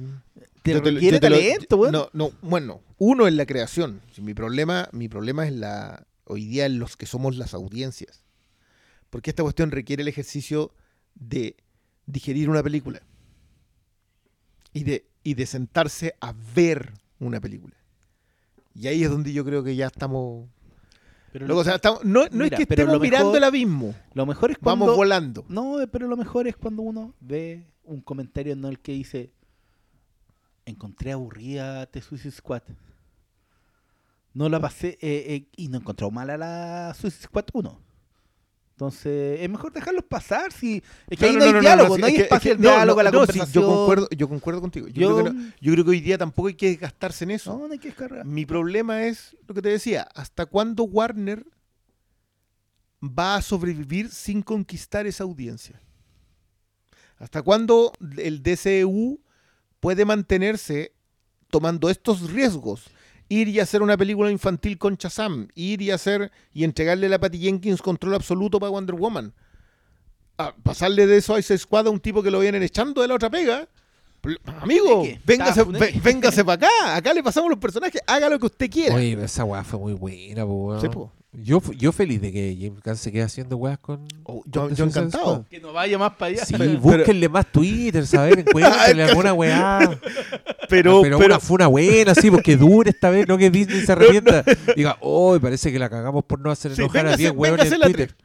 te 0.62 0.72
yo 0.72 0.82
te 0.82 0.90
lo- 0.90 0.94
requiere 0.96 1.16
yo 1.16 1.20
te 1.20 1.30
lo- 1.30 1.36
talento, 1.36 1.76
weón. 1.76 1.92
No, 1.92 2.08
no, 2.12 2.32
bueno, 2.42 2.80
uno 2.98 3.26
es 3.26 3.34
la 3.34 3.46
creación. 3.46 4.00
Mi 4.20 4.34
problema, 4.34 4.88
mi 4.92 5.08
problema 5.08 5.46
es 5.46 5.52
la 5.52 6.06
hoy 6.24 6.44
día 6.46 6.66
en 6.66 6.78
los 6.78 6.96
que 6.96 7.06
somos 7.06 7.36
las 7.36 7.54
audiencias. 7.54 8.22
Porque 9.10 9.30
esta 9.30 9.42
cuestión 9.44 9.70
requiere 9.70 10.02
el 10.02 10.08
ejercicio 10.08 10.72
de 11.14 11.56
digerir 12.06 12.50
una 12.50 12.62
película. 12.62 13.00
Y 14.72 14.84
de, 14.84 15.06
y 15.22 15.34
de 15.34 15.46
sentarse 15.46 16.14
a 16.20 16.34
ver 16.54 16.92
una 17.18 17.40
película. 17.40 17.74
Y 18.74 18.88
ahí 18.88 19.04
es 19.04 19.10
donde 19.10 19.32
yo 19.32 19.44
creo 19.44 19.62
que 19.64 19.74
ya 19.76 19.86
estamos. 19.86 20.48
Pero 21.36 21.48
Luego, 21.48 21.60
o 21.60 21.64
sea, 21.64 21.74
estamos- 21.74 22.02
no, 22.02 22.24
no 22.30 22.44
Mira, 22.44 22.56
es 22.56 22.66
que 22.66 22.74
estemos 22.74 22.98
mirando 22.98 23.26
mejor- 23.26 23.36
el 23.36 23.44
abismo. 23.44 23.94
lo 24.14 24.24
mejor 24.24 24.52
es 24.52 24.56
cuando... 24.58 24.86
Vamos 24.86 24.96
volando. 24.96 25.44
No, 25.50 25.76
pero 25.92 26.08
lo 26.08 26.16
mejor 26.16 26.46
es 26.48 26.56
cuando 26.56 26.80
uno 26.80 27.14
ve 27.20 27.66
un 27.84 28.00
comentario 28.00 28.54
en 28.54 28.64
el 28.64 28.78
que 28.80 28.92
dice 28.92 29.32
encontré 30.64 31.12
aburrida 31.12 31.84
The 31.84 32.00
Suicide 32.00 32.32
Squad. 32.32 32.62
No 34.32 34.48
la 34.48 34.58
pasé 34.60 34.96
eh, 35.02 35.24
eh, 35.34 35.48
y 35.56 35.68
no 35.68 35.76
encontró 35.76 36.10
mala 36.10 36.38
la 36.38 36.94
Suicide 36.98 37.24
Squad 37.24 37.44
1. 37.52 37.80
Entonces, 38.76 39.40
es 39.40 39.48
mejor 39.48 39.72
dejarlos 39.72 40.04
pasar. 40.04 40.52
Si, 40.52 40.82
es 41.08 41.18
que 41.18 41.24
ahí 41.24 41.34
no, 41.36 41.44
hay 41.44 41.60
diálogo, 41.60 41.96
no 41.96 42.04
hay 42.04 42.16
espacio 42.16 42.52
es 42.52 42.58
al 42.58 42.62
no, 42.62 42.68
diálogo, 42.68 42.96
no, 42.96 43.00
a 43.00 43.04
la 43.04 43.10
no, 43.10 43.20
sí, 43.22 43.26
conversación. 43.28 43.64
yo, 43.64 43.68
concuerdo, 43.74 44.08
yo 44.14 44.28
concuerdo 44.28 44.60
contigo. 44.60 44.88
Yo, 44.88 45.00
Yo- 45.00 45.14
creo 45.14 45.24
que 45.24 45.32
no- 45.32 45.52
yo 45.62 45.72
creo 45.72 45.84
que 45.84 45.90
hoy 45.92 46.00
día 46.02 46.18
tampoco 46.18 46.48
hay 46.48 46.54
que 46.56 46.74
gastarse 46.76 47.24
en 47.24 47.30
eso. 47.30 47.58
No, 47.58 47.66
no 47.68 47.72
hay 47.72 47.78
que 47.78 47.88
descargar. 47.88 48.26
Mi 48.26 48.44
problema 48.44 49.04
es 49.04 49.34
lo 49.48 49.54
que 49.54 49.62
te 49.62 49.70
decía, 49.70 50.06
¿hasta 50.14 50.44
cuándo 50.44 50.84
Warner 50.84 51.46
va 53.02 53.36
a 53.36 53.42
sobrevivir 53.42 54.10
sin 54.10 54.42
conquistar 54.42 55.06
esa 55.06 55.24
audiencia? 55.24 55.80
¿Hasta 57.18 57.40
cuándo 57.40 57.92
el 58.18 58.42
DCU 58.42 59.20
puede 59.80 60.04
mantenerse 60.04 60.92
tomando 61.48 61.88
estos 61.88 62.30
riesgos? 62.30 62.90
Ir 63.28 63.48
y 63.48 63.58
hacer 63.60 63.82
una 63.82 63.96
película 63.96 64.30
infantil 64.30 64.78
con 64.78 64.94
Shazam, 64.96 65.48
ir 65.54 65.82
y 65.82 65.90
hacer 65.90 66.30
y 66.54 66.64
entregarle 66.64 67.06
a 67.06 67.10
la 67.10 67.18
Patty 67.18 67.38
Jenkins 67.40 67.82
control 67.82 68.14
absoluto 68.14 68.60
para 68.60 68.70
Wonder 68.70 68.94
Woman. 68.94 69.32
A 70.38 70.54
pasarle 70.54 71.06
de 71.06 71.16
eso 71.16 71.34
a 71.34 71.38
ese 71.38 71.56
Squad 71.58 71.88
a 71.88 71.90
un 71.90 71.98
tipo 71.98 72.22
que 72.22 72.30
lo 72.30 72.38
vienen 72.40 72.62
echando 72.62 73.02
de 73.02 73.08
la 73.08 73.14
otra 73.14 73.30
pega. 73.30 73.68
Amigo, 74.60 75.04
véngase, 75.24 75.64
véngase 76.02 76.44
para 76.44 76.66
acá. 76.66 76.96
Acá 76.96 77.14
le 77.14 77.22
pasamos 77.22 77.48
los 77.50 77.58
personajes. 77.58 78.00
Haga 78.06 78.28
lo 78.28 78.38
que 78.38 78.46
usted 78.46 78.70
quiera. 78.70 78.94
oye, 78.94 79.12
esa 79.24 79.44
weá 79.44 79.62
fue 79.62 79.78
muy 79.78 79.92
buena, 79.92 80.44
po, 80.44 80.52
weón. 80.66 80.80
Sí, 80.80 80.88
po. 80.88 81.12
Yo, 81.38 81.60
yo 81.76 81.92
feliz 81.92 82.20
de 82.22 82.32
que 82.32 82.56
James 82.58 82.80
Gunn 82.82 82.96
se 82.96 83.12
quede 83.12 83.22
haciendo 83.22 83.56
weas 83.58 83.78
con. 83.78 84.08
Oh, 84.24 84.42
yo, 84.46 84.68
encantado. 84.70 85.10
Squad. 85.10 85.46
Que 85.48 85.60
no 85.60 85.72
vaya 85.72 85.98
más 85.98 86.12
para 86.14 86.32
allá. 86.32 86.44
Sí, 86.46 86.54
Pero- 86.56 86.78
búsquenle 86.80 87.28
más 87.28 87.52
Twitter, 87.52 88.06
¿sabes? 88.06 88.38
Encuéntrenle 88.46 89.02
alguna 89.04 89.34
weá. 89.34 89.78
Pero, 90.68 90.98
Ah, 90.98 91.02
pero, 91.02 91.02
pero, 91.02 91.18
una 91.18 91.38
fue 91.38 91.54
una 91.56 91.66
buena, 91.66 92.14
sí, 92.14 92.30
porque 92.30 92.56
dure 92.56 92.90
esta 92.90 93.10
vez, 93.10 93.28
no 93.28 93.36
que 93.36 93.50
Disney 93.50 93.82
se 93.84 93.92
arrepienta. 93.92 94.44
Diga, 94.74 94.96
oh, 95.00 95.38
parece 95.38 95.70
que 95.70 95.78
la 95.78 95.90
cagamos 95.90 96.24
por 96.24 96.40
no 96.40 96.50
hacer 96.50 96.74
Sí, 96.74 96.80
enojar 96.82 97.06
a 97.06 97.10
véngase- 97.10 97.16
10 97.18 97.30
hueones 97.32 97.70
véngase 97.70 97.74
en 97.86 97.92
Twitter. 97.92 98.16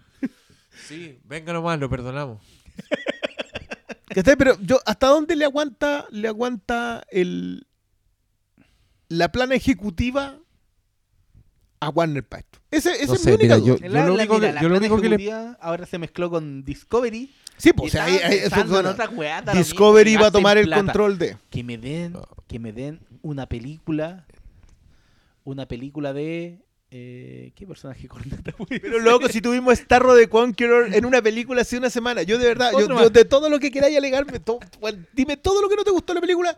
Sí, 0.88 1.20
venga 1.26 1.52
nomás, 1.54 1.80
lo 1.80 1.90
perdonamos. 1.90 2.40
Pero 4.38 4.58
yo, 4.62 4.80
¿hasta 4.86 5.08
dónde 5.08 5.36
le 5.36 5.46
aguanta, 5.46 6.06
le 6.12 6.28
aguanta 6.28 7.04
el 7.12 7.66
la 9.08 9.32
plana 9.32 9.56
ejecutiva 9.56 10.38
a 11.82 11.90
Warner 11.90 12.24
para 12.24 12.40
esto. 12.42 12.60
Ese, 12.72 12.92
esa 12.96 13.06
No 13.08 13.14
es 13.16 13.22
sé, 13.22 13.30
mi 13.32 13.36
única 13.36 13.58
mira, 13.58 13.74
duda. 13.74 13.78
yo- 13.82 13.88
La- 13.90 14.00
la- 14.00 14.06
lo 14.08 14.14
único 14.14 14.34
mira, 14.40 14.54
que- 14.54 14.62
yo 14.62 14.70
lo 14.70 14.78
único 14.78 15.02
que 15.02 15.10
le- 15.10 15.56
ahora 15.60 15.86
se 15.86 15.98
mezcló 15.98 16.30
con 16.30 16.64
Discovery. 16.64 17.34
Sí, 17.58 17.74
pues, 17.74 17.90
o 17.90 17.98
sea, 17.98 18.08
estaban 18.08 18.86
ahí- 19.50 19.58
Discovery 19.58 20.12
que 20.12 20.14
iba 20.20 20.28
a 20.28 20.32
tomar 20.32 20.58
el 20.58 20.66
plata. 20.68 20.84
control 20.84 21.18
de. 21.18 21.38
Que 21.50 21.64
me 21.64 21.78
den, 21.78 22.16
que 22.48 22.60
me 22.60 22.72
den 22.72 23.00
una 23.22 23.46
película, 23.48 24.26
una 25.44 25.68
película 25.68 26.14
de 26.14 26.60
eh, 26.94 27.52
¿qué 27.56 27.66
personaje 27.66 28.08
corneta? 28.08 28.54
Pero 28.70 29.00
loco, 29.00 29.28
si 29.30 29.42
tuvimos 29.42 29.78
Starro 29.80 30.14
de 30.14 30.28
Conqueror 30.28 30.94
en 30.94 31.06
una 31.06 31.22
película 31.22 31.62
hace 31.62 31.78
una 31.78 31.90
semana, 31.90 32.22
yo 32.24 32.38
de 32.38 32.46
verdad, 32.48 32.72
yo, 32.74 32.88
yo 32.88 33.10
de 33.10 33.26
todo 33.26 33.50
lo 33.50 33.60
que 33.60 33.72
queráis 33.72 33.96
alegarme, 33.98 34.40
to- 34.40 34.60
bueno, 34.80 35.04
dime 35.14 35.38
todo 35.38 35.62
lo 35.62 35.70
que 35.70 35.76
no 35.78 35.84
te 35.84 35.92
gustó 35.92 36.14
de 36.14 36.16
la 36.16 36.22
película, 36.22 36.58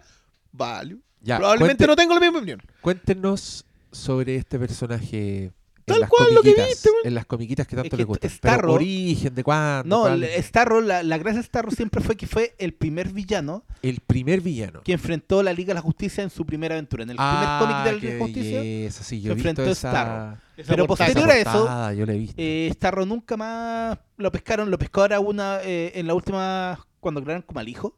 vale. 0.52 0.98
Ya, 1.22 1.38
Probablemente 1.38 1.86
cuente- 1.86 1.88
no 1.88 1.96
tengo 1.96 2.14
la 2.16 2.20
misma 2.20 2.38
opinión. 2.40 2.62
Cuéntenos 2.82 3.64
sobre 3.94 4.36
este 4.36 4.60
personaje. 4.60 5.52
Tal 5.86 5.96
en 5.98 6.02
las 6.02 6.10
cual 6.10 6.34
lo 6.34 6.42
que 6.42 6.54
viste. 6.54 6.90
En 7.04 7.14
las 7.14 7.26
comiquitas 7.26 7.68
que 7.68 7.76
tanto 7.76 7.90
que 7.90 7.98
le 7.98 8.04
gustan. 8.06 8.32
Starro- 8.32 8.62
Pero 8.62 8.74
origen, 8.74 9.36
de 9.36 9.44
cuándo. 9.44 10.08
No, 10.10 10.26
Starro, 10.42 10.80
la, 10.80 11.04
la 11.04 11.18
gracia 11.18 11.42
de 11.42 11.46
Starro 11.46 11.72
siempre 11.72 12.00
fue 12.02 12.16
que 12.16 12.26
fue 12.26 12.56
el 12.58 12.74
primer 12.74 13.10
villano 13.12 13.66
el 13.82 14.00
primer 14.00 14.40
villano. 14.40 14.80
que 14.82 14.94
enfrentó 14.94 15.44
la 15.44 15.52
Liga 15.52 15.68
de 15.70 15.74
la 15.74 15.82
Justicia 15.82 16.24
en 16.24 16.30
su 16.30 16.46
primera 16.46 16.76
aventura. 16.76 17.04
En 17.04 17.10
el 17.10 17.18
ah, 17.20 17.58
primer 17.60 17.60
cómic 17.60 17.84
de 17.86 17.92
la 17.92 17.98
Liga 17.98 18.14
de 18.14 18.20
la 18.20 18.26
Justicia, 18.26 18.60
belleza, 18.62 19.04
sí, 19.04 19.20
yo 19.20 19.28
se 19.28 19.32
he 19.32 19.36
visto 19.36 19.50
enfrentó 19.50 19.70
a 19.70 19.72
esa, 19.74 19.90
Starro. 19.90 20.38
Esa 20.56 20.70
Pero 20.72 20.88
portada. 20.88 21.10
posterior 21.14 21.32
a 21.32 21.38
eso, 21.38 21.94
yo 22.00 22.06
la 22.06 22.14
he 22.14 22.18
visto. 22.18 22.36
eh, 22.38 22.70
Starro 22.76 23.06
nunca 23.06 23.36
más 23.36 24.00
lo 24.16 24.32
pescaron. 24.32 24.72
Lo 24.72 24.80
pescó 24.80 25.02
ahora 25.02 25.20
una, 25.20 25.60
eh, 25.64 25.92
en 25.96 26.08
la 26.08 26.14
última, 26.14 26.80
cuando 27.02 27.22
crearon 27.22 27.42
como 27.42 27.60
al 27.60 27.68
hijo, 27.68 27.98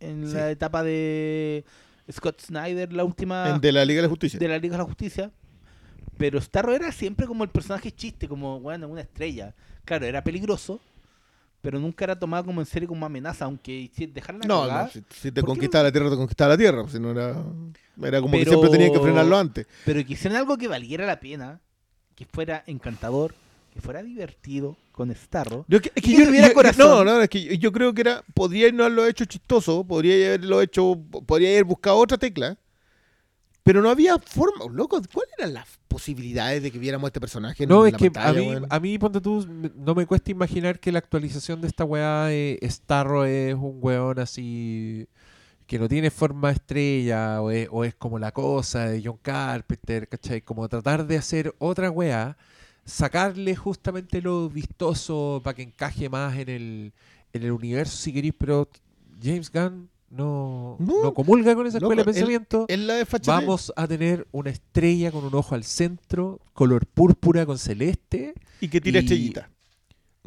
en 0.00 0.26
Sí. 0.28 0.34
la 0.34 0.50
etapa 0.50 0.82
de 0.82 1.64
Scott 2.10 2.40
Snyder, 2.40 2.92
la 2.92 3.04
última 3.04 3.58
de 3.58 3.72
la 3.72 3.84
Liga 3.84 3.98
de 3.98 4.02
la 4.02 4.08
Justicia. 4.08 4.38
de 4.38 4.48
la 4.48 4.58
Liga 4.58 4.72
de 4.72 4.78
la 4.78 4.84
Justicia. 4.84 5.30
Pero 6.18 6.40
Starro 6.40 6.74
era 6.74 6.92
siempre 6.92 7.26
como 7.26 7.42
el 7.44 7.50
personaje 7.50 7.90
chiste, 7.92 8.28
como 8.28 8.60
bueno, 8.60 8.88
una 8.88 9.00
estrella. 9.00 9.54
Claro, 9.84 10.04
era 10.06 10.22
peligroso, 10.22 10.80
pero 11.60 11.78
nunca 11.78 12.04
era 12.04 12.18
tomado 12.18 12.44
como 12.44 12.60
en 12.60 12.66
serio 12.66 12.88
como 12.88 13.06
amenaza, 13.06 13.44
aunque 13.46 13.90
si 13.94 14.06
dejaran 14.06 14.40
la 14.42 14.46
No, 14.46 14.62
cagada, 14.62 14.84
no, 14.84 14.90
si, 14.90 15.02
si 15.10 15.32
te 15.32 15.40
¿Por 15.40 15.42
qué 15.42 15.46
conquistaba 15.46 15.84
la 15.84 15.92
tierra, 15.92 16.10
te 16.10 16.16
conquistaba 16.16 16.50
la 16.50 16.58
tierra. 16.58 16.84
Si 16.88 17.00
no 17.00 17.10
era, 17.12 17.42
era 18.02 18.20
como 18.20 18.32
que 18.32 18.38
Pero- 18.40 18.50
siempre 18.50 18.70
tenían 18.70 18.92
que 18.92 19.00
frenarlo 19.00 19.36
antes. 19.38 19.66
Pero 19.84 20.04
que 20.04 20.12
hicieran 20.12 20.38
algo 20.38 20.56
que 20.58 20.68
valiera 20.68 21.06
la 21.06 21.18
pena, 21.18 21.60
que 22.14 22.26
fuera 22.26 22.62
encantador, 22.66 23.34
que 23.72 23.80
fuera 23.80 24.02
divertido 24.02 24.76
con 24.92 25.14
Starro. 25.14 25.64
Yo, 25.68 25.78
es 25.78 25.82
que 26.02 26.10
yo- 26.12 26.18
que 26.18 26.26
tuviera 26.26 26.48
yo- 26.48 26.54
corazón. 26.54 27.04
No, 27.06 27.14
no, 27.16 27.22
es 27.22 27.28
que 27.28 27.56
yo, 27.58 27.72
creo 27.72 27.94
que 27.94 28.02
era. 28.02 28.22
Podría 28.34 28.70
no 28.70 28.84
haberlo 28.84 29.06
hecho 29.06 29.24
chistoso, 29.24 29.82
podría 29.84 30.28
haberlo 30.28 30.60
hecho. 30.60 30.98
Podría 31.26 31.50
haber 31.50 31.64
buscado 31.64 31.96
otra 31.96 32.18
tecla. 32.18 32.56
Pero 33.64 33.80
no 33.80 33.90
había 33.90 34.18
forma. 34.18 34.64
Loco, 34.72 35.00
¿cuáles 35.14 35.32
eran 35.38 35.54
las 35.54 35.68
posibilidades 35.86 36.62
de 36.64 36.72
que 36.72 36.78
viéramos 36.80 37.06
a 37.06 37.08
este 37.10 37.20
personaje 37.20 37.62
en 37.62 37.68
No, 37.68 37.82
la 37.84 37.90
es 37.90 37.94
que 37.96 38.10
pantalla, 38.10 38.38
a 38.38 38.42
mí, 38.42 38.48
weón? 38.48 38.66
a 38.68 38.80
mí, 38.80 38.98
ponte 38.98 39.20
tú, 39.20 39.46
no 39.76 39.94
me 39.94 40.04
cuesta 40.04 40.32
imaginar 40.32 40.80
que 40.80 40.90
la 40.90 40.98
actualización 40.98 41.60
de 41.60 41.68
esta 41.68 41.84
weá, 41.84 42.26
eh, 42.32 42.58
Starro 42.64 43.24
es 43.24 43.54
un 43.54 43.78
weón 43.80 44.18
así 44.18 45.06
que 45.66 45.78
no 45.78 45.88
tiene 45.88 46.10
forma 46.10 46.50
estrella 46.50 47.40
o 47.40 47.50
es, 47.52 47.68
o 47.70 47.84
es 47.84 47.94
como 47.94 48.18
la 48.18 48.32
cosa 48.32 48.86
de 48.88 49.00
John 49.04 49.18
Carpenter, 49.22 50.08
¿cachai? 50.08 50.42
Como 50.42 50.68
tratar 50.68 51.06
de 51.06 51.16
hacer 51.16 51.54
otra 51.58 51.88
weá, 51.90 52.36
sacarle 52.84 53.54
justamente 53.56 54.20
lo 54.20 54.48
vistoso 54.48 55.40
para 55.44 55.54
que 55.54 55.62
encaje 55.62 56.08
más 56.08 56.36
en 56.36 56.48
el, 56.48 56.92
en 57.32 57.42
el 57.42 57.52
universo, 57.52 57.96
si 57.96 58.12
queréis, 58.12 58.34
pero 58.36 58.68
James 59.22 59.50
Gunn 59.50 59.88
no, 60.10 60.76
No, 60.78 61.02
no 61.04 61.14
comulga 61.14 61.54
con 61.54 61.66
esa 61.66 61.78
loco, 61.78 61.92
escuela 61.92 62.02
de 62.02 62.12
pensamiento. 62.12 62.66
Vamos 63.26 63.72
a 63.76 63.86
tener 63.88 64.26
una 64.32 64.50
estrella 64.50 65.10
con 65.10 65.24
un 65.24 65.34
ojo 65.34 65.54
al 65.54 65.64
centro, 65.64 66.38
color 66.52 66.86
púrpura 66.86 67.46
con 67.46 67.56
celeste, 67.58 68.34
Y 68.60 68.68
que 68.68 68.80
tira 68.80 69.00
estrellita. 69.00 69.48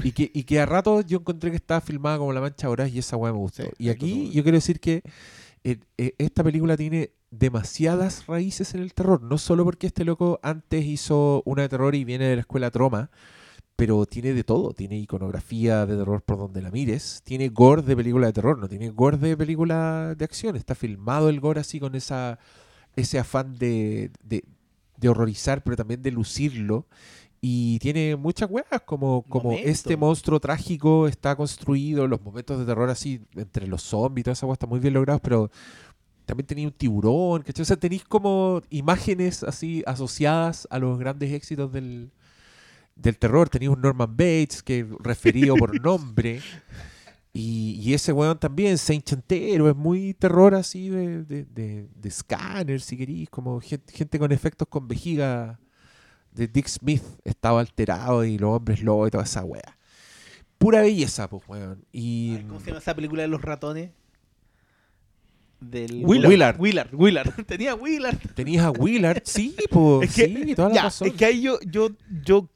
y 0.04 0.12
que, 0.12 0.32
y 0.34 0.44
que 0.44 0.60
a 0.60 0.66
rato 0.66 1.02
yo 1.02 1.20
encontré 1.20 1.52
que 1.52 1.58
estaba 1.58 1.82
filmada 1.82 2.18
como 2.18 2.34
la 2.34 2.42
mancha 2.42 2.70
horas 2.70 2.92
y 2.92 2.98
esa 3.00 3.16
weá 3.16 3.32
me 3.32 3.38
gustó. 3.38 3.64
Sí, 3.64 3.70
y 3.78 3.90
aquí 3.90 4.32
yo 4.32 4.42
quiero 4.44 4.58
decir 4.58 4.80
que 4.80 5.04
esta 5.98 6.44
película 6.44 6.78
tiene 6.78 7.12
demasiadas 7.32 8.28
raíces 8.28 8.74
en 8.76 8.82
el 8.82 8.94
terror. 8.94 9.22
No 9.22 9.38
solo 9.38 9.64
porque 9.64 9.88
este 9.88 10.06
loco 10.06 10.40
antes 10.44 10.86
hizo 10.86 11.42
una 11.46 11.64
de 11.64 11.70
terror 11.70 11.96
y 11.96 12.04
viene 12.04 12.26
de 12.26 12.36
la 12.36 12.42
escuela 12.42 12.72
Troma, 12.72 13.10
pero 13.76 14.06
tiene 14.06 14.34
de 14.34 14.44
todo. 14.44 14.74
Tiene 14.74 14.98
iconografía 14.98 15.86
de 15.86 15.98
terror 15.98 16.22
por 16.22 16.38
donde 16.38 16.62
la 16.62 16.72
mires. 16.72 17.22
Tiene 17.24 17.50
gore 17.50 17.82
de 17.82 17.96
película 17.96 18.28
de 18.28 18.34
terror, 18.34 18.58
no 18.58 18.70
tiene 18.70 18.90
gore 18.90 19.18
de 19.18 19.36
película 19.36 20.16
de 20.16 20.26
acción. 20.26 20.56
Está 20.56 20.76
filmado 20.76 21.30
el 21.30 21.40
gore 21.40 21.60
así 21.60 21.80
con 21.80 21.96
esa 21.96 22.40
ese 22.96 23.20
afán 23.20 23.58
de, 23.58 24.12
de, 24.24 24.46
de 24.98 25.10
horrorizar, 25.10 25.64
pero 25.64 25.76
también 25.76 26.02
de 26.02 26.12
lucirlo. 26.12 26.88
Y 27.48 27.78
tiene 27.78 28.16
muchas 28.16 28.50
weas, 28.50 28.82
como, 28.86 29.22
como 29.22 29.52
este 29.52 29.96
monstruo 29.96 30.40
trágico 30.40 31.08
está 31.08 31.36
construido, 31.36 32.08
los 32.08 32.20
momentos 32.20 32.58
de 32.58 32.66
terror 32.66 32.90
así, 32.90 33.22
entre 33.36 33.68
los 33.68 33.84
zombies 33.84 34.22
y 34.22 34.24
toda 34.24 34.34
esa 34.34 34.48
wea 34.48 34.54
está 34.54 34.66
muy 34.66 34.80
bien 34.80 34.96
logrados, 34.96 35.22
pero 35.22 35.52
también 36.26 36.48
tenía 36.48 36.66
un 36.66 36.74
tiburón, 36.74 37.44
¿cachai? 37.44 37.62
O 37.62 37.66
sea, 37.66 37.78
tenéis 37.78 38.04
como 38.04 38.64
imágenes 38.72 39.44
así 39.44 39.84
asociadas 39.86 40.68
a 40.72 40.80
los 40.80 40.98
grandes 40.98 41.32
éxitos 41.34 41.72
del, 41.72 42.10
del 42.96 43.20
terror. 43.20 43.48
Tenía 43.48 43.70
un 43.70 43.80
Norman 43.80 44.18
Bates 44.18 44.64
que 44.64 44.84
referido 45.02 45.56
por 45.56 45.80
nombre. 45.86 46.42
Y, 47.32 47.80
y 47.80 47.94
ese 47.94 48.12
weón 48.12 48.40
también, 48.40 48.80
Saint 48.80 49.06
Chantero, 49.06 49.70
es 49.70 49.76
muy 49.76 50.16
terror 50.16 50.56
así 50.56 50.90
de, 50.90 51.24
de, 51.24 51.46
de, 51.46 51.90
de 51.94 52.10
scanner, 52.10 52.82
si 52.82 52.98
querís, 52.98 53.30
como 53.30 53.62
gente, 53.62 53.94
gente 53.94 54.18
con 54.18 54.32
efectos 54.32 54.68
con 54.68 54.88
vejiga 54.88 55.60
de 56.36 56.48
Dick 56.48 56.68
Smith 56.68 57.04
estaba 57.24 57.62
alterado 57.62 58.24
y 58.26 58.38
los 58.38 58.52
hombres 58.52 58.82
lobo 58.82 59.08
y 59.08 59.12
toda 59.12 59.24
esa 59.24 59.44
wea. 59.44 59.78
Pura 60.58 60.82
belleza, 60.82 61.30
pues, 61.30 61.44
weón. 61.48 61.86
Y 61.92 62.38
¿Cómo 62.48 62.60
se 62.60 62.68
llama 62.68 62.80
esa 62.80 62.96
película 62.96 63.22
de 63.22 63.28
los 63.28 63.42
ratones? 63.42 63.92
Del 65.60 66.04
Willard. 66.06 66.30
Willard. 66.30 66.60
Willard, 66.60 66.94
Willard. 66.94 67.46
Tenía 67.46 67.76
Willard. 67.76 68.18
tenías 68.36 68.66
a 68.66 68.72
Willard, 68.72 69.22
sí, 69.26 69.56
pues, 69.70 70.10
Es 70.10 70.16
que, 70.16 70.44
sí, 70.46 70.56
toda 70.56 70.70
la 70.70 70.76
ya, 70.76 70.84
razón. 70.84 71.08
es 71.08 71.14
que 71.14 71.26
ahí 71.26 71.42
yo, 71.42 71.60
yo, 71.66 71.90
yo, 72.24 72.50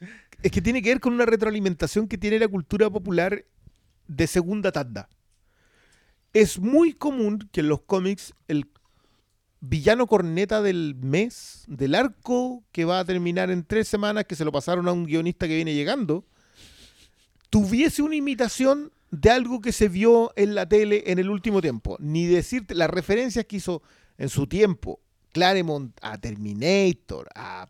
es 0.44 0.52
que 0.52 0.62
tiene 0.62 0.82
que 0.82 0.90
ver 0.90 1.00
con 1.00 1.14
una 1.14 1.26
retroalimentación 1.26 2.08
que 2.08 2.18
tiene 2.18 2.40
la 2.40 2.48
cultura 2.48 2.90
popular 2.90 3.46
de 4.08 4.28
segunda 4.28 4.72
tanda. 4.72 5.10
Es 6.34 6.60
muy 6.60 6.94
común 6.94 7.50
que 7.52 7.62
en 7.62 7.70
los 7.70 7.82
cómics 7.82 8.34
el 8.48 8.68
villano 9.62 10.08
corneta 10.08 10.62
del 10.62 10.96
mes, 10.96 11.64
del 11.68 11.96
arco 11.96 12.64
que 12.72 12.86
va 12.86 13.00
a 13.00 13.06
terminar 13.06 13.52
en 13.52 13.64
tres 13.64 13.88
semanas, 13.88 14.26
que 14.26 14.36
se 14.36 14.46
lo 14.46 14.52
pasaron 14.52 14.88
a 14.88 14.92
un 14.92 15.06
guionista 15.06 15.48
que 15.48 15.56
viene 15.56 15.74
llegando, 15.74 16.26
tuviese 17.50 18.02
una 18.02 18.16
imitación 18.16 18.92
de 19.12 19.30
algo 19.32 19.60
que 19.60 19.72
se 19.72 19.90
vio 19.90 20.32
en 20.36 20.56
la 20.56 20.68
tele 20.68 21.04
en 21.08 21.20
el 21.20 21.30
último 21.30 21.62
tiempo. 21.62 21.98
Ni 22.00 22.26
decirte 22.26 22.76
las 22.76 22.90
referencias 22.90 23.46
que 23.46 23.58
hizo 23.58 23.82
en 24.18 24.30
su 24.30 24.48
tiempo 24.48 25.02
Claremont 25.32 25.98
a 26.02 26.18
Terminator, 26.18 27.28
a 27.36 27.70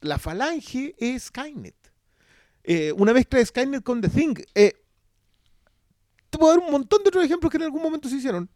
la 0.00 0.18
Falange 0.18 0.94
es 0.98 1.24
Skynet. 1.24 1.74
Eh, 2.62 2.92
una 2.92 3.12
mezcla 3.12 3.38
de 3.38 3.46
Skynet 3.46 3.82
con 3.82 4.00
The 4.00 4.08
Thing. 4.08 4.34
Eh, 4.54 4.74
te 6.30 6.38
puedo 6.38 6.54
dar 6.54 6.64
un 6.64 6.72
montón 6.72 7.02
de 7.02 7.08
otros 7.08 7.24
ejemplos 7.24 7.50
que 7.50 7.56
en 7.56 7.64
algún 7.64 7.82
momento 7.82 8.08
se 8.08 8.16
hicieron. 8.16 8.48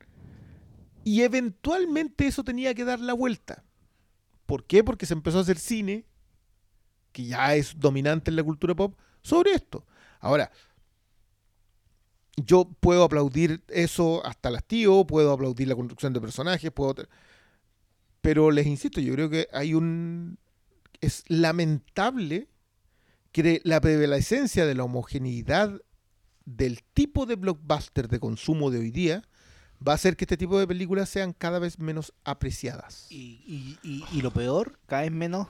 Y 1.09 1.23
eventualmente 1.23 2.27
eso 2.27 2.45
tenía 2.45 2.75
que 2.75 2.85
dar 2.85 3.01
la 3.01 3.15
vuelta. 3.15 3.65
¿Por 4.45 4.67
qué? 4.67 4.85
Porque 4.85 5.07
se 5.07 5.15
empezó 5.15 5.39
a 5.39 5.41
hacer 5.41 5.59
cine, 5.59 6.05
que 7.13 7.25
ya 7.25 7.55
es 7.55 7.81
dominante 7.81 8.31
en 8.31 8.37
la 8.37 8.43
cultura 8.43 8.75
pop, 8.75 8.95
sobre 9.23 9.53
esto. 9.53 9.87
Ahora, 10.21 10.53
yo 12.37 12.71
puedo 12.79 13.05
aplaudir 13.05 13.65
eso 13.69 14.23
hasta 14.27 14.51
el 14.51 14.57
hastío, 14.57 15.07
puedo 15.07 15.33
aplaudir 15.33 15.67
la 15.69 15.77
construcción 15.77 16.13
de 16.13 16.21
personajes, 16.21 16.71
puedo... 16.73 16.95
Pero 18.21 18.51
les 18.51 18.67
insisto, 18.67 19.01
yo 19.01 19.15
creo 19.15 19.31
que 19.31 19.49
hay 19.55 19.73
un... 19.73 20.39
Es 21.01 21.25
lamentable 21.29 22.51
que 23.33 23.63
la 23.65 23.81
prevalecencia 23.81 24.67
de 24.67 24.75
la 24.75 24.85
homogeneidad 24.85 25.81
del 26.45 26.83
tipo 26.93 27.25
de 27.25 27.37
blockbuster 27.37 28.09
de 28.09 28.21
consumo 28.21 28.71
de 28.71 28.81
hoy 28.81 28.91
día 28.91 29.23
va 29.87 29.93
a 29.93 29.95
hacer 29.95 30.17
que 30.17 30.25
este 30.25 30.37
tipo 30.37 30.59
de 30.59 30.67
películas 30.67 31.09
sean 31.09 31.33
cada 31.33 31.59
vez 31.59 31.79
menos 31.79 32.13
apreciadas. 32.25 33.07
Y, 33.11 33.41
y, 33.47 33.79
y, 33.83 34.05
y 34.13 34.23
lo 34.23 34.31
peor, 34.33 34.79
cada 34.87 35.03
vez 35.03 35.13
menos, 35.13 35.47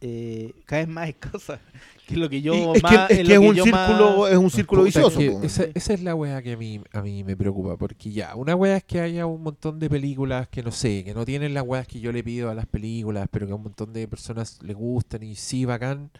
eh, 0.00 0.52
cada 0.66 0.82
vez 0.84 0.88
más 0.88 1.08
escasa. 1.08 1.60
Que 2.06 2.12
es 2.16 2.20
lo 2.20 2.28
que 2.28 2.42
yo 2.42 2.74
es 2.74 2.82
más. 2.82 3.08
que, 3.08 3.14
es, 3.22 3.26
que 3.26 3.32
es 3.32 3.38
un 3.38 3.54
círculo, 3.54 4.18
más- 4.18 4.30
es 4.30 4.36
un 4.36 4.50
círculo 4.50 4.84
Puta, 4.84 5.00
es 5.00 5.06
vicioso. 5.16 5.40
que 5.40 5.46
esa, 5.46 5.64
esa 5.72 5.94
es 5.94 6.02
la 6.02 6.14
weá 6.14 6.42
que 6.42 6.52
a 6.52 6.56
mí, 6.58 6.78
a 6.92 7.00
mí 7.00 7.24
me 7.24 7.34
preocupa, 7.34 7.78
porque 7.78 8.12
ya, 8.12 8.34
una 8.36 8.54
weá 8.54 8.76
es 8.76 8.84
que 8.84 9.00
haya 9.00 9.24
un 9.24 9.42
montón 9.42 9.78
de 9.78 9.88
películas 9.88 10.46
que 10.48 10.62
no 10.62 10.70
sé, 10.70 11.02
que 11.02 11.14
no 11.14 11.24
tienen 11.24 11.54
las 11.54 11.64
weas 11.66 11.86
que 11.88 12.00
yo 12.00 12.12
le 12.12 12.22
pido 12.22 12.50
a 12.50 12.54
las 12.54 12.66
películas, 12.66 13.26
pero 13.30 13.46
que 13.46 13.52
a 13.52 13.54
un 13.54 13.62
montón 13.62 13.94
de 13.94 14.06
personas 14.06 14.58
le 14.62 14.74
gustan 14.74 15.22
y 15.22 15.34
sí, 15.34 15.64
bacán. 15.64 16.10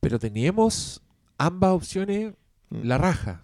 Pero 0.00 0.18
tenemos 0.18 1.02
ambas 1.36 1.72
opciones, 1.72 2.32
Mm. 2.70 2.84
la 2.84 2.96
raja, 2.96 3.42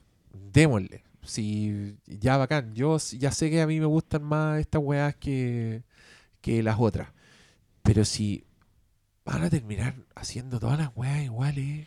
démosle. 0.55 1.03
Si 1.27 1.97
ya 2.07 2.36
bacán, 2.36 2.74
yo 2.74 2.97
ya 3.19 3.31
sé 3.32 3.51
que 3.51 3.61
a 3.61 3.66
mí 3.66 3.78
me 3.81 3.86
gustan 3.86 4.23
más 4.23 4.61
estas 4.61 4.81
weas 4.82 5.15
que, 5.16 5.82
que 6.40 6.62
las 6.62 6.77
otras. 6.78 7.09
Pero 7.82 8.05
si 8.05 8.44
van 9.24 9.43
a 9.43 9.51
terminar 9.51 9.94
haciendo 10.15 10.59
todas 10.61 10.78
las 10.78 10.90
weas 10.94 11.23
iguales. 11.24 11.86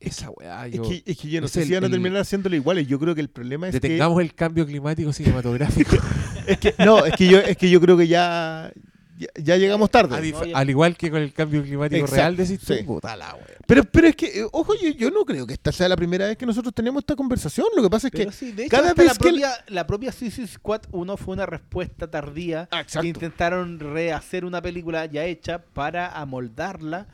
Esa 0.00 0.28
weá, 0.30 0.66
Es 0.66 0.80
que, 0.80 1.02
es 1.06 1.16
que 1.16 1.28
yo 1.30 1.40
no 1.40 1.48
sé 1.48 1.62
el- 1.62 1.68
si 1.68 1.74
van 1.74 1.84
a 1.84 1.90
terminar 1.90 2.20
haciéndolo 2.20 2.56
iguales. 2.56 2.86
Yo 2.86 2.98
creo 2.98 3.14
que 3.14 3.22
el 3.22 3.30
problema 3.30 3.68
es 3.68 3.72
que, 3.72 3.80
Detengamos 3.80 4.20
el 4.20 4.34
cambio 4.34 4.66
climático 4.66 5.12
cinematográfico. 5.12 5.96
es 6.46 6.58
que- 6.58 6.74
no, 6.84 7.06
es 7.06 7.14
que 7.16 7.26
yo 7.28 7.38
es 7.38 7.56
que 7.56 7.70
yo 7.70 7.80
creo 7.80 7.96
que 7.96 8.06
ya 8.08 8.70
ya, 9.16 9.28
ya 9.36 9.56
llegamos 9.56 9.90
tarde. 9.90 10.16
A 10.16 10.20
dif- 10.20 10.32
No, 10.32 10.44
ya- 10.44 10.56
Al 10.58 10.70
igual 10.70 10.96
que 10.96 11.10
con 11.10 11.20
el 11.22 11.32
cambio 11.32 11.62
climático 11.62 12.00
Exacto, 12.00 12.16
real, 12.16 12.36
decís 12.36 12.60
sí. 12.66 12.82
puta 12.84 13.16
la 13.16 13.34
wea. 13.34 13.44
Pero 13.66 13.84
pero 13.84 14.08
es 14.08 14.16
que 14.16 14.40
eh, 14.40 14.46
ojo, 14.52 14.74
yo, 14.74 14.90
yo 14.90 15.10
no 15.10 15.24
creo 15.24 15.46
que 15.46 15.54
esta 15.54 15.70
sea 15.72 15.88
la 15.88 15.96
primera 15.96 16.26
vez 16.26 16.36
que 16.36 16.46
nosotros 16.46 16.74
tenemos 16.74 17.00
esta 17.02 17.14
conversación. 17.16 17.66
Lo 17.76 17.82
que 17.82 17.90
pasa 17.90 18.08
es 18.08 18.12
que 18.12 18.18
Pero 18.18 18.32
sí, 18.32 18.52
de 18.52 18.64
hecho, 18.64 18.70
cada 18.76 18.92
vez 18.94 19.06
la 19.06 19.14
que 19.14 19.28
el- 19.28 19.34
propia, 19.40 19.64
la 19.68 19.86
propia 19.86 20.12
Suicide 20.12 20.46
Squad 20.48 20.82
1 20.90 21.16
fue 21.16 21.34
una 21.34 21.46
respuesta 21.46 22.10
tardía 22.10 22.62
exacto. 22.72 23.00
que 23.02 23.06
intentaron 23.08 23.78
rehacer 23.80 24.44
una 24.44 24.60
película 24.60 25.06
ya 25.06 25.24
hecha 25.24 25.58
para 25.64 26.08
amoldarla 26.20 27.06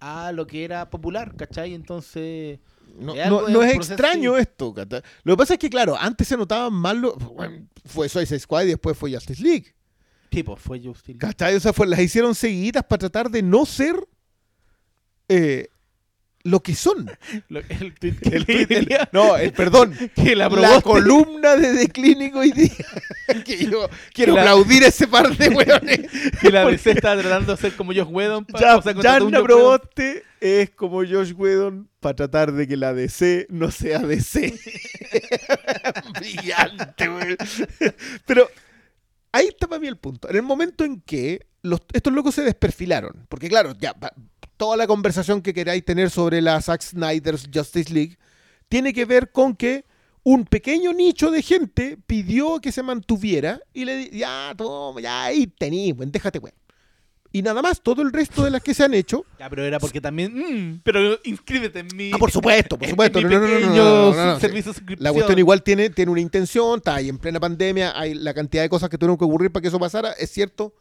a 0.00 0.32
lo 0.32 0.46
que 0.46 0.64
era 0.64 0.90
popular, 0.90 1.34
¿cachai? 1.36 1.74
Entonces, 1.74 2.58
No, 2.98 3.14
Es 3.14 3.28
no- 3.30 3.48
no 3.48 3.62
extraño 3.62 4.34
sí. 4.36 4.42
esto. 4.42 4.74
Lo 5.24 5.32
que 5.34 5.36
pasa 5.38 5.54
es 5.54 5.58
que, 5.58 5.70
claro, 5.70 5.96
antes 5.98 6.28
se 6.28 6.36
notaban 6.36 6.74
más 6.74 6.94
lo. 6.94 7.14
bueno, 7.16 7.66
fue 7.86 8.06
Suicide 8.08 8.38
Squad 8.40 8.64
y 8.64 8.66
después 8.68 8.98
fue 8.98 9.12
Justice 9.14 9.42
League. 9.42 9.72
Tipo, 10.32 10.56
fue 10.56 10.80
Justin. 10.82 11.18
¿Cachai? 11.18 11.54
O 11.54 11.60
sea, 11.60 11.72
fue, 11.72 11.86
las 11.86 12.00
hicieron 12.00 12.34
seguidas 12.34 12.82
para 12.84 12.98
tratar 12.98 13.30
de 13.30 13.42
no 13.42 13.64
ser 13.66 13.94
eh, 15.28 15.68
lo 16.44 16.60
que 16.60 16.74
son. 16.74 17.08
Lo- 17.48 17.60
el 17.68 17.94
tweet 17.94 18.16
que 18.22 18.28
El 18.36 18.46
tweet- 18.46 18.66
el- 18.70 18.84
leía, 18.86 19.08
no, 19.12 19.36
el, 19.36 19.52
perdón. 19.52 19.94
que 20.16 20.34
la 20.34 20.48
La, 20.48 20.80
columna 20.80 21.54
de 21.56 21.74
The 21.76 21.88
Clinic 21.92 22.34
hoy 22.34 22.50
día. 22.50 22.72
que 23.44 23.64
yo 23.66 23.88
quiero 24.12 24.34
La- 24.34 24.42
aplaudir 24.42 24.82
a 24.84 24.88
ese 24.88 25.06
par 25.06 25.36
de 25.36 25.48
weones. 25.50 26.00
que 26.40 26.50
la 26.50 26.64
DC 26.64 26.90
estaba 26.90 27.20
tratando 27.20 27.54
de 27.54 27.60
ser 27.60 27.72
como 27.76 27.92
Josh 27.92 28.08
Whedon. 28.10 28.44
pa- 28.46 28.60
Ya, 28.60 28.76
o 28.76 28.82
sea. 28.82 28.92
Proboste 28.94 30.24
es 30.40 30.70
como 30.70 30.96
Josh 31.04 31.32
Whedon 31.36 31.88
para 32.00 32.16
tratar 32.16 32.50
de 32.52 32.66
que 32.66 32.76
la 32.76 32.92
DC 32.92 33.46
no 33.48 33.70
sea 33.70 34.00
DC. 34.00 34.52
Brillante, 36.18 37.08
weón. 37.08 37.36
Pero 38.26 38.48
ahí 39.32 39.48
está 39.48 39.66
para 39.66 39.80
mí 39.80 39.86
el 39.88 39.96
punto. 39.96 40.28
En 40.30 40.36
el 40.36 40.42
momento 40.42 40.84
en 40.84 41.00
que 41.00 41.46
estos 41.92 42.12
locos 42.12 42.34
se 42.34 42.42
desperfilaron, 42.42 43.26
porque 43.28 43.48
claro, 43.48 43.74
ya 43.78 43.94
toda 44.56 44.76
la 44.76 44.86
conversación 44.86 45.42
que 45.42 45.54
queráis 45.54 45.84
tener 45.84 46.10
sobre 46.10 46.40
la 46.40 46.60
Zack 46.60 46.82
Snyder's 46.82 47.48
Justice 47.52 47.92
League 47.92 48.18
tiene 48.68 48.92
que 48.92 49.04
ver 49.04 49.30
con 49.32 49.54
que 49.56 49.84
un 50.24 50.44
pequeño 50.44 50.92
nicho 50.92 51.30
de 51.32 51.42
gente 51.42 51.98
pidió 52.06 52.60
que 52.60 52.70
se 52.70 52.82
mantuviera 52.82 53.60
y 53.72 53.84
le 53.84 53.96
di- 53.96 54.18
ya, 54.18 54.54
toma, 54.56 55.00
ya 55.00 55.24
ahí 55.24 55.46
tení, 55.48 55.92
weón, 55.92 56.12
déjate, 56.12 56.38
weón. 56.38 56.54
Y 57.32 57.40
nada 57.42 57.62
más, 57.62 57.80
todo 57.80 58.02
el 58.02 58.12
resto 58.12 58.44
de 58.44 58.50
las 58.50 58.62
que 58.62 58.74
se 58.74 58.84
han 58.84 58.92
hecho. 58.92 59.24
Ya, 59.38 59.48
pero 59.48 59.64
era 59.64 59.80
porque 59.80 60.00
también. 60.00 60.34
mm, 60.34 60.80
pero 60.84 61.18
inscríbete 61.24 61.78
en 61.80 61.88
mi. 61.96 62.10
Ah, 62.12 62.18
por 62.18 62.30
supuesto, 62.30 62.76
por 62.76 62.84
en 62.84 62.90
supuesto. 62.90 63.20
mi 63.20 63.24
No, 63.24 63.30
no, 63.30 63.40
no, 63.40 63.46
no, 63.46 63.48
no, 63.48 63.56
pequeño 63.56 63.84
no, 63.84 64.14
no, 64.14 64.26
no, 64.26 64.34
sí. 64.34 64.40
servicio 64.42 64.72
de 64.72 64.78
suscripción. 64.78 65.04
La 65.04 65.12
cuestión 65.12 65.38
igual 65.38 65.62
tiene, 65.62 65.88
tiene 65.90 66.12
una 66.12 66.20
intención, 66.20 66.78
está 66.78 66.96
ahí 66.96 67.08
en 67.08 67.18
plena 67.18 67.40
pandemia, 67.40 67.98
hay 67.98 68.14
la 68.14 68.34
cantidad 68.34 68.62
de 68.62 68.68
cosas 68.68 68.90
que 68.90 68.98
tuvieron 68.98 69.16
que 69.16 69.24
ocurrir 69.24 69.50
para 69.50 69.62
que 69.62 69.68
eso 69.68 69.78
pasara, 69.80 70.12
es 70.12 70.30
cierto, 70.30 70.74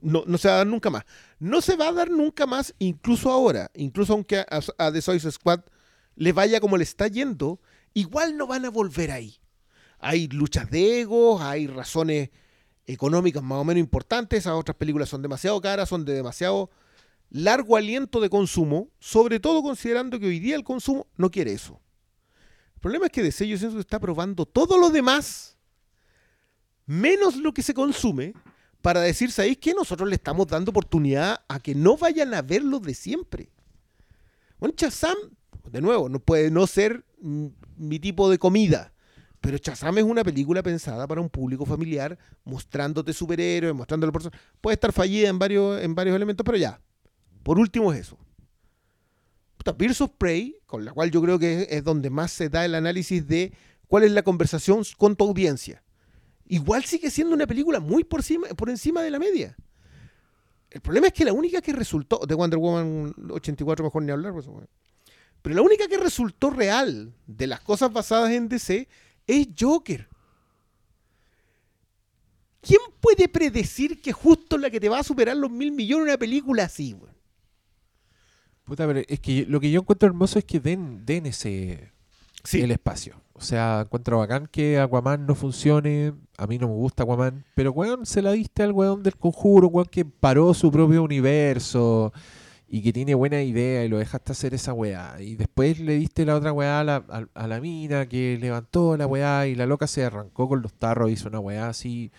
no, 0.00 0.24
no 0.26 0.38
se 0.38 0.48
va 0.48 0.54
a 0.54 0.56
dar 0.58 0.66
nunca 0.66 0.88
más. 0.88 1.04
No 1.38 1.60
se 1.60 1.76
va 1.76 1.88
a 1.88 1.92
dar 1.92 2.10
nunca 2.10 2.46
más, 2.46 2.74
incluso 2.78 3.30
ahora, 3.30 3.70
incluso 3.74 4.14
aunque 4.14 4.38
a, 4.38 4.60
a 4.78 4.92
The 4.92 5.02
Suicide 5.02 5.32
Squad 5.32 5.60
le 6.16 6.32
vaya 6.32 6.60
como 6.60 6.78
le 6.78 6.84
está 6.84 7.06
yendo, 7.08 7.60
igual 7.92 8.36
no 8.36 8.46
van 8.46 8.64
a 8.64 8.70
volver 8.70 9.10
ahí. 9.10 9.36
Hay 9.98 10.28
luchas 10.28 10.70
de 10.70 11.00
egos, 11.00 11.42
hay 11.42 11.66
razones 11.66 12.30
económicas 12.88 13.42
más 13.42 13.58
o 13.58 13.64
menos 13.64 13.80
importantes, 13.80 14.40
esas 14.40 14.54
otras 14.54 14.76
películas 14.76 15.10
son 15.10 15.20
demasiado 15.20 15.60
caras, 15.60 15.90
son 15.90 16.04
de 16.04 16.14
demasiado 16.14 16.70
largo 17.30 17.76
aliento 17.76 18.18
de 18.18 18.30
consumo, 18.30 18.88
sobre 18.98 19.38
todo 19.38 19.62
considerando 19.62 20.18
que 20.18 20.26
hoy 20.26 20.40
día 20.40 20.56
el 20.56 20.64
consumo 20.64 21.06
no 21.16 21.30
quiere 21.30 21.52
eso. 21.52 21.80
El 22.74 22.80
problema 22.80 23.06
es 23.06 23.12
que 23.12 23.22
DC 23.22 23.46
yo 23.46 23.58
siento 23.58 23.78
está 23.78 24.00
probando 24.00 24.46
todo 24.46 24.78
lo 24.78 24.88
demás, 24.88 25.58
menos 26.86 27.36
lo 27.36 27.52
que 27.52 27.62
se 27.62 27.74
consume, 27.74 28.32
para 28.80 29.00
decir, 29.00 29.30
¿sabéis 29.32 29.58
que 29.58 29.74
nosotros 29.74 30.08
le 30.08 30.14
estamos 30.14 30.46
dando 30.46 30.70
oportunidad 30.70 31.42
a 31.46 31.60
que 31.60 31.74
no 31.74 31.98
vayan 31.98 32.32
a 32.32 32.40
ver 32.40 32.62
lo 32.64 32.80
de 32.80 32.94
siempre? 32.94 33.50
Bueno, 34.58 34.74
Shazam, 34.78 35.16
de 35.70 35.82
nuevo, 35.82 36.08
no 36.08 36.20
puede 36.20 36.50
no 36.50 36.66
ser 36.66 37.04
mi 37.20 37.98
tipo 37.98 38.30
de 38.30 38.38
comida, 38.38 38.94
pero 39.48 39.56
Shazam 39.56 39.96
es 39.96 40.04
una 40.04 40.22
película 40.22 40.62
pensada 40.62 41.06
para 41.06 41.22
un 41.22 41.30
público 41.30 41.64
familiar, 41.64 42.18
mostrándote 42.44 43.14
superhéroes, 43.14 43.74
mostrándole 43.74 44.12
por 44.12 44.30
Puede 44.60 44.74
estar 44.74 44.92
fallida 44.92 45.30
en 45.30 45.38
varios, 45.38 45.80
en 45.80 45.94
varios 45.94 46.14
elementos, 46.14 46.44
pero 46.44 46.58
ya. 46.58 46.78
Por 47.42 47.58
último 47.58 47.90
es 47.94 48.00
eso. 48.00 48.18
Puta, 49.56 49.72
Birds 49.72 50.02
of 50.02 50.10
Prey, 50.18 50.58
con 50.66 50.84
la 50.84 50.92
cual 50.92 51.10
yo 51.10 51.22
creo 51.22 51.38
que 51.38 51.66
es, 51.70 51.82
donde 51.82 52.10
más 52.10 52.30
se 52.30 52.50
da 52.50 52.66
el 52.66 52.74
análisis 52.74 53.26
de 53.26 53.54
cuál 53.86 54.04
es 54.04 54.12
la 54.12 54.22
conversación 54.22 54.82
con 54.98 55.16
tu 55.16 55.24
audiencia. 55.24 55.82
Igual 56.44 56.84
sigue 56.84 57.10
siendo 57.10 57.32
una 57.32 57.46
película 57.46 57.80
muy 57.80 58.04
por, 58.04 58.22
cima, 58.22 58.48
por 58.48 58.68
encima 58.68 59.00
de 59.00 59.10
la 59.10 59.18
media. 59.18 59.56
El 60.68 60.82
problema 60.82 61.06
es 61.06 61.14
que 61.14 61.24
la 61.24 61.32
única 61.32 61.62
que 61.62 61.72
resultó, 61.72 62.20
de 62.26 62.34
Wonder 62.34 62.58
Woman 62.58 63.14
84 63.30 63.82
mejor 63.82 64.02
ni 64.02 64.12
hablar, 64.12 64.34
pues, 64.34 64.46
pero 65.40 65.54
la 65.54 65.62
única 65.62 65.88
que 65.88 65.96
resultó 65.96 66.50
real 66.50 67.14
de 67.26 67.46
las 67.46 67.60
cosas 67.60 67.90
basadas 67.90 68.30
en 68.32 68.50
DC 68.50 68.86
es 69.28 69.46
Joker. 69.58 70.08
¿Quién 72.60 72.80
puede 73.00 73.28
predecir 73.28 74.02
que 74.02 74.12
justo 74.12 74.58
la 74.58 74.68
que 74.70 74.80
te 74.80 74.88
va 74.88 74.98
a 74.98 75.04
superar 75.04 75.36
los 75.36 75.50
mil 75.50 75.70
millones 75.72 76.06
una 76.08 76.18
película 76.18 76.64
así, 76.64 76.94
weón? 76.94 77.14
Puta, 78.64 78.86
pero 78.86 79.00
es 79.06 79.20
que 79.20 79.46
lo 79.46 79.60
que 79.60 79.70
yo 79.70 79.80
encuentro 79.80 80.08
hermoso 80.08 80.38
es 80.38 80.44
que 80.44 80.60
den, 80.60 81.06
den 81.06 81.26
ese 81.26 81.92
Sí. 82.44 82.60
el 82.60 82.70
espacio. 82.70 83.20
O 83.32 83.40
sea, 83.40 83.82
encuentro 83.84 84.18
bacán 84.18 84.46
que 84.46 84.78
Aquaman 84.78 85.26
no 85.26 85.34
funcione. 85.34 86.12
A 86.36 86.46
mí 86.46 86.58
no 86.58 86.68
me 86.68 86.74
gusta 86.74 87.04
Aquaman. 87.04 87.44
Pero, 87.54 87.72
weón, 87.72 88.04
se 88.06 88.22
la 88.22 88.32
diste 88.32 88.62
al 88.62 88.72
weón 88.72 89.02
del 89.02 89.16
conjuro, 89.16 89.68
weón, 89.68 89.88
que 89.90 90.04
paró 90.04 90.52
su 90.54 90.70
propio 90.70 91.02
universo 91.02 92.12
y 92.70 92.82
que 92.82 92.92
tiene 92.92 93.14
buena 93.14 93.42
idea 93.42 93.84
y 93.84 93.88
lo 93.88 93.98
dejaste 93.98 94.32
hacer 94.32 94.52
esa 94.54 94.72
weá. 94.74 95.16
Y 95.20 95.36
después 95.36 95.80
le 95.80 95.94
diste 95.94 96.24
la 96.26 96.36
otra 96.36 96.52
weá 96.52 96.80
a 96.80 96.84
la, 96.84 96.96
a, 97.08 97.24
a 97.34 97.46
la 97.48 97.60
mina 97.60 98.06
que 98.08 98.36
levantó 98.40 98.96
la 98.96 99.06
weá 99.06 99.46
y 99.46 99.54
la 99.54 99.64
loca 99.66 99.86
se 99.86 100.04
arrancó 100.04 100.48
con 100.48 100.60
los 100.62 100.72
tarros, 100.74 101.10
hizo 101.10 101.28
una 101.28 101.40
weá 101.40 101.68
así 101.68 102.10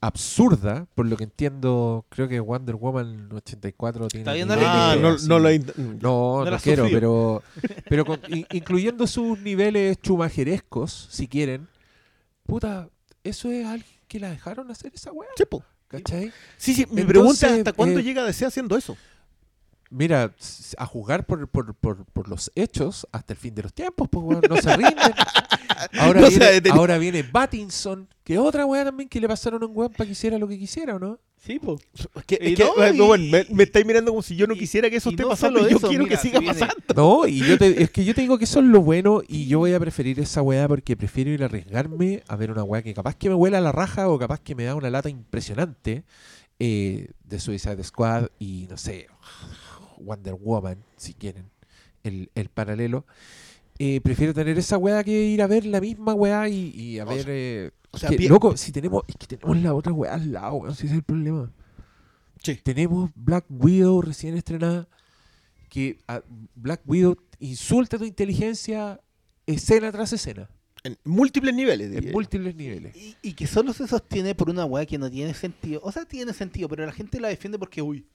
absurda, 0.00 0.86
por 0.94 1.06
lo 1.06 1.16
que 1.16 1.24
entiendo, 1.24 2.04
creo 2.10 2.28
que 2.28 2.38
Wonder 2.38 2.74
Woman 2.76 3.30
84 3.32 4.08
tiene... 4.08 4.20
Está 4.22 4.34
viendo 4.34 4.54
la 4.54 4.92
Ah, 4.92 4.96
no, 4.96 5.16
no 5.16 5.38
lo 5.38 5.50
int- 5.50 5.74
no, 5.76 5.94
No 6.40 6.44
no, 6.44 6.50
la 6.50 6.58
quiero, 6.58 6.86
pero, 6.90 7.42
pero 7.88 8.04
con- 8.04 8.20
incluyendo 8.52 9.06
sus 9.06 9.38
niveles 9.40 9.98
chumajerescos, 10.02 11.08
si 11.10 11.26
quieren, 11.26 11.68
puta, 12.44 12.90
eso 13.22 13.50
es 13.50 13.64
alguien 13.64 13.98
que 14.06 14.20
la 14.20 14.28
dejaron 14.30 14.70
hacer 14.70 14.92
esa 14.94 15.10
weá, 15.10 15.28
Sí, 15.36 15.44
po. 15.46 15.64
¿cachai? 15.88 16.32
Sí, 16.58 16.74
sí, 16.74 16.82
mi 16.90 17.00
Entonces, 17.00 17.06
pregunta 17.06 17.46
es 17.46 17.58
hasta 17.58 17.72
cuándo 17.72 18.00
eh, 18.00 18.02
llega 18.02 18.24
DC 18.24 18.44
haciendo 18.44 18.76
eso. 18.76 18.96
Mira, 19.90 20.34
a 20.78 20.86
jugar 20.86 21.24
por, 21.26 21.46
por, 21.48 21.74
por, 21.74 22.04
por 22.06 22.28
los 22.28 22.50
hechos 22.54 23.06
hasta 23.12 23.32
el 23.34 23.38
fin 23.38 23.54
de 23.54 23.62
los 23.62 23.72
tiempos, 23.72 24.08
pues 24.10 24.24
weón, 24.24 24.42
no 24.48 24.56
se 24.56 24.76
rinden. 24.76 24.96
Ahora, 25.98 26.20
No 26.22 26.28
viene, 26.28 26.70
ahora 26.70 26.98
viene 26.98 27.22
Battinson, 27.22 28.08
que 28.22 28.38
otra 28.38 28.64
weá 28.64 28.84
también 28.84 29.08
que 29.08 29.20
le 29.20 29.28
pasaron 29.28 29.62
a 29.62 29.66
un 29.66 29.76
weón 29.76 29.92
para 29.92 30.06
que 30.06 30.12
hiciera 30.12 30.38
lo 30.38 30.48
que 30.48 30.58
quisiera, 30.58 30.94
¿o 30.96 30.98
no? 30.98 31.18
Sí, 31.36 31.58
po. 31.58 31.76
Es 32.14 32.24
que, 32.24 32.38
Y 32.40 32.52
es 32.52 32.56
que, 32.56 32.64
no, 32.64 32.86
y- 32.94 32.96
bueno, 32.98 33.24
me, 33.30 33.46
me 33.50 33.62
estáis 33.64 33.84
mirando 33.84 34.10
como 34.12 34.22
si 34.22 34.34
yo 34.34 34.46
no 34.46 34.54
y- 34.54 34.58
quisiera 34.58 34.88
que 34.88 34.96
eso 34.96 35.10
esté 35.10 35.22
no 35.24 35.28
pasando 35.30 35.60
yo 35.68 35.76
eso, 35.76 35.88
quiero 35.88 36.04
mira, 36.04 36.16
que 36.16 36.22
siga 36.22 36.38
viene- 36.40 36.54
pasando. 36.58 36.74
No, 36.96 37.26
y 37.26 37.38
yo 37.40 37.58
te, 37.58 37.82
es 37.82 37.90
que 37.90 38.04
yo 38.04 38.14
te 38.14 38.22
digo 38.22 38.38
que 38.38 38.44
eso 38.44 38.60
es 38.60 38.66
lo 38.66 38.80
bueno 38.80 39.20
y 39.28 39.46
yo 39.46 39.58
voy 39.58 39.74
a 39.74 39.80
preferir 39.80 40.18
esa 40.20 40.40
weá 40.42 40.66
porque 40.68 40.96
prefiero 40.96 41.30
ir 41.30 41.42
a 41.42 41.46
arriesgarme 41.46 42.22
a 42.28 42.36
ver 42.36 42.50
una 42.50 42.62
weá 42.62 42.82
que 42.82 42.94
capaz 42.94 43.14
que 43.16 43.28
me 43.28 43.34
huela 43.34 43.60
la 43.60 43.72
raja 43.72 44.08
o 44.08 44.18
capaz 44.18 44.40
que 44.40 44.54
me 44.54 44.64
da 44.64 44.74
una 44.74 44.88
lata 44.90 45.10
impresionante 45.10 46.04
eh, 46.60 47.08
de 47.24 47.40
Suicide 47.40 47.82
Squad 47.84 48.28
y 48.38 48.66
no 48.70 48.78
sé, 48.78 49.08
Wonder 50.04 50.34
Woman, 50.34 50.78
si 50.96 51.14
quieren, 51.14 51.50
el, 52.02 52.30
el 52.34 52.48
paralelo. 52.48 53.06
Eh, 53.78 54.00
prefiero 54.00 54.32
tener 54.32 54.56
esa 54.58 54.78
weá 54.78 55.02
que 55.02 55.10
ir 55.24 55.42
a 55.42 55.46
ver 55.48 55.66
la 55.66 55.80
misma 55.80 56.14
weá 56.14 56.48
y, 56.48 56.70
y 56.70 56.98
a 57.00 57.04
O 57.04 57.08
ver... 57.08 57.24
sea, 57.24 57.34
eh, 57.34 57.70
o 57.90 57.98
sea, 57.98 58.08
que, 58.10 58.16
bien- 58.16 58.30
loco, 58.32 58.56
si 58.56 58.70
tenemos, 58.72 59.02
es 59.08 59.16
que 59.16 59.26
tenemos 59.26 59.56
la 59.62 59.74
otra 59.74 59.92
weá 59.92 60.14
al 60.14 60.32
lado, 60.32 60.54
weón, 60.54 60.74
si 60.74 60.86
ese 60.86 60.94
es 60.94 60.98
el 60.98 61.04
problema. 61.04 61.52
Sí. 62.42 62.56
Tenemos 62.62 63.10
Black 63.14 63.46
Widow 63.48 64.02
recién 64.02 64.36
estrenada. 64.36 64.86
Que 65.70 65.98
a 66.06 66.22
Black 66.54 66.82
Widow 66.86 67.16
insulta 67.40 67.98
tu 67.98 68.04
inteligencia 68.04 69.00
escena 69.46 69.90
tras 69.90 70.12
escena. 70.12 70.48
En 70.84 70.96
múltiples 71.04 71.54
niveles. 71.54 71.90
En 71.96 72.12
múltiples 72.12 72.54
niveles. 72.54 72.94
Y, 72.94 73.16
y 73.22 73.32
que 73.32 73.46
solo 73.46 73.72
se 73.72 73.88
sostiene 73.88 74.34
por 74.34 74.50
una 74.50 74.66
weá 74.66 74.84
que 74.86 74.98
no 74.98 75.10
tiene 75.10 75.34
sentido. 75.34 75.80
O 75.82 75.90
sea, 75.90 76.04
tiene 76.04 76.32
sentido, 76.32 76.68
pero 76.68 76.84
la 76.86 76.92
gente 76.92 77.18
la 77.18 77.28
defiende 77.28 77.58
porque, 77.58 77.80
uy, 77.82 78.06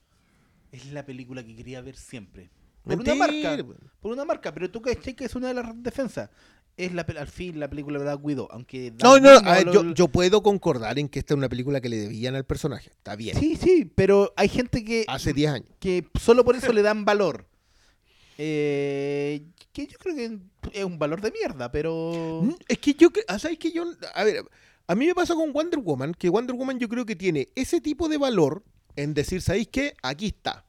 es 0.72 0.92
la 0.92 1.04
película 1.04 1.44
que 1.44 1.54
quería 1.56 1.80
ver 1.80 1.96
siempre. 1.96 2.50
Por 2.82 2.98
una 3.00 3.14
marca. 3.14 3.56
Por 4.00 4.12
una 4.12 4.24
marca, 4.24 4.52
pero 4.54 4.70
tú 4.70 4.80
cachai 4.80 5.14
que 5.14 5.24
es 5.24 5.34
una 5.34 5.48
de 5.48 5.54
las 5.54 5.82
defensas. 5.82 6.30
es 6.76 6.94
la, 6.94 7.02
al 7.02 7.26
fin 7.28 7.60
la 7.60 7.68
película 7.68 7.98
de 7.98 8.04
Black 8.04 8.24
Widow, 8.24 8.48
aunque... 8.50 8.92
No, 9.02 9.18
no, 9.18 9.42
ver, 9.42 9.66
lo- 9.66 9.72
yo, 9.72 9.92
yo 9.94 10.08
puedo 10.08 10.42
concordar 10.42 10.98
en 10.98 11.08
que 11.10 11.18
esta 11.18 11.34
es 11.34 11.38
una 11.38 11.48
película 11.50 11.80
que 11.82 11.90
le 11.90 11.96
debían 11.98 12.34
al 12.36 12.46
personaje. 12.46 12.88
Está 12.90 13.16
bien. 13.16 13.36
Sí, 13.38 13.56
sí, 13.56 13.84
pero 13.94 14.32
hay 14.36 14.48
gente 14.48 14.82
que, 14.82 15.04
Hace 15.08 15.34
10 15.34 15.50
años. 15.50 15.68
que 15.78 16.06
solo 16.18 16.42
por 16.44 16.56
eso 16.56 16.72
le 16.72 16.80
dan 16.80 17.04
valor. 17.04 17.46
Eh, 18.38 19.42
que 19.72 19.86
yo 19.86 19.98
creo 19.98 20.14
que 20.16 20.38
es 20.72 20.84
un 20.84 20.98
valor 20.98 21.20
de 21.20 21.30
mierda, 21.32 21.70
pero... 21.70 22.42
Es 22.66 22.78
que 22.78 22.94
yo, 22.94 23.08
ah, 23.28 23.38
¿sabes 23.38 23.58
que 23.58 23.70
yo? 23.72 23.84
A 24.14 24.24
ver, 24.24 24.42
a 24.86 24.94
mí 24.94 25.06
me 25.06 25.14
pasa 25.14 25.34
con 25.34 25.52
Wonder 25.52 25.80
Woman, 25.80 26.14
que 26.14 26.30
Wonder 26.30 26.56
Woman 26.56 26.78
yo 26.78 26.88
creo 26.88 27.04
que 27.04 27.14
tiene 27.16 27.48
ese 27.54 27.82
tipo 27.82 28.08
de 28.08 28.16
valor 28.16 28.64
en 28.96 29.14
decir, 29.14 29.40
¿sabéis 29.42 29.68
qué? 29.68 29.94
Aquí 30.02 30.26
está. 30.26 30.64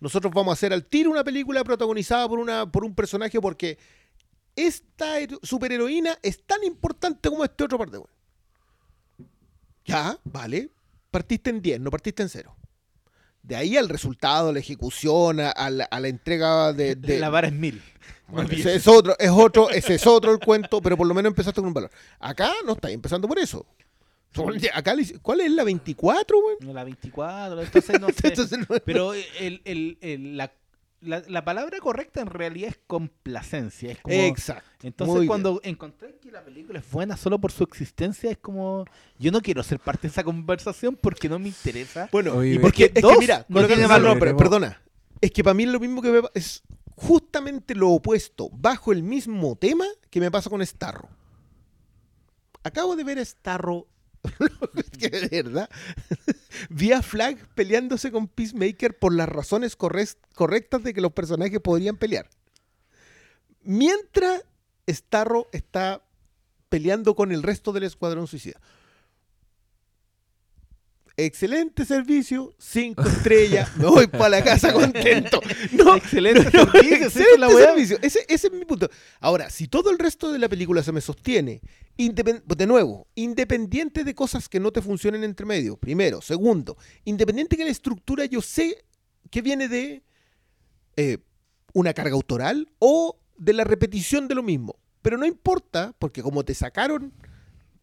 Nosotros 0.00 0.32
vamos 0.34 0.50
a 0.50 0.54
hacer 0.54 0.72
al 0.72 0.84
tiro 0.84 1.10
una 1.10 1.24
película 1.24 1.64
protagonizada 1.64 2.28
por, 2.28 2.38
una, 2.38 2.70
por 2.70 2.84
un 2.84 2.94
personaje 2.94 3.40
porque 3.40 3.78
esta 4.54 5.18
hero- 5.18 5.38
superheroína 5.42 6.18
es 6.22 6.42
tan 6.44 6.62
importante 6.64 7.28
como 7.28 7.44
este 7.44 7.64
otro 7.64 7.78
par 7.78 7.90
de. 7.90 8.00
Ya, 9.84 10.18
vale. 10.24 10.70
Partiste 11.10 11.50
en 11.50 11.62
10, 11.62 11.80
no 11.80 11.90
partiste 11.90 12.22
en 12.22 12.28
0. 12.28 12.54
De 13.42 13.54
ahí 13.56 13.76
al 13.76 13.88
resultado, 13.88 14.48
a 14.48 14.52
la 14.52 14.58
ejecución, 14.58 15.38
a, 15.40 15.50
a 15.50 15.70
la, 15.70 15.84
a 15.84 16.00
la 16.00 16.08
entrega 16.08 16.72
de, 16.72 16.96
de- 16.96 17.18
La 17.20 17.30
vara 17.30 17.46
es 17.46 17.52
mil. 17.52 17.80
bueno, 18.28 18.50
ese 18.50 18.74
es 18.74 18.88
otro, 18.88 19.14
es 19.18 19.30
otro, 19.30 19.70
ese 19.70 19.94
es 19.94 20.06
otro 20.06 20.32
el 20.32 20.40
cuento, 20.40 20.82
pero 20.82 20.96
por 20.96 21.06
lo 21.06 21.14
menos 21.14 21.30
empezaste 21.30 21.60
con 21.60 21.68
un 21.68 21.74
valor. 21.74 21.90
Acá 22.18 22.52
no 22.66 22.72
estáis 22.72 22.94
empezando 22.94 23.28
por 23.28 23.38
eso. 23.38 23.64
Acá, 24.74 24.94
le 24.94 25.18
¿Cuál 25.20 25.40
es 25.40 25.50
la 25.50 25.64
24, 25.64 26.36
güey? 26.40 26.56
La 26.74 26.84
24, 26.84 27.60
entonces 27.62 28.00
no 28.00 28.08
sé. 28.16 28.28
Entonces, 28.28 28.58
no- 28.58 28.76
Pero 28.84 29.14
el, 29.14 29.60
el- 29.64 29.98
el- 30.00 30.36
la, 30.36 30.52
la- 31.00 31.22
la 31.28 31.44
palabra 31.44 31.78
correcta 31.78 32.20
en 32.20 32.26
realidad 32.28 32.70
es 32.70 32.78
complacencia. 32.86 33.92
Es 33.92 34.00
como, 34.00 34.14
Exacto. 34.14 34.68
entonces 34.82 35.12
muy 35.12 35.20
bien. 35.22 35.28
cuando 35.28 35.60
encontré 35.62 36.16
que 36.20 36.30
la 36.32 36.42
película 36.44 36.78
es 36.80 36.90
buena 36.90 37.16
solo 37.16 37.38
por 37.40 37.52
su 37.52 37.64
existencia, 37.64 38.30
es 38.30 38.38
como, 38.38 38.84
yo 39.18 39.30
no 39.30 39.40
quiero 39.40 39.62
ser 39.62 39.78
parte 39.78 40.02
de 40.02 40.08
esa 40.08 40.24
conversación 40.24 40.96
porque 41.00 41.28
no 41.28 41.38
me 41.38 41.48
interesa. 41.48 42.08
Bueno, 42.12 42.42
y 42.44 42.58
porque, 42.58 42.84
es 42.86 42.92
que 42.92 43.00
dos 43.00 43.16
mira, 43.18 43.44
no 43.48 43.66
tiene 43.66 43.86
valor. 43.86 44.18
pero- 44.18 44.36
perdona. 44.36 44.80
Es 45.20 45.30
que 45.30 45.42
para 45.44 45.54
mí 45.54 45.62
es 45.64 45.70
lo 45.70 45.80
mismo 45.80 46.02
que 46.02 46.10
me 46.10 46.20
es 46.34 46.62
justamente 46.94 47.74
lo 47.74 47.90
opuesto, 47.90 48.48
bajo 48.52 48.90
el 48.92 49.02
mismo 49.02 49.54
tema 49.56 49.84
que 50.10 50.18
me 50.20 50.30
pasa 50.30 50.48
con 50.50 50.64
Starro. 50.64 51.08
Acabo 52.62 52.96
de 52.96 53.04
ver 53.04 53.18
a 53.18 53.24
Starro. 53.24 53.86
es 54.76 54.90
que 54.90 55.10
de 55.10 55.42
verdad. 55.42 55.70
Vi 56.70 56.92
a 56.92 57.02
Flag 57.02 57.46
peleándose 57.54 58.10
con 58.10 58.28
Peacemaker 58.28 58.98
por 58.98 59.14
las 59.14 59.28
razones 59.28 59.76
correctas 59.76 60.82
de 60.82 60.94
que 60.94 61.00
los 61.00 61.12
personajes 61.12 61.60
podrían 61.60 61.96
pelear. 61.96 62.28
Mientras 63.62 64.44
Starro 64.88 65.48
está 65.52 66.02
peleando 66.68 67.14
con 67.14 67.32
el 67.32 67.42
resto 67.42 67.72
del 67.72 67.84
escuadrón 67.84 68.26
suicida. 68.26 68.60
Excelente 71.18 71.86
servicio, 71.86 72.54
cinco 72.58 73.02
estrellas, 73.08 73.74
me 73.78 73.86
voy 73.86 74.06
para 74.06 74.28
la 74.28 74.44
casa 74.44 74.72
contento. 74.72 75.40
No, 75.72 75.96
Excelente 75.96 76.50
no, 76.52 76.70
servicio, 76.70 77.06
excelente. 77.06 78.06
Ese, 78.06 78.26
ese 78.28 78.46
es 78.48 78.52
mi 78.52 78.66
punto. 78.66 78.90
Ahora, 79.20 79.48
si 79.48 79.66
todo 79.66 79.90
el 79.90 79.98
resto 79.98 80.30
de 80.30 80.38
la 80.38 80.48
película 80.48 80.82
se 80.82 80.92
me 80.92 81.00
sostiene, 81.00 81.62
de 81.96 82.66
nuevo, 82.66 83.06
independiente 83.14 84.04
de 84.04 84.14
cosas 84.14 84.48
que 84.48 84.60
no 84.60 84.70
te 84.70 84.82
funcionen 84.82 85.24
entre 85.24 85.46
medio, 85.46 85.76
primero. 85.76 86.20
Segundo, 86.20 86.76
independiente 87.04 87.56
que 87.56 87.64
la 87.64 87.70
estructura 87.70 88.26
yo 88.26 88.42
sé 88.42 88.84
que 89.30 89.42
viene 89.42 89.68
de 89.68 90.02
eh, 90.96 91.18
una 91.72 91.94
carga 91.94 92.14
autoral 92.14 92.68
o 92.78 93.18
de 93.36 93.52
la 93.52 93.64
repetición 93.64 94.28
de 94.28 94.34
lo 94.34 94.42
mismo. 94.42 94.76
Pero 95.02 95.16
no 95.18 95.26
importa, 95.26 95.94
porque 95.98 96.22
como 96.22 96.44
te 96.44 96.54
sacaron 96.54 97.12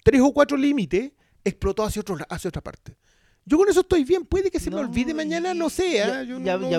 tres 0.03 0.21
o 0.21 0.33
cuatro 0.33 0.57
límites, 0.57 1.11
explotó 1.43 1.83
hacia, 1.83 2.01
otro, 2.01 2.17
hacia 2.29 2.47
otra 2.49 2.61
parte. 2.61 2.97
Yo 3.45 3.57
con 3.57 3.67
eso 3.67 3.81
estoy 3.81 4.03
bien. 4.03 4.25
Puede 4.25 4.49
que 4.51 4.59
se 4.59 4.69
me 4.69 4.77
olvide 4.77 5.13
mañana, 5.13 5.53
no 5.53 5.69
¿ah? 6.01 6.23
Yo 6.23 6.39
ya- 6.39 6.57
no, 6.57 6.69
ya 6.69 6.77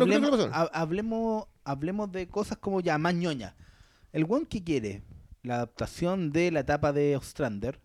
hablemos, 0.72 1.44
hablemos 1.64 2.10
de 2.12 2.26
cosas 2.28 2.58
como 2.58 2.80
ya 2.80 2.96
más 2.98 3.14
ñoña. 3.14 3.54
El 4.12 4.24
one 4.28 4.46
que 4.46 4.62
quiere 4.62 5.02
la 5.44 5.54
adaptación 5.56 6.32
de 6.32 6.50
la 6.50 6.60
etapa 6.60 6.92
de 6.92 7.16
Ostrander 7.16 7.78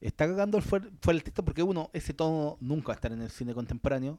está 0.00 0.26
cagando 0.26 0.56
el 0.58 0.64
fuer- 0.64 0.90
fuera 1.02 1.16
el 1.18 1.24
texto 1.24 1.44
porque 1.44 1.62
uno, 1.62 1.90
ese 1.92 2.14
tono 2.14 2.56
nunca 2.60 2.88
va 2.88 2.92
a 2.92 2.96
estar 2.96 3.12
en 3.12 3.22
el 3.22 3.30
cine 3.30 3.52
contemporáneo. 3.54 4.18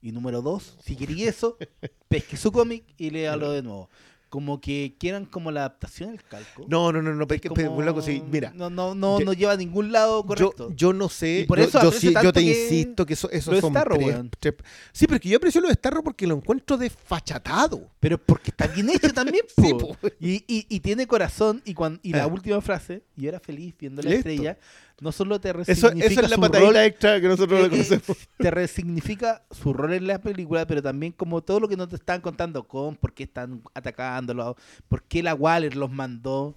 Y 0.00 0.12
número 0.12 0.42
dos, 0.42 0.76
si 0.80 0.94
quería 0.94 1.28
eso, 1.28 1.56
pesque 2.08 2.36
su 2.36 2.52
cómic 2.52 2.84
y 2.98 3.10
léalo 3.10 3.50
de 3.50 3.62
nuevo. 3.62 3.90
Como 4.28 4.60
que 4.60 4.94
quieran 4.98 5.24
como 5.24 5.50
la 5.50 5.60
adaptación 5.60 6.10
del 6.10 6.22
calco. 6.22 6.66
No, 6.68 6.92
no, 6.92 7.00
no, 7.00 7.14
no, 7.14 7.22
Es 7.30 7.40
pero, 7.40 7.54
como- 7.54 7.80
loco, 7.82 8.02
sí, 8.02 8.22
mira, 8.30 8.52
No, 8.54 8.68
no, 8.68 8.94
no, 8.94 9.18
yo- 9.18 9.24
no 9.24 9.32
lleva 9.32 9.52
a 9.52 9.56
ningún 9.56 9.90
lado 9.90 10.20
yo, 10.22 10.26
correcto. 10.26 10.70
yo 10.76 10.92
no 10.92 11.08
sé, 11.08 11.40
Y 11.40 11.44
por 11.46 11.58
yo, 11.58 11.64
eso 11.64 11.80
yo 11.80 11.88
aprecio 11.88 12.10
sí, 12.10 12.16
yo 12.22 12.32
te 12.32 12.40
que 12.40 12.46
insisto 12.46 13.06
que 13.06 13.14
eso, 13.14 13.30
esos 13.30 13.58
son 13.60 13.70
Starro, 13.72 13.96
tres- 13.96 14.16
tres- 14.38 14.54
Sí, 14.92 15.06
pero 15.06 15.16
es 15.16 15.22
que 15.22 15.28
yo 15.30 15.38
aprecio 15.38 15.60
lo 15.62 15.68
de 15.68 15.74
Starro 15.74 16.02
porque 16.02 16.26
lo 16.26 16.34
encuentro 16.34 16.76
desfachatado. 16.76 17.88
Pero 18.00 18.18
porque 18.18 18.50
está 18.50 18.66
bien 18.66 18.90
hecho 18.90 19.12
también, 19.12 19.44
Sí, 19.56 19.70
po. 19.72 19.94
po. 19.94 19.96
Y, 20.20 20.44
y, 20.46 20.66
y 20.68 20.80
tiene 20.80 21.06
corazón. 21.06 21.62
Y, 21.64 21.74
cuan- 21.74 21.98
y 22.02 22.12
la 22.12 22.24
Ah. 22.24 22.26
última 22.26 22.60
frase, 22.60 23.02
yo 23.16 23.28
era 23.28 23.40
feliz 23.40 23.74
viendo 23.78 24.02
la 24.02 24.10
Listo. 24.10 24.28
estrella, 24.28 24.58
no 25.00 25.12
solo 25.12 25.40
te 25.40 25.50
Eso, 25.50 25.56
resignifica 25.58 26.06
eso 26.06 26.20
es 26.22 26.30
la 26.30 26.36
su 26.36 26.42
rol, 26.52 26.76
extra 26.76 27.20
que 27.20 27.28
nosotros 27.28 27.60
eh, 27.60 27.62
le 27.62 27.68
conocemos. 27.70 28.18
te 28.36 28.50
resignifica 28.50 29.42
su 29.50 29.72
rol 29.72 29.92
en 29.94 30.06
la 30.06 30.20
película, 30.20 30.66
pero 30.66 30.82
también 30.82 31.12
como 31.12 31.40
todo 31.42 31.60
lo 31.60 31.68
que 31.68 31.76
nos 31.76 31.88
te 31.88 31.96
están 31.96 32.20
contando 32.20 32.66
con 32.66 32.96
por 32.96 33.12
qué 33.14 33.22
están 33.24 33.62
por 34.88 35.02
qué 35.04 35.22
la 35.22 35.34
Waller 35.34 35.76
los 35.76 35.90
mandó. 35.90 36.54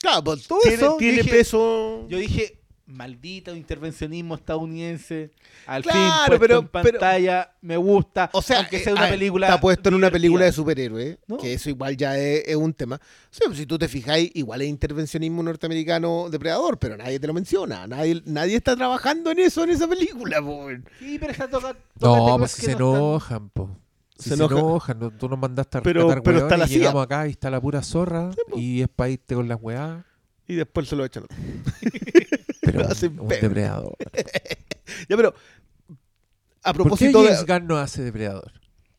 Claro, 0.00 0.22
pues 0.24 0.46
todo 0.46 0.60
tiene, 0.62 0.76
eso, 0.76 0.96
tiene 0.98 1.22
dije- 1.22 1.30
peso. 1.30 2.06
Yo 2.08 2.18
dije, 2.18 2.54
maldito 2.86 3.54
intervencionismo 3.54 4.36
estadounidense, 4.36 5.30
al 5.66 5.82
Claro, 5.82 5.98
fin 5.98 6.10
puesto 6.26 6.40
pero- 6.40 6.58
en 6.60 6.68
pero- 6.68 6.98
pantalla, 7.00 7.52
me 7.60 7.76
gusta, 7.76 8.30
O 8.32 8.40
sea, 8.40 8.60
aunque 8.60 8.78
sea 8.78 8.90
eh, 8.90 8.94
una 8.94 9.02
a 9.02 9.10
ver, 9.10 9.18
película 9.18 9.46
Está 9.48 9.60
puesto 9.60 9.88
en 9.90 9.94
una 9.96 10.10
película 10.10 10.44
de 10.46 10.52
superhéroes, 10.52 11.18
¿No? 11.26 11.36
que 11.36 11.52
eso 11.52 11.68
igual 11.68 11.96
ya 11.98 12.16
es, 12.16 12.44
es 12.46 12.56
un 12.56 12.72
tema. 12.72 12.98
Sí, 13.30 13.40
pues, 13.44 13.58
si 13.58 13.66
tú 13.66 13.76
te 13.76 13.88
fijáis, 13.88 14.30
igual 14.34 14.62
es 14.62 14.68
intervencionismo 14.68 15.42
norteamericano 15.42 16.28
depredador, 16.30 16.78
pero 16.78 16.96
nadie 16.96 17.20
te 17.20 17.26
lo 17.26 17.34
menciona. 17.34 17.86
Nadie, 17.86 18.22
nadie 18.24 18.56
está 18.56 18.74
trabajando 18.74 19.32
en 19.32 19.40
eso 19.40 19.64
en 19.64 19.70
esa 19.70 19.86
película, 19.86 20.40
po, 20.40 20.64
weón. 20.64 20.88
Sí, 20.98 21.18
pero 21.18 21.32
está 21.32 21.46
toca- 21.50 21.76
toca 21.98 22.18
No, 22.30 22.38
pues 22.38 22.54
que 22.54 22.62
se 22.62 22.68
no 22.68 22.74
están- 22.92 22.94
enojan, 22.94 23.48
po. 23.50 23.76
Si 24.18 24.30
Se 24.30 24.36
se, 24.36 24.42
enoja. 24.44 24.58
enojan, 24.58 24.98
no- 24.98 25.10
tú 25.12 25.28
nos 25.28 25.38
mandaste 25.38 25.78
a 25.78 25.82
Pero- 25.82 26.00
rescatar 26.02 26.22
pero 26.24 26.38
está 26.40 26.56
la 26.56 26.64
y 26.64 26.68
CIA. 26.68 26.78
llegamos 26.78 27.04
acá 27.04 27.28
y 27.28 27.30
está 27.30 27.50
la 27.50 27.60
pura 27.60 27.82
zorra 27.82 28.30
y 28.56 28.82
es 28.82 28.88
para 28.88 29.10
irte 29.10 29.34
con 29.34 29.46
las 29.48 29.58
weás. 29.60 30.04
Y 30.46 30.54
después 30.56 30.88
se 30.88 30.96
lo 30.96 31.04
echan. 31.04 31.24
Pero 32.62 32.80
Lo 32.82 32.88
hacen 32.88 33.18
un, 33.20 33.28
depredador. 33.28 33.96
Ya, 35.08 35.16
pero 35.16 35.28
a 35.28 36.72
¿Por 36.72 36.72
qué 36.72 36.74
propósito 36.74 37.22
de... 37.22 37.28
James 37.34 37.46
Gunn 37.46 37.66
no 37.68 37.76
hace 37.76 38.02
depredador? 38.02 38.52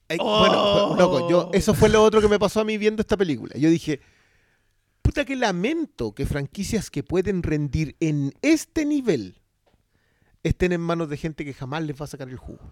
Ay, 0.08 0.18
Oh. 0.22 0.40
Bueno, 0.40 0.96
loco, 0.96 1.30
yo, 1.30 1.50
eso 1.54 1.74
fue 1.74 1.90
lo 1.90 2.04
otro 2.04 2.22
que 2.22 2.28
me 2.28 2.40
pasó 2.40 2.62
a 2.62 2.64
mí 2.64 2.78
viendo 2.78 3.02
esta 3.02 3.18
película. 3.18 3.56
Yo 3.58 3.70
dije, 3.70 4.00
puta 5.02 5.26
que 5.26 5.36
lamento 5.36 6.14
que 6.14 6.26
franquicias 6.26 6.90
que 6.90 7.04
pueden 7.04 7.44
rendir 7.44 7.96
en 8.00 8.34
este 8.42 8.86
nivel 8.86 9.40
estén 10.44 10.72
en 10.72 10.82
manos 10.82 11.10
de 11.10 11.18
gente 11.18 11.44
que 11.44 11.54
jamás 11.54 11.84
les 11.84 12.00
va 12.00 12.06
a 12.06 12.08
sacar 12.08 12.30
el 12.30 12.38
jugo. 12.38 12.72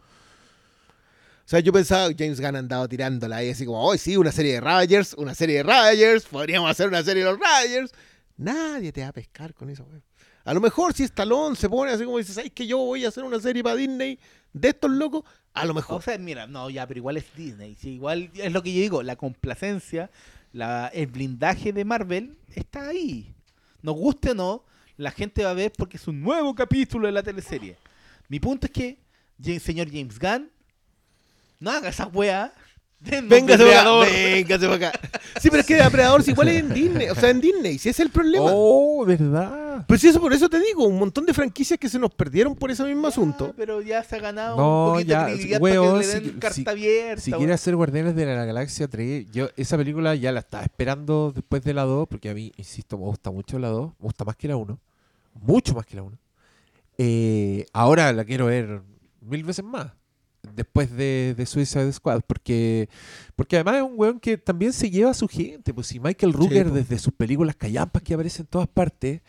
O 1.47 1.49
sea, 1.49 1.61
yo 1.61 1.71
pensaba, 1.71 2.09
James 2.13 2.41
Gunn 2.41 2.57
andaba 2.57 2.89
tirándola 2.89 3.37
ahí 3.37 3.51
así 3.51 3.65
como, 3.65 3.81
hoy 3.81 3.97
sí, 3.97 4.17
una 4.17 4.33
serie 4.33 4.55
de 4.55 4.59
Rogers, 4.59 5.13
una 5.13 5.33
serie 5.33 5.55
de 5.55 5.63
Rogers, 5.63 6.25
podríamos 6.25 6.69
hacer 6.69 6.89
una 6.89 7.01
serie 7.01 7.23
de 7.23 7.31
los 7.31 7.39
Rogers. 7.39 7.93
Nadie 8.35 8.91
te 8.91 8.99
va 8.99 9.07
a 9.07 9.13
pescar 9.13 9.53
con 9.53 9.69
eso, 9.69 9.85
güey. 9.85 10.01
A 10.43 10.53
lo 10.53 10.59
mejor 10.59 10.91
si 10.93 11.03
Stallone 11.03 11.55
se 11.55 11.69
pone 11.69 11.93
así 11.93 12.03
como 12.03 12.17
dice, 12.17 12.33
¿sabes 12.33 12.51
que 12.51 12.67
yo 12.67 12.79
voy 12.79 13.05
a 13.05 13.07
hacer 13.07 13.23
una 13.23 13.39
serie 13.39 13.63
para 13.63 13.77
Disney 13.77 14.19
de 14.51 14.67
estos 14.67 14.91
locos? 14.91 15.23
A 15.53 15.63
lo 15.63 15.73
mejor. 15.73 15.99
O 15.99 16.01
sea, 16.01 16.17
mira, 16.17 16.47
no, 16.47 16.69
ya, 16.69 16.85
pero 16.85 16.97
igual 16.97 17.15
es 17.15 17.33
Disney. 17.33 17.75
sí, 17.75 17.91
igual 17.91 18.29
es 18.33 18.51
lo 18.51 18.61
que 18.61 18.73
yo 18.73 18.81
digo, 18.81 19.01
la 19.01 19.15
complacencia, 19.15 20.11
la, 20.51 20.87
el 20.87 21.07
blindaje 21.07 21.71
de 21.71 21.85
Marvel 21.85 22.37
está 22.55 22.89
ahí. 22.89 23.33
Nos 23.81 23.95
guste 23.95 24.31
o 24.31 24.35
no, 24.35 24.65
la 24.97 25.11
gente 25.11 25.45
va 25.45 25.51
a 25.51 25.53
ver 25.53 25.71
porque 25.77 25.95
es 25.95 26.09
un 26.09 26.21
nuevo 26.21 26.53
capítulo 26.53 27.07
de 27.07 27.13
la 27.13 27.23
teleserie. 27.23 27.77
Mi 28.27 28.41
punto 28.41 28.65
es 28.65 28.73
que, 28.73 28.97
señor 29.61 29.87
James 29.89 30.19
Gunn, 30.19 30.51
no 31.59 31.71
haga 31.71 31.89
esa 31.89 32.07
weá. 32.07 32.51
Véngase 32.99 33.29
para 33.29 33.37
acá. 33.37 33.57
Depredador. 33.57 34.07
Véngase 34.09 34.65
para 34.67 34.87
acá. 34.89 34.99
Sí, 35.39 35.49
pero 35.51 35.61
es 35.61 35.67
que 35.67 35.75
Depredador 35.75 36.23
si 36.23 36.31
igual 36.31 36.47
es 36.47 36.57
en 36.61 36.73
Disney. 36.73 37.09
O 37.09 37.15
sea, 37.15 37.29
en 37.29 37.39
Disney, 37.39 37.77
si 37.77 37.89
ese 37.89 38.01
es 38.01 38.07
el 38.07 38.09
problema. 38.11 38.45
Oh, 38.51 39.05
¿verdad? 39.05 39.85
Pues 39.87 40.01
sí, 40.01 40.07
eso 40.07 40.19
por 40.19 40.33
eso 40.33 40.49
te 40.49 40.59
digo, 40.59 40.87
un 40.87 40.97
montón 40.97 41.27
de 41.27 41.33
franquicias 41.35 41.77
que 41.79 41.87
se 41.89 41.99
nos 41.99 42.09
perdieron 42.11 42.55
por 42.55 42.71
ese 42.71 42.83
mismo 42.85 43.03
Ya, 43.03 43.07
asunto. 43.09 43.53
Pero 43.55 43.81
ya 43.83 44.03
se 44.03 44.15
ha 44.15 44.19
ganado 44.19 44.57
No, 44.57 44.85
un 44.87 44.93
poquito 44.93 45.09
ya, 45.11 45.19
de 45.19 45.25
credibilidad 45.33 45.61
weón, 45.61 45.85
para 45.85 45.99
que 46.01 46.07
le 46.07 46.11
si- 46.13 46.19
den 46.29 46.39
carta 46.39 46.55
si- 46.55 46.65
abierta. 46.67 47.21
Si 47.21 47.31
quiere 47.33 47.53
hacer 47.53 47.75
Guardianes 47.75 48.15
de 48.15 48.25
la 48.25 48.45
Galaxia 48.45 48.87
3, 48.87 49.27
yo 49.31 49.49
esa 49.57 49.77
película 49.77 50.15
ya 50.15 50.31
la 50.31 50.39
estaba 50.39 50.63
esperando 50.63 51.31
después 51.35 51.63
de 51.63 51.75
la 51.75 51.83
2, 51.83 52.07
porque 52.07 52.31
a 52.31 52.33
mí, 52.33 52.51
insisto, 52.57 52.97
me 52.97 53.03
gusta 53.05 53.29
mucho 53.29 53.59
la 53.59 53.67
2, 53.67 53.89
me 53.99 54.05
gusta 54.05 54.25
más 54.25 54.35
que 54.35 54.47
la 54.47 54.55
1, 54.57 54.79
mucho 55.35 55.75
más 55.75 55.85
que 55.85 55.97
la 55.97 56.01
1. 56.01 56.17
Eh, 56.97 57.65
ahora 57.73 58.11
la 58.11 58.25
quiero 58.25 58.47
ver 58.47 58.81
mil 59.21 59.43
veces 59.43 59.63
más. 59.63 59.91
Después 60.55 60.91
de, 60.95 61.33
de 61.37 61.45
Suicide 61.45 61.91
Squad, 61.93 62.21
porque, 62.27 62.89
porque 63.35 63.55
además 63.57 63.75
es 63.77 63.81
un 63.83 63.93
weón 63.95 64.19
que 64.19 64.37
también 64.37 64.73
se 64.73 64.89
lleva 64.89 65.11
a 65.11 65.13
su 65.13 65.27
gente. 65.27 65.73
Pues 65.73 65.87
si 65.87 65.99
Michael 65.99 66.33
Rooker, 66.33 66.71
desde 66.71 66.99
sus 66.99 67.13
películas 67.13 67.55
callampas 67.55 68.01
que 68.03 68.13
aparecen 68.13 68.43
en 68.43 68.47
todas 68.47 68.67
partes, 68.67 69.21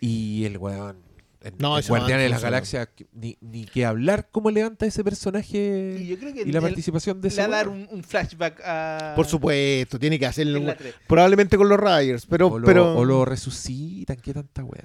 y 0.00 0.44
el 0.44 0.58
weón. 0.58 0.96
En, 1.42 1.54
No, 1.58 1.74
en 1.74 1.80
ese 1.80 1.92
man 1.92 2.00
Guardianes 2.00 2.24
de 2.24 2.28
la 2.30 2.36
funciona. 2.36 2.50
Galaxia, 2.50 2.86
que- 2.86 3.06
ni, 3.12 3.36
ni 3.42 3.64
que 3.66 3.84
hablar 3.84 4.28
cómo 4.32 4.50
levanta 4.50 4.86
ese 4.86 5.02
Y 5.02 5.04
personaje 5.04 6.06
yo 6.08 6.18
creo 6.18 6.32
que 6.32 6.40
y 6.40 6.52
la 6.52 6.62
participación 6.62 7.20
de 7.20 7.28
le 7.28 7.32
ese 7.34 7.40
va 7.42 7.46
a 7.46 7.50
dar 7.50 7.68
un, 7.68 7.86
un 7.90 8.02
flashback 8.02 8.60
a. 8.64 9.12
Por 9.14 9.26
supuesto, 9.26 9.98
tiene 9.98 10.18
que 10.18 10.24
hacerlo. 10.24 10.74
Probablemente 11.06 11.58
con 11.58 11.68
los 11.68 11.78
Riders, 11.78 12.24
pero, 12.24 12.48
o, 12.48 12.58
lo, 12.58 12.64
pero 12.66 12.96
o 12.96 13.04
lo 13.04 13.26
resucitan, 13.26 14.16
qué 14.16 14.32
tanta 14.32 14.64
weá. 14.64 14.84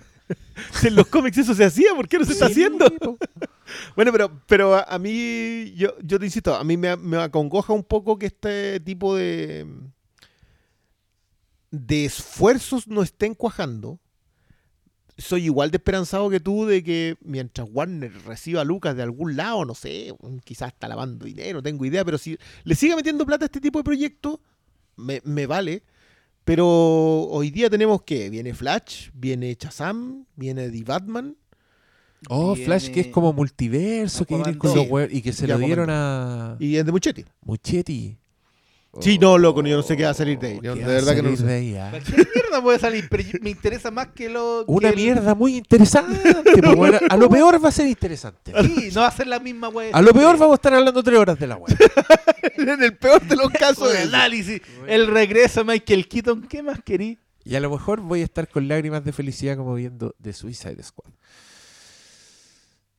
Si 0.74 0.88
en 0.88 0.96
los 0.96 1.08
cómics 1.08 1.38
eso 1.38 1.54
se 1.54 1.66
hacía, 1.66 1.94
¿por 1.96 2.08
qué 2.08 2.20
no 2.20 2.26
se 2.26 2.34
está 2.34 2.48
haciendo? 2.48 2.86
po. 2.98 3.18
Bueno, 3.96 4.12
pero, 4.12 4.42
pero 4.48 4.74
a, 4.74 4.82
a 4.82 4.98
mí, 4.98 5.74
yo, 5.76 5.94
yo 6.02 6.18
te 6.18 6.26
insisto, 6.26 6.56
a 6.56 6.64
mí 6.64 6.76
me, 6.76 6.96
me 6.96 7.18
acongoja 7.18 7.72
un 7.72 7.84
poco 7.84 8.18
que 8.18 8.26
este 8.26 8.80
tipo 8.80 9.16
de, 9.16 9.68
de 11.72 12.06
esfuerzos 12.06 12.88
no 12.88 13.04
estén 13.04 13.36
cuajando. 13.36 14.00
Soy 15.18 15.46
igual 15.46 15.70
de 15.70 15.78
esperanzado 15.78 16.30
que 16.30 16.40
tú 16.40 16.66
de 16.66 16.84
que 16.84 17.18
mientras 17.22 17.68
Warner 17.70 18.12
reciba 18.24 18.62
a 18.62 18.64
Lucas 18.64 18.96
de 18.96 19.04
algún 19.04 19.36
lado, 19.36 19.66
no 19.66 19.76
sé, 19.76 20.16
quizás 20.46 20.70
está 20.70 20.88
lavando 20.88 21.26
dinero, 21.26 21.58
no 21.60 21.64
tengo 21.64 21.86
idea, 21.86 22.06
pero 22.06 22.18
si 22.18 22.38
le 22.64 22.74
siga 22.74 22.96
metiendo 22.96 23.26
plata 23.26 23.46
a 23.46 23.48
este 23.48 23.60
tipo 23.60 23.80
de 23.80 23.84
proyectos, 23.84 24.40
me, 24.96 25.22
me 25.26 25.46
vale. 25.46 25.84
Pero 26.45 26.68
hoy 26.68 27.52
día 27.52 27.70
tenemos 27.70 28.02
que 28.03 28.30
viene 28.30 28.53
Flash, 28.53 29.10
viene 29.14 29.56
Shazam, 29.60 30.26
viene 30.36 30.70
The 30.70 30.84
Batman. 30.84 31.36
Oh, 32.28 32.53
Viene 32.53 32.66
Flash 32.66 32.90
que 32.90 32.99
es 33.02 33.07
como 33.07 33.32
multiverso 33.32 34.26
que 34.26 34.36
viene 34.36 34.57
con 34.57 34.72
2. 34.74 34.76
los 34.78 34.88
weón- 34.88 35.10
y 35.11 35.22
que 35.22 35.32
se 35.32 35.48
Ya, 35.48 35.57
lo 35.57 35.66
dieron 35.66 35.90
a 35.90 36.57
Y 36.60 36.76
es 36.76 36.86
de 36.86 36.91
Muchetti. 36.91 37.24
Muchetti. 37.45 38.18
Sí, 39.02 39.20
no, 39.20 39.38
loco, 39.38 39.61
yo 39.64 39.78
no 39.78 39.84
sé 39.84 39.95
qué 39.95 40.03
va 40.03 40.10
a 40.10 40.14
salir 40.16 40.40
de 40.40 40.48
ahí. 40.48 40.60
Yo 40.64 40.74
¿Qué 40.74 40.80
de 40.80 40.86
verdad 40.88 41.16
que 41.16 41.22
no 41.22 41.36
sé. 41.38 41.44
de 41.44 41.53
ahí, 41.53 41.76
ah? 41.76 41.91
Mierda 41.91 42.61
puede 42.64 42.80
salir, 42.80 43.07
pero 43.10 43.24
me 43.41 43.52
interesa 43.52 43.91
más 43.91 44.07
que 44.07 44.28
lo. 44.30 44.66
que 44.66 44.72
Una 44.72 44.90
el- 44.90 44.95
mierda 44.95 45.36
muy 45.36 45.56
interesante. 45.57 46.20
pues, 46.44 46.76
bueno, 46.76 46.98
a 47.07 47.16
lo 47.16 47.30
peor 47.30 47.64
va 47.64 47.70
a 47.70 47.72
ser 47.72 47.86
interesante. 47.88 48.52
Sí, 48.64 48.90
no 48.94 49.02
va 49.02 49.07
a 49.07 49.11
ser 49.11 49.28
la 49.28 49.40
misma 49.40 49.70
wea. 49.70 49.91
A 49.94 50.02
lo 50.02 50.11
peor 50.11 50.38
vamos 50.40 50.53
a 50.53 50.56
estar 50.56 50.74
hablando 50.74 51.03
tres 51.03 51.20
horas 51.20 51.38
de 51.40 51.45
la 51.48 51.56
web. 51.57 51.76
en 52.57 52.82
el 52.84 52.98
peor 52.98 53.22
de 53.22 53.36
los 53.36 53.52
casos. 53.52 53.94
El 53.94 54.10
análisis. 54.14 54.60
El 54.88 55.06
regreso 55.07 55.64
de 55.64 55.72
Michael 55.74 56.07
Keaton. 56.07 56.41
¿Qué 56.48 56.64
más 56.64 56.80
querí? 56.84 57.20
Y 57.45 57.56
a 57.56 57.60
lo 57.60 57.70
mejor 57.70 58.02
voy 58.02 58.22
a 58.22 58.26
estar 58.26 58.48
con 58.49 58.68
lágrimas 58.68 59.06
de 59.06 59.14
felicidad 59.14 59.56
como 59.56 59.76
viendo 59.76 60.16
The 60.22 60.34
Suicide 60.34 60.82
Squad. 60.84 61.11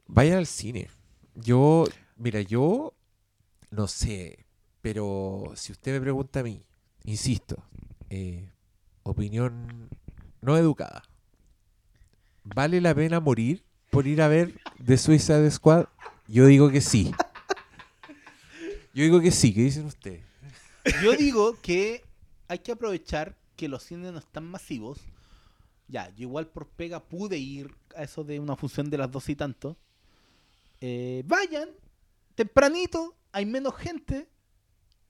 Vayan 0.06 0.38
al 0.38 0.46
cine. 0.46 0.88
Yo, 1.34 1.84
mira, 2.16 2.40
yo 2.40 2.94
no 3.70 3.86
sé, 3.86 4.46
pero 4.80 5.52
si 5.56 5.72
usted 5.72 5.92
me 5.92 6.00
pregunta 6.00 6.40
a 6.40 6.42
mí, 6.42 6.64
insisto, 7.04 7.62
eh, 8.08 8.50
opinión 9.02 9.88
no 10.40 10.56
educada. 10.56 11.02
¿Vale 12.44 12.80
la 12.80 12.94
pena 12.94 13.20
morir 13.20 13.62
por 13.90 14.06
ir 14.06 14.22
a 14.22 14.28
ver 14.28 14.58
The 14.84 14.96
Suicide 14.96 15.50
Squad? 15.50 15.86
Yo 16.26 16.46
digo 16.46 16.70
que 16.70 16.80
sí. 16.80 17.12
Yo 18.94 19.04
digo 19.04 19.20
que 19.20 19.30
sí, 19.30 19.52
¿qué 19.54 19.62
dicen 19.62 19.86
ustedes? 19.86 20.24
Yo 21.02 21.12
digo 21.12 21.56
que 21.60 22.02
hay 22.48 22.58
que 22.60 22.72
aprovechar 22.72 23.36
que 23.56 23.68
los 23.68 23.82
cines 23.84 24.12
no 24.12 24.18
están 24.18 24.44
masivos. 24.44 25.00
Ya, 25.86 26.08
yo 26.10 26.22
igual 26.22 26.46
por 26.46 26.66
pega 26.66 27.00
pude 27.00 27.36
ir 27.36 27.74
a 27.94 28.04
eso 28.04 28.24
de 28.24 28.40
una 28.40 28.56
función 28.56 28.88
de 28.88 28.98
las 28.98 29.10
dos 29.10 29.28
y 29.28 29.36
tanto. 29.36 29.76
Eh, 30.80 31.22
vayan, 31.26 31.68
tempranito, 32.34 33.14
hay 33.32 33.44
menos 33.44 33.76
gente. 33.76 34.28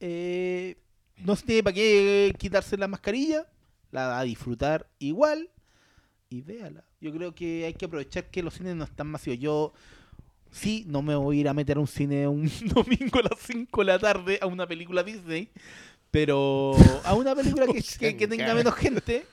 Eh, 0.01 0.77
no 1.19 1.37
se 1.37 1.47
tiene 1.47 1.63
para 1.63 1.75
qué 1.75 2.35
quitarse 2.39 2.77
la 2.77 2.89
mascarilla. 2.89 3.47
La 3.93 4.07
va 4.09 4.21
a 4.21 4.25
disfrutar 4.25 4.89
igual. 4.99 5.51
Y 6.29 6.43
véala. 6.43 6.85
Yo 7.01 7.13
creo 7.13 7.35
que 7.35 7.65
hay 7.67 7.75
que 7.75 7.87
aprovechar 7.87 8.31
que 8.31 8.43
los 8.43 8.55
cines 8.55 8.77
no 8.77 8.85
están 8.85 9.07
masivos. 9.09 9.39
Yo 9.39 9.73
sí, 10.51 10.85
no 10.87 11.03
me 11.03 11.15
voy 11.15 11.39
a 11.39 11.41
ir 11.41 11.49
a 11.49 11.55
meter 11.55 11.77
a 11.77 11.81
un 11.81 11.87
cine 11.89 12.27
un 12.29 12.49
domingo 12.75 13.19
a 13.19 13.23
las 13.23 13.39
5 13.41 13.81
de 13.81 13.85
la 13.85 13.99
tarde 13.99 14.39
a 14.41 14.47
una 14.47 14.67
película 14.67 15.03
Disney. 15.03 15.49
Pero 16.11 16.75
a 17.05 17.15
una 17.15 17.35
película 17.35 17.67
que, 17.67 17.83
que- 17.99 18.17
que 18.17 18.27
tenga 18.29 18.55
menos 18.55 18.75
gente 18.75 19.27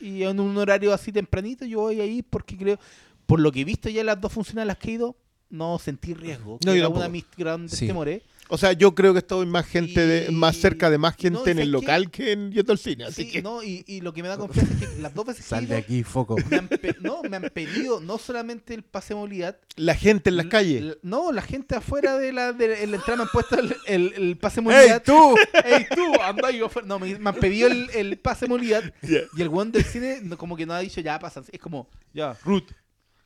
y 0.00 0.22
en 0.22 0.38
un 0.40 0.56
horario 0.58 0.92
así 0.94 1.10
tempranito, 1.10 1.64
yo 1.64 1.80
voy 1.80 2.00
ahí 2.00 2.22
porque 2.22 2.56
creo, 2.56 2.78
por 3.26 3.40
lo 3.40 3.50
que 3.50 3.62
he 3.62 3.64
visto 3.64 3.88
ya 3.88 4.04
las 4.04 4.20
dos 4.20 4.32
funciones 4.32 4.62
a 4.62 4.66
las 4.66 4.76
que 4.78 4.90
he 4.90 4.92
ido, 4.94 5.16
no 5.50 5.78
sentí 5.78 6.14
riesgo. 6.14 6.58
No, 6.64 6.72
que 6.72 6.78
yo 6.78 6.84
era 6.84 6.88
una 6.88 7.02
de 7.04 7.08
mis 7.08 7.24
grandes 7.36 7.76
Sí. 7.78 7.86
temores. 7.86 8.22
O 8.50 8.56
sea, 8.58 8.72
yo 8.72 8.94
creo 8.94 9.12
que 9.12 9.18
estoy 9.18 9.44
más 9.46 9.66
gente 9.66 10.06
de, 10.06 10.30
Y- 10.30 10.32
más 10.34 10.56
cerca 10.56 10.88
de 10.90 10.96
más 10.98 11.16
gente 11.16 11.38
no, 11.38 11.46
en 11.46 11.58
el 11.58 11.66
¿sabes 11.66 11.68
local 11.68 12.10
que 12.10 12.32
en 12.32 12.50
yendo 12.50 12.72
al 12.72 12.78
cine. 12.78 13.04
Así 13.04 13.24
Sí, 13.24 13.30
que 13.30 13.42
no, 13.42 13.62
y, 13.62 13.84
y 13.86 14.00
lo 14.00 14.12
que 14.14 14.22
me 14.22 14.28
da 14.28 14.38
confianza 14.38 14.72
es 14.74 14.80
que 14.88 15.02
las 15.02 15.14
dos 15.14 15.26
veces 15.26 15.44
que 15.44 15.48
Sal 15.50 15.66
de 15.68 15.74
ido, 15.74 15.84
aquí, 15.84 16.02
foco. 16.02 16.36
me 16.50 16.56
han, 16.56 16.68
pe- 16.68 16.96
no, 17.00 17.22
me 17.22 17.36
han 17.36 17.50
pedido 17.52 18.00
no 18.00 18.16
solamente 18.18 18.72
el 18.74 18.82
pase 18.82 19.14
de 19.14 19.20
movilidad, 19.20 19.58
la 19.76 19.94
gente 19.94 20.30
en 20.30 20.36
las 20.38 20.46
calles. 20.46 20.96
No, 21.02 21.30
la 21.30 21.42
gente 21.42 21.74
afuera 21.76 22.16
de 22.18 22.32
la, 22.32 22.52
de 22.52 22.86
la 22.86 22.96
entrada 22.96 23.16
me 23.16 23.22
han 23.24 23.28
puesto 23.28 23.58
el, 23.58 23.76
el, 23.86 24.12
el 24.16 24.36
pase 24.38 24.60
de 24.62 24.70
¡Ey, 24.70 24.74
movilidad. 24.76 25.02
tú! 25.04 25.36
¡Ey, 25.64 25.86
tú! 25.94 26.22
Anda 26.22 26.50
yo 26.50 26.66
afuera. 26.66 26.88
No, 26.88 26.98
me, 26.98 27.18
me 27.18 27.28
han 27.30 27.36
pedido 27.36 27.68
el, 27.68 27.90
el 27.94 28.18
pase 28.18 28.46
de 28.46 28.48
movilidad 28.48 28.94
y 29.02 29.40
el 29.42 29.48
weón 29.48 29.72
del 29.72 29.84
cine 29.84 30.20
no- 30.22 30.38
como 30.38 30.56
que 30.56 30.64
no 30.64 30.72
ha 30.72 30.80
dicho 30.80 31.00
ya 31.00 31.18
pasan. 31.18 31.44
Es 31.52 31.60
como, 31.60 31.88
ya, 32.14 32.36
Ruth. 32.44 32.70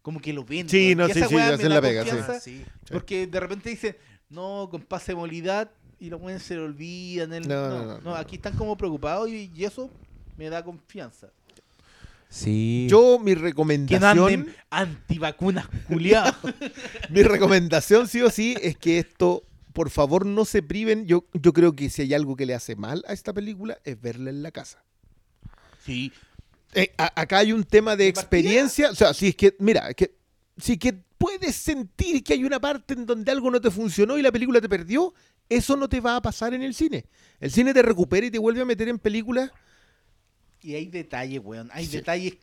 Como 0.02 0.20
que 0.20 0.32
lo 0.32 0.42
ven. 0.44 0.68
Sí, 0.68 0.96
no, 0.96 1.06
Y 1.08 1.12
sí, 1.12 1.18
esa 1.20 1.28
sí, 1.28 1.36
hacen 1.36 1.68
la 1.68 1.80
pega, 1.80 2.04
sí. 2.40 2.64
Porque 2.90 3.28
de 3.28 3.38
repente 3.38 3.70
dicen, 3.70 3.96
no, 4.32 4.68
con 4.70 4.82
pase 4.82 5.12
de 5.12 5.16
movilidad 5.16 5.70
y 6.00 6.10
los 6.10 6.20
weones 6.20 6.42
se 6.42 6.54
le 6.54 6.60
olvidan. 6.62 7.32
El... 7.32 7.46
No, 7.46 7.54
No, 7.54 7.68
no, 7.68 7.78
no, 7.84 7.94
no, 7.98 8.00
no. 8.00 8.14
aquí 8.16 8.36
están 8.36 8.56
como 8.56 8.76
preocupados 8.76 9.28
y, 9.28 9.50
y 9.54 9.64
eso 9.64 9.90
me 10.36 10.48
da 10.50 10.62
confianza. 10.64 11.28
Sí. 12.28 12.86
Yo, 12.88 13.18
mi 13.18 13.34
Que 13.34 13.40
recomendación, 13.40 14.18
anden 14.18 14.56
antivacunas 14.70 15.66
culiados. 15.86 16.34
mi 17.10 17.22
recomendación 17.22 18.08
sí 18.08 18.22
o 18.22 18.30
sí 18.30 18.56
es 18.62 18.76
que 18.78 18.98
esto, 18.98 19.44
por 19.74 19.90
favor, 19.90 20.24
no 20.24 20.44
se 20.46 20.62
priven. 20.62 21.06
Yo, 21.06 21.26
yo 21.34 21.52
creo 21.52 21.74
que 21.74 21.90
si 21.90 22.02
hay 22.02 22.14
algo 22.14 22.34
que 22.34 22.46
le 22.46 22.54
hace 22.54 22.74
mal 22.74 23.04
a 23.06 23.12
esta 23.12 23.34
película 23.34 23.78
es 23.84 24.00
verla 24.00 24.30
en 24.30 24.42
la 24.42 24.50
casa. 24.50 24.82
sí, 25.84 26.10
Eh, 26.74 26.90
a- 26.96 27.12
acá 27.20 27.38
hay 27.38 27.52
un 27.52 27.64
tema 27.64 27.96
de 27.96 28.08
experiencia. 28.08 28.90
O 28.90 28.94
sea, 28.94 29.12
si 29.12 29.28
es 29.28 29.36
que, 29.36 29.54
mira, 29.58 29.90
es 29.90 29.94
que 29.94 30.14
si 30.56 30.78
que 30.78 30.94
puedes 31.22 31.54
sentir 31.54 32.24
que 32.24 32.32
hay 32.34 32.44
una 32.44 32.58
parte 32.60 32.94
en 32.94 33.06
donde 33.06 33.30
algo 33.30 33.50
no 33.50 33.60
te 33.60 33.70
funcionó 33.70 34.18
y 34.18 34.22
la 34.22 34.32
película 34.32 34.60
te 34.60 34.68
perdió, 34.68 35.14
eso 35.48 35.76
no 35.76 35.88
te 35.88 36.00
va 36.00 36.16
a 36.16 36.22
pasar 36.22 36.52
en 36.54 36.62
el 36.62 36.74
cine. 36.74 37.06
El 37.38 37.50
cine 37.52 37.72
te 37.72 37.80
recupera 37.82 38.26
y 38.26 38.30
te 38.30 38.38
vuelve 38.38 38.60
a 38.62 38.64
meter 38.64 38.88
en 38.88 38.98
películas. 38.98 39.50
Y 40.60 40.74
hay 40.74 40.86
detalles, 40.86 41.40
weón. 41.42 41.70
Hay 41.72 41.86
Sí. 41.86 41.96
detalles 41.98 42.38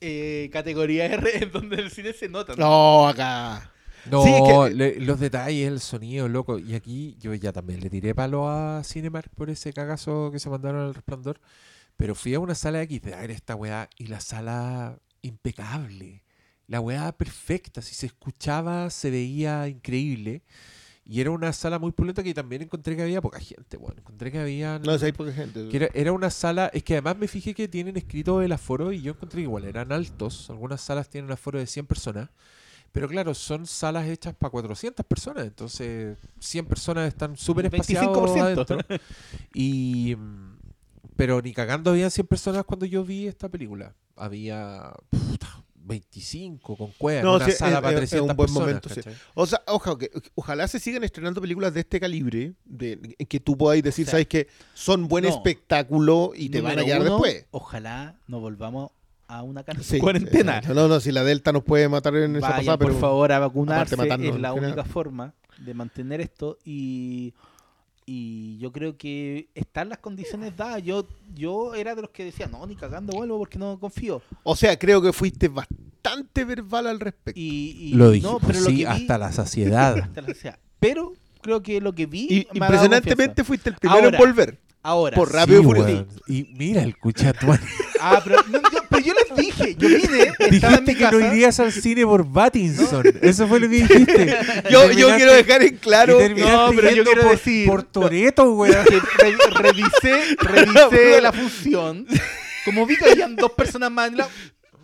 eh, 0.00 0.50
categoría 0.52 1.06
R 1.06 1.44
en 1.44 1.52
donde 1.52 1.76
el 1.76 1.90
cine 1.90 2.12
se 2.12 2.28
nota. 2.28 2.54
No, 2.56 3.08
acá. 3.08 3.72
No, 4.10 4.22
Sí, 4.22 4.30
que- 4.30 4.74
le- 4.74 5.00
los 5.00 5.18
detalles, 5.18 5.66
el 5.68 5.80
sonido, 5.80 6.28
loco. 6.28 6.58
Y 6.58 6.74
aquí 6.74 7.16
yo 7.18 7.32
ya 7.34 7.52
también 7.52 7.80
le 7.80 7.88
tiré 7.90 8.14
palo 8.14 8.48
a 8.48 8.82
Cinemark 8.84 9.30
por 9.34 9.50
ese 9.50 9.72
cagazo 9.72 10.30
que 10.30 10.38
se 10.38 10.50
mandaron 10.50 10.82
al 10.82 10.94
resplandor. 10.94 11.40
Pero 11.96 12.14
fui 12.14 12.34
a 12.34 12.40
una 12.40 12.54
sala 12.54 12.82
X 12.82 13.02
de 13.02 13.12
ver 13.16 13.30
esta 13.30 13.54
weá 13.56 13.88
y 13.96 14.06
la 14.08 14.20
sala 14.20 14.98
impecable. 15.22 16.22
La 16.68 16.80
weá 16.80 17.12
perfecta. 17.12 17.82
Si 17.82 17.94
se 17.94 18.06
escuchaba, 18.06 18.90
se 18.90 19.10
veía 19.10 19.68
increíble. 19.68 20.42
Y 21.08 21.20
era 21.20 21.30
una 21.30 21.52
sala 21.52 21.78
muy 21.78 21.92
pulenta 21.92 22.24
que 22.24 22.34
también 22.34 22.62
encontré 22.62 22.96
que 22.96 23.02
había 23.02 23.20
poca 23.20 23.38
gente. 23.38 23.76
Bueno, 23.76 24.00
encontré 24.00 24.32
que 24.32 24.40
había. 24.40 24.80
No, 24.80 24.98
si 24.98 25.04
hay 25.04 25.12
poca 25.12 25.32
gente. 25.32 25.68
Que 25.68 25.76
era, 25.76 25.88
era 25.94 26.12
una 26.12 26.30
sala, 26.30 26.68
es 26.74 26.82
que 26.82 26.94
además 26.94 27.16
me 27.16 27.28
fijé 27.28 27.54
que 27.54 27.68
tienen 27.68 27.96
escrito 27.96 28.42
el 28.42 28.50
aforo 28.50 28.92
y 28.92 29.02
yo 29.02 29.12
encontré 29.12 29.38
que 29.38 29.44
igual 29.44 29.64
eran 29.66 29.92
altos. 29.92 30.50
Algunas 30.50 30.80
salas 30.80 31.08
tienen 31.08 31.26
un 31.26 31.32
aforo 31.32 31.60
de 31.60 31.66
100 31.68 31.86
personas. 31.86 32.28
Pero 32.90 33.08
claro, 33.08 33.34
son 33.34 33.66
salas 33.66 34.08
hechas 34.08 34.34
para 34.34 34.50
400 34.50 35.04
personas. 35.06 35.46
Entonces, 35.46 36.16
100 36.40 36.66
personas 36.66 37.06
están 37.06 37.36
súper 37.36 37.66
espaciados 37.66 38.16
25%. 38.16 38.40
adentro. 38.40 38.78
Y, 39.54 40.16
mm, 40.16 40.56
pero 41.14 41.40
ni 41.40 41.52
cagando 41.52 41.90
habían 41.90 42.10
100 42.10 42.26
personas 42.26 42.64
cuando 42.64 42.86
yo 42.86 43.04
vi 43.04 43.26
esta 43.26 43.48
película. 43.48 43.94
Había 44.16 44.92
puta, 45.10 45.62
25 45.86 46.76
con 46.76 46.90
cuevas 46.98 47.24
No, 47.24 47.36
una 47.36 47.44
sí, 47.44 47.50
es- 47.52 47.58
sala 47.58 47.80
para 47.80 47.98
es- 47.98 48.04
es 48.04 48.10
300 48.10 48.30
un 48.32 48.36
buen 48.36 48.46
personas. 48.48 48.96
momento. 48.96 49.20
O 49.34 49.46
sea, 49.46 49.62
oja- 49.66 49.98
que- 49.98 50.10
ojalá 50.34 50.66
se 50.68 50.78
sigan 50.80 51.04
estrenando 51.04 51.40
películas 51.40 51.72
de 51.74 51.80
este 51.80 52.00
calibre, 52.00 52.54
de, 52.64 53.14
en 53.18 53.26
que 53.26 53.40
tú 53.40 53.56
puedas 53.56 53.82
decir, 53.82 54.04
O 54.04 54.06
sea, 54.06 54.12
sabes 54.12 54.26
que 54.26 54.48
son 54.74 55.08
buen 55.08 55.24
no. 55.24 55.30
espectáculo 55.30 56.32
y 56.34 56.48
te 56.48 56.60
van 56.60 56.78
a 56.78 56.84
uno, 56.84 57.04
después. 57.04 57.46
Ojalá 57.50 58.16
nos 58.26 58.40
volvamos 58.40 58.90
a 59.28 59.42
una 59.42 59.64
Sí, 59.80 59.98
cuarentena. 59.98 60.60
No, 60.60 60.86
no, 60.88 61.00
si 61.00 61.10
la 61.12 61.24
Delta 61.24 61.52
nos 61.52 61.64
puede 61.64 61.88
matar 61.88 62.14
en 62.16 62.36
esa 62.36 62.48
pasada, 62.48 62.78
por 62.78 62.88
pero 62.88 62.98
favor, 63.00 63.32
a 63.32 63.38
vacunarse. 63.40 63.96
matarnos, 63.96 64.34
es 64.34 64.40
la 64.40 64.52
única 64.52 64.84
forma 64.84 65.34
de 65.58 65.74
mantener 65.74 66.20
esto. 66.20 66.58
Y, 66.64 67.32
y 68.08 68.56
yo 68.58 68.70
creo 68.72 68.96
que 68.96 69.48
están 69.54 69.88
las 69.88 69.98
condiciones 69.98 70.56
dadas. 70.56 70.82
Yo, 70.82 71.06
yo 71.34 71.74
era 71.74 71.94
de 71.96 72.02
los 72.02 72.10
que 72.10 72.24
decía, 72.24 72.46
no, 72.46 72.64
ni 72.66 72.76
cagando 72.76 73.12
vuelvo 73.14 73.38
porque 73.38 73.58
no 73.58 73.78
confío. 73.80 74.22
O 74.44 74.54
sea, 74.54 74.78
creo 74.78 75.02
que 75.02 75.12
fuiste 75.12 75.48
bastante 75.48 76.44
verbal 76.44 76.86
al 76.86 77.00
respecto. 77.00 77.38
Y, 77.40 77.76
y- 77.80 77.94
Lo 77.94 78.10
dije, 78.12 78.26
no, 78.26 78.38
pero 78.38 78.60
lo 78.60 78.66
sí, 78.66 78.76
vi- 78.76 78.84
hasta 78.84 79.18
la 79.18 79.32
saciedad. 79.32 79.98
hasta 80.02 80.20
la 80.20 80.28
saciedad. 80.28 80.58
Pero 80.78 81.14
creo 81.42 81.62
que 81.62 81.80
lo 81.80 81.92
que 81.94 82.06
vi. 82.06 82.26
Y 82.30 82.34
me 82.34 82.40
ha 82.66 82.68
dado 82.70 82.84
impresionantemente 82.84 83.42
fuiste 83.44 83.70
el 83.70 83.76
primero 83.76 84.04
Ahora. 84.04 84.16
en 84.16 84.22
volver. 84.24 84.58
Ahora. 84.86 85.16
por. 85.16 85.32
Rápido 85.32 85.58
y 85.60 85.62
Sí, 85.62 85.68
weón. 85.68 86.08
Y 86.28 86.44
mira 86.56 86.82
el 86.82 86.96
cuchatuán. 86.96 87.60
Ah, 87.98 88.20
pero, 88.22 88.36
no, 88.50 88.60
yo, 88.70 88.78
pero 88.90 89.02
yo 89.06 89.14
les 89.14 89.36
dije, 89.36 89.74
yo 89.74 89.88
vine, 89.88 90.30
estaba 90.38 90.74
en 90.76 90.84
mi 90.84 90.90
dijiste 90.90 90.96
que 90.96 91.04
no 91.04 91.18
casa. 91.18 91.32
irías 91.34 91.58
al 91.60 91.72
cine 91.72 92.04
por 92.04 92.30
Pattinson. 92.30 93.02
Eso 93.22 93.48
fue 93.48 93.58
lo 93.58 93.68
que 93.70 93.76
dijiste. 93.76 94.36
Yo, 94.70 94.92
yo 94.92 95.16
quiero 95.16 95.32
dejar 95.32 95.62
en 95.62 95.76
claro. 95.78 96.18
No, 96.36 96.70
pero 96.76 96.90
yo 96.90 97.04
quiero 97.04 97.22
por, 97.22 97.32
decir- 97.32 97.66
Por 97.66 97.82
Toreto, 97.84 98.52
weón. 98.52 98.84
re- 98.84 99.36
revisé, 99.62 100.36
revisé 100.40 101.20
la 101.22 101.32
función. 101.32 102.06
Como 102.66 102.84
vi 102.84 102.96
que 102.98 103.10
habían 103.10 103.34
dos 103.34 103.52
personas 103.52 103.90
más 103.90 104.08
en 104.10 104.18
la. 104.18 104.28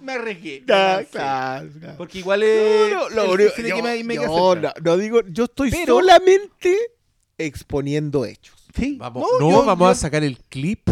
Me 0.00 0.12
arriesgué. 0.14 0.62
lancé. 0.66 1.10
claro, 1.10 1.68
claro. 1.78 1.94
Porque 1.98 2.18
igual 2.20 2.42
es. 2.42 2.92
No, 2.92 3.10
no, 3.10 3.36
cine 3.55 3.68
yo- 3.68 3.82
me, 3.82 4.02
me 4.05 4.14
yo 4.14 4.22
no, 4.22 4.28
no 4.82 4.97
digo, 4.97 5.20
yo 5.28 5.44
estoy 5.44 5.70
Pero- 5.70 5.97
solamente 5.98 6.76
exponiendo 7.39 8.24
hechos. 8.24 8.61
Sí, 8.75 8.97
Vamos, 8.99 9.26
no, 9.39 9.51
no, 9.51 9.51
yo- 9.60 9.65
vamos 9.67 9.86
yo- 9.86 9.91
a 9.91 9.94
sacar 9.94 10.25
el 10.25 10.39
clip 10.49 10.89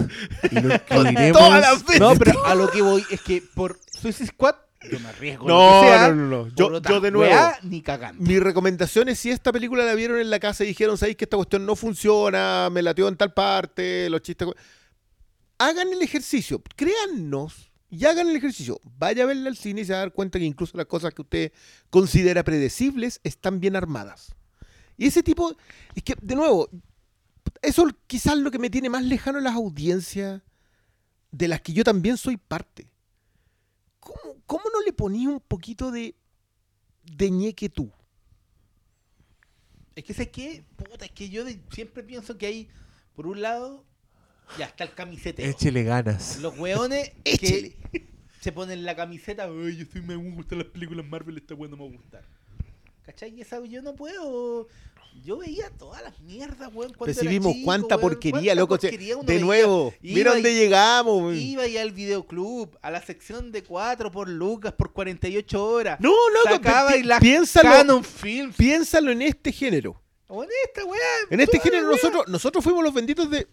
y 0.51 0.55
lo 0.61 0.75
incluiremos. 0.75 1.39
Todas 1.39 1.61
las 1.61 1.85
veces. 1.85 2.01
No, 2.01 2.15
pero 2.17 2.45
a 2.45 2.55
lo 2.55 2.71
que 2.71 2.83
voy 2.83 3.05
es 3.11 3.21
que 3.23 3.43
por 3.55 3.79
Suicide 4.01 4.29
Squad 4.29 4.55
yo 4.91 4.99
me 5.01 5.09
arriesgo. 5.09 5.47
lo 5.49 5.55
No, 5.55 5.81
que 5.83 5.87
sea, 5.89 6.09
no, 6.09 6.15
no, 6.15 6.27
no. 6.47 6.49
Yo, 6.55 6.81
yo 6.81 7.01
de 7.01 7.11
nuevo. 7.11 7.31
weá, 7.33 7.59
ni 7.63 7.83
cagando. 7.83 8.23
Mi 8.23 8.39
recomendación 8.39 9.09
es 9.11 9.19
si 9.19 9.31
esta 9.31 9.53
película 9.53 9.85
la 9.85 9.95
vieron 9.95 10.19
en 10.19 10.31
la 10.31 10.41
casa 10.41 10.65
y 10.65 10.69
dijeron, 10.69 10.97
sabéis 10.99 11.17
que 11.17 11.25
esta 11.25 11.37
cuestión 11.37 11.67
no 11.67 11.77
funciona, 11.77 12.69
me 12.73 12.81
latió 12.83 13.07
en 13.09 13.17
tal 13.17 13.33
parte, 13.35 14.09
los 14.11 14.23
chistes... 14.23 14.49
Hagan 15.59 15.93
el 15.93 16.01
ejercicio, 16.01 16.63
créannos 16.77 17.71
y 17.91 18.07
hagan 18.07 18.29
el 18.31 18.37
ejercicio. 18.37 18.81
Vaya 18.99 19.25
a 19.25 19.27
verla 19.27 19.51
al 19.51 19.57
cine 19.59 19.83
y 19.83 19.85
se 19.85 19.93
va 19.93 19.99
a 19.99 20.01
dar 20.03 20.13
cuenta 20.13 20.39
que 20.39 20.47
incluso 20.47 20.77
las 20.79 20.87
cosas 20.87 21.13
que 21.13 21.21
usted 21.23 21.53
considera 21.91 22.43
predecibles 22.45 23.21
están 23.25 23.61
bien 23.61 23.77
armadas. 23.77 24.35
Y 24.97 25.07
ese 25.07 25.23
tipo, 25.23 25.55
es 25.95 26.03
que, 26.03 26.15
de 26.23 26.35
nuevo, 26.35 26.69
eso 27.63 27.87
quizás 28.07 28.37
lo 28.39 28.51
que 28.51 28.59
me 28.59 28.71
tiene 28.71 28.89
más 28.91 29.05
lejano 29.05 29.39
a 29.39 29.43
las 29.43 29.55
audiencias 29.55 30.43
de 31.31 31.49
las 31.49 31.61
que 31.61 31.73
yo 31.73 31.85
también 31.85 32.17
soy 32.17 32.37
parte. 32.37 32.91
¿Cómo, 34.01 34.37
cómo 34.47 34.65
no 34.73 34.81
le 34.83 34.93
ponía 34.93 35.29
un 35.29 35.41
poquito 35.41 35.91
de, 35.91 36.15
de 37.05 37.31
ñeque 37.31 37.69
tú? 37.69 37.91
Es 39.95 40.05
que 40.05 40.15
sé 40.15 40.31
que, 40.31 40.65
puta, 40.77 41.05
es 41.05 41.11
que 41.11 41.29
yo 41.29 41.45
de- 41.45 41.61
siempre 41.71 42.03
pienso 42.03 42.39
que 42.39 42.47
hay, 42.47 42.69
por 43.15 43.27
un 43.27 43.43
lado, 43.43 43.85
ya 44.59 44.67
está 44.67 44.85
el 44.85 44.95
camiseteo. 44.95 45.49
Échele 45.51 45.83
ganas. 45.85 46.39
Los 46.41 46.59
weones 46.59 47.11
que 47.25 47.77
se 48.41 48.53
ponen 48.53 48.85
la 48.85 48.97
camiseta, 48.97 49.45
Ay, 49.45 49.77
yo 49.77 49.87
soy, 49.93 50.03
me 50.03 50.17
gustan 50.17 50.59
las 50.59 50.69
películas 50.69 51.05
Marvel, 51.07 51.37
esta 51.37 51.55
weá 51.55 51.71
no 51.71 51.77
me 51.77 51.85
va 51.85 51.91
a 51.91 51.97
gustar. 51.97 52.25
¿Cachai? 53.05 53.35
Y 53.35 53.41
esa 53.43 53.63
yo 53.65 53.83
no 53.83 53.95
puedo. 53.95 54.69
Yo 55.23 55.37
veía 55.39 55.71
todas 55.79 56.03
las 56.03 56.19
mierdas, 56.21 56.71
weón. 56.73 56.93
Recibimos 56.99 57.53
chico, 57.53 57.65
cuánta 57.65 57.97
weón, 57.97 58.01
porquería, 58.11 58.41
cuánta 58.41 58.55
loco. 58.55 58.79
porquería 58.79 59.17
de 59.17 59.23
veía. 59.23 59.41
nuevo, 59.41 59.95
Iba 60.03 60.15
mira 60.17 60.33
dónde 60.33 60.55
llegamos. 60.55 61.23
güey. 61.23 61.39
Iba 61.53 61.67
ya 61.67 61.83
al 61.83 61.93
videoclub, 61.93 62.79
a 62.81 62.91
la 62.91 63.03
sección 63.03 63.53
de 63.53 63.63
4 63.63 64.11
por 64.11 64.29
Lucas 64.29 64.73
por 64.73 64.93
48 64.93 65.65
horas. 65.65 66.01
No, 66.01 66.11
loco, 66.31 66.49
Sacaba 66.55 66.97
y 66.97 67.03
las 67.03 67.21
piénsalo, 67.21 67.69
Canon 67.71 68.03
Films. 68.05 68.57
piénsalo 68.57 69.11
en 69.13 69.23
este 69.23 69.53
género. 69.53 70.01
O 70.27 70.43
en 70.45 70.49
esta 70.67 70.85
weá. 70.85 71.01
En 71.29 71.41
este 71.41 71.59
género 71.61 71.91
nosotros, 71.91 72.27
nosotros 72.29 72.63
fuimos 72.65 72.83
los 72.85 72.95
benditos 72.95 73.29
de... 73.31 73.47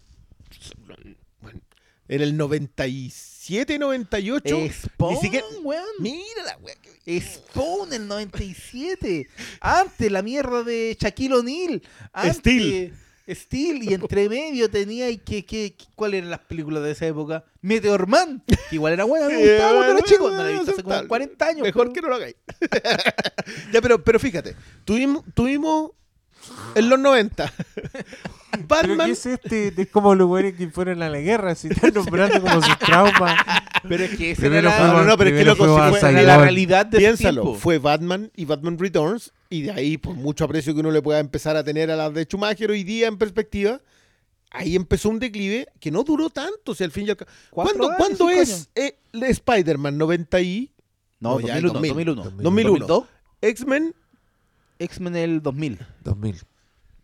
bueno, 1.40 1.60
en 2.08 2.20
el 2.22 2.36
97, 2.36 3.37
98. 3.48 4.56
Spawn, 4.84 5.14
ni 5.14 5.20
siquiera- 5.20 5.46
weón. 5.62 5.84
Mira 6.00 6.44
la 6.44 6.58
que- 7.04 7.20
Spawn 7.20 7.92
el 7.92 8.06
97. 8.06 9.28
Antes 9.60 10.12
la 10.12 10.22
mierda 10.22 10.62
de 10.62 10.96
Shaquille 11.00 11.34
O'Neal. 11.34 11.82
Antes- 12.12 12.36
Steel. 12.38 12.94
Steel. 13.30 13.82
Y 13.82 13.92
entre 13.94 14.28
medio 14.28 14.70
tenía 14.70 15.10
y 15.10 15.18
que, 15.18 15.44
que, 15.44 15.74
¿cuáles 15.94 16.18
eran 16.18 16.30
las 16.30 16.40
películas 16.40 16.82
de 16.82 16.92
esa 16.92 17.06
época? 17.06 17.44
Meteor 17.60 18.06
Man, 18.06 18.42
que 18.46 18.56
igual 18.76 18.94
era 18.94 19.04
buena, 19.04 19.28
me 19.28 19.36
gustaba 19.38 19.74
cuando 19.74 19.92
era 19.98 20.06
chico. 20.06 20.30
No 20.30 20.36
la 20.42 20.48
he 20.48 20.52
visto 20.54 20.70
hace 20.72 20.82
como 20.82 20.94
Aceptable. 20.94 21.08
40 21.08 21.46
años. 21.46 21.62
Mejor 21.62 21.82
pero- 21.88 21.92
que 21.94 22.00
no 22.00 22.08
lo 22.08 22.14
hagáis. 22.14 22.36
ya, 23.72 23.80
pero, 23.82 24.02
pero 24.02 24.18
fíjate, 24.18 24.56
tuvimos, 24.84 25.24
tuvimos 25.34 25.90
en 26.74 26.88
los 26.88 26.98
90 26.98 27.52
¿Pero 28.50 28.64
Batman. 28.66 29.06
qué 29.06 29.12
es 29.12 29.26
este? 29.26 29.74
Es 29.82 29.88
como 29.88 30.14
los 30.14 30.26
güeyes 30.26 30.54
que 30.54 30.68
fueron 30.68 31.02
a 31.02 31.08
la 31.08 31.18
guerra, 31.20 31.54
si 31.54 31.68
están 31.68 31.92
nombrando 31.94 32.40
como 32.40 32.62
sus 32.62 32.78
traumas. 32.78 33.36
Pero 33.88 34.04
es 34.04 34.10
que 34.16 34.34
Primero 34.34 34.68
era 34.68 34.80
la, 34.88 34.92
no, 34.92 35.04
no, 35.04 35.16
pero 35.18 35.30
es 35.30 35.36
que 35.36 35.44
loco, 35.44 35.64
si 35.92 36.00
fue- 36.00 36.12
la 36.24 36.38
realidad 36.38 36.86
de 36.86 36.98
ese 36.98 37.06
Piénsalo, 37.06 37.42
tiempo. 37.42 37.58
fue 37.60 37.78
Batman 37.78 38.30
y 38.34 38.44
Batman 38.46 38.78
Returns, 38.78 39.32
y 39.50 39.62
de 39.62 39.70
ahí, 39.72 39.98
por 39.98 40.14
mucho 40.14 40.44
aprecio 40.44 40.74
que 40.74 40.80
uno 40.80 40.90
le 40.90 41.02
pueda 41.02 41.20
empezar 41.20 41.56
a 41.56 41.62
tener 41.64 41.90
a 41.90 41.96
las 41.96 42.12
de 42.14 42.24
Schumacher 42.24 42.70
hoy 42.70 42.82
día 42.84 43.06
en 43.06 43.16
perspectiva, 43.18 43.80
ahí 44.50 44.74
empezó 44.74 45.10
un 45.10 45.18
declive 45.20 45.68
que 45.78 45.90
no 45.90 46.02
duró 46.02 46.30
tanto, 46.30 46.74
si 46.74 46.82
al 46.84 46.90
fin 46.90 47.06
y 47.06 47.10
al 47.10 47.16
cabo. 47.16 47.30
Cuatro 47.50 47.74
¿Cuándo, 47.76 47.86
años, 47.94 47.98
¿cuándo 48.18 48.28
cinco 48.30 48.42
es 48.42 48.70
eh, 48.74 48.98
el 49.12 49.22
Spider-Man? 49.24 49.98
¿90 49.98 50.42
y 50.42 50.72
No, 51.20 51.38
No, 51.38 51.46
ya 51.46 51.56
el 51.58 51.62
2001, 51.64 52.14
2000. 52.22 52.42
2001. 52.42 52.42
2001. 52.42 52.86
2002, 52.86 53.04
X-Men? 53.42 53.94
X-Men 54.78 55.16
el 55.16 55.42
2000. 55.42 55.78
2000. 56.04 56.40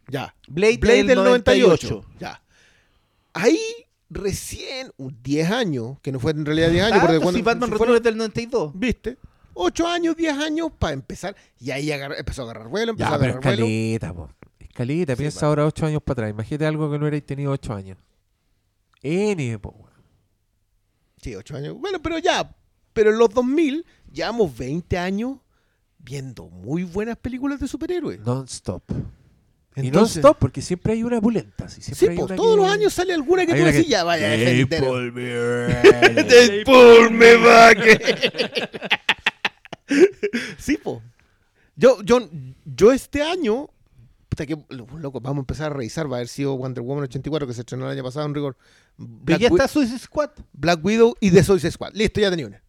Ya. 0.09 0.35
Blade, 0.49 0.79
Blade 0.79 0.97
del 0.99 1.07
del 1.09 1.17
98. 1.25 1.87
98. 1.89 2.19
Ya. 2.21 2.43
Ahí 3.33 3.59
recién, 4.11 4.93
un 4.97 5.17
10 5.23 5.51
años, 5.51 5.99
que 6.01 6.13
no 6.13 6.21
fue 6.21 6.33
en 6.33 6.45
realidad 6.45 6.71
10 6.71 6.85
años, 6.85 7.01
porque 7.01 7.17
si 7.17 7.23
cuando 7.23 7.43
Batman 7.45 7.71
si 7.71 7.77
fueron- 7.77 7.97
es 7.97 8.03
del 8.03 8.17
92. 8.17 8.73
¿Viste? 8.75 9.19
8 9.55 9.87
años, 9.89 10.17
10 10.17 10.37
años 10.37 10.71
para 10.79 10.93
empezar. 10.95 11.35
Y 11.59 11.71
ahí 11.71 11.91
agarra- 11.91 12.19
empezó 12.19 12.43
a 12.43 12.45
agarrar 12.45 12.69
vuelo, 12.69 12.91
empezó 12.93 13.11
Ya, 13.11 13.17
a 13.17 13.19
pero 13.19 13.33
agarrar 13.39 13.59
vuelo. 13.59 14.15
po. 14.15 14.31
Escaleta, 14.61 15.15
Sí, 15.15 15.19
piensa 15.21 15.41
pa. 15.41 15.47
ahora 15.47 15.67
ocho 15.67 15.87
años 15.87 16.03
para 16.03 16.13
atrás. 16.15 16.31
Imagínate 16.31 16.67
algo 16.67 16.91
que 16.91 16.99
no 16.99 17.05
hubierais 17.05 17.25
tenido 17.25 17.53
ocho 17.53 17.73
años. 17.73 17.97
N, 19.03 19.59
po. 19.59 19.89
Sí, 21.21 21.35
8 21.35 21.57
años. 21.57 21.77
Bueno, 21.79 22.01
pero 22.03 22.19
ya. 22.19 22.55
Pero 22.93 23.11
en 23.11 23.19
los 23.19 23.31
2000, 23.31 23.85
llevamos 24.13 24.57
20 24.57 24.99
años 24.99 25.39
viendo 26.05 26.49
muy 26.49 26.85
buenas 26.85 27.17
películas 27.17 27.61
de 27.61 27.69
superhéroes. 27.69 28.21
Non-stop. 28.21 28.83
y 29.77 29.87
Entonces- 29.89 30.23
non-stop, 30.23 30.39
porque 30.39 30.63
siempre 30.63 30.93
hay 30.93 31.03
una 31.03 31.21
pulenta. 31.21 31.69
Sí, 31.69 31.83
siempre 31.83 32.15
Sí, 32.15 32.23
pues 32.27 32.37
todos 32.37 32.57
que- 32.57 32.63
los 32.63 32.71
años 32.71 32.93
sale 32.93 33.13
alguna 33.13 33.45
que 33.47 33.55
tú 33.55 33.65
decís, 33.65 33.89
ya 33.89 34.05
vaya. 34.05 34.29
Paul 34.81 35.11
Bear. 35.11 36.25
Deadpool 36.27 37.11
me 37.11 37.35
va 37.37 37.71
Sí, 40.59 40.77
po. 40.79 41.03
Yo, 41.77 42.01
yo, 42.03 42.29
yo 42.65 42.93
este 42.93 43.23
año, 43.23 43.69
puta 44.29 44.47
que 44.47 44.57
loco, 44.69 45.21
vamos 45.21 45.39
a 45.39 45.41
empezar 45.41 45.73
a 45.73 45.75
revisar, 45.75 46.07
va 46.11 46.17
a 46.17 46.19
haber 46.19 46.29
sido 46.29 46.57
Wonder 46.57 46.83
Woman 46.83 47.05
84 47.05 47.47
que 47.49 47.55
se 47.55 47.61
estrenó 47.63 47.87
el 47.87 47.93
año 47.93 48.05
pasado 48.05 48.27
en 48.27 48.35
rigor. 48.35 48.57
Black, 48.97 49.41
ya 49.41 49.49
Wi- 49.49 49.57
está 49.57 49.67
Suicide 49.69 49.99
Squad. 49.99 50.31
Black 50.53 50.85
Widow 50.85 51.17
y 51.21 51.31
The 51.33 51.43
Suicide 51.43 51.73
Squad. 51.73 51.95
Listo, 51.95 52.21
ya 52.21 52.31
tenía 52.31 52.47
una. 52.47 52.63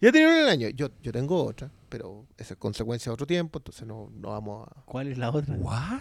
Ya 0.00 0.12
tenía 0.12 0.28
una 0.28 0.36
en 0.38 0.42
el 0.44 0.50
año. 0.50 0.68
Yo, 0.68 0.90
yo 1.02 1.12
tengo 1.12 1.44
otra, 1.44 1.70
pero 1.92 2.26
esa 2.38 2.54
es 2.54 2.58
consecuencia 2.58 3.10
de 3.10 3.14
otro 3.14 3.26
tiempo, 3.26 3.58
entonces 3.58 3.86
no, 3.86 4.10
no 4.14 4.30
vamos 4.30 4.66
a... 4.66 4.80
¿Cuál 4.86 5.08
es 5.08 5.18
la 5.18 5.28
otra? 5.30 5.54
What? 5.56 6.00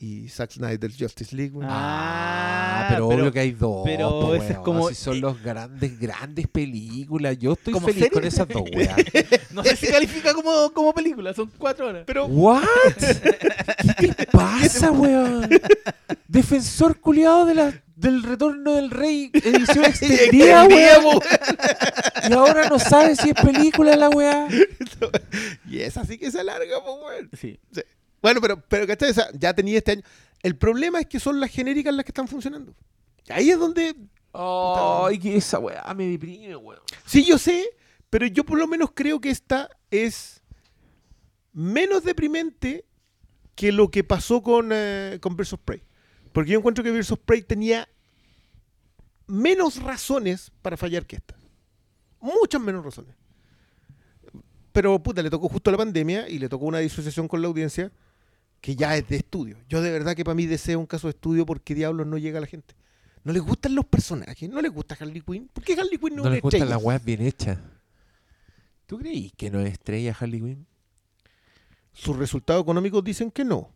Y 0.00 0.28
Zack 0.28 0.50
Snyder's 0.52 0.96
Justice 0.98 1.36
League. 1.36 1.52
Ah, 1.62 2.80
Ah, 2.82 2.86
pero, 2.88 3.08
pero- 3.08 3.20
obvio 3.22 3.32
que 3.32 3.38
hay 3.40 3.52
dos. 3.52 3.82
pero 3.84 4.08
po, 4.10 4.34
ese 4.34 4.44
es 4.46 4.50
weón. 4.52 4.64
como- 4.64 4.88
Si 4.88 4.94
son 4.96 5.20
los 5.20 5.40
grandes, 5.40 6.00
grandes 6.00 6.48
películas. 6.48 7.38
Yo 7.38 7.52
estoy 7.52 7.74
¿Como 7.74 7.86
feliz 7.86 8.02
serie? 8.04 8.10
con 8.10 8.24
esas 8.24 8.48
dos, 8.48 8.62
weas. 8.74 8.96
No 9.52 9.62
sé 9.62 9.76
si 9.76 9.86
califica 9.86 10.34
como, 10.34 10.72
como 10.72 10.92
película, 10.94 11.32
son 11.32 11.48
cuatro 11.56 11.86
horas. 11.88 12.02
Pero 12.06 12.26
¿What? 12.26 12.64
¿Qué 13.98 14.08
te 14.14 14.26
pasa, 14.26 14.90
weón? 14.90 15.48
Defensor 16.28 16.98
culiado 16.98 17.44
de 17.46 17.54
la, 17.54 17.82
del 18.00 18.22
retorno 18.22 18.74
del 18.74 18.90
rey, 18.90 19.30
edición 19.34 19.84
extendida, 19.84 20.64
weón. 20.64 21.20
Y 22.28 22.32
ahora 22.32 22.68
no 22.68 22.78
sabe 22.78 23.14
si 23.14 23.30
es 23.30 23.34
película 23.34 23.96
la 23.96 24.08
weá. 24.08 24.48
Y 25.66 25.80
esa 25.80 26.04
sí 26.04 26.18
que 26.18 26.30
se 26.30 26.40
alarga, 26.40 26.82
pues, 26.84 26.96
güey. 26.98 27.28
Sí. 27.38 27.60
Sí. 27.72 27.82
Bueno, 28.20 28.40
pero, 28.40 28.60
pero 28.68 28.86
¿cachai? 28.86 29.10
O 29.10 29.14
sea, 29.14 29.28
ya 29.32 29.54
tenía 29.54 29.78
este 29.78 29.92
año. 29.92 30.02
El 30.42 30.56
problema 30.56 31.00
es 31.00 31.06
que 31.06 31.20
son 31.20 31.38
las 31.40 31.50
genéricas 31.50 31.94
las 31.94 32.04
que 32.04 32.10
están 32.10 32.28
funcionando. 32.28 32.74
Ahí 33.28 33.50
es 33.50 33.58
donde. 33.58 33.94
Ay, 34.32 35.18
que 35.18 35.36
esa 35.36 35.58
weá 35.58 35.82
me 35.94 36.06
deprime, 36.06 36.56
weón. 36.56 36.80
Sí, 37.06 37.24
yo 37.24 37.38
sé, 37.38 37.64
pero 38.08 38.26
yo 38.26 38.44
por 38.44 38.58
lo 38.58 38.66
menos 38.66 38.90
creo 38.94 39.20
que 39.20 39.30
esta 39.30 39.70
es 39.90 40.42
menos 41.52 42.04
deprimente 42.04 42.84
que 43.54 43.72
lo 43.72 43.90
que 43.90 44.04
pasó 44.04 44.42
con, 44.42 44.70
eh, 44.72 45.18
con 45.20 45.38
of 45.38 45.60
Prey. 45.64 45.82
Porque 46.32 46.52
yo 46.52 46.58
encuentro 46.58 46.84
que 46.84 46.90
Birds 46.90 47.12
of 47.12 47.20
Prey 47.24 47.42
tenía 47.42 47.88
menos 49.26 49.82
razones 49.82 50.52
para 50.62 50.76
fallar 50.76 51.06
que 51.06 51.16
esta. 51.16 51.36
Muchas 52.20 52.60
menos 52.60 52.84
razones. 52.84 53.14
Pero 54.72 55.02
puta, 55.02 55.22
le 55.22 55.30
tocó 55.30 55.48
justo 55.48 55.70
la 55.70 55.76
pandemia 55.76 56.28
y 56.28 56.38
le 56.38 56.48
tocó 56.48 56.66
una 56.66 56.78
disociación 56.78 57.26
con 57.26 57.42
la 57.42 57.48
audiencia 57.48 57.90
que 58.60 58.76
ya 58.76 58.96
es 58.96 59.08
de 59.08 59.16
estudio. 59.16 59.56
Yo 59.68 59.82
de 59.82 59.90
verdad 59.90 60.14
que 60.14 60.24
para 60.24 60.34
mí 60.34 60.46
deseo 60.46 60.78
un 60.78 60.86
caso 60.86 61.08
de 61.08 61.12
estudio 61.12 61.46
porque 61.46 61.74
diablos 61.74 62.06
no 62.06 62.18
llega 62.18 62.38
a 62.38 62.40
la 62.42 62.46
gente. 62.46 62.74
No 63.24 63.32
les 63.32 63.42
gustan 63.42 63.74
los 63.74 63.84
personajes, 63.84 64.48
no 64.48 64.60
les 64.62 64.72
gusta 64.72 64.96
Harley 64.98 65.20
Quinn. 65.20 65.48
¿Por 65.52 65.64
qué 65.64 65.74
Harley 65.74 65.98
Quinn 65.98 66.16
no, 66.16 66.22
No 66.22 66.28
es 66.28 66.36
les 66.36 66.44
estrella? 66.44 66.64
las 66.66 66.82
weas 66.82 67.04
bien 67.04 67.22
hechas. 67.22 67.58
¿Tú 68.86 68.98
creí 68.98 69.30
que 69.36 69.50
no 69.50 69.60
es 69.60 69.72
estrella 69.72 70.16
Harley 70.18 70.40
Quinn? 70.40 70.66
Sus 71.92 72.16
resultados 72.16 72.62
económicos 72.62 73.02
dicen 73.04 73.30
que 73.30 73.44
no. 73.44 73.70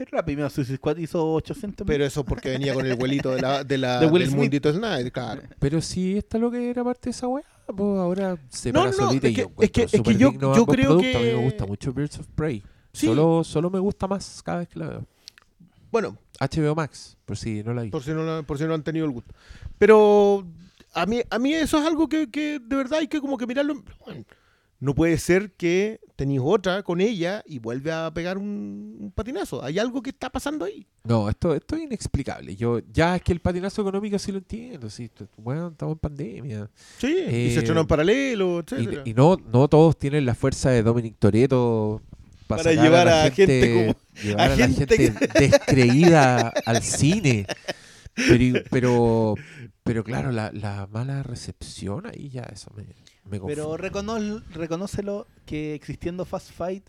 Pero 0.00 0.16
la 0.16 0.24
primera 0.24 0.48
Suicide 0.48 0.78
Squad 0.78 0.96
hizo 0.96 1.34
800 1.34 1.86
Pero 1.86 2.06
eso 2.06 2.24
porque 2.24 2.48
venía 2.48 2.72
con 2.72 2.86
el 2.86 2.94
vuelito 2.94 3.32
de 3.32 3.42
la, 3.42 3.62
de 3.64 3.76
la- 3.76 4.00
del 4.00 4.08
Smith. 4.08 4.30
mundito 4.34 4.72
Snyder, 4.72 5.12
claro. 5.12 5.42
Pero 5.58 5.82
si 5.82 6.16
esta 6.16 6.38
lo 6.38 6.50
que 6.50 6.70
era 6.70 6.82
parte 6.82 7.00
de 7.04 7.10
esa 7.10 7.28
weá, 7.28 7.44
pues 7.66 7.98
ahora 7.98 8.38
se 8.48 8.72
No, 8.72 8.80
para 8.80 8.92
no, 8.92 8.96
no, 8.96 9.06
solita 9.08 9.26
es 9.26 9.32
y 9.32 9.36
que- 9.36 9.42
yo 9.42 9.50
es 9.60 9.70
que- 9.70 9.82
es 9.82 9.90
que 10.02 10.16
yo- 10.16 10.32
yo 10.32 10.64
creo 10.64 10.86
productos. 10.88 11.14
A 11.16 11.18
mí 11.18 11.24
que- 11.26 11.34
me 11.36 11.44
gusta 11.44 11.66
mucho 11.66 11.92
Birds 11.92 12.18
of 12.18 12.26
Prey. 12.34 12.62
Sí. 12.94 13.06
Solo, 13.08 13.44
solo 13.44 13.68
me 13.68 13.78
gusta 13.78 14.06
más 14.06 14.42
cada 14.42 14.60
vez 14.60 14.68
que 14.68 14.78
la 14.78 14.88
veo. 14.88 15.06
Bueno, 15.92 16.16
HBO 16.38 16.74
Max, 16.74 17.18
por 17.26 17.36
si 17.36 17.62
no 17.62 17.74
la 17.74 17.82
vi. 17.82 17.90
por 17.90 18.02
si 18.02 18.12
no, 18.12 18.42
por 18.44 18.56
si 18.56 18.64
no 18.64 18.72
han 18.72 18.82
tenido 18.82 19.04
el 19.04 19.12
gusto. 19.12 19.34
Pero 19.76 20.46
a 20.94 21.04
mí, 21.04 21.20
a 21.28 21.38
mí 21.38 21.52
eso 21.52 21.78
es 21.78 21.86
algo 21.86 22.08
que, 22.08 22.30
que 22.30 22.58
de 22.58 22.76
verdad 22.76 23.00
hay 23.00 23.06
que 23.08 23.20
como 23.20 23.36
que 23.36 23.46
mirarlo. 23.46 23.82
Bueno, 24.06 24.24
no 24.80 24.94
puede 24.94 25.18
ser 25.18 25.52
que 25.52 26.00
tenéis 26.16 26.40
otra 26.42 26.82
con 26.82 27.00
ella 27.00 27.42
y 27.46 27.58
vuelve 27.58 27.92
a 27.92 28.10
pegar 28.12 28.36
un, 28.38 28.96
un 28.98 29.10
patinazo. 29.12 29.62
Hay 29.62 29.78
algo 29.78 30.02
que 30.02 30.10
está 30.10 30.30
pasando 30.30 30.64
ahí. 30.64 30.86
No, 31.04 31.28
esto, 31.30 31.54
esto 31.54 31.76
es 31.76 31.82
inexplicable. 31.82 32.56
Yo 32.56 32.80
Ya 32.92 33.16
es 33.16 33.22
que 33.22 33.32
el 33.32 33.40
patinazo 33.40 33.82
económico 33.82 34.18
sí 34.18 34.32
lo 34.32 34.38
entiendo. 34.38 34.90
Sí, 34.90 35.10
bueno, 35.36 35.68
estamos 35.68 35.94
en 35.94 35.98
pandemia. 35.98 36.70
Sí, 36.98 37.06
y 37.08 37.18
Eh, 37.48 37.50
se 37.52 37.58
estrenó 37.60 37.80
en 37.82 37.86
paralelo, 37.86 38.62
Y, 39.04 39.14
no, 39.14 39.36
no 39.52 39.68
todos 39.68 39.98
tienen 39.98 40.26
la 40.26 40.34
fuerza 40.34 40.70
de 40.70 40.82
Dominic 40.82 41.16
Toretto 41.18 42.02
Para 42.46 42.72
llevar 42.72 43.06
la 43.06 43.24
a 43.24 43.30
gente 43.30 43.72
como- 43.94 44.22
llevar 44.22 44.50
a 44.50 44.54
a, 44.54 44.56
la 44.56 44.66
gente 44.68 44.96
gente 44.96 45.28
descreída 45.40 46.48
al 46.66 46.82
cine. 46.82 47.46
Pero, 48.14 48.60
pero, 48.70 49.34
pero 49.84 50.04
claro, 50.04 50.32
la, 50.32 50.50
la 50.52 50.86
mala 50.90 51.22
recepción 51.22 52.06
ahí 52.06 52.28
ya 52.28 52.42
eso 52.42 52.70
me, 52.76 52.84
me 53.30 53.40
Pero 53.40 53.76
recono- 53.76 54.42
reconócelo 54.52 55.26
que 55.46 55.74
existiendo 55.74 56.24
Fast 56.24 56.50
Fight, 56.52 56.84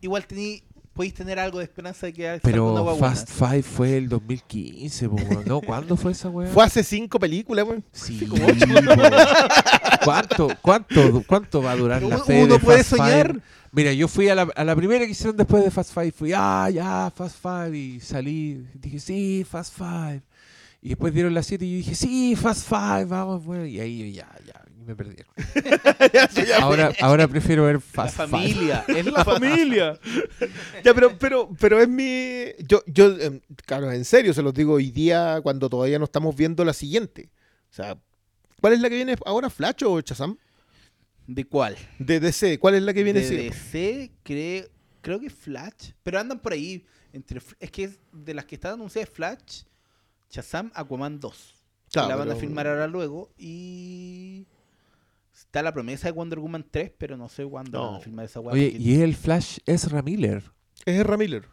igual 0.00 0.26
tení, 0.26 0.62
podéis 0.92 1.14
tener 1.14 1.38
algo 1.38 1.58
de 1.58 1.64
esperanza 1.64 2.06
de 2.06 2.12
que 2.12 2.40
Pero. 2.42 2.96
Fast 2.96 3.30
Five 3.30 3.62
fue 3.62 3.96
el 3.96 4.08
2015, 4.08 5.08
po. 5.08 5.16
¿no? 5.46 5.60
¿Cuándo 5.60 5.96
fue 5.96 6.12
esa 6.12 6.28
weá? 6.28 6.48
Fue 6.52 6.64
hace 6.64 6.82
cinco 6.84 7.18
películas, 7.18 7.66
weón. 7.66 7.84
Sí, 7.92 8.26
como 8.26 8.46
po. 8.46 8.52
¿Cuánto, 10.04 10.48
cuánto, 10.60 11.22
¿Cuánto 11.26 11.62
va 11.62 11.72
a 11.72 11.76
durar 11.76 11.98
Pero 11.98 12.10
la 12.10 12.16
uno- 12.16 12.24
fe 12.24 12.44
uno 12.44 12.54
de 12.54 12.60
puede 12.60 12.78
Fast 12.84 12.90
Five? 12.90 13.10
soñar. 13.10 13.40
Mira, 13.72 13.92
yo 13.92 14.06
fui 14.06 14.28
a 14.28 14.34
la, 14.36 14.42
a 14.54 14.62
la 14.64 14.76
primera 14.76 15.04
que 15.04 15.10
hicieron 15.10 15.36
después 15.36 15.64
de 15.64 15.70
Fast 15.70 15.92
Five. 15.92 16.12
Fui, 16.12 16.32
ah, 16.34 16.68
ya, 16.70 17.10
Fast 17.14 17.38
Five. 17.42 17.76
Y 17.76 18.00
salí. 18.00 18.64
Dije, 18.74 19.00
sí, 19.00 19.44
Fast 19.48 19.74
Five. 19.76 20.22
Y 20.80 20.90
después 20.90 21.14
dieron 21.14 21.32
las 21.32 21.46
7 21.46 21.64
y 21.64 21.70
yo 21.70 21.76
dije, 21.78 21.94
sí, 21.94 22.36
Fast 22.36 22.68
Five, 22.68 23.06
vamos, 23.06 23.42
bueno. 23.44 23.64
Y 23.64 23.80
ahí 23.80 24.12
ya, 24.12 24.28
ya, 24.46 24.62
me 24.84 24.94
perdieron. 24.94 25.32
ahora, 26.60 26.92
ahora 27.00 27.28
prefiero 27.28 27.64
ver 27.64 27.76
La 27.76 27.80
Fast 27.80 28.16
Five. 28.16 28.28
familia, 28.28 28.84
es 28.88 29.06
la 29.06 29.12
la 29.12 29.24
familia. 29.24 30.00
ya, 30.84 30.94
pero, 30.94 31.16
pero, 31.18 31.50
pero 31.58 31.80
es 31.80 31.88
mi. 31.88 32.44
Yo, 32.66 32.82
yo, 32.86 33.18
em, 33.18 33.40
claro, 33.66 33.90
en 33.90 34.04
serio 34.04 34.34
se 34.34 34.42
los 34.42 34.54
digo 34.54 34.74
hoy 34.74 34.90
día 34.90 35.40
cuando 35.42 35.68
todavía 35.68 35.98
no 35.98 36.04
estamos 36.04 36.36
viendo 36.36 36.64
la 36.64 36.72
siguiente. 36.72 37.30
O 37.70 37.74
sea, 37.74 37.98
¿cuál 38.60 38.74
es 38.74 38.80
la 38.80 38.88
que 38.88 38.96
viene 38.96 39.16
ahora? 39.24 39.50
¿Flash 39.50 39.84
o 39.84 40.00
Chazam? 40.00 40.38
¿De 41.26 41.44
cuál? 41.44 41.76
De 41.98 42.20
DC, 42.20 42.58
¿cuál 42.58 42.74
es 42.74 42.82
la 42.82 42.92
que 42.92 43.02
viene 43.02 43.20
de? 43.20 43.36
DC, 43.36 44.12
creo, 44.22 44.66
creo 45.00 45.20
que 45.20 45.30
Flash, 45.30 45.92
pero 46.02 46.20
andan 46.20 46.38
por 46.38 46.52
ahí. 46.52 46.84
Entre, 47.12 47.40
es 47.60 47.70
que 47.70 47.84
es 47.84 47.98
de 48.12 48.34
las 48.34 48.44
que 48.44 48.56
están 48.56 48.74
anunciadas 48.74 49.08
Flash, 49.08 49.62
Shazam, 50.30 50.70
Aquaman 50.74 51.20
2. 51.20 51.54
Claro, 51.92 52.08
la 52.08 52.16
van 52.16 52.30
a 52.32 52.34
filmar 52.34 52.66
ahora 52.66 52.88
luego 52.88 53.30
y 53.38 54.46
está 55.54 55.62
la 55.62 55.72
promesa 55.72 56.08
de 56.08 56.12
Wonder 56.12 56.40
Woman 56.40 56.66
3, 56.68 56.90
pero 56.98 57.16
no 57.16 57.28
sé 57.28 57.44
cuándo 57.44 57.78
No. 57.78 57.86
van 57.92 58.00
a 58.00 58.00
filmar 58.00 58.24
esa 58.24 58.40
weá. 58.40 58.54
Oye, 58.54 58.70
porque- 58.72 58.82
y 58.82 59.00
el 59.00 59.14
Flash 59.14 59.58
es 59.66 59.92
Miller. 60.02 60.42
Es 60.84 60.98
Ezra 61.00 61.16
Miller. 61.16 61.46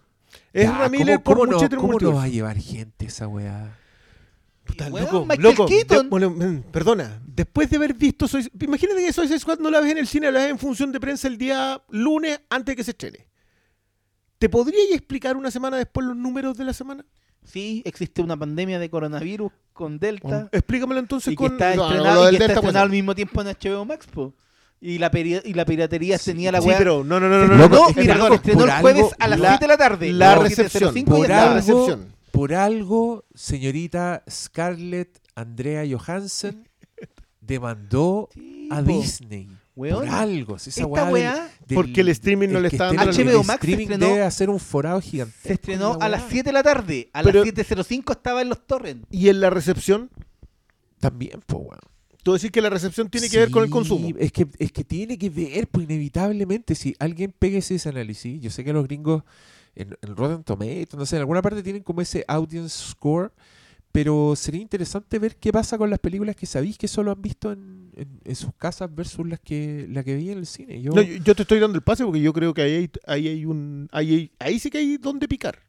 Es 0.51 0.63
Ya, 0.65 0.71
Ezra 0.73 0.89
Miller 0.89 1.21
¿cómo, 1.21 1.37
por 1.37 1.49
no, 1.49 1.77
¿cómo 1.79 1.99
no 1.99 2.13
va 2.15 2.23
a 2.23 2.27
llevar 2.27 2.57
gente 2.57 3.05
esa 3.05 3.27
weá? 3.27 3.77
Puta, 4.63 4.89
Weón, 4.89 5.05
loco, 5.05 5.25
Michael 5.25 5.41
loco, 5.43 5.67
de- 5.67 6.09
bueno, 6.09 6.29
mm, 6.31 6.63
perdona, 6.71 7.21
después 7.27 7.69
de 7.69 7.77
haber 7.77 7.93
visto 7.93 8.27
Soy, 8.27 8.49
imagínate 8.59 9.05
que 9.05 9.13
Suicide 9.13 9.39
Squad 9.39 9.59
no 9.59 9.69
la 9.69 9.79
ves 9.81 9.91
en 9.91 9.97
el 9.99 10.07
cine, 10.07 10.31
la 10.31 10.39
ves 10.39 10.49
en 10.51 10.57
función 10.57 10.91
de 10.91 10.99
prensa 10.99 11.27
el 11.27 11.37
día 11.37 11.79
lunes 11.89 12.39
antes 12.49 12.71
de 12.73 12.75
que 12.77 12.83
se 12.83 12.91
estrene. 12.91 13.27
¿Te 14.39 14.49
podría 14.49 14.79
explicar 14.95 15.37
una 15.37 15.51
semana 15.51 15.77
después 15.77 16.07
los 16.07 16.15
números 16.15 16.57
de 16.57 16.63
la 16.65 16.73
semana? 16.73 17.05
Sí, 17.43 17.81
existe 17.85 18.21
una 18.21 18.37
pandemia 18.37 18.79
de 18.79 18.89
coronavirus 18.89 19.51
con 19.81 19.99
Delta. 19.99 20.47
Explícamelo 20.51 20.99
entonces 20.99 21.33
y 21.33 21.35
que 21.35 21.43
con 21.43 21.51
está 21.53 21.75
no, 21.75 21.83
no, 21.83 21.89
estrenado, 21.89 22.15
lo 22.15 22.21
y 22.21 22.25
del 22.25 22.31
que 22.31 22.35
está 22.43 22.47
Delta, 22.53 22.59
estrenado 22.59 22.85
al 22.85 22.91
mismo 22.91 23.15
tiempo 23.15 23.41
en 23.41 23.47
HBO 23.47 23.85
Max, 23.85 24.07
po. 24.07 24.33
Y 24.79 24.97
la, 24.97 25.11
peri- 25.11 25.41
y 25.45 25.53
la 25.53 25.63
piratería 25.65 26.17
Sí, 26.17 26.31
tenía 26.31 26.51
la 26.51 26.59
Sí, 26.61 26.67
weá. 26.69 26.77
pero 26.77 27.03
no, 27.03 27.19
no, 27.19 27.29
no, 27.29 27.45
no, 27.45 27.55
no, 27.55 27.67
no, 27.69 27.87
mira, 27.95 28.15
se 28.27 28.33
estrenó 28.35 28.59
por 28.59 28.69
el 28.69 28.75
jueves 28.81 29.03
algo, 29.03 29.15
a 29.19 29.27
las 29.27 29.39
la- 29.39 29.49
7 29.49 29.63
de 29.63 29.67
la 29.67 29.77
tarde. 29.77 30.11
la 30.13 30.35
recepción, 30.35 30.93
7:05 30.93 31.05
por 31.05 31.29
la 31.29 31.43
algo- 31.43 31.55
recepción. 31.55 32.07
Por 32.31 32.53
algo, 32.53 33.25
señorita 33.35 34.23
Scarlett 34.29 35.19
Andrea 35.35 35.83
Johansson 35.89 36.67
demandó 37.41 38.29
Sí, 38.33 38.69
a 38.71 38.77
po. 38.77 38.83
Disney. 38.83 39.49
Weón, 39.75 40.05
por 40.05 40.09
algo. 40.15 40.59
si 40.59 40.69
esa 40.69 40.81
Esta 40.81 41.05
weá 41.09 41.49
del- 41.65 41.75
Porque 41.75 42.01
el 42.01 42.09
streaming 42.09 42.49
no 42.49 42.59
le 42.59 42.67
está 42.67 42.87
dando 42.93 43.03
el 43.03 43.09
HBO 43.09 43.43
Max 43.43 43.61
se 43.61 43.71
streaming 43.71 43.87
estrenó- 43.87 44.05
debe 44.07 44.21
hacer 44.23 44.49
un 44.49 44.59
forado 44.59 44.99
gigante. 45.01 45.33
se 45.43 45.53
estrenó 45.53 45.97
a 46.01 46.09
las 46.09 46.23
7 46.29 46.49
de 46.49 46.53
la 46.53 46.63
tarde. 46.63 47.09
A 47.13 47.23
Pero- 47.23 47.39
las 47.39 47.45
7.05 47.53 48.11
estaba 48.11 48.41
en 48.41 48.49
los 48.49 48.65
torrents. 48.67 49.07
Y 49.09 49.29
en 49.29 49.39
la 49.39 49.49
recepción, 49.49 50.09
También, 50.99 51.39
pues, 51.45 51.59
weón. 51.61 51.79
tú 52.21 52.33
decís 52.33 52.51
que 52.51 52.61
la 52.61 52.69
recepción 52.69 53.09
tiene 53.09 53.29
que 53.29 53.37
ver 53.39 53.49
con 53.49 53.63
el 53.63 53.69
Sí, 53.69 53.71
consumo. 53.73 54.09
Es 54.19 54.31
que, 54.31 54.47
es 54.59 54.71
que 54.71 54.83
tiene 54.83 55.17
que 55.17 55.29
ver, 55.29 55.67
pues 55.67 55.85
inevitablemente, 55.85 56.75
si 56.75 56.95
alguien 56.99 57.33
pega 57.37 57.57
ese 57.57 57.79
análisis, 57.89 58.39
yo 58.41 58.49
sé 58.51 58.63
que 58.63 58.73
los 58.73 58.83
gringos 58.85 59.23
en, 59.73 59.97
en 60.01 60.15
Rotten 60.15 60.43
Tomatoes, 60.43 60.93
no 60.95 61.05
sé, 61.05 61.15
en 61.15 61.21
alguna 61.21 61.41
parte 61.41 61.63
tienen 61.63 61.81
como 61.81 62.01
ese 62.01 62.25
audience 62.27 62.77
score, 62.89 63.31
pero 63.91 64.35
sería 64.35 64.61
interesante 64.61 65.19
ver 65.19 65.35
qué 65.37 65.51
pasa 65.51 65.77
con 65.77 65.89
las 65.89 65.99
películas 65.99 66.35
que 66.35 66.45
sabéis 66.45 66.77
que 66.77 66.87
solo 66.87 67.11
han 67.11 67.21
visto 67.21 67.51
en, 67.51 67.91
en- 67.95 68.21
en 68.23 68.35
sus 68.35 68.53
casas 68.55 68.93
versus 68.93 69.27
las 69.27 69.39
que 69.39 69.85
la 69.89 70.03
que 70.03 70.15
vi 70.15 70.31
en 70.31 70.37
el 70.37 70.45
cine. 70.45 70.81
Yo, 70.81 70.91
No, 70.93 71.01
yo, 71.01 71.15
yo 71.23 71.35
te 71.35 71.41
estoy 71.41 71.59
dando 71.59 71.75
el 71.77 71.83
pase 71.83 72.03
porque 72.05 72.21
yo 72.21 72.31
creo 72.33 72.53
que 72.53 72.61
ahí 72.61 72.73
hay, 72.75 72.89
ahí 73.05 73.27
hay 73.27 73.45
un. 73.45 73.89
Ahí, 73.91 74.13
hay- 74.13 74.31
ahí 74.39 74.59
sí 74.59 74.69
que 74.69 74.77
hay 74.77 74.97
donde 74.97 75.27
picar. 75.27 75.59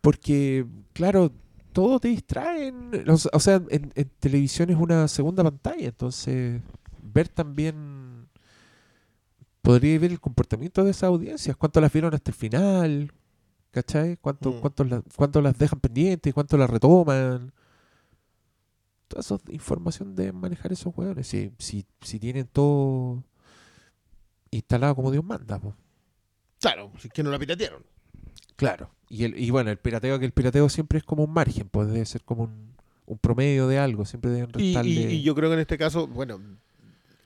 Porque, 0.00 0.64
claro, 0.92 1.32
todo 1.72 1.98
te 1.98 2.08
sea, 3.18 3.30
o 3.32 3.40
sea, 3.40 3.62
en, 3.70 3.92
en 3.94 4.10
televisión 4.20 4.70
es 4.70 4.76
una 4.76 5.08
segunda 5.08 5.42
pantalla, 5.42 5.86
entonces 5.88 6.60
ver 7.02 7.28
también. 7.28 8.26
Podría 9.62 9.98
ver 9.98 10.12
el 10.12 10.20
comportamiento 10.20 10.84
de 10.84 10.92
esas 10.92 11.04
audiencias, 11.04 11.56
cuánto 11.56 11.80
las 11.80 11.92
vieron 11.92 12.14
hasta 12.14 12.30
el 12.30 12.36
final, 12.36 13.12
¿cachai? 13.76 14.16
¿Cuánto, 14.16 14.52
Mm. 14.52 14.60
cuánto, 14.60 14.84
las, 14.84 15.02
cuánto 15.14 15.40
las 15.42 15.58
dejan 15.58 15.80
pendientes, 15.80 16.32
cuánto 16.32 16.56
las 16.56 16.70
retoman. 16.70 17.52
Toda 19.08 19.20
esa 19.20 19.38
información 19.52 20.16
de 20.16 20.32
manejar 20.32 20.72
esos 20.72 20.96
hueones. 20.96 21.26
Si, 21.28 21.52
si, 21.58 21.84
si 22.00 22.18
tienen 22.18 22.46
todo 22.46 23.22
instalado 24.50 24.94
como 24.96 25.10
Dios 25.10 25.22
manda. 25.24 25.60
Claro, 26.60 26.90
si 26.98 27.08
es 27.08 27.12
que 27.12 27.22
no 27.22 27.30
la 27.30 27.38
piratearon. 27.38 27.82
Claro. 28.56 28.90
Y, 29.10 29.24
el, 29.24 29.38
y 29.38 29.50
bueno, 29.50 29.70
el 29.70 29.76
pirateo, 29.78 30.18
que 30.18 30.24
el 30.24 30.32
pirateo 30.32 30.68
siempre 30.70 30.98
es 30.98 31.04
como 31.04 31.24
un 31.24 31.32
margen, 31.32 31.68
pues 31.68 31.88
debe 31.88 32.04
ser 32.06 32.24
como 32.24 32.44
un, 32.44 32.74
un 33.04 33.18
promedio 33.18 33.68
de 33.68 33.78
algo, 33.78 34.04
siempre 34.06 34.30
deben 34.30 34.50
Y, 34.56 34.72
restarle. 34.74 34.90
y- 34.90 35.04
y 35.16 35.22
yo 35.22 35.34
creo 35.34 35.50
que 35.50 35.54
en 35.54 35.60
este 35.60 35.76
caso, 35.78 36.06
bueno, 36.08 36.40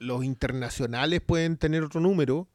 los 0.00 0.24
internacionales 0.24 1.20
pueden 1.24 1.56
tener 1.56 1.82
otro 1.84 2.00
número, 2.00 2.48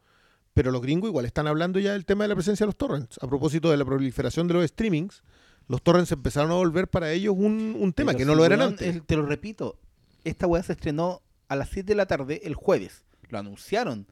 pero 0.56 0.72
los 0.72 0.82
gringos 0.82 1.10
igual 1.10 1.26
están 1.26 1.46
hablando 1.46 1.80
ya 1.80 1.92
del 1.94 2.06
tema 2.06 2.24
de 2.24 2.30
la 2.30 2.36
presencia 2.36 2.64
de 2.64 2.70
los 2.70 2.76
torrents. 2.78 3.20
A 3.22 3.28
propósito 3.28 3.70
de 3.70 3.78
la 3.78 3.86
proliferación 3.86 4.48
de 4.48 4.56
los 4.56 4.66
streamings, 4.68 5.22
los 5.68 5.84
torrents 5.84 6.12
empezaron 6.12 6.50
a 6.52 6.56
volver 6.56 6.88
para 6.88 7.12
ellos 7.12 7.36
un, 7.38 7.76
un 7.80 7.94
tema 7.94 8.14
Pero 8.14 8.20
que 8.20 8.26
no 8.26 8.34
lo 8.36 8.46
eran 8.46 8.62
antes. 8.62 8.88
el- 8.96 9.04
te 9.04 9.16
lo 9.18 9.26
repito, 9.26 9.78
esta 10.24 10.48
weá 10.48 10.64
se 10.64 10.72
estrenó 10.74 11.22
a 11.48 11.56
las 11.56 11.70
7 11.70 11.86
de 11.88 11.96
la 11.96 12.08
tarde 12.08 12.42
el 12.46 12.56
jueves. 12.56 13.04
Lo 13.30 13.38
anunciaron. 13.38 14.08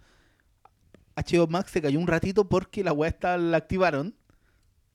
HBO 1.15 1.47
Max 1.47 1.71
se 1.71 1.81
cayó 1.81 1.99
un 1.99 2.07
ratito 2.07 2.47
porque 2.49 2.83
la 2.83 2.91
weá 2.93 3.09
está, 3.09 3.37
la 3.37 3.57
activaron. 3.57 4.15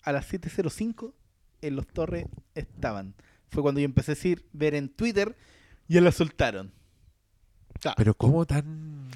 A 0.02 0.12
las 0.12 0.32
7.05 0.32 1.12
en 1.62 1.76
los 1.76 1.86
torres 1.86 2.26
estaban. 2.54 3.14
Fue 3.50 3.62
cuando 3.62 3.80
yo 3.80 3.84
empecé 3.86 4.12
a 4.12 4.14
decir, 4.14 4.46
ver 4.52 4.74
en 4.74 4.88
Twitter, 4.88 5.36
y 5.88 5.94
ya 5.94 6.00
la 6.00 6.12
soltaron. 6.12 6.72
Pero 7.96 8.14
como 8.14 8.44
tan... 8.46 9.08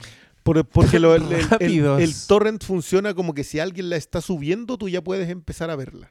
Por- 0.42 0.64
porque 0.64 0.98
lo- 0.98 1.14
el, 1.14 1.22
el- 1.24 1.32
el- 1.32 1.48
rápidos. 1.50 2.00
el 2.00 2.14
torrent 2.26 2.64
funciona 2.64 3.14
como 3.14 3.32
que 3.34 3.44
si 3.44 3.60
alguien 3.60 3.90
la 3.90 3.96
está 3.96 4.20
subiendo, 4.20 4.76
tú 4.76 4.88
ya 4.88 5.02
puedes 5.02 5.28
empezar 5.30 5.70
a 5.70 5.76
verla. 5.76 6.10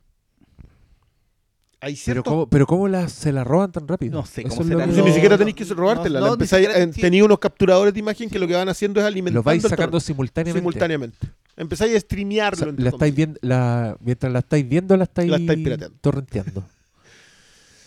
Hay 1.83 1.99
Pero 2.05 2.23
cómo, 2.23 2.47
pero 2.47 2.67
cómo 2.67 2.87
la, 2.87 3.09
se 3.09 3.31
la 3.31 3.43
roban 3.43 3.71
tan 3.71 3.87
rápido. 3.87 4.19
No 4.19 4.25
sé 4.25 4.43
cómo 4.43 4.57
que- 4.63 4.93
Sí, 4.93 5.01
ni 5.01 5.11
siquiera 5.13 5.35
tenéis 5.35 5.55
que 5.55 5.63
robártela. 5.65 6.19
no, 6.19 6.35
la 6.35 6.45
siquiera- 6.45 6.77
eh, 6.77 6.87
tenía 6.87 7.25
unos 7.25 7.39
capturadores 7.39 7.91
de 7.91 7.99
imagen 7.99 8.29
que 8.29 8.37
lo 8.37 8.45
que 8.47 8.53
van 8.53 8.69
haciendo 8.69 8.99
es 8.99 9.05
alimentando 9.05 9.39
Lo 9.39 9.43
vais 9.43 9.63
sacando 9.63 9.99
simultáneamente. 9.99 10.59
simultáneamente. 10.59 11.17
Empezáis 11.57 11.93
a 11.93 11.97
O 11.97 11.99
streamearlo. 11.99 12.57
sea, 12.59 12.67
entre 12.69 12.83
la 12.83 12.89
estáis 12.91 13.11
comillas. 13.13 13.15
viendo, 13.15 13.39
la, 13.41 13.97
mientras 13.99 14.31
la 14.31 14.39
estáis 14.39 14.69
viendo, 14.69 14.95
la 14.95 15.03
estáis, 15.05 15.31
La 15.31 15.37
estáis 15.37 15.59
pirateando. 15.63 15.97
torrenteando. 16.01 16.63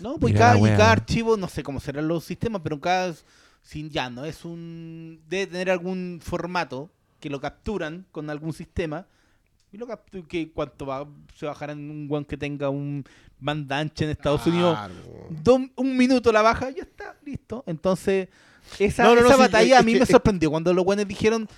No, 0.01 0.19
pues 0.19 0.35
cada, 0.35 0.55
la 0.55 0.61
y 0.61 0.77
cada 0.77 0.91
archivo, 0.91 1.37
no 1.37 1.49
sé 1.49 1.63
cómo 1.63 1.79
serán 1.81 2.09
los 2.09 2.25
sistemas, 2.25 2.61
pero 2.65 2.81
cada 2.81 3.15
sin 3.65 3.91
ya 3.91 4.09
no 4.11 4.25
es 4.25 4.45
un 4.45 5.21
debe 5.29 5.49
tener 5.49 5.71
algún 5.71 6.21
formato 6.23 6.89
que 7.19 7.29
lo 7.31 7.41
capturan 7.41 8.05
con 8.13 8.31
algún 8.31 8.53
sistema, 8.53 9.07
Y 9.73 9.77
lo 9.77 9.89
cap- 9.89 10.09
que 10.29 10.53
cuánto 10.53 10.87
va, 10.87 11.05
se 11.35 11.47
bajará 11.47 11.73
en 11.73 11.91
un 11.91 12.07
guan 12.07 12.25
que 12.25 12.37
tenga 12.37 12.69
un 12.71 13.03
banda 13.41 13.79
ancha 13.81 14.05
en 14.05 14.11
Estados 14.13 14.47
Unidos. 14.47 14.79
Un 15.75 15.97
minuto 15.97 16.31
la 16.31 16.43
baja, 16.43 16.71
ya 16.71 16.83
está, 16.83 17.17
listo. 17.25 17.65
Entonces, 17.67 18.29
esa, 18.79 19.03
No, 19.03 19.17
no, 19.17 19.23
no, 19.23 19.27
esa 19.27 19.35
sí, 19.37 19.41
batalla 19.41 19.75
es 19.75 19.81
a 19.81 19.83
mí 19.83 19.95
me 19.95 19.99
es- 20.05 20.09
sorprendió 20.09 20.49
cuando 20.51 20.73
los 20.73 20.85
buenos 20.85 21.09
dijeron 21.09 21.49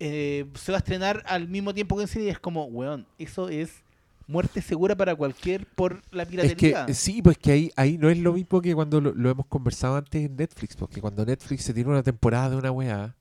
eh, 0.00 0.46
se 0.54 0.72
va 0.72 0.78
a 0.78 0.80
estrenar 0.80 1.22
al 1.26 1.46
mismo 1.48 1.74
tiempo 1.74 1.96
que 1.98 2.04
en 2.04 2.22
y 2.22 2.28
es 2.28 2.38
como, 2.38 2.64
weón, 2.66 3.06
eso 3.18 3.50
es 3.50 3.82
muerte 4.28 4.60
segura 4.62 4.96
para 4.96 5.14
cualquier 5.14 5.66
por 5.66 6.02
la 6.10 6.22
Es 6.24 6.28
que 6.28 6.34
piratería. 6.36 6.94
sí, 6.94 7.22
pues 7.22 7.38
que 7.38 7.52
ahí, 7.52 7.70
ahí 7.76 7.96
no 7.98 8.08
es 8.10 8.18
lo 8.18 8.32
mismo 8.32 8.60
que 8.60 8.74
cuando 8.74 9.00
lo, 9.00 9.12
lo 9.14 9.30
hemos 9.30 9.46
conversado 9.46 9.96
antes 9.96 10.24
en 10.24 10.36
Netflix, 10.36 10.76
porque 10.76 11.00
cuando 11.00 11.24
Netflix 11.24 11.62
se 11.64 11.72
tiene 11.74 11.90
una 11.90 12.02
temporada 12.02 12.50
de 12.50 12.56
una 12.56 12.70
weá, 12.72 13.14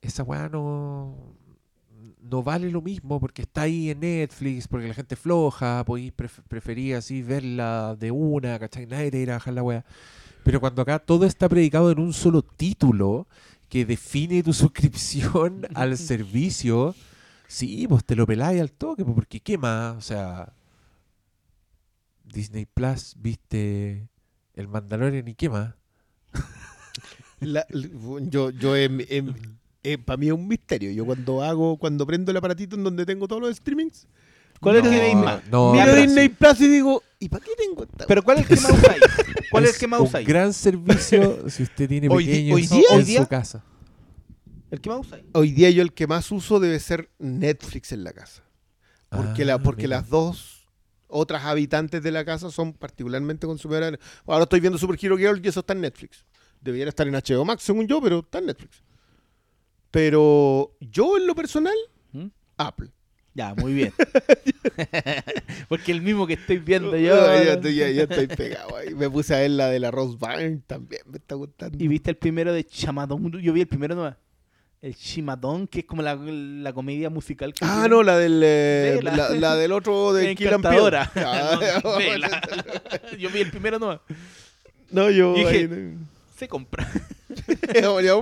esa 0.00 0.22
weá 0.22 0.48
no, 0.48 1.34
no 2.22 2.42
vale 2.42 2.70
lo 2.70 2.80
mismo 2.82 3.20
porque 3.20 3.42
está 3.42 3.62
ahí 3.62 3.90
en 3.90 4.00
Netflix, 4.00 4.68
porque 4.68 4.88
la 4.88 4.94
gente 4.94 5.14
es 5.14 5.20
floja, 5.20 5.84
podéis 5.84 6.12
pref- 6.16 6.42
preferir 6.48 6.94
así 6.96 7.22
verla 7.22 7.96
de 7.98 8.10
una, 8.10 8.58
¿cachai? 8.58 8.86
Nadie 8.86 9.10
te 9.10 9.18
irá 9.18 9.34
a 9.34 9.38
bajar 9.38 9.54
la 9.54 9.62
weá. 9.62 9.84
Pero 10.44 10.60
cuando 10.60 10.82
acá 10.82 10.98
todo 10.98 11.26
está 11.26 11.48
predicado 11.48 11.90
en 11.90 11.98
un 11.98 12.12
solo 12.12 12.42
título 12.42 13.26
que 13.68 13.84
define 13.84 14.42
tu 14.42 14.52
suscripción 14.54 15.66
al 15.74 15.98
servicio, 15.98 16.94
sí, 17.48 17.86
pues 17.88 18.04
te 18.04 18.14
lo 18.14 18.24
peláis 18.26 18.60
al 18.60 18.70
toque, 18.70 19.02
pues, 19.04 19.14
porque 19.16 19.40
¿qué 19.40 19.58
más? 19.58 19.96
O 19.96 20.00
sea, 20.00 20.52
Disney 22.24 22.66
Plus, 22.66 23.14
viste 23.18 24.08
el 24.54 24.68
Mandalorian 24.68 25.26
y 25.26 25.34
qué 25.34 25.48
más. 25.48 25.74
La- 27.40 27.66
yo, 27.70 28.50
yo 28.50 28.72
para 30.04 30.16
mí 30.16 30.26
es 30.26 30.32
un 30.32 30.46
misterio. 30.48 30.90
Yo 30.90 31.06
cuando 31.06 31.42
hago, 31.42 31.76
cuando 31.78 32.06
prendo 32.06 32.30
el 32.30 32.36
aparatito 32.36 32.76
en 32.76 32.84
donde 32.84 33.06
tengo 33.06 33.26
todos 33.28 33.40
los 33.42 33.56
streamings, 33.56 34.06
¿Cuál 34.60 34.76
es 34.76 34.84
el 34.86 34.90
que 34.90 35.16
más? 35.16 35.46
no, 35.48 35.72
miro 35.72 35.94
Disney 35.94 36.28
Plus 36.30 36.60
y 36.62 36.68
digo, 36.68 37.00
¿y 37.20 37.28
para 37.28 37.44
qué 37.44 37.52
tengo 37.56 37.84
esta? 37.84 38.06
Pero 38.08 38.24
¿cuál 38.24 38.38
es 38.38 38.50
el 38.50 38.56
que 38.56 38.62
más 38.62 38.72
usáis? 38.72 39.02
¿Cuál 39.52 39.64
es 39.64 39.74
el 39.74 39.78
que 39.80 39.86
más 39.86 40.00
un 40.00 40.06
usáis? 40.08 40.26
gran 40.26 40.52
servicio 40.52 41.48
si 41.48 41.62
usted 41.62 41.88
tiene 41.88 42.08
pequeños 42.10 42.56
hoy 42.56 42.64
en 42.64 43.04
día- 43.06 43.20
hoy 43.20 43.22
su 43.22 43.28
casa. 43.28 43.62
¿El 44.70 44.80
que 44.80 44.90
más 44.90 45.00
usáis? 45.00 45.24
Hoy 45.32 45.52
día 45.52 45.70
yo 45.70 45.82
el 45.82 45.92
que 45.92 46.06
más 46.06 46.30
uso 46.30 46.60
debe 46.60 46.78
ser 46.80 47.10
Netflix 47.18 47.92
en 47.92 48.04
la 48.04 48.12
casa. 48.12 48.42
Porque, 49.08 49.44
la, 49.44 49.54
Ah, 49.54 49.58
porque 49.62 49.84
mira. 49.84 49.98
las 50.00 50.08
dos 50.10 50.68
otras 51.06 51.44
habitantes 51.44 52.02
de 52.02 52.10
la 52.12 52.24
casa 52.24 52.50
son 52.50 52.74
particularmente 52.74 53.46
consumidoras. 53.46 53.98
Ahora 54.26 54.42
estoy 54.44 54.60
viendo 54.60 54.78
Super 54.78 54.98
Hero 55.00 55.16
Girl 55.16 55.40
y 55.42 55.48
eso 55.48 55.60
está 55.60 55.72
en 55.72 55.80
Netflix. 55.80 56.26
Debería 56.60 56.88
estar 56.88 57.08
en 57.08 57.14
HBO 57.14 57.44
Max, 57.46 57.62
según 57.62 57.86
yo, 57.86 58.00
pero 58.02 58.18
está 58.18 58.38
en 58.40 58.46
Netflix. 58.46 58.82
Pero 59.90 60.76
yo 60.80 61.16
en 61.16 61.26
lo 61.26 61.34
personal, 61.34 61.74
¿Mm? 62.12 62.26
Apple. 62.58 62.90
Ya, 63.34 63.54
muy 63.54 63.72
bien. 63.72 63.92
Porque 65.68 65.92
el 65.92 66.02
mismo 66.02 66.26
que 66.26 66.34
estoy 66.34 66.58
viendo 66.58 66.90
Yo, 66.96 66.98
yo. 66.98 67.44
ya, 67.44 67.52
estoy, 67.54 67.74
ya- 67.76 67.90
ya 67.90 68.02
estoy 68.02 68.26
pegado 68.26 68.76
ahí. 68.76 68.94
Me 68.94 69.08
puse 69.08 69.34
a 69.34 69.38
ver 69.38 69.50
la 69.52 69.68
de 69.68 69.78
la 69.80 69.90
Rose 69.90 70.16
Byrne 70.20 70.62
también, 70.66 71.02
me 71.06 71.18
está 71.18 71.36
gustando. 71.36 71.82
Y 71.82 71.88
viste 71.88 72.10
el 72.10 72.16
primero 72.16 72.52
de 72.52 72.64
Chamadón. 72.64 73.30
Yo 73.40 73.52
vi 73.52 73.60
el 73.62 73.68
primero 73.68 73.94
nomás. 73.94 74.16
El 74.80 74.94
Chimadón, 74.94 75.66
que 75.66 75.80
es 75.80 75.84
como 75.86 76.02
la, 76.02 76.14
la 76.14 76.72
comedia 76.72 77.10
musical. 77.10 77.52
Que 77.52 77.64
Ah, 77.64 77.80
tiene. 77.80 77.88
no, 77.88 78.02
la 78.04 78.16
del, 78.16 78.40
eh, 78.44 79.00
la, 79.02 79.30
la 79.30 79.56
del 79.56 79.72
otro 79.72 80.12
de 80.12 80.36
Kill 80.36 80.54
and 80.54 80.62
Peele. 80.62 80.76
Encantadora. 80.76 81.10
Ah, 81.16 81.80
No. 83.10 83.16
Yo 83.18 83.28
vi 83.30 83.40
el 83.40 83.50
primero 83.50 83.78
nomás. 83.78 84.00
No, 84.90 85.10
yo. 85.10 85.34
Dije, 85.34 85.48
ahí 85.48 85.68
no- 85.68 86.06
Se 86.36 86.46
compra. 86.48 86.88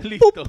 Listo. 0.03 0.45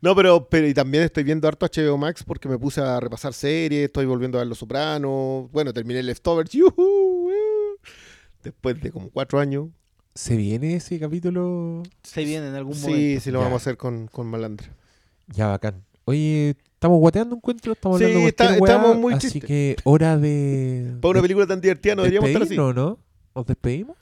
No, 0.00 0.14
pero, 0.14 0.46
pero 0.48 0.66
y 0.68 0.74
también 0.74 1.04
estoy 1.04 1.24
viendo 1.24 1.48
harto 1.48 1.66
HBO 1.66 1.96
Max 1.96 2.22
porque 2.22 2.48
me 2.48 2.58
puse 2.58 2.80
a 2.80 3.00
repasar 3.00 3.32
series, 3.32 3.86
estoy 3.86 4.04
volviendo 4.06 4.38
a 4.38 4.42
ver 4.42 4.48
Los 4.48 4.58
Sopranos. 4.58 5.50
Bueno, 5.50 5.72
terminé 5.72 6.02
Leftovers. 6.02 6.50
¡yujú! 6.50 6.74
¡uh! 6.82 7.30
Después 8.42 8.80
de 8.82 8.92
como 8.92 9.10
cuatro 9.10 9.40
años. 9.40 9.68
¿Se 10.14 10.36
viene 10.36 10.76
ese 10.76 10.98
capítulo? 11.00 11.82
Se 12.02 12.24
viene 12.24 12.46
en 12.48 12.54
algún 12.54 12.74
Sí, 12.74 12.86
momento. 12.88 13.20
sí, 13.20 13.30
lo 13.32 13.38
Ya. 13.40 13.44
vamos 13.46 13.60
a 13.60 13.62
hacer 13.62 13.76
con, 13.76 14.06
con 14.06 14.26
Malandra. 14.28 14.68
Ya, 15.26 15.48
bacán. 15.48 15.82
Oye, 16.04 16.50
¿estamos 16.74 16.98
guateando 17.00 17.34
un 17.34 17.38
encuentro? 17.38 17.72
¿Estamos 17.72 17.98
Sí, 17.98 18.04
hablando 18.04 18.22
de 18.24 18.28
está- 18.28 18.44
weá? 18.58 18.74
estamos 18.76 18.96
muy 18.96 19.14
Así 19.14 19.40
que 19.40 19.76
hora 19.84 20.16
de... 20.16 20.96
Para 21.00 21.10
una 21.10 21.18
de 21.18 21.22
película 21.22 21.46
tan 21.46 21.60
divertida 21.60 21.94
no 21.96 22.02
deberíamos 22.02 22.30
estar 22.30 22.42
así. 22.42 22.56
¿no? 22.56 22.98
¿Nos 23.34 23.46
despedimos? 23.46 23.96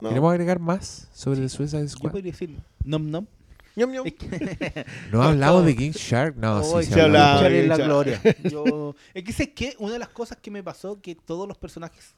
No. 0.00 0.08
¿Queremos 0.10 0.30
agregar 0.32 0.58
más 0.58 1.08
sobre 1.14 1.40
el 1.40 1.48
Suicide 1.48 1.82
Yo 1.82 1.88
Squad? 1.88 2.10
podría 2.10 2.32
decir 2.32 2.56
nom 2.84 3.08
nom. 3.10 3.26
Es 3.74 4.14
que- 4.14 4.84
No 5.12 5.22
hablamos 5.22 5.64
de 5.64 5.74
King 5.74 5.92
Shark, 5.92 6.36
no, 6.36 6.58
Oh, 6.58 6.62
sí, 6.62 6.78
es 6.80 6.86
sí 6.88 6.94
que 6.94 7.00
hablaba. 7.00 7.32
escuchar 7.36 7.52
en 7.52 7.68
la 7.68 7.76
gloria. 7.78 8.20
Yo, 8.50 8.94
es 9.14 9.24
que 9.24 9.32
sé 9.32 9.52
que 9.54 9.76
una 9.78 9.94
de 9.94 9.98
las 10.00 10.08
cosas 10.10 10.36
que 10.42 10.50
me 10.50 10.62
pasó 10.62 11.00
que 11.00 11.14
todos 11.14 11.48
los 11.48 11.56
personajes 11.56 12.14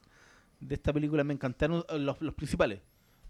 de 0.59 0.75
esta 0.75 0.91
película 0.91 1.23
me 1.23 1.33
encantaron, 1.33 1.85
los, 1.97 2.19
los 2.19 2.33
principales. 2.33 2.79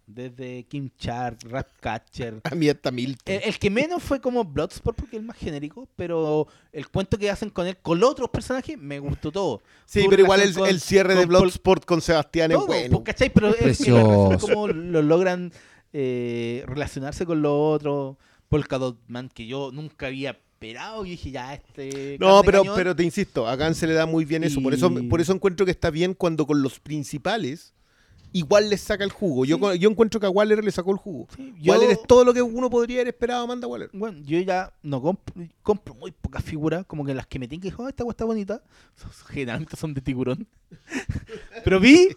Desde 0.07 0.63
Kim 0.65 0.89
Shark, 0.99 1.39
Ratcatcher. 1.49 2.41
A 2.43 2.53
mí 2.53 2.67
está 2.69 2.91
Milton. 2.91 3.35
El, 3.35 3.41
el 3.43 3.57
que 3.59 3.69
menos 3.71 4.03
fue 4.03 4.21
como 4.21 4.43
Bloodsport 4.43 4.95
porque 4.97 5.15
es 5.15 5.19
el 5.21 5.25
más 5.25 5.37
genérico, 5.37 5.87
pero 5.95 6.47
el 6.71 6.87
cuento 6.89 7.17
que 7.17 7.29
hacen 7.31 7.49
con 7.49 7.65
él, 7.65 7.77
con 7.81 7.99
los 7.99 8.11
otros 8.11 8.29
personajes, 8.29 8.77
me 8.77 8.99
gustó 8.99 9.31
todo. 9.31 9.61
sí, 9.85 10.05
pero 10.09 10.21
igual 10.21 10.41
el, 10.41 10.47
relación 10.49 10.65
con- 10.65 10.69
el 10.69 10.79
cierre 10.79 11.15
de 11.15 11.21
con 11.21 11.29
Bloodsport 11.29 11.85
con 11.85 12.01
Sebastián 12.01 12.51
es 12.51 12.57
bueno. 12.57 12.97
pues, 13.01 13.03
¿cachai? 13.15 13.31
Pero 13.33 13.47
es 13.49 13.59
relación, 13.59 14.37
cómo 14.37 14.67
lo 14.67 15.01
logran 15.01 15.51
eh, 15.93 16.63
relacionarse 16.67 17.25
con 17.25 17.41
los 17.41 17.51
otros. 17.53 18.17
Polka 18.47 18.77
Dot 18.77 18.99
Man, 19.07 19.29
que 19.33 19.47
yo 19.47 19.71
nunca 19.73 20.05
había 20.07 20.31
esperado. 20.31 21.05
Y 21.05 21.11
dije, 21.11 21.31
ya, 21.31 21.53
este. 21.55 22.17
No, 22.19 22.41
pero, 22.43 22.59
cañón. 22.61 22.75
pero 22.75 22.95
te 22.95 23.03
insisto, 23.03 23.47
a 23.47 23.55
Gunn 23.55 23.73
se 23.73 23.87
le 23.87 23.93
da 23.93 24.05
muy 24.05 24.23
bien 24.23 24.43
eso. 24.43 24.61
Por 24.61 24.73
eso, 24.73 24.93
por 25.09 25.19
eso 25.19 25.33
encuentro 25.33 25.65
que 25.65 25.71
está 25.71 25.89
bien 25.89 26.13
cuando 26.13 26.45
con 26.45 26.61
los 26.61 26.79
principales 26.79 27.73
igual 28.37 28.69
les 28.69 28.81
saca 28.81 29.03
el 29.03 29.11
jugo. 29.11 29.45
Yo, 29.45 29.57
Sí. 29.71 29.79
yo 29.79 29.89
encuentro 29.89 30.19
que 30.19 30.25
a 30.25 30.29
Waller 30.29 30.63
le 30.63 30.71
sacó 30.71 30.91
el 30.91 30.97
jugo. 30.97 31.27
Sí, 31.35 31.53
yo- 31.59 31.71
Waller 31.73 31.89
es 31.91 32.03
todo 32.03 32.25
lo 32.25 32.33
que 32.33 32.41
uno 32.41 32.69
podría 32.69 32.97
haber 32.97 33.07
esperado 33.09 33.43
Amanda 33.43 33.65
Waller. 33.67 33.89
Bueno, 33.93 34.19
yo 34.23 34.39
ya 34.39 34.73
no 34.83 35.01
compro, 35.01 35.33
compro 35.63 35.93
muy 35.95 36.11
pocas 36.11 36.43
figuras, 36.43 36.85
como 36.85 37.05
que 37.05 37.13
las 37.13 37.27
que 37.27 37.39
me 37.39 37.47
tienen 37.47 37.61
que 37.61 37.69
dijo, 37.69 37.85
"Ah, 37.85 37.89
esta 37.89 38.03
está 38.09 38.25
bonita, 38.25 38.61
generalmente 39.29 39.75
son 39.77 39.93
de 39.93 40.01
tiburón. 40.01 40.47
Pero 41.63 41.79
vi, 41.79 42.09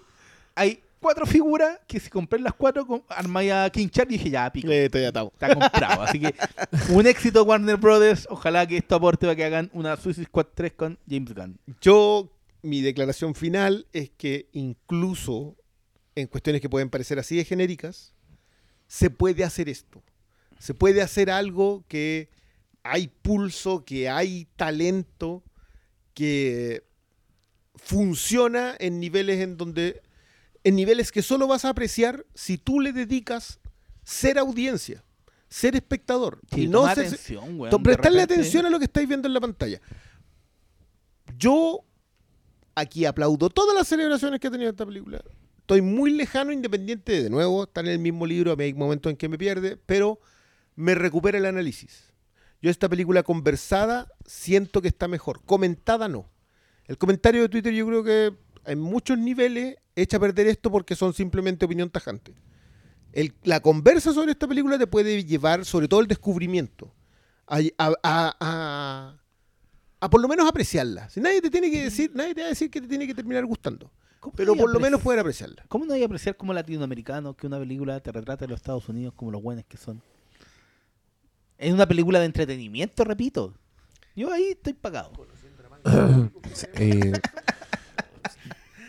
hay 0.54 0.80
cuatro 1.00 1.24
figuras 1.26 1.78
que 1.86 2.00
si 2.00 2.10
compré 2.10 2.40
las 2.40 2.54
cuatro, 2.54 3.04
armé 3.08 3.52
a 3.52 3.70
King 3.70 3.86
Shark 3.92 4.10
y 4.10 4.14
dije, 4.18 4.30
ya, 4.30 4.50
pico. 4.52 4.68
Eh, 4.70 4.86
estoy 4.86 5.04
atado. 5.04 5.30
Está 5.32 5.54
comprado. 5.54 6.02
Así 6.02 6.18
que 6.18 6.34
un 6.92 7.06
éxito 7.06 7.44
Warner 7.44 7.76
Brothers. 7.76 8.26
Ojalá 8.30 8.66
que 8.66 8.78
esto 8.78 8.96
aporte 8.96 9.24
para 9.26 9.36
que 9.36 9.44
hagan 9.44 9.70
una 9.72 9.96
Suicide 9.96 10.26
Squad 10.26 10.46
3 10.54 10.72
con 10.72 10.98
James 11.08 11.32
Gunn. 11.34 11.58
Yo, 11.80 12.28
mi 12.62 12.80
declaración 12.82 13.36
final 13.36 13.86
es 13.92 14.10
que 14.10 14.48
incluso 14.52 15.54
en 16.20 16.26
cuestiones 16.26 16.60
que 16.60 16.68
pueden 16.68 16.90
parecer 16.90 17.18
así 17.18 17.36
de 17.36 17.44
genéricas, 17.44 18.12
se 18.86 19.10
puede 19.10 19.44
hacer 19.44 19.68
esto. 19.68 20.02
Se 20.58 20.74
puede 20.74 21.02
hacer 21.02 21.30
algo 21.30 21.84
que 21.88 22.28
hay 22.82 23.08
pulso, 23.08 23.84
que 23.84 24.08
hay 24.08 24.48
talento, 24.56 25.44
que 26.14 26.84
funciona 27.76 28.74
en 28.78 28.98
niveles 28.98 29.40
en 29.40 29.56
donde 29.56 30.02
en 30.64 30.74
niveles 30.74 31.12
que 31.12 31.22
solo 31.22 31.46
vas 31.46 31.64
a 31.64 31.68
apreciar 31.68 32.26
si 32.34 32.58
tú 32.58 32.80
le 32.80 32.92
dedicas 32.92 33.60
ser 34.02 34.38
audiencia, 34.38 35.04
ser 35.48 35.76
espectador 35.76 36.40
Sí, 36.52 36.62
y 36.62 36.68
no 36.68 36.92
ser, 36.92 37.06
atención, 37.06 37.60
weón, 37.60 37.82
prestarle 37.82 38.20
repente. 38.20 38.34
atención 38.34 38.66
a 38.66 38.70
lo 38.70 38.78
que 38.78 38.86
estáis 38.86 39.06
viendo 39.06 39.28
en 39.28 39.34
la 39.34 39.40
pantalla. 39.40 39.80
Yo 41.38 41.84
aquí 42.74 43.04
aplaudo 43.04 43.48
todas 43.48 43.76
las 43.76 43.86
celebraciones 43.86 44.40
que 44.40 44.48
ha 44.48 44.50
tenido 44.50 44.70
esta 44.70 44.84
película. 44.84 45.22
Estoy 45.68 45.82
muy 45.82 46.12
lejano, 46.12 46.50
independiente 46.50 47.24
de 47.24 47.28
nuevo, 47.28 47.64
está 47.64 47.82
en 47.82 47.88
el 47.88 47.98
mismo 47.98 48.24
libro, 48.24 48.56
hay 48.58 48.72
momentos 48.72 49.10
en 49.10 49.18
que 49.18 49.28
me 49.28 49.36
pierde, 49.36 49.76
pero 49.76 50.18
me 50.76 50.94
recupera 50.94 51.36
el 51.36 51.44
análisis. 51.44 52.10
Yo 52.62 52.70
esta 52.70 52.88
película 52.88 53.22
conversada 53.22 54.10
siento 54.24 54.80
que 54.80 54.88
está 54.88 55.08
mejor, 55.08 55.42
comentada 55.44 56.08
no. 56.08 56.30
El 56.86 56.96
comentario 56.96 57.42
de 57.42 57.50
Twitter 57.50 57.74
yo 57.74 57.86
creo 57.86 58.02
que 58.02 58.34
en 58.64 58.80
muchos 58.80 59.18
niveles 59.18 59.76
echa 59.94 60.16
a 60.16 60.20
perder 60.20 60.46
esto 60.46 60.70
porque 60.70 60.96
son 60.96 61.12
simplemente 61.12 61.66
opinión 61.66 61.90
tajante. 61.90 62.32
El- 63.12 63.34
la 63.42 63.60
conversa 63.60 64.14
sobre 64.14 64.32
esta 64.32 64.48
película 64.48 64.78
te 64.78 64.86
puede 64.86 65.22
llevar, 65.22 65.66
sobre 65.66 65.86
todo 65.86 66.00
el 66.00 66.06
descubrimiento, 66.06 66.94
a, 67.46 67.60
a- 67.84 69.18
por 70.10 70.22
lo 70.22 70.28
menos 70.28 70.48
apreciarla. 70.48 71.10
Si 71.10 71.20
nadie 71.20 71.42
te 71.42 71.50
tiene 71.50 71.70
que 71.70 71.84
decir, 71.84 72.10
nadie 72.14 72.34
te 72.34 72.40
va 72.40 72.46
a 72.46 72.50
decir 72.50 72.70
que 72.70 72.80
te 72.80 72.88
tiene 72.88 73.06
que 73.06 73.14
terminar 73.14 73.44
gustando, 73.44 73.86
¿Cómo 73.88 74.07
pero 74.36 74.54
no 74.54 74.60
por 74.62 74.72
lo 74.72 74.80
menos 74.80 75.00
poder 75.00 75.20
apreciarla. 75.20 75.64
¿Cómo 75.68 75.84
no 75.84 75.92
hay 75.94 76.00
que 76.00 76.06
apreciar 76.06 76.36
como 76.36 76.52
latinoamericano 76.52 77.34
que 77.34 77.46
una 77.46 77.58
película 77.58 78.00
te 78.00 78.10
retrata 78.12 78.44
a 78.44 78.48
los 78.48 78.56
Estados 78.56 78.88
Unidos 78.88 79.14
como 79.14 79.30
los 79.30 79.42
buenos 79.42 79.64
que 79.66 79.76
son? 79.76 80.00
Es 81.56 81.72
una 81.72 81.86
película 81.86 82.18
de 82.20 82.26
entretenimiento, 82.26 83.04
repito. 83.04 83.54
Yo 84.14 84.32
ahí 84.32 84.48
estoy 84.50 84.72
pagado. 84.74 85.12
Eh, 86.74 87.12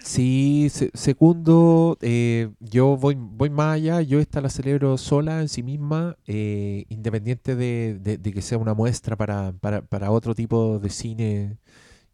sí, 0.01 0.67
se- 0.71 0.89
segundo, 0.93 1.97
eh, 2.01 2.49
yo 2.59 2.97
voy, 2.97 3.15
voy 3.17 3.49
más 3.49 3.75
allá, 3.75 4.01
yo 4.01 4.19
esta 4.19 4.41
la 4.41 4.49
celebro 4.49 4.97
sola 4.97 5.41
en 5.41 5.49
sí 5.49 5.61
misma, 5.61 6.17
eh, 6.25 6.85
independiente 6.89 7.55
de, 7.55 7.99
de- 8.01 8.17
de 8.17 8.33
que 8.33 8.41
sea 8.41 8.57
una 8.57 8.73
muestra 8.73 9.15
para, 9.15 9.51
para, 9.53 9.81
para 9.81 10.09
otro 10.11 10.33
tipo 10.33 10.79
de 10.79 10.89
cine 10.89 11.57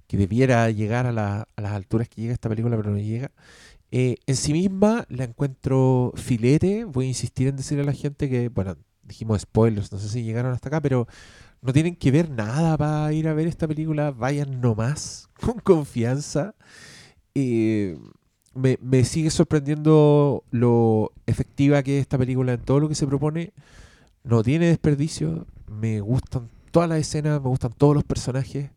que 0.07 0.17
debiera 0.17 0.69
llegar 0.71 1.05
a, 1.07 1.11
la- 1.11 1.47
a 1.55 1.61
las 1.61 1.71
alturas 1.73 2.07
que 2.09 2.21
llega 2.21 2.33
esta 2.33 2.49
película, 2.49 2.77
pero 2.77 2.91
no 2.91 2.97
llega. 2.99 3.31
Eh, 3.91 4.17
en 4.25 4.35
sí 4.35 4.53
misma 4.53 5.05
la 5.09 5.23
encuentro 5.25 6.11
filete. 6.15 6.85
Voy 6.85 7.05
a 7.05 7.09
insistir 7.09 7.47
en 7.47 7.55
decirle 7.57 7.83
a 7.83 7.87
la 7.87 7.93
gente 7.93 8.29
que, 8.29 8.49
bueno, 8.49 8.75
dijimos 9.03 9.41
spoilers, 9.41 9.91
no 9.91 9.99
sé 9.99 10.09
si 10.09 10.23
llegaron 10.23 10.51
hasta 10.53 10.69
acá, 10.69 10.81
pero 10.81 11.07
no 11.61 11.71
tienen 11.73 11.95
que 11.95 12.11
ver 12.11 12.29
nada 12.29 12.77
para 12.77 13.11
ir 13.13 13.27
a 13.27 13.33
ver 13.33 13.47
esta 13.47 13.67
película. 13.67 14.11
Vayan 14.11 14.59
nomás, 14.61 15.29
con 15.41 15.59
confianza. 15.59 16.55
Eh, 17.33 17.97
me, 18.53 18.77
me 18.81 19.03
sigue 19.03 19.29
sorprendiendo 19.29 20.43
lo 20.51 21.11
efectiva 21.25 21.83
que 21.83 21.97
es 21.97 22.01
esta 22.01 22.17
película 22.17 22.53
en 22.53 22.61
todo 22.61 22.79
lo 22.79 22.89
que 22.89 22.95
se 22.95 23.07
propone. 23.07 23.53
No 24.23 24.43
tiene 24.43 24.67
desperdicio. 24.67 25.45
Me 25.67 25.99
gustan 26.01 26.49
todas 26.71 26.89
las 26.89 26.99
escenas, 26.99 27.41
me 27.41 27.49
gustan 27.49 27.73
todos 27.77 27.95
los 27.95 28.03
personajes, 28.03 28.69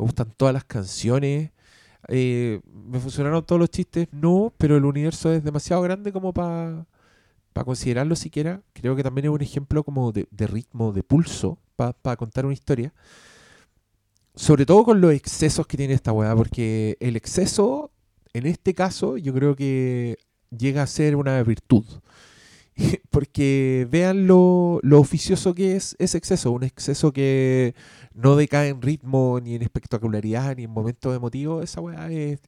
me 0.00 0.06
gustan 0.06 0.32
todas 0.34 0.54
las 0.54 0.64
canciones. 0.64 1.50
Eh, 2.08 2.60
¿Me 2.72 2.98
funcionaron 2.98 3.44
todos 3.44 3.60
los 3.60 3.68
chistes? 3.68 4.08
No, 4.12 4.52
pero 4.56 4.76
el 4.78 4.84
universo 4.86 5.30
es 5.30 5.44
demasiado 5.44 5.82
grande 5.82 6.10
como 6.10 6.32
para 6.32 6.86
considerarlo 7.52 8.16
siquiera. 8.16 8.62
Creo 8.72 8.96
que 8.96 9.02
también 9.02 9.26
es 9.26 9.30
un 9.30 9.42
ejemplo 9.42 9.84
como 9.84 10.10
de, 10.10 10.26
ritmo, 10.46 10.92
de 10.92 11.02
pulso, 11.02 11.58
para 11.76 12.16
contar 12.16 12.46
una 12.46 12.54
historia. 12.54 12.94
Sobre 14.34 14.64
todo 14.64 14.84
con 14.84 15.02
los 15.02 15.12
excesos 15.12 15.66
que 15.66 15.76
tiene 15.76 15.92
esta 15.92 16.12
weá, 16.12 16.34
porque 16.34 16.96
el 17.00 17.16
exceso, 17.16 17.90
en 18.32 18.46
este 18.46 18.72
caso, 18.72 19.18
yo 19.18 19.34
creo 19.34 19.54
que 19.54 20.16
llega 20.56 20.82
a 20.82 20.86
ser 20.86 21.14
una 21.14 21.42
virtud. 21.42 21.84
Porque 23.10 23.86
vean 23.90 24.26
lo, 24.26 24.80
lo 24.82 25.00
oficioso 25.00 25.54
que 25.54 25.76
es 25.76 25.96
ese 25.98 26.18
exceso, 26.18 26.52
un 26.52 26.64
exceso 26.64 27.12
que 27.12 27.74
no 28.14 28.36
decae 28.36 28.68
en 28.68 28.82
ritmo, 28.82 29.40
ni 29.42 29.54
en 29.54 29.62
espectacularidad, 29.62 30.56
ni 30.56 30.64
en 30.64 30.70
momentos 30.70 31.14
emotivos. 31.14 31.64
Esa 31.64 31.80
weá 31.80 32.10
es, 32.10 32.40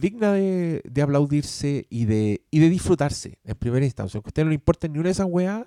digna 0.00 0.32
de, 0.32 0.82
de 0.84 1.02
aplaudirse 1.02 1.86
y 1.90 2.06
de, 2.06 2.42
y 2.50 2.60
de 2.60 2.70
disfrutarse 2.70 3.38
en 3.44 3.56
primera 3.56 3.84
instancia. 3.84 4.18
Aunque 4.18 4.28
a 4.28 4.30
usted 4.30 4.44
no 4.44 4.50
le 4.50 4.56
importe 4.56 4.88
ni 4.88 4.98
una 4.98 5.08
de 5.08 5.12
esas 5.12 5.26
weas, 5.28 5.66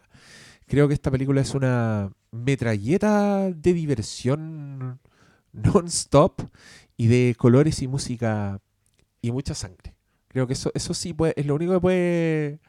creo 0.66 0.88
que 0.88 0.94
esta 0.94 1.12
película 1.12 1.42
es 1.42 1.54
una 1.56 2.12
metralleta 2.32 3.50
de 3.52 3.74
diversión 3.74 5.00
non-stop 5.54 6.42
y 6.98 7.08
de 7.08 7.36
colores 7.38 7.82
y 7.82 7.88
música 7.88 8.60
y 9.22 9.32
mucha 9.32 9.54
sangre. 9.54 9.96
Creo 10.28 10.46
que 10.46 10.54
eso, 10.54 10.72
eso 10.76 10.94
sí 10.94 11.16
es 11.36 11.46
lo 11.46 11.56
único 11.56 11.74
que 11.74 11.80
puede 11.80 12.60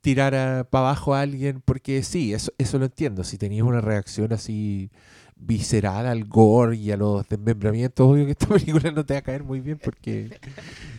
tirar 0.00 0.68
para 0.70 0.86
abajo 0.88 1.14
a 1.14 1.20
alguien, 1.22 1.62
porque 1.64 2.02
sí, 2.02 2.32
eso, 2.32 2.52
eso 2.58 2.78
lo 2.78 2.86
entiendo. 2.86 3.24
Si 3.24 3.38
tenías 3.38 3.64
una 3.66 3.80
reacción 3.80 4.32
así 4.32 4.90
visceral 5.40 6.06
al 6.06 6.24
gore 6.24 6.76
y 6.76 6.90
a 6.90 6.96
los 6.96 7.28
desmembramientos, 7.28 8.06
obvio 8.08 8.24
que 8.26 8.32
esta 8.38 8.48
película 8.48 8.90
no 8.90 9.04
te 9.06 9.14
va 9.14 9.20
a 9.20 9.22
caer 9.22 9.44
muy 9.44 9.60
bien 9.60 9.78
porque... 9.82 10.30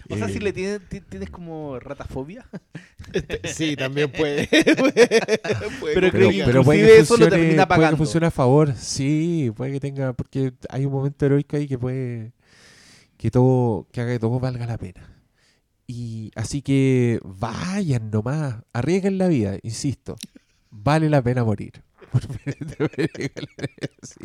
O 0.10 0.16
sea, 0.18 0.28
si 0.30 0.38
eh, 0.38 0.42
le 0.42 0.53
tienes, 0.53 0.82
ti- 0.90 1.02
tienes 1.02 1.30
como 1.30 1.80
ratafobia. 1.80 2.45
Este, 3.14 3.48
sí, 3.48 3.76
también 3.76 4.11
puede. 4.11 4.48
puede 5.80 5.94
Pero 5.94 6.11
creo 6.11 6.30
que 6.32 6.44
pero 6.45 6.64
puede 6.64 7.00
eso 7.00 7.18
lo 7.18 7.28
termina 7.28 7.50
puede 7.50 7.58
que 7.58 7.68
pagando. 7.68 7.98
funcione 7.98 8.28
a 8.28 8.32
favor, 8.32 8.74
sí, 8.76 9.52
puede 9.56 9.74
que 9.74 9.80
tenga, 9.80 10.14
porque 10.14 10.53
hay 10.69 10.86
un 10.86 10.94
momento 10.94 11.26
heroico 11.26 11.58
ahí 11.58 11.68
que 11.68 11.78
puede 11.78 12.32
que 13.18 13.32
todo, 13.32 13.88
que 13.92 14.02
haga 14.02 14.14
que 14.14 14.19
todo 14.19 14.40
valga 14.40 14.66
la 14.66 14.78
pena. 14.78 15.18
Y 15.92 16.30
así 16.35 16.61
que 16.61 17.19
vayan 17.24 18.11
nomás, 18.11 18.58
arriesguen 18.74 19.18
la 19.18 19.27
vida, 19.27 19.58
insisto, 19.64 20.18
vale 20.69 21.09
la 21.09 21.19
pena 21.19 21.43
morir. 21.43 21.82
película. 22.95 23.48
Sí. 24.03 24.19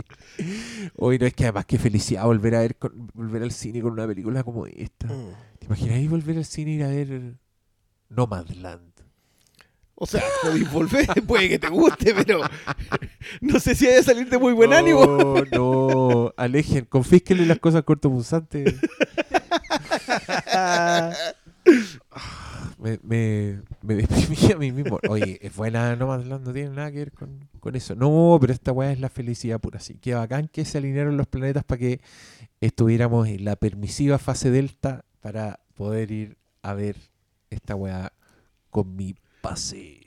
Hoy 0.97 1.19
no 1.19 1.25
es 1.25 1.33
que 1.33 1.45
además 1.45 1.65
que 1.65 1.79
felicidad 1.79 2.27
volver 2.27 2.57
a 2.57 2.61
ver 2.61 2.77
con- 2.77 3.11
volver 3.15 3.43
al 3.43 3.51
cine 3.51 3.81
con 3.81 3.93
una 3.93 4.07
película 4.07 4.43
como 4.43 4.67
esta. 4.67 5.09
¿Te 5.59 5.65
imagináis 5.65 6.11
volver 6.11 6.37
al 6.37 6.45
cine 6.45 6.73
y 6.73 6.75
ir 6.75 6.85
a 6.85 6.89
ver 6.89 7.37
Nomadland? 8.11 8.93
O 9.95 10.07
sea, 10.07 10.23
podéis 10.43 10.71
volver, 10.71 11.07
puede 11.27 11.49
que 11.49 11.59
te 11.59 11.71
guste, 11.71 12.15
pero 12.15 12.41
no 13.41 13.59
sé 13.59 13.75
si 13.75 13.87
vaya 13.87 14.01
a 14.01 14.03
salir 14.03 14.29
de 14.29 14.37
muy 14.37 14.53
buen 14.53 14.69
no, 14.69 14.77
ánimo. 14.77 15.43
No, 15.51 16.35
alejen, 16.37 16.85
confísquenle 16.85 17.47
las 17.47 17.59
cosas 17.59 17.85
cortopunzantes. 17.85 18.75
me, 22.79 22.99
me, 23.03 23.63
me 23.83 23.95
deprimí 23.95 24.53
a 24.53 24.57
mí 24.59 24.73
mismo. 24.73 24.99
Oye, 25.09 25.39
es 25.43 25.55
buena 25.57 25.97
Nomadland, 25.97 26.47
no 26.47 26.53
tiene 26.53 26.71
nada 26.71 26.91
que 26.93 26.99
ver 26.99 27.13
con, 27.13 27.49
con 27.61 27.75
eso. 27.77 27.95
No, 27.95 28.37
pero 28.41 28.53
esta 28.53 28.73
weá 28.73 28.93
es 28.93 29.01
la 29.01 29.09
felicidad 29.09 29.61
pura. 29.61 29.79
Así 29.79 29.95
que 29.95 30.15
bacán 30.15 30.49
que 30.49 30.65
se 30.65 30.79
alinearon 30.79 31.17
los 31.17 31.27
planetas 31.27 31.65
para 31.65 31.79
que 31.79 32.01
estuviéramos 32.61 33.29
en 33.29 33.45
la 33.45 33.57
permisiva 33.57 34.19
fase 34.19 34.51
delta 34.51 35.05
para 35.21 35.61
poder 35.75 36.11
ir 36.11 36.37
a 36.63 36.75
ver 36.75 36.97
esta 37.51 37.75
weá 37.75 38.13
con 38.71 38.95
mi 38.97 39.15
pase 39.41 40.01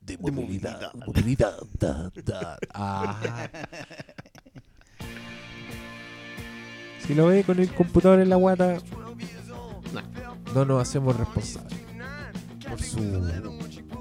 de 0.00 0.16
De 0.16 0.18
movilidad. 0.18 0.92
movilidad. 0.94 1.06
movilidad, 1.06 1.58
da, 1.78 2.12
da. 2.24 2.58
Ah. 2.74 3.48
Si 7.06 7.14
lo 7.14 7.26
ve 7.26 7.44
con 7.44 7.58
el 7.58 7.72
computador 7.74 8.20
en 8.20 8.28
la 8.28 8.36
guata, 8.36 8.78
no 10.54 10.64
nos 10.64 10.82
hacemos 10.82 11.16
responsables 11.16 11.78
por 12.68 12.82
su 12.82 13.00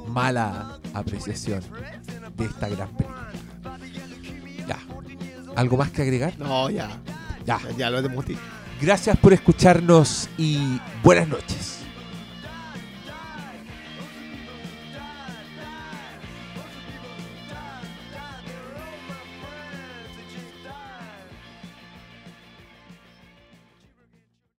mala 0.07 0.79
apreciación 0.93 1.61
de 2.35 2.45
esta 2.45 2.69
gran 2.69 2.89
película. 2.89 3.31
Ya. 4.67 4.77
¿Algo 5.55 5.77
más 5.77 5.91
que 5.91 6.01
agregar? 6.01 6.37
No, 6.37 6.69
ya, 6.69 6.89
Ya. 7.45 7.59
ya, 7.59 7.71
ya 7.77 7.89
lo 7.89 7.99
hemos 7.99 8.25
dicho. 8.25 8.41
Gracias 8.81 9.17
por 9.17 9.33
escucharnos 9.33 10.29
y 10.37 10.79
buenas 11.03 11.27
noches. 11.27 11.76